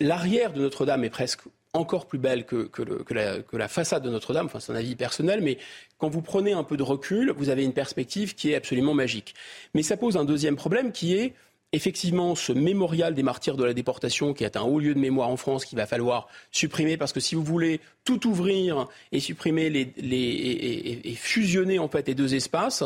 L'arrière 0.00 0.52
de 0.52 0.60
Notre-Dame 0.60 1.04
est 1.04 1.10
presque 1.10 1.42
encore 1.72 2.06
plus 2.06 2.18
belle 2.18 2.46
que, 2.46 2.70
la, 3.52 3.68
façade 3.68 4.02
de 4.02 4.10
Notre-Dame, 4.10 4.46
enfin 4.46 4.60
c'est 4.60 4.72
un 4.72 4.76
avis 4.76 4.96
personnel, 4.96 5.40
mais 5.42 5.58
quand 5.98 6.08
vous 6.08 6.22
prenez 6.22 6.52
un 6.52 6.64
peu 6.64 6.76
de 6.76 6.82
recul, 6.82 7.32
vous 7.36 7.50
avez 7.50 7.64
une 7.64 7.74
perspective 7.74 8.34
qui 8.34 8.52
est 8.52 8.54
absolument 8.54 8.94
magique. 8.94 9.34
Mais 9.74 9.82
ça 9.82 9.96
pose 9.96 10.16
un 10.16 10.24
deuxième 10.24 10.56
problème 10.56 10.92
qui 10.92 11.14
est 11.14 11.34
effectivement 11.76 12.34
ce 12.34 12.52
mémorial 12.52 13.14
des 13.14 13.22
martyrs 13.22 13.56
de 13.56 13.64
la 13.64 13.74
déportation 13.74 14.34
qui 14.34 14.44
est 14.44 14.56
un 14.56 14.62
haut 14.62 14.80
lieu 14.80 14.94
de 14.94 14.98
mémoire 14.98 15.28
en 15.28 15.36
France 15.36 15.64
qu'il 15.64 15.78
va 15.78 15.86
falloir 15.86 16.28
supprimer 16.50 16.96
parce 16.96 17.12
que 17.12 17.20
si 17.20 17.34
vous 17.34 17.44
voulez 17.44 17.80
tout 18.04 18.26
ouvrir 18.26 18.86
et 19.12 19.20
supprimer 19.20 19.68
les, 19.68 19.92
et, 21.04 21.14
fusionner 21.14 21.78
en 21.78 21.88
fait 21.88 22.08
les 22.08 22.14
deux 22.14 22.34
espaces, 22.34 22.82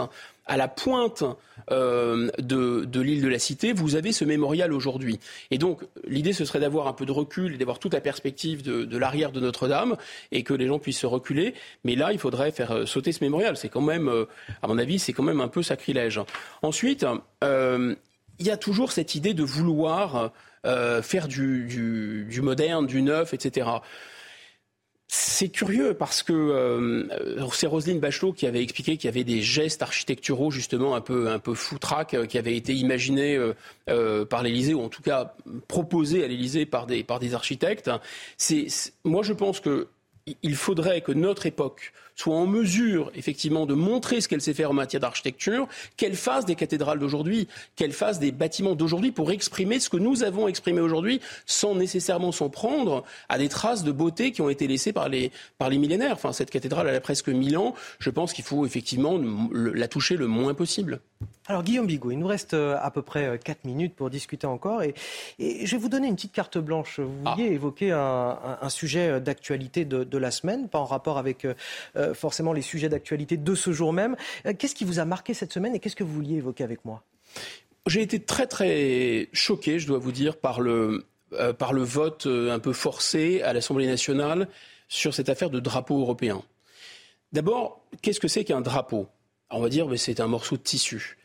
à 0.46 0.56
la 0.56 0.66
pointe 0.66 1.22
euh, 1.70 2.28
de, 2.38 3.00
l'île 3.00 3.22
de 3.22 3.28
la 3.28 3.38
Cité, 3.38 3.72
vous 3.72 3.94
avez 3.94 4.10
ce 4.10 4.24
mémorial 4.24 4.72
aujourd'hui. 4.72 5.20
Et 5.52 5.58
donc, 5.58 5.82
l'idée, 6.08 6.32
ce 6.32 6.44
serait 6.44 6.58
d'avoir 6.58 6.88
un 6.88 6.92
peu 6.92 7.06
de 7.06 7.12
recul 7.12 7.54
et 7.54 7.58
d'avoir 7.58 7.78
toute 7.78 7.94
la 7.94 8.00
perspective 8.00 8.62
de, 8.62 8.98
l'arrière 8.98 9.30
de 9.30 9.38
Notre-Dame 9.38 9.96
et 10.32 10.42
que 10.42 10.52
les 10.52 10.66
gens 10.66 10.80
puissent 10.80 10.98
se 10.98 11.06
reculer. 11.06 11.54
Mais 11.84 11.94
là, 11.94 12.12
il 12.12 12.18
faudrait 12.18 12.50
faire 12.50 12.72
euh, 12.72 12.86
sauter 12.86 13.12
ce 13.12 13.22
mémorial. 13.22 13.56
C'est 13.56 13.68
quand 13.68 13.80
même, 13.80 14.08
euh, 14.08 14.24
à 14.60 14.66
mon 14.66 14.78
avis, 14.78 14.98
c'est 14.98 15.12
quand 15.12 15.22
même 15.22 15.40
un 15.40 15.48
peu 15.48 15.62
sacrilège. 15.62 16.20
Ensuite, 16.62 17.06
il 18.40 18.46
y 18.46 18.50
a 18.50 18.56
toujours 18.56 18.90
cette 18.90 19.14
idée 19.14 19.34
de 19.34 19.44
vouloir 19.44 20.32
faire 21.02 21.28
du, 21.28 22.40
moderne, 22.42 22.86
du 22.86 23.02
neuf, 23.02 23.32
etc. 23.32 23.80
C'est 25.12 25.48
curieux 25.48 25.94
parce 25.94 26.22
que 26.22 26.32
euh, 26.32 27.42
c'est 27.52 27.66
Roselyne 27.66 27.98
Bachelot 27.98 28.32
qui 28.32 28.46
avait 28.46 28.62
expliqué 28.62 28.96
qu'il 28.96 29.06
y 29.06 29.12
avait 29.12 29.24
des 29.24 29.42
gestes 29.42 29.82
architecturaux 29.82 30.52
justement 30.52 30.94
un 30.94 31.00
peu 31.00 31.28
un 31.30 31.40
peu 31.40 31.54
euh, 31.54 32.26
qui 32.26 32.38
avaient 32.38 32.56
été 32.56 32.74
imaginés 32.74 33.36
euh, 33.88 34.24
par 34.24 34.44
l'Élysée 34.44 34.72
ou 34.72 34.82
en 34.82 34.88
tout 34.88 35.02
cas 35.02 35.34
proposés 35.66 36.22
à 36.22 36.28
l'Élysée 36.28 36.64
par 36.64 36.86
des 36.86 37.02
par 37.02 37.18
des 37.18 37.34
architectes. 37.34 37.90
Moi 39.02 39.24
je 39.24 39.32
pense 39.32 39.58
que 39.58 39.88
il 40.44 40.54
faudrait 40.54 41.00
que 41.00 41.10
notre 41.10 41.46
époque 41.46 41.92
soit 42.20 42.36
en 42.36 42.46
mesure, 42.46 43.10
effectivement, 43.14 43.64
de 43.64 43.72
montrer 43.72 44.20
ce 44.20 44.28
qu'elle 44.28 44.42
sait 44.42 44.52
faire 44.52 44.70
en 44.70 44.74
matière 44.74 45.00
d'architecture, 45.00 45.66
qu'elle 45.96 46.14
fasse 46.14 46.44
des 46.44 46.54
cathédrales 46.54 46.98
d'aujourd'hui, 46.98 47.48
qu'elle 47.76 47.92
fasse 47.92 48.18
des 48.18 48.30
bâtiments 48.30 48.74
d'aujourd'hui 48.74 49.10
pour 49.10 49.32
exprimer 49.32 49.80
ce 49.80 49.88
que 49.88 49.96
nous 49.96 50.22
avons 50.22 50.46
exprimé 50.46 50.80
aujourd'hui, 50.80 51.20
sans 51.46 51.74
nécessairement 51.74 52.30
s'en 52.30 52.50
prendre 52.50 53.04
à 53.30 53.38
des 53.38 53.48
traces 53.48 53.84
de 53.84 53.92
beauté 53.92 54.32
qui 54.32 54.42
ont 54.42 54.50
été 54.50 54.66
laissées 54.66 54.92
par 54.92 55.08
les, 55.08 55.32
par 55.56 55.70
les 55.70 55.78
millénaires. 55.78 56.12
Enfin, 56.12 56.32
cette 56.32 56.50
cathédrale, 56.50 56.88
elle 56.88 56.94
a 56.94 57.00
presque 57.00 57.30
1000 57.30 57.56
ans. 57.56 57.74
Je 57.98 58.10
pense 58.10 58.34
qu'il 58.34 58.44
faut 58.44 58.66
effectivement 58.66 59.18
la 59.52 59.88
toucher 59.88 60.16
le 60.16 60.26
moins 60.26 60.52
possible. 60.52 61.00
Alors 61.50 61.64
Guillaume 61.64 61.88
Bigot, 61.88 62.12
il 62.12 62.18
nous 62.18 62.28
reste 62.28 62.54
euh, 62.54 62.76
à 62.80 62.92
peu 62.92 63.02
près 63.02 63.36
4 63.42 63.56
euh, 63.56 63.68
minutes 63.68 63.96
pour 63.96 64.08
discuter 64.08 64.46
encore 64.46 64.84
et, 64.84 64.94
je 65.40 65.70
vais 65.72 65.78
vous 65.78 65.88
donner 65.88 66.06
une 66.06 66.14
petite 66.14 66.32
carte 66.32 66.58
blanche. 66.58 67.00
Vous 67.00 67.10
ah. 67.24 67.34
vouliez 67.34 67.48
évoquer 67.48 67.90
un, 67.90 68.68
sujet 68.68 69.08
euh, 69.08 69.20
d'actualité 69.20 69.84
de, 69.84 70.18
la 70.18 70.30
semaine, 70.30 70.68
pas 70.68 70.78
en 70.78 70.84
rapport 70.84 71.18
avec 71.18 71.46
forcément 72.14 72.52
les 72.52 72.62
sujets 72.62 72.88
d'actualité 72.88 73.36
de 73.36 73.54
ce 73.54 73.72
jour 73.72 73.92
même. 73.92 74.16
Qu'est-ce 74.58 74.74
qui 74.74 74.84
vous 74.84 75.00
a 75.00 75.04
marqué 75.04 75.34
cette 75.34 75.52
semaine 75.52 75.74
et 75.74 75.80
qu'est-ce 75.80 75.96
que 75.96 76.04
vous 76.04 76.12
vouliez 76.12 76.36
évoquer 76.36 76.62
avec 76.62 76.84
moi? 76.84 77.02
J'ai 77.86 78.02
été 78.02 78.20
très 78.20 78.46
très 78.46 79.28
choqué, 79.32 79.78
je 79.78 79.86
dois 79.86 79.98
vous 79.98 80.12
dire, 80.12 80.36
par 80.36 80.60
le, 80.60 81.06
par 81.58 81.72
le 81.72 81.82
vote 81.82 82.26
un 82.26 82.58
peu 82.58 82.72
forcé 82.72 83.40
à 83.42 83.52
l'Assemblée 83.54 83.86
nationale 83.86 84.48
sur 84.88 85.14
cette 85.14 85.30
affaire 85.30 85.50
de 85.50 85.58
drapeau 85.58 85.98
européen. 86.00 86.42
D'abord, 87.32 87.80
qu'est-ce 88.02 88.20
que 88.20 88.28
c'est 88.28 88.44
qu'un 88.44 88.60
drapeau? 88.60 89.08
On 89.50 89.60
va 89.60 89.68
dire 89.68 89.88
que 89.88 89.96
c'est 89.96 90.20
un 90.20 90.26
morceau 90.26 90.56
de 90.56 90.62
tissu. 90.62 91.16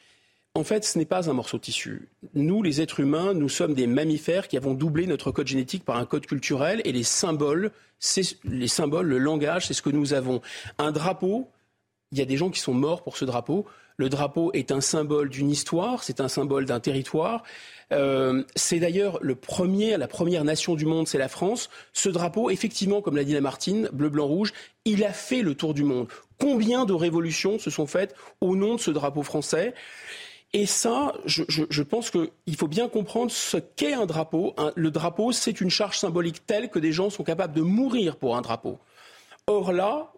En 0.56 0.64
fait, 0.64 0.86
ce 0.86 0.98
n'est 0.98 1.06
pas 1.06 1.30
un 1.30 1.34
morceau 1.34 1.58
de 1.58 1.64
tissu. 1.64 2.08
Nous, 2.34 2.64
les 2.64 2.82
êtres 2.82 3.02
humains, 3.02 3.34
nous 3.34 3.50
sommes 3.50 3.74
des 3.74 3.88
mammifères 3.88 4.48
qui 4.48 4.56
avons 4.56 4.74
doublé 4.74 5.06
notre 5.06 5.32
code 5.32 5.48
génétique 5.48 5.84
par 5.84 5.98
un 5.98 6.06
code 6.06 6.26
culturel 6.26 6.82
et 6.86 6.94
les 6.94 7.04
symboles, 7.04 7.72
les 8.46 8.68
symboles, 8.68 9.08
le 9.08 9.18
langage, 9.18 9.68
c'est 9.68 9.74
ce 9.74 9.82
que 9.82 9.90
nous 9.90 10.14
avons. 10.14 10.42
Un 10.78 10.94
drapeau, 10.94 11.50
il 12.12 12.20
y 12.20 12.22
a 12.22 12.26
des 12.26 12.38
gens 12.38 12.50
qui 12.50 12.62
sont 12.62 12.74
morts 12.74 13.04
pour 13.04 13.18
ce 13.18 13.26
drapeau. 13.26 13.66
Le 13.98 14.10
drapeau 14.10 14.52
est 14.54 14.72
un 14.72 14.82
symbole 14.82 15.30
d'une 15.30 15.50
histoire, 15.50 16.04
c'est 16.04 16.20
un 16.20 16.28
symbole 16.28 16.66
d'un 16.66 16.80
territoire. 16.80 17.44
Euh, 17.92 18.44
c'est 18.56 18.80
d'ailleurs 18.80 19.20
le 19.22 19.36
premier, 19.36 19.96
la 19.98 20.08
première 20.08 20.44
nation 20.44 20.76
du 20.76 20.86
monde, 20.86 21.08
c'est 21.08 21.18
la 21.18 21.30
France. 21.30 21.70
Ce 21.94 22.10
drapeau, 22.10 22.50
effectivement, 22.50 23.02
comme 23.02 23.16
l'a 23.16 23.24
dit 23.24 23.34
Lamartine, 23.34 23.90
bleu, 23.94 24.10
blanc, 24.10 24.28
rouge, 24.28 24.54
il 24.84 25.04
a 25.06 25.14
fait 25.14 25.42
le 25.42 25.56
tour 25.56 25.74
du 25.74 25.84
monde. 25.84 26.08
Combien 26.40 26.86
de 26.86 26.94
révolutions 26.94 27.58
se 27.60 27.70
sont 27.70 27.88
faites 27.88 28.16
au 28.42 28.56
nom 28.56 28.76
de 28.76 28.80
ce 28.80 28.92
drapeau 28.92 29.24
français? 29.24 29.74
Et 30.54 30.66
ça, 30.66 31.14
je, 31.26 31.82
pense 31.84 32.10
qu'il 32.10 32.56
faut 32.58 32.68
bien 32.68 32.88
comprendre 32.88 33.30
ce 33.30 33.58
qu'est 33.58 33.94
un 33.94 34.06
drapeau. 34.06 34.56
le 34.76 34.90
drapeau, 34.90 35.32
c'est 35.34 35.60
une 35.60 35.70
charge 35.70 36.00
symbolique 36.00 36.46
telle 36.46 36.70
que 36.70 36.80
des 36.80 36.94
gens 36.94 37.10
sont 37.10 37.24
capables 37.24 37.54
de 37.54 37.62
mourir 37.62 38.16
pour 38.16 38.38
un 38.38 38.42
drapeau. 38.42 38.80
Or 39.48 39.74
là, 39.74 40.14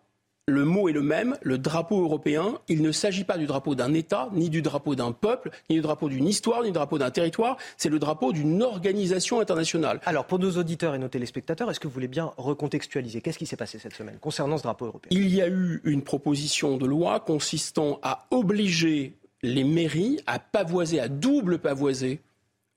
le 0.48 0.64
mot 0.64 0.88
est 0.88 0.94
le 0.94 1.02
même, 1.02 1.36
le 1.42 1.58
drapeau 1.58 2.02
européen, 2.02 2.58
il 2.70 2.82
ne 2.82 2.94
s'agit 2.94 3.26
pas 3.26 3.38
du 3.38 3.46
drapeau 3.46 3.76
d'un 3.76 3.94
État, 3.94 4.30
ni 4.34 4.50
du 4.50 4.62
drapeau 4.62 4.96
d'un 4.96 5.12
peuple, 5.12 5.52
ni 5.70 5.76
du 5.76 5.82
drapeau 5.82 6.08
d'une 6.08 6.26
histoire, 6.26 6.62
ni 6.62 6.70
du 6.70 6.74
drapeau 6.74 6.98
d'un 6.98 7.12
territoire, 7.12 7.58
c'est 7.76 7.90
le 7.90 8.00
drapeau 8.00 8.32
d'une 8.32 8.64
organisation 8.64 9.42
internationale. 9.42 10.00
Alors 10.06 10.26
pour 10.26 10.40
nos 10.40 10.52
auditeurs 10.52 10.96
et 10.96 11.00
nos 11.00 11.10
téléspectateurs, 11.10 11.70
est-ce 11.70 11.82
que 11.82 11.88
vous 11.88 11.94
voulez 11.94 12.08
bien 12.08 12.32
recontextualiser 12.38 13.20
Qu'est-ce 13.20 13.38
qui 13.38 13.46
s'est 13.46 13.58
passé 13.58 13.78
cette 13.78 13.94
semaine 13.94 14.18
concernant 14.22 14.58
ce 14.58 14.64
drapeau 14.64 14.86
européen? 14.86 15.10
Il 15.12 15.34
y 15.36 15.42
a 15.42 15.50
eu 15.50 15.82
une 15.84 16.02
proposition 16.02 16.78
de 16.78 16.86
loi 16.86 17.20
consistant 17.20 18.00
à 18.02 18.26
obliger 18.32 19.18
les 19.44 19.66
mairies 19.66 20.20
à 20.28 20.40
pavoiser, 20.40 21.00
à 21.00 21.10
double 21.10 21.60
pavoiser 21.60 22.22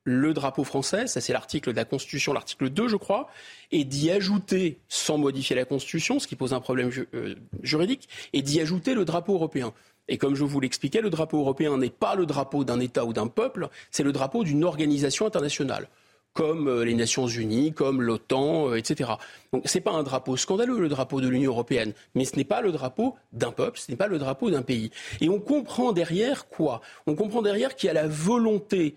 le 0.05 0.33
drapeau 0.33 0.65
français, 0.65 1.07
ça 1.07 1.21
c'est 1.21 1.33
l'article 1.33 1.73
de 1.73 1.77
la 1.77 1.85
Constitution, 1.85 2.33
l'article 2.33 2.71
2 2.71 2.89
je 2.89 2.97
crois, 2.97 3.29
et 3.71 3.85
d'y 3.85 4.11
ajouter, 4.11 4.79
sans 4.89 5.19
modifier 5.19 5.57
la 5.57 5.65
Constitution, 5.65 6.19
ce 6.19 6.27
qui 6.27 6.37
pose 6.37 6.55
un 6.55 6.61
problème 6.61 6.91
euh, 7.15 7.35
juridique, 7.63 8.09
et 8.33 8.43
d'y 8.43 8.61
ajouter 8.61 8.95
le 8.95 9.05
drapeau 9.05 9.35
européen. 9.35 9.73
Et 10.09 10.19
comme 10.19 10.35
je 10.35 10.45
vous 10.45 10.61
l'expliquais, 10.61 11.01
le 11.01 11.11
drapeau 11.11 11.39
européen 11.39 11.77
n'est 11.77 11.91
pas 11.91 12.15
le 12.15 12.27
drapeau 12.27 12.65
d'un 12.65 12.81
État 12.81 13.05
ou 13.05 13.13
d'un 13.13 13.29
peuple, 13.29 13.69
c'est 13.91 14.03
le 14.03 14.13
drapeau 14.13 14.43
d'une 14.43 14.65
organisation 14.65 15.27
internationale 15.27 15.89
comme 16.33 16.69
euh, 16.69 16.85
les 16.85 16.95
Nations 16.95 17.27
Unies, 17.27 17.73
comme 17.73 18.03
l'OTAN, 18.03 18.71
euh, 18.71 18.77
etc. 18.77 19.11
Donc 19.53 19.63
ce 19.67 19.77
n'est 19.77 19.83
pas 19.83 19.93
un 19.93 20.03
drapeau 20.03 20.37
scandaleux, 20.37 20.79
le 20.79 20.89
drapeau 20.89 21.21
de 21.21 21.29
l'Union 21.29 21.51
européenne, 21.51 21.93
mais 22.15 22.25
ce 22.25 22.37
n'est 22.37 22.45
pas 22.45 22.61
le 22.61 22.73
drapeau 22.73 23.17
d'un 23.33 23.51
peuple, 23.51 23.79
ce 23.79 23.91
n'est 23.91 23.97
pas 23.97 24.07
le 24.07 24.19
drapeau 24.19 24.51
d'un 24.51 24.63
pays. 24.63 24.91
Et 25.21 25.29
on 25.29 25.41
comprend 25.41 25.93
derrière 25.93 26.49
quoi? 26.49 26.81
On 27.07 27.15
comprend 27.15 27.43
derrière 27.43 27.75
qu'il 27.75 27.89
y 27.89 27.91
a 27.91 27.95
la 27.95 28.07
volonté 28.07 28.97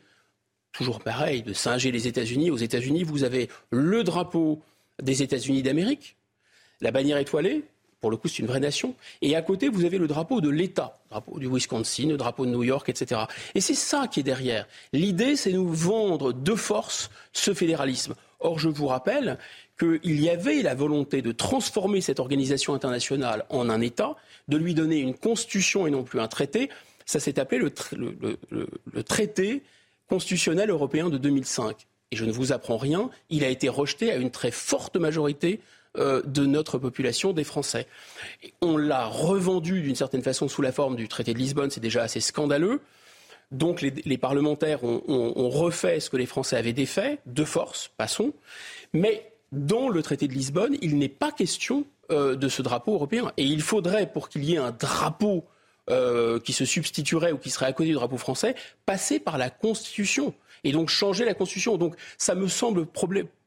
toujours 0.74 1.00
pareil, 1.00 1.44
de 1.44 1.54
singer 1.54 1.92
les 1.92 2.08
États-Unis. 2.08 2.52
Aux 2.52 2.58
États-Unis, 2.58 3.04
vous 3.04 3.24
avez 3.24 3.50
le 3.70 4.04
drapeau 4.04 4.62
des 5.02 5.24
États-Unis 5.24 5.64
d'Amérique, 5.64 6.18
la 6.82 6.92
bannière 6.92 7.18
étoilée, 7.18 7.64
pour 8.04 8.12
le 8.12 8.18
coup, 8.18 8.28
c'est 8.28 8.40
une 8.40 8.48
vraie 8.48 8.60
nation. 8.60 8.96
Et 9.22 9.34
à 9.38 9.42
côté, 9.42 9.70
vous 9.70 9.86
avez 9.86 9.98
le 9.98 10.08
drapeau 10.08 10.42
de 10.42 10.50
l'État, 10.50 11.00
le 11.06 11.10
drapeau 11.12 11.40
du 11.40 11.48
Wisconsin, 11.48 12.10
le 12.10 12.18
drapeau 12.18 12.46
de 12.46 12.52
New 12.52 12.64
York, 12.64 12.90
etc. 12.90 13.22
Et 13.56 13.62
c'est 13.62 13.76
ça 13.76 14.10
qui 14.12 14.20
est 14.20 14.24
derrière. 14.24 14.68
L'idée, 14.92 15.38
c'est 15.38 15.54
nous 15.54 15.72
vendre 15.72 16.34
de 16.34 16.54
force 16.54 17.10
ce 17.32 17.54
fédéralisme. 17.54 18.16
Or, 18.42 18.60
je 18.60 18.68
vous 18.68 18.88
rappelle 18.88 19.38
qu'il 19.80 20.20
y 20.20 20.30
avait 20.30 20.62
la 20.64 20.76
volonté 20.76 21.22
de 21.22 21.32
transformer 21.32 22.02
cette 22.02 22.20
organisation 22.20 22.74
internationale 22.74 23.46
en 23.50 23.70
un 23.70 23.80
État, 23.80 24.18
de 24.50 24.58
lui 24.58 24.74
donner 24.74 24.98
une 24.98 25.14
constitution 25.14 25.88
et 25.88 25.90
non 25.90 26.04
plus 26.04 26.20
un 26.20 26.28
traité. 26.28 26.70
Ça 27.06 27.22
s'est 27.22 27.40
appelé 27.40 27.60
le, 27.60 28.38
le 28.52 29.04
traité 29.04 29.64
constitutionnel 30.08 30.70
européen 30.70 31.10
de 31.10 31.18
2005. 31.18 31.88
Et 32.12 32.16
je 32.16 32.26
ne 32.26 32.32
vous 32.32 32.52
apprends 32.52 32.78
rien, 32.78 33.10
il 33.30 33.44
a 33.44 33.50
été 33.50 33.70
rejeté 33.70 34.12
à 34.12 34.18
une 34.18 34.32
très 34.32 34.52
forte 34.52 34.98
majorité 34.98 35.60
euh, 35.98 36.22
de 36.26 36.46
notre 36.46 36.78
population, 36.78 37.34
des 37.34 37.44
Français. 37.44 37.88
on 38.62 38.78
l'a 38.78 39.06
revendu 39.06 39.82
d'une 39.82 39.96
certaine 39.96 40.24
façon 40.24 40.48
sous 40.48 40.62
la 40.62 40.72
forme 40.72 40.96
du 40.96 41.08
traité 41.08 41.34
de 41.34 41.40
Lisbonne, 41.40 41.70
c'est 41.70 41.82
déjà 41.82 42.02
assez 42.04 42.20
scandaleux. 42.20 42.82
Donc 43.52 43.82
les, 43.82 44.18
parlementaires 44.18 44.84
ont, 44.84 45.50
refait 45.50 46.00
ce 46.00 46.10
que 46.10 46.18
les 46.18 46.26
Français 46.26 46.56
avaient 46.58 46.74
défait, 46.74 47.20
de 47.28 47.44
force, 47.44 47.92
passons. 47.98 48.34
Mais 48.94 49.32
dans 49.52 49.90
le 49.90 50.02
traité 50.02 50.28
de 50.28 50.34
Lisbonne, 50.34 50.76
il 50.82 50.98
n'est 50.98 51.10
pas 51.10 51.32
question 51.32 51.86
euh, 52.10 52.36
de 52.36 52.50
ce 52.50 52.64
drapeau 52.64 52.96
européen. 52.96 53.32
Et 53.38 53.44
il 53.44 53.62
faudrait, 53.62 54.12
pour 54.12 54.30
qu'il 54.30 54.44
y 54.44 54.56
ait 54.56 54.58
un 54.58 54.72
drapeau 54.72 55.46
euh, 55.90 56.40
qui 56.40 56.54
se 56.54 56.66
substituerait 56.66 57.32
ou 57.32 57.38
qui 57.38 57.50
serait 57.50 57.66
à 57.66 57.74
côté 57.74 57.90
du 57.90 57.96
drapeau 57.96 58.18
français, 58.18 58.56
passer 58.86 59.20
par 59.20 59.38
la 59.38 59.50
Constitution 59.50 60.34
et 60.64 60.72
donc 60.72 60.90
changer 60.90 61.26
la 61.26 61.34
Constitution. 61.34 61.78
Donc 61.78 61.96
ça 62.18 62.36
me 62.36 62.48
semble 62.48 62.86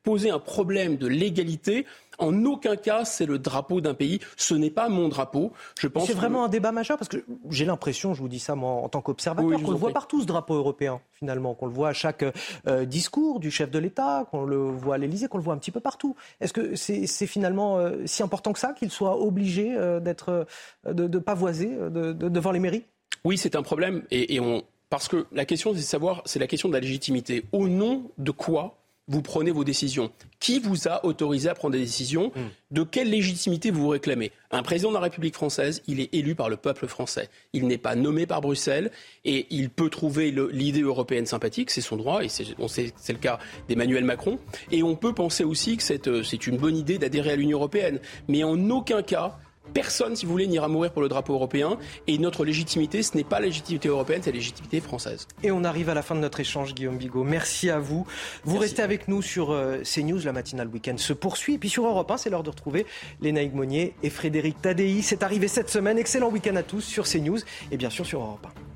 poser 0.06 0.30
un 0.30 0.38
problème 0.38 0.96
de 0.96 1.08
légalité 1.08 1.84
en 2.18 2.44
aucun 2.44 2.76
cas, 2.76 3.04
c'est 3.04 3.26
le 3.26 3.38
drapeau 3.38 3.80
d'un 3.80 3.92
pays. 3.92 4.20
Ce 4.36 4.54
n'est 4.54 4.70
pas 4.70 4.88
mon 4.88 5.08
drapeau. 5.08 5.52
Je 5.78 5.88
pense. 5.88 6.06
C'est 6.06 6.14
vraiment 6.14 6.44
un 6.44 6.48
débat 6.48 6.72
majeur 6.72 6.96
parce 6.96 7.08
que 7.08 7.24
j'ai 7.50 7.64
l'impression, 7.64 8.14
je 8.14 8.22
vous 8.22 8.28
dis 8.28 8.38
ça 8.38 8.54
moi 8.54 8.70
en 8.70 8.88
tant 8.88 9.02
qu'observateur, 9.02 9.60
qu'on 9.60 9.72
le 9.72 9.76
voit 9.76 9.92
partout 9.92 10.22
ce 10.22 10.26
drapeau 10.26 10.54
européen 10.54 11.00
finalement, 11.12 11.54
qu'on 11.54 11.66
le 11.66 11.72
voit 11.72 11.88
à 11.88 11.92
chaque 11.92 12.24
euh, 12.68 12.84
discours 12.84 13.40
du 13.40 13.50
chef 13.50 13.70
de 13.70 13.78
l'État, 13.78 14.26
qu'on 14.30 14.44
le 14.44 14.56
voit 14.56 14.94
à 14.94 14.98
l'Élysée, 14.98 15.28
qu'on 15.28 15.38
le 15.38 15.44
voit 15.44 15.54
un 15.54 15.58
petit 15.58 15.72
peu 15.72 15.80
partout. 15.80 16.14
Est-ce 16.40 16.52
que 16.52 16.76
c'est 16.76 17.26
finalement 17.26 17.78
euh, 17.78 17.96
si 18.06 18.22
important 18.22 18.52
que 18.52 18.60
ça 18.60 18.72
qu'il 18.72 18.90
soit 18.90 19.20
obligé 19.20 19.74
euh, 19.74 20.00
d'être 20.00 20.46
de, 20.86 21.08
de 21.08 21.18
pavoiser 21.18 21.68
devant 21.90 22.52
les 22.52 22.60
mairies? 22.60 22.84
Oui, 23.24 23.36
c'est 23.36 23.56
un 23.56 23.62
problème 23.62 24.04
et, 24.10 24.36
et 24.36 24.40
on 24.40 24.62
parce 24.88 25.08
que 25.08 25.26
la 25.32 25.44
question, 25.44 25.72
c'est 25.72 25.80
de 25.80 25.84
savoir, 25.84 26.22
c'est 26.26 26.38
la 26.38 26.46
question 26.46 26.68
de 26.68 26.74
la 26.74 26.80
légitimité. 26.80 27.44
Au 27.50 27.66
nom 27.66 28.10
de 28.18 28.30
quoi 28.30 28.78
vous 29.08 29.22
prenez 29.22 29.50
vos 29.50 29.64
décisions. 29.64 30.10
Qui 30.40 30.58
vous 30.58 30.88
a 30.88 31.04
autorisé 31.04 31.48
à 31.48 31.54
prendre 31.54 31.72
des 31.72 31.80
décisions 31.80 32.32
hmm. 32.34 32.48
De 32.72 32.82
quelle 32.82 33.10
légitimité 33.10 33.70
vous 33.70 33.82
vous 33.82 33.88
réclamez 33.88 34.32
Un 34.50 34.64
président 34.64 34.88
de 34.88 34.94
la 34.94 35.00
République 35.00 35.34
française, 35.34 35.82
il 35.86 36.00
est 36.00 36.12
élu 36.12 36.34
par 36.34 36.48
le 36.48 36.56
peuple 36.56 36.88
français. 36.88 37.28
Il 37.52 37.68
n'est 37.68 37.78
pas 37.78 37.94
nommé 37.94 38.26
par 38.26 38.40
Bruxelles 38.40 38.90
et 39.24 39.46
il 39.50 39.70
peut 39.70 39.88
trouver 39.88 40.34
l'idée 40.50 40.82
européenne 40.82 41.26
sympathique, 41.26 41.70
c'est 41.70 41.80
son 41.80 41.96
droit, 41.96 42.24
et 42.24 42.28
c'est 42.28 42.48
le 42.58 43.18
cas 43.18 43.38
d'Emmanuel 43.68 44.02
Macron. 44.04 44.40
Et 44.72 44.82
on 44.82 44.96
peut 44.96 45.12
penser 45.12 45.44
aussi 45.44 45.76
que 45.76 46.08
euh, 46.08 46.22
c'est 46.24 46.48
une 46.48 46.56
bonne 46.56 46.76
idée 46.76 46.98
d'adhérer 46.98 47.30
à 47.30 47.36
l'Union 47.36 47.58
européenne. 47.58 48.00
Mais 48.26 48.42
en 48.42 48.68
aucun 48.70 49.02
cas, 49.02 49.38
Personne, 49.74 50.16
si 50.16 50.26
vous 50.26 50.32
voulez, 50.32 50.46
n'ira 50.46 50.68
mourir 50.68 50.92
pour 50.92 51.02
le 51.02 51.08
drapeau 51.08 51.34
européen. 51.34 51.78
Et 52.06 52.18
notre 52.18 52.44
légitimité, 52.44 53.02
ce 53.02 53.16
n'est 53.16 53.24
pas 53.24 53.40
la 53.40 53.46
légitimité 53.46 53.88
européenne, 53.88 54.20
c'est 54.22 54.30
la 54.30 54.36
légitimité 54.36 54.80
française. 54.80 55.26
Et 55.42 55.50
on 55.50 55.64
arrive 55.64 55.88
à 55.88 55.94
la 55.94 56.02
fin 56.02 56.14
de 56.14 56.20
notre 56.20 56.40
échange, 56.40 56.74
Guillaume 56.74 56.96
Bigot. 56.96 57.24
Merci 57.24 57.70
à 57.70 57.78
vous. 57.78 58.06
Vous 58.44 58.58
restez 58.58 58.82
avec 58.82 59.08
nous 59.08 59.22
sur 59.22 59.50
euh, 59.50 59.78
CNews. 59.82 60.20
La 60.24 60.32
matinale 60.32 60.68
week-end 60.68 60.96
se 60.96 61.12
poursuit. 61.12 61.54
Et 61.54 61.58
puis 61.58 61.68
sur 61.68 61.86
Europe 61.86 62.10
1, 62.10 62.16
c'est 62.16 62.30
l'heure 62.30 62.42
de 62.42 62.50
retrouver 62.50 62.86
Léna 63.20 63.42
Monnier 63.52 63.94
et 64.02 64.10
Frédéric 64.10 64.60
Tadei. 64.60 65.02
C'est 65.02 65.22
arrivé 65.22 65.48
cette 65.48 65.70
semaine. 65.70 65.98
Excellent 65.98 66.30
week-end 66.30 66.56
à 66.56 66.62
tous 66.62 66.80
sur 66.80 67.04
CNews 67.04 67.38
et 67.70 67.76
bien 67.76 67.90
sûr 67.90 68.06
sur 68.06 68.20
Europe 68.20 68.46
1. 68.72 68.75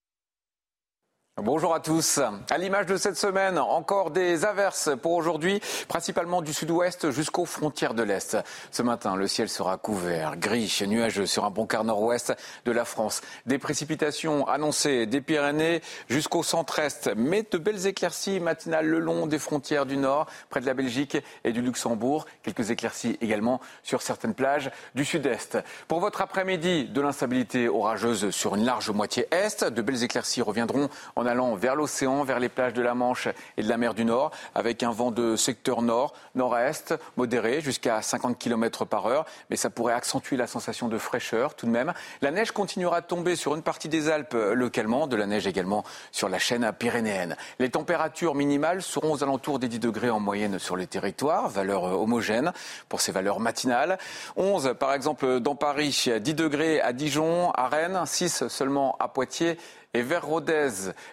Bonjour 1.37 1.73
à 1.73 1.79
tous. 1.79 2.19
À 2.49 2.57
l'image 2.57 2.87
de 2.87 2.97
cette 2.97 3.15
semaine, 3.15 3.57
encore 3.57 4.11
des 4.11 4.43
averses 4.43 4.89
pour 5.01 5.13
aujourd'hui, 5.13 5.61
principalement 5.87 6.41
du 6.41 6.51
sud-ouest 6.51 7.09
jusqu'aux 7.11 7.45
frontières 7.45 7.93
de 7.93 8.03
l'Est. 8.03 8.37
Ce 8.69 8.83
matin, 8.83 9.15
le 9.15 9.27
ciel 9.27 9.47
sera 9.47 9.77
couvert, 9.77 10.35
gris, 10.35 10.83
nuageux 10.85 11.25
sur 11.25 11.45
un 11.45 11.49
bon 11.49 11.65
quart 11.65 11.85
nord-ouest 11.85 12.35
de 12.65 12.71
la 12.73 12.83
France. 12.83 13.21
Des 13.45 13.59
précipitations 13.59 14.45
annoncées 14.45 15.05
des 15.05 15.21
Pyrénées 15.21 15.81
jusqu'au 16.09 16.43
centre-est, 16.43 17.09
mais 17.15 17.47
de 17.49 17.57
belles 17.57 17.87
éclaircies 17.87 18.41
matinales 18.41 18.87
le 18.87 18.99
long 18.99 19.25
des 19.25 19.39
frontières 19.39 19.85
du 19.85 19.95
nord, 19.95 20.25
près 20.49 20.59
de 20.59 20.65
la 20.65 20.73
Belgique 20.73 21.17
et 21.45 21.53
du 21.53 21.61
Luxembourg. 21.61 22.25
Quelques 22.43 22.71
éclaircies 22.71 23.17
également 23.21 23.61
sur 23.83 24.01
certaines 24.01 24.33
plages 24.33 24.69
du 24.95 25.05
sud-est. 25.05 25.59
Pour 25.87 26.01
votre 26.01 26.19
après-midi, 26.19 26.89
de 26.89 26.99
l'instabilité 26.99 27.69
orageuse 27.69 28.31
sur 28.31 28.55
une 28.55 28.65
large 28.65 28.89
moitié 28.89 29.27
est. 29.31 29.63
De 29.63 29.81
belles 29.81 30.03
éclaircies 30.03 30.41
reviendront 30.41 30.89
en 31.15 31.20
en 31.21 31.27
allant 31.27 31.53
vers 31.53 31.75
l'océan, 31.75 32.23
vers 32.23 32.39
les 32.39 32.49
plages 32.49 32.73
de 32.73 32.81
la 32.81 32.95
Manche 32.95 33.27
et 33.55 33.61
de 33.61 33.69
la 33.69 33.77
mer 33.77 33.93
du 33.93 34.05
Nord, 34.05 34.31
avec 34.55 34.81
un 34.81 34.91
vent 34.91 35.11
de 35.11 35.35
secteur 35.35 35.83
nord, 35.83 36.13
nord-est, 36.33 36.95
modéré, 37.15 37.61
jusqu'à 37.61 38.01
50 38.01 38.39
km 38.39 38.85
par 38.85 39.05
heure. 39.05 39.25
Mais 39.51 39.55
ça 39.55 39.69
pourrait 39.69 39.93
accentuer 39.93 40.35
la 40.35 40.47
sensation 40.47 40.87
de 40.87 40.97
fraîcheur 40.97 41.53
tout 41.53 41.67
de 41.67 41.71
même. 41.71 41.93
La 42.21 42.31
neige 42.31 42.51
continuera 42.51 43.01
de 43.01 43.05
tomber 43.05 43.35
sur 43.35 43.55
une 43.55 43.61
partie 43.61 43.87
des 43.87 44.09
Alpes 44.09 44.35
localement, 44.53 45.05
de 45.05 45.15
la 45.15 45.27
neige 45.27 45.45
également 45.45 45.83
sur 46.11 46.27
la 46.27 46.39
chaîne 46.39 46.71
pyrénéenne. 46.77 47.37
Les 47.59 47.69
températures 47.69 48.33
minimales 48.33 48.81
seront 48.81 49.13
aux 49.13 49.23
alentours 49.23 49.59
des 49.59 49.67
10 49.67 49.79
degrés 49.79 50.09
en 50.09 50.19
moyenne 50.19 50.57
sur 50.57 50.75
le 50.75 50.87
territoire, 50.87 51.49
valeur 51.49 51.83
homogène 51.83 52.51
pour 52.89 52.99
ces 52.99 53.11
valeurs 53.11 53.39
matinales. 53.39 53.99
11 54.37 54.73
par 54.79 54.93
exemple 54.93 55.39
dans 55.39 55.55
Paris, 55.55 56.09
10 56.19 56.33
degrés 56.33 56.81
à 56.81 56.93
Dijon, 56.93 57.51
à 57.51 57.67
Rennes, 57.67 58.01
6 58.05 58.47
seulement 58.47 58.95
à 58.99 59.07
Poitiers 59.07 59.59
et 59.93 60.03
vers 60.03 60.25
Rodez, 60.25 60.69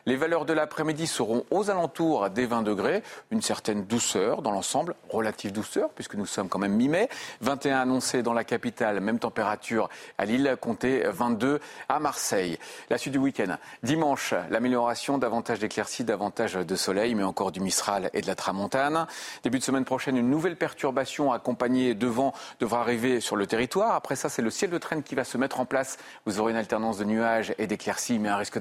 les 0.07 0.15
valeurs 0.15 0.45
de 0.45 0.53
l'après-midi 0.53 1.09
seront 1.09 1.45
aux 1.51 1.69
alentours 1.69 2.31
des 2.31 2.47
20 2.47 2.63
degrés. 2.63 3.03
Une 3.33 3.43
certaine 3.43 3.85
douceur 3.85 4.41
dans 4.41 4.53
l'ensemble, 4.53 4.95
relative 5.09 5.51
douceur, 5.51 5.91
puisque 5.91 6.15
nous 6.15 6.27
sommes 6.27 6.49
quand 6.49 6.61
même 6.61 6.75
mi-mai. 6.75 7.09
21 7.41 7.81
annoncés 7.81 8.23
dans 8.23 8.35
la 8.35 8.45
capitale, 8.45 9.01
même 9.01 9.19
température 9.19 9.89
à 10.17 10.27
Lille, 10.27 10.57
comptez 10.61 11.03
22 11.09 11.59
à 11.89 11.99
Marseille. 11.99 12.57
La 12.89 12.99
suite 12.99 13.15
du 13.15 13.19
week-end. 13.19 13.57
Dimanche, 13.83 14.33
l'amélioration, 14.49 15.19
davantage 15.19 15.59
d'éclaircies, 15.59 16.05
davantage 16.05 16.55
de 16.55 16.77
soleil, 16.77 17.17
mais 17.17 17.25
encore 17.25 17.51
du 17.51 17.61
Mistral 17.61 18.11
et 18.15 18.21
de 18.21 18.29
la 18.29 18.37
Tramontane. 18.37 19.09
Début 19.43 19.59
de 19.59 19.65
semaine 19.65 19.85
prochaine, 19.85 20.17
une 20.17 20.31
nouvelle 20.31 20.57
perturbation 20.57 21.33
accompagnée 21.33 21.95
de 21.95 22.07
vent 22.07 22.33
devra 22.61 22.81
arriver 22.81 23.19
sur 23.21 23.35
le 23.35 23.49
territoire. 23.49 23.97
Après 23.97 24.15
ça, 24.15 24.29
c'est 24.29 24.43
le 24.43 24.51
ciel 24.51 24.71
de 24.71 24.79
traîne 24.79 25.03
qui 25.03 25.17
va 25.17 25.25
se 25.25 25.37
mettre 25.37 25.59
en 25.59 25.65
place. 25.65 25.97
Vous 26.27 26.39
aurez 26.39 26.53
une 26.53 26.59
alternance 26.59 26.99
de 26.99 27.05
nuages 27.05 27.53
et 27.59 27.67
d'éclaircies, 27.67 28.21
mais 28.21 28.29
un 28.29 28.37
risque 28.37 28.59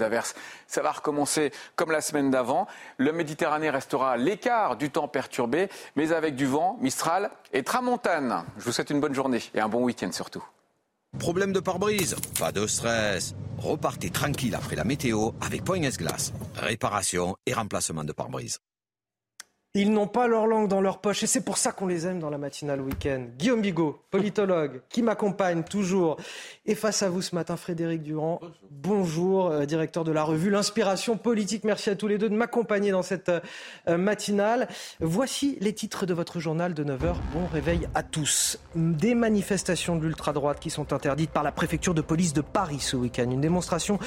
ça 0.67 0.81
va 0.81 0.91
recommencer 0.91 1.51
comme 1.75 1.91
la 1.91 2.01
semaine 2.01 2.31
d'avant. 2.31 2.67
Le 2.97 3.11
Méditerranée 3.11 3.69
restera 3.69 4.17
l'écart 4.17 4.75
du 4.77 4.89
temps 4.89 5.07
perturbé, 5.07 5.69
mais 5.95 6.11
avec 6.11 6.35
du 6.35 6.45
vent, 6.45 6.77
Mistral 6.81 7.31
et 7.53 7.63
Tramontane. 7.63 8.43
Je 8.57 8.63
vous 8.63 8.71
souhaite 8.71 8.89
une 8.89 8.99
bonne 8.99 9.13
journée 9.13 9.41
et 9.53 9.59
un 9.59 9.69
bon 9.69 9.83
week-end 9.83 10.11
surtout. 10.11 10.43
Problème 11.19 11.53
de 11.53 11.59
pare-brise? 11.59 12.15
Pas 12.39 12.51
de 12.51 12.67
stress. 12.67 13.33
Repartez 13.57 14.09
tranquille 14.11 14.53
après 14.53 14.75
la 14.75 14.83
météo 14.83 15.31
avec 15.41 15.63
Poignes 15.63 15.89
Glace. 15.89 16.31
Réparation 16.55 17.35
et 17.45 17.53
remplacement 17.53 18.03
de 18.03 18.11
pare-brise. 18.11 18.59
Ils 19.79 19.91
n'ont 19.91 20.07
pas 20.07 20.25
leur 20.25 20.47
langue 20.47 20.67
dans 20.67 20.81
leur 20.81 20.97
poche 20.97 21.21
et 21.21 21.27
c'est 21.27 21.45
pour 21.45 21.59
ça 21.59 21.71
qu'on 21.71 21.85
les 21.85 22.07
aime 22.07 22.19
dans 22.19 22.31
la 22.31 22.39
matinale 22.39 22.81
week-end. 22.81 23.27
Guillaume 23.37 23.61
Bigot, 23.61 24.01
politologue, 24.09 24.81
qui 24.89 25.03
m'accompagne 25.03 25.61
toujours. 25.61 26.17
Et 26.65 26.73
face 26.73 27.03
à 27.03 27.09
vous 27.09 27.21
ce 27.21 27.35
matin, 27.35 27.57
Frédéric 27.57 28.01
Durand. 28.01 28.41
Bonjour, 28.71 29.51
euh, 29.51 29.65
directeur 29.65 30.03
de 30.03 30.11
la 30.11 30.23
revue 30.23 30.49
L'Inspiration 30.49 31.15
Politique. 31.15 31.63
Merci 31.63 31.91
à 31.91 31.95
tous 31.95 32.07
les 32.07 32.17
deux 32.17 32.27
de 32.27 32.35
m'accompagner 32.35 32.89
dans 32.89 33.03
cette 33.03 33.29
euh, 33.29 33.97
matinale. 33.99 34.67
Voici 34.99 35.59
les 35.61 35.73
titres 35.73 36.07
de 36.07 36.13
votre 36.15 36.39
journal 36.39 36.73
de 36.73 36.83
9h. 36.83 37.13
Bon 37.31 37.45
réveil 37.53 37.87
à 37.93 38.01
tous. 38.01 38.57
Des 38.73 39.13
manifestations 39.13 39.95
de 39.95 40.07
l'ultra-droite 40.07 40.59
qui 40.59 40.71
sont 40.71 40.91
interdites 40.91 41.29
par 41.29 41.43
la 41.43 41.51
préfecture 41.51 41.93
de 41.93 42.01
police 42.01 42.33
de 42.33 42.41
Paris 42.41 42.79
ce 42.79 42.97
week-end. 42.97 43.29
Une 43.29 43.41
démonstration 43.41 43.99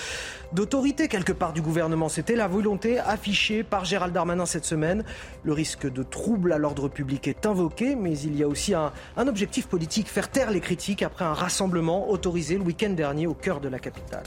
d'autorité 0.52 1.06
quelque 1.06 1.32
part 1.32 1.52
du 1.52 1.62
gouvernement. 1.62 2.08
C'était 2.08 2.34
la 2.34 2.48
volonté 2.48 2.98
affichée 2.98 3.62
par 3.62 3.84
Gérald 3.84 4.12
Darmanin 4.12 4.46
cette 4.46 4.64
semaine. 4.64 5.04
Risque 5.60 5.92
de 5.92 6.02
trouble 6.02 6.54
à 6.54 6.58
l'ordre 6.58 6.88
public 6.88 7.28
est 7.28 7.44
invoqué, 7.44 7.94
mais 7.94 8.18
il 8.18 8.34
y 8.34 8.42
a 8.42 8.48
aussi 8.48 8.72
un, 8.72 8.92
un, 9.18 9.28
objectif 9.28 9.66
politique, 9.66 10.08
faire 10.08 10.30
taire 10.30 10.50
les 10.50 10.60
critiques 10.60 11.02
après 11.02 11.26
un 11.26 11.34
rassemblement 11.34 12.08
autorisé 12.08 12.56
le 12.56 12.62
week-end 12.62 12.88
dernier 12.88 13.26
au 13.26 13.34
cœur 13.34 13.60
de 13.60 13.68
la 13.68 13.78
capitale. 13.78 14.24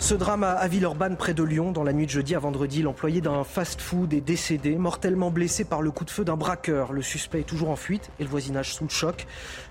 Ce 0.00 0.14
drame 0.14 0.42
à 0.42 0.66
Villeurbanne, 0.66 1.16
près 1.16 1.34
de 1.34 1.44
Lyon, 1.44 1.70
dans 1.70 1.84
la 1.84 1.92
nuit 1.92 2.06
de 2.06 2.10
jeudi 2.10 2.34
à 2.34 2.40
vendredi, 2.40 2.82
l'employé 2.82 3.20
d'un 3.20 3.44
fast-food 3.44 4.12
est 4.12 4.20
décédé, 4.20 4.74
mortellement 4.74 5.30
blessé 5.30 5.64
par 5.64 5.82
le 5.82 5.92
coup 5.92 6.04
de 6.04 6.10
feu 6.10 6.24
d'un 6.24 6.36
braqueur. 6.36 6.92
Le 6.92 7.02
suspect 7.02 7.40
est 7.40 7.44
toujours 7.44 7.70
en 7.70 7.76
fuite 7.76 8.10
et 8.18 8.24
le 8.24 8.28
voisinage 8.28 8.74
sous 8.74 8.84
le 8.84 8.90
choc. 8.90 9.24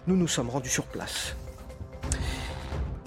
Nous 0.08 0.16
nous 0.16 0.30
sommes 0.30 0.50
rendus 0.50 0.70
sur 0.70 0.86
place. 0.86 1.36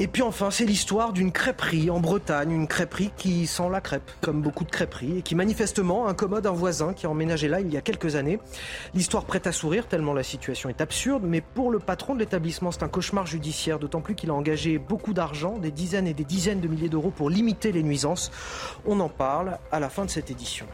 Et 0.00 0.06
puis 0.06 0.22
enfin, 0.22 0.52
c'est 0.52 0.64
l'histoire 0.64 1.12
d'une 1.12 1.32
crêperie 1.32 1.90
en 1.90 1.98
Bretagne, 1.98 2.52
une 2.52 2.68
crêperie 2.68 3.10
qui 3.16 3.48
sent 3.48 3.68
la 3.68 3.80
crêpe, 3.80 4.08
comme 4.20 4.42
beaucoup 4.42 4.62
de 4.62 4.70
crêperies, 4.70 5.18
et 5.18 5.22
qui 5.22 5.34
manifestement 5.34 6.06
incommode 6.06 6.46
un 6.46 6.52
voisin 6.52 6.92
qui 6.92 7.06
a 7.06 7.10
emménagé 7.10 7.48
là 7.48 7.60
il 7.60 7.72
y 7.72 7.76
a 7.76 7.80
quelques 7.80 8.14
années. 8.14 8.38
L'histoire 8.94 9.24
prête 9.24 9.48
à 9.48 9.52
sourire 9.52 9.88
tellement 9.88 10.14
la 10.14 10.22
situation 10.22 10.68
est 10.68 10.80
absurde, 10.80 11.24
mais 11.26 11.40
pour 11.40 11.72
le 11.72 11.80
patron 11.80 12.14
de 12.14 12.20
l'établissement, 12.20 12.70
c'est 12.70 12.84
un 12.84 12.88
cauchemar 12.88 13.26
judiciaire, 13.26 13.80
d'autant 13.80 14.00
plus 14.00 14.14
qu'il 14.14 14.30
a 14.30 14.34
engagé 14.34 14.78
beaucoup 14.78 15.14
d'argent, 15.14 15.58
des 15.58 15.72
dizaines 15.72 16.06
et 16.06 16.14
des 16.14 16.24
dizaines 16.24 16.60
de 16.60 16.68
milliers 16.68 16.88
d'euros 16.88 17.10
pour 17.10 17.28
limiter 17.28 17.72
les 17.72 17.82
nuisances. 17.82 18.30
On 18.86 19.00
en 19.00 19.08
parle 19.08 19.58
à 19.72 19.80
la 19.80 19.88
fin 19.88 20.04
de 20.04 20.10
cette 20.10 20.30
édition. 20.30 20.66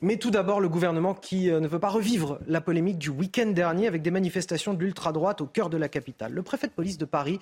Mais 0.00 0.16
tout 0.16 0.30
d'abord, 0.30 0.60
le 0.60 0.68
gouvernement 0.68 1.14
qui 1.14 1.50
euh, 1.50 1.60
ne 1.60 1.66
veut 1.66 1.80
pas 1.80 1.88
revivre 1.88 2.38
la 2.46 2.60
polémique 2.60 2.98
du 2.98 3.10
week-end 3.10 3.46
dernier 3.46 3.86
avec 3.86 4.02
des 4.02 4.10
manifestations 4.10 4.74
de 4.74 4.78
l'ultra-droite 4.78 5.40
au 5.40 5.46
cœur 5.46 5.70
de 5.70 5.76
la 5.76 5.88
capitale. 5.88 6.32
Le 6.32 6.42
préfet 6.42 6.68
de 6.68 6.72
police 6.72 6.98
de 6.98 7.04
Paris 7.04 7.40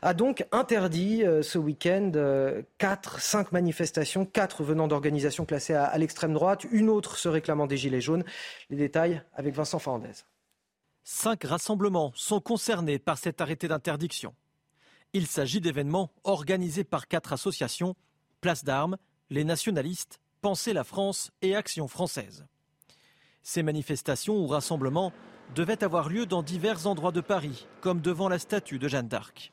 a 0.00 0.14
donc 0.14 0.46
interdit 0.50 1.24
euh, 1.24 1.42
ce 1.42 1.58
week-end 1.58 2.12
euh, 2.16 2.62
quatre, 2.78 3.20
cinq 3.20 3.52
manifestations, 3.52 4.24
quatre 4.24 4.62
venant 4.62 4.88
d'organisations 4.88 5.44
classées 5.44 5.74
à, 5.74 5.96
l'extrême 5.98 6.32
droite, 6.32 6.66
une 6.70 6.88
autre 6.88 7.18
se 7.18 7.28
réclamant 7.28 7.66
des 7.66 7.76
Gilets 7.76 8.00
jaunes. 8.00 8.24
Les 8.70 8.76
détails 8.76 9.22
avec 9.34 9.54
Vincent 9.54 9.78
Fernandez. 9.78 10.24
Cinq 11.04 11.44
rassemblements 11.44 12.12
sont 12.14 12.40
concernés 12.40 12.98
par 12.98 13.18
cet 13.18 13.40
arrêté 13.40 13.68
d'interdiction. 13.68 14.34
Il 15.12 15.26
s'agit 15.26 15.60
d'événements 15.60 16.10
organisés 16.24 16.84
par 16.84 17.08
quatre 17.08 17.32
associations 17.32 17.96
Place 18.40 18.64
d'Armes, 18.64 18.98
les 19.30 19.44
nationalistes, 19.44 20.20
Penser 20.40 20.72
la 20.72 20.84
France 20.84 21.32
et 21.42 21.56
Action 21.56 21.88
française. 21.88 22.46
Ces 23.42 23.64
manifestations 23.64 24.36
ou 24.36 24.46
rassemblements 24.46 25.12
devaient 25.56 25.82
avoir 25.82 26.08
lieu 26.08 26.26
dans 26.26 26.44
divers 26.44 26.86
endroits 26.86 27.10
de 27.10 27.20
Paris, 27.20 27.66
comme 27.80 28.00
devant 28.00 28.28
la 28.28 28.38
statue 28.38 28.78
de 28.78 28.86
Jeanne 28.86 29.08
d'Arc. 29.08 29.52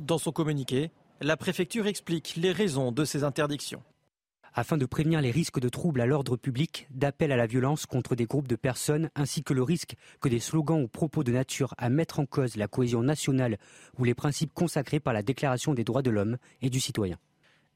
Dans 0.00 0.18
son 0.18 0.32
communiqué, 0.32 0.90
la 1.20 1.36
préfecture 1.36 1.86
explique 1.86 2.34
les 2.34 2.50
raisons 2.50 2.90
de 2.90 3.04
ces 3.04 3.22
interdictions. 3.22 3.84
Afin 4.52 4.76
de 4.76 4.84
prévenir 4.84 5.20
les 5.20 5.30
risques 5.30 5.60
de 5.60 5.68
troubles 5.68 6.00
à 6.00 6.06
l'ordre 6.06 6.36
public, 6.36 6.88
d'appel 6.90 7.30
à 7.30 7.36
la 7.36 7.46
violence 7.46 7.86
contre 7.86 8.16
des 8.16 8.26
groupes 8.26 8.48
de 8.48 8.56
personnes, 8.56 9.10
ainsi 9.14 9.44
que 9.44 9.54
le 9.54 9.62
risque 9.62 9.94
que 10.20 10.28
des 10.28 10.40
slogans 10.40 10.82
ou 10.82 10.88
propos 10.88 11.22
de 11.22 11.30
nature 11.30 11.72
à 11.78 11.88
mettre 11.88 12.18
en 12.18 12.26
cause 12.26 12.56
la 12.56 12.66
cohésion 12.66 13.04
nationale 13.04 13.58
ou 13.96 14.02
les 14.02 14.14
principes 14.14 14.54
consacrés 14.54 14.98
par 14.98 15.12
la 15.12 15.22
Déclaration 15.22 15.72
des 15.72 15.84
droits 15.84 16.02
de 16.02 16.10
l'homme 16.10 16.36
et 16.62 16.70
du 16.70 16.80
citoyen. 16.80 17.16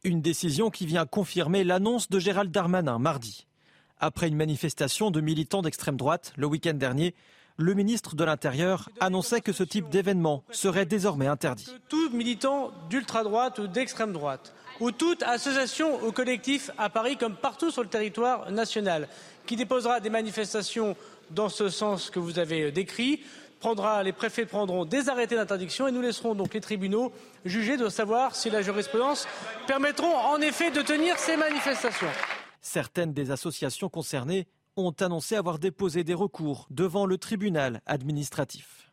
Une 0.07 0.21
décision 0.21 0.69
qui 0.69 0.85
vient 0.85 1.07
confirmer 1.07 1.65
l'annonce 1.65 2.11
de 2.11 2.19
Gérald 2.19 2.51
Darmanin 2.51 2.99
mardi. 2.99 3.47
Après 3.99 4.29
une 4.29 4.37
manifestation 4.37 5.11
de 5.11 5.23
militants 5.23 5.63
d'extrême 5.63 5.97
droite 5.97 6.35
le 6.37 6.47
week-end 6.47 6.75
dernier, 6.75 7.15
le 7.57 7.73
ministre 7.73 8.15
de 8.15 8.23
l'Intérieur 8.23 8.91
annonçait 9.01 9.41
que 9.41 9.55
ce 9.55 9.63
type 9.63 9.89
d'événement 9.89 10.45
serait 10.51 10.85
désormais 10.85 11.27
interdit. 11.27 11.71
Tout 11.89 12.11
militant 12.11 12.71
d'ultra-droite 12.91 13.61
ou 13.61 13.67
d'extrême 13.67 14.13
droite, 14.13 14.53
ou 14.79 14.91
toute 14.91 15.23
association 15.23 16.05
ou 16.05 16.13
collectif 16.13 16.71
à 16.77 16.91
Paris 16.91 17.17
comme 17.17 17.37
partout 17.37 17.71
sur 17.71 17.83
le 17.83 17.89
territoire 17.89 18.53
national, 18.53 19.09
qui 19.47 19.57
déposera 19.57 20.01
des 20.01 20.11
manifestations 20.11 20.97
dans 21.31 21.49
ce 21.49 21.71
sens 21.71 22.11
que 22.11 22.19
vous 22.19 22.39
avez 22.39 22.71
décrit, 22.73 23.21
les 24.03 24.13
préfets 24.13 24.47
prendront 24.47 24.85
des 24.85 25.09
arrêtés 25.09 25.37
d'interdiction 25.37 25.89
et 25.89 25.93
nous 25.93 26.03
laisserons 26.03 26.35
donc 26.35 26.55
les 26.55 26.61
tribunaux 26.61 27.13
juger 27.45 27.77
de 27.77 27.89
savoir 27.89 28.37
si 28.37 28.51
la 28.51 28.63
jurisprudence 28.63 29.27
permettront 29.67 30.15
en 30.15 30.41
effet 30.41 30.71
de 30.71 30.83
tenir 30.83 31.19
ces 31.19 31.37
manifestations. 31.37 32.09
Certaines 32.61 33.13
des 33.13 33.31
associations 33.31 33.89
concernées 33.89 34.47
ont 34.77 34.95
annoncé 35.01 35.37
avoir 35.37 35.59
déposé 35.59 36.05
des 36.05 36.15
recours 36.15 36.67
devant 36.71 37.07
le 37.07 37.17
tribunal 37.17 37.81
administratif. 37.87 38.85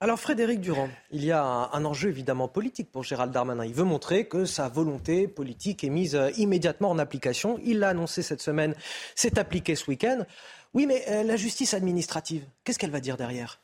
Alors 0.00 0.20
Frédéric 0.20 0.60
Durand, 0.60 0.90
il 1.10 1.24
y 1.24 1.32
a 1.32 1.42
un, 1.42 1.84
enjeu 1.84 2.08
évidemment 2.08 2.46
politique 2.46 2.92
pour 2.92 3.02
Gérald 3.02 3.32
Darmanin. 3.32 3.64
Il 3.64 3.74
veut 3.74 3.82
montrer 3.82 4.28
que 4.28 4.44
sa 4.44 4.68
volonté 4.68 5.26
politique 5.26 5.82
est 5.82 5.88
mise 5.88 6.14
euh, 6.14 6.30
immédiatement 6.36 6.90
en 6.90 7.00
application. 7.00 7.58
Il 7.64 7.80
l'a 7.80 7.88
annoncé 7.88 8.22
cette 8.22 8.40
semaine, 8.40 8.76
c'est 9.16 9.38
appliqué 9.38 9.74
ce 9.74 9.90
week-end. 9.90 10.24
Oui, 10.74 10.86
mais 10.86 11.04
euh, 11.08 11.22
la 11.22 11.36
justice 11.36 11.72
administrative, 11.72 12.44
qu'est-ce 12.64 12.78
qu'elle 12.78 12.90
va 12.90 13.00
dire 13.00 13.16
derrière? 13.16 13.60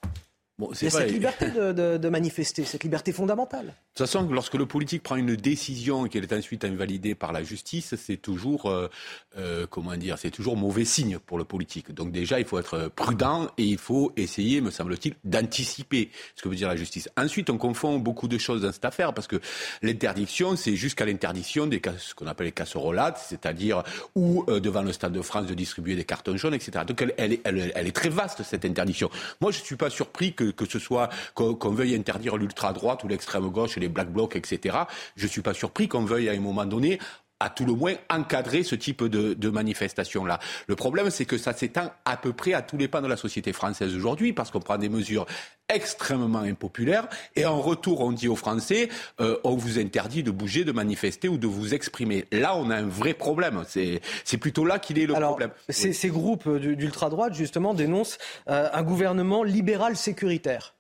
Bon, 0.57 0.71
a 0.71 0.75
cette 0.75 1.11
liberté 1.11 1.51
de, 1.51 2.09
manifester, 2.09 2.65
cette 2.65 2.85
liberté 2.85 3.11
fondamentale. 3.11 3.67
De 3.67 3.71
toute 3.71 4.07
façon, 4.07 4.23
lorsque 4.31 4.55
le 4.55 4.67
politique 4.67 5.03
prend 5.03 5.17
une 5.17 5.35
décision 5.35 6.07
et 6.07 6.09
qu'elle 6.09 6.23
est 6.23 6.33
ensuite 6.33 6.65
invalidée 6.65 7.17
par 7.17 7.33
la 7.33 7.43
justice, 7.43 7.97
c'est 7.97 8.17
toujours, 8.17 8.67
euh, 8.67 8.89
euh, 9.37 9.67
comment 9.69 9.97
dire, 9.97 10.17
c'est 10.17 10.31
toujours 10.31 10.57
mauvais 10.57 10.85
signe 10.85 11.19
pour 11.19 11.39
le 11.39 11.45
politique. 11.45 11.93
Donc 11.93 12.13
déjà, 12.13 12.39
il 12.39 12.47
faut 12.47 12.61
être 12.61 12.89
prudent 12.95 13.49
et 13.59 13.65
il 13.65 13.79
faut 13.79 14.13
essayer, 14.17 14.61
me 14.61 14.71
semble-t-il, 14.71 15.17
d'anticiper 15.25 16.11
ce 16.37 16.43
que 16.43 16.49
veut 16.49 16.55
dire 16.55 16.69
la 16.69 16.77
justice. 16.77 17.09
Ensuite, 17.17 17.51
on 17.51 17.59
confond 17.59 17.99
beaucoup 17.99 18.29
de 18.29 18.39
choses 18.39 18.63
dans 18.63 18.71
cette 18.71 18.85
affaire 18.85 19.13
parce 19.13 19.27
que 19.27 19.41
l'interdiction, 19.83 20.55
c'est 20.55 20.77
jusqu'à 20.77 21.05
l'interdiction 21.05 21.67
des 21.67 21.83
ce 21.99 22.15
qu'on 22.15 22.29
appelle 22.29 22.47
les 22.47 22.53
casserolades, 22.53 23.17
c'est-à-dire 23.19 23.83
ou 24.15 24.45
devant 24.47 24.83
le 24.83 24.93
Stade 24.93 25.13
de 25.13 25.21
France 25.21 25.47
de 25.47 25.55
distribuer 25.55 25.97
des 25.97 26.05
cartons 26.05 26.37
jaunes, 26.37 26.55
etc. 26.55 26.85
Donc 26.87 27.03
elle, 27.03 27.13
elle, 27.17 27.39
elle, 27.43 27.73
elle 27.75 27.87
est 27.89 27.93
très 27.93 28.09
vaste 28.09 28.43
cette 28.45 28.65
interdiction. 28.65 29.11
Moi, 29.41 29.51
je 29.51 29.59
ne 29.59 29.65
suis 29.65 29.77
pas 29.77 29.91
surpris 29.91 30.33
que 30.33 30.44
que, 30.53 30.67
ce 30.67 30.79
soit 30.79 31.09
qu'on 31.35 31.71
veuille 31.71 31.95
interdire 31.95 32.37
l'ultra-droite 32.37 33.05
ou 33.05 33.09
l'extrême 33.09 33.49
gauche, 33.49 33.77
les 33.77 33.89
black 33.89 34.11
blocs, 34.11 34.37
etc. 34.37 34.79
Je 35.17 35.25
ne 35.25 35.31
suis 35.31 35.43
pas 35.43 35.55
surpris 35.55 35.89
qu'on 35.89 36.05
veuille 36.05 36.29
à 36.29 36.33
un 36.33 36.41
moment 36.41 36.67
donné 36.67 36.99
à 37.41 37.51
tout 37.51 37.65
le 37.65 37.73
moins 37.73 37.95
encadrer 38.11 38.63
ce 38.63 38.75
type 38.75 39.05
de, 39.05 39.35
de 39.35 39.51
manifestation-là. 39.51 40.39
Le 40.67 40.77
problème, 40.77 41.11
c'est 41.11 41.25
que 41.25 41.37
ça 41.39 41.53
s'étend 41.53 41.93
à 42.05 42.17
peu 42.17 42.33
près 42.33 42.55
à 42.55 42.63
tous 42.63 42.77
les 42.77 42.89
pans 42.89 43.03
de 43.03 43.07
la 43.07 43.17
société 43.17 43.53
française 43.53 43.95
aujourd'hui, 43.95 44.33
parce 44.33 44.51
qu'on 44.51 44.61
prend 44.61 44.79
des 44.79 44.89
mesures 44.89 45.27
extrêmement 45.69 46.41
impopulaires, 46.41 47.09
et 47.37 47.47
en 47.47 47.61
retour, 47.61 48.01
on 48.01 48.13
dit 48.13 48.29
aux 48.29 48.37
Français, 48.37 48.89
euh, 49.21 49.39
on 49.45 49.57
vous 49.57 49.79
interdit 49.79 50.23
de 50.23 50.31
bouger, 50.31 50.65
de 50.65 50.73
manifester 50.73 51.29
ou 51.29 51.39
de 51.39 51.47
vous 51.47 51.75
exprimer. 51.75 52.27
Là, 52.33 52.55
on 52.57 52.71
a 52.71 52.77
un 52.77 52.87
vrai 52.87 53.15
problème. 53.15 53.65
C'est 53.67 54.39
plutôt 54.39 54.65
là 54.65 54.79
qu'il 54.79 54.99
est 54.99 55.07
le 55.07 55.15
Alors, 55.15 55.31
problème. 55.31 55.51
Ces, 55.69 55.93
ces 55.93 56.09
groupes 56.09 56.49
d'ultra-droite, 56.49 57.35
justement, 57.35 57.75
dénoncent 57.75 58.19
euh, 58.49 58.69
un 58.73 58.83
gouvernement 58.83 59.43
libéral 59.43 59.97
sécuritaire. 59.97 60.75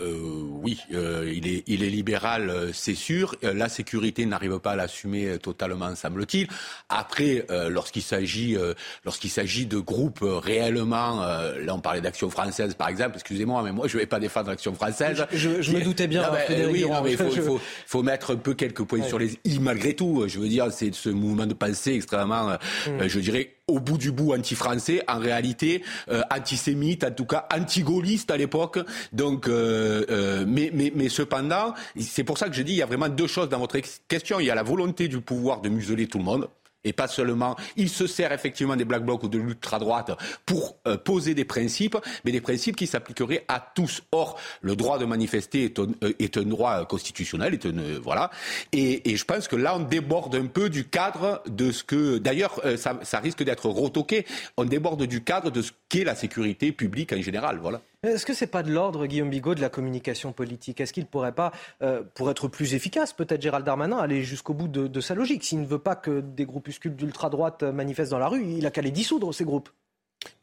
Euh, 0.00 0.44
oui, 0.62 0.78
euh, 0.94 1.28
il, 1.34 1.48
est, 1.48 1.64
il 1.66 1.82
est 1.82 1.90
libéral, 1.90 2.50
euh, 2.50 2.70
c'est 2.72 2.94
sûr. 2.94 3.34
Euh, 3.42 3.52
la 3.52 3.68
sécurité 3.68 4.26
n'arrive 4.26 4.60
pas 4.60 4.70
à 4.70 4.76
l'assumer 4.76 5.26
euh, 5.26 5.38
totalement, 5.38 5.92
semble-t-il. 5.96 6.46
Après, 6.88 7.44
euh, 7.50 7.68
lorsqu'il 7.68 8.02
s'agit, 8.02 8.56
lorsqu'il 9.04 9.30
s'agit 9.30 9.66
de 9.66 9.78
groupes 9.78 10.20
réellement, 10.22 11.20
là 11.20 11.74
on 11.74 11.80
parlait 11.80 12.00
d'Action 12.00 12.30
française 12.30 12.74
par 12.74 12.88
exemple. 12.88 13.14
Excusez-moi, 13.14 13.60
mais 13.64 13.72
moi 13.72 13.88
je 13.88 13.96
ne 13.96 14.02
vais 14.02 14.06
pas 14.06 14.20
défendre 14.20 14.50
l'Action 14.50 14.72
française. 14.72 15.26
Je, 15.32 15.62
je 15.62 15.72
me 15.72 15.80
doutais 15.80 16.06
bien. 16.06 16.22
Non, 16.22 16.28
mais, 16.48 16.66
oui, 16.66 16.82
non, 16.88 17.02
mais 17.02 17.12
il 17.12 17.16
faut, 17.16 17.30
je... 17.34 17.40
faut, 17.42 17.60
faut, 17.86 18.02
mettre 18.04 18.34
un 18.34 18.36
peu 18.36 18.54
quelques 18.54 18.84
points 18.84 19.00
ouais. 19.00 19.08
sur 19.08 19.18
les 19.18 19.36
i 19.44 19.58
malgré 19.58 19.94
tout. 19.94 20.26
Je 20.28 20.38
veux 20.38 20.48
dire, 20.48 20.70
c'est 20.70 20.94
ce 20.94 21.08
mouvement 21.08 21.46
de 21.46 21.54
pensée 21.54 21.94
extrêmement, 21.94 22.56
mm. 22.86 23.08
je 23.08 23.18
dirais 23.18 23.57
au 23.68 23.80
bout 23.80 23.98
du 23.98 24.10
bout 24.10 24.34
anti-français, 24.34 25.02
en 25.06 25.18
réalité 25.18 25.82
euh, 26.10 26.22
antisémite, 26.34 27.04
en 27.04 27.10
tout 27.10 27.26
cas 27.26 27.46
anti-gaulliste 27.54 28.30
à 28.30 28.36
l'époque. 28.36 28.78
Donc, 29.12 29.46
euh, 29.46 30.04
euh, 30.10 30.44
mais, 30.48 30.70
mais, 30.74 30.92
mais 30.94 31.08
cependant, 31.08 31.74
c'est 31.98 32.24
pour 32.24 32.38
ça 32.38 32.48
que 32.48 32.54
je 32.54 32.62
dis, 32.62 32.72
il 32.72 32.78
y 32.78 32.82
a 32.82 32.86
vraiment 32.86 33.08
deux 33.08 33.26
choses 33.26 33.48
dans 33.48 33.58
votre 33.58 33.78
question. 34.08 34.40
Il 34.40 34.46
y 34.46 34.50
a 34.50 34.54
la 34.54 34.62
volonté 34.62 35.08
du 35.08 35.20
pouvoir 35.20 35.60
de 35.60 35.68
museler 35.68 36.06
tout 36.06 36.18
le 36.18 36.24
monde 36.24 36.48
et 36.88 36.92
pas 36.92 37.06
seulement. 37.06 37.56
Il 37.76 37.88
se 37.88 38.06
sert 38.06 38.32
effectivement 38.32 38.76
des 38.76 38.84
black 38.84 39.04
blocs 39.04 39.22
ou 39.22 39.28
de 39.28 39.38
l'ultra-droite 39.38 40.18
pour 40.46 40.76
euh, 40.86 40.96
poser 40.96 41.34
des 41.34 41.44
principes, 41.44 41.96
mais 42.24 42.32
des 42.32 42.40
principes 42.40 42.76
qui 42.76 42.86
s'appliqueraient 42.86 43.44
à 43.48 43.60
tous. 43.74 44.02
Or, 44.12 44.38
le 44.62 44.74
droit 44.74 44.98
de 44.98 45.04
manifester 45.04 45.64
est 45.64 45.78
un, 45.78 45.88
euh, 46.02 46.44
droit 46.44 46.86
constitutionnel, 46.86 47.58
euh, 47.64 47.98
voilà. 48.02 48.30
Et, 48.72 49.16
je 49.16 49.24
pense 49.24 49.48
que 49.48 49.56
là, 49.56 49.76
on 49.76 49.80
déborde 49.80 50.34
un 50.36 50.46
peu 50.46 50.70
du 50.70 50.88
cadre 50.88 51.42
de 51.46 51.72
ce 51.72 51.84
que, 51.84 52.18
d'ailleurs, 52.18 52.60
ça, 52.76 52.98
ça, 53.02 53.18
risque 53.18 53.42
d'être 53.42 53.68
retoqué. 53.68 54.24
On 54.56 54.64
déborde 54.64 55.02
du 55.04 55.22
cadre 55.22 55.50
de 55.50 55.60
ce 55.60 55.72
qu'est 55.88 56.04
la 56.04 56.14
sécurité 56.14 56.72
publique 56.72 57.12
en 57.12 57.20
général, 57.20 57.58
voilà. 57.58 57.80
Est-ce 58.02 58.26
que 58.26 58.34
c'est 58.34 58.46
pas 58.46 58.62
de 58.62 58.70
l'ordre, 58.70 59.06
Guillaume 59.06 59.30
Bigot, 59.30 59.54
de 59.54 59.60
la 59.60 59.70
communication 59.70 60.32
politique? 60.32 60.80
Est-ce 60.80 60.92
qu'il 60.92 61.02
ne 61.02 61.08
pourrait 61.08 61.32
pas, 61.32 61.52
euh, 61.82 62.02
pour 62.14 62.30
être 62.30 62.46
plus 62.46 62.74
efficace, 62.74 63.12
peut-être 63.12 63.42
Gérald 63.42 63.64
Darmanin, 63.64 63.98
aller 63.98 64.22
jusqu'au 64.22 64.54
bout 64.54 64.68
de, 64.68 64.86
de, 64.86 65.00
sa 65.00 65.14
logique? 65.14 65.42
S'il 65.44 65.60
ne 65.60 65.66
veut 65.66 65.78
pas 65.78 65.96
que 65.96 66.20
des 66.20 66.44
groupuscules 66.44 66.94
d'ultra-droite 66.94 67.62
manifestent 67.62 68.12
dans 68.12 68.18
la 68.18 68.28
rue, 68.28 68.44
il 68.44 68.66
a 68.66 68.70
qu'à 68.70 68.82
les 68.82 68.90
dissoudre, 68.90 69.34
ces 69.34 69.44
groupes. 69.44 69.70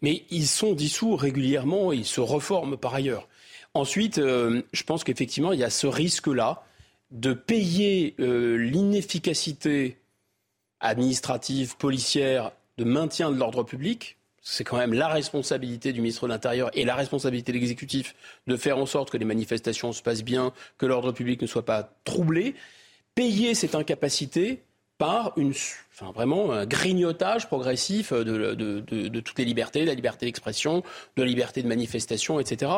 Mais 0.02 0.24
ils 0.30 0.48
sont 0.48 0.74
dissous 0.74 1.16
régulièrement, 1.16 1.92
ils 1.92 2.06
se 2.06 2.22
reforment 2.22 2.78
par 2.78 2.96
ailleurs. 2.96 3.28
Ensuite, 3.74 4.18
euh, 4.18 4.62
je 4.72 4.84
pense 4.84 5.04
qu'effectivement, 5.04 5.52
il 5.52 5.60
y 5.60 5.64
a 5.64 5.70
ce 5.70 5.88
risque-là 5.88 6.64
de 7.12 7.34
payer 7.34 8.16
euh, 8.20 8.56
l'inefficacité 8.56 9.98
administrative, 10.80 11.78
policière, 11.78 12.52
de 12.78 12.84
maintien 12.84 13.32
de 13.32 13.38
l'ordre 13.38 13.64
public 13.64 14.18
c'est 14.48 14.64
quand 14.64 14.78
même 14.78 14.94
la 14.94 15.08
responsabilité 15.08 15.92
du 15.92 16.02
ministre 16.02 16.28
de 16.28 16.32
l'Intérieur 16.32 16.70
et 16.74 16.86
la 16.86 16.94
responsabilité 16.94 17.52
de 17.52 17.58
l'exécutif 17.58 18.16
de 18.46 18.56
faire 18.56 18.78
en 18.78 18.86
sorte 18.86 19.10
que 19.10 19.18
les 19.18 19.26
manifestations 19.26 19.92
se 19.92 20.04
passent 20.04 20.24
bien, 20.24 20.54
que 20.78 20.86
l'ordre 20.86 21.12
public 21.12 21.42
ne 21.42 21.48
soit 21.48 21.66
pas 21.66 21.90
troublé. 22.04 22.54
Payer 23.16 23.56
cette 23.56 23.74
incapacité 23.74 24.62
par 25.00 25.34
une, 25.36 25.54
enfin 25.94 26.12
vraiment 26.12 26.52
un 26.52 26.68
grignotage 26.68 27.48
progressif 27.48 28.14
de, 28.14 29.20
toutes 29.20 29.40
les 29.40 29.46
libertés, 29.46 29.84
la 29.84 29.96
liberté 29.96 30.28
d'expression, 30.28 30.84
de 31.18 31.24
la 31.24 31.28
liberté 31.28 31.64
de 31.64 31.68
manifestation, 31.68 32.40
etc. 32.40 32.72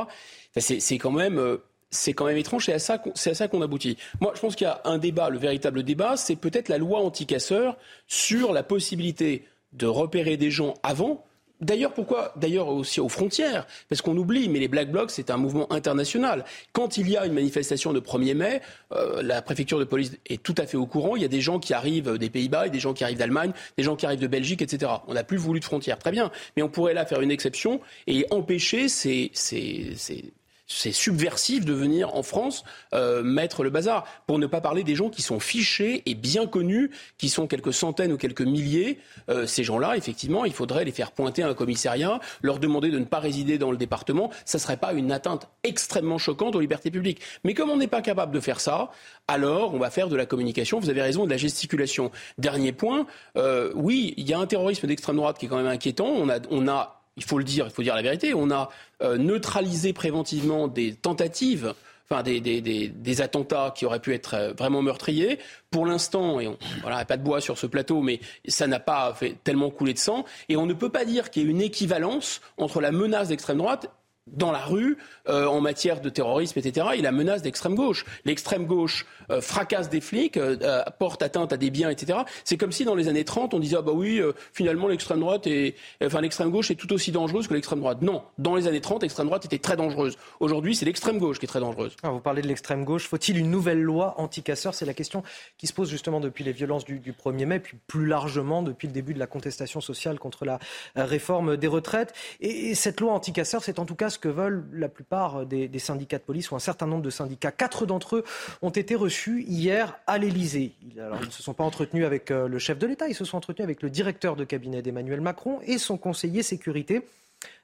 C'est 0.55 0.97
quand 0.97 1.11
même 1.11 1.59
c'est 1.89 2.13
quand 2.13 2.25
même 2.25 2.37
étrange, 2.37 2.65
c'est 2.65 2.73
à 2.73 2.79
ça 2.79 3.03
c'est 3.13 3.31
à 3.31 3.35
ça 3.35 3.49
qu'on 3.49 3.61
aboutit. 3.61 3.97
Moi, 4.21 4.31
je 4.35 4.39
pense 4.39 4.55
qu'il 4.55 4.65
y 4.65 4.69
a 4.69 4.81
un 4.85 4.97
débat, 4.97 5.29
le 5.29 5.37
véritable 5.37 5.83
débat, 5.83 6.15
c'est 6.15 6.37
peut-être 6.37 6.69
la 6.69 6.77
loi 6.77 6.99
anti-casseurs 6.99 7.77
sur 8.07 8.53
la 8.53 8.63
possibilité 8.63 9.45
de 9.73 9.85
repérer 9.85 10.37
des 10.37 10.49
gens 10.49 10.73
avant 10.81 11.26
D'ailleurs, 11.59 11.93
pourquoi 11.93 12.33
D'ailleurs 12.35 12.67
aussi 12.67 12.99
aux 12.99 13.09
frontières, 13.09 13.65
parce 13.89 14.01
qu'on 14.01 14.15
oublie, 14.15 14.47
mais 14.47 14.59
les 14.59 14.67
Black 14.67 14.91
Blocs, 14.91 15.09
c'est 15.09 15.31
un 15.31 15.37
mouvement 15.37 15.71
international. 15.71 16.45
Quand 16.71 16.97
il 16.97 17.09
y 17.09 17.17
a 17.17 17.25
une 17.25 17.33
manifestation 17.33 17.93
de 17.93 17.99
1er 17.99 18.35
mai, 18.35 18.61
euh, 18.91 19.23
la 19.23 19.41
préfecture 19.41 19.79
de 19.79 19.83
police 19.83 20.17
est 20.27 20.41
tout 20.41 20.55
à 20.57 20.67
fait 20.67 20.77
au 20.77 20.85
courant. 20.85 21.15
Il 21.15 21.21
y 21.21 21.25
a 21.25 21.29
des 21.29 21.41
gens 21.41 21.59
qui 21.59 21.73
arrivent 21.73 22.17
des 22.17 22.29
Pays-Bas, 22.29 22.69
des 22.69 22.79
gens 22.79 22.93
qui 22.93 23.03
arrivent 23.03 23.17
d'Allemagne, 23.17 23.53
des 23.77 23.83
gens 23.83 23.95
qui 23.95 24.05
arrivent 24.05 24.19
de 24.19 24.27
Belgique, 24.27 24.61
etc. 24.61 24.91
On 25.07 25.15
n'a 25.15 25.23
plus 25.23 25.37
voulu 25.37 25.59
de 25.59 25.65
frontières, 25.65 25.97
très 25.97 26.11
bien. 26.11 26.31
Mais 26.55 26.61
on 26.61 26.69
pourrait 26.69 26.93
là 26.93 27.05
faire 27.05 27.21
une 27.21 27.31
exception 27.31 27.81
et 28.05 28.25
empêcher 28.29 28.87
ces, 28.87 29.31
ces, 29.33 29.93
ces 29.95 30.25
c'est 30.67 30.91
subversif 30.91 31.65
de 31.65 31.73
venir 31.73 32.13
en 32.15 32.23
France 32.23 32.63
euh, 32.93 33.23
mettre 33.23 33.63
le 33.63 33.69
bazar. 33.69 34.05
Pour 34.27 34.37
ne 34.37 34.47
pas 34.47 34.61
parler 34.61 34.83
des 34.83 34.95
gens 34.95 35.09
qui 35.09 35.21
sont 35.21 35.39
fichés 35.39 36.03
et 36.05 36.13
bien 36.13 36.45
connus, 36.45 36.91
qui 37.17 37.29
sont 37.29 37.47
quelques 37.47 37.73
centaines 37.73 38.11
ou 38.11 38.17
quelques 38.17 38.41
milliers. 38.41 38.99
Euh, 39.29 39.47
ces 39.47 39.63
gens-là, 39.63 39.95
effectivement, 39.97 40.45
il 40.45 40.53
faudrait 40.53 40.85
les 40.85 40.91
faire 40.91 41.11
pointer 41.11 41.43
à 41.43 41.47
un 41.47 41.53
commissariat, 41.53 42.19
leur 42.41 42.59
demander 42.59 42.91
de 42.91 42.99
ne 42.99 43.05
pas 43.05 43.19
résider 43.19 43.57
dans 43.57 43.71
le 43.71 43.77
département. 43.77 44.29
Ça 44.45 44.57
ne 44.57 44.61
serait 44.61 44.77
pas 44.77 44.93
une 44.93 45.11
atteinte 45.11 45.47
extrêmement 45.63 46.17
choquante 46.17 46.55
aux 46.55 46.59
libertés 46.59 46.91
publiques. 46.91 47.21
Mais 47.43 47.53
comme 47.53 47.69
on 47.69 47.77
n'est 47.77 47.87
pas 47.87 48.01
capable 48.01 48.33
de 48.33 48.39
faire 48.39 48.59
ça, 48.59 48.91
alors 49.27 49.73
on 49.73 49.79
va 49.79 49.89
faire 49.89 50.09
de 50.09 50.15
la 50.15 50.25
communication, 50.25 50.79
vous 50.79 50.89
avez 50.89 51.01
raison, 51.01 51.25
de 51.25 51.29
la 51.29 51.37
gesticulation. 51.37 52.11
Dernier 52.37 52.73
point, 52.73 53.07
euh, 53.37 53.71
oui, 53.75 54.13
il 54.17 54.27
y 54.29 54.33
a 54.33 54.39
un 54.39 54.47
terrorisme 54.47 54.87
d'extrême 54.87 55.15
droite 55.15 55.37
qui 55.37 55.45
est 55.45 55.49
quand 55.49 55.57
même 55.57 55.67
inquiétant. 55.67 56.07
On 56.07 56.29
a, 56.29 56.39
on 56.49 56.67
a 56.67 56.96
il 57.17 57.23
faut 57.23 57.37
le 57.37 57.43
dire, 57.43 57.65
il 57.65 57.71
faut 57.71 57.83
dire 57.83 57.95
la 57.95 58.01
vérité, 58.01 58.33
on 58.33 58.49
a 58.51 58.69
euh, 59.01 59.17
neutralisé 59.17 59.91
préventivement 59.91 60.67
des 60.67 60.93
tentatives 60.93 61.73
enfin 62.09 62.23
des, 62.23 63.21
attentats 63.21 63.73
qui 63.75 63.85
auraient 63.85 63.99
pu 63.99 64.13
être 64.13 64.35
euh, 64.35 64.53
vraiment 64.53 64.81
meurtriers. 64.81 65.39
Pour 65.71 65.85
l'instant, 65.85 66.39
et 66.39 66.47
on, 66.47 66.57
voilà, 66.81 67.03
pas 67.05 67.17
de 67.17 67.23
bois 67.23 67.41
sur 67.41 67.57
ce 67.57 67.67
plateau, 67.67 68.01
mais 68.01 68.19
ça 68.47 68.67
n'a 68.67 68.79
pas 68.79 69.13
fait 69.13 69.35
tellement 69.43 69.69
couler 69.69 69.93
de 69.93 69.99
sang. 69.99 70.25
Et 70.49 70.55
on 70.55 70.65
ne 70.65 70.73
peut 70.73 70.89
pas 70.89 71.05
dire 71.05 71.29
qu'il 71.29 71.43
y 71.43 71.45
ait 71.45 71.49
une 71.49 71.61
équivalence 71.61 72.41
entre 72.57 72.79
la 72.79 72.91
menace 72.91 73.27
d'extrême 73.27 73.57
droite 73.57 73.91
dans 74.31 74.51
la 74.51 74.59
rue 74.59 74.97
euh, 75.29 75.45
en 75.45 75.61
matière 75.61 76.01
de 76.01 76.09
terrorisme, 76.09 76.59
etc., 76.59 76.87
et 76.95 77.01
la 77.01 77.11
menace 77.11 77.41
d'extrême 77.41 77.75
gauche. 77.75 78.05
L'extrême 78.25 78.65
gauche 78.65 79.05
euh, 79.29 79.41
fracasse 79.41 79.89
des 79.89 80.01
flics, 80.01 80.37
euh, 80.37 80.83
porte 80.99 81.21
atteinte 81.21 81.51
à 81.53 81.57
des 81.57 81.69
biens, 81.69 81.89
etc. 81.89 82.19
C'est 82.45 82.57
comme 82.57 82.71
si 82.71 82.85
dans 82.85 82.95
les 82.95 83.07
années 83.07 83.25
30, 83.25 83.53
on 83.53 83.59
disait 83.59 83.77
ah 83.77 83.81
bah 83.81 83.91
oui, 83.93 84.19
euh, 84.19 84.33
finalement 84.53 84.87
l'extrême 84.87 85.19
droite 85.19 85.47
est, 85.47 85.75
enfin 86.03 86.21
l'extrême 86.21 86.49
gauche 86.49 86.71
est 86.71 86.75
tout 86.75 86.91
aussi 86.93 87.11
dangereuse 87.11 87.47
que 87.47 87.53
l'extrême 87.53 87.79
droite. 87.79 88.01
Non, 88.01 88.23
dans 88.37 88.55
les 88.55 88.67
années 88.67 88.81
30, 88.81 89.01
l'extrême 89.01 89.27
droite 89.27 89.45
était 89.45 89.59
très 89.59 89.75
dangereuse. 89.75 90.17
Aujourd'hui, 90.39 90.75
c'est 90.75 90.85
l'extrême 90.85 91.17
gauche 91.17 91.39
qui 91.39 91.45
est 91.45 91.49
très 91.49 91.59
dangereuse. 91.59 91.95
Alors, 92.03 92.15
vous 92.15 92.21
parlez 92.21 92.41
de 92.41 92.47
l'extrême 92.47 92.85
gauche. 92.85 93.07
Faut-il 93.07 93.37
une 93.37 93.51
nouvelle 93.51 93.81
loi 93.81 94.15
anti-casseurs? 94.17 94.73
C'est 94.73 94.85
la 94.85 94.93
question 94.93 95.23
qui 95.57 95.67
se 95.67 95.73
pose 95.73 95.89
justement 95.89 96.19
depuis 96.19 96.43
les 96.43 96.53
violences 96.53 96.85
du, 96.85 96.99
du 96.99 97.11
1er 97.11 97.45
mai, 97.45 97.59
puis 97.59 97.77
plus 97.87 98.05
largement 98.05 98.63
depuis 98.63 98.87
le 98.87 98.93
début 98.93 99.13
de 99.13 99.19
la 99.19 99.27
contestation 99.27 99.81
sociale 99.81 100.19
contre 100.19 100.45
la 100.45 100.59
réforme 100.95 101.57
des 101.57 101.67
retraites. 101.67 102.13
Et, 102.39 102.69
et 102.69 102.75
cette 102.75 103.01
loi 103.01 103.13
anti-casseurs, 103.13 103.63
c'est 103.63 103.79
en 103.79 103.85
tout 103.85 103.95
cas 103.95 104.09
que 104.19 104.27
veulent 104.27 104.65
la 104.73 104.89
plupart 104.89 105.45
des, 105.45 105.67
des, 105.67 105.79
syndicats 105.79 106.17
de 106.17 106.23
police 106.23 106.51
ou 106.51 106.55
un 106.55 106.59
certain 106.59 106.87
nombre 106.87 107.03
de 107.03 107.09
syndicats. 107.09 107.51
Quatre 107.51 107.85
d'entre 107.85 108.17
eux 108.17 108.23
ont 108.61 108.69
été 108.69 108.95
reçus 108.95 109.43
hier 109.43 109.97
à 110.07 110.17
l'Elysée. 110.17 110.73
Alors, 110.97 111.19
ils 111.21 111.27
ne 111.27 111.31
se 111.31 111.43
sont 111.43 111.53
pas 111.53 111.63
entretenus 111.63 112.05
avec 112.05 112.31
euh, 112.31 112.47
le 112.47 112.59
chef 112.59 112.77
de 112.79 112.87
l'État, 112.87 113.07
ils 113.07 113.15
se 113.15 113.25
sont 113.25 113.37
entretenus 113.37 113.63
avec 113.63 113.81
le 113.81 113.89
directeur 113.89 114.35
de 114.35 114.43
cabinet 114.43 114.81
d'Emmanuel 114.81 115.21
Macron 115.21 115.59
et 115.63 115.77
son 115.77 115.97
conseiller 115.97 116.43
sécurité. 116.43 117.01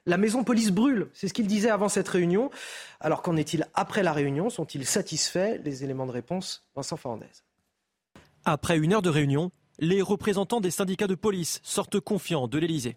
La 0.06 0.18
maison 0.18 0.44
police 0.44 0.70
brûle, 0.70 1.08
c'est 1.14 1.28
ce 1.28 1.34
qu'il 1.34 1.46
disait 1.46 1.70
avant 1.70 1.88
cette 1.88 2.08
réunion. 2.08 2.50
Alors 3.00 3.22
qu'en 3.22 3.36
est-il 3.36 3.66
après 3.74 4.02
la 4.02 4.12
réunion? 4.12 4.50
Sont-ils 4.50 4.86
satisfaits? 4.86 5.60
Les 5.64 5.82
éléments 5.82 6.06
de 6.06 6.12
réponse, 6.12 6.64
Vincent 6.76 6.96
Fernandez. 6.96 7.26
Après 8.44 8.76
une 8.76 8.92
heure 8.92 9.02
de 9.02 9.10
réunion, 9.10 9.50
les 9.78 10.02
représentants 10.02 10.60
des 10.60 10.70
syndicats 10.70 11.06
de 11.06 11.14
police 11.14 11.60
sortent 11.62 12.00
confiants 12.00 12.46
de 12.46 12.58
l'Elysée. 12.58 12.96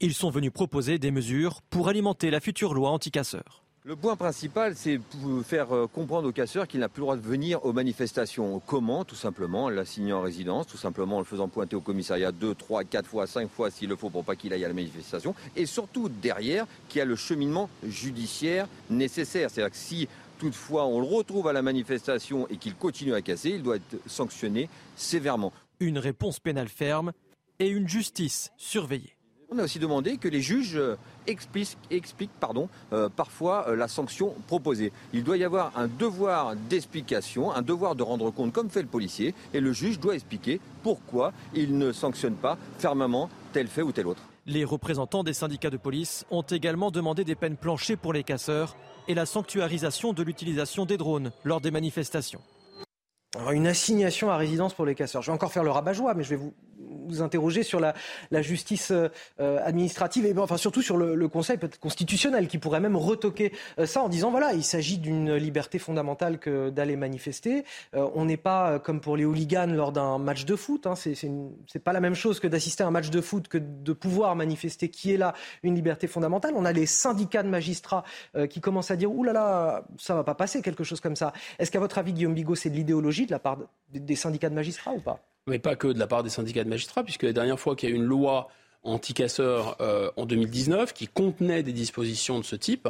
Ils 0.00 0.12
sont 0.12 0.28
venus 0.28 0.52
proposer 0.52 0.98
des 0.98 1.10
mesures 1.10 1.62
pour 1.70 1.88
alimenter 1.88 2.30
la 2.30 2.40
future 2.40 2.74
loi 2.74 2.90
anti-casseurs. 2.90 3.62
Le 3.82 3.96
point 3.96 4.14
principal, 4.14 4.74
c'est 4.76 5.00
faire 5.42 5.68
comprendre 5.94 6.28
aux 6.28 6.32
casseurs 6.32 6.68
qu'il 6.68 6.80
n'a 6.80 6.90
plus 6.90 7.00
le 7.00 7.04
droit 7.04 7.16
de 7.16 7.22
venir 7.22 7.64
aux 7.64 7.72
manifestations. 7.72 8.60
Comment 8.66 9.06
Tout 9.06 9.14
simplement, 9.14 9.70
l'assignant 9.70 10.18
en 10.18 10.22
résidence, 10.22 10.66
tout 10.66 10.76
simplement 10.76 11.16
en 11.16 11.20
le 11.20 11.24
faisant 11.24 11.48
pointer 11.48 11.76
au 11.76 11.80
commissariat 11.80 12.30
deux, 12.30 12.54
trois, 12.54 12.84
quatre 12.84 13.08
fois, 13.08 13.26
cinq 13.26 13.48
fois 13.48 13.70
s'il 13.70 13.88
le 13.88 13.96
faut 13.96 14.10
pour 14.10 14.22
pas 14.22 14.36
qu'il 14.36 14.52
aille 14.52 14.66
à 14.66 14.68
la 14.68 14.74
manifestation. 14.74 15.34
Et 15.54 15.64
surtout, 15.64 16.10
derrière, 16.10 16.66
qu'il 16.90 16.98
y 16.98 17.02
a 17.02 17.06
le 17.06 17.16
cheminement 17.16 17.70
judiciaire 17.88 18.68
nécessaire. 18.90 19.50
C'est-à-dire 19.50 19.70
que 19.70 19.78
si 19.78 20.08
toutefois 20.38 20.84
on 20.84 21.00
le 21.00 21.06
retrouve 21.06 21.48
à 21.48 21.54
la 21.54 21.62
manifestation 21.62 22.46
et 22.48 22.58
qu'il 22.58 22.74
continue 22.74 23.14
à 23.14 23.22
casser, 23.22 23.50
il 23.50 23.62
doit 23.62 23.76
être 23.76 23.96
sanctionné 24.04 24.68
sévèrement. 24.94 25.54
Une 25.80 25.98
réponse 25.98 26.38
pénale 26.38 26.68
ferme 26.68 27.12
et 27.60 27.68
une 27.68 27.88
justice 27.88 28.52
surveillée. 28.58 29.15
On 29.48 29.58
a 29.58 29.62
aussi 29.62 29.78
demandé 29.78 30.16
que 30.16 30.26
les 30.26 30.40
juges 30.40 30.76
euh, 30.76 30.96
expliquent, 31.28 31.78
expliquent 31.92 32.38
pardon, 32.40 32.68
euh, 32.92 33.08
parfois 33.08 33.68
euh, 33.68 33.76
la 33.76 33.86
sanction 33.86 34.34
proposée. 34.48 34.92
Il 35.12 35.22
doit 35.22 35.36
y 35.36 35.44
avoir 35.44 35.70
un 35.76 35.86
devoir 35.86 36.56
d'explication, 36.56 37.52
un 37.52 37.62
devoir 37.62 37.94
de 37.94 38.02
rendre 38.02 38.32
compte 38.32 38.52
comme 38.52 38.70
fait 38.70 38.82
le 38.82 38.88
policier, 38.88 39.34
et 39.54 39.60
le 39.60 39.72
juge 39.72 40.00
doit 40.00 40.16
expliquer 40.16 40.60
pourquoi 40.82 41.32
il 41.54 41.78
ne 41.78 41.92
sanctionne 41.92 42.34
pas 42.34 42.58
fermement 42.78 43.30
tel 43.52 43.68
fait 43.68 43.82
ou 43.82 43.92
tel 43.92 44.08
autre. 44.08 44.22
Les 44.46 44.64
représentants 44.64 45.22
des 45.22 45.32
syndicats 45.32 45.70
de 45.70 45.76
police 45.76 46.24
ont 46.32 46.42
également 46.42 46.90
demandé 46.90 47.22
des 47.22 47.36
peines 47.36 47.56
planchées 47.56 47.96
pour 47.96 48.12
les 48.12 48.24
casseurs 48.24 48.76
et 49.06 49.14
la 49.14 49.26
sanctuarisation 49.26 50.12
de 50.12 50.24
l'utilisation 50.24 50.86
des 50.86 50.96
drones 50.96 51.30
lors 51.44 51.60
des 51.60 51.70
manifestations. 51.70 52.40
Alors, 53.36 53.52
une 53.52 53.66
assignation 53.66 54.30
à 54.30 54.36
résidence 54.36 54.74
pour 54.74 54.86
les 54.86 54.94
casseurs. 54.94 55.22
Je 55.22 55.30
vais 55.30 55.34
encore 55.34 55.52
faire 55.52 55.64
le 55.64 55.70
rabat-joie, 55.70 56.14
mais 56.14 56.24
je 56.24 56.30
vais 56.30 56.36
vous, 56.36 56.54
vous 57.06 57.22
interroger 57.22 57.62
sur 57.62 57.80
la, 57.80 57.94
justice 58.42 58.92
euh, 58.92 59.08
administrative 59.64 60.26
et 60.26 60.38
enfin 60.38 60.56
surtout 60.56 60.82
sur 60.82 60.96
le, 60.96 61.26
Conseil 61.26 61.58
constitutionnel 61.80 62.46
qui 62.46 62.58
pourrait 62.58 62.80
même 62.80 62.96
retoquer 62.96 63.52
euh, 63.78 63.86
ça 63.86 64.02
en 64.02 64.08
disant 64.08 64.30
voilà 64.30 64.52
il 64.52 64.62
s'agit 64.62 64.98
d'une 64.98 65.34
liberté 65.34 65.78
fondamentale 65.78 66.38
que 66.38 66.70
d'aller 66.70 66.96
manifester. 66.96 67.64
Euh, 67.94 68.08
on 68.14 68.24
n'est 68.24 68.36
pas 68.36 68.78
comme 68.78 69.00
pour 69.00 69.16
les 69.16 69.24
hooligans 69.24 69.66
lors 69.66 69.92
d'un 69.92 70.18
match 70.18 70.44
de 70.44 70.56
foot. 70.56 70.86
Hein, 70.86 70.94
c'est 70.94 71.82
pas 71.82 71.92
la 71.92 72.00
même 72.00 72.14
chose 72.14 72.38
que 72.40 72.46
d'assister 72.46 72.84
à 72.84 72.86
un 72.86 72.90
match 72.90 73.10
de 73.10 73.20
foot 73.20 73.48
que 73.48 73.58
de 73.58 73.92
pouvoir 73.92 74.36
manifester 74.36 74.88
qui 74.88 75.12
est 75.12 75.16
là 75.16 75.34
une 75.62 75.74
liberté 75.74 76.06
fondamentale. 76.06 76.54
On 76.56 76.64
a 76.64 76.72
les 76.72 76.86
syndicats 76.86 77.42
de 77.42 77.48
magistrats 77.48 78.04
qui 78.48 78.60
commencent 78.60 78.90
à 78.90 78.96
dire 78.96 79.12
ouh 79.12 79.24
là 79.24 79.32
là 79.32 79.84
ça 79.98 80.14
va 80.14 80.24
pas 80.24 80.34
passer 80.34 80.62
quelque 80.62 80.84
chose 80.84 81.00
comme 81.00 81.16
ça. 81.16 81.32
Est-ce 81.58 81.70
qu'à 81.70 81.80
votre 81.80 81.98
avis 81.98 82.12
Guillaume 82.12 82.34
Bigot 82.34 82.54
c'est 82.54 82.70
de 82.70 82.76
l'idéologie 82.76 83.26
de 83.26 83.32
la 83.32 83.38
part 83.38 83.58
des 83.90 84.16
syndicats 84.16 84.48
de 84.48 84.54
magistrats 84.54 84.92
ou 84.92 85.00
pas? 85.00 85.20
Mais 85.46 85.58
pas 85.58 85.76
que 85.76 85.88
de 85.88 85.98
la 85.98 86.06
part 86.06 86.22
des 86.22 86.30
syndicats 86.30 86.64
de 86.64 86.68
magistrats, 86.68 87.04
puisque 87.04 87.22
la 87.22 87.32
dernière 87.32 87.58
fois 87.58 87.76
qu'il 87.76 87.88
y 87.88 87.92
a 87.92 87.94
eu 87.94 87.98
une 87.98 88.04
loi 88.04 88.48
anti-casseurs 88.82 89.76
euh, 89.80 90.10
en 90.16 90.26
2019 90.26 90.92
qui 90.92 91.08
contenait 91.08 91.62
des 91.62 91.72
dispositions 91.72 92.38
de 92.38 92.44
ce 92.44 92.56
type, 92.56 92.88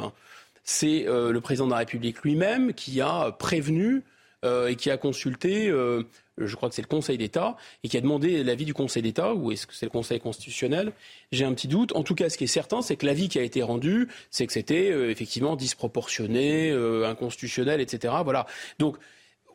c'est 0.63 1.07
euh, 1.07 1.31
le 1.31 1.41
président 1.41 1.65
de 1.65 1.71
la 1.71 1.77
République 1.77 2.21
lui-même 2.21 2.73
qui 2.73 3.01
a 3.01 3.31
prévenu 3.31 4.03
euh, 4.45 4.67
et 4.67 4.75
qui 4.75 4.91
a 4.91 4.97
consulté, 4.97 5.67
euh, 5.67 6.03
je 6.37 6.55
crois 6.55 6.69
que 6.69 6.75
c'est 6.75 6.83
le 6.83 6.87
Conseil 6.87 7.17
d'État, 7.17 7.57
et 7.83 7.89
qui 7.89 7.97
a 7.97 8.01
demandé 8.01 8.43
l'avis 8.43 8.65
du 8.65 8.73
Conseil 8.73 9.01
d'État, 9.01 9.33
ou 9.33 9.51
est-ce 9.51 9.65
que 9.65 9.73
c'est 9.73 9.87
le 9.87 9.91
Conseil 9.91 10.19
constitutionnel 10.19 10.91
J'ai 11.31 11.43
un 11.43 11.53
petit 11.53 11.67
doute. 11.67 11.95
En 11.95 12.03
tout 12.03 12.13
cas, 12.13 12.29
ce 12.29 12.37
qui 12.37 12.43
est 12.43 12.47
certain, 12.47 12.83
c'est 12.83 12.97
que 12.97 13.07
l'avis 13.07 13.29
qui 13.29 13.39
a 13.39 13.41
été 13.41 13.63
rendu, 13.63 14.09
c'est 14.29 14.45
que 14.45 14.53
c'était 14.53 14.91
euh, 14.91 15.09
effectivement 15.09 15.55
disproportionné, 15.55 16.69
euh, 16.69 17.09
inconstitutionnel, 17.09 17.81
etc. 17.81 18.13
Voilà. 18.23 18.45
Donc, 18.77 18.97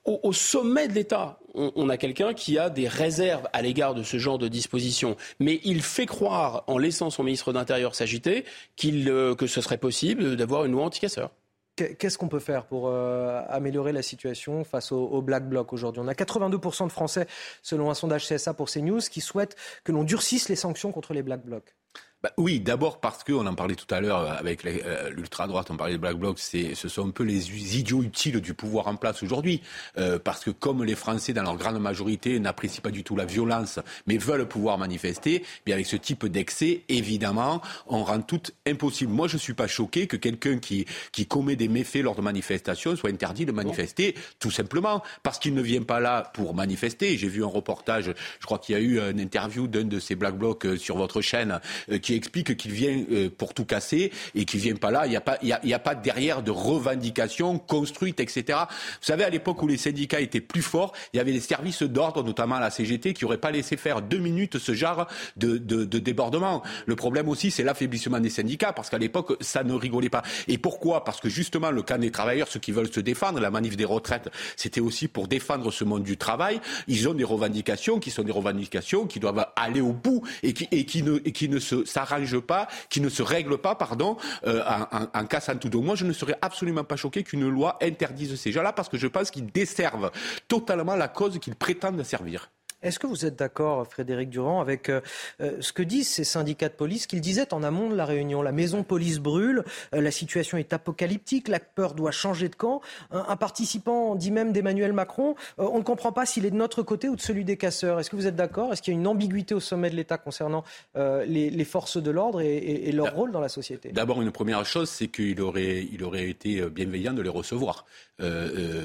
au, 0.05 0.33
sommet 0.33 0.89
de 0.89 0.95
l'État, 0.95 1.39
on, 1.55 1.89
a 1.89 1.97
quelqu'un 1.97 2.35
qui 2.35 2.59
a 2.59 2.71
des 2.71 2.89
réserves 2.89 3.49
à 3.53 3.63
l'égard 3.63 3.95
de 3.95 4.03
ce 4.03 4.19
genre 4.19 4.39
de 4.39 4.49
dispositions. 4.49 5.17
Mais 5.39 5.61
il 5.65 5.83
fait 5.83 6.07
croire, 6.07 6.65
en 6.67 6.79
laissant 6.79 7.11
son 7.11 7.23
ministre 7.23 7.53
d'Intérieur 7.53 7.95
s'agiter, 7.95 8.45
euh, 8.85 9.35
que 9.35 9.47
ce 9.47 9.61
serait 9.61 9.79
possible 9.79 10.37
d'avoir 10.37 10.65
une 10.65 10.73
loi 10.73 10.85
anti-casseurs. 10.85 11.31
Qu'est-ce 11.77 12.19
qu'on 12.19 12.29
peut 12.29 12.39
faire 12.39 12.67
pour 12.67 12.89
euh, 12.89 13.41
améliorer 13.49 13.93
la 13.93 14.03
situation 14.03 14.63
face 14.63 14.93
au 14.93 15.23
Black 15.23 15.49
Bloc 15.49 15.73
aujourd'hui? 15.73 16.03
On 16.05 16.09
a 16.09 16.13
82% 16.13 16.87
de 16.87 16.93
Français, 16.93 17.27
selon 17.63 17.91
un 17.91 17.95
sondage 17.95 18.29
CSA 18.29 18.53
pour 18.53 18.69
CNews, 18.69 19.01
qui 19.01 19.23
souhaitent 19.23 19.57
que 19.83 19.91
l'on 19.91 20.05
durcisse 20.05 20.51
les 20.51 20.57
sanctions 20.57 20.93
contre 20.93 21.15
les 21.15 21.23
Black 21.23 21.43
Blocs. 21.45 21.75
Bah, 22.23 22.31
oui, 22.37 22.61
d'abord 22.61 23.01
parce 23.01 23.25
qu'on 23.25 23.45
en 23.49 23.55
parlait 23.57 23.75
tout 23.75 23.93
à 23.93 24.01
l'heure 24.01 24.31
avec 24.31 24.65
euh, 24.65 25.11
l'ultra-droite, 25.11 25.73
on 25.73 25.77
parlait 25.77 25.95
de 25.95 25.99
Black 25.99 26.17
Bloc, 26.17 26.39
ce 26.39 26.89
sont 26.89 27.09
un 27.09 27.11
peu 27.11 27.25
les 27.25 27.77
idiots 27.77 28.01
utiles 28.01 28.41
du 28.41 28.55
pouvoir 28.55 28.87
en 28.87 28.95
place 28.95 29.25
aujourd'hui. 29.25 29.61
Euh, 29.99 30.21
parce 30.21 30.45
que 30.45 30.51
comme 30.51 30.85
les 30.85 30.95
Français, 30.95 31.33
dans 31.33 31.43
leur 31.43 31.57
grande 31.57 31.81
majorité, 31.81 32.39
n'apprécient 32.39 32.81
pas 32.81 32.93
du 32.93 33.03
tout 33.03 33.17
la 33.17 33.25
violence, 33.25 33.81
mais 34.07 34.19
veulent 34.19 34.47
pouvoir 34.47 34.79
manifester, 34.79 35.45
bien 35.67 35.75
avec 35.75 35.87
ce 35.87 35.97
type 35.97 36.25
d'excès, 36.27 36.85
évidemment, 36.89 37.61
on 37.89 38.05
rend 38.05 38.21
tout 38.23 38.43
impossible. 38.69 39.13
Moi, 39.13 39.27
je 39.27 39.35
ne 39.35 39.41
suis 39.41 39.55
pas 39.55 39.67
choqué 39.67 40.07
que 40.07 40.17
quelqu'un 40.17 40.59
qui, 40.59 40.87
commet 41.29 41.57
des 41.57 41.69
méfaits 41.69 42.03
lors 42.03 42.15
de 42.15 42.21
manifestations 42.21 42.95
soit 42.95 43.11
interdit 43.11 43.47
de 43.47 43.53
manifester, 43.53 44.15
tout 44.39 44.51
simplement, 44.51 45.03
parce 45.23 45.39
qu'il 45.39 45.55
ne 45.55 45.63
vient 45.63 45.83
pas 45.83 45.99
là 45.99 46.31
pour 46.35 46.55
manifester. 46.55 47.17
J'ai 47.17 47.29
vu 47.29 47.43
un 47.43 47.49
reportage, 47.49 48.13
je 48.39 48.47
crois 48.47 48.59
qu'il 48.59 48.75
y 48.75 48.79
a 48.79 48.81
eu 48.81 49.01
une 49.01 49.19
interview 49.19 49.67
d'un 49.67 49.85
de 49.85 49.99
ces 49.99 50.15
Black 50.15 50.37
Blocs 50.37 50.67
euh, 50.67 50.77
sur 50.77 50.97
votre 50.97 51.21
chaîne, 51.21 51.59
qui 51.99 52.15
explique 52.15 52.57
qu'il 52.57 52.73
vient 52.73 53.05
euh, 53.11 53.29
pour 53.31 53.55
tout 53.55 53.65
casser 53.65 54.13
et 54.35 54.45
qu'il 54.45 54.61
vient 54.61 54.77
pas 54.77 54.91
là. 54.91 55.07
Il 55.07 55.11
n'y 55.11 55.17
a 55.17 55.21
pas, 55.21 55.39
il 55.43 55.75
a 55.75 55.79
pas 55.79 55.95
derrière 55.95 56.43
de 56.43 56.51
revendications 56.51 57.59
construites, 57.59 58.21
etc. 58.21 58.59
Vous 58.69 59.07
savez, 59.07 59.25
à 59.25 59.31
l'époque 59.31 59.63
où 59.63 59.67
les 59.67 59.77
syndicats 59.77 60.21
étaient 60.21 60.41
plus 60.41 60.63
forts, 60.63 60.93
il 61.13 61.17
y 61.17 61.21
avait 61.21 61.33
des 61.33 61.41
services 61.41 61.83
d'ordre, 61.83 62.23
notamment 62.23 62.57
à 62.57 62.61
la 62.61 62.71
CGT, 62.71 63.15
qui 63.15 63.25
n'auraient 63.25 63.39
pas 63.39 63.51
laissé 63.51 63.77
faire 63.77 64.03
deux 64.03 64.19
minutes 64.19 64.59
ce 64.59 64.75
genre 64.75 65.07
de, 65.37 65.59
de, 65.59 65.85
de 65.85 65.99
débordement. 65.99 66.63
Le 66.87 66.97
problème 66.97 67.29
aussi, 67.29 67.51
c'est 67.51 67.63
l'affaiblissement 67.63 68.21
des 68.21 68.31
syndicats, 68.31 68.73
parce 68.73 68.91
qu'à 68.91 68.99
l'époque, 68.99 69.37
ça 69.41 69.65
ne 69.65 69.75
rigolait 69.75 70.11
pas. 70.11 70.23
Et 70.49 70.59
pourquoi? 70.59 71.05
Parce 71.05 71.21
que 71.21 71.29
justement, 71.29 71.71
le 71.71 71.83
camp 71.83 71.99
des 71.99 72.11
travailleurs, 72.11 72.49
ceux 72.49 72.61
qui 72.61 72.73
veulent 72.73 72.93
se 72.93 73.01
défendre, 73.01 73.41
la 73.41 73.51
manif 73.51 73.77
des 73.77 73.85
retraites, 73.85 74.31
c'était 74.57 74.81
aussi 74.81 75.09
pour 75.09 75.29
défendre 75.29 75.71
ce 75.71 75.85
monde 75.85 76.03
du 76.03 76.17
travail. 76.17 76.61
Ils 76.89 77.09
ont 77.09 77.15
des 77.15 77.25
revendications 77.25 77.99
qui 77.99 78.11
sont 78.11 78.23
des 78.23 78.33
revendications 78.33 79.07
qui 79.07 79.21
doivent 79.21 79.47
aller 79.57 79.81
au 79.81 79.93
bout 79.93 80.23
et 80.43 80.53
qui, 80.53 80.69
et 80.71 80.85
qui 80.85 81.03
ne, 81.03 81.17
et 81.25 81.33
qui 81.33 81.49
ne 81.49 81.59
se 81.59 81.72
s'arrangent 81.85 82.41
pas, 82.41 82.69
qui 82.89 83.01
ne 83.01 83.09
se 83.09 83.23
règlent 83.23 83.59
pas, 83.59 83.75
pardon, 83.75 84.17
euh, 84.47 84.63
en, 84.67 85.21
en, 85.21 85.27
cassant 85.27 85.57
tout. 85.57 85.81
Moi, 85.81 85.95
je 85.95 86.05
ne 86.05 86.13
serais 86.13 86.37
absolument 86.43 86.85
pas 86.85 86.97
choqué 86.97 87.23
qu'une 87.23 87.49
loi 87.49 87.79
interdise 87.83 88.35
ces 88.37 88.53
gens-là 88.53 88.73
parce 88.73 88.89
que 88.89 88.99
je 88.99 89.07
pense 89.07 89.31
qu'ils 89.31 89.51
desservent 89.51 90.11
totalement 90.49 90.97
la 90.97 91.09
cause 91.09 91.39
qu'ils 91.39 91.57
prétendent 91.57 92.03
servir. 92.03 92.51
Est-ce 92.83 92.99
que 92.99 93.07
vous 93.07 93.25
êtes 93.25 93.37
d'accord, 93.37 93.87
Frédéric 93.87 94.31
Durand, 94.31 94.61
avec 94.61 94.89
euh, 94.89 95.01
ce 95.39 95.73
que 95.73 95.83
disent 95.83 96.09
ces 96.09 96.25
syndicats 96.25 96.69
de 96.69 96.75
police 96.75 97.07
qu'ils 97.07 97.21
disaient 97.21 97.55
en 97.55 97.63
amont 97.63 97.89
de 97.89 97.95
la 97.95 98.05
réunion? 98.05 98.43
La 98.43 98.53
maison 98.53 98.83
police 98.83 99.19
brûle, 99.19 99.65
euh, 99.95 100.01
la 100.01 100.11
situation 100.11 100.59
est 100.59 100.73
apocalyptique, 100.73 101.49
la 101.49 101.61
peur 101.61 101.95
doit 101.95 102.11
changer 102.11 102.49
de 102.49 102.57
camp. 102.57 102.81
Un, 103.11 103.25
un 103.29 103.37
participant 103.37 104.15
dit 104.15 104.31
même 104.31 104.53
d'Emmanuel 104.53 104.93
Macron, 104.93 105.35
euh, 105.59 105.69
on 105.73 105.79
ne 105.79 105.83
comprend 105.83 106.13
pas 106.13 106.27
s'il 106.27 106.45
est 106.45 106.51
de 106.51 106.57
notre 106.57 106.83
côté 106.83 107.09
ou 107.09 107.17
de 107.17 107.21
celui 107.21 107.45
des 107.45 107.57
casseurs. 107.57 108.01
Est-ce 108.01 108.11
que 108.11 108.17
vous 108.17 108.27
êtes 108.27 108.37
d'accord? 108.37 108.73
Est-ce 108.73 108.83
qu'il 108.83 108.95
y 108.95 108.97
a 108.97 109.01
une 109.01 109.07
ambiguïté 109.07 109.55
au 109.55 109.61
sommet 109.61 109.91
de 109.91 109.97
l'État 109.97 110.19
concernant 110.19 110.65
euh, 110.97 111.25
les, 111.25 111.51
les, 111.51 111.65
forces 111.65 112.03
de 112.03 112.11
l'ordre 112.11 112.41
et, 112.41 112.57
et, 112.57 112.89
et, 112.89 112.93
leur 112.93 113.15
rôle 113.15 113.33
dans 113.33 113.41
la 113.41 113.49
société? 113.49 113.93
D'abord, 113.93 114.21
une 114.23 114.33
première 114.33 114.65
chose, 114.67 114.91
c'est 114.91 115.09
qu'il 115.09 115.41
aurait, 115.41 115.87
il 115.93 116.03
aurait 116.03 116.29
été 116.29 116.63
bienveillant 116.69 117.13
de 117.13 117.23
les 117.23 117.29
recevoir 117.29 117.85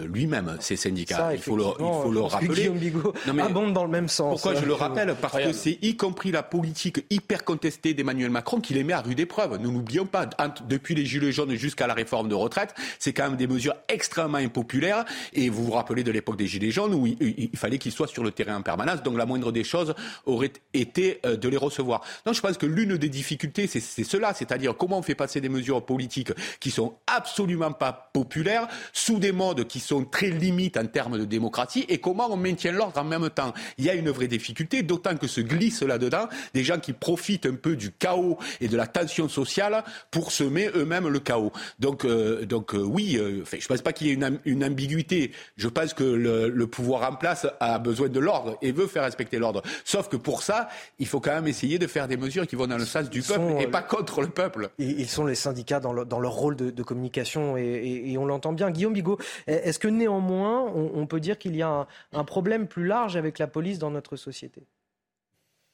lui-même, 0.06 0.58
ces 0.60 0.76
syndicats. 0.76 1.18
Ça, 1.18 1.36
il 1.36 1.40
faut 1.40 1.56
le, 1.56 1.66
il 1.80 2.02
faut 2.04 2.12
le 2.12 2.22
rappeler. 2.22 2.48
Guillaume 2.56 2.80
Bigot 2.80 3.14
non, 3.28 3.34
mais 3.34 3.44
abonde 3.44 3.74
dans 3.74 3.87
le 3.88 3.92
même 3.92 4.08
sens. 4.08 4.42
Pourquoi 4.42 4.60
je 4.60 4.66
le 4.66 4.74
rappelle 4.74 5.16
Parce 5.20 5.38
que 5.38 5.52
c'est 5.52 5.80
y 5.82 5.96
compris 5.96 6.32
la 6.32 6.44
politique 6.44 7.06
hyper 7.10 7.44
contestée 7.44 7.94
d'Emmanuel 7.94 8.30
Macron 8.30 8.60
qui 8.60 8.74
les 8.74 8.84
met 8.84 8.94
à 8.94 9.02
rude 9.02 9.20
épreuve. 9.20 9.58
Nous 9.60 9.72
n'oublions 9.72 10.06
pas, 10.06 10.28
depuis 10.68 10.96
les 10.96 11.06
Gilets 11.06 11.32
jaunes 11.32 11.56
jusqu'à 11.56 11.88
la 11.88 11.94
réforme 11.94 12.30
de 12.30 12.36
retraite, 12.36 12.74
c'est 13.00 13.14
quand 13.14 13.24
même 13.24 13.38
des 13.38 13.48
mesures 13.48 13.76
extrêmement 13.88 14.38
impopulaires. 14.38 15.06
Et 15.34 15.50
vous 15.50 15.66
vous 15.66 15.72
rappelez 15.72 16.04
de 16.04 16.12
l'époque 16.12 16.38
des 16.38 16.48
Gilets 16.48 16.72
jaunes 16.72 16.94
où 16.94 17.08
il 17.08 17.50
fallait 17.56 17.78
qu'ils 17.78 17.92
soient 17.92 18.08
sur 18.08 18.24
le 18.24 18.32
terrain 18.32 18.58
en 18.58 18.62
permanence. 18.62 19.02
Donc 19.04 19.18
la 19.18 19.26
moindre 19.26 19.52
des 19.52 19.64
choses 19.64 19.94
aurait 20.26 20.54
été 20.74 21.20
euh, 21.26 21.36
de 21.38 21.50
les 21.50 21.58
recevoir. 21.58 22.02
Donc 22.26 22.36
je 22.36 22.42
pense 22.42 22.58
que 22.58 22.66
l'une 22.66 22.98
des 22.98 23.10
difficultés, 23.10 23.68
c'est 23.68 23.80
cela, 24.04 24.34
c'est-à-dire 24.34 24.76
comment 24.76 25.00
on 25.00 25.02
fait 25.02 25.16
passer 25.16 25.42
des 25.42 25.50
mesures 25.50 25.86
politiques 25.86 26.32
qui 26.60 26.72
sont 26.72 26.96
absolument 27.08 27.72
pas 27.72 28.12
populaires 28.14 28.68
sous 28.94 29.20
des 29.20 29.32
modes 29.32 29.68
qui 29.68 29.80
sont 29.80 30.06
très 30.06 30.30
limites 30.30 30.78
en 30.78 30.86
termes 30.86 31.18
de 31.18 31.26
démocratie 31.26 31.86
et 31.90 32.00
comment 32.00 32.28
on 32.32 32.38
maintient 32.38 32.72
l'ordre 32.72 33.00
en 33.00 33.04
même 33.04 33.30
temps. 33.30 33.54
Il 33.80 33.86
y 33.86 33.92
a 33.92 33.94
une 33.94 34.10
vraie 34.10 34.28
difficulté, 34.28 34.82
d'autant 34.82 35.16
que 35.18 35.28
se 35.28 35.40
glissent 35.40 35.84
là-dedans 35.84 36.28
des 36.56 36.64
gens 36.64 36.80
qui 36.80 36.94
profitent 36.94 37.46
un 37.46 37.54
peu 37.54 37.76
du 37.76 37.92
chaos 37.92 38.40
et 38.60 38.68
de 38.68 38.76
la 38.76 38.88
tension 38.88 39.30
sociale 39.30 39.84
pour 40.10 40.32
semer 40.32 40.72
eux-mêmes 40.74 41.08
le 41.08 41.20
chaos. 41.20 41.52
Donc, 41.78 42.04
euh, 42.04 42.44
donc 42.48 42.74
euh, 42.74 42.80
oui, 42.80 43.18
euh, 43.18 43.44
je 43.46 43.56
ne 43.58 43.68
pense 43.68 43.82
pas 43.84 43.94
qu'il 43.94 44.08
y 44.08 44.10
ait 44.10 44.14
une, 44.14 44.40
une, 44.46 44.64
ambiguïté. 44.64 45.32
Je 45.58 45.68
pense 45.68 45.94
que 45.94 46.04
le, 46.04 46.50
le, 46.50 46.66
pouvoir 46.66 47.08
en 47.08 47.16
place 47.16 47.46
a 47.60 47.78
besoin 47.78 48.10
de 48.10 48.20
l'ordre 48.20 48.58
et 48.64 48.72
veut 48.72 48.88
faire 48.88 49.04
respecter 49.04 49.38
l'ordre. 49.38 49.62
Sauf 49.86 50.10
que 50.10 50.18
pour 50.18 50.42
ça, 50.42 50.70
il 50.98 51.06
faut 51.06 51.20
quand 51.20 51.36
même 51.36 51.48
essayer 51.48 51.78
de 51.78 51.86
faire 51.86 52.08
des 52.08 52.18
mesures 52.18 52.48
qui 52.48 52.56
vont 52.56 52.66
dans 52.66 52.80
le 52.80 52.86
sens 52.86 53.12
du 53.12 53.22
peuple 53.22 53.42
sont, 53.42 53.60
et 53.60 53.68
pas 53.68 53.84
contre 53.84 54.22
le 54.22 54.30
peuple. 54.30 54.70
Ils 54.80 55.08
sont 55.08 55.28
les 55.28 55.36
syndicats 55.36 55.80
dans, 55.80 55.94
le, 55.94 56.04
dans 56.04 56.20
leur 56.20 56.34
rôle 56.34 56.56
de, 56.56 56.72
de 56.72 56.84
communication 56.84 57.58
et, 57.58 57.62
et, 57.62 58.12
et 58.14 58.18
on 58.18 58.26
l'entend 58.26 58.54
bien. 58.54 58.72
Guillaume 58.72 58.94
Bigot, 58.94 59.20
est-ce 59.46 59.78
que 59.78 59.88
néanmoins, 59.88 60.64
on, 60.64 60.94
on 60.96 61.06
peut 61.06 61.20
dire 61.20 61.38
qu'il 61.38 61.56
y 61.56 61.62
a 61.62 61.70
un, 61.70 61.88
un 62.14 62.24
problème 62.24 62.66
plus 62.66 62.88
large 62.88 63.16
avec 63.18 63.38
la 63.38 63.46
dans 63.76 63.92
notre 63.92 64.16
société 64.16 64.68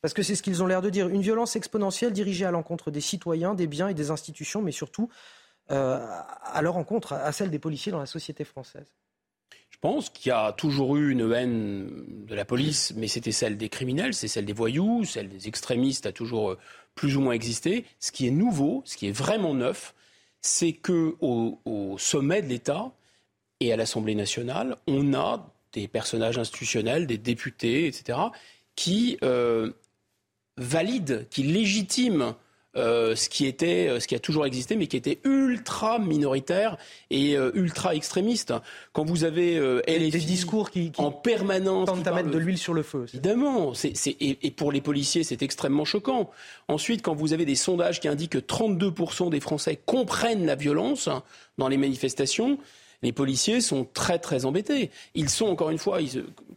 parce 0.03 0.13
que 0.13 0.21
c'est 0.21 0.35
ce 0.35 0.43
qu'ils 0.43 0.61
ont 0.61 0.67
l'air 0.67 0.81
de 0.81 0.89
dire. 0.89 1.07
Une 1.07 1.21
violence 1.21 1.55
exponentielle 1.55 2.11
dirigée 2.11 2.43
à 2.43 2.51
l'encontre 2.51 2.91
des 2.91 2.99
citoyens, 2.99 3.55
des 3.55 3.67
biens 3.67 3.87
et 3.87 3.93
des 3.93 4.11
institutions, 4.11 4.61
mais 4.61 4.73
surtout 4.73 5.09
euh, 5.71 6.05
à 6.43 6.61
leur 6.61 6.75
encontre, 6.75 7.13
à 7.13 7.31
celle 7.31 7.49
des 7.49 7.57
policiers 7.57 7.93
dans 7.93 8.01
la 8.01 8.05
société 8.05 8.43
française. 8.43 8.93
Je 9.69 9.77
pense 9.79 10.09
qu'il 10.09 10.27
y 10.27 10.33
a 10.33 10.51
toujours 10.51 10.97
eu 10.97 11.09
une 11.09 11.31
haine 11.31 12.25
de 12.25 12.35
la 12.35 12.43
police, 12.43 12.91
mais 12.97 13.07
c'était 13.07 13.31
celle 13.31 13.55
des 13.55 13.69
criminels, 13.69 14.13
c'est 14.13 14.27
celle 14.27 14.43
des 14.43 14.51
voyous, 14.51 15.05
celle 15.05 15.29
des 15.29 15.47
extrémistes 15.47 16.05
a 16.05 16.11
toujours 16.11 16.51
euh, 16.51 16.59
plus 16.95 17.15
ou 17.15 17.21
moins 17.21 17.33
existé. 17.33 17.85
Ce 18.01 18.11
qui 18.11 18.27
est 18.27 18.31
nouveau, 18.31 18.81
ce 18.83 18.97
qui 18.97 19.07
est 19.07 19.13
vraiment 19.13 19.53
neuf, 19.53 19.95
c'est 20.41 20.73
que 20.73 21.15
au, 21.21 21.61
au 21.63 21.97
sommet 21.97 22.41
de 22.41 22.47
l'État 22.47 22.91
et 23.61 23.71
à 23.71 23.77
l'Assemblée 23.77 24.15
nationale, 24.15 24.75
on 24.85 25.13
a 25.13 25.52
des 25.73 25.87
personnages 25.87 26.37
institutionnels, 26.37 27.07
des 27.07 27.17
députés, 27.17 27.87
etc., 27.87 28.19
qui 28.75 29.17
euh, 29.23 29.71
valide, 30.57 31.27
qui 31.29 31.43
légitime 31.43 32.35
euh, 32.75 33.15
ce 33.15 33.29
qui 33.29 33.45
était, 33.45 33.87
euh, 33.87 33.99
ce 33.99 34.07
qui 34.07 34.15
a 34.15 34.19
toujours 34.19 34.47
existé, 34.47 34.75
mais 34.75 34.87
qui 34.87 34.97
était 34.97 35.19
ultra 35.25 35.99
minoritaire 35.99 36.77
et 37.11 37.37
euh, 37.37 37.51
ultra 37.53 37.93
extrémiste. 37.93 38.51
Quand 38.93 39.05
vous 39.05 39.25
avez 39.25 39.59
des 39.85 40.09
discours 40.09 40.71
qui, 40.71 40.91
en 40.97 41.11
permanence 41.11 41.87
tentent 41.87 42.07
à 42.07 42.13
mettre 42.13 42.31
de 42.31 42.37
l'huile 42.39 42.57
sur 42.57 42.73
le 42.73 42.81
feu. 42.81 43.05
Évidemment, 43.13 43.75
c'est, 43.75 43.93
et, 44.07 44.47
et, 44.47 44.49
pour 44.49 44.71
les 44.71 44.81
policiers, 44.81 45.23
c'est 45.23 45.43
extrêmement 45.43 45.85
choquant. 45.85 46.31
Ensuite, 46.67 47.03
quand 47.03 47.13
vous 47.13 47.33
avez 47.33 47.45
des 47.45 47.55
sondages 47.55 47.99
qui 47.99 48.07
indiquent 48.07 48.31
que 48.31 48.37
32% 48.39 49.29
des 49.29 49.39
Français 49.39 49.79
comprennent 49.85 50.47
la 50.47 50.55
violence 50.55 51.09
dans 51.59 51.67
les 51.67 51.77
manifestations, 51.77 52.57
les 53.03 53.11
policiers 53.11 53.61
sont 53.61 53.85
très 53.93 54.17
très 54.17 54.45
embêtés. 54.45 54.89
Ils 55.13 55.29
sont 55.29 55.45
encore 55.45 55.69
une 55.69 55.77
fois, 55.77 55.99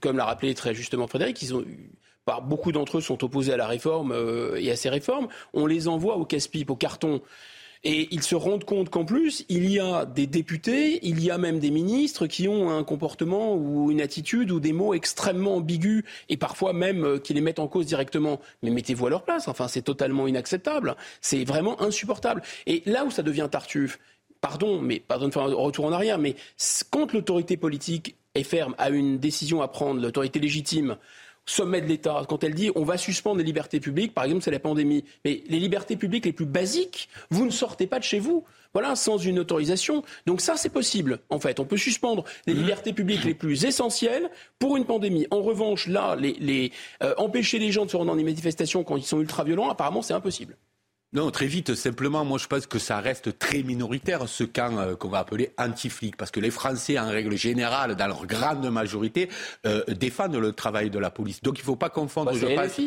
comme 0.00 0.16
l'a 0.16 0.24
rappelé 0.24 0.54
très 0.54 0.74
justement 0.74 1.06
Frédéric, 1.06 1.42
ils 1.42 1.54
ont 1.54 1.64
beaucoup 2.42 2.72
d'entre 2.72 2.98
eux 2.98 3.00
sont 3.00 3.22
opposés 3.24 3.52
à 3.52 3.56
la 3.56 3.66
réforme 3.66 4.12
euh, 4.12 4.56
et 4.60 4.70
à 4.70 4.76
ces 4.76 4.88
réformes, 4.88 5.28
on 5.52 5.66
les 5.66 5.88
envoie 5.88 6.16
au 6.16 6.24
casse-pipe, 6.24 6.70
au 6.70 6.76
carton. 6.76 7.20
Et 7.84 8.08
ils 8.10 8.22
se 8.22 8.34
rendent 8.34 8.64
compte 8.64 8.90
qu'en 8.90 9.04
plus, 9.04 9.44
il 9.48 9.70
y 9.70 9.78
a 9.78 10.06
des 10.06 10.26
députés, 10.26 10.98
il 11.06 11.22
y 11.22 11.30
a 11.30 11.38
même 11.38 11.60
des 11.60 11.70
ministres 11.70 12.26
qui 12.26 12.48
ont 12.48 12.70
un 12.70 12.82
comportement 12.82 13.54
ou 13.54 13.92
une 13.92 14.00
attitude 14.00 14.50
ou 14.50 14.58
des 14.58 14.72
mots 14.72 14.92
extrêmement 14.92 15.56
ambigus 15.56 16.02
et 16.28 16.36
parfois 16.36 16.72
même 16.72 17.04
euh, 17.04 17.18
qui 17.18 17.32
les 17.32 17.40
mettent 17.40 17.60
en 17.60 17.68
cause 17.68 17.86
directement. 17.86 18.40
Mais 18.62 18.70
mettez-vous 18.70 19.06
à 19.06 19.10
leur 19.10 19.22
place. 19.22 19.46
Enfin, 19.46 19.68
c'est 19.68 19.82
totalement 19.82 20.26
inacceptable. 20.26 20.96
C'est 21.20 21.44
vraiment 21.44 21.80
insupportable. 21.80 22.42
Et 22.66 22.82
là 22.86 23.04
où 23.04 23.10
ça 23.12 23.22
devient 23.22 23.46
tartuffe, 23.48 24.00
pardon, 24.46 24.80
mais 24.80 25.00
pardon 25.00 25.26
de 25.26 25.32
faire 25.32 25.42
un 25.42 25.52
retour 25.52 25.86
en 25.86 25.92
arrière, 25.92 26.18
mais 26.18 26.36
quand 26.90 27.12
l'autorité 27.12 27.56
politique 27.56 28.14
est 28.36 28.44
ferme, 28.44 28.76
a 28.78 28.90
une 28.90 29.18
décision 29.18 29.60
à 29.60 29.66
prendre, 29.66 30.00
l'autorité 30.00 30.38
légitime, 30.38 30.98
sommet 31.46 31.80
de 31.80 31.86
l'État, 31.86 32.22
quand 32.28 32.44
elle 32.44 32.54
dit 32.54 32.70
on 32.76 32.84
va 32.84 32.96
suspendre 32.96 33.38
les 33.38 33.44
libertés 33.44 33.80
publiques, 33.80 34.14
par 34.14 34.22
exemple 34.22 34.42
c'est 34.42 34.52
la 34.52 34.60
pandémie, 34.60 35.02
mais 35.24 35.42
les 35.48 35.58
libertés 35.58 35.96
publiques 35.96 36.26
les 36.26 36.32
plus 36.32 36.46
basiques, 36.46 37.08
vous 37.30 37.44
ne 37.44 37.50
sortez 37.50 37.88
pas 37.88 37.98
de 37.98 38.04
chez 38.04 38.20
vous. 38.20 38.44
Voilà, 38.72 38.94
sans 38.94 39.16
une 39.16 39.38
autorisation. 39.38 40.02
Donc 40.26 40.42
ça, 40.42 40.58
c'est 40.58 40.68
possible, 40.68 41.20
en 41.30 41.40
fait. 41.40 41.60
On 41.60 41.64
peut 41.64 41.78
suspendre 41.78 42.24
les 42.46 42.52
mmh. 42.52 42.58
libertés 42.58 42.92
publiques 42.92 43.24
les 43.24 43.32
plus 43.32 43.64
essentielles 43.64 44.28
pour 44.58 44.76
une 44.76 44.84
pandémie. 44.84 45.26
En 45.30 45.40
revanche, 45.40 45.86
là, 45.86 46.14
les, 46.14 46.72
euh, 47.02 47.14
empêcher 47.16 47.58
les 47.58 47.72
gens 47.72 47.86
de 47.86 47.90
se 47.90 47.96
rendre 47.96 48.10
dans 48.10 48.18
des 48.18 48.24
manifestations 48.24 48.84
quand 48.84 48.96
ils 48.96 49.02
sont 49.02 49.18
ultra-violents, 49.18 49.70
apparemment, 49.70 50.02
c'est 50.02 50.12
impossible. 50.12 50.58
Non, 51.12 51.30
très 51.30 51.46
vite, 51.46 51.74
simplement, 51.74 52.24
moi 52.24 52.36
je 52.38 52.46
pense 52.46 52.66
que 52.66 52.78
ça 52.78 52.98
reste 53.00 53.38
très 53.38 53.62
minoritaire 53.62 54.28
ce 54.28 54.44
camp 54.44 54.76
euh, 54.76 54.96
qu'on 54.96 55.08
va 55.08 55.20
appeler 55.20 55.52
anti-flic, 55.56 56.16
parce 56.16 56.30
que 56.30 56.40
les 56.40 56.50
Français, 56.50 56.98
en 56.98 57.08
règle 57.08 57.36
générale, 57.36 57.94
dans 57.94 58.06
leur 58.08 58.26
grande 58.26 58.68
majorité, 58.70 59.30
euh, 59.66 59.84
défendent 59.86 60.36
le 60.36 60.52
travail 60.52 60.90
de 60.90 60.98
la 60.98 61.10
police. 61.10 61.42
Donc 61.42 61.58
il 61.58 61.62
ne 61.62 61.66
faut 61.66 61.76
pas 61.76 61.90
confondre, 61.90 62.32
bah, 62.32 62.38
je 62.38 62.46
pense. 62.46 62.80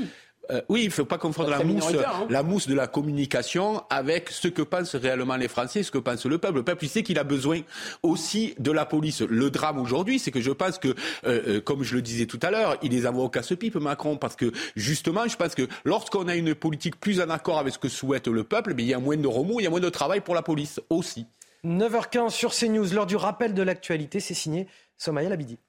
Euh, 0.51 0.61
oui, 0.67 0.81
il 0.83 0.87
ne 0.87 0.91
faut 0.91 1.05
pas 1.05 1.17
confondre 1.17 1.49
la 1.49 1.63
mousse, 1.63 1.93
hein. 1.93 2.27
la 2.29 2.41
mousse 2.43 2.67
de 2.67 2.73
la 2.73 2.87
communication 2.87 3.83
avec 3.89 4.29
ce 4.29 4.47
que 4.47 4.61
pensent 4.61 4.95
réellement 4.95 5.35
les 5.35 5.47
Français, 5.47 5.83
ce 5.83 5.91
que 5.91 5.97
pense 5.99 6.25
le 6.25 6.37
peuple. 6.37 6.55
Le 6.55 6.63
peuple, 6.63 6.85
il 6.85 6.89
sait 6.89 7.03
qu'il 7.03 7.19
a 7.19 7.23
besoin 7.23 7.61
aussi 8.01 8.55
de 8.57 8.71
la 8.71 8.85
police. 8.85 9.21
Le 9.21 9.51
drame 9.51 9.79
aujourd'hui, 9.79 10.17
c'est 10.17 10.31
que 10.31 10.41
je 10.41 10.51
pense 10.51 10.79
que, 10.79 10.89
euh, 10.89 10.93
euh, 11.25 11.61
comme 11.61 11.83
je 11.83 11.95
le 11.95 12.01
disais 12.01 12.25
tout 12.25 12.39
à 12.41 12.49
l'heure, 12.49 12.77
il 12.81 12.91
les 12.91 13.05
envoie 13.05 13.23
au 13.23 13.29
casse-pipe, 13.29 13.75
Macron, 13.75 14.17
parce 14.17 14.35
que 14.35 14.51
justement, 14.75 15.27
je 15.27 15.35
pense 15.35 15.53
que 15.53 15.67
lorsqu'on 15.85 16.27
a 16.27 16.35
une 16.35 16.55
politique 16.55 16.99
plus 16.99 17.21
en 17.21 17.29
accord 17.29 17.59
avec 17.59 17.73
ce 17.73 17.79
que 17.79 17.89
souhaite 17.89 18.27
le 18.27 18.43
peuple, 18.43 18.73
mais 18.75 18.83
il 18.83 18.89
y 18.89 18.93
a 18.93 18.99
moins 18.99 19.17
de 19.17 19.27
remous, 19.27 19.59
il 19.59 19.63
y 19.63 19.67
a 19.67 19.69
moins 19.69 19.79
de 19.79 19.89
travail 19.89 20.21
pour 20.21 20.33
la 20.33 20.41
police 20.41 20.81
aussi. 20.89 21.27
9h15 21.63 22.29
sur 22.29 22.53
CNews, 22.53 22.93
lors 22.93 23.05
du 23.05 23.17
rappel 23.17 23.53
de 23.53 23.61
l'actualité, 23.61 24.19
c'est 24.19 24.33
signé 24.33 24.67
Somaya 24.97 25.29
Labidi. 25.29 25.59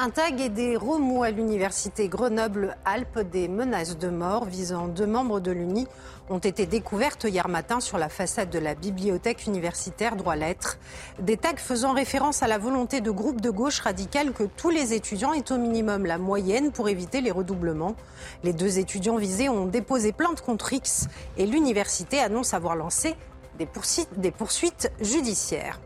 Un 0.00 0.10
tag 0.10 0.40
et 0.40 0.48
des 0.48 0.76
remous 0.76 1.24
à 1.24 1.32
l'université 1.32 2.06
Grenoble-Alpes, 2.06 3.18
des 3.32 3.48
menaces 3.48 3.98
de 3.98 4.08
mort 4.08 4.44
visant 4.44 4.86
deux 4.86 5.08
membres 5.08 5.40
de 5.40 5.50
l'UNI 5.50 5.88
ont 6.30 6.38
été 6.38 6.66
découvertes 6.66 7.24
hier 7.24 7.48
matin 7.48 7.80
sur 7.80 7.98
la 7.98 8.08
façade 8.08 8.48
de 8.48 8.60
la 8.60 8.76
bibliothèque 8.76 9.48
universitaire 9.48 10.14
droit-lettres. 10.14 10.78
Des 11.18 11.36
tags 11.36 11.56
faisant 11.56 11.94
référence 11.94 12.44
à 12.44 12.46
la 12.46 12.58
volonté 12.58 13.00
de 13.00 13.10
groupes 13.10 13.40
de 13.40 13.50
gauche 13.50 13.80
radicale 13.80 14.32
que 14.32 14.44
tous 14.44 14.70
les 14.70 14.94
étudiants 14.94 15.32
aient 15.32 15.50
au 15.50 15.58
minimum 15.58 16.06
la 16.06 16.18
moyenne 16.18 16.70
pour 16.70 16.88
éviter 16.88 17.20
les 17.20 17.32
redoublements. 17.32 17.96
Les 18.44 18.52
deux 18.52 18.78
étudiants 18.78 19.16
visés 19.16 19.48
ont 19.48 19.66
déposé 19.66 20.12
plainte 20.12 20.42
contre 20.42 20.72
X 20.72 21.08
et 21.36 21.44
l'université 21.44 22.20
annonce 22.20 22.54
avoir 22.54 22.76
lancé 22.76 23.16
des 23.58 24.30
poursuites 24.30 24.92
judiciaires. 25.00 25.80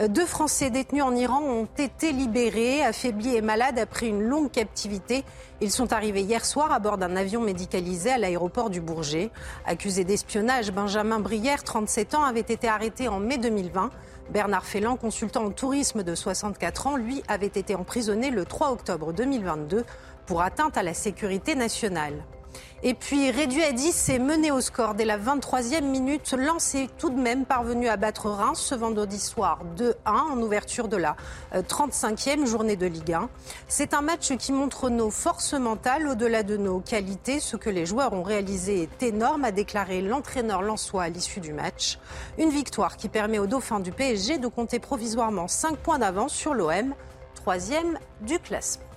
Euh, 0.00 0.08
deux 0.08 0.26
Français 0.26 0.70
détenus 0.70 1.04
en 1.04 1.14
Iran 1.14 1.40
ont 1.42 1.68
été 1.78 2.12
libérés, 2.12 2.82
affaiblis 2.82 3.36
et 3.36 3.42
malades 3.42 3.78
après 3.78 4.08
une 4.08 4.22
longue 4.22 4.50
captivité. 4.50 5.24
Ils 5.60 5.70
sont 5.70 5.92
arrivés 5.92 6.22
hier 6.22 6.44
soir 6.44 6.72
à 6.72 6.80
bord 6.80 6.98
d'un 6.98 7.14
avion 7.16 7.40
médicalisé 7.40 8.10
à 8.10 8.18
l'aéroport 8.18 8.70
du 8.70 8.80
Bourget. 8.80 9.30
Accusé 9.66 10.04
d'espionnage, 10.04 10.72
Benjamin 10.72 11.20
Brière, 11.20 11.62
37 11.62 12.14
ans, 12.14 12.24
avait 12.24 12.40
été 12.40 12.66
arrêté 12.66 13.08
en 13.08 13.20
mai 13.20 13.38
2020. 13.38 13.90
Bernard 14.30 14.64
Félan, 14.64 14.96
consultant 14.96 15.44
en 15.44 15.50
tourisme 15.50 16.02
de 16.02 16.14
64 16.14 16.86
ans, 16.88 16.96
lui 16.96 17.22
avait 17.28 17.46
été 17.46 17.74
emprisonné 17.74 18.30
le 18.30 18.44
3 18.44 18.72
octobre 18.72 19.12
2022 19.12 19.84
pour 20.26 20.42
atteinte 20.42 20.76
à 20.76 20.82
la 20.82 20.94
sécurité 20.94 21.54
nationale. 21.54 22.14
Et 22.82 22.94
puis 22.94 23.30
réduit 23.30 23.62
à 23.62 23.72
10 23.72 24.10
et 24.10 24.18
mené 24.18 24.50
au 24.50 24.60
score 24.60 24.94
dès 24.94 25.04
la 25.04 25.18
23e 25.18 25.82
minute. 25.82 26.34
lancé 26.36 26.90
tout 26.98 27.10
de 27.10 27.18
même 27.18 27.46
parvenu 27.46 27.88
à 27.88 27.96
battre 27.96 28.28
Reims 28.28 28.60
ce 28.60 28.74
vendredi 28.74 29.18
soir 29.18 29.60
2-1 29.78 29.92
en 30.06 30.40
ouverture 30.42 30.88
de 30.88 30.96
la 30.98 31.16
35e 31.54 32.42
euh, 32.42 32.46
journée 32.46 32.76
de 32.76 32.86
Ligue 32.86 33.12
1. 33.12 33.28
C'est 33.68 33.94
un 33.94 34.02
match 34.02 34.36
qui 34.36 34.52
montre 34.52 34.90
nos 34.90 35.10
forces 35.10 35.54
mentales 35.54 36.06
au-delà 36.08 36.42
de 36.42 36.56
nos 36.56 36.80
qualités. 36.80 37.40
Ce 37.40 37.56
que 37.56 37.70
les 37.70 37.86
joueurs 37.86 38.12
ont 38.12 38.22
réalisé 38.22 38.82
est 38.82 39.02
énorme, 39.02 39.44
a 39.44 39.52
déclaré 39.52 40.02
l'entraîneur 40.02 40.62
Lançois 40.62 41.04
à 41.04 41.08
l'issue 41.08 41.40
du 41.40 41.52
match. 41.52 41.98
Une 42.38 42.50
victoire 42.50 42.96
qui 42.96 43.08
permet 43.08 43.38
aux 43.38 43.46
dauphins 43.46 43.80
du 43.80 43.92
PSG 43.92 44.38
de 44.38 44.48
compter 44.48 44.78
provisoirement 44.78 45.48
5 45.48 45.76
points 45.78 45.98
d'avance 45.98 46.34
sur 46.34 46.54
l'OM, 46.54 46.94
troisième 47.34 47.98
du 48.20 48.38
classement. 48.38 48.93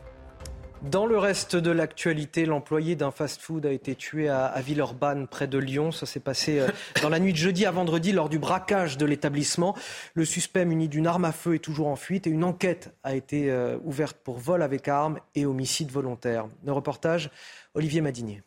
Dans 0.83 1.07
le 1.07 1.17
reste 1.17 1.55
de 1.55 1.71
l'actualité, 1.71 2.45
l'employé 2.45 2.95
d'un 2.95 3.09
fast-food 3.09 3.65
a 3.65 3.71
été 3.71 3.95
tué 3.95 4.29
à, 4.29 4.53
Villeurbanne, 4.61 5.27
près 5.27 5.47
de 5.47 5.57
Lyon. 5.57 5.91
Ça 5.91 6.05
s'est 6.05 6.19
passé 6.19 6.59
euh, 6.59 6.67
dans 7.01 7.09
la 7.09 7.19
nuit 7.19 7.33
de 7.33 7.37
jeudi 7.37 7.65
à 7.65 7.71
vendredi 7.71 8.11
lors 8.11 8.29
du 8.29 8.37
braquage 8.37 8.95
de 8.95 9.05
l'établissement. 9.05 9.75
Le 10.13 10.23
suspect 10.23 10.65
muni 10.65 10.87
d'une 10.87 11.07
arme 11.07 11.25
à 11.25 11.31
feu 11.31 11.55
est 11.55 11.59
toujours 11.59 11.87
en 11.87 11.95
fuite 11.95 12.27
et 12.27 12.29
une 12.29 12.43
enquête 12.43 12.93
a 13.03 13.15
été 13.15 13.49
euh, 13.49 13.77
ouverte 13.85 14.17
pour 14.23 14.37
vol 14.37 14.61
avec 14.61 14.87
arme 14.87 15.19
et 15.33 15.47
homicide 15.47 15.89
volontaire. 15.89 16.45
Le 16.63 16.71
reportage, 16.71 17.31
Olivier 17.73 18.01
Madinier. 18.01 18.43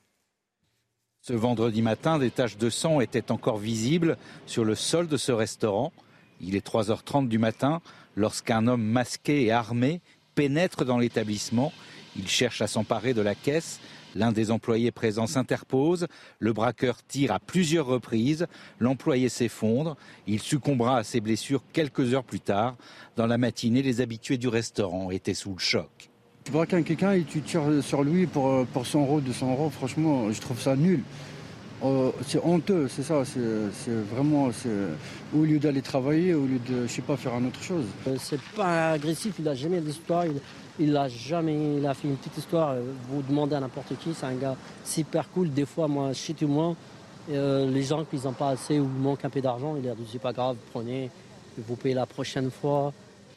Ce 1.22 1.32
vendredi 1.32 1.82
matin, 1.82 2.18
des 2.18 2.30
taches 2.30 2.56
de 2.56 2.70
sang 2.70 3.00
étaient 3.00 3.32
encore 3.32 3.58
visibles 3.58 4.16
sur 4.46 4.64
le 4.64 4.76
sol 4.76 5.08
de 5.08 5.16
ce 5.16 5.32
restaurant. 5.32 5.92
Il 6.40 6.54
est 6.54 6.64
3h30 6.64 7.26
du 7.26 7.38
matin 7.38 7.82
lorsqu'un 8.14 8.68
homme 8.68 8.84
masqué 8.84 9.42
et 9.42 9.52
armé 9.52 10.00
pénètre 10.36 10.84
dans 10.84 10.96
l'établissement 10.96 11.72
il 12.20 12.28
cherche 12.28 12.60
à 12.60 12.66
s'emparer 12.66 13.14
de 13.14 13.22
la 13.22 13.34
caisse. 13.34 13.80
L'un 14.14 14.32
des 14.32 14.50
employés 14.50 14.90
présents 14.90 15.26
s'interpose. 15.26 16.06
Le 16.38 16.52
braqueur 16.52 16.98
tire 17.06 17.32
à 17.32 17.38
plusieurs 17.38 17.86
reprises. 17.86 18.46
L'employé 18.78 19.28
s'effondre. 19.28 19.96
Il 20.26 20.40
succombera 20.40 20.98
à 20.98 21.04
ses 21.04 21.20
blessures 21.20 21.62
quelques 21.72 22.12
heures 22.12 22.24
plus 22.24 22.40
tard. 22.40 22.76
Dans 23.16 23.26
la 23.26 23.38
matinée, 23.38 23.82
les 23.82 24.00
habitués 24.00 24.36
du 24.36 24.48
restaurant 24.48 25.10
étaient 25.10 25.34
sous 25.34 25.52
le 25.52 25.58
choc. 25.58 26.10
Tu 26.44 26.52
braques 26.52 26.84
quelqu'un 26.84 27.12
et 27.12 27.22
tu 27.22 27.40
tires 27.40 27.82
sur 27.82 28.02
lui 28.02 28.26
pour, 28.26 28.48
euh, 28.48 28.66
pour 28.70 28.86
100 28.86 29.00
euros, 29.00 29.20
200 29.20 29.52
euros, 29.52 29.70
franchement, 29.70 30.32
je 30.32 30.40
trouve 30.40 30.60
ça 30.60 30.74
nul. 30.74 31.02
Euh, 31.82 32.10
c'est 32.26 32.42
honteux, 32.42 32.88
c'est 32.88 33.02
ça. 33.02 33.22
C'est 33.24 33.92
vraiment, 34.14 34.50
au 35.34 35.44
lieu 35.44 35.58
d'aller 35.58 35.82
travailler, 35.82 36.34
au 36.34 36.44
lieu 36.46 36.58
de, 36.58 36.86
je 36.86 36.92
sais 36.92 37.02
pas, 37.02 37.16
faire 37.16 37.34
une 37.34 37.46
autre 37.46 37.62
chose. 37.62 37.84
Euh, 38.06 38.16
c'est 38.18 38.40
pas 38.56 38.92
agressif, 38.92 39.34
il 39.38 39.48
a 39.48 39.54
jamais 39.54 39.80
d'histoire. 39.80 40.24
Il 40.80 40.96
a 40.96 41.08
jamais, 41.08 41.76
il 41.76 41.86
a 41.86 41.92
fait 41.92 42.08
une 42.08 42.16
petite 42.16 42.38
histoire. 42.38 42.70
Euh, 42.70 42.80
vous 43.10 43.20
demandez 43.20 43.54
à 43.54 43.60
n'importe 43.60 43.98
qui, 43.98 44.14
c'est 44.14 44.24
un 44.24 44.34
gars 44.34 44.56
super 44.82 45.28
cool. 45.28 45.52
Des 45.52 45.66
fois, 45.66 45.88
moi, 45.88 46.14
chez 46.14 46.32
tout 46.32 46.74
euh, 47.30 47.70
les 47.70 47.82
gens 47.82 48.04
qui 48.06 48.16
n'ont 48.16 48.32
pas 48.32 48.48
assez 48.48 48.78
ou 48.80 48.86
manquent 48.86 49.26
un 49.26 49.30
peu 49.30 49.42
d'argent, 49.42 49.76
il 49.76 49.84
leur 49.84 49.94
dit 49.94 50.08
c'est 50.10 50.18
pas 50.18 50.32
grave, 50.32 50.56
prenez, 50.72 51.10
vous 51.58 51.76
payez 51.76 51.94
la 51.94 52.06
prochaine 52.06 52.50
fois. 52.50 52.94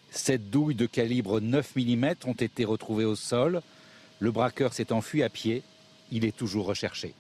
Sept 0.10 0.50
douilles 0.50 0.76
de 0.76 0.86
calibre 0.86 1.42
9 1.42 1.76
mm 1.76 2.14
ont 2.28 2.34
été 2.34 2.64
retrouvées 2.64 3.04
au 3.04 3.16
sol. 3.16 3.62
Le 4.20 4.32
braqueur 4.32 4.72
s'est 4.72 4.94
enfui 4.94 5.22
à 5.22 5.28
pied. 5.30 5.64
Il 6.12 6.24
est 6.24 6.36
toujours 6.36 6.66
recherché. 6.66 7.14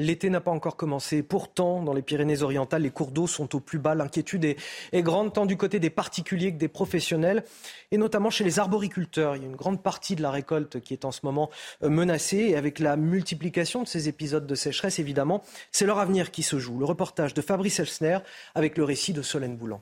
L'été 0.00 0.30
n'a 0.30 0.40
pas 0.40 0.52
encore 0.52 0.76
commencé. 0.76 1.24
Pourtant, 1.24 1.82
dans 1.82 1.92
les 1.92 2.02
Pyrénées-Orientales, 2.02 2.82
les 2.82 2.90
cours 2.90 3.10
d'eau 3.10 3.26
sont 3.26 3.56
au 3.56 3.60
plus 3.60 3.80
bas. 3.80 3.96
L'inquiétude 3.96 4.44
est, 4.44 5.02
grande 5.02 5.32
tant 5.32 5.44
du 5.44 5.56
côté 5.56 5.80
des 5.80 5.90
particuliers 5.90 6.52
que 6.52 6.58
des 6.58 6.68
professionnels, 6.68 7.42
et 7.90 7.98
notamment 7.98 8.30
chez 8.30 8.44
les 8.44 8.60
arboriculteurs. 8.60 9.34
Il 9.34 9.42
y 9.42 9.44
a 9.44 9.48
une 9.48 9.56
grande 9.56 9.82
partie 9.82 10.14
de 10.14 10.22
la 10.22 10.30
récolte 10.30 10.78
qui 10.80 10.92
est 10.92 11.04
en 11.04 11.10
ce 11.10 11.20
moment 11.24 11.50
euh, 11.82 11.88
menacée, 11.88 12.46
et 12.50 12.56
avec 12.56 12.78
la 12.78 12.96
multiplication 12.96 13.82
de 13.82 13.88
ces 13.88 14.08
épisodes 14.08 14.46
de 14.46 14.54
sécheresse, 14.54 15.00
évidemment, 15.00 15.42
c'est 15.72 15.84
leur 15.84 15.98
avenir 15.98 16.30
qui 16.30 16.44
se 16.44 16.60
joue. 16.60 16.78
Le 16.78 16.84
reportage 16.84 17.34
de 17.34 17.42
Fabrice 17.42 17.80
Elsner 17.80 18.18
avec 18.54 18.78
le 18.78 18.84
récit 18.84 19.12
de 19.12 19.22
Solène 19.22 19.56
Boulan. 19.56 19.80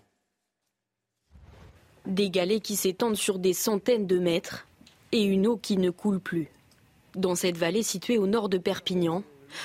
Des 2.07 2.31
galets 2.31 2.63
qui 2.63 2.77
s'étendent 2.77 3.17
sur 3.17 3.39
des 3.39 3.53
centaines 3.53 4.07
de 4.07 4.19
mètres 4.19 4.67
et 5.13 5.23
une 5.23 5.47
eau 5.47 5.59
qui 5.59 5.77
ne 5.77 5.91
coule 5.91 6.21
plus. 6.21 6.49
Dans 7.17 7.35
cette 7.35 7.59
vallée 7.59 7.83
située 7.83 8.17
au 8.17 8.27
nord 8.27 8.49
de 8.49 8.59
Perpignan, 8.59 9.23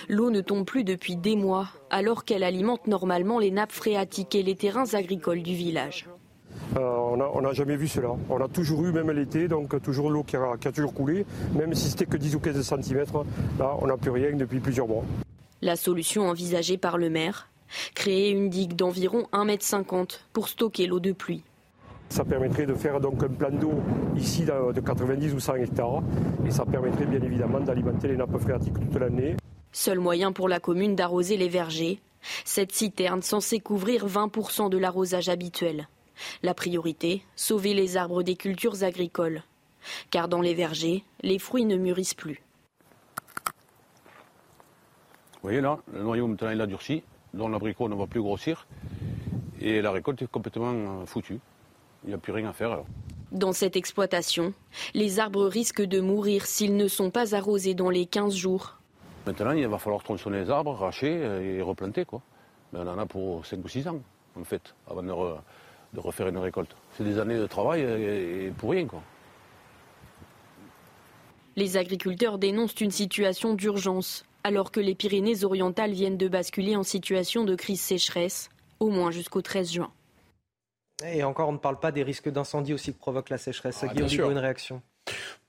l'eau 0.09 0.29
ne 0.29 0.41
tombe 0.41 0.65
plus 0.65 0.83
depuis 0.83 1.15
des 1.15 1.35
mois, 1.35 1.67
alors 1.89 2.25
qu'elle 2.25 2.43
alimente 2.43 2.87
normalement 2.87 3.39
les 3.39 3.51
nappes 3.51 3.71
phréatiques 3.71 4.35
et 4.35 4.43
les 4.43 4.55
terrains 4.55 4.93
agricoles 4.93 5.43
du 5.43 5.53
village. 5.53 6.07
Euh, 6.77 6.79
on 7.33 7.41
n'a 7.41 7.53
jamais 7.53 7.75
vu 7.75 7.87
cela. 7.87 8.11
On 8.29 8.39
a 8.41 8.47
toujours 8.47 8.85
eu, 8.85 8.91
même 8.91 9.11
l'été, 9.11 9.47
donc 9.47 9.81
toujours 9.81 10.09
l'eau 10.09 10.23
qui, 10.23 10.35
a, 10.35 10.57
toujours 10.73 10.93
coulé, 10.93 11.25
même 11.53 11.73
si 11.73 11.89
c'était 11.89 12.05
que 12.05 12.17
10 12.17 12.35
ou 12.35 12.39
15 12.39 12.61
cm. 12.61 13.05
Là, 13.59 13.75
on 13.81 13.87
n'a 13.87 13.97
plus 13.97 14.11
rien 14.11 14.35
depuis 14.35 14.59
plusieurs 14.59 14.87
mois. 14.87 15.03
La 15.61 15.75
solution 15.75 16.29
envisagée 16.29 16.77
par 16.77 16.97
le 16.97 17.09
maire 17.09 17.51
créer 17.95 18.31
une 18.31 18.49
digue 18.49 18.75
d'environ 18.75 19.27
1,50 19.33 19.99
m 19.99 20.05
pour 20.33 20.47
stocker 20.49 20.87
l'eau 20.87 20.99
de 20.99 21.11
pluie. 21.11 21.43
Ça 22.09 22.25
permettrait 22.25 22.65
de 22.65 22.73
faire 22.73 22.99
donc 22.99 23.23
un 23.23 23.29
plan 23.29 23.51
d'eau 23.51 23.73
ici 24.17 24.43
de 24.43 24.79
90 24.81 25.33
ou 25.33 25.39
100 25.39 25.55
hectares 25.55 26.03
et 26.45 26.51
ça 26.51 26.65
permettrait 26.65 27.05
bien 27.05 27.21
évidemment 27.21 27.61
d'alimenter 27.61 28.09
les 28.09 28.17
nappes 28.17 28.37
phréatiques 28.37 28.73
toute 28.73 28.99
l'année. 28.99 29.37
Seul 29.71 29.99
moyen 29.99 30.31
pour 30.31 30.49
la 30.49 30.59
commune 30.59 30.95
d'arroser 30.95 31.37
les 31.37 31.49
vergers, 31.49 32.01
cette 32.45 32.71
citerne 32.71 33.21
censée 33.21 33.59
couvrir 33.59 34.05
20% 34.07 34.69
de 34.69 34.77
l'arrosage 34.77 35.29
habituel. 35.29 35.87
La 36.43 36.53
priorité, 36.53 37.23
sauver 37.35 37.73
les 37.73 37.97
arbres 37.97 38.23
des 38.23 38.35
cultures 38.35 38.83
agricoles. 38.83 39.43
Car 40.11 40.27
dans 40.27 40.41
les 40.41 40.53
vergers, 40.53 41.03
les 41.21 41.39
fruits 41.39 41.65
ne 41.65 41.77
mûrissent 41.77 42.13
plus. 42.13 42.43
Vous 45.41 45.47
voyez 45.47 45.61
là, 45.61 45.79
le 45.91 46.03
noyau 46.03 46.27
maintenant 46.27 46.51
il 46.51 46.61
a 46.61 46.67
durci, 46.67 47.01
donc 47.33 47.51
l'abricot 47.51 47.89
ne 47.89 47.95
va 47.95 48.05
plus 48.05 48.21
grossir 48.21 48.67
et 49.59 49.81
la 49.81 49.91
récolte 49.91 50.21
est 50.21 50.27
complètement 50.27 51.01
euh, 51.01 51.05
foutue. 51.05 51.39
Il 52.03 52.09
n'y 52.09 52.13
a 52.13 52.17
plus 52.17 52.33
rien 52.33 52.49
à 52.49 52.53
faire. 52.53 52.83
Dans 53.31 53.53
cette 53.53 53.75
exploitation, 53.75 54.53
les 54.93 55.19
arbres 55.19 55.45
risquent 55.45 55.83
de 55.85 56.01
mourir 56.01 56.45
s'ils 56.45 56.75
ne 56.75 56.87
sont 56.87 57.11
pas 57.11 57.33
arrosés 57.35 57.73
dans 57.73 57.89
les 57.89 58.05
15 58.05 58.35
jours. 58.35 58.80
Maintenant, 59.25 59.51
il 59.51 59.67
va 59.67 59.77
falloir 59.77 60.03
tronçonner 60.03 60.41
les 60.41 60.49
arbres, 60.49 60.73
racher 60.73 61.11
et 61.11 61.61
replanter. 61.61 62.05
Quoi. 62.05 62.21
Mais 62.73 62.79
on 62.79 62.87
en 62.87 62.97
a 62.97 63.05
pour 63.05 63.45
5 63.45 63.63
ou 63.63 63.67
6 63.67 63.87
ans, 63.87 63.99
en 64.39 64.43
fait, 64.43 64.73
avant 64.89 65.03
de, 65.03 65.99
refaire 65.99 66.27
une 66.27 66.37
récolte. 66.37 66.75
C'est 66.97 67.03
des 67.03 67.19
années 67.19 67.37
de 67.37 67.47
travail 67.47 67.81
et, 67.81 68.51
pour 68.57 68.71
rien. 68.71 68.87
Quoi. 68.87 69.01
Les 71.55 71.77
agriculteurs 71.77 72.37
dénoncent 72.37 72.79
une 72.79 72.91
situation 72.91 73.53
d'urgence, 73.53 74.25
alors 74.43 74.71
que 74.71 74.79
les 74.79 74.95
Pyrénées-Orientales 74.95 75.91
viennent 75.91 76.17
de 76.17 76.27
basculer 76.27 76.75
en 76.75 76.83
situation 76.83 77.43
de 77.43 77.55
crise 77.55 77.81
sécheresse, 77.81 78.49
au 78.79 78.89
moins 78.89 79.11
jusqu'au 79.11 79.41
13 79.41 79.73
juin. 79.73 79.91
Et 81.05 81.23
encore, 81.23 81.49
on 81.49 81.53
ne 81.53 81.57
parle 81.57 81.79
pas 81.79 81.91
des 81.91 82.03
risques 82.03 82.29
d'incendie 82.29 82.73
aussi 82.73 82.93
que 82.93 82.99
provoque 82.99 83.29
la 83.29 83.37
sécheresse. 83.37 83.83
Ah, 83.83 83.93
Guillaume, 83.93 84.31
une 84.31 84.37
réaction 84.37 84.81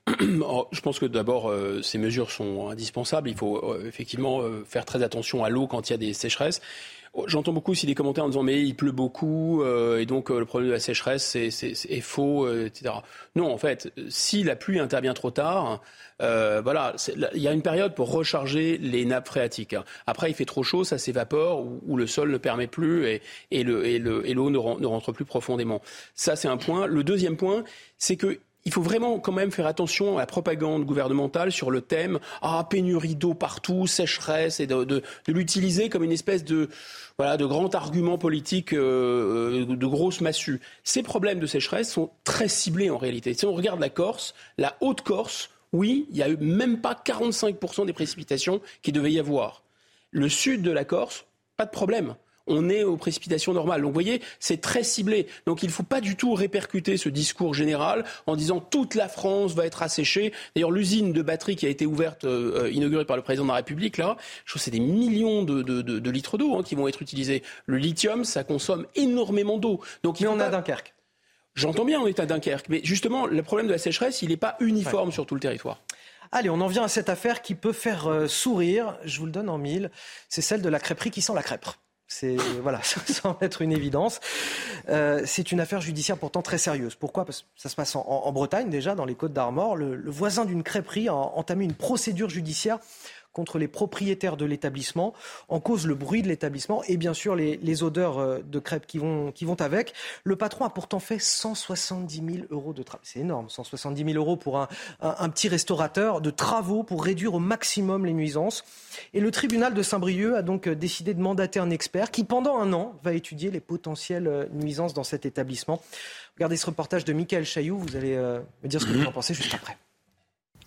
je 0.19 0.81
pense 0.81 0.99
que 0.99 1.05
d'abord, 1.05 1.49
euh, 1.49 1.81
ces 1.81 1.97
mesures 1.97 2.31
sont 2.31 2.69
indispensables. 2.69 3.29
Il 3.29 3.37
faut 3.37 3.57
euh, 3.57 3.87
effectivement 3.87 4.41
euh, 4.41 4.63
faire 4.65 4.85
très 4.85 5.01
attention 5.01 5.43
à 5.43 5.49
l'eau 5.49 5.67
quand 5.67 5.89
il 5.89 5.93
y 5.93 5.95
a 5.95 5.97
des 5.97 6.13
sécheresses. 6.13 6.61
Oh, 7.13 7.25
j'entends 7.27 7.53
beaucoup 7.53 7.71
aussi 7.71 7.85
des 7.85 7.93
commentaires 7.93 8.23
en 8.23 8.29
disant 8.29 8.41
mais 8.41 8.59
il 8.59 8.75
pleut 8.75 8.91
beaucoup 8.91 9.63
et 9.63 10.07
donc 10.07 10.31
le 10.31 10.45
problème 10.45 10.69
de 10.69 10.73
la 10.73 10.79
sécheresse 10.79 11.23
c'est, 11.23 11.49
est, 11.49 12.01
faux, 12.01 12.51
etc. 12.51 12.95
Non, 13.35 13.53
en 13.53 13.59
fait, 13.59 13.93
si 14.09 14.41
la 14.41 14.55
pluie 14.55 14.79
intervient 14.79 15.13
trop 15.13 15.29
tard, 15.29 15.79
euh, 16.21 16.61
voilà, 16.63 16.95
il 17.35 17.41
y 17.41 17.47
a 17.47 17.53
une 17.53 17.61
période 17.61 17.93
pour 17.95 18.11
recharger 18.11 18.77
les 18.77 19.05
nappes 19.05 19.27
phréatiques. 19.27 19.75
Après, 20.07 20.31
il 20.31 20.33
fait 20.33 20.45
trop 20.45 20.63
chaud, 20.63 20.83
ça 20.83 20.97
s'évapore, 20.97 21.65
ou, 21.85 21.97
le 21.97 22.07
sol 22.07 22.31
ne 22.31 22.37
permet 22.37 22.67
plus 22.67 23.05
et, 23.05 23.21
et 23.51 23.63
l'eau 23.63 23.83
et 23.83 23.99
ne, 23.99 24.79
ne 24.79 24.87
rentre 24.87 25.11
plus 25.11 25.25
profondément. 25.25 25.81
Ça, 26.15 26.35
c'est 26.35 26.47
un 26.47 26.57
point. 26.57 26.87
Le 26.87 27.03
deuxième 27.03 27.37
point, 27.37 27.63
c'est 27.97 28.15
que 28.15 28.39
il 28.65 28.71
faut 28.71 28.81
vraiment 28.81 29.19
quand 29.19 29.31
même 29.31 29.51
faire 29.51 29.67
attention 29.67 30.17
à 30.17 30.21
la 30.21 30.25
propagande 30.25 30.85
gouvernementale 30.85 31.51
sur 31.51 31.69
le 31.69 31.81
thème 31.81 32.19
ah 32.41 32.65
pénurie 32.69 33.15
d'eau 33.15 33.33
partout, 33.33 33.87
sécheresse 33.87 34.59
et 34.59 34.67
de, 34.67 35.03
l'utiliser 35.27 35.89
comme 35.89 36.03
une 36.03 36.11
espèce 36.11 36.43
de 36.43 36.69
voilà 37.17 37.37
de 37.37 37.45
grand 37.45 37.75
argument 37.75 38.17
politique 38.17 38.73
euh, 38.73 39.65
de 39.65 39.85
grosse 39.85 40.21
massue. 40.21 40.61
Ces 40.83 41.03
problèmes 41.03 41.39
de 41.39 41.47
sécheresse 41.47 41.91
sont 41.91 42.11
très 42.23 42.47
ciblés 42.47 42.89
en 42.89 42.97
réalité. 42.97 43.33
Si 43.33 43.45
on 43.45 43.53
regarde 43.53 43.79
la 43.79 43.89
Corse, 43.89 44.33
la 44.57 44.75
Haute-Corse 44.81 45.49
oui, 45.73 46.05
il 46.11 46.15
n'y 46.15 46.21
a 46.21 46.29
même 46.39 46.79
pas 46.79 46.93
45% 46.93 47.87
des 47.87 47.93
précipitations 47.93 48.61
qu'il 48.83 48.93
devait 48.93 49.11
y 49.11 49.19
avoir. 49.19 49.63
Le 50.11 50.29
sud 50.29 50.61
de 50.61 50.71
la 50.71 50.85
Corse, 50.85 51.25
pas 51.57 51.65
de 51.65 51.71
problème. 51.71 52.15
On 52.47 52.69
est 52.69 52.83
aux 52.83 52.97
précipitations 52.97 53.53
normales. 53.53 53.81
Donc 53.81 53.89
vous 53.89 53.93
voyez, 53.93 54.21
c'est 54.39 54.59
très 54.59 54.83
ciblé. 54.83 55.27
Donc 55.45 55.63
il 55.63 55.67
ne 55.67 55.71
faut 55.71 55.83
pas 55.83 56.01
du 56.01 56.15
tout 56.15 56.33
répercuter 56.33 56.97
ce 56.97 57.09
discours 57.09 57.53
général 57.53 58.03
en 58.27 58.35
disant 58.35 58.59
toute 58.59 58.95
la 58.95 59.07
France 59.07 59.53
va 59.53 59.65
être 59.65 59.81
asséchée. 59.81 60.33
D'ailleurs, 60.55 60.71
l'usine 60.71 61.13
de 61.13 61.21
batterie 61.21 61.55
qui 61.55 61.65
a 61.65 61.69
été 61.69 61.85
ouverte, 61.85 62.25
euh, 62.25 62.69
inaugurée 62.71 63.05
par 63.05 63.15
le 63.15 63.23
président 63.23 63.43
de 63.43 63.49
la 63.49 63.55
République, 63.55 63.97
là, 63.97 64.17
je 64.45 64.51
trouve 64.51 64.59
que 64.59 64.65
c'est 64.65 64.71
des 64.71 64.79
millions 64.79 65.43
de, 65.43 66.09
litres 66.09 66.37
d'eau 66.37 66.55
hein, 66.55 66.63
qui 66.63 66.75
vont 66.75 66.87
être 66.87 67.01
utilisés. 67.01 67.43
Le 67.65 67.77
lithium, 67.77 68.25
ça 68.25 68.43
consomme 68.43 68.87
énormément 68.95 69.57
d'eau. 69.57 69.79
Donc 70.03 70.19
il 70.19 70.23
Mais 70.23 70.29
on 70.29 70.39
a 70.39 70.49
Dunkerque. 70.49 70.93
J'entends 71.55 71.85
bien, 71.85 71.99
on 71.99 72.07
est 72.07 72.19
à 72.19 72.25
Dunkerque, 72.25 72.67
mais 72.69 72.81
justement, 72.83 73.27
le 73.27 73.43
problème 73.43 73.67
de 73.67 73.73
la 73.73 73.77
sécheresse, 73.77 74.21
il 74.23 74.29
n'est 74.29 74.37
pas 74.37 74.57
uniforme 74.59 75.11
sur 75.11 75.25
tout 75.25 75.35
le 75.35 75.41
territoire. 75.41 75.81
Allez, 76.31 76.49
on 76.49 76.59
en 76.61 76.67
vient 76.67 76.83
à 76.83 76.87
cette 76.87 77.09
affaire 77.09 77.43
qui 77.43 77.53
peut 77.53 77.73
faire 77.73 78.07
euh, 78.07 78.27
sourire. 78.27 78.97
Je 79.05 79.19
vous 79.19 79.27
le 79.27 79.31
donne 79.31 79.49
en 79.49 79.59
mille. 79.59 79.91
C'est 80.29 80.41
celle 80.41 80.63
de 80.63 80.69
la 80.69 80.79
crêperie 80.79 81.11
qui 81.11 81.21
sent 81.21 81.33
la 81.35 81.43
crêpe. 81.43 81.67
C'est 82.13 82.35
voilà, 82.61 82.81
sans 82.83 83.37
être 83.41 83.61
une 83.61 83.71
évidence. 83.71 84.19
Euh, 84.89 85.23
c'est 85.25 85.51
une 85.51 85.59
affaire 85.59 85.81
judiciaire 85.81 86.17
pourtant 86.17 86.41
très 86.41 86.57
sérieuse. 86.59 86.95
Pourquoi? 86.95 87.25
Parce 87.25 87.41
que 87.41 87.47
ça 87.55 87.69
se 87.69 87.75
passe 87.75 87.95
en, 87.95 88.31
Bretagne 88.31 88.69
déjà, 88.69 88.93
dans 88.93 89.05
les 89.05 89.15
Côtes 89.15 89.33
d'Armor. 89.33 89.75
Le, 89.75 89.95
le, 89.95 90.11
voisin 90.11 90.45
d'une 90.45 90.63
crêperie 90.63 91.07
a 91.09 91.15
entamé 91.15 91.65
une 91.65 91.73
procédure 91.73 92.29
judiciaire 92.29 92.79
contre 93.33 93.57
les 93.57 93.67
propriétaires 93.67 94.37
de 94.37 94.45
l'établissement, 94.45 95.13
en 95.49 95.59
cause 95.59 95.87
le 95.87 95.95
bruit 95.95 96.21
de 96.21 96.27
l'établissement 96.27 96.83
et 96.87 96.97
bien 96.97 97.13
sûr 97.13 97.35
les, 97.35 97.83
odeurs 97.83 98.19
euh, 98.19 98.39
de 98.39 98.59
crêpes 98.59 98.85
qui 98.85 98.99
vont, 98.99 99.31
qui 99.31 99.45
vont 99.45 99.59
avec. 99.59 99.93
Le 100.23 100.35
patron 100.35 100.65
a 100.65 100.69
pourtant 100.69 100.99
fait 100.99 101.19
170 101.19 102.15
000 102.15 102.47
euros 102.51 102.73
de 102.73 102.83
travaux. 102.83 103.01
C'est 103.03 103.19
énorme, 103.19 103.49
170 103.49 104.05
000 104.05 104.17
euros 104.17 104.37
pour 104.37 104.59
un, 104.59 104.67
un, 105.01 105.29
petit 105.29 105.49
restaurateur 105.49 106.21
de 106.21 106.29
travaux 106.29 106.83
pour 106.83 107.03
réduire 107.03 107.33
au 107.33 107.39
maximum 107.39 108.05
les 108.05 108.13
nuisances. 108.13 108.63
Et 109.13 109.19
le 109.19 109.31
tribunal 109.31 109.73
de 109.73 109.81
Saint-Brieuc 109.81 110.35
a 110.35 110.43
donc 110.43 110.67
euh, 110.67 110.75
décidé 110.75 111.13
de 111.13 111.21
mandater 111.21 111.59
un 111.59 111.71
expert 111.71 112.11
qui, 112.11 112.23
pendant 112.23 112.59
un 112.59 112.71
an, 112.73 112.99
va 113.03 113.13
étudier 113.13 113.49
les 113.49 113.59
potentielles 113.59 114.27
euh, 114.27 114.45
nuisances 114.51 114.93
dans 114.93 115.03
cet 115.03 115.25
établissement. 115.25 115.81
Regardez 116.35 116.57
ce 116.57 116.67
reportage 116.67 117.05
de 117.05 117.13
Michael 117.13 117.45
Chailloux, 117.45 117.77
vous 117.77 117.95
allez 117.95 118.15
me 118.15 118.67
dire 118.67 118.81
ce 118.81 118.87
que 118.87 118.91
vous 118.91 119.05
en 119.05 119.11
pensez 119.11 119.33
juste 119.33 119.53
après. 119.53 119.77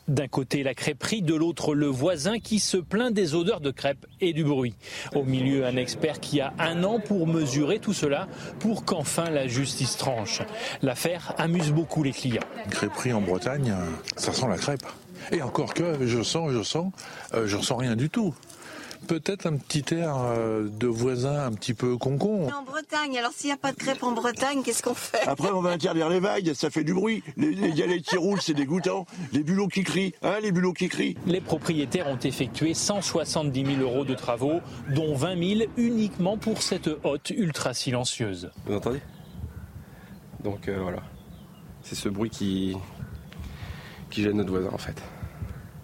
D'un 0.08 0.28
côté 0.28 0.62
la 0.62 0.74
crêperie, 0.74 1.22
de 1.22 1.34
l'autre 1.34 1.74
le 1.74 1.86
voisin 1.86 2.38
qui 2.38 2.60
se 2.60 2.76
plaint 2.76 3.12
des 3.12 3.34
odeurs 3.34 3.60
de 3.60 3.70
crêpes 3.70 4.06
et 4.20 4.32
du 4.32 4.44
bruit. 4.44 4.74
Au 5.14 5.24
milieu 5.24 5.66
un 5.66 5.76
expert 5.76 6.20
qui 6.20 6.40
a 6.40 6.52
un 6.58 6.84
an 6.84 7.00
pour 7.00 7.26
mesurer 7.26 7.80
tout 7.80 7.92
cela 7.92 8.28
pour 8.60 8.84
qu'enfin 8.84 9.30
la 9.30 9.48
justice 9.48 9.96
tranche. 9.96 10.42
L'affaire 10.82 11.34
amuse 11.38 11.72
beaucoup 11.72 12.02
les 12.02 12.12
clients. 12.12 12.42
crêperie 12.70 13.12
en 13.12 13.20
Bretagne, 13.20 13.74
ça 14.16 14.32
sent 14.32 14.46
la 14.48 14.58
crêpe. 14.58 14.86
Et 15.32 15.42
encore 15.42 15.74
que 15.74 16.06
je 16.06 16.22
sens, 16.22 16.52
je 16.52 16.62
sens, 16.62 16.92
euh, 17.34 17.46
je 17.46 17.56
ressens 17.56 17.76
rien 17.76 17.96
du 17.96 18.08
tout 18.08 18.34
peut-être 19.06 19.46
un 19.46 19.56
petit 19.56 19.94
air 19.94 20.16
euh, 20.16 20.68
de 20.68 20.86
voisin 20.86 21.46
un 21.46 21.52
petit 21.52 21.74
peu 21.74 21.96
concon. 21.96 22.48
En 22.48 22.62
Bretagne, 22.62 23.16
alors 23.18 23.32
s'il 23.32 23.48
n'y 23.48 23.54
a 23.54 23.56
pas 23.56 23.72
de 23.72 23.76
crêpes 23.76 24.02
en 24.02 24.12
Bretagne, 24.12 24.62
qu'est-ce 24.62 24.82
qu'on 24.82 24.94
fait? 24.94 25.26
Après, 25.26 25.50
on 25.50 25.60
va 25.60 25.70
interdire 25.70 26.08
les 26.08 26.20
vagues, 26.20 26.52
ça 26.54 26.70
fait 26.70 26.84
du 26.84 26.94
bruit. 26.94 27.22
Les, 27.36 27.72
galets 27.72 28.02
qui 28.02 28.16
roulent, 28.16 28.40
c'est 28.40 28.54
dégoûtant. 28.54 29.06
Les 29.32 29.42
bulots 29.42 29.68
qui 29.68 29.84
crient, 29.84 30.14
hein, 30.22 30.36
les 30.42 30.52
bulots 30.52 30.72
qui 30.72 30.88
crient. 30.88 31.16
Les 31.26 31.40
propriétaires 31.40 32.08
ont 32.08 32.18
effectué 32.18 32.74
170 32.74 33.76
000 33.76 33.80
euros 33.80 34.04
de 34.04 34.14
travaux, 34.14 34.60
dont 34.94 35.14
20 35.14 35.56
000 35.58 35.70
uniquement 35.76 36.36
pour 36.36 36.62
cette 36.62 36.90
hotte 37.04 37.30
ultra 37.30 37.74
silencieuse. 37.74 38.50
Vous 38.66 38.74
entendez? 38.74 39.00
Donc 40.42 40.68
euh, 40.68 40.78
voilà, 40.80 41.02
c'est 41.82 41.94
ce 41.94 42.08
bruit 42.08 42.30
qui, 42.30 42.76
qui 44.10 44.22
gêne 44.22 44.36
notre 44.36 44.50
voisin 44.50 44.70
en 44.72 44.78
fait 44.78 45.02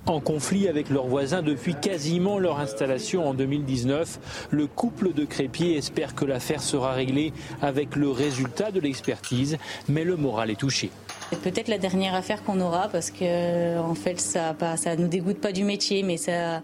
en 0.06 0.20
conflit 0.20 0.68
avec 0.68 0.90
leurs 0.90 1.06
voisins 1.06 1.42
depuis 1.42 1.74
quasiment 1.74 2.38
leur 2.38 2.58
installation 2.58 3.28
en 3.28 3.34
2019. 3.34 4.48
Le 4.50 4.66
couple 4.66 5.12
de 5.12 5.24
crépiers 5.24 5.76
espère 5.76 6.14
que 6.14 6.24
l'affaire 6.24 6.62
sera 6.62 6.92
réglée 6.92 7.32
avec 7.60 7.96
le 7.96 8.10
résultat 8.10 8.70
de 8.70 8.80
l'expertise, 8.80 9.58
mais 9.88 10.04
le 10.04 10.16
moral 10.16 10.50
est 10.50 10.56
touché. 10.58 10.90
C'est 11.30 11.40
peut-être 11.40 11.68
la 11.68 11.78
dernière 11.78 12.14
affaire 12.14 12.42
qu'on 12.42 12.60
aura 12.60 12.88
parce 12.88 13.10
que 13.10 13.78
en 13.78 13.94
fait 13.94 14.20
ça 14.20 14.54
ça 14.76 14.96
nous 14.96 15.08
dégoûte 15.08 15.38
pas 15.38 15.52
du 15.52 15.64
métier 15.64 16.02
mais 16.02 16.18
ça 16.18 16.62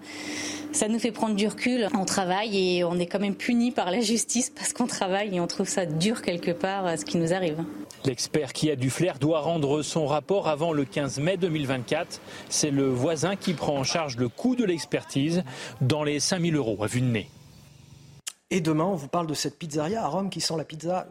ça 0.72 0.88
nous 0.88 0.98
fait 0.98 1.12
prendre 1.12 1.34
du 1.34 1.46
recul. 1.46 1.88
On 1.94 2.04
travaille 2.04 2.76
et 2.76 2.84
on 2.84 2.98
est 2.98 3.06
quand 3.06 3.18
même 3.18 3.34
puni 3.34 3.70
par 3.70 3.90
la 3.90 4.00
justice 4.00 4.50
parce 4.50 4.72
qu'on 4.72 4.86
travaille 4.86 5.34
et 5.34 5.40
on 5.40 5.46
trouve 5.46 5.68
ça 5.68 5.86
dur 5.86 6.20
quelque 6.22 6.50
part 6.50 6.98
ce 6.98 7.04
qui 7.04 7.16
nous 7.16 7.32
arrive. 7.32 7.64
L'expert 8.04 8.52
qui 8.52 8.70
a 8.70 8.76
du 8.76 8.90
flair 8.90 9.18
doit 9.18 9.40
rendre 9.40 9.82
son 9.82 10.06
rapport 10.06 10.48
avant 10.48 10.72
le 10.72 10.84
15 10.84 11.18
mai 11.20 11.36
2024. 11.36 12.20
C'est 12.48 12.70
le 12.70 12.88
voisin 12.88 13.36
qui 13.36 13.54
prend 13.54 13.76
en 13.76 13.84
charge 13.84 14.16
le 14.16 14.28
coût 14.28 14.56
de 14.56 14.64
l'expertise 14.64 15.42
dans 15.80 16.04
les 16.04 16.20
5000 16.20 16.56
euros 16.56 16.82
à 16.82 16.86
vue 16.86 17.00
de 17.00 17.06
nez. 17.06 17.30
Et 18.50 18.60
demain, 18.60 18.84
on 18.84 18.94
vous 18.94 19.08
parle 19.08 19.26
de 19.26 19.34
cette 19.34 19.58
pizzeria 19.58 20.02
à 20.02 20.08
Rome 20.08 20.30
qui 20.30 20.40
sent 20.40 20.54
la 20.56 20.64
pizza 20.64 21.06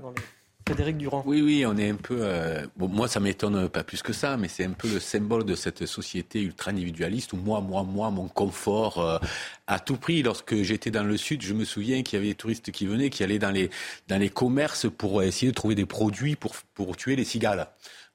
Frédéric 0.67 0.97
Durand. 0.97 1.23
Oui, 1.25 1.41
oui, 1.41 1.65
on 1.65 1.77
est 1.77 1.89
un 1.89 1.95
peu. 1.95 2.17
Euh, 2.19 2.65
bon, 2.75 2.87
moi, 2.87 3.07
ça 3.07 3.19
m'étonne 3.19 3.69
pas 3.69 3.83
plus 3.83 4.01
que 4.01 4.13
ça, 4.13 4.37
mais 4.37 4.47
c'est 4.47 4.65
un 4.65 4.71
peu 4.71 4.87
le 4.87 4.99
symbole 4.99 5.45
de 5.45 5.55
cette 5.55 5.85
société 5.85 6.41
ultra-individualiste 6.41 7.33
où 7.33 7.37
moi, 7.37 7.61
moi, 7.61 7.83
moi, 7.83 8.11
mon 8.11 8.27
confort 8.27 8.99
euh, 8.99 9.17
à 9.67 9.79
tout 9.79 9.97
prix. 9.97 10.23
Lorsque 10.23 10.61
j'étais 10.63 10.91
dans 10.91 11.03
le 11.03 11.17
sud, 11.17 11.41
je 11.41 11.53
me 11.53 11.63
souviens 11.65 12.03
qu'il 12.03 12.17
y 12.17 12.19
avait 12.19 12.29
des 12.29 12.35
touristes 12.35 12.71
qui 12.71 12.85
venaient, 12.85 13.09
qui 13.09 13.23
allaient 13.23 13.39
dans 13.39 13.51
les, 13.51 13.69
dans 14.07 14.17
les 14.17 14.29
commerces 14.29 14.87
pour 14.89 15.23
essayer 15.23 15.51
de 15.51 15.55
trouver 15.55 15.75
des 15.75 15.85
produits 15.85 16.35
pour, 16.35 16.53
pour 16.73 16.97
tuer 16.97 17.15
les 17.15 17.25
cigales 17.25 17.67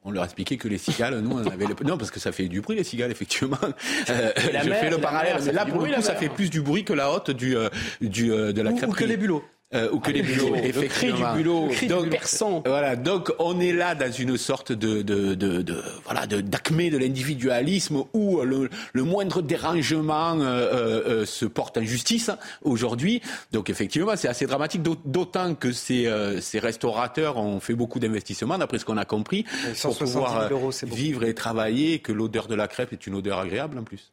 on 0.04 0.10
leur 0.10 0.24
expliquait 0.24 0.56
que 0.56 0.66
les 0.66 0.78
cigales, 0.78 1.20
nous, 1.20 1.30
on 1.30 1.46
avait 1.46 1.64
le... 1.64 1.76
Non, 1.84 1.96
parce 1.96 2.10
que 2.10 2.18
ça 2.18 2.32
fait 2.32 2.48
du 2.48 2.60
bruit, 2.60 2.76
les 2.76 2.82
cigales, 2.82 3.12
effectivement. 3.12 3.56
Euh, 4.10 4.32
je 4.36 4.72
fais 4.72 4.90
le 4.90 4.98
parallèle. 4.98 5.36
mais 5.46 5.52
là, 5.52 5.64
pour 5.64 5.80
le 5.80 5.94
coup, 5.94 6.02
ça 6.02 6.16
fait 6.16 6.28
plus 6.28 6.50
du 6.50 6.60
bruit 6.60 6.82
que 6.82 6.92
la 6.92 7.12
hotte 7.12 7.30
du, 7.30 7.54
du, 8.00 8.28
de 8.28 8.60
la 8.60 8.72
crêperie. 8.72 8.90
Ou 8.90 8.94
que 8.94 9.04
les 9.04 9.16
bulots. 9.16 9.44
Euh, 9.74 9.88
ou 9.90 10.00
que 10.00 10.10
les 10.10 10.22
bulots, 10.22 10.54
effectivement. 10.56 11.32
du 11.32 11.42
bulot. 11.42 11.70
donc. 11.88 12.18
Voilà, 12.66 12.94
donc 12.94 13.32
on 13.38 13.58
est 13.58 13.72
là 13.72 13.94
dans 13.94 14.12
une 14.12 14.36
sorte 14.36 14.72
de, 14.72 15.00
de, 15.00 15.34
de, 15.34 15.62
de 15.62 15.82
voilà, 16.04 16.26
d'acmé 16.26 16.90
de, 16.90 16.98
l'individualisme 16.98 18.04
où 18.12 18.42
le, 18.42 18.68
le, 18.92 19.02
moindre 19.02 19.40
dérangement 19.40 20.38
euh, 20.38 20.42
euh, 20.42 21.02
euh 21.06 21.26
se 21.26 21.46
porte 21.46 21.78
en 21.78 21.82
justice 21.82 22.30
aujourd'hui. 22.62 23.22
Donc 23.52 23.70
effectivement, 23.70 24.12
c'est 24.16 24.28
assez 24.28 24.46
dramatique, 24.46 24.82
d'autant 24.82 25.54
que 25.54 25.72
ces, 25.72 26.06
euh, 26.06 26.40
ces 26.40 26.58
restaurateurs 26.58 27.38
ont 27.38 27.60
fait 27.60 27.74
beaucoup 27.74 27.98
d'investissements, 27.98 28.58
d'après 28.58 28.78
ce 28.78 28.84
qu'on 28.84 28.98
a 28.98 29.04
compris, 29.04 29.46
pour 29.80 29.96
pouvoir 29.96 30.50
vivre 30.82 31.24
et 31.24 31.34
travailler, 31.34 32.00
que 32.00 32.12
l'odeur 32.12 32.46
de 32.46 32.54
la 32.54 32.68
crêpe 32.68 32.92
est 32.92 33.06
une 33.06 33.14
odeur 33.14 33.38
agréable 33.38 33.78
en 33.78 33.84
plus. 33.84 34.12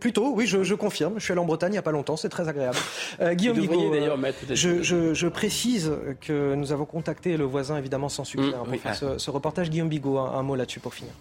Plutôt, 0.00 0.32
oui, 0.34 0.46
je, 0.46 0.62
je, 0.62 0.74
confirme. 0.74 1.14
Je 1.18 1.24
suis 1.24 1.32
allé 1.32 1.42
en 1.42 1.44
Bretagne 1.44 1.72
il 1.72 1.72
n'y 1.72 1.78
a 1.78 1.82
pas 1.82 1.92
longtemps, 1.92 2.16
c'est 2.16 2.30
très 2.30 2.48
agréable. 2.48 2.78
Euh, 3.20 3.34
Guillaume 3.34 3.58
Bigot, 3.58 3.94
euh, 3.94 4.32
je, 4.50 4.82
je, 4.82 5.12
je, 5.12 5.28
précise 5.28 5.92
que 6.22 6.54
nous 6.54 6.72
avons 6.72 6.86
contacté 6.86 7.36
le 7.36 7.44
voisin, 7.44 7.76
évidemment, 7.76 8.08
sans 8.08 8.24
succès, 8.24 8.48
mmh, 8.48 8.54
hein, 8.54 8.64
pour 8.64 8.80
faire 8.80 8.94
ce, 8.94 9.18
ce, 9.18 9.30
reportage. 9.30 9.68
Guillaume 9.68 9.90
Bigot, 9.90 10.16
un, 10.16 10.32
un 10.32 10.42
mot 10.42 10.56
là-dessus 10.56 10.80
pour 10.80 10.94
finir. 10.94 11.12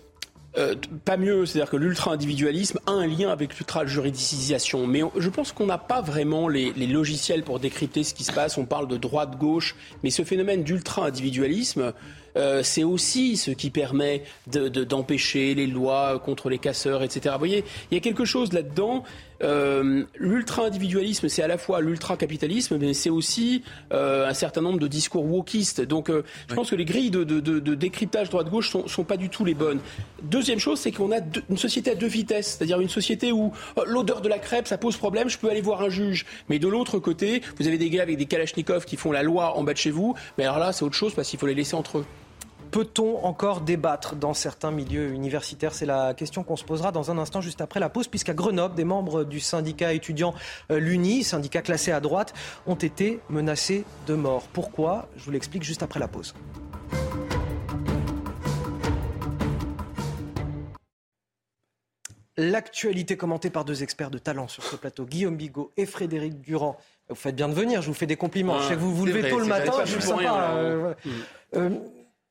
Euh, 0.57 0.75
pas 1.03 1.17
mieux, 1.17 1.45
c'est-à-dire 1.45 1.71
que 1.71 1.77
l'ultra-individualisme 1.77 2.79
a 2.85 2.91
un 2.91 3.07
lien 3.07 3.29
avec 3.29 3.57
l'ultra-juridicisation. 3.57 4.85
Mais 4.85 5.01
je 5.17 5.29
pense 5.29 5.51
qu'on 5.51 5.65
n'a 5.65 5.79
pas 5.79 6.01
vraiment 6.01 6.47
les, 6.47 6.71
les, 6.73 6.85
logiciels 6.85 7.43
pour 7.43 7.59
décrypter 7.59 8.03
ce 8.03 8.13
qui 8.13 8.23
se 8.23 8.31
passe. 8.31 8.57
On 8.57 8.65
parle 8.65 8.87
de 8.87 8.97
droite-gauche, 8.97 9.75
mais 10.03 10.11
ce 10.11 10.23
phénomène 10.23 10.63
d'ultra-individualisme, 10.63 11.93
euh, 12.35 12.63
c'est 12.63 12.83
aussi 12.83 13.37
ce 13.37 13.51
qui 13.51 13.69
permet 13.69 14.23
d'empêcher 14.47 15.53
de, 15.53 15.61
les 15.61 15.67
lois 15.67 16.19
contre 16.19 16.49
les 16.49 16.57
casseurs, 16.57 17.03
etc. 17.03 17.31
Vous 17.33 17.39
voyez, 17.39 17.63
il 17.91 17.95
y 17.95 17.97
a 17.97 18.01
quelque 18.01 18.25
chose 18.25 18.53
là-dedans. 18.53 19.03
Euh, 19.43 20.03
l'ultra-individualisme, 20.17 21.27
c'est 21.27 21.43
à 21.43 21.47
la 21.47 21.57
fois 21.57 21.81
l'ultra-capitalisme, 21.81 22.77
mais 22.77 22.93
c'est 22.93 23.09
aussi 23.09 23.63
euh, 23.91 24.27
un 24.27 24.33
certain 24.33 24.61
nombre 24.61 24.79
de 24.79 24.87
discours 24.87 25.25
wokistes. 25.25 25.81
Donc, 25.81 26.09
euh, 26.09 26.23
je 26.47 26.55
pense 26.55 26.69
que 26.69 26.75
les 26.75 26.85
grilles 26.85 27.11
de, 27.11 27.23
de, 27.23 27.39
de 27.39 27.75
décryptage 27.75 28.29
droite-gauche 28.29 28.69
sont, 28.69 28.87
sont 28.87 29.03
pas 29.03 29.17
du 29.17 29.29
tout 29.29 29.43
les 29.43 29.53
bonnes. 29.53 29.79
Deuxième 30.21 30.59
chose, 30.59 30.79
c'est 30.79 30.91
qu'on 30.91 31.11
a 31.11 31.19
une 31.49 31.57
société 31.57 31.91
à 31.91 31.95
deux 31.95 32.07
vitesses, 32.07 32.55
c'est-à-dire 32.57 32.79
une 32.79 32.89
société 32.89 33.31
où 33.31 33.51
oh, 33.75 33.81
l'odeur 33.85 34.21
de 34.21 34.29
la 34.29 34.39
crêpe, 34.39 34.67
ça 34.67 34.77
pose 34.77 34.95
problème, 34.95 35.29
je 35.29 35.37
peux 35.37 35.49
aller 35.49 35.61
voir 35.61 35.81
un 35.81 35.89
juge. 35.89 36.25
Mais 36.49 36.59
de 36.59 36.67
l'autre 36.67 36.99
côté, 36.99 37.41
vous 37.59 37.67
avez 37.67 37.77
des 37.77 37.89
gars 37.89 38.03
avec 38.03 38.17
des 38.17 38.25
kalachnikovs 38.25 38.85
qui 38.85 38.95
font 38.95 39.11
la 39.11 39.23
loi 39.23 39.57
en 39.57 39.63
bas 39.63 39.73
de 39.73 39.77
chez 39.77 39.91
vous, 39.91 40.15
mais 40.37 40.45
alors 40.45 40.59
là, 40.59 40.71
c'est 40.71 40.85
autre 40.85 40.95
chose 40.95 41.13
parce 41.13 41.29
qu'il 41.29 41.39
faut 41.39 41.47
les 41.47 41.55
laisser 41.55 41.75
entre 41.75 41.99
eux. 41.99 42.05
Peut-on 42.73 43.23
encore 43.23 43.61
débattre 43.61 44.15
dans 44.15 44.33
certains 44.33 44.71
milieux 44.71 45.09
universitaires? 45.11 45.75
C'est 45.75 45.85
la 45.85 46.15
question 46.15 46.41
qu'on 46.41 46.55
se 46.55 46.63
posera 46.63 46.91
dans 46.91 47.11
un 47.11 47.19
instant, 47.19 47.39
juste 47.39 47.61
après 47.61 47.79
la 47.79 47.87
pause, 47.87 48.07
puisqu'à 48.07 48.33
Grenoble, 48.33 48.73
des 48.73 48.83
membres 48.83 49.25
du 49.25 49.39
syndicat 49.39 49.93
étudiant 49.93 50.33
euh, 50.71 50.79
l'UNI, 50.79 51.23
syndicat 51.23 51.61
classé 51.61 51.91
à 51.91 51.99
droite, 51.99 52.33
ont 52.65 52.73
été 52.73 53.19
menacés 53.29 53.85
de 54.07 54.15
mort. 54.15 54.47
Pourquoi? 54.53 55.07
Je 55.15 55.23
vous 55.23 55.29
l'explique 55.29 55.61
juste 55.61 55.83
après 55.83 55.99
la 55.99 56.07
pause. 56.07 56.33
L'actualité 62.35 63.17
commentée 63.17 63.51
par 63.51 63.65
deux 63.65 63.83
experts 63.83 64.09
de 64.09 64.17
talent 64.17 64.47
sur 64.47 64.63
ce 64.63 64.75
plateau, 64.75 65.05
Guillaume 65.05 65.37
Bigot 65.37 65.71
et 65.77 65.85
Frédéric 65.85 66.41
Durand. 66.41 66.77
Vous 67.09 67.15
faites 67.15 67.35
bien 67.35 67.49
de 67.49 67.53
venir, 67.53 67.83
je 67.83 67.87
vous 67.87 67.93
fais 67.93 68.07
des 68.07 68.15
compliments. 68.15 68.59
je 68.61 68.69
sais 68.69 68.73
que 68.73 68.79
vous 68.79 68.95
vous 68.95 69.05
levez 69.05 69.29
tôt 69.29 69.37
le 69.37 69.45
matin, 69.45 69.73
je 69.85 69.91
suis 69.91 70.01
sympa. 70.01 70.55
Euh, 70.55 70.95
euh, 71.55 71.69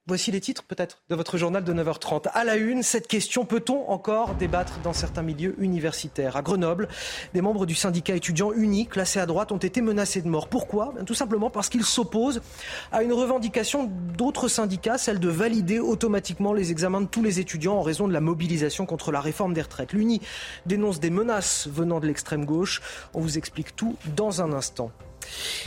Voici 0.08 0.32
les 0.32 0.40
titres 0.40 0.64
peut-être 0.64 1.00
de 1.10 1.14
votre 1.14 1.38
journal 1.38 1.62
de 1.62 1.72
9h30. 1.72 2.26
À 2.34 2.42
la 2.42 2.56
une, 2.56 2.82
cette 2.82 3.06
question, 3.06 3.44
peut-on 3.44 3.88
encore 3.88 4.34
débattre 4.34 4.80
dans 4.82 4.92
certains 4.92 5.22
milieux 5.22 5.54
universitaires? 5.62 6.34
À 6.34 6.42
Grenoble, 6.42 6.88
des 7.34 7.40
membres 7.40 7.66
du 7.66 7.76
syndicat 7.76 8.16
étudiant 8.16 8.52
uni, 8.52 8.88
classés 8.88 9.20
à 9.20 9.26
droite, 9.26 9.52
ont 9.52 9.58
été 9.58 9.80
menacés 9.80 10.20
de 10.20 10.26
mort. 10.26 10.48
Pourquoi? 10.48 10.92
Tout 11.06 11.14
simplement 11.14 11.50
parce 11.50 11.68
qu'ils 11.68 11.84
s'opposent 11.84 12.42
à 12.90 13.04
une 13.04 13.12
revendication 13.12 13.92
d'autres 14.18 14.48
syndicats, 14.48 14.98
celle 14.98 15.20
de 15.20 15.28
valider 15.28 15.78
automatiquement 15.78 16.52
les 16.52 16.72
examens 16.72 17.02
de 17.02 17.06
tous 17.06 17.22
les 17.22 17.38
étudiants 17.38 17.76
en 17.76 17.82
raison 17.82 18.08
de 18.08 18.12
la 18.12 18.20
mobilisation 18.20 18.86
contre 18.86 19.12
la 19.12 19.20
réforme 19.20 19.54
des 19.54 19.62
retraites. 19.62 19.92
L'UNI 19.92 20.20
dénonce 20.66 20.98
des 20.98 21.10
menaces 21.10 21.68
venant 21.68 22.00
de 22.00 22.08
l'extrême 22.08 22.44
gauche. 22.44 22.82
On 23.14 23.20
vous 23.20 23.38
explique 23.38 23.76
tout 23.76 23.94
dans 24.16 24.42
un 24.42 24.52
instant. 24.52 24.90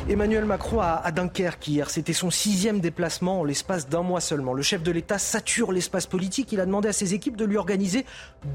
Emmanuel 0.10 0.46
Macron 0.46 0.80
à, 0.80 1.12
Dunkerque 1.12 1.68
hier, 1.68 1.90
c'était 1.90 2.14
son 2.14 2.30
sixième 2.30 2.80
déplacement 2.80 3.42
en 3.42 3.44
l'espace 3.44 3.90
d'un 3.90 4.02
mois 4.02 4.22
seulement. 4.22 4.54
Le 4.54 4.62
chef 4.62 4.84
de 4.84 4.92
l'État 4.92 5.18
sature 5.18 5.72
l'espace 5.72 6.06
politique. 6.06 6.52
Il 6.52 6.60
a 6.60 6.66
demandé 6.66 6.90
à 6.90 6.94
ses 6.94 7.14
équipes 7.14 7.38
de 7.38 7.46
lui 7.46 7.58
organiser 7.58 8.06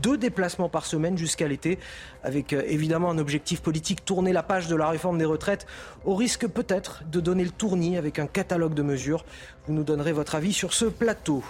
deux 0.03 0.17
déplacements 0.17 0.69
par 0.69 0.87
semaine 0.87 1.17
jusqu'à 1.19 1.49
l'été, 1.49 1.79
avec 2.23 2.53
euh, 2.53 2.63
évidemment 2.67 3.11
un 3.11 3.19
objectif 3.19 3.61
politique, 3.61 4.05
tourner 4.05 4.33
la 4.33 4.43
page 4.43 4.69
de 4.69 4.77
la 4.77 4.89
réforme 4.89 5.19
des 5.19 5.25
retraites, 5.25 5.67
au 6.05 6.15
risque 6.15 6.47
peut-être 6.47 7.03
de 7.11 7.21
donner 7.21 7.45
le 7.45 7.51
tournis 7.51 7.97
avec 7.97 8.19
un 8.19 8.27
catalogue 8.27 8.75
de 8.75 8.83
mesures. 8.83 9.25
Vous 9.67 9.75
nous 9.75 9.85
donnerez 9.85 10.13
votre 10.13 10.35
avis 10.35 10.53
sur 10.53 10.73
ce 10.73 10.87
plateau. 10.87 11.43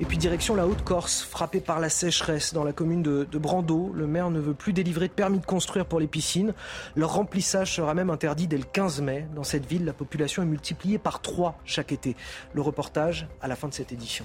Et 0.00 0.04
puis 0.04 0.18
direction 0.18 0.56
la 0.56 0.66
Haute-Corse, 0.66 1.22
frappée 1.22 1.60
par 1.60 1.78
la 1.78 1.88
sécheresse 1.88 2.52
dans 2.52 2.64
la 2.64 2.72
commune 2.72 3.02
de, 3.02 3.38
Brando. 3.38 3.92
Le 3.94 4.08
maire 4.08 4.30
ne 4.30 4.40
veut 4.40 4.54
plus 4.54 4.72
délivrer 4.72 5.06
de 5.06 5.12
permis 5.12 5.38
de 5.38 5.46
construire 5.46 5.86
pour 5.86 6.00
les 6.00 6.08
piscines. 6.08 6.52
Leur 6.96 7.14
remplissage 7.14 7.74
sera 7.74 7.94
même 7.94 8.10
interdit 8.10 8.48
dès 8.48 8.58
le 8.58 8.64
15 8.64 9.02
mai. 9.02 9.28
Dans 9.36 9.44
cette 9.44 9.66
ville, 9.66 9.84
la 9.84 9.92
population 9.92 10.42
est 10.42 10.46
multipliée 10.46 10.98
par 10.98 11.22
trois 11.22 11.60
chaque 11.64 11.92
été. 11.92 12.16
Le 12.54 12.60
reportage 12.60 13.28
à 13.40 13.46
la 13.46 13.54
fin 13.54 13.68
de 13.68 13.74
cette 13.74 13.92
édition. 13.92 14.24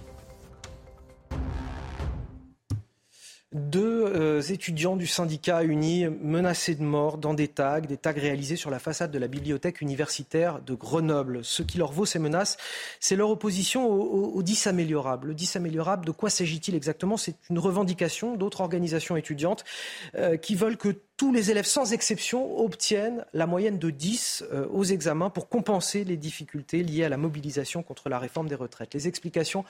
Deux 3.52 4.06
euh, 4.06 4.42
étudiants 4.44 4.96
du 4.96 5.08
syndicat 5.08 5.64
uni 5.64 6.06
menacés 6.06 6.76
de 6.76 6.84
mort 6.84 7.18
dans 7.18 7.34
des 7.34 7.48
tags, 7.48 7.82
des 7.82 7.98
tags 7.98 8.12
réalisés 8.12 8.58
sur 8.58 8.70
la 8.70 8.78
façade 8.78 9.10
de 9.10 9.18
la 9.18 9.28
bibliothèque 9.28 9.82
universitaire 9.82 10.62
de 10.62 10.76
Grenoble. 10.76 11.44
Ce 11.44 11.64
qui 11.64 11.80
leur 11.80 11.92
vaut 11.92 12.06
ces 12.06 12.20
menaces, 12.20 12.58
c'est 13.00 13.16
leur 13.16 13.32
opposition 13.32 13.88
au, 13.90 14.36
au, 14.36 14.44
10 14.44 14.68
améliorable. 14.68 15.30
Le 15.30 15.34
10 15.34 15.56
améliorable, 15.56 16.06
de 16.06 16.12
quoi 16.12 16.30
s'agit-il 16.30 16.76
exactement? 16.76 17.18
C'est 17.18 17.38
une 17.50 17.58
revendication 17.58 18.36
d'autres 18.36 18.62
organisations 18.62 19.18
étudiantes 19.18 19.66
euh, 20.14 20.38
qui 20.38 20.54
veulent 20.54 20.78
que 20.78 21.02
tous 21.18 21.34
les 21.34 21.50
élèves, 21.50 21.66
sans 21.66 21.92
exception, 21.92 22.60
obtiennent 22.60 23.26
la 23.34 23.48
moyenne 23.48 23.80
de 23.80 23.90
10 23.90 24.44
euh, 24.52 24.68
aux 24.68 24.84
examens 24.84 25.32
pour 25.32 25.50
compenser 25.50 26.04
les 26.04 26.18
difficultés 26.18 26.84
liées 26.84 27.06
à 27.06 27.10
la 27.10 27.18
mobilisation 27.18 27.82
contre 27.82 28.10
la 28.10 28.20
réforme 28.20 28.48
des 28.48 28.54
retraites. 28.54 28.94
Les 28.94 29.08
explications, 29.08 29.66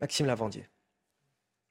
Maxime 0.00 0.26
Lavandier. 0.26 0.66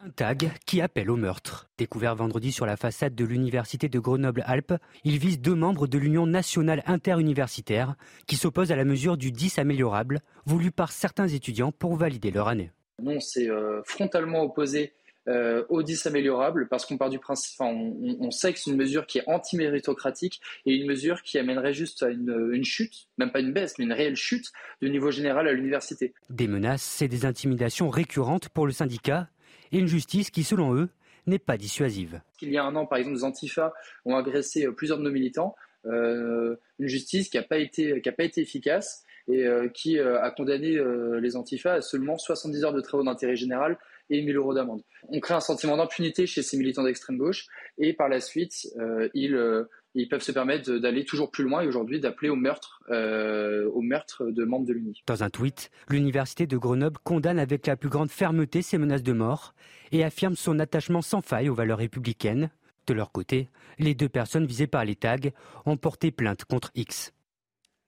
Un 0.02 0.12
tag 0.12 0.50
qui 0.66 0.80
appelle 0.80 1.10
au 1.10 1.18
meurtre. 1.18 1.70
Découvert 1.78 2.16
vendredi 2.16 2.54
sur 2.54 2.66
la 2.66 2.78
façade 2.78 3.16
de 3.16 3.26
l'université 3.26 3.90
de 3.90 4.00
Grenoble-Alpes, 4.00 4.76
il 5.04 5.20
vise 5.20 5.42
deux 5.42 5.56
membres 5.56 5.88
de 5.88 5.98
l'Union 5.98 6.26
nationale 6.26 6.84
interuniversitaire 6.86 7.96
qui 8.26 8.38
s'opposent 8.38 8.72
à 8.72 8.78
la 8.78 8.86
mesure 8.86 9.18
du 9.18 9.34
10 9.34 9.60
améliorable 9.60 10.22
voulue 10.46 10.72
par 10.72 10.94
certains 10.94 11.28
étudiants 11.28 11.74
pour 11.74 11.98
valider 11.98 12.32
leur 12.32 12.48
année. 12.48 12.72
Non, 13.02 13.18
on 13.18 13.20
s'est 13.20 13.50
euh, 13.50 13.82
frontalement 13.84 14.42
opposé 14.42 14.94
euh, 15.28 15.66
au 15.68 15.84
10 15.84 16.06
améliorable 16.06 16.70
parce 16.70 16.86
qu'on 16.86 16.98
part 16.98 17.10
du 17.10 17.20
principe, 17.20 17.60
enfin, 17.60 17.70
on, 17.70 18.18
on, 18.22 18.32
sait 18.32 18.54
que 18.54 18.60
c'est 18.60 18.72
une 18.72 18.78
mesure 18.78 19.06
qui 19.06 19.18
est 19.18 19.28
anti-méritocratique 19.28 20.40
et 20.66 20.76
une 20.76 20.88
mesure 20.88 21.24
qui 21.24 21.38
amènerait 21.38 21.74
juste 21.74 22.04
à 22.04 22.10
une, 22.10 22.52
une, 22.54 22.64
chute, 22.64 23.10
même 23.18 23.34
pas 23.34 23.42
une 23.42 23.52
baisse, 23.52 23.74
mais 23.78 23.84
une 23.84 23.92
réelle 23.92 24.16
chute 24.16 24.54
du 24.82 24.90
niveau 24.90 25.12
général 25.12 25.46
à 25.50 25.52
l'université. 25.52 26.14
Des 26.30 26.48
menaces 26.48 27.02
et 27.02 27.10
des 27.10 27.26
intimidations 27.26 27.90
récurrentes 27.90 28.48
pour 28.48 28.66
le 28.66 28.72
syndicat 28.72 29.28
et 29.72 29.80
une 29.80 29.88
justice 29.88 30.30
qui, 30.30 30.44
selon 30.44 30.76
eux, 30.76 30.90
n'est 31.28 31.40
pas 31.40 31.58
dissuasive. 31.58 32.22
Il 32.42 32.52
y 32.52 32.58
a 32.58 32.64
un 32.64 32.76
an, 32.76 32.86
par 32.86 32.98
exemple, 32.98 33.18
les 33.18 33.24
Antifa 33.24 33.74
ont 34.06 34.16
agressé 34.16 34.66
euh, 34.66 34.72
plusieurs 34.72 34.98
de 34.98 35.04
nos 35.04 35.12
militants. 35.12 35.56
Euh, 35.86 36.56
une 36.80 36.88
justice 36.88 37.30
qui 37.30 37.38
n'a 37.38 37.44
pas, 37.44 37.58
été, 37.58 38.02
efficace 38.38 39.06
et 39.30 39.46
euh, 39.46 39.70
qui 39.70 39.98
a 39.98 40.30
condamné 40.32 40.78
les 41.22 41.36
Antifa 41.36 41.76
à 41.76 41.82
seulement 41.82 42.18
70 42.18 42.66
heures 42.66 42.74
de 42.74 42.82
travaux 42.82 43.04
d'intérêt 43.04 43.36
général 43.36 43.78
et 44.10 44.22
1000 44.22 44.36
euros 44.36 44.54
d'amende. 44.54 44.82
On 45.08 45.20
crée 45.20 45.36
un 45.36 45.40
sentiment 45.40 45.78
d'impunité 45.78 46.26
chez 46.26 46.42
ces 46.42 46.58
militants 46.58 46.84
d'extrême 46.84 47.18
gauche 47.18 47.48
et 47.78 47.94
par 47.94 48.10
la 48.10 48.20
suite, 48.20 48.68
ils 49.14 49.68
ils 49.96 50.08
peuvent 50.08 50.22
se 50.22 50.32
permettre 50.32 50.72
d'aller 50.78 51.06
toujours 51.06 51.32
plus 51.32 51.44
loin 51.44 51.62
et 51.62 51.68
aujourd'hui 51.68 52.00
d'appeler 52.00 52.30
au 52.30 52.36
meurtre, 52.36 52.82
euh, 52.90 53.70
meurtre 53.82 54.26
de 54.26 54.46
membres 54.46 54.66
de 54.66 54.74
l'UNI. 54.74 55.02
Dans 55.08 55.24
un 55.24 55.30
tweet, 55.30 55.72
l'Université 55.90 56.46
de 56.46 56.58
Grenoble 56.58 57.00
condamne 57.04 57.40
avec 57.40 57.66
la 57.66 57.76
plus 57.76 57.90
grande 57.90 58.12
fermeté 58.12 58.62
ces 58.62 58.78
menaces 58.78 59.04
de 59.04 59.14
mort 59.14 59.54
et 59.92 60.04
affirme 60.04 60.36
son 60.36 60.60
attachement 60.60 61.02
sans 61.02 61.22
faille 61.22 61.50
aux 61.50 61.56
valeurs 61.56 61.80
républicaines. 61.80 62.52
De 62.86 62.94
leur 62.94 63.12
côté, 63.12 63.50
les 63.78 63.96
deux 63.96 64.10
personnes 64.10 64.46
visées 64.46 64.68
par 64.68 64.86
les 64.86 64.96
tags 64.96 65.18
ont 65.66 65.78
porté 65.78 66.12
plainte 66.12 66.46
contre 66.46 66.72
X. 66.76 67.14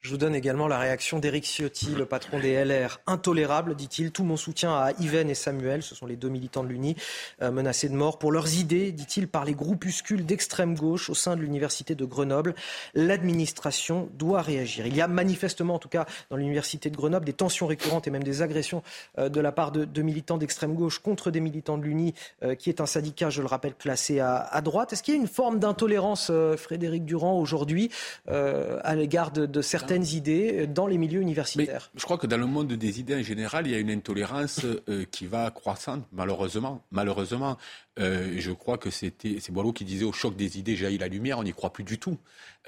Je 0.02 0.10
vous 0.10 0.18
donne 0.18 0.34
également 0.34 0.68
la 0.68 0.80
réaction 0.80 1.20
d'Éric 1.20 1.46
Ciotti, 1.46 1.94
le 1.96 2.08
patron 2.08 2.40
des 2.40 2.66
LR. 2.66 3.02
Intolérable, 3.06 3.76
dit-il. 3.76 4.12
Tout 4.12 4.24
mon 4.24 4.36
soutien 4.36 4.74
à 4.74 4.94
Yven 5.00 5.30
et 5.30 5.36
Samuel, 5.36 5.84
ce 5.84 5.94
sont 5.94 6.08
les 6.08 6.16
deux 6.16 6.28
militants 6.28 6.64
de 6.64 6.70
l'UNI, 6.70 6.96
euh, 7.44 7.52
menacés 7.52 7.88
de 7.88 7.94
mort 7.94 8.18
pour 8.18 8.32
leurs 8.32 8.56
idées, 8.56 8.92
dit-il, 8.92 9.28
par 9.28 9.46
les 9.46 9.54
groupuscules 9.54 10.26
d'extrême 10.26 10.74
gauche 10.74 11.12
au 11.12 11.14
sein 11.14 11.36
de 11.36 11.42
l'université 11.42 11.94
de 11.94 12.04
Grenoble. 12.04 12.56
L'administration 12.96 14.10
doit 14.18 14.42
réagir. 14.42 14.88
Il 14.88 14.96
y 14.96 15.02
a 15.02 15.08
manifestement, 15.08 15.76
en 15.76 15.80
tout 15.80 15.88
cas 15.88 16.08
dans 16.32 16.38
l'université 16.38 16.90
de 16.90 16.98
Grenoble, 16.98 17.26
des 17.26 17.34
tensions 17.34 17.68
récurrentes 17.68 18.08
et 18.08 18.12
même 18.12 18.24
des 18.24 18.42
agressions 18.42 18.82
euh, 19.20 19.30
de 19.30 19.40
la 19.40 19.52
part 19.52 19.72
de, 19.72 20.02
militants 20.02 20.40
d'extrême 20.40 20.74
gauche 20.74 20.98
contre 20.98 21.30
des 21.30 21.42
militants 21.42 21.78
de 21.78 21.84
l'UNI, 21.84 22.16
euh, 22.42 22.56
qui 22.56 22.70
est 22.70 22.82
un 22.82 22.88
syndicat, 22.88 23.30
je 23.30 23.42
le 23.42 23.48
rappelle, 23.48 23.76
classé 23.76 24.20
à, 24.20 24.62
droite. 24.64 24.94
Est-ce 24.94 25.04
qu'il 25.04 25.14
y 25.14 25.18
a 25.18 25.22
une 25.22 25.28
forme 25.28 25.60
d'intolérance, 25.60 26.32
Frédéric 26.58 27.06
Durand, 27.06 27.40
aujourd'hui, 27.40 27.92
à 28.28 28.96
l'égard 28.96 29.32
de 29.32 29.62
certains 29.62 29.91
idées 29.96 30.68
dans 30.68 30.88
les 30.88 30.98
milieux 30.98 31.22
universitaires. 31.22 31.92
je 31.96 32.04
crois 32.04 32.18
que 32.18 32.28
dans 32.28 32.38
le 32.38 32.46
monde 32.46 32.74
des 32.74 33.00
idées 33.00 33.16
en 33.16 33.24
général, 33.24 33.68
il 33.68 33.74
y 33.74 33.76
a 33.76 33.80
une 33.80 33.92
intolérance 33.92 34.66
euh, 34.90 35.06
qui 35.12 35.26
va 35.26 35.52
croissante, 35.52 36.06
malheureusement. 36.12 36.84
Malheureusement, 36.92 37.58
euh, 38.00 38.36
je 38.38 38.52
crois 38.52 38.78
que 38.78 38.90
c'était 38.90 39.38
c'est 39.40 39.52
Boileau 39.52 39.74
qui 39.74 39.84
disait 39.84 40.06
au 40.06 40.14
choc 40.14 40.36
des 40.36 40.58
idées 40.58 40.76
jaillit 40.76 40.98
la 40.98 41.08
lumière. 41.08 41.40
On 41.40 41.44
n'y 41.44 41.54
croit 41.54 41.74
plus 41.74 41.84
du 41.84 42.00
tout. 42.00 42.18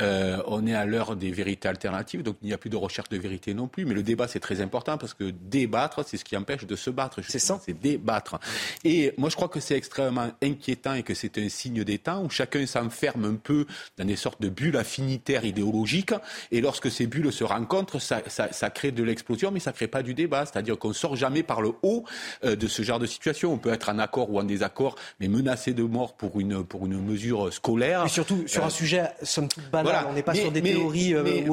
Euh, 0.01 0.41
on 0.47 0.65
est 0.65 0.73
à 0.73 0.85
l'heure 0.85 1.15
des 1.15 1.31
vérités 1.31 1.67
alternatives, 1.67 2.23
donc 2.23 2.37
il 2.41 2.47
n'y 2.47 2.53
a 2.53 2.57
plus 2.57 2.71
de 2.71 2.75
recherche 2.75 3.09
de 3.09 3.17
vérité 3.17 3.53
non 3.53 3.67
plus. 3.67 3.85
Mais 3.85 3.93
le 3.93 4.01
débat, 4.01 4.27
c'est 4.27 4.39
très 4.39 4.59
important 4.59 4.97
parce 4.97 5.13
que 5.13 5.29
débattre, 5.29 6.03
c'est 6.05 6.17
ce 6.17 6.25
qui 6.25 6.35
empêche 6.35 6.65
de 6.65 6.75
se 6.75 6.89
battre. 6.89 7.21
C'est 7.21 7.39
ça. 7.39 7.59
C'est 7.63 7.79
débattre. 7.79 8.39
Et 8.83 9.13
moi, 9.17 9.29
je 9.29 9.35
crois 9.35 9.49
que 9.49 9.59
c'est 9.59 9.75
extrêmement 9.75 10.31
inquiétant 10.41 10.95
et 10.95 11.03
que 11.03 11.13
c'est 11.13 11.37
un 11.37 11.47
signe 11.47 11.83
des 11.83 11.99
temps 11.99 12.23
où 12.23 12.29
chacun 12.29 12.65
s'enferme 12.65 13.25
un 13.25 13.35
peu 13.35 13.65
dans 13.97 14.05
des 14.05 14.15
sortes 14.15 14.41
de 14.41 14.49
bulles 14.49 14.77
affinitaires 14.77 15.45
idéologiques. 15.45 16.13
Et 16.51 16.59
lorsque 16.59 16.89
ces 16.89 17.05
bulles 17.05 17.31
se 17.31 17.43
rencontrent, 17.43 17.99
ça, 17.99 18.23
ça, 18.27 18.51
ça 18.51 18.69
crée 18.71 18.91
de 18.91 19.03
l'explosion, 19.03 19.51
mais 19.51 19.59
ça 19.59 19.71
ne 19.71 19.75
crée 19.75 19.87
pas 19.87 20.01
du 20.01 20.15
débat. 20.15 20.45
C'est-à-dire 20.45 20.77
qu'on 20.77 20.93
sort 20.93 21.15
jamais 21.15 21.43
par 21.43 21.61
le 21.61 21.71
haut 21.83 22.03
euh, 22.43 22.55
de 22.55 22.67
ce 22.67 22.81
genre 22.81 22.99
de 22.99 23.05
situation. 23.05 23.53
On 23.53 23.57
peut 23.57 23.71
être 23.71 23.89
en 23.89 23.99
accord 23.99 24.31
ou 24.31 24.39
en 24.39 24.43
désaccord, 24.43 24.95
mais 25.19 25.27
menacé 25.27 25.73
de 25.73 25.83
mort 25.83 26.15
pour 26.15 26.39
une, 26.39 26.63
pour 26.63 26.85
une 26.85 27.01
mesure 27.01 27.51
scolaire. 27.53 28.05
Et 28.05 28.09
surtout 28.09 28.43
sur 28.47 28.63
un 28.63 28.69
sujet, 28.69 29.03
somme 29.21 29.47
toute, 29.47 29.69
banal. 29.69 30.05
On 30.09 30.13
n'est 30.13 30.23
pas 30.23 30.33
sur 30.33 30.51
des 30.51 30.61
théories 30.61 31.13
euh, 31.15 31.23
mais, 31.23 31.43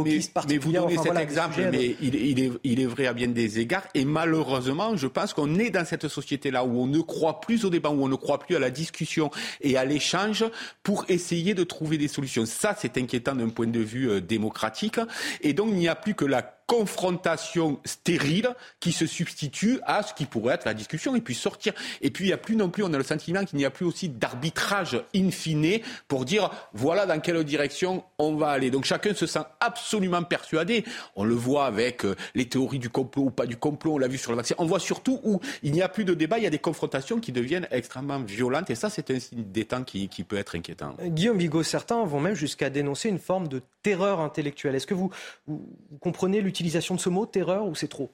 mais, 0.48 0.58
vous 0.58 0.72
donnez 0.72 0.98
cet 0.98 1.16
exemple, 1.16 1.60
mais 1.70 1.96
il, 2.00 2.14
il, 2.14 2.40
est, 2.40 2.52
il 2.64 2.80
est 2.80 2.86
vrai 2.86 3.06
à 3.06 3.12
bien 3.12 3.28
des 3.28 3.58
égards. 3.58 3.84
Et 3.94 4.04
malheureusement, 4.04 4.96
je 4.96 5.06
pense 5.06 5.34
qu'on 5.34 5.58
est 5.58 5.70
dans 5.70 5.84
cette 5.84 6.08
société-là 6.08 6.64
où 6.64 6.80
on 6.80 6.86
ne 6.86 7.00
croit 7.00 7.40
plus 7.40 7.64
au 7.64 7.70
débat, 7.70 7.90
où 7.90 8.02
on 8.02 8.08
ne 8.08 8.16
croit 8.16 8.38
plus 8.38 8.56
à 8.56 8.58
la 8.58 8.70
discussion 8.70 9.30
et 9.60 9.76
à 9.76 9.84
l'échange 9.84 10.44
pour 10.82 11.04
essayer 11.08 11.54
de 11.54 11.64
trouver 11.64 11.98
des 11.98 12.08
solutions. 12.08 12.46
Ça, 12.46 12.76
c'est 12.78 12.96
inquiétant 12.98 13.34
d'un 13.34 13.48
point 13.48 13.66
de 13.66 13.80
vue 13.80 14.10
euh, 14.10 14.20
démocratique. 14.20 14.98
Et 15.40 15.52
donc, 15.52 15.68
il 15.70 15.76
n'y 15.76 15.88
a 15.88 15.94
plus 15.94 16.14
que 16.14 16.24
la 16.24 16.42
confrontation 16.70 17.80
stérile 17.84 18.54
qui 18.78 18.92
se 18.92 19.04
substitue 19.04 19.80
à 19.86 20.04
ce 20.04 20.14
qui 20.14 20.24
pourrait 20.24 20.54
être 20.54 20.66
la 20.66 20.72
discussion 20.72 21.16
et 21.16 21.20
puis 21.20 21.34
sortir. 21.34 21.72
Et 22.00 22.12
puis 22.12 22.26
il 22.26 22.28
n'y 22.28 22.32
a 22.32 22.38
plus 22.38 22.54
non 22.54 22.70
plus, 22.70 22.84
on 22.84 22.94
a 22.94 22.96
le 22.96 23.02
sentiment 23.02 23.44
qu'il 23.44 23.58
n'y 23.58 23.64
a 23.64 23.70
plus 23.70 23.84
aussi 23.84 24.08
d'arbitrage 24.08 25.02
in 25.12 25.32
fine 25.32 25.80
pour 26.06 26.24
dire 26.24 26.48
voilà 26.72 27.06
dans 27.06 27.18
quelle 27.18 27.42
direction 27.42 28.04
on 28.18 28.36
va 28.36 28.50
aller. 28.50 28.70
Donc 28.70 28.84
chacun 28.84 29.14
se 29.14 29.26
sent 29.26 29.40
absolument 29.58 30.22
persuadé. 30.22 30.84
On 31.16 31.24
le 31.24 31.34
voit 31.34 31.66
avec 31.66 32.04
euh, 32.04 32.14
les 32.36 32.44
théories 32.44 32.78
du 32.78 32.88
complot 32.88 33.24
ou 33.24 33.30
pas 33.30 33.46
du 33.46 33.56
complot, 33.56 33.94
on 33.94 33.98
l'a 33.98 34.06
vu 34.06 34.16
sur 34.16 34.30
le 34.30 34.36
vaccin. 34.36 34.54
On 34.58 34.64
voit 34.64 34.78
surtout 34.78 35.18
où 35.24 35.40
il 35.64 35.72
n'y 35.72 35.82
a 35.82 35.88
plus 35.88 36.04
de 36.04 36.14
débat, 36.14 36.38
il 36.38 36.44
y 36.44 36.46
a 36.46 36.50
des 36.50 36.60
confrontations 36.60 37.18
qui 37.18 37.32
deviennent 37.32 37.66
extrêmement 37.72 38.20
violentes 38.20 38.70
et 38.70 38.76
ça 38.76 38.90
c'est 38.90 39.10
un 39.10 39.18
signe 39.18 39.42
des 39.42 39.64
temps 39.64 39.82
qui, 39.82 40.08
qui 40.08 40.22
peut 40.22 40.38
être 40.38 40.54
inquiétant. 40.54 40.94
Guillaume 41.02 41.38
Bigot, 41.38 41.64
certains 41.64 42.04
vont 42.04 42.20
même 42.20 42.36
jusqu'à 42.36 42.70
dénoncer 42.70 43.08
une 43.08 43.18
forme 43.18 43.48
de 43.48 43.60
terreur 43.82 44.20
intellectuelle. 44.20 44.76
Est-ce 44.76 44.86
que 44.86 44.94
vous, 44.94 45.10
vous 45.48 45.66
comprenez 46.00 46.40
l'utilisation 46.40 46.59
de 46.62 47.00
ce 47.00 47.08
mot, 47.08 47.26
terreur, 47.26 47.66
ou 47.66 47.74
c'est 47.74 47.88
trop? 47.88 48.10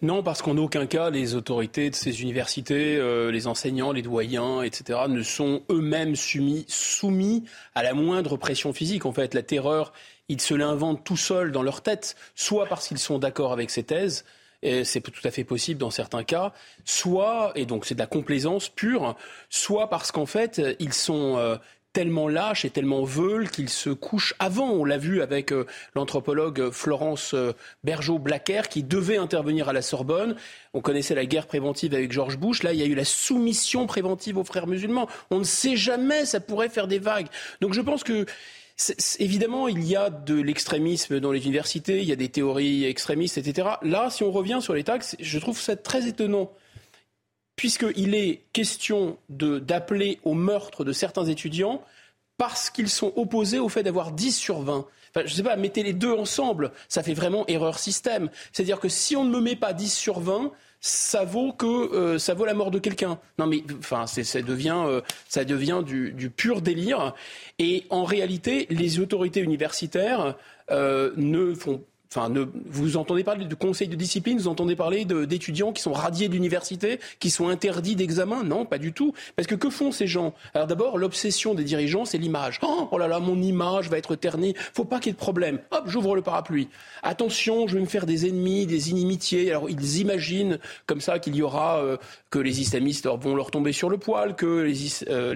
Non, 0.00 0.22
parce 0.22 0.40
qu'en 0.40 0.56
aucun 0.56 0.86
cas, 0.86 1.10
les 1.10 1.34
autorités 1.34 1.90
de 1.90 1.94
ces 1.94 2.22
universités, 2.22 2.96
euh, 2.96 3.30
les 3.30 3.46
enseignants, 3.46 3.92
les 3.92 4.00
doyens, 4.00 4.62
etc., 4.62 5.00
ne 5.08 5.22
sont 5.22 5.62
eux-mêmes 5.70 6.16
soumis, 6.16 7.44
à 7.74 7.82
la 7.82 7.92
moindre 7.92 8.38
pression 8.38 8.72
physique. 8.72 9.04
En 9.04 9.12
fait, 9.12 9.34
la 9.34 9.42
terreur, 9.42 9.92
ils 10.28 10.40
se 10.40 10.54
l'inventent 10.54 11.04
tout 11.04 11.18
seuls 11.18 11.52
dans 11.52 11.62
leur 11.62 11.82
tête, 11.82 12.16
soit 12.34 12.66
parce 12.66 12.88
qu'ils 12.88 12.98
sont 12.98 13.18
d'accord 13.18 13.52
avec 13.52 13.70
ces 13.70 13.82
thèses, 13.82 14.24
c'est 14.62 15.02
tout 15.02 15.26
à 15.26 15.30
fait 15.30 15.44
possible 15.44 15.78
dans 15.78 15.90
certains 15.90 16.24
cas, 16.24 16.52
soit, 16.86 17.52
et 17.54 17.66
donc 17.66 17.84
c'est 17.84 17.94
de 17.94 18.00
la 18.00 18.06
complaisance 18.06 18.70
pure, 18.70 19.14
soit 19.50 19.90
parce 19.90 20.10
qu'en 20.10 20.24
fait, 20.24 20.62
ils 20.78 20.94
sont 20.94 21.36
euh, 21.36 21.56
tellement 21.94 22.28
lâche 22.28 22.66
et 22.66 22.70
tellement 22.70 23.04
veulent 23.04 23.48
qu'ils 23.48 23.70
se 23.70 23.88
couchent 23.88 24.34
avant. 24.38 24.68
On 24.68 24.84
l'a 24.84 24.98
vu 24.98 25.22
avec 25.22 25.52
euh, 25.52 25.64
l'anthropologue 25.94 26.70
Florence 26.70 27.32
euh, 27.32 27.52
Bergeau-Blacker 27.84 28.68
qui 28.68 28.82
devait 28.82 29.16
intervenir 29.16 29.70
à 29.70 29.72
la 29.72 29.80
Sorbonne. 29.80 30.36
On 30.74 30.82
connaissait 30.82 31.14
la 31.14 31.24
guerre 31.24 31.46
préventive 31.46 31.94
avec 31.94 32.12
George 32.12 32.36
Bush. 32.36 32.64
Là, 32.64 32.72
il 32.74 32.80
y 32.80 32.82
a 32.82 32.86
eu 32.86 32.94
la 32.94 33.04
soumission 33.04 33.86
préventive 33.86 34.36
aux 34.36 34.44
frères 34.44 34.66
musulmans. 34.66 35.08
On 35.30 35.38
ne 35.38 35.44
sait 35.44 35.76
jamais, 35.76 36.26
ça 36.26 36.40
pourrait 36.40 36.68
faire 36.68 36.88
des 36.88 36.98
vagues. 36.98 37.28
Donc 37.62 37.72
je 37.72 37.80
pense 37.80 38.04
que 38.04 38.26
Évidemment, 39.20 39.68
il 39.68 39.84
y 39.84 39.94
a 39.94 40.10
de 40.10 40.34
l'extrémisme 40.34 41.20
dans 41.20 41.30
les 41.30 41.44
universités, 41.44 42.00
il 42.00 42.08
y 42.08 42.12
a 42.12 42.16
des 42.16 42.28
théories 42.28 42.84
extrémistes, 42.86 43.38
etc. 43.38 43.68
Là, 43.82 44.10
si 44.10 44.24
on 44.24 44.32
revient 44.32 44.58
sur 44.60 44.74
les 44.74 44.82
taxes, 44.82 45.14
je 45.20 45.38
trouve 45.38 45.60
ça 45.60 45.76
très 45.76 46.08
étonnant 46.08 46.50
puisqu'il 47.56 48.14
est 48.14 48.42
question 48.52 49.18
d'appeler 49.28 50.18
au 50.24 50.34
meurtre 50.34 50.84
de 50.84 50.92
certains 50.92 51.24
étudiants 51.26 51.82
parce 52.36 52.70
qu'ils 52.70 52.88
sont 52.88 53.12
opposés 53.16 53.58
au 53.58 53.68
fait 53.68 53.82
d'avoir 53.82 54.12
10 54.12 54.36
sur 54.36 54.60
20. 54.60 54.86
je 55.16 55.20
ne 55.20 55.28
sais 55.28 55.42
pas, 55.42 55.56
mettez 55.56 55.82
les 55.82 55.92
deux 55.92 56.12
ensemble, 56.12 56.72
ça 56.88 57.02
fait 57.02 57.14
vraiment 57.14 57.46
erreur 57.46 57.78
système. 57.78 58.28
C'est-à-dire 58.52 58.80
que 58.80 58.88
si 58.88 59.14
on 59.14 59.24
ne 59.24 59.30
me 59.30 59.40
met 59.40 59.56
pas 59.56 59.72
10 59.72 59.92
sur 59.92 60.18
20, 60.18 60.50
ça 60.80 61.24
vaut 61.24 61.52
que 61.52 61.66
euh, 61.66 62.18
ça 62.18 62.34
vaut 62.34 62.44
la 62.44 62.52
mort 62.52 62.70
de 62.70 62.78
quelqu'un. 62.78 63.18
Non 63.38 63.46
mais 63.46 63.62
enfin 63.78 64.06
ça 64.06 64.42
devient 64.42 64.82
euh, 64.84 65.00
ça 65.30 65.46
devient 65.46 65.82
du, 65.84 66.30
pur 66.30 66.60
délire. 66.60 67.14
Et 67.58 67.84
en 67.88 68.04
réalité, 68.04 68.66
les 68.68 68.98
autorités 68.98 69.40
universitaires 69.40 70.36
euh, 70.70 71.12
ne 71.16 71.54
font 71.54 71.82
Enfin, 72.16 72.32
vous 72.66 72.96
entendez 72.96 73.24
parler 73.24 73.44
de 73.44 73.54
conseil 73.56 73.88
de 73.88 73.96
discipline, 73.96 74.38
vous 74.38 74.46
entendez 74.46 74.76
parler 74.76 75.04
d'étudiants 75.04 75.72
qui 75.72 75.82
sont 75.82 75.92
radiés 75.92 76.28
d'université, 76.28 77.00
qui 77.18 77.28
sont 77.28 77.48
interdits 77.48 77.96
d'examen? 77.96 78.44
Non, 78.44 78.66
pas 78.66 78.78
du 78.78 78.92
tout. 78.92 79.12
Parce 79.34 79.48
que 79.48 79.56
que 79.56 79.68
font 79.68 79.90
ces 79.90 80.06
gens? 80.06 80.32
Alors 80.54 80.68
d'abord, 80.68 80.96
l'obsession 80.96 81.54
des 81.54 81.64
dirigeants, 81.64 82.04
c'est 82.04 82.18
l'image. 82.18 82.60
Oh, 82.62 82.88
oh, 82.92 82.98
là 82.98 83.08
là, 83.08 83.18
mon 83.18 83.42
image 83.42 83.90
va 83.90 83.98
être 83.98 84.14
ternie. 84.14 84.54
Faut 84.74 84.84
pas 84.84 85.00
qu'il 85.00 85.08
y 85.08 85.10
ait 85.10 85.14
de 85.14 85.18
problème. 85.18 85.58
Hop, 85.72 85.84
j'ouvre 85.86 86.14
le 86.14 86.22
parapluie. 86.22 86.68
Attention, 87.02 87.66
je 87.66 87.74
vais 87.74 87.80
me 87.80 87.86
faire 87.86 88.06
des 88.06 88.28
ennemis, 88.28 88.66
des 88.66 88.90
inimitiés. 88.90 89.50
Alors 89.50 89.68
ils 89.68 89.98
imaginent 89.98 90.60
comme 90.86 91.00
ça 91.00 91.18
qu'il 91.18 91.34
y 91.34 91.42
aura 91.42 91.78
euh, 91.78 91.96
que 92.30 92.38
les 92.38 92.60
islamistes 92.60 93.08
vont 93.08 93.34
leur 93.34 93.50
tomber 93.50 93.72
sur 93.72 93.90
le 93.90 93.98
poil, 93.98 94.36
que 94.36 94.72
euh, 95.08 95.34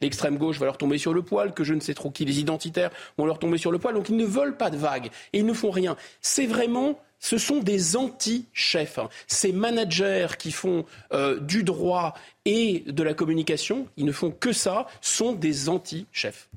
l'extrême 0.00 0.38
gauche 0.38 0.60
va 0.60 0.66
leur 0.66 0.78
tomber 0.78 0.98
sur 0.98 1.12
le 1.12 1.22
poil, 1.22 1.54
que 1.54 1.64
je 1.64 1.74
ne 1.74 1.80
sais 1.80 1.94
trop 1.94 2.10
qui, 2.10 2.24
les 2.24 2.38
identitaires 2.38 2.90
vont 3.18 3.26
leur 3.26 3.40
tomber 3.40 3.58
sur 3.58 3.72
le 3.72 3.80
poil. 3.80 3.94
Donc 3.94 4.08
ils 4.10 4.16
ne 4.16 4.24
veulent 4.24 4.56
pas 4.56 4.70
de 4.70 4.76
vagues 4.76 5.10
et 5.32 5.40
ils 5.40 5.46
ne 5.46 5.52
font 5.52 5.70
rien. 5.70 5.96
C'est 6.20 6.46
vraiment 6.46 6.98
ce 7.20 7.36
sont 7.38 7.58
des 7.58 7.96
anti-chefs. 7.96 8.98
Hein. 8.98 9.08
Ces 9.26 9.52
managers 9.52 10.28
qui 10.38 10.50
font 10.50 10.86
euh, 11.12 11.38
du 11.38 11.62
droit 11.62 12.14
et 12.46 12.82
de 12.86 13.02
la 13.02 13.14
communication, 13.14 13.86
ils 13.96 14.06
ne 14.06 14.12
font 14.12 14.30
que 14.30 14.52
ça, 14.52 14.86
sont 15.02 15.32
des 15.32 15.68
anti-chefs. 15.68 16.48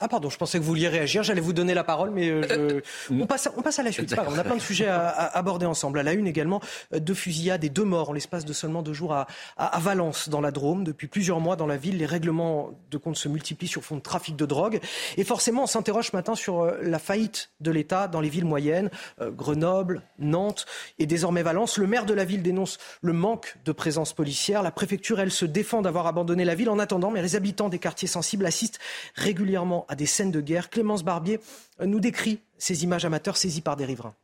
Ah 0.00 0.06
pardon, 0.06 0.30
je 0.30 0.36
pensais 0.36 0.58
que 0.58 0.62
vous 0.62 0.68
vouliez 0.68 0.86
réagir, 0.86 1.24
j'allais 1.24 1.40
vous 1.40 1.52
donner 1.52 1.74
la 1.74 1.82
parole, 1.82 2.10
mais 2.10 2.28
euh, 2.28 2.42
euh, 2.52 2.80
on, 3.10 3.26
passe, 3.26 3.48
on 3.56 3.62
passe 3.62 3.80
à 3.80 3.82
la 3.82 3.90
suite. 3.90 4.14
on 4.28 4.38
a 4.38 4.44
plein 4.44 4.54
de 4.54 4.60
sujets 4.60 4.86
à, 4.86 5.08
aborder 5.08 5.66
ensemble. 5.66 5.98
À 5.98 6.04
la 6.04 6.12
une 6.12 6.28
également, 6.28 6.60
euh, 6.94 7.00
deux 7.00 7.14
fusillades 7.14 7.64
et 7.64 7.68
deux 7.68 7.82
morts 7.82 8.10
en 8.10 8.12
l'espace 8.12 8.44
de 8.44 8.52
seulement 8.52 8.82
deux 8.82 8.92
jours 8.92 9.12
à, 9.12 9.26
à, 9.56 9.76
Valence, 9.80 10.28
dans 10.28 10.40
la 10.40 10.52
Drôme. 10.52 10.84
Depuis 10.84 11.08
plusieurs 11.08 11.40
mois 11.40 11.56
dans 11.56 11.66
la 11.66 11.76
ville, 11.76 11.96
les 11.96 12.06
règlements 12.06 12.70
de 12.92 12.96
compte 12.96 13.16
se 13.16 13.28
multiplient 13.28 13.66
sur 13.66 13.82
fond 13.82 13.96
de 13.96 14.00
trafic 14.00 14.36
de 14.36 14.46
drogue. 14.46 14.78
Et 15.16 15.24
forcément, 15.24 15.64
on 15.64 15.66
s'interroge 15.66 16.10
ce 16.10 16.16
matin 16.16 16.36
sur 16.36 16.72
la 16.80 17.00
faillite 17.00 17.50
de 17.60 17.72
l'État 17.72 18.06
dans 18.06 18.20
les 18.20 18.28
villes 18.28 18.44
moyennes, 18.44 18.90
Grenoble, 19.20 20.02
Nantes 20.20 20.66
et 21.00 21.06
désormais 21.06 21.42
Valence. 21.42 21.76
Le 21.76 21.88
maire 21.88 22.06
de 22.06 22.14
la 22.14 22.24
ville 22.24 22.42
dénonce 22.42 22.78
le 23.02 23.12
manque 23.12 23.56
de 23.64 23.72
présence 23.72 24.12
policière. 24.12 24.62
La 24.62 24.70
préfecture, 24.70 25.18
elle, 25.18 25.32
se 25.32 25.44
défend 25.44 25.82
d'avoir 25.82 26.06
abandonné 26.06 26.44
la 26.44 26.54
ville 26.54 26.70
en 26.70 26.78
attendant, 26.78 27.10
mais 27.10 27.20
les 27.20 27.34
habitants 27.34 27.68
des 27.68 27.80
quartiers 27.80 28.06
sensibles 28.06 28.46
assistent 28.46 28.78
régulièrement 29.16 29.86
à 29.88 29.96
des 29.96 30.06
scènes 30.06 30.30
de 30.30 30.40
guerre. 30.40 30.70
Clémence 30.70 31.02
Barbier 31.02 31.40
nous 31.84 32.00
décrit 32.00 32.40
ces 32.58 32.84
images 32.84 33.04
amateurs 33.04 33.36
saisies 33.36 33.62
par 33.62 33.76
des 33.76 33.84
riverains. 33.84 34.14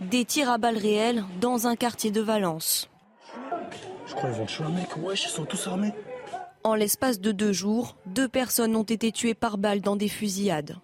Des 0.00 0.24
tirs 0.24 0.50
à 0.50 0.58
balles 0.58 0.78
réelles 0.78 1.24
dans 1.40 1.66
un 1.66 1.76
quartier 1.76 2.10
de 2.10 2.20
Valence. 2.20 2.90
Je 4.06 4.14
crois 4.14 4.30
qu'ils 4.30 4.38
vont 4.38 4.46
tuer 4.46 4.64
un 4.64 4.70
mec. 4.70 4.96
Wesh, 4.96 5.26
ils 5.26 5.28
sont 5.28 5.44
tous 5.44 5.66
armés. 5.68 5.92
En 6.64 6.74
l'espace 6.74 7.20
de 7.20 7.32
deux 7.32 7.52
jours, 7.52 7.96
deux 8.06 8.28
personnes 8.28 8.74
ont 8.76 8.82
été 8.82 9.12
tuées 9.12 9.34
par 9.34 9.56
balles 9.56 9.80
dans 9.80 9.96
des 9.96 10.08
fusillades. 10.08 10.76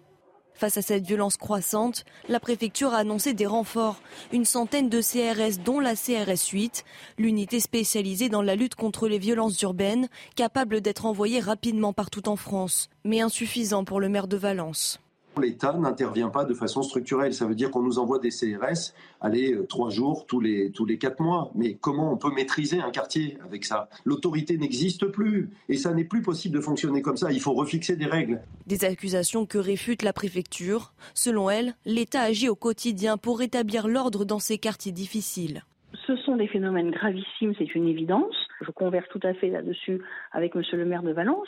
Face 0.57 0.77
à 0.77 0.81
cette 0.81 1.05
violence 1.05 1.37
croissante, 1.37 2.03
la 2.29 2.39
préfecture 2.39 2.95
a 2.95 2.97
annoncé 2.97 3.33
des 3.33 3.45
renforts, 3.45 4.01
une 4.33 4.43
centaine 4.43 4.89
de 4.89 5.01
CRS 5.01 5.63
dont 5.63 5.79
la 5.79 5.93
CRS 5.93 6.49
8, 6.51 6.83
l'unité 7.19 7.59
spécialisée 7.59 8.27
dans 8.27 8.41
la 8.41 8.55
lutte 8.55 8.73
contre 8.73 9.07
les 9.07 9.19
violences 9.19 9.61
urbaines, 9.61 10.09
capable 10.35 10.81
d'être 10.81 11.05
envoyée 11.05 11.41
rapidement 11.41 11.93
partout 11.93 12.27
en 12.27 12.37
France, 12.37 12.89
mais 13.03 13.21
insuffisant 13.21 13.83
pour 13.83 13.99
le 13.99 14.09
maire 14.09 14.27
de 14.27 14.35
Valence. 14.37 14.99
L'État 15.39 15.73
n'intervient 15.73 16.29
pas 16.29 16.45
de 16.45 16.53
façon 16.53 16.81
structurelle. 16.81 17.33
Ça 17.33 17.45
veut 17.45 17.55
dire 17.55 17.71
qu'on 17.71 17.81
nous 17.81 17.99
envoie 17.99 18.19
des 18.19 18.29
CRS, 18.29 18.93
allez, 19.21 19.53
euh, 19.53 19.65
trois 19.65 19.89
jours 19.89 20.25
tous 20.25 20.39
les, 20.39 20.71
tous 20.71 20.85
les 20.85 20.97
quatre 20.97 21.19
mois. 21.19 21.51
Mais 21.55 21.75
comment 21.75 22.11
on 22.11 22.17
peut 22.17 22.31
maîtriser 22.33 22.79
un 22.79 22.91
quartier 22.91 23.37
avec 23.43 23.65
ça? 23.65 23.89
L'autorité 24.05 24.57
n'existe 24.57 25.07
plus. 25.07 25.49
Et 25.69 25.77
ça 25.77 25.93
n'est 25.93 26.03
plus 26.03 26.21
possible 26.21 26.55
de 26.55 26.61
fonctionner 26.61 27.01
comme 27.01 27.17
ça. 27.17 27.31
Il 27.31 27.39
faut 27.39 27.53
refixer 27.53 27.95
des 27.95 28.05
règles. 28.05 28.41
Des 28.65 28.85
accusations 28.85 29.45
que 29.45 29.57
réfute 29.57 30.03
la 30.03 30.13
préfecture. 30.13 30.93
Selon 31.13 31.49
elle, 31.49 31.75
l'État 31.85 32.21
agit 32.21 32.49
au 32.49 32.55
quotidien 32.55 33.17
pour 33.17 33.39
rétablir 33.39 33.87
l'ordre 33.87 34.25
dans 34.25 34.39
ces 34.39 34.57
quartiers 34.57 34.91
difficiles. 34.91 35.63
Ce 36.05 36.15
sont 36.17 36.35
des 36.35 36.47
phénomènes 36.47 36.91
gravissimes, 36.91 37.53
c'est 37.57 37.75
une 37.75 37.87
évidence. 37.87 38.35
Je 38.61 38.71
converse 38.71 39.07
tout 39.09 39.19
à 39.23 39.33
fait 39.33 39.49
là-dessus 39.49 40.01
avec 40.31 40.55
Monsieur 40.55 40.77
le 40.77 40.85
maire 40.85 41.03
de 41.03 41.11
Valence. 41.11 41.47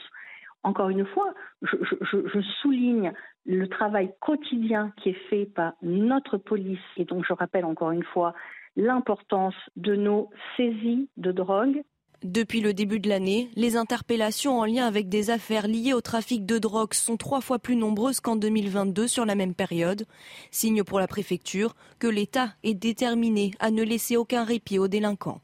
Encore 0.64 0.90
une 0.90 1.06
fois, 1.06 1.34
je, 1.62 2.42
souligne 2.62 3.14
le 3.46 3.68
travail 3.68 4.12
quotidien 4.20 4.92
qui 4.98 5.10
est 5.10 5.30
fait 5.30 5.46
par 5.46 5.74
notre 5.82 6.38
police 6.38 6.80
et 6.98 7.06
donc 7.06 7.26
je 7.28 7.34
rappelle 7.34 7.66
encore 7.66 7.92
une 7.92 8.04
fois 8.04 8.34
l'importance 8.76 9.56
de 9.78 9.96
nos 9.96 10.30
saisies 10.58 11.10
de 11.18 11.32
drogue. 11.32 11.82
Depuis 12.22 12.60
le 12.60 12.74
début 12.74 13.00
de 13.00 13.08
l'année, 13.08 13.50
les 13.56 13.78
interpellations 13.78 14.60
en 14.60 14.66
lien 14.66 14.86
avec 14.86 15.08
des 15.08 15.30
affaires 15.30 15.68
liées 15.68 15.94
au 15.94 16.02
trafic 16.02 16.46
de 16.46 16.58
drogue 16.58 16.94
sont 16.94 17.16
trois 17.16 17.40
fois 17.40 17.60
plus 17.60 17.78
nombreuses 17.78 18.20
qu'en 18.20 18.36
2022 18.36 19.08
sur 19.08 19.26
la 19.26 19.36
même 19.36 19.56
période. 19.56 20.04
Signe 20.52 20.84
pour 20.84 21.00
la 21.00 21.08
préfecture 21.08 21.76
que 21.98 22.08
l'État 22.08 22.50
est 22.64 22.74
déterminé 22.74 23.52
à 23.60 23.72
ne 23.72 23.84
laisser 23.84 24.18
aucun 24.18 24.44
répit 24.44 24.80
aux 24.80 24.90
délinquants. 24.90 25.40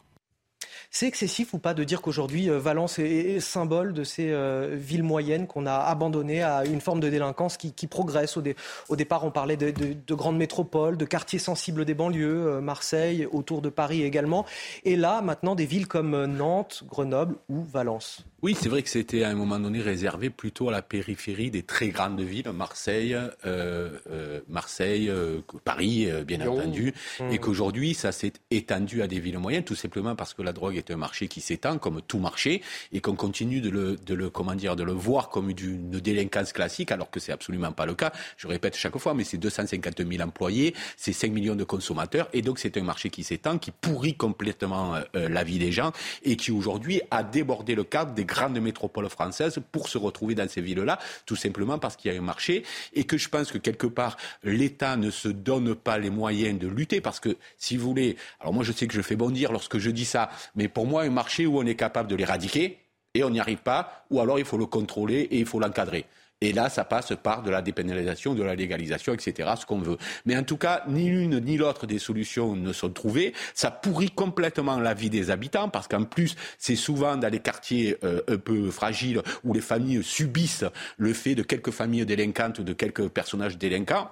C'est 0.91 1.07
excessif 1.07 1.53
ou 1.53 1.59
pas 1.59 1.73
de 1.73 1.83
dire 1.83 2.01
qu'aujourd'hui 2.01 2.49
euh, 2.49 2.59
Valence 2.59 2.99
est, 2.99 3.39
symbole 3.39 3.93
de 3.93 4.03
ces 4.03 4.31
euh, 4.31 4.75
villes 4.77 5.03
moyennes 5.03 5.47
qu'on 5.47 5.65
a 5.65 5.75
abandonnées 5.75 6.43
à 6.43 6.65
une 6.65 6.81
forme 6.81 6.99
de 6.99 7.09
délinquance 7.09 7.57
qui, 7.57 7.87
progresse? 7.87 8.37
Au, 8.37 8.95
départ, 8.95 9.25
on 9.25 9.31
parlait 9.31 9.57
de, 9.57 10.15
grandes 10.15 10.37
métropoles, 10.37 10.97
de 10.97 11.05
quartiers 11.05 11.39
sensibles 11.39 11.85
des 11.85 11.93
banlieues, 11.93 12.47
euh, 12.47 12.61
Marseille, 12.61 13.27
autour 13.31 13.61
de 13.61 13.69
Paris 13.69 14.03
également. 14.03 14.45
Et 14.83 14.95
là, 14.95 15.21
maintenant, 15.21 15.55
des 15.55 15.65
villes 15.65 15.87
comme 15.87 16.25
Nantes, 16.25 16.83
Grenoble 16.87 17.35
ou 17.49 17.63
Valence. 17.63 18.25
Oui, 18.41 18.55
c'est 18.59 18.69
vrai 18.69 18.83
que 18.83 18.89
c'était 18.89 19.23
à 19.23 19.29
un 19.29 19.35
moment 19.35 19.59
donné 19.59 19.81
réservé 19.81 20.29
plutôt 20.29 20.69
à 20.69 20.71
la 20.71 20.81
périphérie 20.83 21.49
des 21.49 21.63
très 21.63 21.87
grandes 21.87 22.21
villes, 22.21 22.47
Marseille, 22.53 23.17
Marseille, 24.47 25.11
Paris, 25.63 26.07
bien 26.27 26.47
entendu, 26.47 26.93
mmh. 27.19 27.31
et 27.31 27.39
qu'aujourd'hui, 27.39 27.95
ça 27.95 28.11
s'est 28.11 28.33
étendu 28.51 29.01
à 29.01 29.07
des 29.07 29.19
villes 29.19 29.39
moyennes, 29.39 29.63
tout 29.63 29.73
simplement 29.75 30.15
parce 30.15 30.35
que 30.35 30.43
la 30.43 30.53
est 30.73 30.91
un 30.91 30.97
marché 30.97 31.27
qui 31.27 31.41
s'étend 31.41 31.77
comme 31.77 32.01
tout 32.01 32.19
marché 32.19 32.61
et 32.91 33.01
qu'on 33.01 33.15
continue 33.15 33.61
de 33.61 33.69
le, 33.69 33.95
de 33.95 34.13
le, 34.13 34.29
comment 34.29 34.55
dire, 34.55 34.75
de 34.75 34.83
le 34.83 34.91
voir 34.91 35.29
comme 35.29 35.49
une 35.49 35.89
délinquance 35.99 36.53
classique 36.53 36.91
alors 36.91 37.09
que 37.09 37.19
c'est 37.19 37.31
absolument 37.31 37.71
pas 37.71 37.85
le 37.85 37.95
cas. 37.95 38.11
Je 38.37 38.47
répète 38.47 38.75
chaque 38.75 38.97
fois, 38.97 39.13
mais 39.13 39.23
c'est 39.23 39.37
250 39.37 40.05
000 40.07 40.23
employés, 40.23 40.73
c'est 40.97 41.13
5 41.13 41.31
millions 41.31 41.55
de 41.55 41.63
consommateurs 41.63 42.29
et 42.33 42.41
donc 42.41 42.59
c'est 42.59 42.77
un 42.77 42.83
marché 42.83 43.09
qui 43.09 43.23
s'étend, 43.23 43.57
qui 43.57 43.71
pourrit 43.71 44.15
complètement 44.15 44.95
euh, 45.15 45.29
la 45.29 45.43
vie 45.43 45.59
des 45.59 45.71
gens 45.71 45.91
et 46.23 46.35
qui 46.35 46.51
aujourd'hui 46.51 47.01
a 47.11 47.23
débordé 47.23 47.75
le 47.75 47.83
cadre 47.83 48.13
des 48.13 48.25
grandes 48.25 48.59
métropoles 48.59 49.09
françaises 49.09 49.59
pour 49.71 49.89
se 49.89 49.97
retrouver 49.97 50.35
dans 50.35 50.47
ces 50.49 50.61
villes-là, 50.61 50.99
tout 51.25 51.35
simplement 51.35 51.79
parce 51.79 51.95
qu'il 51.95 52.11
y 52.11 52.15
a 52.15 52.17
un 52.17 52.23
marché 52.23 52.63
et 52.93 53.03
que 53.03 53.17
je 53.17 53.29
pense 53.29 53.51
que 53.51 53.57
quelque 53.57 53.87
part 53.87 54.17
l'État 54.43 54.97
ne 54.97 55.11
se 55.11 55.27
donne 55.27 55.75
pas 55.75 55.97
les 55.97 56.09
moyens 56.09 56.59
de 56.59 56.67
lutter 56.67 57.01
parce 57.01 57.19
que 57.19 57.37
si 57.57 57.77
vous 57.77 57.87
voulez, 57.87 58.17
alors 58.39 58.53
moi 58.53 58.63
je 58.63 58.71
sais 58.71 58.87
que 58.87 58.93
je 58.93 59.01
fais 59.01 59.15
bondir 59.15 59.51
lorsque 59.51 59.77
je 59.77 59.89
dis 59.89 60.05
ça, 60.05 60.29
mais 60.55 60.67
pour 60.67 60.85
moi, 60.85 61.03
un 61.03 61.09
marché 61.09 61.45
où 61.45 61.57
on 61.57 61.65
est 61.65 61.75
capable 61.75 62.09
de 62.09 62.15
l'éradiquer 62.15 62.79
et 63.13 63.23
on 63.23 63.29
n'y 63.29 63.39
arrive 63.39 63.59
pas, 63.59 64.05
ou 64.09 64.19
alors 64.19 64.39
il 64.39 64.45
faut 64.45 64.57
le 64.57 64.65
contrôler 64.65 65.21
et 65.31 65.39
il 65.39 65.45
faut 65.45 65.59
l'encadrer. 65.59 66.05
Et 66.41 66.51
là, 66.51 66.69
ça 66.69 66.83
passe 66.83 67.13
par 67.23 67.43
de 67.43 67.49
la 67.49 67.61
dépénalisation, 67.61 68.35
de 68.35 68.43
la 68.43 68.55
légalisation, 68.55 69.13
etc., 69.13 69.53
ce 69.57 69.65
qu'on 69.65 69.79
veut. 69.79 69.97
Mais 70.25 70.35
en 70.35 70.43
tout 70.43 70.57
cas, 70.57 70.83
ni 70.87 71.09
l'une 71.09 71.39
ni 71.39 71.55
l'autre 71.55 71.87
des 71.87 71.97
solutions 71.97 72.55
ne 72.57 72.73
sont 72.73 72.89
trouvées. 72.89 73.33
Ça 73.53 73.71
pourrit 73.71 74.11
complètement 74.11 74.77
la 74.77 74.93
vie 74.93 75.09
des 75.09 75.31
habitants, 75.31 75.69
parce 75.69 75.87
qu'en 75.87 76.03
plus, 76.03 76.35
c'est 76.57 76.75
souvent 76.75 77.15
dans 77.15 77.31
les 77.31 77.39
quartiers 77.39 77.97
euh, 78.03 78.21
un 78.27 78.37
peu 78.37 78.69
fragiles 78.69 79.21
où 79.45 79.53
les 79.53 79.61
familles 79.61 80.03
subissent 80.03 80.65
le 80.97 81.13
fait 81.13 81.35
de 81.35 81.43
quelques 81.43 81.71
familles 81.71 82.05
délinquantes 82.05 82.59
ou 82.59 82.63
de 82.63 82.73
quelques 82.73 83.07
personnages 83.07 83.57
délinquants. 83.57 84.09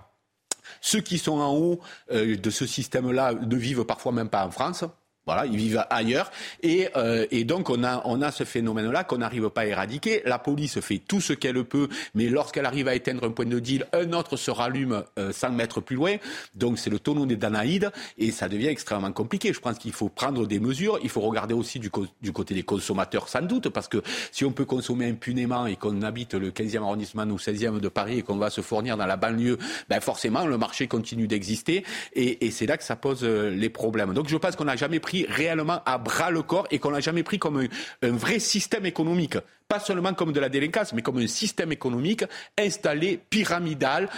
Ceux 0.79 1.01
qui 1.01 1.17
sont 1.17 1.39
en 1.39 1.53
haut 1.53 1.81
euh, 2.11 2.37
de 2.37 2.49
ce 2.49 2.65
système-là 2.65 3.33
ne 3.33 3.55
vivent 3.57 3.83
parfois 3.83 4.13
même 4.13 4.29
pas 4.29 4.45
en 4.45 4.51
France. 4.51 4.85
Voilà, 5.25 5.45
ils 5.45 5.55
vivent 5.55 5.85
ailleurs. 5.89 6.31
Et, 6.63 6.89
euh, 6.97 7.25
et 7.31 7.45
donc, 7.45 7.69
on 7.69 7.83
a, 7.85 8.01
on 8.03 8.21
a 8.21 8.29
ce 8.31 8.43
phénomène-là 8.43 9.05
qu'on 9.05 9.19
n'arrive 9.19 9.49
pas 9.49 9.61
à 9.61 9.65
éradiquer. 9.65 10.21
La 10.25 10.37
police 10.37 10.81
fait 10.81 10.97
tout 10.97 11.21
ce 11.21 11.31
qu'elle 11.31 11.63
peut, 11.63 11.87
mais 12.13 12.27
lorsqu'elle 12.27 12.65
arrive 12.65 12.89
à 12.89 12.95
éteindre 12.95 13.23
un 13.23 13.31
point 13.31 13.45
de 13.45 13.59
deal, 13.59 13.87
un 13.93 14.11
autre 14.11 14.35
se 14.35 14.51
rallume 14.51 15.03
euh, 15.17 15.31
100 15.31 15.51
mètres 15.51 15.79
plus 15.79 15.95
loin. 15.95 16.17
Donc, 16.55 16.77
c'est 16.77 16.89
le 16.89 16.99
tonneau 16.99 17.25
des 17.25 17.37
Danaïdes 17.37 17.89
et 18.17 18.31
ça 18.31 18.49
devient 18.49 18.67
extrêmement 18.67 19.13
compliqué. 19.13 19.53
Je 19.53 19.61
pense 19.61 19.77
qu'il 19.77 19.93
faut 19.93 20.09
prendre 20.09 20.45
des 20.45 20.59
mesures. 20.59 20.99
Il 21.03 21.09
faut 21.09 21.21
regarder 21.21 21.53
aussi 21.53 21.79
du, 21.79 21.89
côté 21.89 22.53
des 22.53 22.63
consommateurs, 22.63 23.29
sans 23.29 23.43
doute, 23.43 23.69
parce 23.69 23.87
que 23.87 24.01
si 24.33 24.43
on 24.43 24.51
peut 24.51 24.65
consommer 24.65 25.07
impunément 25.07 25.67
et 25.67 25.77
qu'on 25.77 26.01
habite 26.01 26.33
le 26.33 26.51
15e 26.51 26.79
arrondissement 26.79 27.23
ou 27.23 27.37
16e 27.37 27.79
de 27.79 27.87
Paris 27.87 28.19
et 28.19 28.21
qu'on 28.23 28.35
va 28.35 28.49
se 28.49 28.59
fournir 28.59 28.97
dans 28.97 29.05
la 29.05 29.15
banlieue, 29.15 29.57
ben 29.89 30.01
forcément, 30.01 30.45
le 30.45 30.57
marché 30.57 30.87
continue 30.87 31.27
d'exister 31.27 31.85
et, 32.11 32.45
et 32.45 32.51
c'est 32.51 32.65
là 32.65 32.75
que 32.75 32.83
ça 32.83 32.97
pose 32.97 33.23
euh, 33.23 33.49
les 33.49 33.69
problèmes. 33.69 34.13
Donc, 34.13 34.27
je 34.27 34.35
pense 34.35 34.57
qu'on 34.57 34.65
n'a 34.65 34.75
jamais 34.75 34.99
pris 34.99 35.12
réellement 35.21 35.81
à 35.85 35.97
bras 35.97 36.31
le 36.31 36.41
corps 36.41 36.67
et 36.71 36.79
qu'on 36.79 36.91
n'a 36.91 36.99
jamais 36.99 37.23
pris 37.23 37.39
comme 37.39 37.67
un, 38.01 38.11
vrai 38.11 38.39
système 38.39 38.85
économique 38.85 39.37
pas 39.67 39.79
seulement 39.79 40.13
comme 40.13 40.33
de 40.33 40.39
la 40.39 40.49
délinquance, 40.49 40.93
mais 40.93 41.01
comme 41.01 41.17
un 41.17 41.27
système 41.27 41.71
économique 41.71 42.23
installé, 42.57 43.19
pyramidal, 43.29 44.09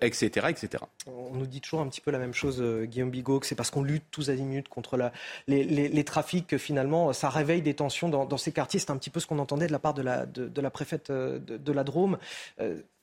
etc., 0.00 0.30
euh, 0.44 0.48
etc. 0.48 0.84
On 1.06 1.34
nous 1.34 1.46
dit 1.46 1.60
toujours 1.60 1.80
un 1.80 1.88
petit 1.88 2.00
peu 2.00 2.10
la 2.10 2.18
même 2.18 2.34
chose, 2.34 2.60
euh, 2.60 2.84
Guillaume 2.84 3.10
Bigot, 3.10 3.40
que 3.40 3.46
c'est 3.46 3.54
parce 3.54 3.70
qu'on 3.70 3.82
lutte 3.82 4.04
tous 4.10 4.30
azimuts 4.30 4.64
contre 4.68 4.96
la, 4.96 5.12
les, 5.46 6.04
trafics 6.04 6.46
que 6.46 6.58
finalement 6.58 7.12
ça 7.12 7.28
réveille 7.28 7.62
des 7.62 7.74
tensions 7.74 8.08
dans, 8.08 8.36
ces 8.36 8.52
quartiers. 8.52 8.80
C'est 8.80 8.90
un 8.90 8.96
petit 8.96 9.10
peu 9.10 9.20
ce 9.20 9.26
qu'on 9.26 9.38
entendait 9.38 9.66
de 9.66 9.72
la 9.72 9.78
part 9.78 9.94
de 9.94 10.02
la, 10.02 10.70
préfète 10.70 11.10
euh, 11.10 11.38
de, 11.38 11.72
la 11.72 11.84
Drôme. 11.84 12.18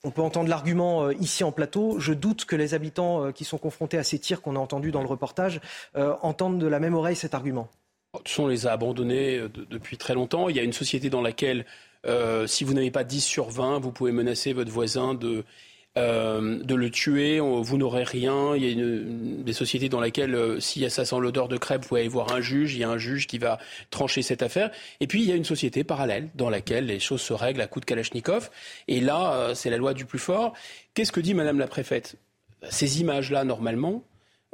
on 0.04 0.10
peut 0.10 0.22
entendre 0.22 0.48
l'argument 0.48 1.10
ici 1.10 1.42
en 1.44 1.52
plateau. 1.52 1.98
Je 1.98 2.12
doute 2.12 2.44
que 2.44 2.56
les 2.56 2.74
habitants 2.74 3.32
qui 3.32 3.44
sont 3.44 3.58
confrontés 3.58 3.98
à 3.98 4.04
ces 4.04 4.18
tirs 4.18 4.42
qu'on 4.42 4.56
a 4.56 4.58
entendus 4.58 4.90
dans 4.90 5.02
le 5.02 5.08
reportage 5.08 5.60
entendent 5.94 6.58
de 6.58 6.66
la 6.66 6.80
même 6.80 6.94
oreille 6.94 7.16
cet 7.16 7.34
argument. 7.34 7.68
On 8.38 8.46
les 8.46 8.66
a 8.66 8.72
abandonnés 8.72 9.42
depuis 9.70 9.98
très 9.98 10.14
longtemps. 10.14 10.48
Il 10.48 10.56
y 10.56 10.60
a 10.60 10.62
une 10.62 10.72
société 10.72 11.10
dans 11.10 11.20
laquelle 11.20 11.66
euh, 12.06 12.46
si 12.46 12.64
vous 12.64 12.74
n'avez 12.74 12.90
pas 12.90 13.04
10 13.04 13.20
sur 13.20 13.50
20, 13.50 13.78
vous 13.80 13.92
pouvez 13.92 14.12
menacer 14.12 14.52
votre 14.52 14.70
voisin 14.70 15.14
de, 15.14 15.44
euh, 15.96 16.62
de 16.62 16.74
le 16.74 16.90
tuer, 16.90 17.40
vous 17.40 17.76
n'aurez 17.76 18.04
rien. 18.04 18.54
Il 18.56 18.64
y 18.64 18.82
a 18.82 19.42
des 19.42 19.52
sociétés 19.52 19.88
dans 19.88 20.00
lesquelles, 20.00 20.34
euh, 20.34 20.60
si 20.60 20.88
ça 20.90 21.04
sent 21.04 21.18
l'odeur 21.20 21.48
de 21.48 21.56
crêpe, 21.56 21.82
vous 21.82 21.88
pouvez 21.88 22.00
aller 22.02 22.08
voir 22.08 22.32
un 22.32 22.40
juge, 22.40 22.74
il 22.74 22.80
y 22.80 22.84
a 22.84 22.90
un 22.90 22.98
juge 22.98 23.26
qui 23.26 23.38
va 23.38 23.58
trancher 23.90 24.22
cette 24.22 24.42
affaire. 24.42 24.70
Et 25.00 25.06
puis, 25.06 25.22
il 25.22 25.28
y 25.28 25.32
a 25.32 25.36
une 25.36 25.44
société 25.44 25.84
parallèle 25.84 26.28
dans 26.34 26.50
laquelle 26.50 26.86
les 26.86 27.00
choses 27.00 27.22
se 27.22 27.32
règlent 27.32 27.60
à 27.60 27.66
coups 27.66 27.84
de 27.84 27.86
Kalachnikov. 27.86 28.50
Et 28.86 29.00
là, 29.00 29.52
c'est 29.54 29.70
la 29.70 29.76
loi 29.76 29.94
du 29.94 30.04
plus 30.04 30.18
fort. 30.18 30.54
Qu'est-ce 30.94 31.12
que 31.12 31.20
dit 31.20 31.34
Madame 31.34 31.58
la 31.58 31.66
préfète? 31.66 32.16
Ces 32.70 33.00
images-là, 33.00 33.44
normalement, 33.44 34.04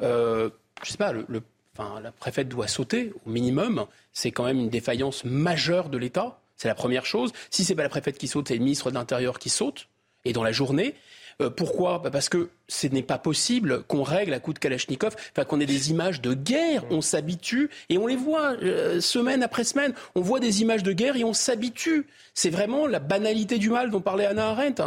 je 0.00 0.50
sais 0.82 0.98
pas, 0.98 1.12
le, 1.12 1.42
enfin, 1.76 2.00
la 2.00 2.12
préfète 2.12 2.48
doit 2.48 2.68
sauter 2.68 3.12
au 3.26 3.30
minimum. 3.30 3.86
C'est 4.12 4.30
quand 4.30 4.44
même 4.44 4.58
une 4.58 4.70
défaillance 4.70 5.24
majeure 5.24 5.88
de 5.88 5.98
l'État. 5.98 6.40
C'est 6.56 6.68
la 6.68 6.74
première 6.74 7.04
chose. 7.04 7.32
Si 7.50 7.64
c'est 7.64 7.74
pas 7.74 7.82
la 7.82 7.88
préfète 7.88 8.18
qui 8.18 8.28
saute, 8.28 8.48
c'est 8.48 8.54
le 8.54 8.60
ministre 8.60 8.90
de 8.90 8.94
l'Intérieur 8.94 9.38
qui 9.38 9.50
saute. 9.50 9.88
Et 10.24 10.32
dans 10.32 10.44
la 10.44 10.52
journée, 10.52 10.94
euh, 11.40 11.50
pourquoi? 11.50 11.98
Bah, 11.98 12.10
Parce 12.10 12.28
que 12.28 12.50
ce 12.68 12.86
n'est 12.86 13.02
pas 13.02 13.18
possible 13.18 13.82
qu'on 13.84 14.02
règle 14.02 14.32
à 14.32 14.40
coup 14.40 14.52
de 14.52 14.58
Kalachnikov, 14.58 15.14
enfin 15.32 15.44
qu'on 15.44 15.60
ait 15.60 15.66
des 15.66 15.90
images 15.90 16.20
de 16.20 16.34
guerre, 16.34 16.84
on 16.90 17.00
s'habitue 17.00 17.70
et 17.88 17.98
on 17.98 18.06
les 18.06 18.16
voit 18.16 18.54
euh, 18.62 19.00
semaine 19.00 19.42
après 19.42 19.64
semaine. 19.64 19.92
On 20.14 20.20
voit 20.20 20.40
des 20.40 20.62
images 20.62 20.82
de 20.82 20.92
guerre 20.92 21.16
et 21.16 21.24
on 21.24 21.32
s'habitue. 21.32 22.06
C'est 22.32 22.50
vraiment 22.50 22.86
la 22.86 22.98
banalité 22.98 23.58
du 23.58 23.70
mal 23.70 23.90
dont 23.90 24.00
parlait 24.00 24.26
Anna 24.26 24.48
Arendt. 24.48 24.82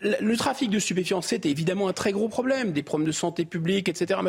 Le, 0.00 0.36
trafic 0.36 0.70
de 0.70 0.78
stupéfiants, 0.78 1.20
c'est 1.20 1.46
évidemment 1.46 1.88
un 1.88 1.92
très 1.92 2.12
gros 2.12 2.28
problème, 2.28 2.72
des 2.72 2.82
problèmes 2.82 3.08
de 3.08 3.12
santé 3.12 3.44
publique, 3.44 3.88
etc. 3.88 4.20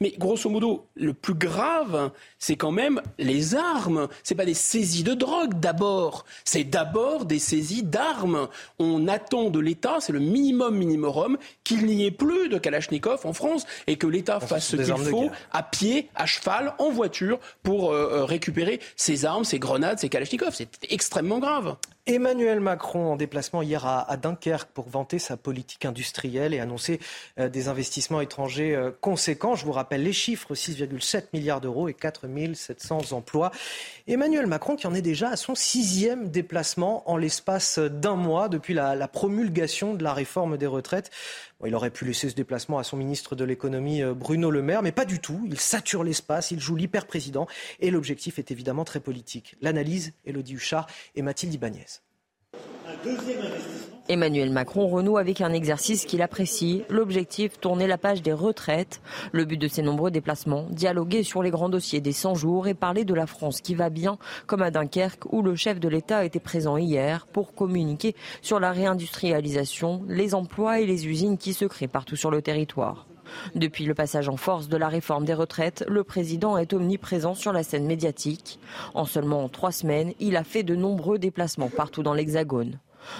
Mais 0.00 0.14
grosso 0.16 0.48
modo, 0.48 0.86
le 0.94 1.12
plus 1.12 1.34
grave, 1.34 2.10
c'est 2.38 2.56
quand 2.56 2.70
même 2.70 3.02
les 3.18 3.54
armes. 3.54 4.08
C'est 4.22 4.34
pas 4.34 4.46
des 4.46 4.54
saisies 4.54 5.02
de 5.02 5.14
drogue 5.14 5.60
d'abord, 5.60 6.24
c'est 6.44 6.64
d'abord 6.64 7.26
des 7.26 7.38
saisies 7.38 7.82
d'armes. 7.82 8.48
On 8.78 9.08
attend 9.08 9.50
de 9.50 9.58
l'État, 9.58 9.98
c'est 10.00 10.12
le 10.12 10.20
minimum 10.20 10.76
minimum, 10.76 11.36
qu'il 11.64 11.84
n'y 11.86 12.06
ait 12.06 12.11
plus 12.12 12.48
de 12.48 12.58
Kalachnikov 12.58 13.26
en 13.26 13.32
France 13.32 13.66
et 13.86 13.96
que 13.96 14.06
l'État 14.06 14.40
fasse 14.40 14.66
ce 14.68 14.76
qu'il 14.76 14.94
faut 14.94 15.30
à 15.52 15.62
pied, 15.62 16.08
à 16.14 16.26
cheval, 16.26 16.74
en 16.78 16.90
voiture 16.90 17.38
pour 17.62 17.92
euh, 17.92 18.10
euh, 18.12 18.24
récupérer 18.24 18.80
ces 18.96 19.24
armes, 19.24 19.44
ces 19.44 19.58
grenades, 19.58 19.98
ces 19.98 20.08
Kalachnikov. 20.08 20.54
C'est 20.54 20.68
extrêmement 20.90 21.38
grave. 21.38 21.76
Emmanuel 22.08 22.58
Macron 22.58 23.12
en 23.12 23.16
déplacement 23.16 23.62
hier 23.62 23.86
à, 23.86 24.16
Dunkerque 24.16 24.70
pour 24.72 24.88
vanter 24.88 25.20
sa 25.20 25.36
politique 25.36 25.84
industrielle 25.84 26.52
et 26.52 26.58
annoncer 26.58 26.98
euh, 27.38 27.48
des 27.48 27.68
investissements 27.68 28.20
étrangers 28.20 28.74
euh, 28.74 28.90
conséquents. 29.00 29.54
Je 29.54 29.64
vous 29.64 29.70
rappelle 29.70 30.02
les 30.02 30.12
chiffres 30.12 30.52
6,7 30.56 31.26
milliards 31.32 31.60
d'euros 31.60 31.88
et 31.88 31.94
4 31.94 32.26
700 32.54 33.12
emplois. 33.12 33.52
Emmanuel 34.08 34.48
Macron 34.48 34.74
qui 34.74 34.88
en 34.88 34.94
est 34.94 35.02
déjà 35.02 35.28
à 35.28 35.36
son 35.36 35.54
sixième 35.54 36.28
déplacement 36.28 37.08
en 37.08 37.16
l'espace 37.16 37.78
d'un 37.78 38.16
mois 38.16 38.48
depuis 38.48 38.74
la, 38.74 39.06
promulgation 39.06 39.94
de 39.94 40.02
la 40.02 40.12
réforme 40.12 40.58
des 40.58 40.66
retraites. 40.66 41.12
il 41.64 41.74
aurait 41.76 41.90
pu 41.90 42.04
laisser 42.04 42.28
ce 42.28 42.34
déplacement 42.34 42.78
à 42.78 42.82
son 42.82 42.96
ministre 42.96 43.36
de 43.36 43.44
l'économie 43.44 44.02
euh, 44.02 44.12
Bruno 44.12 44.50
Le 44.50 44.60
Maire, 44.60 44.82
mais 44.82 44.90
pas 44.90 45.04
du 45.04 45.20
tout. 45.20 45.40
Il 45.46 45.60
sature 45.60 46.02
l'espace, 46.02 46.50
il 46.50 46.58
joue 46.58 46.74
l'hyper-président 46.74 47.46
et 47.78 47.92
l'objectif 47.92 48.40
est 48.40 48.50
évidemment 48.50 48.84
très 48.84 48.98
politique. 48.98 49.54
L'analyse, 49.60 50.14
Elodie 50.24 50.54
Huchard 50.54 50.88
et 51.14 51.22
Mathilde 51.22 51.54
Ibanez. 51.54 51.91
Emmanuel 54.08 54.50
Macron 54.50 54.88
renoue 54.88 55.16
avec 55.16 55.40
un 55.40 55.52
exercice 55.52 56.04
qu'il 56.04 56.22
apprécie, 56.22 56.82
l'objectif 56.90 57.58
tourner 57.60 57.86
la 57.86 57.98
page 57.98 58.20
des 58.20 58.32
retraites. 58.32 59.00
Le 59.30 59.44
but 59.44 59.56
de 59.56 59.68
ces 59.68 59.82
nombreux 59.82 60.10
déplacements, 60.10 60.66
dialoguer 60.70 61.22
sur 61.22 61.42
les 61.42 61.50
grands 61.50 61.68
dossiers 61.68 62.00
des 62.00 62.12
100 62.12 62.34
jours 62.34 62.66
et 62.66 62.74
parler 62.74 63.04
de 63.04 63.14
la 63.14 63.26
France 63.26 63.60
qui 63.60 63.74
va 63.74 63.90
bien, 63.90 64.18
comme 64.46 64.62
à 64.62 64.70
Dunkerque 64.70 65.32
où 65.32 65.42
le 65.42 65.54
chef 65.54 65.78
de 65.80 65.88
l'État 65.88 66.24
était 66.24 66.40
présent 66.40 66.76
hier 66.76 67.26
pour 67.26 67.54
communiquer 67.54 68.16
sur 68.42 68.58
la 68.58 68.72
réindustrialisation, 68.72 70.02
les 70.08 70.34
emplois 70.34 70.80
et 70.80 70.86
les 70.86 71.06
usines 71.06 71.38
qui 71.38 71.54
se 71.54 71.64
créent 71.64 71.88
partout 71.88 72.16
sur 72.16 72.30
le 72.30 72.42
territoire. 72.42 73.06
Depuis 73.54 73.84
le 73.84 73.94
passage 73.94 74.28
en 74.28 74.36
force 74.36 74.68
de 74.68 74.76
la 74.76 74.88
réforme 74.88 75.24
des 75.24 75.34
retraites, 75.34 75.84
le 75.88 76.04
président 76.04 76.56
est 76.58 76.72
omniprésent 76.72 77.34
sur 77.34 77.52
la 77.52 77.62
scène 77.62 77.86
médiatique. 77.86 78.58
En 78.94 79.04
seulement 79.04 79.48
trois 79.48 79.72
semaines, 79.72 80.12
il 80.20 80.36
a 80.36 80.44
fait 80.44 80.62
de 80.62 80.74
nombreux 80.74 81.18
déplacements 81.18 81.70
partout 81.70 82.02
dans 82.02 82.14
l'Hexagone. 82.14 82.78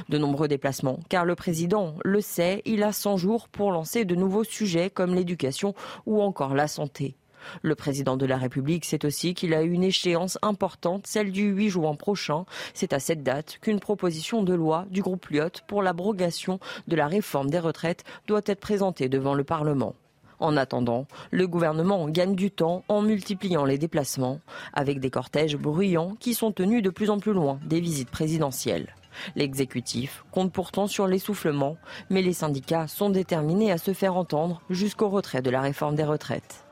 De 0.09 0.19
nombreux 0.19 0.49
déplacements, 0.49 1.01
car 1.09 1.25
le 1.25 1.35
président 1.35 1.95
le 2.05 2.21
sait, 2.21 2.63
il 2.65 2.83
a 2.83 2.93
100 2.93 3.17
jours 3.17 3.49
pour 3.49 3.73
lancer 3.73 4.05
de 4.05 4.15
nouveaux 4.15 4.45
sujets 4.45 4.91
comme 4.91 5.15
l'éducation 5.15 5.75
ou 6.07 6.23
encore 6.23 6.55
la 6.55 6.69
santé. 6.69 7.17
Le 7.63 7.75
président 7.75 8.17
de 8.17 8.27
la 8.27 8.37
République 8.37 8.85
sait 8.85 9.05
aussi 9.05 9.35
qu'il 9.35 9.55
a 9.55 9.63
une 9.63 9.83
échéance 9.83 10.39
importante, 10.43 11.07
celle 11.07 11.33
du 11.33 11.49
8 11.49 11.71
juin 11.71 11.95
prochain. 11.95 12.45
C'est 12.75 12.93
à 12.93 13.01
cette 13.01 13.23
date 13.23 13.59
qu'une 13.61 13.81
proposition 13.81 14.43
de 14.43 14.55
loi 14.55 14.87
du 14.91 15.03
groupe 15.03 15.29
Lyot 15.29 15.63
pour 15.67 15.83
l'abrogation 15.83 16.61
de 16.87 16.97
la 16.97 17.07
réforme 17.07 17.51
des 17.51 17.59
retraites 17.59 18.05
doit 18.27 18.43
être 18.47 18.61
présentée 18.61 19.09
devant 19.09 19.35
le 19.35 19.45
Parlement. 19.45 19.95
En 20.43 20.57
attendant, 20.57 21.07
le 21.31 21.47
gouvernement 21.47 22.09
gagne 22.09 22.35
du 22.35 22.51
temps 22.51 22.83
en 22.89 23.01
multipliant 23.01 23.65
les 23.65 23.79
déplacements, 23.79 24.41
avec 24.73 24.99
des 24.99 25.09
cortèges 25.09 25.57
bruyants 25.57 26.17
qui 26.19 26.35
sont 26.35 26.51
tenus 26.51 26.83
de 26.83 26.91
plus 26.91 27.11
en 27.11 27.21
plus 27.21 27.33
loin 27.33 27.61
des 27.65 27.79
visites 27.79 28.11
présidentielles. 28.11 28.97
L'exécutif 29.37 30.25
compte 30.33 30.53
pourtant 30.53 30.89
sur 30.89 31.07
l'essoufflement, 31.07 31.77
mais 32.11 32.23
les 32.23 32.33
syndicats 32.33 32.89
sont 32.89 33.09
déterminés 33.09 33.71
à 33.71 33.79
se 33.79 33.93
faire 33.93 34.17
entendre 34.17 34.61
jusqu'au 34.69 35.11
retrait 35.11 35.43
de 35.43 35.51
la 35.51 35.61
réforme 35.61 35.95
des 35.95 36.03
retraites. 36.03 36.65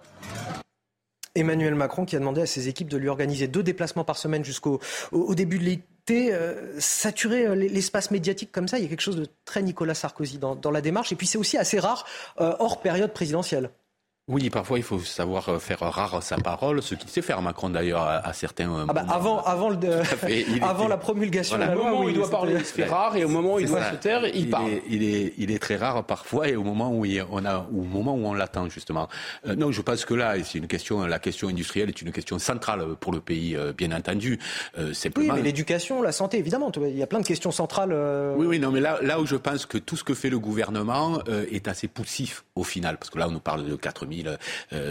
Emmanuel 1.36 1.76
Macron 1.76 2.07
qui 2.07 2.16
a 2.16 2.18
demandé 2.18 2.40
à 2.40 2.47
ses 2.47 2.66
équipes 2.66 2.90
de 2.90 2.97
lui 2.97 3.08
organiser 3.08 3.47
deux 3.47 3.62
déplacements 3.62 4.02
par 4.02 4.16
semaine 4.16 4.44
jusqu'au 4.44 4.81
début 5.36 5.60
de 5.60 5.65
l'été. 5.65 5.84
Euh, 6.10 6.74
saturer 6.78 7.47
euh, 7.47 7.55
l'espace 7.55 8.10
médiatique 8.10 8.50
comme 8.52 8.68
ça, 8.68 8.78
il 8.78 8.82
y 8.82 8.86
a 8.86 8.89
quelque 8.89 9.00
chose 9.00 9.16
de 9.16 9.26
très 9.44 9.62
Nicolas 9.62 9.94
Sarkozy 9.94 10.39
dans, 10.39 10.70
la 10.70 10.80
démarche. 10.80 11.12
Et 11.12 11.16
puis 11.16 11.26
c'est 11.26 11.39
aussi 11.39 11.56
assez 11.56 11.78
rare 11.78 12.06
euh, 12.40 12.55
hors 12.58 12.80
période 12.80 13.12
présidentielle. 13.12 13.70
Oui, 14.31 14.49
parfois 14.49 14.78
il 14.78 14.84
faut 14.84 15.00
savoir 15.00 15.49
euh, 15.49 15.59
faire 15.59 15.81
rare 15.81 16.23
sa 16.23 16.36
parole, 16.36 16.81
ce 16.83 16.94
qu'il 16.94 17.10
sait 17.10 17.20
faire 17.20 17.42
Macron 17.42 17.68
d'ailleurs 17.68 18.02
à, 18.02 18.33
certains 18.33 18.73
euh, 18.73 18.84
ah 18.89 18.92
bah 18.92 19.05
avant, 19.09 19.42
avant, 19.42 19.70
le, 19.70 19.76
avant 20.62 20.86
la 20.86 20.97
promulgation 20.97 21.57
de 21.57 21.62
la 21.62 21.75
loi, 21.75 21.86
au 21.86 21.89
moment 21.89 22.05
où 22.05 22.09
il 22.09 22.15
doit 22.15 22.31
parler, 22.31 22.55
il 22.57 22.65
fait 22.65 22.84
rare, 22.84 23.17
et 23.17 23.25
au 23.25 23.28
moment 23.28 23.55
où 23.55 23.59
il 23.59 23.67
doit 23.67 23.91
se 23.91 23.97
taire, 23.97 24.25
il, 24.33 24.49
parle. 24.49 24.70
Est, 24.70 24.83
il, 24.89 25.02
est, 25.02 25.34
il 25.36 25.50
est 25.50 25.59
très 25.59 25.75
rare 25.75 26.05
parfois, 26.05 26.47
et 26.47 26.55
au 26.55 26.62
moment 26.62 26.92
où 26.92 27.05
on 27.33 27.44
a, 27.44 27.67
au 27.75 27.83
moment 27.83 28.15
où 28.15 28.25
on 28.25 28.33
l'attend 28.33 28.68
justement. 28.68 29.09
Euh, 29.49 29.57
non, 29.57 29.73
je 29.73 29.83
pense 29.83 30.05
que 30.05 30.15
là, 30.15 30.36
c'est 30.44 30.59
une 30.59 30.68
question, 30.68 31.05
la 31.05 31.18
question 31.18 31.49
industrielle 31.49 31.89
est 31.89 32.00
une 32.00 32.12
question 32.12 32.39
centrale 32.39 32.84
pour 33.00 33.12
le 33.12 33.18
pays, 33.18 33.57
bien 33.76 33.91
entendu. 33.91 34.39
simplement... 34.92 35.34
Oui, 35.34 35.41
mais 35.41 35.42
l'éducation, 35.42 36.02
la 36.02 36.12
santé, 36.12 36.39
évidemment, 36.39 36.70
il 36.76 36.97
y 36.97 37.02
a 37.02 37.09
plein 37.09 37.20
de 37.20 37.26
questions 37.26 37.50
centrales. 37.50 37.92
Oui, 38.36 38.47
oui, 38.47 38.59
non, 38.60 38.70
mais 38.70 38.81
là, 38.81 39.00
là 39.02 39.20
où 39.20 39.26
je 39.26 39.34
pense 39.34 39.67
que 39.67 39.78
tout 39.78 39.97
ce 39.97 40.05
que 40.05 40.15
fait 40.15 40.31
le 40.31 40.39
gouvernement 40.39 41.18
est 41.50 41.67
assez 41.67 41.89
poussif 41.89 42.44
au 42.55 42.62
final, 42.62 42.97
parce 42.97 43.10
que 43.10 43.18
là, 43.18 43.26
on 43.26 43.33
nous 43.33 43.41
parle 43.41 43.65
de 43.65 43.75
4000 43.75 44.19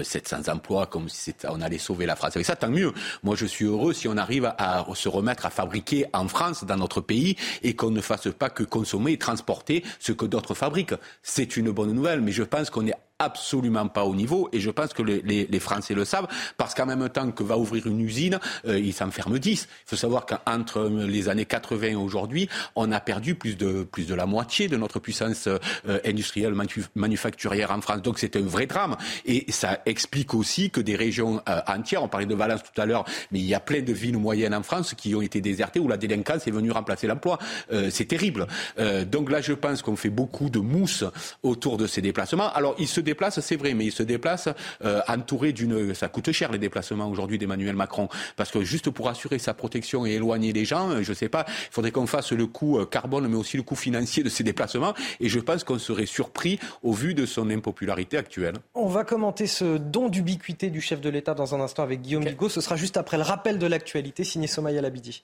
700 0.03 0.37
euh, 0.47 0.53
emplois, 0.53 0.85
comme 0.85 1.09
si 1.09 1.33
on 1.47 1.61
allait 1.61 1.77
sauver 1.77 2.05
la 2.05 2.15
France. 2.15 2.35
Avec 2.35 2.45
ça, 2.45 2.55
tant 2.55 2.69
mieux. 2.69 2.93
Moi, 3.23 3.35
je 3.35 3.45
suis 3.45 3.65
heureux 3.65 3.93
si 3.93 4.07
on 4.07 4.17
arrive 4.17 4.53
à 4.57 4.85
se 4.93 5.09
remettre 5.09 5.45
à 5.45 5.49
fabriquer 5.49 6.05
en 6.13 6.27
France, 6.27 6.63
dans 6.63 6.77
notre 6.77 7.01
pays, 7.01 7.35
et 7.63 7.75
qu'on 7.75 7.91
ne 7.91 8.01
fasse 8.01 8.29
pas 8.37 8.49
que 8.49 8.63
consommer 8.63 9.13
et 9.13 9.17
transporter 9.17 9.83
ce 9.99 10.11
que 10.11 10.25
d'autres 10.25 10.53
fabriquent. 10.53 10.95
C'est 11.23 11.57
une 11.57 11.71
bonne 11.71 11.93
nouvelle, 11.93 12.21
mais 12.21 12.31
je 12.31 12.43
pense 12.43 12.69
qu'on 12.69 12.87
est 12.87 12.95
absolument 13.19 13.87
pas 13.87 14.05
au 14.05 14.15
niveau 14.15 14.49
et 14.53 14.59
je 14.59 14.69
pense 14.69 14.93
que 14.93 15.03
les, 15.03 15.59
Français 15.59 15.93
le 15.93 16.05
savent 16.05 16.27
parce 16.57 16.73
qu'en 16.73 16.85
même 16.85 17.09
temps 17.09 17.31
que 17.31 17.43
va 17.43 17.57
ouvrir 17.57 17.85
une 17.87 17.99
usine, 17.99 18.39
euh, 18.65 18.79
ils 18.79 18.93
s'en 18.93 19.11
ferment 19.11 19.37
10. 19.37 19.67
Il 19.69 19.89
faut 19.89 19.97
savoir 19.97 20.25
qu'entre 20.25 20.87
les 20.87 21.27
années 21.27 21.45
80 21.45 21.87
et 21.87 21.95
aujourd'hui, 21.95 22.47
on 22.75 22.91
a 22.93 23.01
perdu 23.01 23.35
plus 23.35 23.57
de, 23.57 23.83
plus 23.83 24.07
de 24.07 24.15
la 24.15 24.25
moitié 24.25 24.69
de 24.69 24.77
notre 24.77 24.99
puissance 24.99 25.47
euh, 25.47 25.59
industrielle 26.05 26.53
manufacturière 26.95 27.71
en 27.71 27.81
France. 27.81 28.01
Donc 28.01 28.19
c'est 28.19 28.37
un 28.37 28.41
vrai 28.41 28.67
drame 28.67 28.95
et 29.25 29.51
ça 29.51 29.81
explique 29.85 30.33
aussi 30.33 30.69
que 30.69 30.79
des 30.81 30.95
régions 30.95 31.41
euh, 31.49 31.59
entières, 31.67 32.03
on 32.03 32.07
parlait 32.07 32.25
de 32.25 32.35
Valence 32.35 32.61
tout 32.63 32.81
à 32.81 32.85
l'heure, 32.85 33.05
mais 33.31 33.39
il 33.39 33.45
y 33.45 33.53
a 33.53 33.59
plein 33.59 33.81
de 33.81 33.93
villes 33.93 34.17
moyennes 34.17 34.53
en 34.53 34.63
France 34.63 34.93
qui 34.93 35.13
ont 35.15 35.21
été 35.21 35.41
désertées 35.41 35.79
où 35.79 35.87
la 35.87 35.97
délinquance 35.97 36.47
est 36.47 36.51
venue 36.51 36.71
remplacer 36.71 37.07
l'emploi. 37.07 37.39
Euh, 37.71 37.89
c'est 37.91 38.05
terrible. 38.05 38.47
Euh, 38.79 39.05
donc 39.05 39.31
là, 39.31 39.41
je 39.41 39.53
pense 39.53 39.81
qu'on 39.81 39.95
fait 39.95 40.09
beaucoup 40.09 40.49
de 40.49 40.59
mousse 40.59 41.03
autour 41.43 41.77
de 41.77 41.87
ces 41.87 42.01
déplacements. 42.01 42.51
Alors, 42.53 42.75
il 42.79 42.87
se 42.87 43.01
déplace, 43.09 43.39
c'est 43.39 43.55
vrai, 43.55 43.73
mais 43.73 43.85
il 43.85 43.91
se 43.91 44.03
déplace 44.03 44.49
euh, 44.85 45.01
entouré 45.07 45.51
d'une. 45.51 45.93
Ça 45.93 46.07
coûte 46.07 46.31
cher 46.31 46.51
les 46.51 46.59
déplacements 46.59 47.07
aujourd'hui 47.09 47.37
d'Emmanuel 47.37 47.75
Macron, 47.75 48.07
parce 48.35 48.51
que 48.51 48.63
juste 48.63 48.89
pour 48.89 49.09
assurer 49.09 49.39
sa 49.39 49.53
protection 49.53 50.05
et 50.05 50.11
éloigner 50.11 50.53
les 50.53 50.65
gens, 50.65 50.89
euh, 50.89 51.01
je 51.01 51.09
ne 51.09 51.15
sais 51.15 51.29
pas, 51.29 51.45
il 51.47 51.73
faudrait 51.73 51.91
qu'on 51.91 52.07
fasse 52.07 52.31
le 52.31 52.45
coût 52.45 52.77
euh, 52.77 52.85
carbone, 52.85 53.27
mais 53.27 53.35
aussi 53.35 53.57
le 53.57 53.63
coût 53.63 53.75
financier 53.75 54.23
de 54.23 54.29
ces 54.29 54.43
déplacements. 54.43 54.93
Et 55.19 55.29
je 55.29 55.39
pense 55.39 55.63
qu'on 55.63 55.79
serait 55.79 56.05
surpris 56.05 56.59
au 56.83 56.93
vu 56.93 57.13
de 57.13 57.25
son 57.25 57.49
impopularité 57.49 58.17
actuelle. 58.17 58.55
On 58.75 58.87
va 58.87 59.03
commenter 59.03 59.47
ce 59.47 59.77
don 59.77 60.09
d'ubiquité 60.09 60.69
du 60.69 60.81
chef 60.81 61.01
de 61.01 61.09
l'État 61.09 61.33
dans 61.33 61.55
un 61.55 61.61
instant 61.61 61.83
avec 61.83 62.01
Guillaume 62.01 62.25
Bigot. 62.25 62.49
Ce 62.49 62.61
sera 62.61 62.75
juste 62.75 62.97
après 62.97 63.17
le 63.17 63.23
rappel 63.23 63.57
de 63.57 63.65
l'actualité 63.65 64.23
signé 64.23 64.47
Somaya 64.47 64.81
Labidi. 64.81 65.23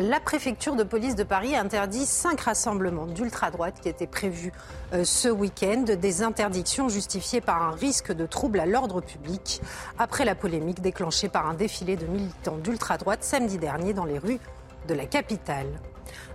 La 0.00 0.20
préfecture 0.20 0.76
de 0.76 0.84
police 0.84 1.16
de 1.16 1.24
Paris 1.24 1.56
interdit 1.56 2.06
cinq 2.06 2.42
rassemblements 2.42 3.06
d'ultra-droite 3.06 3.80
qui 3.82 3.88
étaient 3.88 4.06
prévus 4.06 4.52
euh, 4.92 5.02
ce 5.02 5.28
week-end. 5.28 5.82
Des 6.00 6.22
interdictions 6.22 6.88
justifiées 6.88 7.40
par 7.40 7.60
un 7.64 7.72
risque 7.72 8.12
de 8.12 8.24
trouble 8.24 8.60
à 8.60 8.66
l'ordre 8.66 9.00
public 9.00 9.60
après 9.98 10.24
la 10.24 10.36
polémique 10.36 10.80
déclenchée 10.80 11.28
par 11.28 11.48
un 11.48 11.54
défilé 11.54 11.96
de 11.96 12.06
militants 12.06 12.58
d'ultra-droite 12.58 13.24
samedi 13.24 13.58
dernier 13.58 13.92
dans 13.92 14.04
les 14.04 14.18
rues 14.18 14.38
de 14.86 14.94
la 14.94 15.04
capitale. 15.04 15.66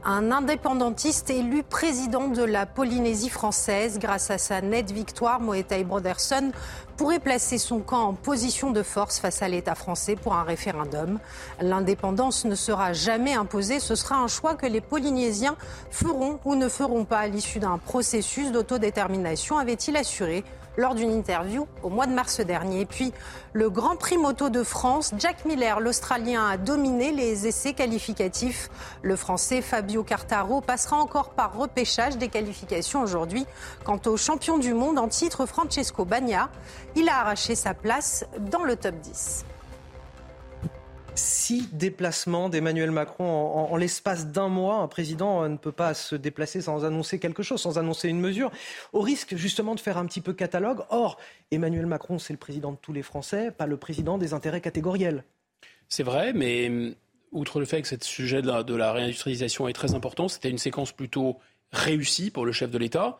Un 0.06 0.34
indépendantiste 0.34 1.30
élu 1.30 1.64
président 1.64 2.28
de 2.28 2.44
la 2.44 2.66
Polynésie 2.66 3.30
française. 3.30 4.00
Grâce 4.00 4.32
à 4.32 4.38
sa 4.38 4.60
nette 4.60 4.92
victoire, 4.92 5.40
Moetai 5.40 5.86
Broderson 5.86 6.52
pourrait 6.98 7.22
placer 7.22 7.58
son 7.58 7.80
camp 7.80 8.10
en 8.10 8.14
position 8.14 8.72
de 8.72 8.84
force 8.84 9.20
face 9.20 9.42
à 9.42 9.48
l'État 9.48 9.76
français 9.76 10.18
pour 10.18 10.34
un 10.34 10.44
référendum. 10.44 11.20
L'indépendance 11.62 12.44
ne 12.44 12.56
sera 12.56 12.92
jamais 12.92 13.34
imposée, 13.34 13.80
ce 13.80 13.96
sera 13.96 14.18
un 14.18 14.28
choix 14.28 14.56
que 14.56 14.66
les 14.66 14.82
Polynésiens 14.82 15.56
feront 15.90 16.38
ou 16.44 16.56
ne 16.56 16.68
feront 16.68 17.06
pas. 17.06 17.20
À 17.20 17.28
l'issue 17.28 17.60
d'un 17.60 17.78
processus 17.78 18.52
d'autodétermination, 18.52 19.58
avait-il 19.58 19.96
assuré 19.96 20.44
lors 20.78 20.96
d'une 20.96 21.12
interview 21.12 21.68
au 21.84 21.90
mois 21.90 22.06
de 22.06 22.14
mars 22.14 22.40
dernier. 22.40 22.86
puis, 22.86 23.14
le 23.54 23.70
Grand 23.70 23.96
Prix 23.96 24.18
moto 24.18 24.50
de 24.50 24.64
France, 24.64 25.14
Jack 25.18 25.46
Miller, 25.46 25.80
l'Australien, 25.80 26.48
a 26.48 26.58
dominé 26.58 27.12
les 27.12 27.48
essais 27.48 27.74
qualificatifs. 27.74 28.70
Le 29.02 29.16
Français 29.16 29.62
Fabio 29.62 30.04
Cartaro 30.04 30.62
passera 30.62 30.98
encore 30.98 31.32
par 31.32 31.56
repêchage 31.58 32.18
des 32.18 32.30
qualifications 32.30 33.02
aujourd'hui. 33.02 33.46
Quant 33.84 34.00
au 34.06 34.18
champion 34.18 34.58
du 34.58 34.74
monde 34.74 34.98
en 34.98 35.08
titre, 35.08 35.46
Francesco 35.46 36.06
Bagna, 36.06 36.50
il 36.96 37.10
a 37.10 37.20
arraché 37.20 37.56
sa 37.56 37.74
place 37.74 38.26
dans 38.40 38.64
le 38.64 38.76
top 38.76 38.96
10 38.96 39.46
six 41.16 41.70
déplacements 41.74 42.50
d'Emmanuel 42.50 42.92
Macron 42.92 43.26
en, 43.26 43.76
l'espace 43.78 44.28
d'un 44.28 44.48
mois. 44.48 44.78
Un 44.78 44.88
président 44.88 45.48
ne 45.48 45.58
peut 45.58 45.72
pas 45.72 45.94
se 45.94 46.16
déplacer 46.16 46.62
sans 46.62 46.86
annoncer 46.86 47.20
quelque 47.20 47.44
chose, 47.44 47.62
sans 47.62 47.78
annoncer 47.78 48.10
une 48.10 48.20
mesure, 48.20 48.52
au 48.94 49.02
risque 49.02 49.36
justement 49.36 49.76
de 49.76 49.80
faire 49.80 49.98
un 49.98 50.06
petit 50.06 50.22
peu 50.22 50.34
catalogue. 50.34 50.82
Or, 50.90 51.18
Emmanuel 51.52 51.86
Macron, 51.86 52.20
c'est 52.20 52.34
le 52.34 52.40
président 52.40 52.72
de 52.72 52.78
tous 52.78 52.94
les 52.94 53.04
Français, 53.04 53.52
pas 53.52 53.68
le 53.68 53.78
président 53.78 54.18
des 54.18 54.34
intérêts 54.34 54.62
catégoriels. 54.62 55.24
C'est 55.88 56.04
vrai, 56.04 56.34
mais 56.34 56.68
hum, 56.68 56.96
outre 57.32 57.60
le 57.60 57.66
fait 57.66 57.82
que 57.82 57.88
ce 57.88 57.98
sujet 58.02 58.42
de 58.42 58.76
la 58.76 58.92
réindustrialisation 58.92 59.68
est 59.68 59.74
très 59.74 59.94
important, 59.94 60.28
c'était 60.28 60.50
une 60.50 60.58
séquence 60.58 60.92
plutôt 60.92 61.38
réussie 61.72 62.32
pour 62.32 62.46
le 62.46 62.52
chef 62.52 62.70
de 62.70 62.78
l'État. 62.78 63.20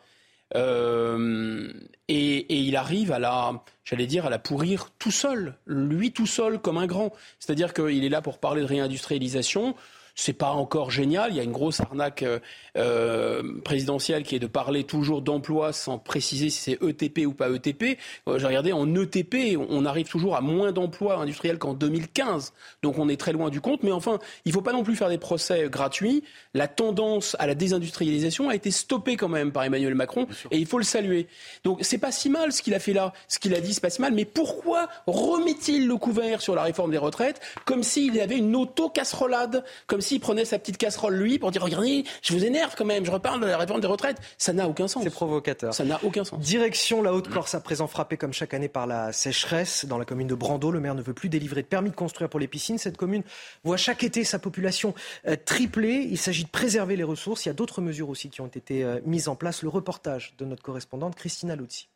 Euh, 0.56 1.72
et, 2.08 2.36
et, 2.36 2.58
il 2.58 2.76
arrive 2.76 3.12
à 3.12 3.18
la, 3.18 3.62
j'allais 3.84 4.06
dire, 4.06 4.26
à 4.26 4.30
la 4.30 4.38
pourrir 4.38 4.90
tout 4.98 5.10
seul, 5.10 5.56
lui 5.66 6.12
tout 6.12 6.26
seul 6.26 6.58
comme 6.58 6.78
un 6.78 6.86
grand. 6.86 7.12
C'est-à-dire 7.40 7.72
qu'il 7.74 8.04
est 8.04 8.08
là 8.08 8.22
pour 8.22 8.38
parler 8.38 8.62
de 8.62 8.66
réindustrialisation 8.66 9.74
c'est 10.14 10.32
pas 10.32 10.50
encore 10.50 10.90
génial. 10.90 11.30
Il 11.30 11.36
y 11.36 11.40
a 11.40 11.42
une 11.42 11.52
grosse 11.52 11.80
arnaque 11.80 12.22
euh, 12.22 12.38
euh, 12.76 13.42
présidentielle 13.64 14.22
qui 14.22 14.36
est 14.36 14.38
de 14.38 14.46
parler 14.46 14.84
toujours 14.84 15.22
d'emploi 15.22 15.72
sans 15.72 15.98
préciser 15.98 16.50
si 16.50 16.58
c'est 16.58 16.82
ETP 16.82 17.26
ou 17.26 17.32
pas 17.32 17.50
ETP. 17.50 17.98
Euh, 18.28 18.38
J'ai 18.38 18.46
regardé 18.46 18.72
en 18.72 18.94
ETP, 18.94 19.58
on 19.68 19.84
arrive 19.84 20.08
toujours 20.08 20.36
à 20.36 20.40
moins 20.40 20.72
d'emplois 20.72 21.16
industriels 21.16 21.58
qu'en 21.58 21.74
2015. 21.74 22.52
Donc 22.82 22.98
on 22.98 23.08
est 23.08 23.16
très 23.16 23.32
loin 23.32 23.50
du 23.50 23.60
compte. 23.60 23.82
Mais 23.82 23.92
enfin, 23.92 24.18
il 24.44 24.52
faut 24.52 24.62
pas 24.62 24.72
non 24.72 24.84
plus 24.84 24.94
faire 24.94 25.08
des 25.08 25.18
procès 25.18 25.68
gratuits. 25.68 26.22
La 26.54 26.68
tendance 26.68 27.36
à 27.40 27.46
la 27.46 27.54
désindustrialisation 27.54 28.48
a 28.48 28.54
été 28.54 28.70
stoppée 28.70 29.16
quand 29.16 29.28
même 29.28 29.50
par 29.50 29.64
Emmanuel 29.64 29.94
Macron 29.94 30.26
et 30.50 30.58
il 30.58 30.66
faut 30.66 30.78
le 30.78 30.84
saluer. 30.84 31.26
Donc 31.64 31.78
c'est 31.82 31.98
pas 31.98 32.12
si 32.12 32.30
mal 32.30 32.52
ce 32.52 32.62
qu'il 32.62 32.74
a 32.74 32.78
fait 32.78 32.92
là. 32.92 33.12
Ce 33.28 33.38
qu'il 33.38 33.54
a 33.54 33.60
dit, 33.60 33.74
c'est 33.74 33.80
pas 33.80 33.90
si 33.90 34.00
mal. 34.00 34.14
Mais 34.14 34.24
pourquoi 34.24 34.88
remet-il 35.06 35.88
le 35.88 35.96
couvert 35.96 36.40
sur 36.40 36.54
la 36.54 36.62
réforme 36.62 36.92
des 36.92 36.98
retraites 36.98 37.40
comme 37.64 37.82
s'il 37.82 38.14
y 38.14 38.20
avait 38.20 38.38
une 38.38 38.54
auto-casserolade, 38.54 39.64
comme 39.86 40.00
s'il 40.04 40.20
prenait 40.20 40.44
sa 40.44 40.58
petite 40.58 40.76
casserole, 40.76 41.16
lui, 41.16 41.38
pour 41.38 41.50
dire 41.50 41.62
Regardez, 41.62 42.04
je 42.22 42.32
vous 42.32 42.44
énerve 42.44 42.74
quand 42.76 42.84
même, 42.84 43.04
je 43.04 43.10
reparle 43.10 43.40
de 43.40 43.46
la 43.46 43.58
réforme 43.58 43.80
des 43.80 43.86
retraites. 43.86 44.18
Ça 44.38 44.52
n'a 44.52 44.68
aucun 44.68 44.86
sens. 44.86 45.02
C'est 45.02 45.10
provocateur. 45.10 45.74
Ça 45.74 45.84
n'a 45.84 45.98
aucun 46.04 46.24
sens. 46.24 46.38
Direction 46.40 47.02
la 47.02 47.12
Haute-Corse, 47.12 47.54
à 47.54 47.60
présent 47.60 47.86
frappée 47.86 48.16
comme 48.16 48.32
chaque 48.32 48.54
année 48.54 48.68
par 48.68 48.86
la 48.86 49.12
sécheresse. 49.12 49.86
Dans 49.86 49.98
la 49.98 50.04
commune 50.04 50.28
de 50.28 50.34
Brando, 50.34 50.70
le 50.70 50.80
maire 50.80 50.94
ne 50.94 51.02
veut 51.02 51.14
plus 51.14 51.28
délivrer 51.28 51.62
de 51.62 51.66
permis 51.66 51.90
de 51.90 51.96
construire 51.96 52.28
pour 52.28 52.40
les 52.40 52.48
piscines. 52.48 52.78
Cette 52.78 52.96
commune 52.96 53.22
voit 53.64 53.76
chaque 53.76 54.04
été 54.04 54.24
sa 54.24 54.38
population 54.38 54.94
euh, 55.26 55.36
tripler. 55.42 56.06
Il 56.10 56.18
s'agit 56.18 56.44
de 56.44 56.50
préserver 56.50 56.96
les 56.96 57.04
ressources. 57.04 57.46
Il 57.46 57.48
y 57.48 57.50
a 57.50 57.54
d'autres 57.54 57.80
mesures 57.80 58.08
aussi 58.08 58.30
qui 58.30 58.40
ont 58.40 58.46
été 58.46 58.84
euh, 58.84 59.00
mises 59.04 59.28
en 59.28 59.36
place. 59.36 59.62
Le 59.62 59.68
reportage 59.68 60.34
de 60.38 60.44
notre 60.44 60.62
correspondante 60.62 61.14
Christina 61.14 61.56
Luzzi 61.56 61.88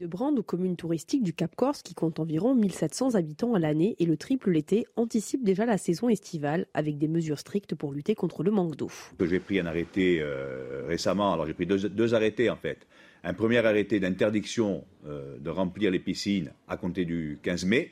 de 0.00 0.06
Brande 0.06 0.40
commune 0.40 0.76
touristique 0.76 1.22
du 1.22 1.34
Cap 1.34 1.54
Corse 1.54 1.82
qui 1.82 1.92
compte 1.94 2.20
environ 2.20 2.54
1700 2.54 3.16
habitants 3.16 3.52
à 3.52 3.58
l'année 3.58 3.96
et 3.98 4.06
le 4.06 4.16
triple 4.16 4.50
l'été 4.50 4.86
anticipe 4.96 5.44
déjà 5.44 5.66
la 5.66 5.76
saison 5.76 6.08
estivale 6.08 6.66
avec 6.72 6.96
des 6.96 7.06
mesures 7.06 7.38
strictes 7.38 7.74
pour 7.74 7.92
lutter 7.92 8.14
contre 8.14 8.42
le 8.42 8.50
manque 8.50 8.76
d'eau. 8.76 8.90
J'ai 9.20 9.40
pris 9.40 9.60
un 9.60 9.66
arrêté 9.66 10.20
euh, 10.22 10.86
récemment, 10.88 11.34
alors 11.34 11.46
j'ai 11.46 11.52
pris 11.52 11.66
deux, 11.66 12.14
arrêtés 12.14 12.48
en 12.48 12.56
fait. 12.56 12.86
Un 13.24 13.34
premier 13.34 13.58
arrêté 13.58 14.00
d'interdiction 14.00 14.84
euh, 15.06 15.36
de 15.38 15.50
remplir 15.50 15.90
les 15.90 15.98
piscines 15.98 16.50
à 16.66 16.78
compter 16.78 17.04
du 17.04 17.38
15 17.42 17.66
mai. 17.66 17.90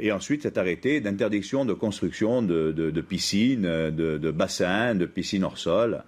Et 0.00 0.10
ensuite 0.10 0.42
cet 0.42 0.56
arrêté 0.56 1.02
d'interdiction 1.02 1.66
de 1.66 1.74
construction 1.74 2.40
de, 2.40 3.00
piscines, 3.06 3.62
de, 3.62 4.16
de 4.16 4.30
bassins, 4.30 4.94
de 4.94 5.04
piscines 5.04 5.44
hors 5.44 5.58
sol 5.58 6.02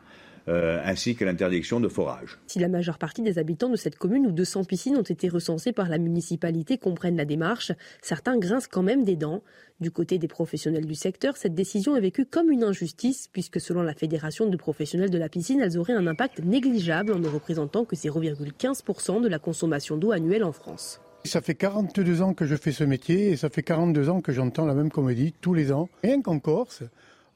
euh, 0.48 0.80
ainsi 0.84 1.14
que 1.14 1.24
l'interdiction 1.24 1.80
de 1.80 1.88
forage. 1.88 2.38
Si 2.46 2.58
la 2.58 2.68
majeure 2.68 2.98
partie 2.98 3.22
des 3.22 3.38
habitants 3.38 3.68
de 3.68 3.76
cette 3.76 3.96
commune 3.96 4.26
où 4.26 4.32
200 4.32 4.64
piscines 4.64 4.96
ont 4.96 5.02
été 5.02 5.28
recensées 5.28 5.72
par 5.72 5.88
la 5.88 5.98
municipalité 5.98 6.78
comprennent 6.78 7.16
la 7.16 7.24
démarche, 7.24 7.72
certains 8.02 8.38
grincent 8.38 8.68
quand 8.70 8.82
même 8.82 9.04
des 9.04 9.16
dents. 9.16 9.42
Du 9.80 9.90
côté 9.90 10.18
des 10.18 10.28
professionnels 10.28 10.84
du 10.84 10.94
secteur, 10.94 11.36
cette 11.36 11.54
décision 11.54 11.96
est 11.96 12.00
vécue 12.00 12.26
comme 12.26 12.50
une 12.50 12.64
injustice, 12.64 13.28
puisque 13.32 13.60
selon 13.60 13.82
la 13.82 13.94
Fédération 13.94 14.46
de 14.46 14.56
professionnels 14.56 15.10
de 15.10 15.18
la 15.18 15.28
piscine, 15.28 15.60
elles 15.60 15.78
auraient 15.78 15.94
un 15.94 16.06
impact 16.06 16.40
négligeable 16.44 17.14
en 17.14 17.18
ne 17.18 17.28
représentant 17.28 17.84
que 17.84 17.96
0,15% 17.96 19.22
de 19.22 19.28
la 19.28 19.38
consommation 19.38 19.96
d'eau 19.96 20.12
annuelle 20.12 20.44
en 20.44 20.52
France. 20.52 21.00
Ça 21.24 21.42
fait 21.42 21.54
42 21.54 22.22
ans 22.22 22.32
que 22.32 22.46
je 22.46 22.56
fais 22.56 22.72
ce 22.72 22.84
métier 22.84 23.30
et 23.30 23.36
ça 23.36 23.50
fait 23.50 23.62
42 23.62 24.08
ans 24.08 24.20
que 24.20 24.32
j'entends 24.32 24.64
la 24.64 24.74
même 24.74 24.90
comédie 24.90 25.34
tous 25.40 25.52
les 25.52 25.70
ans. 25.70 25.88
Rien 26.02 26.22
qu'en 26.22 26.38
Corse, 26.38 26.82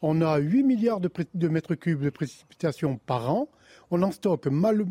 on 0.07 0.21
a 0.21 0.37
8 0.37 0.65
milliards 0.65 1.01
de, 1.01 1.49
mètres 1.49 1.75
cubes 1.75 2.03
de 2.03 2.11
précipitations 2.11 2.99
par 3.07 3.33
an. 3.33 3.49
On 3.91 4.03
en 4.03 4.11
stocke 4.11 4.49
mal, 4.49 4.85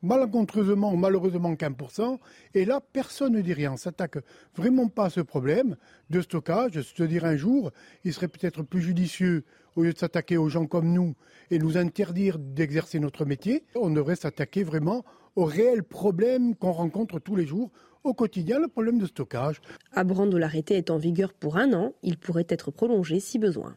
malencontreusement 0.00 0.92
ou 0.92 0.96
malheureusement 0.96 1.56
qu'un 1.56 1.72
pour 1.72 1.90
cent. 1.90 2.20
Et 2.54 2.64
là, 2.64 2.80
personne 2.80 3.32
ne 3.32 3.40
dit 3.40 3.52
rien. 3.52 3.72
On 3.72 3.76
s'attaque 3.76 4.18
vraiment 4.54 4.86
pas 4.86 5.06
à 5.06 5.10
ce 5.10 5.20
problème 5.20 5.76
de 6.10 6.20
stockage. 6.20 6.80
Je 6.80 6.94
te 6.94 7.02
dirais 7.02 7.30
un 7.30 7.36
jour, 7.36 7.72
il 8.04 8.14
serait 8.14 8.28
peut-être 8.28 8.62
plus 8.62 8.80
judicieux, 8.80 9.44
au 9.74 9.82
lieu 9.82 9.92
de 9.92 9.98
s'attaquer 9.98 10.36
aux 10.36 10.48
gens 10.48 10.66
comme 10.66 10.92
nous 10.92 11.16
et 11.50 11.58
nous 11.58 11.76
interdire 11.76 12.38
d'exercer 12.38 13.00
notre 13.00 13.24
métier, 13.24 13.64
on 13.74 13.90
devrait 13.90 14.14
s'attaquer 14.14 14.62
vraiment 14.62 15.04
aux 15.34 15.46
réels 15.46 15.82
problèmes 15.82 16.54
qu'on 16.54 16.72
rencontre 16.72 17.18
tous 17.18 17.34
les 17.34 17.46
jours 17.46 17.72
au 18.04 18.14
quotidien, 18.14 18.60
le 18.60 18.68
problème 18.68 18.98
de 18.98 19.06
stockage. 19.06 19.60
À 19.92 20.04
Brando, 20.04 20.38
l'arrêté 20.38 20.76
est 20.76 20.90
en 20.90 20.98
vigueur 20.98 21.32
pour 21.32 21.56
un 21.56 21.72
an. 21.72 21.92
Il 22.04 22.18
pourrait 22.18 22.46
être 22.48 22.70
prolongé 22.70 23.18
si 23.18 23.40
besoin. 23.40 23.76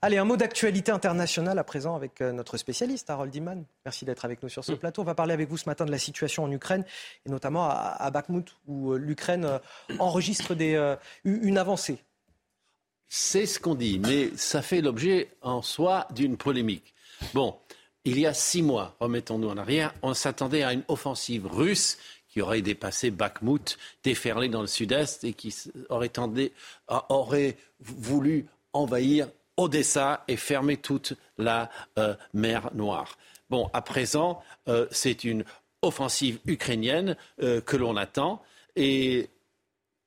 Allez, 0.00 0.16
un 0.16 0.24
mot 0.24 0.36
d'actualité 0.36 0.92
internationale 0.92 1.58
à 1.58 1.64
présent 1.64 1.96
avec 1.96 2.20
euh, 2.20 2.30
notre 2.30 2.56
spécialiste 2.56 3.10
Harold 3.10 3.34
Iman. 3.34 3.64
Merci 3.84 4.04
d'être 4.04 4.24
avec 4.24 4.40
nous 4.44 4.48
sur 4.48 4.64
ce 4.64 4.70
mm. 4.70 4.76
plateau. 4.76 5.02
On 5.02 5.04
va 5.04 5.16
parler 5.16 5.32
avec 5.32 5.48
vous 5.48 5.56
ce 5.56 5.68
matin 5.68 5.84
de 5.84 5.90
la 5.90 5.98
situation 5.98 6.44
en 6.44 6.52
Ukraine 6.52 6.84
et 7.26 7.30
notamment 7.30 7.68
à, 7.68 8.08
Bakhmut 8.12 8.46
où 8.68 8.92
euh, 8.92 8.96
l'Ukraine 8.96 9.44
euh, 9.44 9.58
enregistre 9.98 10.56
une 11.24 11.58
avancée. 11.58 11.98
C'est 13.08 13.46
ce 13.46 13.58
qu'on 13.58 13.74
dit, 13.74 13.98
mais 13.98 14.30
ça 14.36 14.62
fait 14.62 14.82
l'objet 14.82 15.30
en 15.42 15.62
soi 15.62 16.06
d'une 16.14 16.36
polémique. 16.36 16.94
Bon, 17.34 17.56
il 18.04 18.20
y 18.20 18.26
a 18.26 18.34
six 18.34 18.62
mois, 18.62 18.94
remettons-nous 19.00 19.48
en 19.48 19.56
arrière, 19.56 19.94
on 20.02 20.14
s'attendait 20.14 20.62
à 20.62 20.74
une 20.74 20.84
offensive 20.86 21.46
russe 21.46 21.98
qui 22.28 22.40
aurait 22.40 22.62
dépassé 22.62 23.10
Bakhmut, 23.10 23.78
déferlé 24.04 24.48
dans 24.48 24.60
le 24.60 24.68
sud-est 24.68 25.24
et 25.24 25.32
qui 25.32 25.52
aurait, 25.88 26.12
aurait 27.08 27.56
voulu 27.80 28.46
envahir 28.72 29.28
Odessa 29.58 30.24
et 30.28 30.36
fermer 30.36 30.78
toute 30.78 31.14
la 31.36 31.68
euh, 31.98 32.14
mer 32.32 32.70
Noire. 32.74 33.18
Bon, 33.50 33.68
à 33.74 33.82
présent, 33.82 34.42
euh, 34.68 34.86
c'est 34.90 35.24
une 35.24 35.44
offensive 35.82 36.38
ukrainienne 36.46 37.16
euh, 37.42 37.60
que 37.60 37.76
l'on 37.76 37.96
attend 37.96 38.42
et 38.76 39.28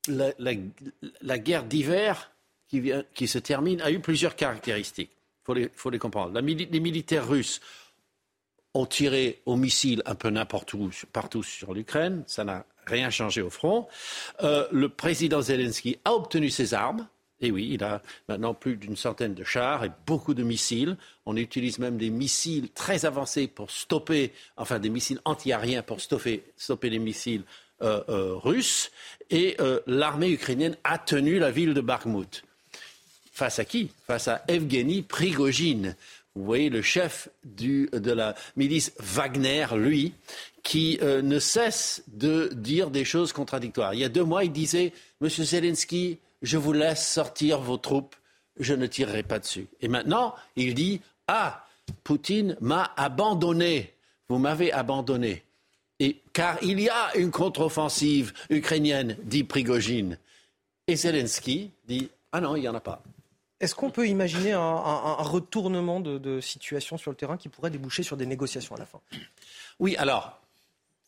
la, 0.08 1.38
guerre 1.38 1.66
d'hiver 1.66 2.32
qui, 2.68 3.28
se 3.28 3.38
termine 3.38 3.82
a 3.82 3.92
eu 3.92 4.00
plusieurs 4.00 4.36
caractéristiques. 4.36 5.12
Il 5.48 5.70
faut 5.76 5.90
les, 5.90 6.00
comprendre. 6.00 6.40
les 6.40 6.80
militaires 6.80 7.28
russes 7.28 7.60
ont 8.74 8.86
tiré 8.86 9.42
au 9.46 9.58
missile 9.58 10.02
un 10.06 10.16
peu 10.16 10.30
n'importe 10.30 10.74
où, 10.74 10.90
partout 11.12 11.44
sur 11.44 11.74
l'Ukraine. 11.74 12.24
Ça 12.26 12.46
n'a 12.46 12.66
rien 12.86 13.10
changé 13.10 13.42
au 13.42 13.50
front. 13.50 13.88
le 14.42 14.88
président 14.88 15.42
Zelensky 15.42 16.00
a 16.06 16.14
obtenu 16.14 16.50
ses 16.50 16.74
armes. 16.74 17.08
Et 17.42 17.50
oui, 17.50 17.70
il 17.72 17.84
a 17.84 18.02
maintenant 18.30 18.54
plus 18.54 18.76
d'une 18.76 18.96
centaine 18.96 19.34
de 19.34 19.44
chars 19.44 19.84
et 19.84 19.92
beaucoup 20.06 20.36
de 20.36 20.44
missiles. 20.44 20.96
On 21.26 21.36
utilise 21.36 21.80
même 21.80 21.98
des 21.98 22.12
missiles 22.12 22.70
très 22.70 23.06
avancés 23.06 23.48
pour 23.48 23.72
stopper, 23.72 24.32
enfin 24.58 24.78
des 24.78 24.90
missiles 24.90 25.20
anti-aériens 25.26 25.82
pour 25.82 26.02
stopper, 26.02 26.44
les 26.84 27.00
missiles 27.00 27.44
euh, 27.82 28.04
euh, 28.10 28.36
russes. 28.36 28.92
Et 29.32 29.56
euh, 29.60 29.80
l'armée 29.88 30.30
ukrainienne 30.30 30.78
a 30.84 31.00
tenu 31.00 31.40
la 31.40 31.50
ville 31.50 31.74
de 31.74 31.82
Bakhmut. 31.82 32.44
Face 33.34 33.58
à 33.58 33.66
qui? 33.66 33.90
Face 34.06 34.28
à 34.28 34.44
Evgeny 34.48 35.02
Prigogine. 35.02 35.96
Vous 36.36 36.46
voyez 36.46 36.70
le 36.70 36.82
chef 36.82 37.28
de 37.44 38.12
la 38.12 38.36
milice 38.56 38.94
Wagner, 39.00 39.66
lui, 39.76 40.14
qui 40.64 40.98
ne 41.02 41.40
cesse 41.40 42.04
de 42.08 42.52
dire 42.54 42.90
des 42.90 43.04
choses 43.04 43.34
contradictoires. 43.34 43.94
Il 43.94 44.00
y 44.00 44.06
a 44.06 44.10
deux 44.10 44.24
mois, 44.24 44.46
il 44.46 44.52
disait 44.54 44.94
Monsieur 45.20 45.44
Zelensky, 45.44 46.20
je 46.42 46.58
vous 46.58 46.74
laisse 46.74 47.08
sortir 47.08 47.60
vos 47.60 47.78
troupes, 47.78 48.16
je 48.60 48.74
ne 48.74 48.88
tirerai 48.88 49.24
pas 49.24 49.40
dessus. 49.40 49.68
Et 49.82 49.88
maintenant, 49.88 50.36
il 50.56 50.74
dit, 50.74 51.02
ah, 51.28 51.66
Poutine 52.04 52.58
m'a 52.62 52.92
abandonné, 52.98 53.94
vous 54.30 54.38
m'avez 54.38 54.72
abandonné. 54.72 55.44
Et, 56.00 56.22
car 56.34 56.58
il 56.64 56.80
y 56.80 56.90
a 56.90 57.16
une 57.16 57.32
contre-offensive 57.32 58.34
ukrainienne, 58.50 59.18
dit 59.24 59.44
Prigogine. 59.44 60.18
Et 60.88 60.96
Zelensky 60.96 61.72
dit, 61.88 62.10
ah 62.32 62.42
non, 62.42 62.56
il 62.56 62.62
n'y 62.62 62.68
en 62.68 62.76
a 62.76 62.80
pas. 62.80 63.04
Est-ce 63.60 63.76
qu'on 63.76 63.92
peut 63.92 64.08
imaginer 64.08 64.54
un, 64.54 65.14
retournement 65.20 66.00
de 66.00 66.42
situation 66.42 66.98
sur 66.98 67.12
le 67.12 67.18
terrain 67.18 67.38
qui 67.38 67.50
pourrait 67.50 67.70
déboucher 67.70 68.02
sur 68.02 68.18
des 68.18 68.26
négociations 68.26 68.76
à 68.76 68.80
la 68.80 68.88
fin? 68.88 69.00
Oui, 69.80 69.96
alors, 69.98 70.41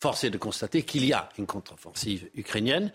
force 0.04 0.26
est 0.26 0.30
de 0.32 0.38
constater 0.38 0.84
qu'il 0.84 1.06
y 1.06 1.14
a 1.14 1.30
une 1.38 1.46
contre-offensive 1.46 2.30
ukrainienne. 2.36 2.92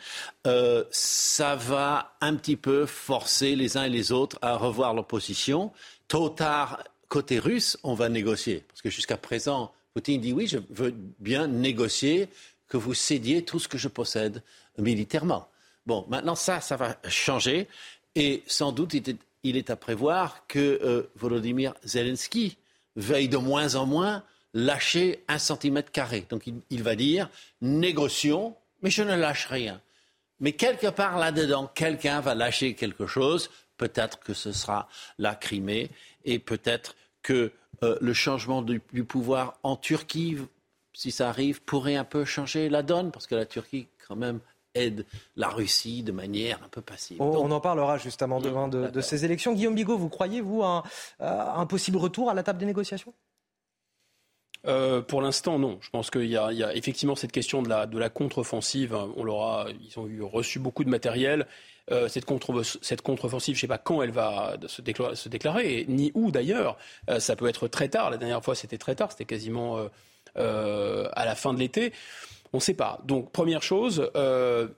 Euh, 0.46 0.84
ça 0.90 1.56
va 1.56 2.14
un 2.20 2.34
petit 2.36 2.56
peu 2.56 2.84
forcer 2.84 3.56
les 3.56 3.78
uns 3.78 3.84
et 3.84 3.88
les 3.88 4.12
autres 4.12 4.38
à 4.42 4.56
revoir 4.56 4.92
leur 4.92 5.06
position. 5.06 5.72
Tôt 6.06 6.26
ou 6.26 6.28
tard, 6.28 6.84
côté 7.08 7.38
russe, 7.38 7.78
on 7.82 7.94
va 7.94 8.10
négocier. 8.10 8.62
Parce 8.68 8.82
que 8.82 8.90
jusqu'à 8.90 9.16
présent, 9.16 9.72
Poutine 9.94 10.20
dit 10.20 10.34
oui, 10.34 10.46
je 10.46 10.58
veux 10.68 10.94
bien 11.18 11.46
négocier 11.46 12.28
que 12.68 12.76
vous 12.76 12.92
cédiez 12.92 13.42
tout 13.42 13.58
ce 13.58 13.68
que 13.68 13.78
je 13.78 13.88
possède 13.88 14.42
militairement. 14.76 15.48
Bon, 15.86 16.04
maintenant 16.10 16.34
ça, 16.34 16.60
ça 16.60 16.76
va 16.76 16.98
changer. 17.08 17.68
Et 18.16 18.42
sans 18.46 18.70
doute, 18.70 18.92
il 19.44 19.56
est, 19.56 19.70
à 19.70 19.76
prévoir 19.76 20.46
que 20.46 20.78
euh, 20.84 21.10
Volodymyr 21.16 21.72
Zelensky 21.86 22.58
veille 22.96 23.30
de 23.30 23.38
moins 23.38 23.76
en 23.76 23.86
moins 23.86 24.22
lâcher 24.58 25.24
un 25.28 25.38
centimètre 25.38 25.92
carré. 25.92 26.26
Donc 26.28 26.44
il, 26.70 26.82
va 26.82 26.96
dire 26.96 27.30
négocions, 27.60 28.56
mais 28.82 28.90
je 28.90 29.02
ne 29.02 29.14
lâche 29.14 29.46
rien. 29.46 29.80
Mais 30.40 30.52
quelque 30.52 30.88
part 30.88 31.18
là-dedans, 31.18 31.70
quelqu'un 31.74 32.20
va 32.20 32.34
lâcher 32.34 32.74
quelque 32.74 33.06
chose. 33.06 33.50
Peut-être 33.76 34.18
que 34.18 34.34
ce 34.34 34.52
sera 34.52 34.88
la 35.18 35.34
Crimée 35.34 35.90
et 36.24 36.38
peut-être 36.38 36.96
que 37.22 37.52
euh, 37.84 37.96
le 38.00 38.12
changement 38.12 38.62
du, 38.62 38.80
pouvoir 39.04 39.58
en 39.62 39.76
Turquie, 39.76 40.36
si 40.92 41.12
ça 41.12 41.28
arrive, 41.28 41.62
pourrait 41.62 41.96
un 41.96 42.04
peu 42.04 42.24
changer 42.24 42.68
la 42.68 42.82
donne, 42.82 43.12
parce 43.12 43.28
que 43.28 43.36
la 43.36 43.46
Turquie, 43.46 43.86
quand 44.06 44.16
même, 44.16 44.40
aide 44.74 45.06
la 45.36 45.48
Russie 45.48 46.02
de 46.02 46.10
manière 46.10 46.60
un 46.64 46.68
peu 46.68 46.80
passive. 46.80 47.20
On, 47.22 47.50
en 47.50 47.60
parlera 47.60 47.98
justement 47.98 48.40
demain 48.40 48.66
de, 48.66 49.00
ces 49.00 49.24
élections. 49.24 49.52
Guillaume 49.52 49.74
Bigot, 49.76 49.96
vous 49.96 50.08
croyez, 50.08 50.40
vous, 50.40 50.62
à 50.62 50.82
un, 51.20 51.66
possible 51.66 51.98
retour 51.98 52.30
à 52.30 52.34
la 52.34 52.42
table 52.42 52.58
des 52.58 52.66
négociations? 52.66 53.14
Euh, 54.66 55.00
pour 55.00 55.22
l'instant, 55.22 55.58
non. 55.58 55.78
Je 55.80 55.90
pense 55.90 56.10
qu'il 56.10 56.26
y, 56.26 56.36
a 56.36 56.74
effectivement 56.74 57.14
cette 57.14 57.32
question 57.32 57.62
de 57.62 57.68
la, 57.68 58.08
contre-offensive. 58.08 58.96
On 59.16 59.24
l'aura, 59.24 59.66
ils 59.84 59.98
ont 59.98 60.28
reçu 60.28 60.58
beaucoup 60.58 60.84
de 60.84 60.90
matériel. 60.90 61.46
Euh, 61.90 62.08
cette, 62.08 62.26
contre, 62.26 62.62
cette 62.62 63.00
contre-offensive, 63.02 63.54
je 63.54 63.58
ne 63.58 63.62
sais 63.62 63.66
pas 63.66 63.78
quand 63.78 64.02
elle 64.02 64.10
va 64.10 64.56
se, 64.66 64.82
déclarer, 64.82 65.86
ni 65.88 66.10
où 66.14 66.30
d'ailleurs. 66.30 66.76
Euh, 67.08 67.20
ça 67.20 67.36
peut 67.36 67.48
être 67.48 67.68
très 67.68 67.88
tard. 67.88 68.10
La 68.10 68.16
dernière 68.16 68.42
fois, 68.44 68.54
c'était 68.54 68.78
très 68.78 68.94
tard. 68.94 69.12
C'était 69.12 69.24
quasiment 69.24 69.78
à 70.36 71.24
la 71.24 71.34
fin 71.34 71.54
de 71.54 71.58
l'été. 71.58 71.92
On 72.52 72.58
ne 72.58 72.62
sait 72.62 72.74
pas. 72.74 73.00
Donc, 73.04 73.30
première 73.30 73.62
chose, 73.62 74.10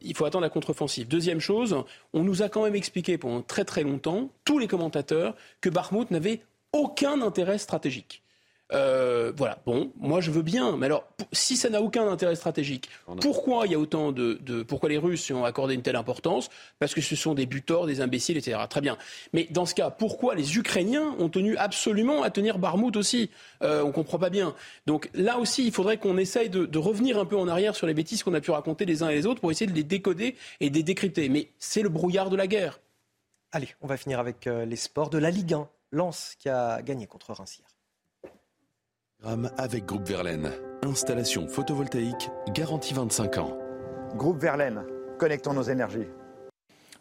il 0.03 0.15
faut 0.15 0.25
attendre 0.25 0.43
la 0.43 0.51
contre-offensive. 0.51 1.09
Deuxième 1.09 1.41
chose, 1.41 1.85
on 2.13 2.23
nous 2.23 2.43
a 2.43 2.49
quand 2.49 2.65
même 2.65 2.75
expliqué 2.75 3.19
pendant 3.19 3.43
très 3.43 3.65
très 3.65 3.83
longtemps, 3.83 4.31
tous 4.45 4.59
les 4.59 4.67
commentateurs, 4.69 5.35
que 5.61 5.69
Barmouth 5.69 6.11
n'avait 6.11 6.43
aucun 6.73 7.21
intérêt 7.23 7.59
stratégique. 7.59 8.23
Euh, 8.73 9.33
voilà, 9.37 9.59
bon, 9.67 9.93
moi 9.99 10.21
je 10.21 10.31
veux 10.31 10.43
bien, 10.43 10.77
mais 10.77 10.87
alors 10.87 11.05
si 11.33 11.57
ça 11.57 11.71
n'a 11.71 11.83
aucun 11.83 12.09
intérêt 12.09 12.37
stratégique, 12.37 12.89
pourquoi 13.21 13.67
il 13.67 13.73
y 13.73 13.75
a 13.75 13.79
autant 13.79 14.13
de, 14.13 14.63
pourquoi 14.63 14.89
les 14.89 14.99
Russes 14.99 15.31
ont 15.31 15.45
accordé 15.45 15.75
une 15.75 15.83
telle 15.83 15.97
importance? 15.97 16.51
Parce 16.79 16.95
que 16.95 17.01
ce 17.01 17.17
sont 17.17 17.35
des 17.35 17.47
buteurs, 17.47 17.87
des 17.87 18.01
imbéciles, 18.01 18.37
etc. 18.37 18.59
Très 18.69 18.81
bien. 18.81 18.97
Mais 19.33 19.47
dans 19.51 19.67
ce 19.67 19.75
cas, 19.75 19.91
pourquoi 19.91 20.35
les 20.35 20.57
Ukrainiens 20.57 21.15
ont 21.19 21.29
tenu 21.29 21.57
absolument 21.57 22.23
à 22.23 22.31
tenir 22.31 22.59
Barmout 22.59 22.97
aussi? 22.97 23.31
Euh, 23.63 23.83
On 23.83 23.93
comprend 23.93 24.19
pas 24.19 24.31
bien. 24.31 24.55
Donc 24.87 25.11
là 25.15 25.39
aussi, 25.39 25.67
il 25.67 25.73
faudrait 25.73 25.99
qu'on 25.99 26.17
essaye 26.17 26.49
de, 26.49 26.79
revenir 26.79 27.19
un 27.19 27.27
peu 27.27 27.37
en 27.37 27.47
arrière 27.47 27.75
sur 27.75 27.87
les 27.87 27.95
bêtises 27.95 28.23
qu'on 28.23 28.33
a 28.33 28.41
pu 28.41 28.51
raconter 28.51 28.87
les 28.87 29.03
uns 29.03 29.11
et 29.11 29.15
les 29.15 29.27
autres 29.27 29.41
pour 29.41 29.51
essayer 29.51 29.71
de 29.71 29.77
les 29.77 29.85
décoder 29.85 30.37
et 30.61 30.71
de 30.71 30.75
les 30.75 30.83
décrypter. 30.83 31.29
Mais 31.29 31.51
c'est 31.59 31.83
le 31.83 31.91
brouillard 31.91 32.31
de 32.31 32.37
la 32.37 32.47
guerre. 32.47 32.81
Allez, 33.53 33.69
on 33.83 33.87
va 33.87 33.97
finir 33.97 34.19
avec 34.21 34.47
euh, 34.47 34.65
les 34.65 34.77
sports 34.77 35.11
de 35.11 35.19
la 35.19 35.31
Ligue 35.31 35.55
1. 35.55 35.69
Lens 35.93 36.37
qui 36.39 36.49
a 36.49 36.83
gagné 36.83 37.07
contre 37.07 37.33
Reims 37.33 37.61
avec 39.25 39.87
Groupe 39.87 40.07
Verlaine. 40.09 40.51
Installation 40.83 41.47
photovoltaïque 41.47 42.31
garantie 42.55 42.95
25 42.95 43.39
ans. 43.39 43.59
Groupe 44.17 44.41
Verlaine, 44.41 44.83
connectons 45.19 45.53
nos 45.53 45.63
énergies. 45.63 46.09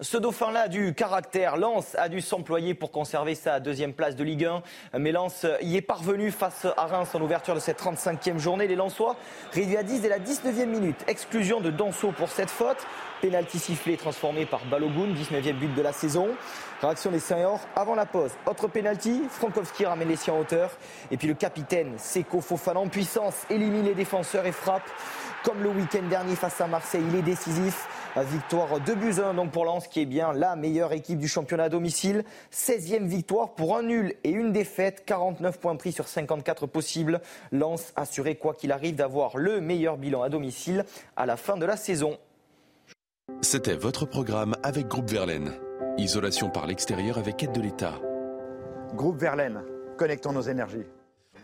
Ce 0.01 0.15
dauphin-là 0.15 0.69
du 0.69 0.93
caractère. 0.93 1.57
Lens 1.57 1.93
a 1.95 2.07
dû 2.07 2.21
s'employer 2.21 2.73
pour 2.73 2.89
conserver 2.89 3.35
sa 3.35 3.59
deuxième 3.59 3.91
place 3.91 4.15
de 4.15 4.23
Ligue 4.23 4.45
1. 4.45 4.63
Mais 4.97 5.11
Lens 5.11 5.45
y 5.61 5.75
est 5.75 5.81
parvenu 5.81 6.31
face 6.31 6.65
à 6.77 6.85
Reims 6.85 7.13
en 7.15 7.21
ouverture 7.21 7.53
de 7.53 7.59
cette 7.59 7.81
35e 7.81 8.37
journée. 8.37 8.65
Les 8.65 8.77
Lensois 8.77 9.17
réduits 9.51 9.75
à 9.75 9.83
10 9.83 9.99
dès 9.99 10.07
la 10.07 10.19
19e 10.19 10.67
minute. 10.67 10.95
Exclusion 11.09 11.59
de 11.59 11.69
Danso 11.69 12.13
pour 12.13 12.29
cette 12.29 12.49
faute. 12.49 12.77
Pénalty 13.21 13.59
sifflé 13.59 13.97
transformé 13.97 14.45
par 14.45 14.63
Balogun, 14.71 15.13
19e 15.13 15.59
but 15.59 15.75
de 15.75 15.81
la 15.81 15.91
saison. 15.91 16.29
Réaction 16.81 17.11
des 17.11 17.19
seniors 17.19 17.59
avant 17.75 17.95
la 17.95 18.05
pause. 18.05 18.31
Autre 18.45 18.69
pénalty, 18.69 19.23
Frankowski 19.29 19.85
ramène 19.85 20.07
les 20.07 20.15
siens 20.15 20.35
en 20.35 20.39
hauteur. 20.39 20.71
Et 21.11 21.17
puis 21.17 21.27
le 21.27 21.33
capitaine 21.33 21.97
Seko 21.97 22.39
Fofana 22.39 22.79
en 22.79 22.87
puissance 22.87 23.35
élimine 23.49 23.83
les 23.83 23.95
défenseurs 23.95 24.45
et 24.45 24.53
frappe. 24.53 24.89
Comme 25.43 25.61
le 25.61 25.69
week-end 25.69 26.03
dernier 26.09 26.35
face 26.35 26.61
à 26.61 26.67
Marseille, 26.67 27.03
il 27.09 27.17
est 27.17 27.21
décisif. 27.21 27.87
Victoire 28.17 28.79
de 28.81 28.93
buts 28.93 29.13
donc 29.35 29.51
pour 29.51 29.65
Lens 29.65 29.87
qui 29.87 30.01
est 30.01 30.05
bien 30.05 30.33
la 30.33 30.55
meilleure 30.55 30.93
équipe 30.93 31.19
du 31.19 31.27
championnat 31.27 31.65
à 31.65 31.69
domicile. 31.69 32.23
16e 32.51 33.05
victoire 33.05 33.53
pour 33.53 33.77
un 33.77 33.83
nul 33.83 34.15
et 34.23 34.31
une 34.31 34.51
défaite. 34.51 35.03
49 35.05 35.59
points 35.59 35.75
pris 35.75 35.91
sur 35.91 36.07
54 36.07 36.65
possibles. 36.67 37.21
Lens 37.51 37.93
assuré 37.95 38.35
quoi 38.35 38.53
qu'il 38.55 38.71
arrive 38.71 38.95
d'avoir 38.95 39.37
le 39.37 39.61
meilleur 39.61 39.97
bilan 39.97 40.23
à 40.23 40.29
domicile 40.29 40.85
à 41.15 41.25
la 41.25 41.37
fin 41.37 41.55
de 41.55 41.65
la 41.65 41.77
saison. 41.77 42.17
C'était 43.41 43.75
votre 43.75 44.05
programme 44.05 44.55
avec 44.63 44.87
Groupe 44.87 45.09
Verlaine. 45.09 45.53
Isolation 45.97 46.49
par 46.49 46.67
l'extérieur 46.67 47.17
avec 47.17 47.43
aide 47.43 47.51
de 47.51 47.61
l'État. 47.61 47.93
Groupe 48.95 49.17
Verlaine, 49.17 49.61
connectons 49.97 50.33
nos 50.33 50.41
énergies. 50.41 50.85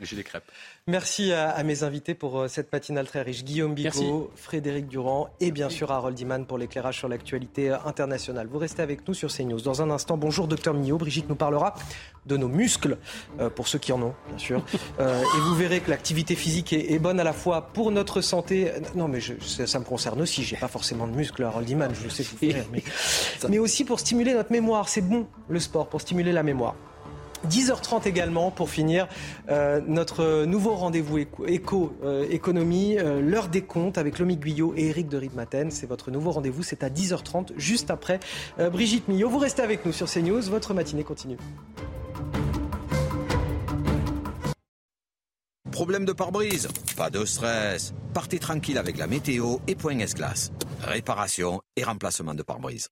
J'ai 0.01 0.15
des 0.15 0.23
crêpes. 0.23 0.51
Merci 0.87 1.33
à, 1.33 1.63
mes 1.63 1.83
invités 1.83 2.13
pour 2.13 2.39
euh, 2.39 2.47
cette 2.47 2.71
matinale 2.71 3.07
très 3.07 3.21
riche. 3.21 3.43
Guillaume 3.43 3.73
Bicot, 3.73 4.31
Frédéric 4.35 4.87
Durand 4.87 5.29
et 5.39 5.51
bien 5.51 5.69
sûr 5.69 5.91
Harold 5.91 6.19
Iman 6.19 6.45
pour 6.45 6.57
l'éclairage 6.57 6.99
sur 6.99 7.07
l'actualité 7.07 7.71
euh, 7.71 7.77
internationale. 7.85 8.47
Vous 8.47 8.59
restez 8.59 8.81
avec 8.81 9.07
nous 9.07 9.13
sur 9.13 9.31
CNews. 9.31 9.61
Dans 9.61 9.81
un 9.81 9.89
instant, 9.89 10.17
bonjour 10.17 10.47
docteur 10.47 10.73
Millot. 10.73 10.97
Brigitte 10.97 11.27
nous 11.27 11.35
parlera 11.35 11.75
de 12.25 12.37
nos 12.37 12.47
muscles, 12.47 12.97
euh, 13.39 13.49
pour 13.49 13.67
ceux 13.67 13.79
qui 13.79 13.91
en 13.91 14.01
ont, 14.01 14.13
bien 14.27 14.37
sûr. 14.37 14.63
et 14.99 15.39
vous 15.41 15.55
verrez 15.55 15.79
que 15.79 15.89
l'activité 15.89 16.35
physique 16.35 16.73
est, 16.73 16.99
bonne 16.99 17.19
à 17.19 17.23
la 17.23 17.33
fois 17.33 17.61
pour 17.73 17.91
notre 17.91 18.21
santé. 18.21 18.71
Non, 18.95 19.07
mais 19.07 19.19
ça, 19.21 19.79
me 19.79 19.85
concerne 19.85 20.21
aussi. 20.21 20.43
J'ai 20.43 20.57
pas 20.57 20.67
forcément 20.67 21.07
de 21.07 21.13
muscles, 21.13 21.43
Harold 21.43 21.69
Iman, 21.69 21.91
je 21.93 22.09
sais 22.09 22.23
que 22.23 22.29
vous 22.29 22.37
faire, 22.51 22.65
mais, 22.71 22.83
mais 23.49 23.59
aussi 23.59 23.85
pour 23.85 23.99
stimuler 23.99 24.33
notre 24.33 24.51
mémoire. 24.51 24.89
C'est 24.89 25.01
bon, 25.01 25.27
le 25.49 25.59
sport, 25.59 25.87
pour 25.87 26.01
stimuler 26.01 26.31
la 26.31 26.43
mémoire. 26.43 26.75
10h30 27.45 28.07
également 28.07 28.51
pour 28.51 28.69
finir 28.69 29.07
euh, 29.49 29.81
notre 29.87 30.45
nouveau 30.45 30.75
rendez-vous 30.75 31.19
éco-économie, 31.47 32.97
euh, 32.97 33.21
l'heure 33.21 33.47
des 33.47 33.61
comptes 33.61 33.97
avec 33.97 34.19
Lomi 34.19 34.37
Guyot 34.37 34.73
et 34.75 34.87
Eric 34.87 35.07
de 35.07 35.17
Ritmaten. 35.17 35.71
C'est 35.71 35.87
votre 35.87 36.11
nouveau 36.11 36.31
rendez-vous, 36.31 36.63
c'est 36.63 36.83
à 36.83 36.89
10h30 36.89 37.53
juste 37.57 37.91
après 37.91 38.19
euh, 38.59 38.69
Brigitte 38.69 39.07
Millot. 39.07 39.29
Vous 39.29 39.39
restez 39.39 39.61
avec 39.61 39.85
nous 39.85 39.91
sur 39.91 40.09
CNews, 40.09 40.41
votre 40.41 40.73
matinée 40.73 41.03
continue. 41.03 41.37
Problème 45.71 46.05
de 46.05 46.13
pare-brise? 46.13 46.69
Pas 46.95 47.09
de 47.09 47.25
stress. 47.25 47.93
Partez 48.13 48.39
tranquille 48.39 48.77
avec 48.77 48.97
la 48.97 49.07
météo 49.07 49.57
et 49.67 49.75
Point 49.75 49.99
S-Glace. 49.99 50.51
Réparation 50.81 51.61
et 51.75 51.83
remplacement 51.83 52.33
de 52.33 52.43
pare-brise. 52.43 52.87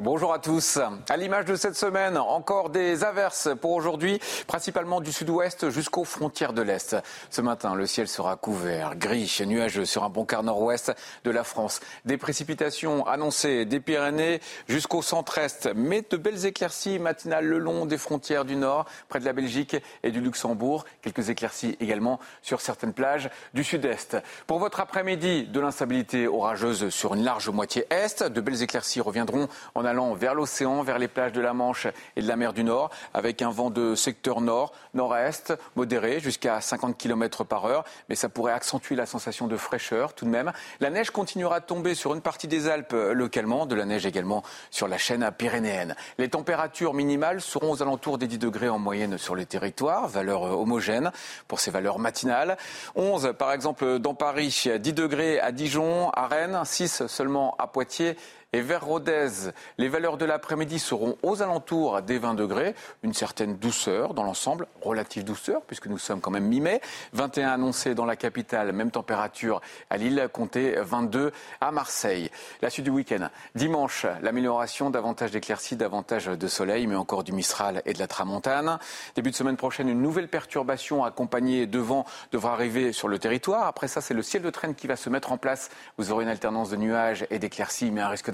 Bonjour 0.00 0.32
à 0.32 0.38
tous. 0.38 0.78
À 1.08 1.16
l'image 1.16 1.46
de 1.46 1.56
cette 1.56 1.74
semaine, 1.74 2.18
encore 2.18 2.70
des 2.70 3.02
averses 3.02 3.48
pour 3.60 3.72
aujourd'hui, 3.72 4.20
principalement 4.46 5.00
du 5.00 5.10
sud-ouest 5.10 5.70
jusqu'aux 5.70 6.04
frontières 6.04 6.52
de 6.52 6.62
l'Est. 6.62 6.96
Ce 7.30 7.40
matin, 7.40 7.74
le 7.74 7.84
ciel 7.84 8.06
sera 8.06 8.36
couvert, 8.36 8.94
gris, 8.94 9.42
nuageux 9.44 9.86
sur 9.86 10.04
un 10.04 10.08
bon 10.08 10.24
quart 10.24 10.44
nord-ouest 10.44 10.92
de 11.24 11.30
la 11.32 11.42
France. 11.42 11.80
Des 12.04 12.16
précipitations 12.16 13.06
annoncées 13.08 13.64
des 13.64 13.80
Pyrénées 13.80 14.40
jusqu'au 14.68 15.02
centre-est, 15.02 15.68
mais 15.74 16.04
de 16.08 16.16
belles 16.16 16.46
éclaircies 16.46 17.00
matinales 17.00 17.46
le 17.46 17.58
long 17.58 17.84
des 17.84 17.98
frontières 17.98 18.44
du 18.44 18.54
nord, 18.54 18.84
près 19.08 19.18
de 19.18 19.24
la 19.24 19.32
Belgique 19.32 19.76
et 20.04 20.12
du 20.12 20.20
Luxembourg. 20.20 20.84
Quelques 21.02 21.28
éclaircies 21.28 21.76
également 21.80 22.20
sur 22.42 22.60
certaines 22.60 22.92
plages 22.92 23.30
du 23.52 23.64
sud-est. 23.64 24.16
Pour 24.46 24.60
votre 24.60 24.78
après-midi, 24.78 25.44
de 25.44 25.58
l'instabilité 25.60 26.28
orageuse 26.28 26.88
sur 26.90 27.14
une 27.14 27.24
large 27.24 27.48
moitié 27.48 27.86
est. 27.90 28.22
De 28.22 28.40
belles 28.40 28.62
éclaircies 28.62 29.00
reviendront 29.00 29.48
en 29.74 29.87
allant 29.88 30.14
vers 30.14 30.34
l'océan, 30.34 30.82
vers 30.82 30.98
les 30.98 31.08
plages 31.08 31.32
de 31.32 31.40
la 31.40 31.52
Manche 31.52 31.86
et 32.16 32.22
de 32.22 32.28
la 32.28 32.36
mer 32.36 32.52
du 32.52 32.64
Nord, 32.64 32.90
avec 33.14 33.42
un 33.42 33.50
vent 33.50 33.70
de 33.70 33.94
secteur 33.94 34.40
nord, 34.40 34.72
nord-est, 34.94 35.54
modéré, 35.76 36.20
jusqu'à 36.20 36.60
50 36.60 36.96
km 36.96 37.44
par 37.44 37.64
heure. 37.64 37.84
Mais 38.08 38.14
ça 38.14 38.28
pourrait 38.28 38.52
accentuer 38.52 38.94
la 38.94 39.06
sensation 39.06 39.46
de 39.46 39.56
fraîcheur 39.56 40.14
tout 40.14 40.24
de 40.24 40.30
même. 40.30 40.52
La 40.80 40.90
neige 40.90 41.10
continuera 41.10 41.60
de 41.60 41.64
tomber 41.64 41.94
sur 41.94 42.14
une 42.14 42.20
partie 42.20 42.48
des 42.48 42.68
Alpes 42.68 42.94
localement, 43.12 43.66
de 43.66 43.74
la 43.74 43.84
neige 43.84 44.06
également 44.06 44.42
sur 44.70 44.88
la 44.88 44.98
chaîne 44.98 45.28
pyrénéenne. 45.36 45.96
Les 46.18 46.28
températures 46.28 46.94
minimales 46.94 47.40
seront 47.40 47.72
aux 47.72 47.82
alentours 47.82 48.18
des 48.18 48.26
10 48.26 48.38
degrés 48.38 48.68
en 48.68 48.78
moyenne 48.78 49.18
sur 49.18 49.34
le 49.34 49.44
territoire, 49.44 50.08
valeur 50.08 50.42
homogène 50.42 51.10
pour 51.46 51.60
ces 51.60 51.70
valeurs 51.70 51.98
matinales. 51.98 52.56
11 52.94 53.34
par 53.38 53.52
exemple 53.52 53.98
dans 53.98 54.14
Paris, 54.14 54.68
10 54.78 54.92
degrés 54.92 55.40
à 55.40 55.52
Dijon, 55.52 56.10
à 56.10 56.26
Rennes, 56.26 56.60
6 56.64 57.06
seulement 57.06 57.54
à 57.58 57.66
Poitiers 57.66 58.16
et 58.54 58.62
vers 58.62 58.82
Rodez, 58.82 59.52
les 59.76 59.90
valeurs 59.90 60.16
de 60.16 60.24
l'après-midi 60.24 60.78
seront 60.78 61.18
aux 61.22 61.42
alentours 61.42 62.00
des 62.00 62.18
20 62.18 62.32
degrés. 62.32 62.74
Une 63.02 63.12
certaine 63.12 63.58
douceur 63.58 64.14
dans 64.14 64.22
l'ensemble, 64.22 64.66
relative 64.80 65.22
douceur, 65.22 65.60
puisque 65.66 65.86
nous 65.86 65.98
sommes 65.98 66.22
quand 66.22 66.30
même 66.30 66.46
mi-mai. 66.46 66.80
21 67.12 67.50
annoncés 67.50 67.94
dans 67.94 68.06
la 68.06 68.16
capitale, 68.16 68.72
même 68.72 68.90
température 68.90 69.60
à 69.90 69.98
Lille, 69.98 70.30
comptez 70.32 70.76
22 70.80 71.30
à 71.60 71.72
Marseille. 71.72 72.30
La 72.62 72.70
suite 72.70 72.86
du 72.86 72.90
week-end. 72.90 73.28
Dimanche, 73.54 74.06
l'amélioration, 74.22 74.88
davantage 74.88 75.30
d'éclaircies, 75.30 75.76
davantage 75.76 76.24
de 76.24 76.48
soleil, 76.48 76.86
mais 76.86 76.96
encore 76.96 77.24
du 77.24 77.32
Mistral 77.32 77.82
et 77.84 77.92
de 77.92 77.98
la 77.98 78.06
Tramontane. 78.06 78.78
Début 79.14 79.30
de 79.30 79.36
semaine 79.36 79.58
prochaine, 79.58 79.90
une 79.90 80.00
nouvelle 80.00 80.28
perturbation 80.28 81.04
accompagnée 81.04 81.66
de 81.66 81.78
vent 81.80 82.06
devra 82.32 82.54
arriver 82.54 82.94
sur 82.94 83.08
le 83.08 83.18
territoire. 83.18 83.66
Après 83.66 83.88
ça, 83.88 84.00
c'est 84.00 84.14
le 84.14 84.22
ciel 84.22 84.40
de 84.40 84.48
traîne 84.48 84.74
qui 84.74 84.86
va 84.86 84.96
se 84.96 85.10
mettre 85.10 85.32
en 85.32 85.36
place. 85.36 85.68
Vous 85.98 86.12
aurez 86.12 86.24
une 86.24 86.30
alternance 86.30 86.70
de 86.70 86.76
nuages 86.76 87.26
et 87.28 87.38
d'éclaircies, 87.38 87.90
mais 87.90 88.00
un 88.00 88.08
risque 88.08 88.30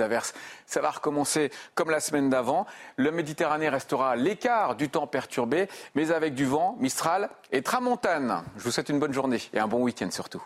ça 0.67 0.81
va 0.81 0.91
recommencer 0.91 1.51
comme 1.75 1.91
la 1.91 2.01
semaine 2.01 2.31
d'avant. 2.31 2.67
Le 2.97 3.11
Méditerranée 3.11 3.69
restera 3.69 4.13
à 4.13 4.17
l'écart 4.17 4.77
du 4.77 4.89
temps 4.89 5.07
perturbé, 5.07 5.69
mais 5.95 6.11
avec 6.11 6.35
du 6.35 6.45
vent, 6.45 6.77
Mistral 6.81 7.31
et 7.53 7.63
Tramontane. 7.63 8.43
Je 8.57 8.65
vous 8.65 8.71
souhaite 8.71 8.89
une 8.89 8.99
bonne 8.99 9.13
journée 9.13 9.41
et 9.53 9.59
un 9.59 9.69
bon 9.69 9.83
week-end 9.83 10.11
surtout. 10.11 10.43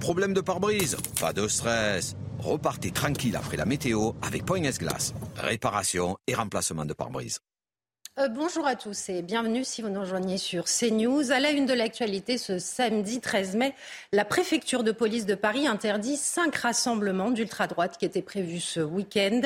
Problème 0.00 0.32
de 0.32 0.40
pare-brise? 0.40 0.96
Pas 1.20 1.32
de 1.32 1.46
stress. 1.48 2.16
Repartez 2.38 2.90
tranquille 2.90 3.36
après 3.36 3.56
la 3.58 3.66
météo 3.66 4.12
avec 4.22 4.44
Point 4.46 4.62
Glace. 4.62 5.12
Réparation 5.36 6.16
et 6.26 6.34
remplacement 6.34 6.86
de 6.86 6.94
pare-brise. 6.94 7.40
Euh, 8.18 8.28
bonjour 8.28 8.66
à 8.66 8.76
tous 8.76 9.08
et 9.08 9.22
bienvenue 9.22 9.64
si 9.64 9.80
vous 9.80 9.88
nous 9.88 10.00
rejoignez 10.00 10.36
sur 10.36 10.64
CNews. 10.64 11.32
À 11.32 11.40
la 11.40 11.50
une 11.50 11.64
de 11.64 11.72
l'actualité 11.72 12.36
ce 12.36 12.58
samedi 12.58 13.22
13 13.22 13.56
mai, 13.56 13.74
la 14.12 14.26
préfecture 14.26 14.84
de 14.84 14.92
police 14.92 15.24
de 15.24 15.34
Paris 15.34 15.66
interdit 15.66 16.18
cinq 16.18 16.56
rassemblements 16.56 17.30
d'ultra-droite 17.30 17.96
qui 17.96 18.04
étaient 18.04 18.20
prévus 18.20 18.60
ce 18.60 18.80
week-end. 18.80 19.40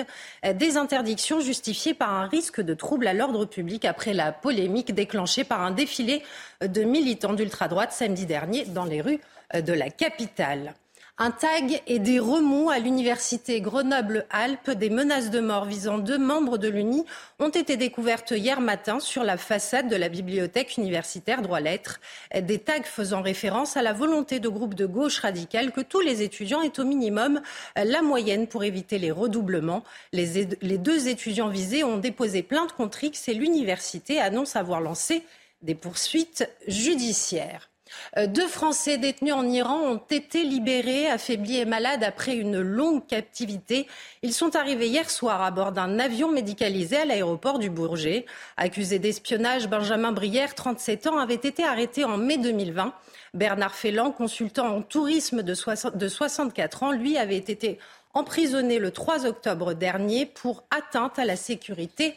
Euh, 0.45 0.53
des 0.53 0.77
interdictions 0.77 1.39
justifiées 1.39 1.95
par 1.95 2.13
un 2.13 2.27
risque 2.27 2.61
de 2.61 2.75
trouble 2.75 3.07
à 3.07 3.15
l'ordre 3.15 3.45
public 3.45 3.85
après 3.85 4.15
la 4.15 4.33
polémique 4.33 4.93
déclenchée 4.93 5.45
par 5.45 5.63
un 5.63 5.71
défilé 5.71 6.25
de 6.61 6.83
militants 6.83 7.35
d'ultra-droite 7.35 7.93
samedi 7.93 8.27
dernier 8.27 8.65
dans 8.65 8.85
les 8.85 9.01
rues 9.01 9.21
euh, 9.55 9.61
de 9.61 9.75
la 9.75 9.91
capitale. 9.91 10.75
Un 11.19 11.31
tag 11.31 11.81
et 11.87 11.99
des 11.99 12.19
remous 12.19 12.69
à 12.69 12.79
l'université 12.79 13.63
Grenoble-Alpes. 13.63 14.73
Des 14.73 14.91
menaces 14.91 15.31
de 15.31 15.41
mort 15.41 15.65
visant 15.65 15.97
deux 15.97 16.19
membres 16.19 16.59
de 16.59 16.69
l'UNI 16.69 17.07
ont 17.39 17.49
été 17.49 17.79
découvertes 17.79 18.33
hier 18.33 18.61
matin 18.61 19.01
sur 19.01 19.25
la 19.25 19.39
façade 19.39 19.89
de 19.89 19.97
la 19.97 20.11
bibliothèque 20.11 20.77
universitaire 20.77 21.41
droit-lettres. 21.41 22.01
Des 22.39 22.59
tags 22.59 22.83
faisant 22.83 23.23
référence 23.23 23.79
à 23.79 23.83
la 23.83 23.95
volonté 23.95 24.41
de 24.41 24.49
groupes 24.51 24.75
de 24.75 24.85
gauche 24.85 25.21
radicale 25.21 25.73
que 25.73 25.81
tous 25.81 26.01
les 26.01 26.21
étudiants 26.21 26.61
aient 26.61 26.79
au 26.79 26.85
minimum 26.85 27.41
la 27.77 28.03
moyenne 28.03 28.47
pour 28.47 28.65
éviter 28.65 28.99
les 28.99 29.11
redoublements. 29.11 29.85
Les, 30.13 30.47
les 30.61 30.79
deux 30.79 31.09
étudiants 31.09 31.49
visés 31.49 31.83
ont 31.83 31.97
déposé 31.97 32.43
plainte 32.43 32.75
contre 32.75 33.05
X 33.05 33.29
et 33.29 33.35
l'université 33.35 34.21
annonce 34.21 34.55
avoir 34.55 34.83
lancé 34.83 35.23
des 35.63 35.75
poursuites 35.75 36.47
judiciaires. 36.69 37.71
Euh, 38.17 38.27
deux 38.27 38.47
Français 38.47 38.99
détenus 38.99 39.35
en 39.35 39.47
Iran 39.49 39.81
ont 39.81 40.03
été 40.11 40.43
libérés, 40.43 41.09
affaiblis 41.09 41.59
et 41.59 41.65
malades 41.65 42.05
après 42.05 42.35
une 42.37 42.61
longue 42.61 43.07
captivité. 43.07 43.87
Ils 44.23 44.33
sont 44.33 44.57
arrivés 44.57 44.89
hier 44.89 45.11
soir 45.11 45.43
à 45.43 45.51
bord 45.51 45.73
d'un 45.73 45.99
avion 45.99 46.31
médicalisé 46.31 46.97
à 46.97 47.05
l'aéroport 47.05 47.59
du 47.59 47.71
Bourget. 47.71 48.27
Accusé 48.57 48.99
d'espionnage, 48.99 49.69
Benjamin 49.69 50.13
Brière, 50.13 50.55
37 50.55 51.07
ans, 51.07 51.19
avait 51.19 51.35
été 51.35 51.65
arrêté 51.65 52.05
en 52.05 52.17
mai 52.17 52.39
2020. 52.39 52.93
Bernard 53.35 53.75
Félan, 53.75 54.13
consultant 54.13 54.69
en 54.75 54.83
tourisme 54.83 55.43
de 55.43 55.55
64 55.55 56.83
ans, 56.83 56.93
lui 56.93 57.19
avait 57.19 57.37
été 57.37 57.79
emprisonné 58.15 58.79
le 58.79 58.91
3 58.91 59.27
octobre 59.27 59.75
dernier 59.75 60.25
pour 60.25 60.65
atteinte 60.71 61.19
à 61.19 61.27
la 61.27 61.37
sécurité 61.37 62.15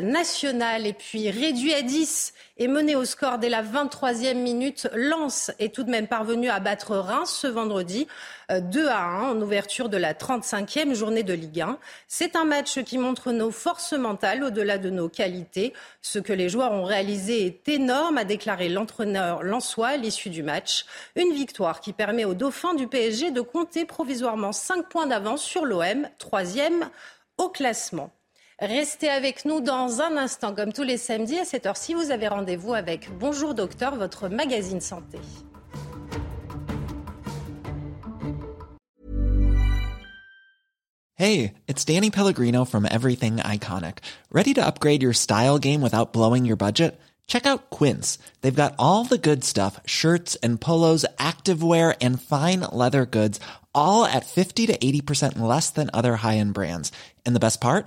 national. 0.00 0.86
Et 0.86 0.92
puis 0.92 1.30
réduit 1.30 1.74
à 1.74 1.82
10 1.82 2.32
et 2.58 2.68
mené 2.68 2.94
au 2.94 3.04
score 3.04 3.38
dès 3.38 3.48
la 3.48 3.62
23e 3.62 4.34
minute, 4.34 4.88
Lens 4.94 5.50
est 5.58 5.74
tout 5.74 5.82
de 5.82 5.90
même 5.90 6.06
parvenu 6.06 6.50
à 6.50 6.60
battre 6.60 6.94
Reims 6.96 7.30
ce 7.30 7.46
vendredi 7.46 8.06
2 8.50 8.86
euh, 8.86 8.90
à 8.90 9.00
1 9.00 9.30
en 9.30 9.40
ouverture 9.40 9.88
de 9.88 9.96
la 9.96 10.12
35e 10.12 10.94
journée 10.94 11.22
de 11.22 11.32
Ligue 11.32 11.62
1. 11.62 11.78
C'est 12.06 12.36
un 12.36 12.44
match 12.44 12.82
qui 12.82 12.98
montre 12.98 13.32
nos 13.32 13.50
forces 13.50 13.94
mentales 13.94 14.44
au-delà 14.44 14.78
de 14.78 14.90
nos 14.90 15.08
qualités. 15.08 15.72
Ce 16.02 16.18
que 16.18 16.32
les 16.32 16.48
joueurs 16.48 16.72
ont 16.72 16.84
réalisé 16.84 17.46
est 17.46 17.68
énorme, 17.68 18.18
a 18.18 18.24
déclaré 18.24 18.68
l'entraîneur 18.68 19.42
Lançois 19.42 19.88
à 19.88 19.96
l'issue 19.96 20.30
du 20.30 20.42
match. 20.42 20.84
Une 21.16 21.32
victoire 21.32 21.80
qui 21.80 21.92
permet 21.92 22.26
aux 22.26 22.34
Dauphins 22.34 22.74
du 22.74 22.86
PSG 22.86 23.30
de 23.30 23.40
compter 23.40 23.86
provisoirement 23.86 24.52
5 24.52 24.88
points 24.88 25.06
d'avance 25.06 25.42
sur 25.42 25.64
l'OM, 25.64 26.06
troisième 26.18 26.90
au 27.38 27.48
classement. 27.48 28.10
Restez 28.60 29.08
avec 29.08 29.46
nous 29.46 29.62
dans 29.62 30.02
un 30.02 30.18
instant, 30.18 30.54
comme 30.54 30.74
tous 30.74 30.82
les 30.82 30.98
samedis 30.98 31.38
à 31.38 31.46
cette 31.46 31.64
heure-ci. 31.64 31.94
Vous 31.94 32.10
avez 32.10 32.28
rendez-vous 32.28 32.74
avec 32.74 33.08
Bonjour 33.18 33.54
Docteur, 33.54 33.96
votre 33.96 34.28
magazine 34.28 34.82
santé. 34.82 35.18
Hey, 41.14 41.54
it's 41.68 41.86
Danny 41.86 42.10
Pellegrino 42.10 42.66
from 42.66 42.86
Everything 42.90 43.38
Iconic. 43.38 44.00
Ready 44.30 44.52
to 44.52 44.60
upgrade 44.60 45.02
your 45.02 45.14
style 45.14 45.58
game 45.58 45.80
without 45.80 46.12
blowing 46.12 46.44
your 46.44 46.56
budget? 46.56 47.00
Check 47.26 47.46
out 47.46 47.70
Quince. 47.70 48.18
They've 48.42 48.54
got 48.54 48.74
all 48.78 49.04
the 49.04 49.16
good 49.16 49.42
stuff 49.42 49.80
shirts 49.86 50.36
and 50.42 50.60
polos, 50.60 51.06
activewear, 51.18 51.96
and 52.02 52.20
fine 52.20 52.60
leather 52.60 53.06
goods, 53.06 53.40
all 53.74 54.04
at 54.04 54.26
50 54.26 54.66
to 54.66 54.76
80% 54.76 55.38
less 55.38 55.70
than 55.70 55.88
other 55.94 56.16
high 56.16 56.36
end 56.36 56.52
brands. 56.52 56.92
And 57.24 57.34
the 57.34 57.40
best 57.40 57.62
part? 57.62 57.86